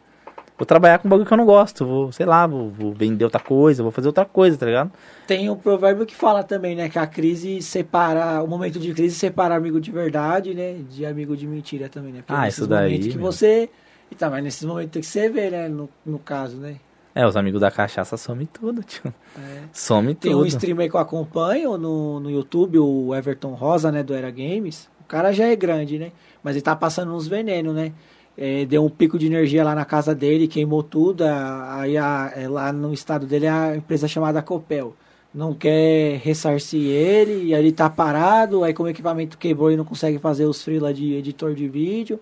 Vou 0.56 0.66
trabalhar 0.66 0.98
com 0.98 1.08
um 1.08 1.10
bagulho 1.10 1.26
que 1.26 1.32
eu 1.32 1.36
não 1.36 1.44
gosto. 1.44 1.84
Vou, 1.84 2.12
sei 2.12 2.24
lá, 2.24 2.46
vou, 2.46 2.70
vou 2.70 2.92
vender 2.92 3.24
outra 3.24 3.40
coisa, 3.40 3.82
vou 3.82 3.90
fazer 3.90 4.08
outra 4.08 4.24
coisa, 4.24 4.56
tá 4.56 4.66
ligado? 4.66 4.92
Tem 5.26 5.50
um 5.50 5.56
provérbio 5.56 6.06
que 6.06 6.14
fala 6.14 6.44
também, 6.44 6.76
né? 6.76 6.88
Que 6.88 6.98
a 6.98 7.06
crise 7.06 7.60
separa, 7.60 8.42
o 8.42 8.46
momento 8.46 8.78
de 8.78 8.94
crise 8.94 9.16
separa 9.16 9.56
amigo 9.56 9.80
de 9.80 9.90
verdade, 9.90 10.54
né? 10.54 10.76
De 10.88 11.04
amigo 11.04 11.36
de 11.36 11.46
mentira 11.46 11.88
também, 11.88 12.12
né? 12.12 12.22
Porque 12.24 12.32
Ah, 12.32 12.44
nesses 12.44 12.58
isso 12.58 12.66
daí, 12.68 12.98
que 12.98 13.18
você. 13.18 13.68
E 14.10 14.14
tá, 14.14 14.30
mas 14.30 14.44
nesses 14.44 14.64
momentos 14.64 14.92
tem 14.92 15.00
que 15.02 15.08
você 15.08 15.28
ver, 15.28 15.50
né? 15.50 15.68
No, 15.68 15.88
no 16.06 16.18
caso, 16.18 16.56
né? 16.56 16.76
É, 17.14 17.26
os 17.26 17.36
amigos 17.36 17.60
da 17.60 17.70
cachaça 17.70 18.16
somem 18.16 18.46
tudo, 18.50 18.82
tio. 18.82 19.12
É. 19.38 19.62
Some 19.72 20.14
Tem 20.14 20.34
um 20.34 20.38
tudo. 20.38 20.46
streamer 20.48 20.88
que 20.90 20.96
eu 20.96 21.00
acompanho 21.00 21.76
no, 21.76 22.18
no 22.20 22.30
YouTube, 22.30 22.78
o 22.78 23.14
Everton 23.14 23.52
Rosa, 23.54 23.92
né? 23.92 24.02
Do 24.02 24.14
Era 24.14 24.30
Games. 24.30 24.88
O 25.00 25.04
cara 25.04 25.30
já 25.32 25.46
é 25.46 25.54
grande, 25.54 25.98
né? 25.98 26.10
Mas 26.42 26.56
ele 26.56 26.62
tá 26.62 26.74
passando 26.74 27.12
uns 27.14 27.26
venenos, 27.28 27.74
né? 27.74 27.92
É, 28.36 28.64
deu 28.64 28.82
um 28.82 28.88
pico 28.88 29.18
de 29.18 29.26
energia 29.26 29.62
lá 29.62 29.74
na 29.74 29.84
casa 29.84 30.14
dele, 30.14 30.48
queimou 30.48 30.82
tudo. 30.82 31.22
Aí 31.22 31.98
a- 31.98 32.32
é, 32.34 32.48
lá 32.48 32.72
no 32.72 32.94
estado 32.94 33.26
dele 33.26 33.44
é 33.44 33.50
a 33.50 33.76
empresa 33.76 34.08
chamada 34.08 34.40
Copel. 34.40 34.96
Não 35.34 35.52
quer 35.54 36.18
ressarcir 36.22 36.80
ele, 36.90 37.44
e 37.48 37.54
aí 37.54 37.60
ele 37.62 37.72
tá 37.72 37.88
parado, 37.90 38.64
aí 38.64 38.72
como 38.74 38.86
o 38.86 38.90
equipamento 38.90 39.36
quebrou 39.38 39.70
e 39.70 39.76
não 39.76 39.84
consegue 39.84 40.18
fazer 40.18 40.44
os 40.46 40.62
freela 40.62 40.92
de 40.94 41.12
editor 41.14 41.54
de 41.54 41.68
vídeo. 41.68 42.18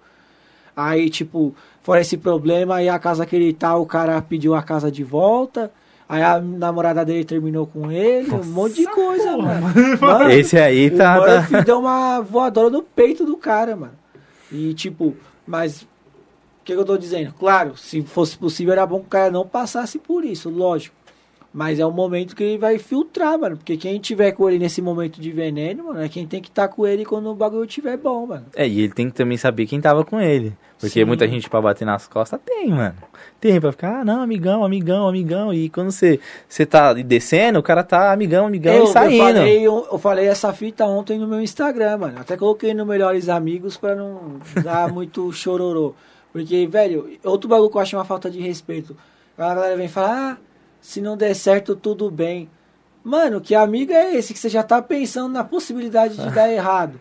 Aí, 0.77 1.11
tipo, 1.11 1.55
fora 1.83 2.01
esse 2.01 2.17
problema, 2.17 2.77
aí 2.77 2.89
a 2.89 2.99
casa 2.99 3.27
que 3.27 3.37
ele 3.37 3.53
tá, 3.53 3.77
o 3.77 3.87
cara 3.87 4.21
pediu 4.23 4.55
a 4.55 4.63
casa 4.63 4.91
de 4.91 5.03
volta. 5.05 5.71
Aí 6.09 6.23
a 6.23 6.41
namorada 6.41 7.05
dele 7.05 7.25
terminou 7.25 7.67
com 7.69 7.91
ele, 7.93 8.31
um 8.33 8.45
monte 8.45 8.75
de 8.77 8.87
coisa, 8.87 9.37
mano. 9.37 9.67
Mano, 10.01 10.31
Esse 10.31 10.59
aí 10.59 10.89
o 10.89 10.97
tá. 10.97 11.21
tá- 11.21 11.37
Murphy 11.41 11.65
deu 11.65 11.79
uma 11.79 12.21
voadora 12.21 12.69
no 12.69 12.83
peito 12.83 13.25
do 13.25 13.37
cara, 13.37 13.77
mano. 13.77 13.93
E 14.51 14.75
tipo, 14.75 15.15
mas 15.47 15.83
o 15.83 15.87
que, 16.65 16.73
que 16.75 16.79
eu 16.81 16.85
tô 16.85 16.99
dizendo? 16.99 17.33
Claro, 17.39 17.77
se 17.77 18.03
fosse 18.03 18.37
possível, 18.37 18.73
era 18.73 18.85
bom 18.85 18.99
que 18.99 19.07
o 19.07 19.09
cara 19.09 19.31
não 19.31 19.47
passasse 19.47 20.01
por 20.01 20.25
isso, 20.25 20.51
lógico. 20.51 20.97
Mas 21.53 21.81
é 21.81 21.87
um 21.87 21.91
momento 21.91 22.37
que 22.37 22.45
ele 22.45 22.59
vai 22.59 22.79
filtrar, 22.79 23.37
mano. 23.37 23.57
Porque 23.57 23.77
quem 23.77 23.99
tiver 23.99 24.31
com 24.33 24.49
ele 24.49 24.59
nesse 24.59 24.81
momento 24.81 25.21
de 25.21 25.33
veneno, 25.33 25.85
mano, 25.85 26.01
é 26.01 26.09
quem 26.09 26.25
tem 26.25 26.41
que 26.41 26.49
estar 26.49 26.69
com 26.69 26.87
ele 26.87 27.05
quando 27.05 27.29
o 27.29 27.35
bagulho 27.35 27.65
estiver 27.65 27.97
bom, 27.97 28.25
mano. 28.27 28.47
É, 28.55 28.69
e 28.69 28.83
ele 28.83 28.93
tem 28.93 29.11
que 29.11 29.17
também 29.17 29.37
saber 29.37 29.67
quem 29.67 29.81
tava 29.81 30.05
com 30.05 30.21
ele. 30.21 30.53
Porque 30.79 31.01
Sim. 31.01 31.05
muita 31.05 31.27
gente 31.29 31.51
pra 31.51 31.61
bater 31.61 31.85
nas 31.85 32.07
costas 32.07 32.41
tem, 32.47 32.69
mano. 32.71 32.95
Tem 33.41 33.61
pra 33.61 33.73
ficar, 33.73 34.01
ah, 34.01 34.05
não, 34.05 34.23
amigão, 34.23 34.65
amigão, 34.65 35.09
amigão. 35.09 35.53
E 35.53 35.69
quando 35.69 35.91
você, 35.91 36.21
você 36.49 36.65
tá 36.65 36.95
descendo, 36.95 37.59
o 37.59 37.63
cara 37.63 37.83
tá 37.83 38.13
amigão, 38.13 38.47
amigão 38.47 38.73
Eu, 38.73 38.79
e 38.79 38.83
eu, 38.83 38.87
saindo. 38.87 39.19
falei, 39.25 39.61
eu, 39.61 39.89
eu 39.91 39.99
falei 39.99 40.27
essa 40.27 40.53
fita 40.53 40.87
ontem 40.87 41.19
no 41.19 41.27
meu 41.27 41.41
Instagram, 41.41 41.99
mano. 41.99 42.21
Até 42.21 42.37
coloquei 42.37 42.73
no 42.73 42.87
Melhores 42.87 43.29
Amigos 43.29 43.77
pra 43.77 43.97
não 43.97 44.39
dar 44.63 44.89
muito 44.93 45.31
chororô. 45.33 45.95
Porque, 46.33 46.67
velho, 46.67 47.19
outro 47.25 47.49
bagulho 47.49 47.69
que 47.71 47.77
eu 47.77 47.81
acho 47.81 47.97
uma 47.97 48.05
falta 48.05 48.31
de 48.31 48.41
respeito. 48.41 48.97
A 49.37 49.55
galera 49.55 49.77
vem 49.77 49.89
falar, 49.89 50.39
ah, 50.39 50.50
se 50.81 51.01
não 51.01 51.17
der 51.17 51.35
certo, 51.35 51.77
tudo 51.77 52.11
bem. 52.11 52.49
Mano, 53.03 53.41
que 53.41 53.55
amigo 53.55 53.93
é 53.93 54.15
esse 54.15 54.33
que 54.33 54.39
você 54.39 54.49
já 54.49 54.63
tá 54.63 54.81
pensando 54.83 55.33
na 55.33 55.45
possibilidade 55.45 56.17
de 56.17 56.29
dar 56.35 56.51
errado? 56.51 57.01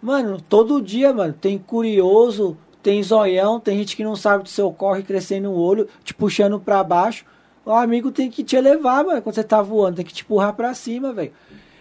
Mano, 0.00 0.40
todo 0.40 0.80
dia, 0.80 1.12
mano, 1.12 1.32
tem 1.32 1.58
curioso, 1.58 2.56
tem 2.82 3.02
zoião, 3.02 3.58
tem 3.58 3.78
gente 3.78 3.96
que 3.96 4.04
não 4.04 4.14
sabe 4.14 4.44
do 4.44 4.48
seu 4.48 4.72
corre 4.72 5.02
crescendo 5.02 5.50
o 5.50 5.58
olho, 5.58 5.88
te 6.04 6.14
puxando 6.14 6.60
pra 6.60 6.84
baixo. 6.84 7.24
O 7.64 7.72
amigo 7.72 8.10
tem 8.10 8.30
que 8.30 8.42
te 8.42 8.56
elevar, 8.56 9.04
mano, 9.04 9.20
quando 9.20 9.34
você 9.34 9.44
tá 9.44 9.60
voando, 9.60 9.96
tem 9.96 10.04
que 10.04 10.12
te 10.12 10.22
empurrar 10.22 10.54
pra 10.54 10.72
cima, 10.74 11.12
velho. 11.12 11.32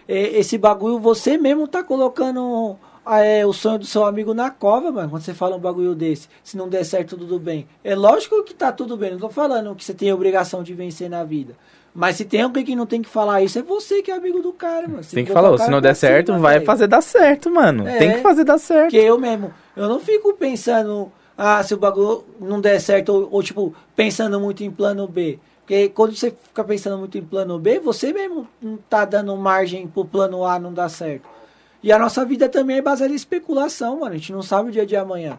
Esse 0.08 0.58
bagulho, 0.58 1.00
você 1.00 1.38
mesmo 1.38 1.68
tá 1.68 1.84
colocando 1.84 2.78
é, 3.10 3.46
o 3.46 3.54
sonho 3.54 3.80
do 3.80 3.86
seu 3.86 4.06
amigo 4.06 4.34
na 4.34 4.50
cova, 4.50 4.92
mano, 4.92 5.10
quando 5.10 5.22
você 5.22 5.34
fala 5.34 5.56
um 5.56 5.60
bagulho 5.60 5.96
desse. 5.96 6.28
Se 6.44 6.58
não 6.58 6.68
der 6.68 6.84
certo, 6.84 7.18
tudo 7.18 7.40
bem. 7.40 7.68
É 7.84 7.96
lógico 7.96 8.44
que 8.44 8.54
tá 8.54 8.72
tudo 8.72 8.98
bem, 8.98 9.12
não 9.12 9.20
tô 9.20 9.30
falando 9.30 9.76
que 9.76 9.84
você 9.84 9.94
tem 9.94 10.10
a 10.10 10.16
obrigação 10.16 10.64
de 10.64 10.74
vencer 10.74 11.10
na 11.10 11.24
vida. 11.24 11.56
Mas 11.94 12.18
se 12.18 12.26
tem 12.26 12.42
alguém 12.42 12.64
que 12.64 12.76
não 12.76 12.86
tem 12.86 13.02
que 13.02 13.10
falar 13.10 13.42
isso, 13.42 13.58
é 13.58 13.64
você 13.64 14.04
que 14.04 14.12
é 14.12 14.16
amigo 14.16 14.40
do 14.40 14.54
cara, 14.54 14.88
mano. 14.88 15.04
Você 15.04 15.16
Tem 15.16 15.26
que 15.26 15.32
falar, 15.32 15.58
se 15.58 15.72
não 15.72 15.82
der 15.82 15.96
certo, 15.96 16.28
cima, 16.28 16.38
vai 16.38 16.60
fazer 16.60 16.86
dar 16.86 17.02
certo, 17.02 17.50
mano. 17.50 17.88
É. 17.88 17.98
Tem 17.98 18.12
que 18.12 18.18
fazer 18.20 18.44
dar 18.44 18.60
certo. 18.60 18.92
Porque 18.92 18.98
eu 18.98 19.18
mesmo, 19.18 19.52
eu 19.76 19.90
não 19.90 20.00
fico 20.00 20.34
pensando, 20.36 21.12
ah, 21.36 21.64
se 21.64 21.74
o 21.74 21.78
bagulho 21.78 22.24
não 22.40 22.62
der 22.62 22.80
certo, 22.80 23.10
ou, 23.10 23.30
ou, 23.32 23.42
tipo, 23.42 23.74
pensando 23.96 24.40
muito 24.40 24.64
em 24.64 24.70
plano 24.70 25.08
B. 25.08 25.40
Porque 25.62 25.90
quando 25.90 26.16
você 26.16 26.32
fica 26.32 26.64
pensando 26.64 27.00
muito 27.00 27.18
em 27.18 27.24
plano 27.24 27.58
B, 27.58 27.80
você 27.80 28.14
mesmo 28.14 28.48
não 28.62 28.78
tá 28.78 29.04
dando 29.04 29.36
margem 29.36 29.88
pro 29.88 30.06
plano 30.06 30.46
A 30.46 30.60
não 30.60 30.72
dar 30.72 30.90
certo. 30.90 31.37
E 31.84 31.92
a 31.92 32.00
nossa 32.00 32.26
vida 32.26 32.50
também 32.50 32.78
é 32.78 32.82
baseada 32.82 33.14
em 33.14 33.16
especulação, 33.16 34.00
mano. 34.00 34.14
A 34.14 34.18
gente 34.18 34.32
não 34.34 34.42
sabe 34.42 34.70
o 34.70 34.72
dia 34.72 34.86
de 34.86 34.96
amanhã. 34.96 35.38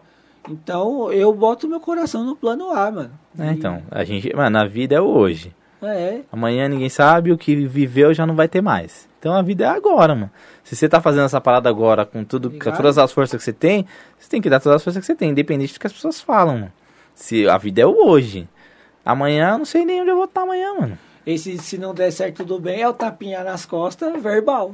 Então, 0.49 1.11
eu 1.11 1.33
boto 1.33 1.67
meu 1.67 1.79
coração 1.79 2.23
no 2.23 2.35
plano 2.35 2.71
A, 2.71 2.89
mano. 2.89 3.11
É, 3.37 3.47
E- 3.47 3.51
então, 3.53 3.83
a 3.91 4.03
gente, 4.03 4.33
mano, 4.35 4.57
a 4.57 4.65
vida 4.65 4.95
é 4.95 5.01
o 5.01 5.05
hoje. 5.05 5.53
É, 5.81 6.19
Amanhã 6.31 6.67
ninguém 6.67 6.89
sabe, 6.89 7.31
o 7.31 7.37
que 7.37 7.55
viveu 7.55 8.13
já 8.13 8.25
não 8.25 8.35
vai 8.35 8.49
ter 8.49 8.61
mais. 8.61 9.07
Então 9.17 9.33
a 9.33 9.41
vida 9.41 9.63
é 9.65 9.67
agora, 9.69 10.13
mano. 10.13 10.29
Se 10.63 10.75
você 10.75 10.89
tá 10.89 10.99
fazendo 10.99 11.23
essa 11.25 11.39
parada 11.39 11.69
agora 11.69 12.05
com 12.05 12.23
tudo, 12.23 12.51
com 12.51 12.57
todas 12.71 12.97
as 12.97 13.11
forças 13.13 13.37
que 13.37 13.43
você 13.43 13.53
tem, 13.53 13.85
você 14.17 14.29
tem 14.29 14.41
que 14.41 14.49
dar 14.49 14.59
todas 14.59 14.77
as 14.77 14.83
forças 14.83 14.99
que 14.99 15.05
você 15.05 15.15
tem, 15.15 15.29
independente 15.29 15.73
do 15.73 15.79
que 15.79 15.87
as 15.87 15.93
pessoas 15.93 16.19
falam, 16.19 16.55
mano. 16.55 16.71
Se 17.15 17.47
a 17.47 17.57
vida 17.57 17.81
é 17.81 17.85
o 17.85 18.07
hoje. 18.07 18.47
Amanhã, 19.05 19.51
eu 19.53 19.57
não 19.59 19.65
sei 19.65 19.85
nem 19.85 20.01
onde 20.01 20.09
eu 20.09 20.15
vou 20.17 20.25
estar 20.25 20.41
amanhã, 20.41 20.73
mano. 20.79 20.97
Esse, 21.25 21.57
se 21.57 21.77
não 21.77 21.93
der 21.93 22.11
certo, 22.11 22.37
tudo 22.37 22.59
bem, 22.59 22.81
é 22.81 22.87
o 22.89 22.93
tapinha 22.93 23.41
nas 23.43 23.65
costas, 23.65 24.21
verbal. 24.21 24.73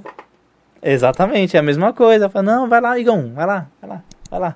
Exatamente, 0.88 1.58
é 1.58 1.60
a 1.60 1.64
mesma 1.64 1.92
coisa. 1.92 2.30
Fala, 2.30 2.44
não, 2.44 2.70
vai 2.70 2.80
lá, 2.80 3.00
Igão, 3.00 3.34
vai 3.34 3.46
lá, 3.48 3.68
vai 3.82 3.90
lá, 3.90 4.04
vai 4.30 4.40
lá. 4.40 4.56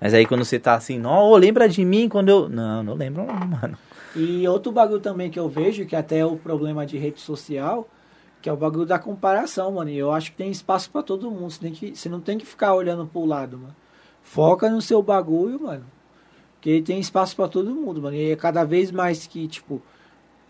Mas 0.00 0.12
aí 0.12 0.26
quando 0.26 0.44
você 0.44 0.58
tá 0.58 0.74
assim, 0.74 0.98
não, 0.98 1.32
lembra 1.34 1.68
de 1.68 1.84
mim 1.84 2.08
quando 2.08 2.28
eu. 2.28 2.48
Não, 2.48 2.82
não 2.82 2.94
lembro, 2.94 3.24
não, 3.24 3.34
mano. 3.46 3.78
E 4.16 4.46
outro 4.48 4.72
bagulho 4.72 5.00
também 5.00 5.30
que 5.30 5.38
eu 5.38 5.48
vejo, 5.48 5.86
que 5.86 5.94
até 5.94 6.18
é 6.18 6.26
o 6.26 6.36
problema 6.36 6.84
de 6.84 6.98
rede 6.98 7.20
social, 7.20 7.88
que 8.42 8.48
é 8.48 8.52
o 8.52 8.56
bagulho 8.56 8.86
da 8.86 8.98
comparação, 8.98 9.70
mano. 9.70 9.90
E 9.90 9.96
eu 9.96 10.10
acho 10.10 10.32
que 10.32 10.36
tem 10.36 10.50
espaço 10.50 10.90
pra 10.90 11.00
todo 11.00 11.30
mundo. 11.30 11.50
Você, 11.50 11.60
tem 11.60 11.72
que, 11.72 11.94
você 11.94 12.08
não 12.08 12.20
tem 12.20 12.38
que 12.38 12.46
ficar 12.46 12.74
olhando 12.74 13.06
pro 13.06 13.24
lado, 13.24 13.56
mano. 13.56 13.76
Foca 14.20 14.68
no 14.68 14.82
seu 14.82 15.00
bagulho, 15.00 15.62
mano. 15.62 15.84
Porque 16.54 16.82
tem 16.82 16.98
espaço 16.98 17.36
pra 17.36 17.46
todo 17.46 17.72
mundo, 17.72 18.02
mano. 18.02 18.16
E 18.16 18.32
é 18.32 18.36
cada 18.36 18.64
vez 18.64 18.90
mais 18.90 19.28
que, 19.28 19.46
tipo. 19.46 19.80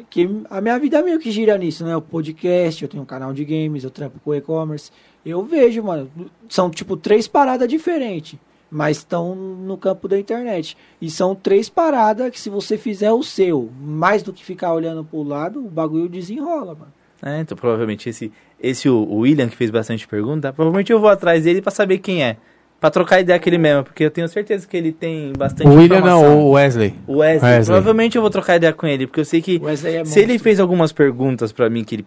Que 0.08 0.28
a 0.48 0.60
minha 0.60 0.78
vida 0.78 1.02
meio 1.02 1.18
que 1.18 1.30
gira 1.30 1.58
nisso, 1.58 1.84
né? 1.84 1.96
O 1.96 2.00
podcast, 2.00 2.82
eu 2.82 2.88
tenho 2.88 3.02
um 3.02 3.06
canal 3.06 3.32
de 3.32 3.44
games, 3.44 3.82
eu 3.82 3.90
trampo 3.90 4.20
com 4.20 4.32
e-commerce. 4.32 4.92
Eu 5.30 5.44
vejo, 5.44 5.82
mano. 5.82 6.10
São, 6.48 6.70
tipo, 6.70 6.96
três 6.96 7.28
paradas 7.28 7.68
diferentes. 7.68 8.38
Mas 8.70 8.98
estão 8.98 9.34
no 9.34 9.76
campo 9.78 10.06
da 10.08 10.18
internet. 10.18 10.76
E 11.00 11.10
são 11.10 11.34
três 11.34 11.68
paradas 11.68 12.30
que 12.30 12.38
se 12.38 12.50
você 12.50 12.76
fizer 12.76 13.12
o 13.12 13.22
seu, 13.22 13.70
mais 13.80 14.22
do 14.22 14.32
que 14.32 14.44
ficar 14.44 14.74
olhando 14.74 15.02
pro 15.04 15.22
lado, 15.22 15.60
o 15.64 15.70
bagulho 15.70 16.08
desenrola, 16.08 16.74
mano. 16.74 16.92
É, 17.22 17.40
então 17.40 17.56
provavelmente 17.56 18.08
esse, 18.08 18.30
esse 18.60 18.88
o, 18.88 18.94
o 18.94 19.18
William 19.20 19.48
que 19.48 19.56
fez 19.56 19.70
bastante 19.70 20.06
pergunta, 20.06 20.52
provavelmente 20.52 20.92
eu 20.92 21.00
vou 21.00 21.08
atrás 21.08 21.42
dele 21.44 21.60
pra 21.60 21.72
saber 21.72 21.98
quem 21.98 22.22
é. 22.22 22.36
Pra 22.78 22.90
trocar 22.90 23.20
ideia 23.20 23.40
com 23.40 23.48
ele 23.48 23.58
mesmo, 23.58 23.82
porque 23.82 24.04
eu 24.04 24.10
tenho 24.10 24.28
certeza 24.28 24.64
que 24.68 24.76
ele 24.76 24.92
tem 24.92 25.32
bastante 25.36 25.66
O 25.66 25.70
William 25.74 25.96
informação. 25.98 26.22
não, 26.22 26.42
o 26.46 26.50
Wesley. 26.52 26.94
O 27.08 27.16
Wesley. 27.16 27.50
Wesley. 27.54 27.64
Provavelmente 27.74 28.14
eu 28.16 28.22
vou 28.22 28.30
trocar 28.30 28.54
ideia 28.54 28.72
com 28.72 28.86
ele, 28.86 29.06
porque 29.08 29.18
eu 29.18 29.24
sei 29.24 29.42
que 29.42 29.60
é 29.64 30.04
se 30.04 30.20
ele 30.20 30.38
fez 30.38 30.60
algumas 30.60 30.92
perguntas 30.92 31.50
pra 31.50 31.68
mim 31.68 31.82
que 31.82 31.96
ele 31.96 32.06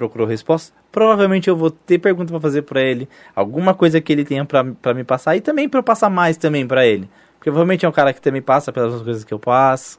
procurou 0.00 0.26
resposta, 0.26 0.74
provavelmente 0.90 1.48
eu 1.48 1.54
vou 1.56 1.70
ter 1.70 1.98
pergunta 1.98 2.32
pra 2.32 2.40
fazer 2.40 2.62
pra 2.62 2.80
ele, 2.80 3.06
alguma 3.36 3.74
coisa 3.74 4.00
que 4.00 4.10
ele 4.12 4.24
tenha 4.24 4.44
pra 4.44 4.94
me 4.94 5.04
passar 5.04 5.36
e 5.36 5.40
também 5.40 5.68
pra 5.68 5.80
eu 5.80 5.84
passar 5.84 6.08
mais 6.08 6.36
também 6.38 6.66
pra 6.66 6.86
ele. 6.86 7.08
Porque 7.36 7.50
provavelmente 7.50 7.84
é 7.84 7.88
um 7.88 7.92
cara 7.92 8.12
que 8.12 8.20
também 8.20 8.40
passa 8.42 8.72
pelas 8.72 9.02
coisas 9.02 9.24
que 9.24 9.32
eu 9.32 9.38
passo, 9.38 9.98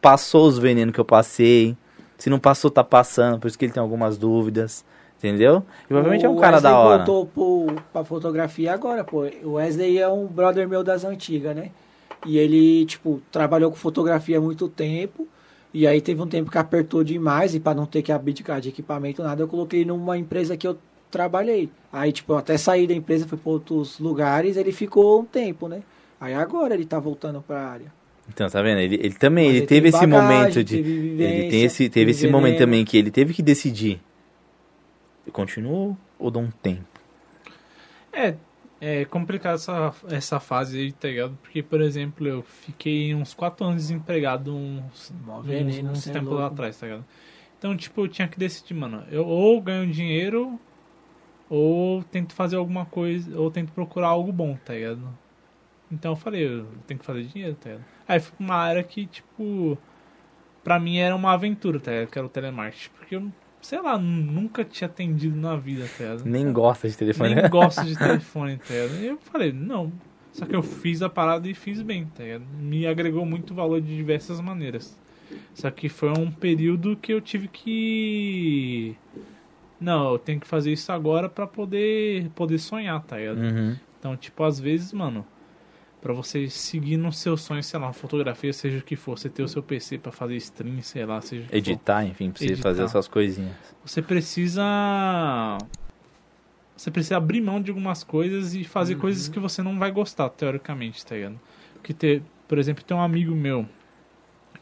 passou 0.00 0.46
os 0.46 0.58
venenos 0.58 0.94
que 0.94 1.00
eu 1.00 1.04
passei. 1.04 1.76
Se 2.18 2.30
não 2.30 2.38
passou, 2.38 2.70
tá 2.70 2.82
passando, 2.84 3.38
por 3.38 3.48
isso 3.48 3.58
que 3.58 3.64
ele 3.64 3.72
tem 3.72 3.82
algumas 3.82 4.16
dúvidas, 4.16 4.84
entendeu? 5.18 5.64
E 5.84 5.88
provavelmente 5.88 6.24
é 6.24 6.28
um 6.28 6.36
O 6.36 6.40
cara 6.40 6.56
Wesley 6.56 6.72
da 6.72 6.78
hora. 6.78 7.04
voltou 7.04 7.26
pro, 7.26 7.76
pra 7.92 8.04
fotografia 8.04 8.72
agora, 8.72 9.04
pô. 9.04 9.26
O 9.42 9.52
Wesley 9.54 9.98
é 9.98 10.08
um 10.08 10.26
brother 10.26 10.68
meu 10.68 10.82
das 10.84 11.04
antigas, 11.04 11.54
né? 11.56 11.70
E 12.24 12.38
ele, 12.38 12.84
tipo, 12.86 13.20
trabalhou 13.32 13.70
com 13.70 13.76
fotografia 13.76 14.38
há 14.38 14.40
muito 14.40 14.68
tempo. 14.68 15.26
E 15.74 15.86
aí 15.86 16.00
teve 16.00 16.20
um 16.20 16.26
tempo 16.26 16.50
que 16.50 16.58
apertou 16.58 17.02
demais. 17.02 17.54
E 17.54 17.60
pra 17.60 17.74
não 17.74 17.86
ter 17.86 18.02
que 18.02 18.12
abdicar 18.12 18.60
de 18.60 18.68
equipamento, 18.68 19.22
nada, 19.22 19.42
eu 19.42 19.48
coloquei 19.48 19.84
numa 19.84 20.18
empresa 20.18 20.56
que 20.56 20.66
eu 20.66 20.78
trabalhei. 21.10 21.70
Aí, 21.92 22.12
tipo, 22.12 22.32
eu 22.32 22.38
até 22.38 22.56
saí 22.56 22.86
da 22.86 22.94
empresa, 22.94 23.26
fui 23.26 23.38
pra 23.38 23.52
outros 23.52 23.98
lugares. 23.98 24.56
Ele 24.56 24.72
ficou 24.72 25.20
um 25.20 25.24
tempo, 25.24 25.68
né? 25.68 25.82
Aí 26.20 26.34
agora 26.34 26.74
ele 26.74 26.84
tá 26.84 26.98
voltando 26.98 27.42
pra 27.42 27.58
área. 27.58 27.92
Então, 28.28 28.48
tá 28.48 28.62
vendo? 28.62 28.78
Ele, 28.78 28.94
ele 28.94 29.14
também, 29.14 29.48
ele 29.48 29.58
ele 29.58 29.66
teve 29.66 29.88
esse 29.88 30.06
bagagem, 30.06 30.36
momento 30.36 30.64
de. 30.64 30.78
Ele 30.78 31.50
tem 31.50 31.64
esse, 31.64 31.88
teve 31.88 32.12
esse 32.12 32.28
momento 32.28 32.52
veneno. 32.52 32.66
também 32.66 32.84
que 32.84 32.96
ele 32.96 33.10
teve 33.10 33.34
que 33.34 33.42
decidir. 33.42 34.00
Eu 35.26 35.32
continuo 35.32 35.96
ou 36.18 36.30
dou 36.30 36.42
um 36.42 36.50
tempo? 36.50 36.84
É, 38.12 38.34
é 38.84 39.04
complicado 39.04 39.54
essa, 39.54 39.94
essa 40.10 40.40
fase 40.40 40.76
aí, 40.76 40.90
tá 40.90 41.06
ligado? 41.06 41.38
Porque, 41.40 41.62
por 41.62 41.80
exemplo, 41.80 42.26
eu 42.26 42.42
fiquei 42.42 43.14
uns 43.14 43.32
4 43.32 43.64
anos 43.64 43.82
desempregado 43.82 44.52
uns, 44.52 45.14
uns, 45.24 45.46
veneno, 45.46 45.92
uns 45.92 46.02
cê 46.02 46.10
é 46.10 46.14
tempos 46.14 46.32
lá 46.32 46.48
atrás, 46.48 46.76
tá 46.80 46.88
ligado? 46.88 47.04
Então, 47.56 47.76
tipo, 47.76 48.00
eu 48.00 48.08
tinha 48.08 48.26
que 48.26 48.36
decidir, 48.36 48.74
mano. 48.74 49.04
Eu 49.08 49.24
ou 49.24 49.60
ganho 49.60 49.88
dinheiro, 49.88 50.58
ou 51.48 52.02
tento 52.02 52.34
fazer 52.34 52.56
alguma 52.56 52.84
coisa, 52.84 53.38
ou 53.38 53.52
tento 53.52 53.70
procurar 53.70 54.08
algo 54.08 54.32
bom, 54.32 54.56
tá 54.56 54.74
ligado? 54.74 55.16
Então 55.88 56.12
eu 56.12 56.16
falei, 56.16 56.44
eu 56.44 56.66
tenho 56.84 56.98
que 56.98 57.06
fazer 57.06 57.22
dinheiro, 57.22 57.54
tá 57.54 57.70
ligado? 57.70 57.84
Aí 58.08 58.18
fui 58.18 58.36
pra 58.36 58.44
uma 58.44 58.56
área 58.56 58.82
que, 58.82 59.06
tipo, 59.06 59.78
pra 60.64 60.80
mim 60.80 60.98
era 60.98 61.14
uma 61.14 61.34
aventura, 61.34 61.78
tá 61.78 61.92
ligado? 61.92 62.10
Que 62.10 62.18
era 62.18 62.26
o 62.26 62.30
telemarketing. 62.30 62.90
Porque 62.98 63.14
eu, 63.14 63.30
sei 63.62 63.80
lá, 63.80 63.96
nunca 63.96 64.64
tinha 64.64 64.88
atendido 64.88 65.36
na 65.36 65.56
vida, 65.56 65.88
tá 65.96 66.04
ligado? 66.04 66.24
Nem 66.26 66.52
gosta 66.52 66.88
de 66.88 66.96
telefone. 66.96 67.34
Nem 67.34 67.48
gosto 67.48 67.84
de 67.84 67.96
telefone, 67.96 68.58
tá 68.58 68.74
ligado? 68.74 69.00
E 69.00 69.06
eu 69.06 69.18
falei, 69.18 69.52
não. 69.52 69.92
Só 70.32 70.44
que 70.44 70.56
eu 70.56 70.62
fiz 70.62 71.00
a 71.00 71.08
parada 71.08 71.48
e 71.48 71.54
fiz 71.54 71.80
bem, 71.80 72.06
tá 72.06 72.24
ligado? 72.24 72.44
Me 72.58 72.86
agregou 72.86 73.24
muito 73.24 73.54
valor 73.54 73.80
de 73.80 73.94
diversas 73.94 74.40
maneiras. 74.40 74.98
Só 75.54 75.70
que 75.70 75.88
foi 75.88 76.10
um 76.10 76.30
período 76.30 76.96
que 76.96 77.12
eu 77.12 77.20
tive 77.20 77.48
que. 77.48 78.96
Não, 79.80 80.12
eu 80.12 80.18
tenho 80.18 80.40
que 80.40 80.46
fazer 80.46 80.72
isso 80.72 80.90
agora 80.92 81.28
pra 81.28 81.46
poder, 81.46 82.28
poder 82.30 82.58
sonhar, 82.58 83.02
tá 83.02 83.16
ligado? 83.16 83.38
Uhum. 83.38 83.76
Então, 83.98 84.16
tipo, 84.16 84.42
às 84.42 84.58
vezes, 84.58 84.92
mano, 84.92 85.24
pra 86.02 86.12
você 86.12 86.50
seguir 86.50 86.96
no 86.96 87.12
seu 87.12 87.36
sonho, 87.36 87.62
sei 87.62 87.78
lá, 87.78 87.92
fotografia, 87.92 88.52
seja 88.52 88.78
o 88.78 88.82
que 88.82 88.96
for, 88.96 89.16
você 89.16 89.30
ter 89.30 89.44
o 89.44 89.48
seu 89.48 89.62
PC 89.62 89.98
pra 89.98 90.10
fazer 90.10 90.34
stream, 90.36 90.82
sei 90.82 91.06
lá, 91.06 91.20
seja 91.20 91.42
o 91.42 91.44
que 91.44 91.50
for. 91.50 91.56
Editar, 91.56 92.04
enfim, 92.04 92.30
pra 92.30 92.38
você 92.40 92.44
Editar. 92.46 92.62
fazer 92.62 92.82
essas 92.82 93.06
coisinhas. 93.06 93.54
Você 93.84 94.02
precisa. 94.02 94.62
Você 96.76 96.90
precisa 96.90 97.16
abrir 97.16 97.40
mão 97.40 97.62
de 97.62 97.70
algumas 97.70 98.02
coisas 98.02 98.54
e 98.54 98.64
fazer 98.64 98.96
coisas 98.96 99.28
que 99.28 99.38
você 99.38 99.62
não 99.62 99.78
vai 99.78 99.92
gostar, 99.92 100.28
teoricamente, 100.30 101.06
tá 101.06 101.14
ligado? 101.14 101.38
Porque, 101.74 101.94
ter, 101.94 102.22
por 102.48 102.58
exemplo, 102.58 102.82
tem 102.82 102.96
um 102.96 103.00
amigo 103.00 103.32
meu 103.32 103.64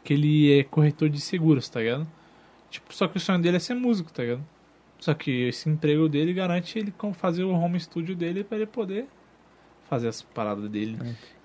que 0.03 0.13
ele 0.13 0.59
é 0.59 0.63
corretor 0.63 1.09
de 1.09 1.19
seguros, 1.19 1.67
tá 1.67 1.79
ligado? 1.79 2.07
Tipo, 2.69 2.93
só 2.93 3.07
que 3.07 3.17
o 3.17 3.19
sonho 3.19 3.39
dele 3.39 3.57
é 3.57 3.59
ser 3.59 3.73
músico, 3.73 4.11
tá 4.13 4.21
ligado? 4.21 4.45
Só 4.99 5.15
que 5.15 5.47
esse 5.47 5.67
emprego 5.67 6.07
dele 6.07 6.33
garante 6.33 6.77
ele 6.77 6.93
fazer 7.13 7.43
o 7.43 7.51
home 7.51 7.79
studio 7.79 8.15
dele 8.15 8.43
pra 8.43 8.57
ele 8.57 8.67
poder 8.67 9.07
fazer 9.91 10.07
as 10.07 10.21
paradas 10.21 10.69
dele. 10.69 10.97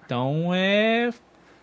Então 0.04 0.54
é 0.54 1.10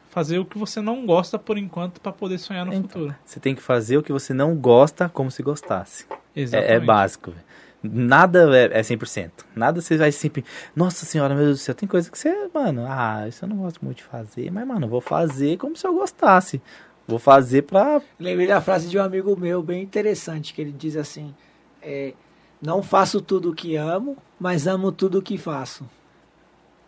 fazer 0.10 0.38
o 0.38 0.44
que 0.46 0.58
você 0.58 0.82
não 0.82 1.06
gosta 1.06 1.40
por 1.40 1.58
enquanto 1.58 2.02
pra 2.02 2.12
poder 2.12 2.38
sonhar 2.38 2.66
no 2.66 2.74
Então, 2.74 2.90
futuro. 2.90 3.16
Você 3.24 3.40
tem 3.40 3.56
que 3.56 3.62
fazer 3.62 3.98
o 3.98 4.04
que 4.04 4.12
você 4.12 4.34
não 4.34 4.54
gosta 4.54 5.08
como 5.08 5.32
se 5.32 5.42
gostasse. 5.42 6.06
É, 6.36 6.42
Exatamente. 6.42 6.72
é 6.74 6.80
básico. 6.82 7.32
velho. 7.32 7.44
Nada 7.82 8.58
é, 8.58 8.80
é 8.80 8.82
100%. 8.82 9.32
Nada 9.56 9.80
você 9.82 9.96
vai 9.96 10.12
sempre. 10.12 10.44
Nossa 10.76 11.06
senhora, 11.06 11.34
meu 11.34 11.46
Deus 11.46 11.60
do 11.60 11.62
céu. 11.62 11.74
Tem 11.74 11.88
coisa 11.88 12.12
que 12.12 12.18
você, 12.18 12.50
mano, 12.54 12.84
ah, 12.86 13.26
isso 13.30 13.46
eu 13.46 13.50
não 13.50 13.58
gosto 13.58 13.84
muito 13.84 13.98
de 14.00 14.04
fazer. 14.04 14.52
Mas, 14.52 14.68
mano, 14.68 14.86
eu 14.86 14.90
vou 14.90 15.02
fazer 15.02 15.56
como 15.58 15.76
se 15.78 15.88
eu 15.88 15.94
gostasse. 15.94 16.62
Vou 17.08 17.18
fazer 17.20 17.62
pra. 17.64 18.02
Lembrei 18.20 18.48
da 18.48 18.60
frase 18.60 18.90
de 18.90 18.98
um 18.98 19.02
amigo 19.04 19.38
meu 19.40 19.64
bem 19.64 19.82
interessante, 19.82 20.54
que 20.54 20.62
ele 20.62 20.72
diz 20.72 20.96
assim: 20.98 21.34
é, 21.82 22.14
Não 22.62 22.84
faço 22.84 23.22
tudo 23.22 23.52
o 23.52 23.56
que 23.56 23.76
amo, 23.78 24.18
mas 24.40 24.68
amo 24.68 24.92
tudo 24.92 25.20
o 25.20 25.22
que 25.22 25.38
faço. 25.38 25.90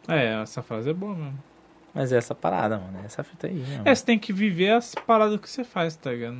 É, 0.07 0.41
essa 0.41 0.61
frase 0.61 0.89
é 0.89 0.93
boa 0.93 1.15
mesmo. 1.15 1.37
Mas 1.93 2.11
é 2.11 2.17
essa 2.17 2.35
parada, 2.35 2.77
mano. 2.77 2.99
é 3.01 3.05
Essa 3.05 3.23
fita 3.23 3.47
aí. 3.47 3.53
Mano. 3.59 3.83
É, 3.85 3.95
você 3.95 4.05
tem 4.05 4.19
que 4.19 4.33
viver 4.33 4.71
as 4.71 4.93
paradas 4.93 5.39
que 5.39 5.49
você 5.49 5.63
faz, 5.63 5.95
tá 5.95 6.11
ligado? 6.11 6.37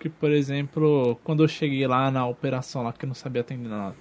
Que, 0.00 0.08
por 0.08 0.30
exemplo, 0.30 1.18
quando 1.24 1.42
eu 1.44 1.48
cheguei 1.48 1.86
lá 1.86 2.10
na 2.10 2.26
operação 2.26 2.82
lá 2.82 2.92
que 2.92 3.04
eu 3.04 3.08
não 3.08 3.14
sabia 3.14 3.42
atender 3.42 3.68
nada. 3.68 3.94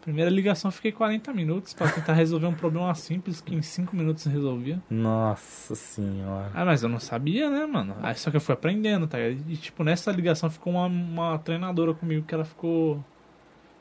Primeira 0.00 0.30
ligação 0.30 0.70
eu 0.70 0.72
fiquei 0.72 0.92
40 0.92 1.30
minutos 1.34 1.74
pra 1.74 1.90
tentar 1.90 2.14
resolver 2.14 2.46
um 2.46 2.54
problema 2.54 2.94
simples 2.94 3.42
que 3.42 3.54
em 3.54 3.60
5 3.60 3.94
minutos 3.94 4.24
resolvia. 4.24 4.80
Nossa 4.88 5.74
senhora. 5.74 6.50
Ah, 6.54 6.64
mas 6.64 6.82
eu 6.82 6.88
não 6.88 6.98
sabia, 6.98 7.50
né, 7.50 7.66
mano? 7.66 7.94
Aí 8.00 8.14
só 8.14 8.30
que 8.30 8.36
eu 8.38 8.40
fui 8.40 8.54
aprendendo, 8.54 9.06
tá 9.06 9.18
ligado? 9.18 9.44
E 9.50 9.56
tipo, 9.58 9.84
nessa 9.84 10.10
ligação 10.10 10.48
ficou 10.48 10.72
uma, 10.72 10.86
uma 10.86 11.38
treinadora 11.38 11.92
comigo 11.92 12.24
que 12.26 12.34
ela 12.34 12.46
ficou. 12.46 13.04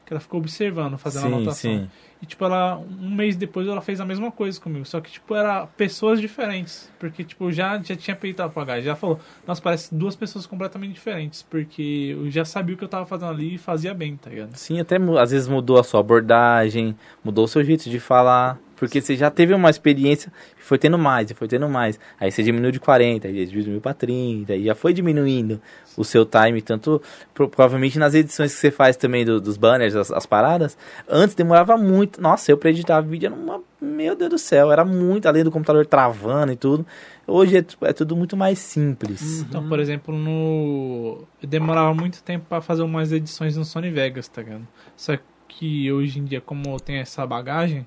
Que 0.09 0.13
ela 0.13 0.19
ficou 0.19 0.39
observando, 0.39 0.97
fazendo 0.97 1.27
sim, 1.27 1.27
anotação. 1.27 1.71
sim. 1.71 1.89
E, 2.19 2.25
tipo, 2.25 2.43
ela, 2.43 2.79
um 2.79 3.13
mês 3.13 3.35
depois 3.35 3.67
ela 3.67 3.79
fez 3.79 4.01
a 4.01 4.05
mesma 4.05 4.31
coisa 4.31 4.59
comigo. 4.59 4.83
Só 4.85 4.99
que, 4.99 5.11
tipo, 5.11 5.35
era 5.35 5.67
pessoas 5.67 6.19
diferentes. 6.19 6.91
Porque, 6.97 7.23
tipo, 7.23 7.51
já, 7.51 7.79
já 7.79 7.95
tinha 7.95 8.15
peito 8.15 8.41
a 8.41 8.49
pagar. 8.49 8.81
Já 8.81 8.95
falou, 8.95 9.19
nossa, 9.45 9.61
parece 9.61 9.93
duas 9.93 10.15
pessoas 10.15 10.47
completamente 10.47 10.93
diferentes. 10.93 11.43
Porque 11.43 12.15
eu 12.17 12.31
já 12.31 12.43
sabia 12.43 12.73
o 12.73 12.77
que 12.77 12.83
eu 12.83 12.87
tava 12.87 13.05
fazendo 13.05 13.29
ali 13.29 13.53
e 13.53 13.57
fazia 13.59 13.93
bem, 13.93 14.17
tá 14.17 14.31
ligado? 14.31 14.55
Sim, 14.55 14.79
até 14.79 14.97
às 15.21 15.29
vezes 15.29 15.47
mudou 15.47 15.77
a 15.77 15.83
sua 15.83 15.99
abordagem, 15.99 16.95
mudou 17.23 17.45
o 17.45 17.47
seu 17.47 17.63
jeito 17.63 17.87
de 17.87 17.99
falar. 17.99 18.57
Porque 18.79 19.01
você 19.01 19.15
já 19.15 19.29
teve 19.29 19.53
uma 19.53 19.69
experiência 19.69 20.31
foi 20.57 20.77
tendo 20.77 20.97
mais, 20.97 21.31
foi 21.33 21.47
tendo 21.47 21.67
mais. 21.67 21.99
Aí 22.19 22.31
você 22.31 22.41
diminuiu 22.43 22.71
de 22.71 22.79
40, 22.79 23.27
aí 23.27 23.45
diminuiu 23.45 23.81
pra 23.81 23.93
30, 23.93 24.55
e 24.55 24.65
já 24.65 24.75
foi 24.75 24.93
diminuindo 24.93 25.59
o 25.97 26.03
seu 26.05 26.25
time. 26.25 26.61
Tanto, 26.61 27.01
pro- 27.33 27.49
provavelmente 27.49 27.97
nas 27.97 28.13
edições 28.13 28.53
que 28.53 28.59
você 28.59 28.69
faz 28.71 28.95
também 28.95 29.25
do- 29.25 29.41
dos 29.41 29.57
banners, 29.57 29.95
as, 29.95 30.11
as 30.11 30.25
paradas, 30.27 30.77
antes 31.09 31.33
demorava 31.35 31.75
muito. 31.75 32.21
Nossa, 32.21 32.51
eu 32.51 32.57
pra 32.57 32.69
editar 32.69 33.01
vídeo 33.01 33.25
era 33.27 33.35
uma. 33.35 33.61
Meu 33.81 34.15
Deus 34.15 34.29
do 34.29 34.37
céu, 34.37 34.71
era 34.71 34.85
muito, 34.85 35.25
além 35.27 35.43
do 35.43 35.49
computador 35.51 35.85
travando 35.87 36.51
e 36.51 36.55
tudo. 36.55 36.85
Hoje 37.25 37.57
é, 37.57 37.65
é 37.87 37.93
tudo 37.93 38.15
muito 38.15 38.37
mais 38.37 38.59
simples. 38.59 39.41
Então, 39.41 39.67
por 39.67 39.79
exemplo, 39.79 40.15
no. 40.15 41.23
Eu 41.41 41.49
demorava 41.49 41.93
muito 41.93 42.21
tempo 42.23 42.45
pra 42.47 42.61
fazer 42.61 42.83
umas 42.83 43.11
edições 43.11 43.57
no 43.57 43.65
Sony 43.65 43.89
Vegas, 43.89 44.27
tá 44.27 44.41
ligado? 44.41 44.67
Só 44.95 45.17
que 45.47 45.91
hoje 45.91 46.19
em 46.19 46.23
dia, 46.25 46.39
como 46.41 46.69
eu 46.69 46.79
tenho 46.79 47.01
essa 47.01 47.25
bagagem, 47.25 47.85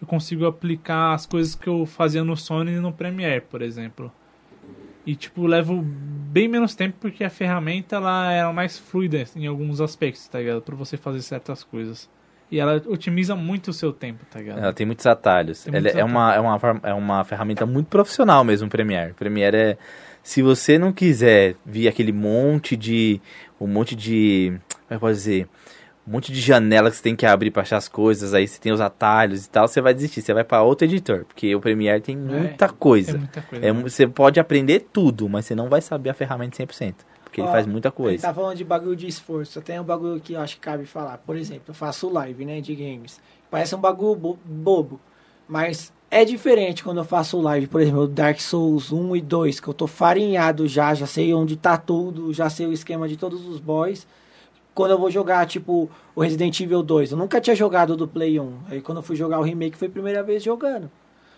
eu 0.00 0.06
consigo 0.06 0.46
aplicar 0.46 1.14
as 1.14 1.26
coisas 1.26 1.54
que 1.54 1.68
eu 1.68 1.86
fazia 1.86 2.24
no 2.24 2.36
Sony 2.36 2.72
no 2.72 2.92
Premiere, 2.92 3.40
por 3.40 3.62
exemplo. 3.62 4.12
E, 5.06 5.14
tipo, 5.14 5.46
levo 5.46 5.82
bem 5.84 6.48
menos 6.48 6.74
tempo 6.74 6.96
porque 7.00 7.24
a 7.24 7.30
ferramenta 7.30 7.96
ela 7.96 8.32
é 8.32 8.52
mais 8.52 8.78
fluida 8.78 9.24
em 9.36 9.46
alguns 9.46 9.80
aspectos, 9.80 10.26
tá 10.28 10.38
ligado? 10.38 10.62
Pra 10.62 10.74
você 10.74 10.96
fazer 10.96 11.20
certas 11.22 11.62
coisas. 11.62 12.08
E 12.50 12.58
ela 12.58 12.80
otimiza 12.86 13.34
muito 13.34 13.68
o 13.68 13.72
seu 13.72 13.92
tempo, 13.92 14.24
tá 14.30 14.38
ligado? 14.38 14.58
Ela 14.58 14.72
tem 14.72 14.86
muitos 14.86 15.06
atalhos. 15.06 15.64
Tem 15.64 15.74
Ela 15.74 15.82
muitos 15.82 16.00
é, 16.00 16.04
uma, 16.04 16.34
é, 16.34 16.40
uma, 16.40 16.80
é 16.84 16.94
uma 16.94 17.24
ferramenta 17.24 17.66
muito 17.66 17.88
profissional 17.88 18.44
mesmo, 18.44 18.66
o 18.66 18.70
Premiere. 18.70 19.12
O 19.12 19.14
Premiere 19.14 19.56
é. 19.56 19.78
Se 20.22 20.40
você 20.40 20.78
não 20.78 20.90
quiser 20.90 21.56
vir 21.66 21.88
aquele 21.88 22.12
monte 22.12 22.76
de. 22.76 23.20
Um 23.60 23.66
monte 23.66 23.94
de. 23.94 24.58
Como 24.70 24.90
é 24.90 24.94
que 24.94 25.00
pode 25.00 25.16
dizer? 25.16 25.48
Um 26.06 26.12
monte 26.12 26.30
de 26.32 26.40
janela 26.40 26.90
que 26.90 26.96
você 26.96 27.02
tem 27.02 27.16
que 27.16 27.24
abrir 27.24 27.50
pra 27.50 27.62
achar 27.62 27.78
as 27.78 27.88
coisas, 27.88 28.34
aí 28.34 28.46
você 28.46 28.60
tem 28.60 28.70
os 28.72 28.80
atalhos 28.80 29.46
e 29.46 29.50
tal, 29.50 29.66
você 29.66 29.80
vai 29.80 29.94
desistir. 29.94 30.20
Você 30.20 30.34
vai 30.34 30.44
pra 30.44 30.62
outro 30.62 30.84
editor, 30.86 31.24
porque 31.24 31.54
o 31.54 31.60
Premiere 31.60 32.00
tem 32.02 32.14
muita 32.16 32.66
É 32.66 32.68
coisa. 32.68 33.16
muita 33.16 33.40
coisa. 33.40 33.64
É 33.66 33.72
né? 33.72 33.82
você 33.82 34.06
pode 34.06 34.38
aprender 34.38 34.80
tudo, 34.92 35.28
mas 35.30 35.46
você 35.46 35.54
não 35.54 35.68
vai 35.70 35.80
saber 35.80 36.10
a 36.10 36.14
ferramenta 36.14 36.56
100%. 36.62 36.94
Porque 37.24 37.40
ele 37.40 37.48
Ó, 37.48 37.50
faz 37.52 37.66
muita 37.66 37.88
Ele 37.88 37.94
coisa. 37.96 38.22
tá 38.28 38.34
falando 38.34 38.56
de 38.56 38.64
bagulho 38.64 38.94
de 38.94 39.06
esforço. 39.08 39.60
Tem 39.62 39.80
um 39.80 39.84
bagulho 39.84 40.20
que 40.20 40.34
eu 40.34 40.40
acho 40.40 40.56
que 40.56 40.60
cabe 40.60 40.84
falar. 40.84 41.18
Por 41.18 41.36
exemplo, 41.36 41.64
eu 41.68 41.74
faço 41.74 42.08
live, 42.10 42.44
né, 42.44 42.60
de 42.60 42.74
games. 42.74 43.18
Parece 43.50 43.74
um 43.74 43.80
bagulho 43.80 44.14
bo- 44.14 44.38
bobo. 44.44 45.00
Mas 45.48 45.92
é 46.10 46.24
diferente 46.24 46.84
quando 46.84 46.98
eu 46.98 47.04
faço 47.04 47.40
live. 47.40 47.66
Por 47.66 47.80
exemplo, 47.80 48.06
Dark 48.06 48.38
Souls 48.40 48.92
1 48.92 49.16
e 49.16 49.20
2, 49.20 49.58
que 49.58 49.68
eu 49.68 49.74
tô 49.74 49.86
farinhado 49.86 50.68
já, 50.68 50.94
já 50.94 51.06
sei 51.06 51.34
onde 51.34 51.56
tá 51.56 51.76
tudo, 51.76 52.32
já 52.32 52.48
sei 52.50 52.66
o 52.66 52.72
esquema 52.72 53.08
de 53.08 53.16
todos 53.16 53.44
os 53.46 53.58
boys. 53.58 54.06
Quando 54.74 54.90
eu 54.90 54.98
vou 54.98 55.10
jogar, 55.10 55.46
tipo, 55.46 55.88
o 56.16 56.20
Resident 56.20 56.58
Evil 56.60 56.82
2, 56.82 57.12
eu 57.12 57.18
nunca 57.18 57.40
tinha 57.40 57.54
jogado 57.54 57.96
do 57.96 58.08
Play 58.08 58.40
1. 58.40 58.58
Aí 58.70 58.80
quando 58.80 58.98
eu 58.98 59.02
fui 59.02 59.14
jogar 59.14 59.38
o 59.38 59.42
remake 59.42 59.76
foi 59.76 59.88
a 59.88 59.90
primeira 59.90 60.22
vez 60.22 60.42
jogando. 60.42 60.90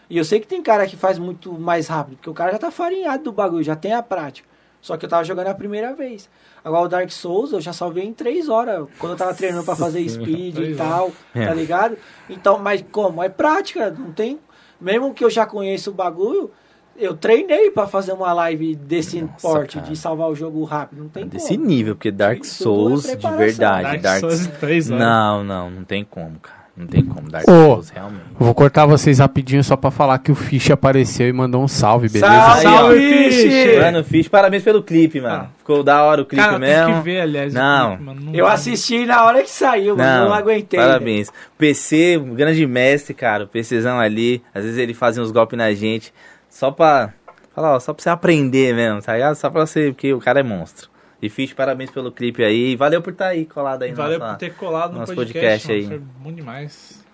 E 0.08 0.16
eu 0.16 0.24
sei 0.24 0.40
que 0.40 0.46
tem 0.46 0.62
cara 0.62 0.86
que 0.86 0.96
faz 0.96 1.18
muito 1.18 1.52
mais 1.52 1.88
rápido, 1.88 2.16
porque 2.16 2.30
o 2.30 2.34
cara 2.34 2.52
já 2.52 2.58
tá 2.58 2.70
farinhado 2.70 3.24
do 3.24 3.32
bagulho, 3.32 3.62
já 3.62 3.76
tem 3.76 3.92
a 3.92 4.02
prática. 4.02 4.48
Só 4.80 4.96
que 4.96 5.04
eu 5.04 5.08
tava 5.08 5.24
jogando 5.24 5.48
a 5.48 5.54
primeira 5.54 5.92
vez. 5.94 6.30
Agora 6.64 6.84
o 6.84 6.88
Dark 6.88 7.10
Souls 7.10 7.52
eu 7.52 7.60
já 7.60 7.72
salvei 7.72 8.04
em 8.04 8.12
3 8.12 8.48
horas, 8.48 8.88
quando 9.00 9.12
eu 9.12 9.18
tava 9.18 9.34
treinando 9.34 9.64
pra 9.64 9.74
fazer 9.74 10.08
speed 10.08 10.56
e 10.58 10.74
tal, 10.76 11.10
É. 11.34 11.44
tá 11.46 11.52
ligado? 11.52 11.98
Então, 12.30 12.58
mas 12.58 12.84
como? 12.92 13.22
É 13.22 13.28
prática, 13.28 13.90
não 13.90 14.12
tem. 14.12 14.38
Mesmo 14.80 15.12
que 15.12 15.24
eu 15.24 15.30
já 15.30 15.44
conheça 15.44 15.90
o 15.90 15.92
bagulho, 15.92 16.50
eu 16.98 17.14
treinei 17.14 17.70
pra 17.70 17.86
fazer 17.86 18.12
uma 18.12 18.32
live 18.32 18.74
desse 18.74 19.20
Nossa, 19.20 19.32
porte, 19.40 19.76
cara. 19.78 19.90
de 19.90 19.96
salvar 19.96 20.28
o 20.28 20.34
jogo 20.34 20.62
rápido. 20.64 21.02
Não 21.02 21.08
tem 21.08 21.26
Desse 21.26 21.54
como. 21.56 21.66
nível, 21.68 21.94
porque 21.94 22.10
Dark 22.10 22.40
é 22.40 22.44
Souls, 22.44 23.02
de 23.02 23.08
preparação. 23.12 23.38
verdade. 23.38 23.82
Dark, 23.82 24.00
Dark 24.02 24.20
Souls 24.20 24.46
em 24.46 24.50
três 24.60 24.90
horas. 24.90 25.04
Não, 25.04 25.44
não, 25.44 25.70
não 25.70 25.84
tem 25.84 26.04
como, 26.04 26.38
cara. 26.40 26.56
Não 26.76 26.86
tem 26.86 27.02
como. 27.02 27.30
Dark 27.30 27.48
Ô. 27.48 27.52
Souls, 27.52 27.88
realmente. 27.88 28.20
Vou 28.38 28.54
cortar 28.54 28.84
vocês 28.84 29.18
rapidinho 29.18 29.64
só 29.64 29.76
pra 29.78 29.90
falar 29.90 30.18
que 30.18 30.30
o 30.30 30.34
Fish 30.34 30.70
apareceu 30.70 31.26
e 31.26 31.32
mandou 31.32 31.62
um 31.62 31.66
salve, 31.68 32.06
beleza? 32.06 32.30
Salve, 32.30 32.62
Salve, 32.62 32.98
Fish! 32.98 33.34
Fish! 33.42 33.78
Mano, 33.80 34.04
fiz 34.04 34.28
parabéns 34.28 34.62
pelo 34.62 34.82
clipe, 34.82 35.18
mano. 35.18 35.44
Ah. 35.44 35.50
Ficou 35.56 35.82
da 35.82 36.02
hora 36.02 36.20
o 36.20 36.26
clipe 36.26 36.44
Cara, 36.44 36.58
mesmo. 36.58 36.96
que 36.96 37.00
ver, 37.00 37.20
aliás. 37.22 37.54
Não. 37.54 37.88
clipe, 37.96 38.02
mano. 38.04 38.20
Não 38.26 38.34
Eu 38.34 38.46
assisti 38.46 39.06
na 39.06 39.24
hora 39.24 39.42
que 39.42 39.48
saiu, 39.50 39.96
mano. 39.96 40.26
Não, 40.26 40.34
aguentei. 40.34 40.78
Parabéns. 40.78 41.32
PC, 41.56 42.18
um 42.18 42.34
grande 42.34 42.66
mestre, 42.66 43.14
cara. 43.14 43.44
O 43.44 43.48
PCzão 43.48 43.98
ali. 43.98 44.42
Às 44.54 44.64
vezes 44.64 44.78
ele 44.78 44.92
fazia 44.92 45.22
uns 45.22 45.30
golpes 45.30 45.56
na 45.56 45.72
gente. 45.72 46.12
Só 46.56 46.70
pra. 46.70 47.12
Fala, 47.54 47.74
ó, 47.74 47.80
só 47.80 47.92
pra 47.92 48.02
você 48.02 48.08
aprender 48.08 48.74
mesmo, 48.74 49.02
tá 49.02 49.12
ligado? 49.12 49.34
Só 49.34 49.50
pra 49.50 49.66
você, 49.66 49.92
porque 49.92 50.12
o 50.14 50.18
cara 50.20 50.40
é 50.40 50.42
monstro. 50.42 50.88
E 51.20 51.28
fiz 51.28 51.52
parabéns 51.52 51.90
pelo 51.90 52.10
clipe 52.10 52.42
aí. 52.42 52.74
Valeu 52.76 53.02
por 53.02 53.12
estar 53.12 53.28
aí 53.28 53.44
colado 53.44 53.82
aí 53.82 53.90
no 53.90 53.96
Valeu 53.96 54.18
nossa- 54.18 54.32
por 54.32 54.38
ter 54.38 54.54
colado 54.54 54.92
no 54.94 55.00
nosso 55.00 55.14
podcast, 55.14 55.66
podcast 55.66 55.72
aí. 55.72 55.82
mano. 55.82 55.88
Foi 56.22 56.30
bom 56.30 56.32
demais. 56.34 57.04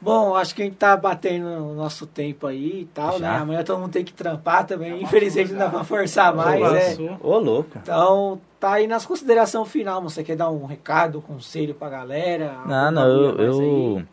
Bom, 0.00 0.34
acho 0.34 0.52
que 0.56 0.62
a 0.62 0.64
gente 0.64 0.74
tá 0.76 0.96
batendo 0.96 1.46
o 1.46 1.74
nosso 1.74 2.06
tempo 2.08 2.48
aí 2.48 2.80
e 2.80 2.84
tal, 2.92 3.20
né? 3.20 3.28
Já? 3.28 3.38
Amanhã 3.38 3.62
todo 3.62 3.78
mundo 3.78 3.92
tem 3.92 4.04
que 4.04 4.12
trampar 4.12 4.66
também. 4.66 5.00
Infelizmente 5.00 5.52
não 5.52 5.60
dá 5.60 5.68
pra 5.70 5.84
forçar 5.84 6.34
mais, 6.34 6.60
Já 6.60 6.70
né? 6.72 6.80
passou. 6.90 7.18
Ô, 7.22 7.38
louco. 7.38 7.78
Então, 7.80 8.40
tá 8.58 8.72
aí 8.72 8.88
nas 8.88 9.06
considerações 9.06 9.68
final. 9.68 10.02
Você 10.02 10.24
quer 10.24 10.34
dar 10.34 10.50
um 10.50 10.66
recado, 10.66 11.18
um 11.18 11.20
conselho 11.20 11.72
pra 11.74 11.88
galera? 11.88 12.56
Não, 12.66 12.90
não, 12.90 13.06
eu, 13.06 13.36
eu 13.38 13.96
aí? 13.98 14.04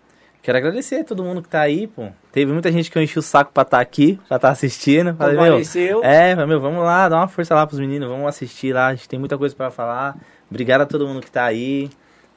Quero 0.41 0.57
agradecer 0.57 1.01
a 1.01 1.03
todo 1.03 1.23
mundo 1.23 1.41
que 1.41 1.49
tá 1.49 1.61
aí, 1.61 1.87
pô. 1.87 2.07
Teve 2.31 2.51
muita 2.51 2.71
gente 2.71 2.89
que 2.89 2.97
eu 2.97 3.01
enchi 3.01 3.17
o 3.19 3.21
saco 3.21 3.51
pra 3.53 3.63
estar 3.63 3.79
aqui, 3.79 4.19
pra 4.27 4.37
estar 4.37 4.49
assistindo. 4.49 5.13
Falei, 5.15 5.35
meu, 5.35 5.61
é, 6.03 6.35
meu, 6.45 6.59
vamos 6.59 6.83
lá, 6.83 7.09
dá 7.09 7.17
uma 7.17 7.27
força 7.27 7.55
lá 7.55 7.65
pros 7.65 7.79
meninos, 7.79 8.07
vamos 8.07 8.27
assistir 8.27 8.73
lá, 8.73 8.87
a 8.87 8.95
gente 8.95 9.09
tem 9.09 9.19
muita 9.19 9.37
coisa 9.37 9.55
pra 9.55 9.71
falar. 9.71 10.17
Obrigado 10.49 10.81
a 10.81 10.85
todo 10.85 11.07
mundo 11.07 11.21
que 11.21 11.31
tá 11.31 11.43
aí. 11.43 11.89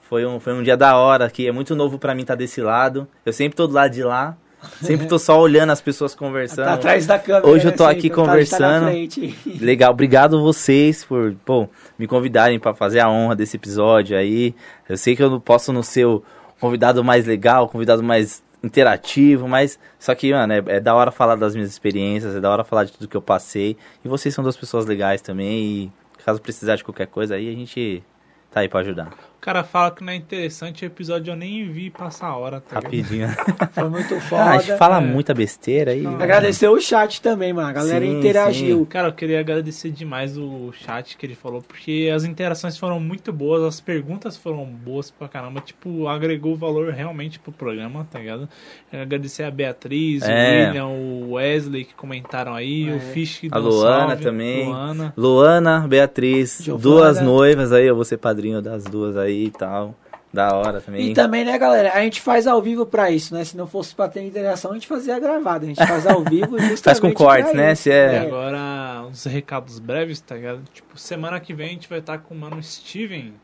Foi 0.03 0.27
um, 0.27 0.39
foi 0.39 0.53
um 0.53 0.63
dia 0.63 0.77
da 0.77 0.97
hora 0.97 1.25
aqui, 1.25 1.47
é 1.47 1.53
muito 1.53 1.75
novo 1.75 1.99
pra 1.99 2.15
mim 2.15 2.23
estar 2.23 2.35
desse 2.35 2.61
lado. 2.61 3.09
Eu 3.25 3.33
sempre 3.33 3.57
tô 3.57 3.67
do 3.67 3.73
lado 3.73 3.93
de 3.93 4.03
lá, 4.03 4.37
sempre 4.83 5.07
tô 5.07 5.19
só 5.19 5.41
olhando 5.41 5.71
as 5.71 5.81
pessoas 5.81 6.15
conversando. 6.15 6.67
Tá 6.67 6.75
atrás 6.75 7.07
da 7.07 7.19
câmera. 7.19 7.47
Hoje 7.47 7.67
eu 7.67 7.71
né, 7.71 7.77
tô 7.77 7.85
sempre, 7.85 7.99
aqui 7.99 8.11
tá 8.11 8.17
na 8.17 8.23
conversando. 8.27 8.91
Legal, 9.61 9.91
obrigado 9.91 10.43
vocês 10.43 11.05
por, 11.05 11.35
pô, 11.45 11.69
me 11.99 12.07
convidarem 12.07 12.59
pra 12.59 12.75
fazer 12.75 13.01
a 13.01 13.09
honra 13.09 13.35
desse 13.35 13.57
episódio 13.57 14.17
aí. 14.17 14.55
Eu 14.89 14.97
sei 14.97 15.17
que 15.17 15.23
eu 15.23 15.31
não 15.31 15.41
posso 15.41 15.73
não 15.73 15.83
ser 15.83 16.05
o 16.05 16.23
convidado 16.63 17.03
mais 17.03 17.27
legal, 17.27 17.69
convidado 17.69 18.05
mais 18.05 18.41
interativo, 18.63 19.49
mas 19.49 19.81
só 19.99 20.15
que, 20.15 20.33
mano, 20.33 20.53
é, 20.53 20.63
é 20.69 20.79
da 20.79 20.95
hora 20.95 21.11
falar 21.11 21.35
das 21.35 21.57
minhas 21.57 21.69
experiências, 21.69 22.37
é 22.37 22.41
da 22.41 22.49
hora 22.49 22.63
falar 22.63 22.85
de 22.85 22.93
tudo 22.93 23.09
que 23.09 23.17
eu 23.17 23.21
passei. 23.21 23.77
E 24.05 24.09
vocês 24.09 24.33
são 24.33 24.45
duas 24.45 24.57
pessoas 24.57 24.87
legais 24.87 25.21
também 25.21 25.61
e 25.61 25.93
caso 26.25 26.41
precisar 26.41 26.77
de 26.77 26.85
qualquer 26.85 27.09
coisa 27.09 27.35
aí, 27.35 27.49
a 27.49 27.53
gente 27.53 28.01
tá 28.49 28.61
aí 28.61 28.69
pra 28.69 28.79
ajudar. 28.79 29.32
O 29.43 29.45
cara 29.45 29.65
fala 29.65 29.91
que 29.91 30.05
não 30.05 30.13
é 30.13 30.15
interessante 30.15 30.85
o 30.85 30.87
episódio, 30.87 31.33
eu 31.33 31.37
nem 31.37 31.69
vi 31.69 31.91
passar 31.91 32.29
a 32.29 32.37
hora, 32.37 32.61
tá 32.61 32.77
ligado? 32.79 32.85
Rapidinho. 32.85 33.29
Foi 33.75 33.89
muito 33.89 34.21
foda. 34.21 34.41
Ah, 34.41 34.51
a 34.53 34.59
gente 34.59 34.79
fala 34.79 34.99
é. 34.99 35.01
muita 35.01 35.35
besteira 35.35 35.91
aí. 35.91 36.03
Não. 36.03 36.15
Agradecer 36.15 36.69
o 36.69 36.81
chat 36.81 37.21
também, 37.21 37.53
mano. 37.53 37.67
A 37.69 37.73
galera 37.73 38.05
Sim, 38.05 38.19
interagiu. 38.21 38.87
Cara, 38.89 39.09
eu 39.09 39.13
queria 39.13 39.41
agradecer 39.41 39.91
demais 39.91 40.39
o 40.39 40.71
chat 40.73 41.17
que 41.17 41.27
ele 41.27 41.35
falou, 41.35 41.61
porque 41.61 42.09
as 42.15 42.23
interações 42.23 42.79
foram 42.79 43.01
muito 43.01 43.33
boas, 43.33 43.65
as 43.65 43.81
perguntas 43.81 44.37
foram 44.37 44.65
boas 44.65 45.11
pra 45.11 45.27
caramba, 45.27 45.61
tipo, 45.61 46.07
agregou 46.07 46.55
valor 46.55 46.93
realmente 46.93 47.41
pro 47.41 47.51
programa, 47.51 48.07
tá 48.09 48.21
ligado? 48.21 48.49
Agradecer 48.93 49.43
a 49.43 49.51
Beatriz, 49.51 50.23
É. 50.23 50.29
o 50.29 50.67
William, 50.69 50.87
o 50.87 51.33
Wesley 51.33 51.85
que 51.85 51.95
comentaram 51.95 52.55
aí, 52.55 52.89
É. 52.89 52.95
o 52.95 53.01
Fish 53.01 53.41
que 53.41 53.49
A 53.51 53.59
Luana 53.59 54.07
salve, 54.11 54.23
também. 54.23 54.67
Luana. 54.67 55.13
Luana, 55.17 55.89
Beatriz, 55.89 56.59
Giovana. 56.63 56.81
duas 56.81 57.21
noivas 57.21 57.73
aí, 57.73 57.89
eu 57.89 57.97
vou 57.97 58.05
ser 58.05 58.19
padrinho 58.19 58.63
das 58.63 58.85
duas 58.85 59.17
aí 59.17 59.32
e 59.33 59.51
tal. 59.51 59.95
Da 60.33 60.57
hora 60.57 60.81
também. 60.81 61.11
E 61.11 61.13
também, 61.13 61.45
né, 61.45 61.59
galera, 61.59 61.93
a 61.93 62.01
gente 62.01 62.19
faz 62.23 62.47
ao 62.47 62.63
vivo 62.63 62.87
pra 62.87 63.11
isso, 63.11 63.35
né? 63.35 63.45
Se 63.45 63.55
não 63.55 63.67
fosse 63.67 63.95
pra 63.95 64.09
ter 64.09 64.23
interação, 64.23 64.71
a 64.71 64.75
gente 64.75 64.87
fazia 64.87 65.19
gravado. 65.19 65.67
A 65.67 65.69
gente 65.69 65.87
faz 65.87 66.07
ao 66.07 66.25
vivo 66.25 66.57
justamente 66.59 66.83
Faz 66.83 66.99
com 66.99 67.13
cortes, 67.13 67.53
né? 67.53 67.75
Se 67.75 67.91
é- 67.91 68.15
E 68.15 68.27
agora, 68.27 69.05
uns 69.11 69.25
recados 69.25 69.79
breves, 69.79 70.21
tá 70.23 70.35
ligado? 70.37 70.63
Tipo, 70.73 70.99
semana 70.99 71.39
que 71.39 71.53
vem 71.53 71.67
a 71.67 71.71
gente 71.73 71.87
vai 71.87 71.99
estar 71.99 72.17
com 72.17 72.35
o 72.35 72.39
mano 72.39 72.63
Steven. 72.63 73.35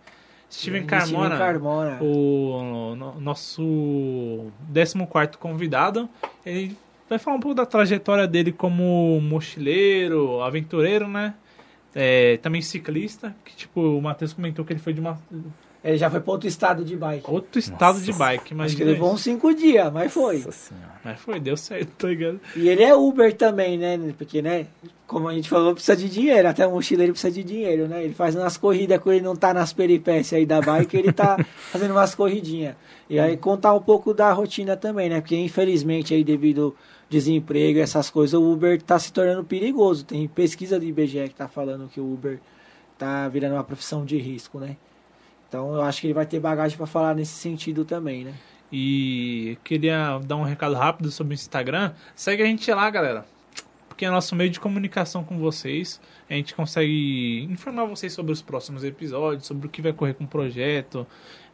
Steven 0.51 0.87
Carmona. 0.87 1.37
Carmona. 1.37 1.99
o 2.01 2.95
no- 2.97 3.21
nosso 3.21 4.47
14 4.73 5.37
convidado. 5.39 6.09
Ele 6.45 6.75
vai 7.07 7.19
falar 7.19 7.37
um 7.37 7.41
pouco 7.41 7.55
da 7.55 7.67
trajetória 7.67 8.27
dele 8.27 8.51
como 8.51 9.21
mochileiro, 9.21 10.41
aventureiro, 10.41 11.07
né? 11.07 11.35
É, 11.95 12.39
também 12.39 12.63
ciclista, 12.63 13.35
que 13.45 13.55
tipo, 13.57 13.81
o 13.81 14.01
Matheus 14.01 14.33
comentou 14.33 14.65
que 14.65 14.73
ele 14.73 14.81
foi 14.81 14.93
de 14.95 15.01
uma, 15.01 15.19
Ele 15.83 15.97
já 15.97 16.11
foi 16.11 16.21
pra 16.21 16.33
outro 16.33 16.49
estado 16.49 16.85
de 16.85 16.97
bike. 16.97 17.31
outro 17.31 17.59
estado 17.59 17.95
Nossa, 17.95 18.05
de 18.05 18.13
bike, 18.13 18.53
mas 18.55 18.67
Acho 18.67 18.77
que 18.77 18.85
levou 18.85 19.13
uns 19.13 19.21
cinco 19.21 19.55
dias, 19.55 19.93
mas 19.93 20.13
foi. 20.13 20.39
Nossa 20.39 20.53
senhora. 20.53 21.01
Mas 21.05 21.21
foi, 21.21 21.39
deu 21.39 21.57
certo, 21.57 21.91
tá 21.97 22.09
ligado? 22.09 22.41
E 22.57 22.69
ele 22.69 22.83
é 22.83 22.95
Uber 22.95 23.33
também, 23.35 23.79
né? 23.79 23.97
Porque, 24.19 24.43
né? 24.43 24.67
Como 25.07 25.29
a 25.29 25.35
gente 25.35 25.49
falou, 25.49 25.75
precisa 25.75 25.97
de 25.97 26.09
dinheiro. 26.09 26.49
Até 26.49 26.67
o 26.67 26.73
mochileiro 26.73 27.13
precisa 27.13 27.33
de 27.33 27.45
dinheiro, 27.45 27.87
né? 27.87 28.05
Ele 28.05 28.13
faz 28.13 28.35
umas 28.35 28.57
corridas 28.57 28.99
quando 28.99 29.15
ele 29.15 29.25
não 29.25 29.37
tá 29.37 29.55
nas 29.55 29.73
peripécias 29.73 30.39
aí 30.39 30.45
da 30.45 30.61
bike, 30.61 30.97
ele 30.97 31.13
tá 31.13 31.37
fazendo 31.71 31.93
umas 31.93 32.15
corridinhas. 32.15 32.75
E 33.09 33.19
aí 33.19 33.37
contar 33.37 33.73
um 33.73 33.81
pouco 33.81 34.13
da 34.13 34.33
rotina 34.33 34.77
também, 34.77 35.09
né? 35.09 35.21
Porque 35.21 35.37
infelizmente 35.37 36.13
aí 36.13 36.25
devido 36.25 36.65
ao 36.65 36.75
desemprego, 37.09 37.79
essas 37.79 38.11
coisas, 38.11 38.39
o 38.39 38.53
Uber 38.53 38.83
tá 38.83 38.99
se 38.99 39.13
tornando 39.13 39.45
perigoso. 39.45 40.05
Tem 40.05 40.27
pesquisa 40.27 40.79
do 40.79 40.85
IBGE 40.85 41.29
que 41.29 41.35
tá 41.35 41.49
falando 41.49 41.89
que 41.89 42.01
o 42.01 42.13
Uber 42.13 42.41
tá 42.99 43.29
virando 43.29 43.55
uma 43.55 43.65
profissão 43.65 44.05
de 44.05 44.19
risco, 44.19 44.59
né? 44.59 44.77
Então 45.49 45.75
eu 45.75 45.83
acho 45.83 46.01
que 46.01 46.07
ele 46.07 46.15
vai 46.15 46.27
ter 46.27 46.39
bagagem 46.39 46.77
para 46.77 46.87
falar 46.87 47.15
nesse 47.15 47.33
sentido 47.33 47.85
também, 47.85 48.25
né? 48.25 48.35
E 48.71 49.57
queria 49.65 50.21
dar 50.25 50.37
um 50.37 50.43
recado 50.43 50.75
rápido 50.75 51.11
sobre 51.11 51.33
o 51.33 51.35
Instagram. 51.35 51.93
Segue 52.15 52.43
a 52.43 52.47
gente 52.47 52.71
lá, 52.71 52.89
galera. 52.91 53.25
Porque 53.89 54.05
é 54.05 54.11
nosso 54.11 54.37
meio 54.37 54.51
de 54.51 54.61
comunicação 54.61 55.25
com 55.25 55.39
vocês. 55.39 56.01
A 56.29 56.35
gente 56.35 56.55
consegue 56.55 57.49
informar 57.51 57.87
vocês 57.87 58.13
sobre 58.13 58.31
os 58.31 58.43
próximos 58.43 58.85
episódios, 58.85 59.47
sobre 59.47 59.67
o 59.67 59.71
que 59.71 59.81
vai 59.81 59.93
correr 59.93 60.15
com 60.15 60.25
o 60.25 60.29
projeto. 60.29 61.07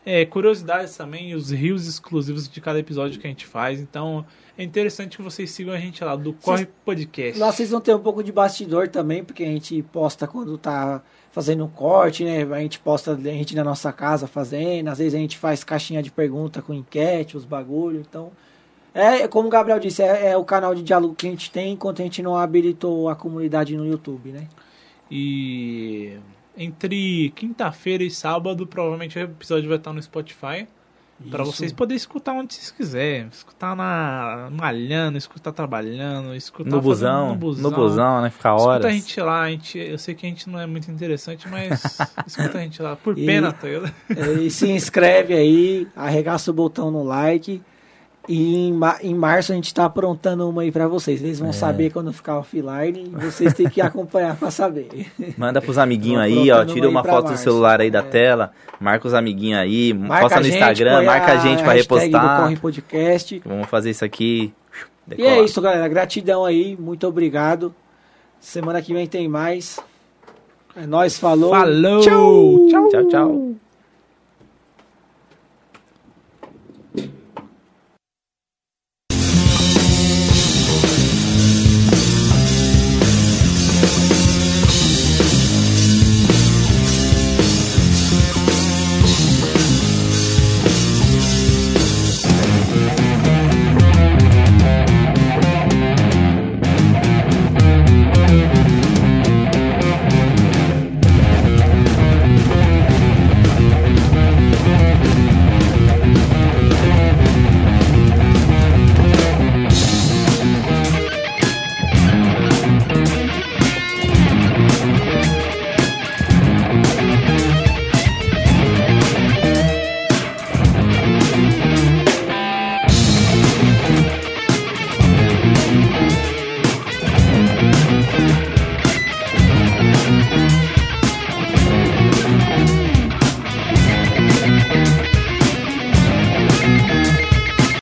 É, 0.04 0.26
curiosidades 0.26 0.94
também, 0.96 1.34
os 1.34 1.50
rios 1.50 1.86
exclusivos 1.86 2.46
de 2.46 2.60
cada 2.60 2.78
episódio 2.78 3.18
que 3.18 3.26
a 3.26 3.30
gente 3.30 3.46
faz. 3.46 3.80
Então 3.80 4.26
é 4.58 4.62
interessante 4.62 5.16
que 5.16 5.22
vocês 5.22 5.50
sigam 5.50 5.72
a 5.72 5.78
gente 5.78 6.04
lá 6.04 6.14
do 6.14 6.34
Corre 6.34 6.66
Podcast. 6.84 7.40
Lá 7.40 7.50
vocês 7.50 7.70
vão 7.70 7.80
ter 7.80 7.94
um 7.94 8.00
pouco 8.00 8.22
de 8.22 8.30
bastidor 8.30 8.88
também, 8.88 9.24
porque 9.24 9.42
a 9.44 9.46
gente 9.46 9.82
posta 9.84 10.26
quando 10.26 10.58
tá 10.58 11.02
fazendo 11.34 11.66
corte, 11.66 12.24
né? 12.24 12.44
A 12.44 12.60
gente 12.60 12.78
posta 12.78 13.10
a 13.10 13.16
gente 13.16 13.56
na 13.56 13.64
nossa 13.64 13.92
casa 13.92 14.28
fazendo, 14.28 14.86
às 14.86 14.98
vezes 14.98 15.14
a 15.14 15.18
gente 15.18 15.36
faz 15.36 15.64
caixinha 15.64 16.00
de 16.00 16.08
pergunta 16.12 16.62
com 16.62 16.72
enquete, 16.72 17.36
os 17.36 17.44
bagulho, 17.44 18.00
então... 18.00 18.30
É, 18.94 19.26
como 19.26 19.48
o 19.48 19.50
Gabriel 19.50 19.80
disse, 19.80 20.00
é, 20.04 20.28
é 20.28 20.36
o 20.36 20.44
canal 20.44 20.72
de 20.72 20.80
diálogo 20.84 21.16
que 21.16 21.26
a 21.26 21.30
gente 21.30 21.50
tem, 21.50 21.72
enquanto 21.72 22.00
a 22.00 22.04
gente 22.04 22.22
não 22.22 22.36
habilitou 22.36 23.08
a 23.08 23.16
comunidade 23.16 23.76
no 23.76 23.84
YouTube, 23.84 24.30
né? 24.30 24.46
E 25.10 26.16
entre 26.56 27.32
quinta-feira 27.34 28.04
e 28.04 28.10
sábado, 28.10 28.64
provavelmente 28.64 29.18
o 29.18 29.22
episódio 29.22 29.68
vai 29.68 29.78
estar 29.78 29.92
no 29.92 30.00
Spotify. 30.00 30.68
Isso. 31.26 31.44
vocês 31.52 31.72
poderem 31.72 31.96
escutar 31.96 32.32
onde 32.32 32.54
vocês 32.54 32.70
quiserem. 32.70 33.28
Escutar 33.32 33.74
na 33.76 34.48
malhando, 34.52 35.16
escutar 35.18 35.52
trabalhando, 35.52 36.34
escutar 36.34 36.70
No 36.70 36.80
busão, 36.80 37.28
no 37.30 37.34
busão. 37.36 37.70
no 37.70 37.76
busão, 37.76 38.22
né? 38.22 38.30
Ficar 38.30 38.54
Escuta 38.56 38.70
horas. 38.70 38.86
a 38.86 38.90
gente 38.90 39.20
lá, 39.20 39.42
a 39.42 39.50
gente, 39.50 39.78
eu 39.78 39.98
sei 39.98 40.14
que 40.14 40.26
a 40.26 40.28
gente 40.28 40.48
não 40.48 40.58
é 40.60 40.66
muito 40.66 40.90
interessante, 40.90 41.48
mas 41.48 41.98
escuta 42.26 42.58
a 42.58 42.60
gente 42.60 42.80
lá. 42.82 42.96
Por 42.96 43.18
E- 43.18 43.24
pena, 43.26 43.52
tá 43.52 43.66
ligado? 43.66 43.92
É, 44.16 44.32
E 44.42 44.50
se 44.50 44.70
inscreve 44.70 45.34
aí, 45.34 45.86
arregaça 45.96 46.50
o 46.50 46.54
botão 46.54 46.90
no 46.90 47.02
like. 47.02 47.62
E 48.26 48.68
em, 48.68 48.72
ma- 48.72 48.96
em 49.02 49.14
março 49.14 49.52
a 49.52 49.54
gente 49.54 49.72
tá 49.74 49.84
aprontando 49.84 50.48
uma 50.48 50.62
aí 50.62 50.72
pra 50.72 50.88
vocês. 50.88 51.22
Eles 51.22 51.38
É. 51.40 51.42
vão 51.42 51.52
saber 51.52 51.90
quando 51.92 52.10
ficar 52.12 52.38
offline 52.38 53.04
e 53.12 53.24
vocês 53.24 53.52
têm 53.52 53.68
que 53.68 53.80
acompanhar 53.82 54.34
pra 54.36 54.50
saber. 54.50 55.06
Manda 55.36 55.60
pros 55.60 55.76
amiguinhos 55.76 56.22
aí, 56.22 56.50
ó. 56.50 56.64
Tira 56.64 56.88
uma 56.88 57.04
foto 57.04 57.24
do 57.24 57.28
março. 57.28 57.44
celular 57.44 57.80
aí 57.82 57.90
da 57.90 57.98
É. 57.98 58.02
tela. 58.02 58.52
Marca 58.80 59.06
os 59.06 59.12
amiguinhos 59.14 59.58
aí. 59.60 59.92
Marca 59.92 60.22
posta 60.22 60.36
a 60.38 60.40
no 60.40 60.44
gente, 60.46 60.54
Instagram, 60.54 61.02
marca 61.04 61.32
a 61.32 61.36
gente 61.36 61.62
pra 61.62 61.72
hashtag 61.74 61.98
do 61.98 62.16
repostar. 62.16 62.40
Corre 62.40 62.56
Podcast. 62.56 63.42
Vamos 63.44 63.68
fazer 63.68 63.90
isso 63.90 64.04
aqui. 64.04 64.52
E 65.10 65.12
é 65.12 65.16
decolar. 65.16 65.44
isso, 65.44 65.60
galera. 65.60 65.86
Gratidão 65.88 66.44
aí. 66.46 66.76
Muito 66.80 67.06
obrigado. 67.06 67.74
Semana 68.40 68.80
que 68.80 68.94
vem 68.94 69.06
tem 69.06 69.28
mais. 69.28 69.78
É 70.74 70.86
nóis, 70.86 71.18
falou. 71.18 71.50
Falou! 71.50 72.00
Tchau. 72.00 72.88
Tchau, 72.90 73.08
tchau. 73.08 73.54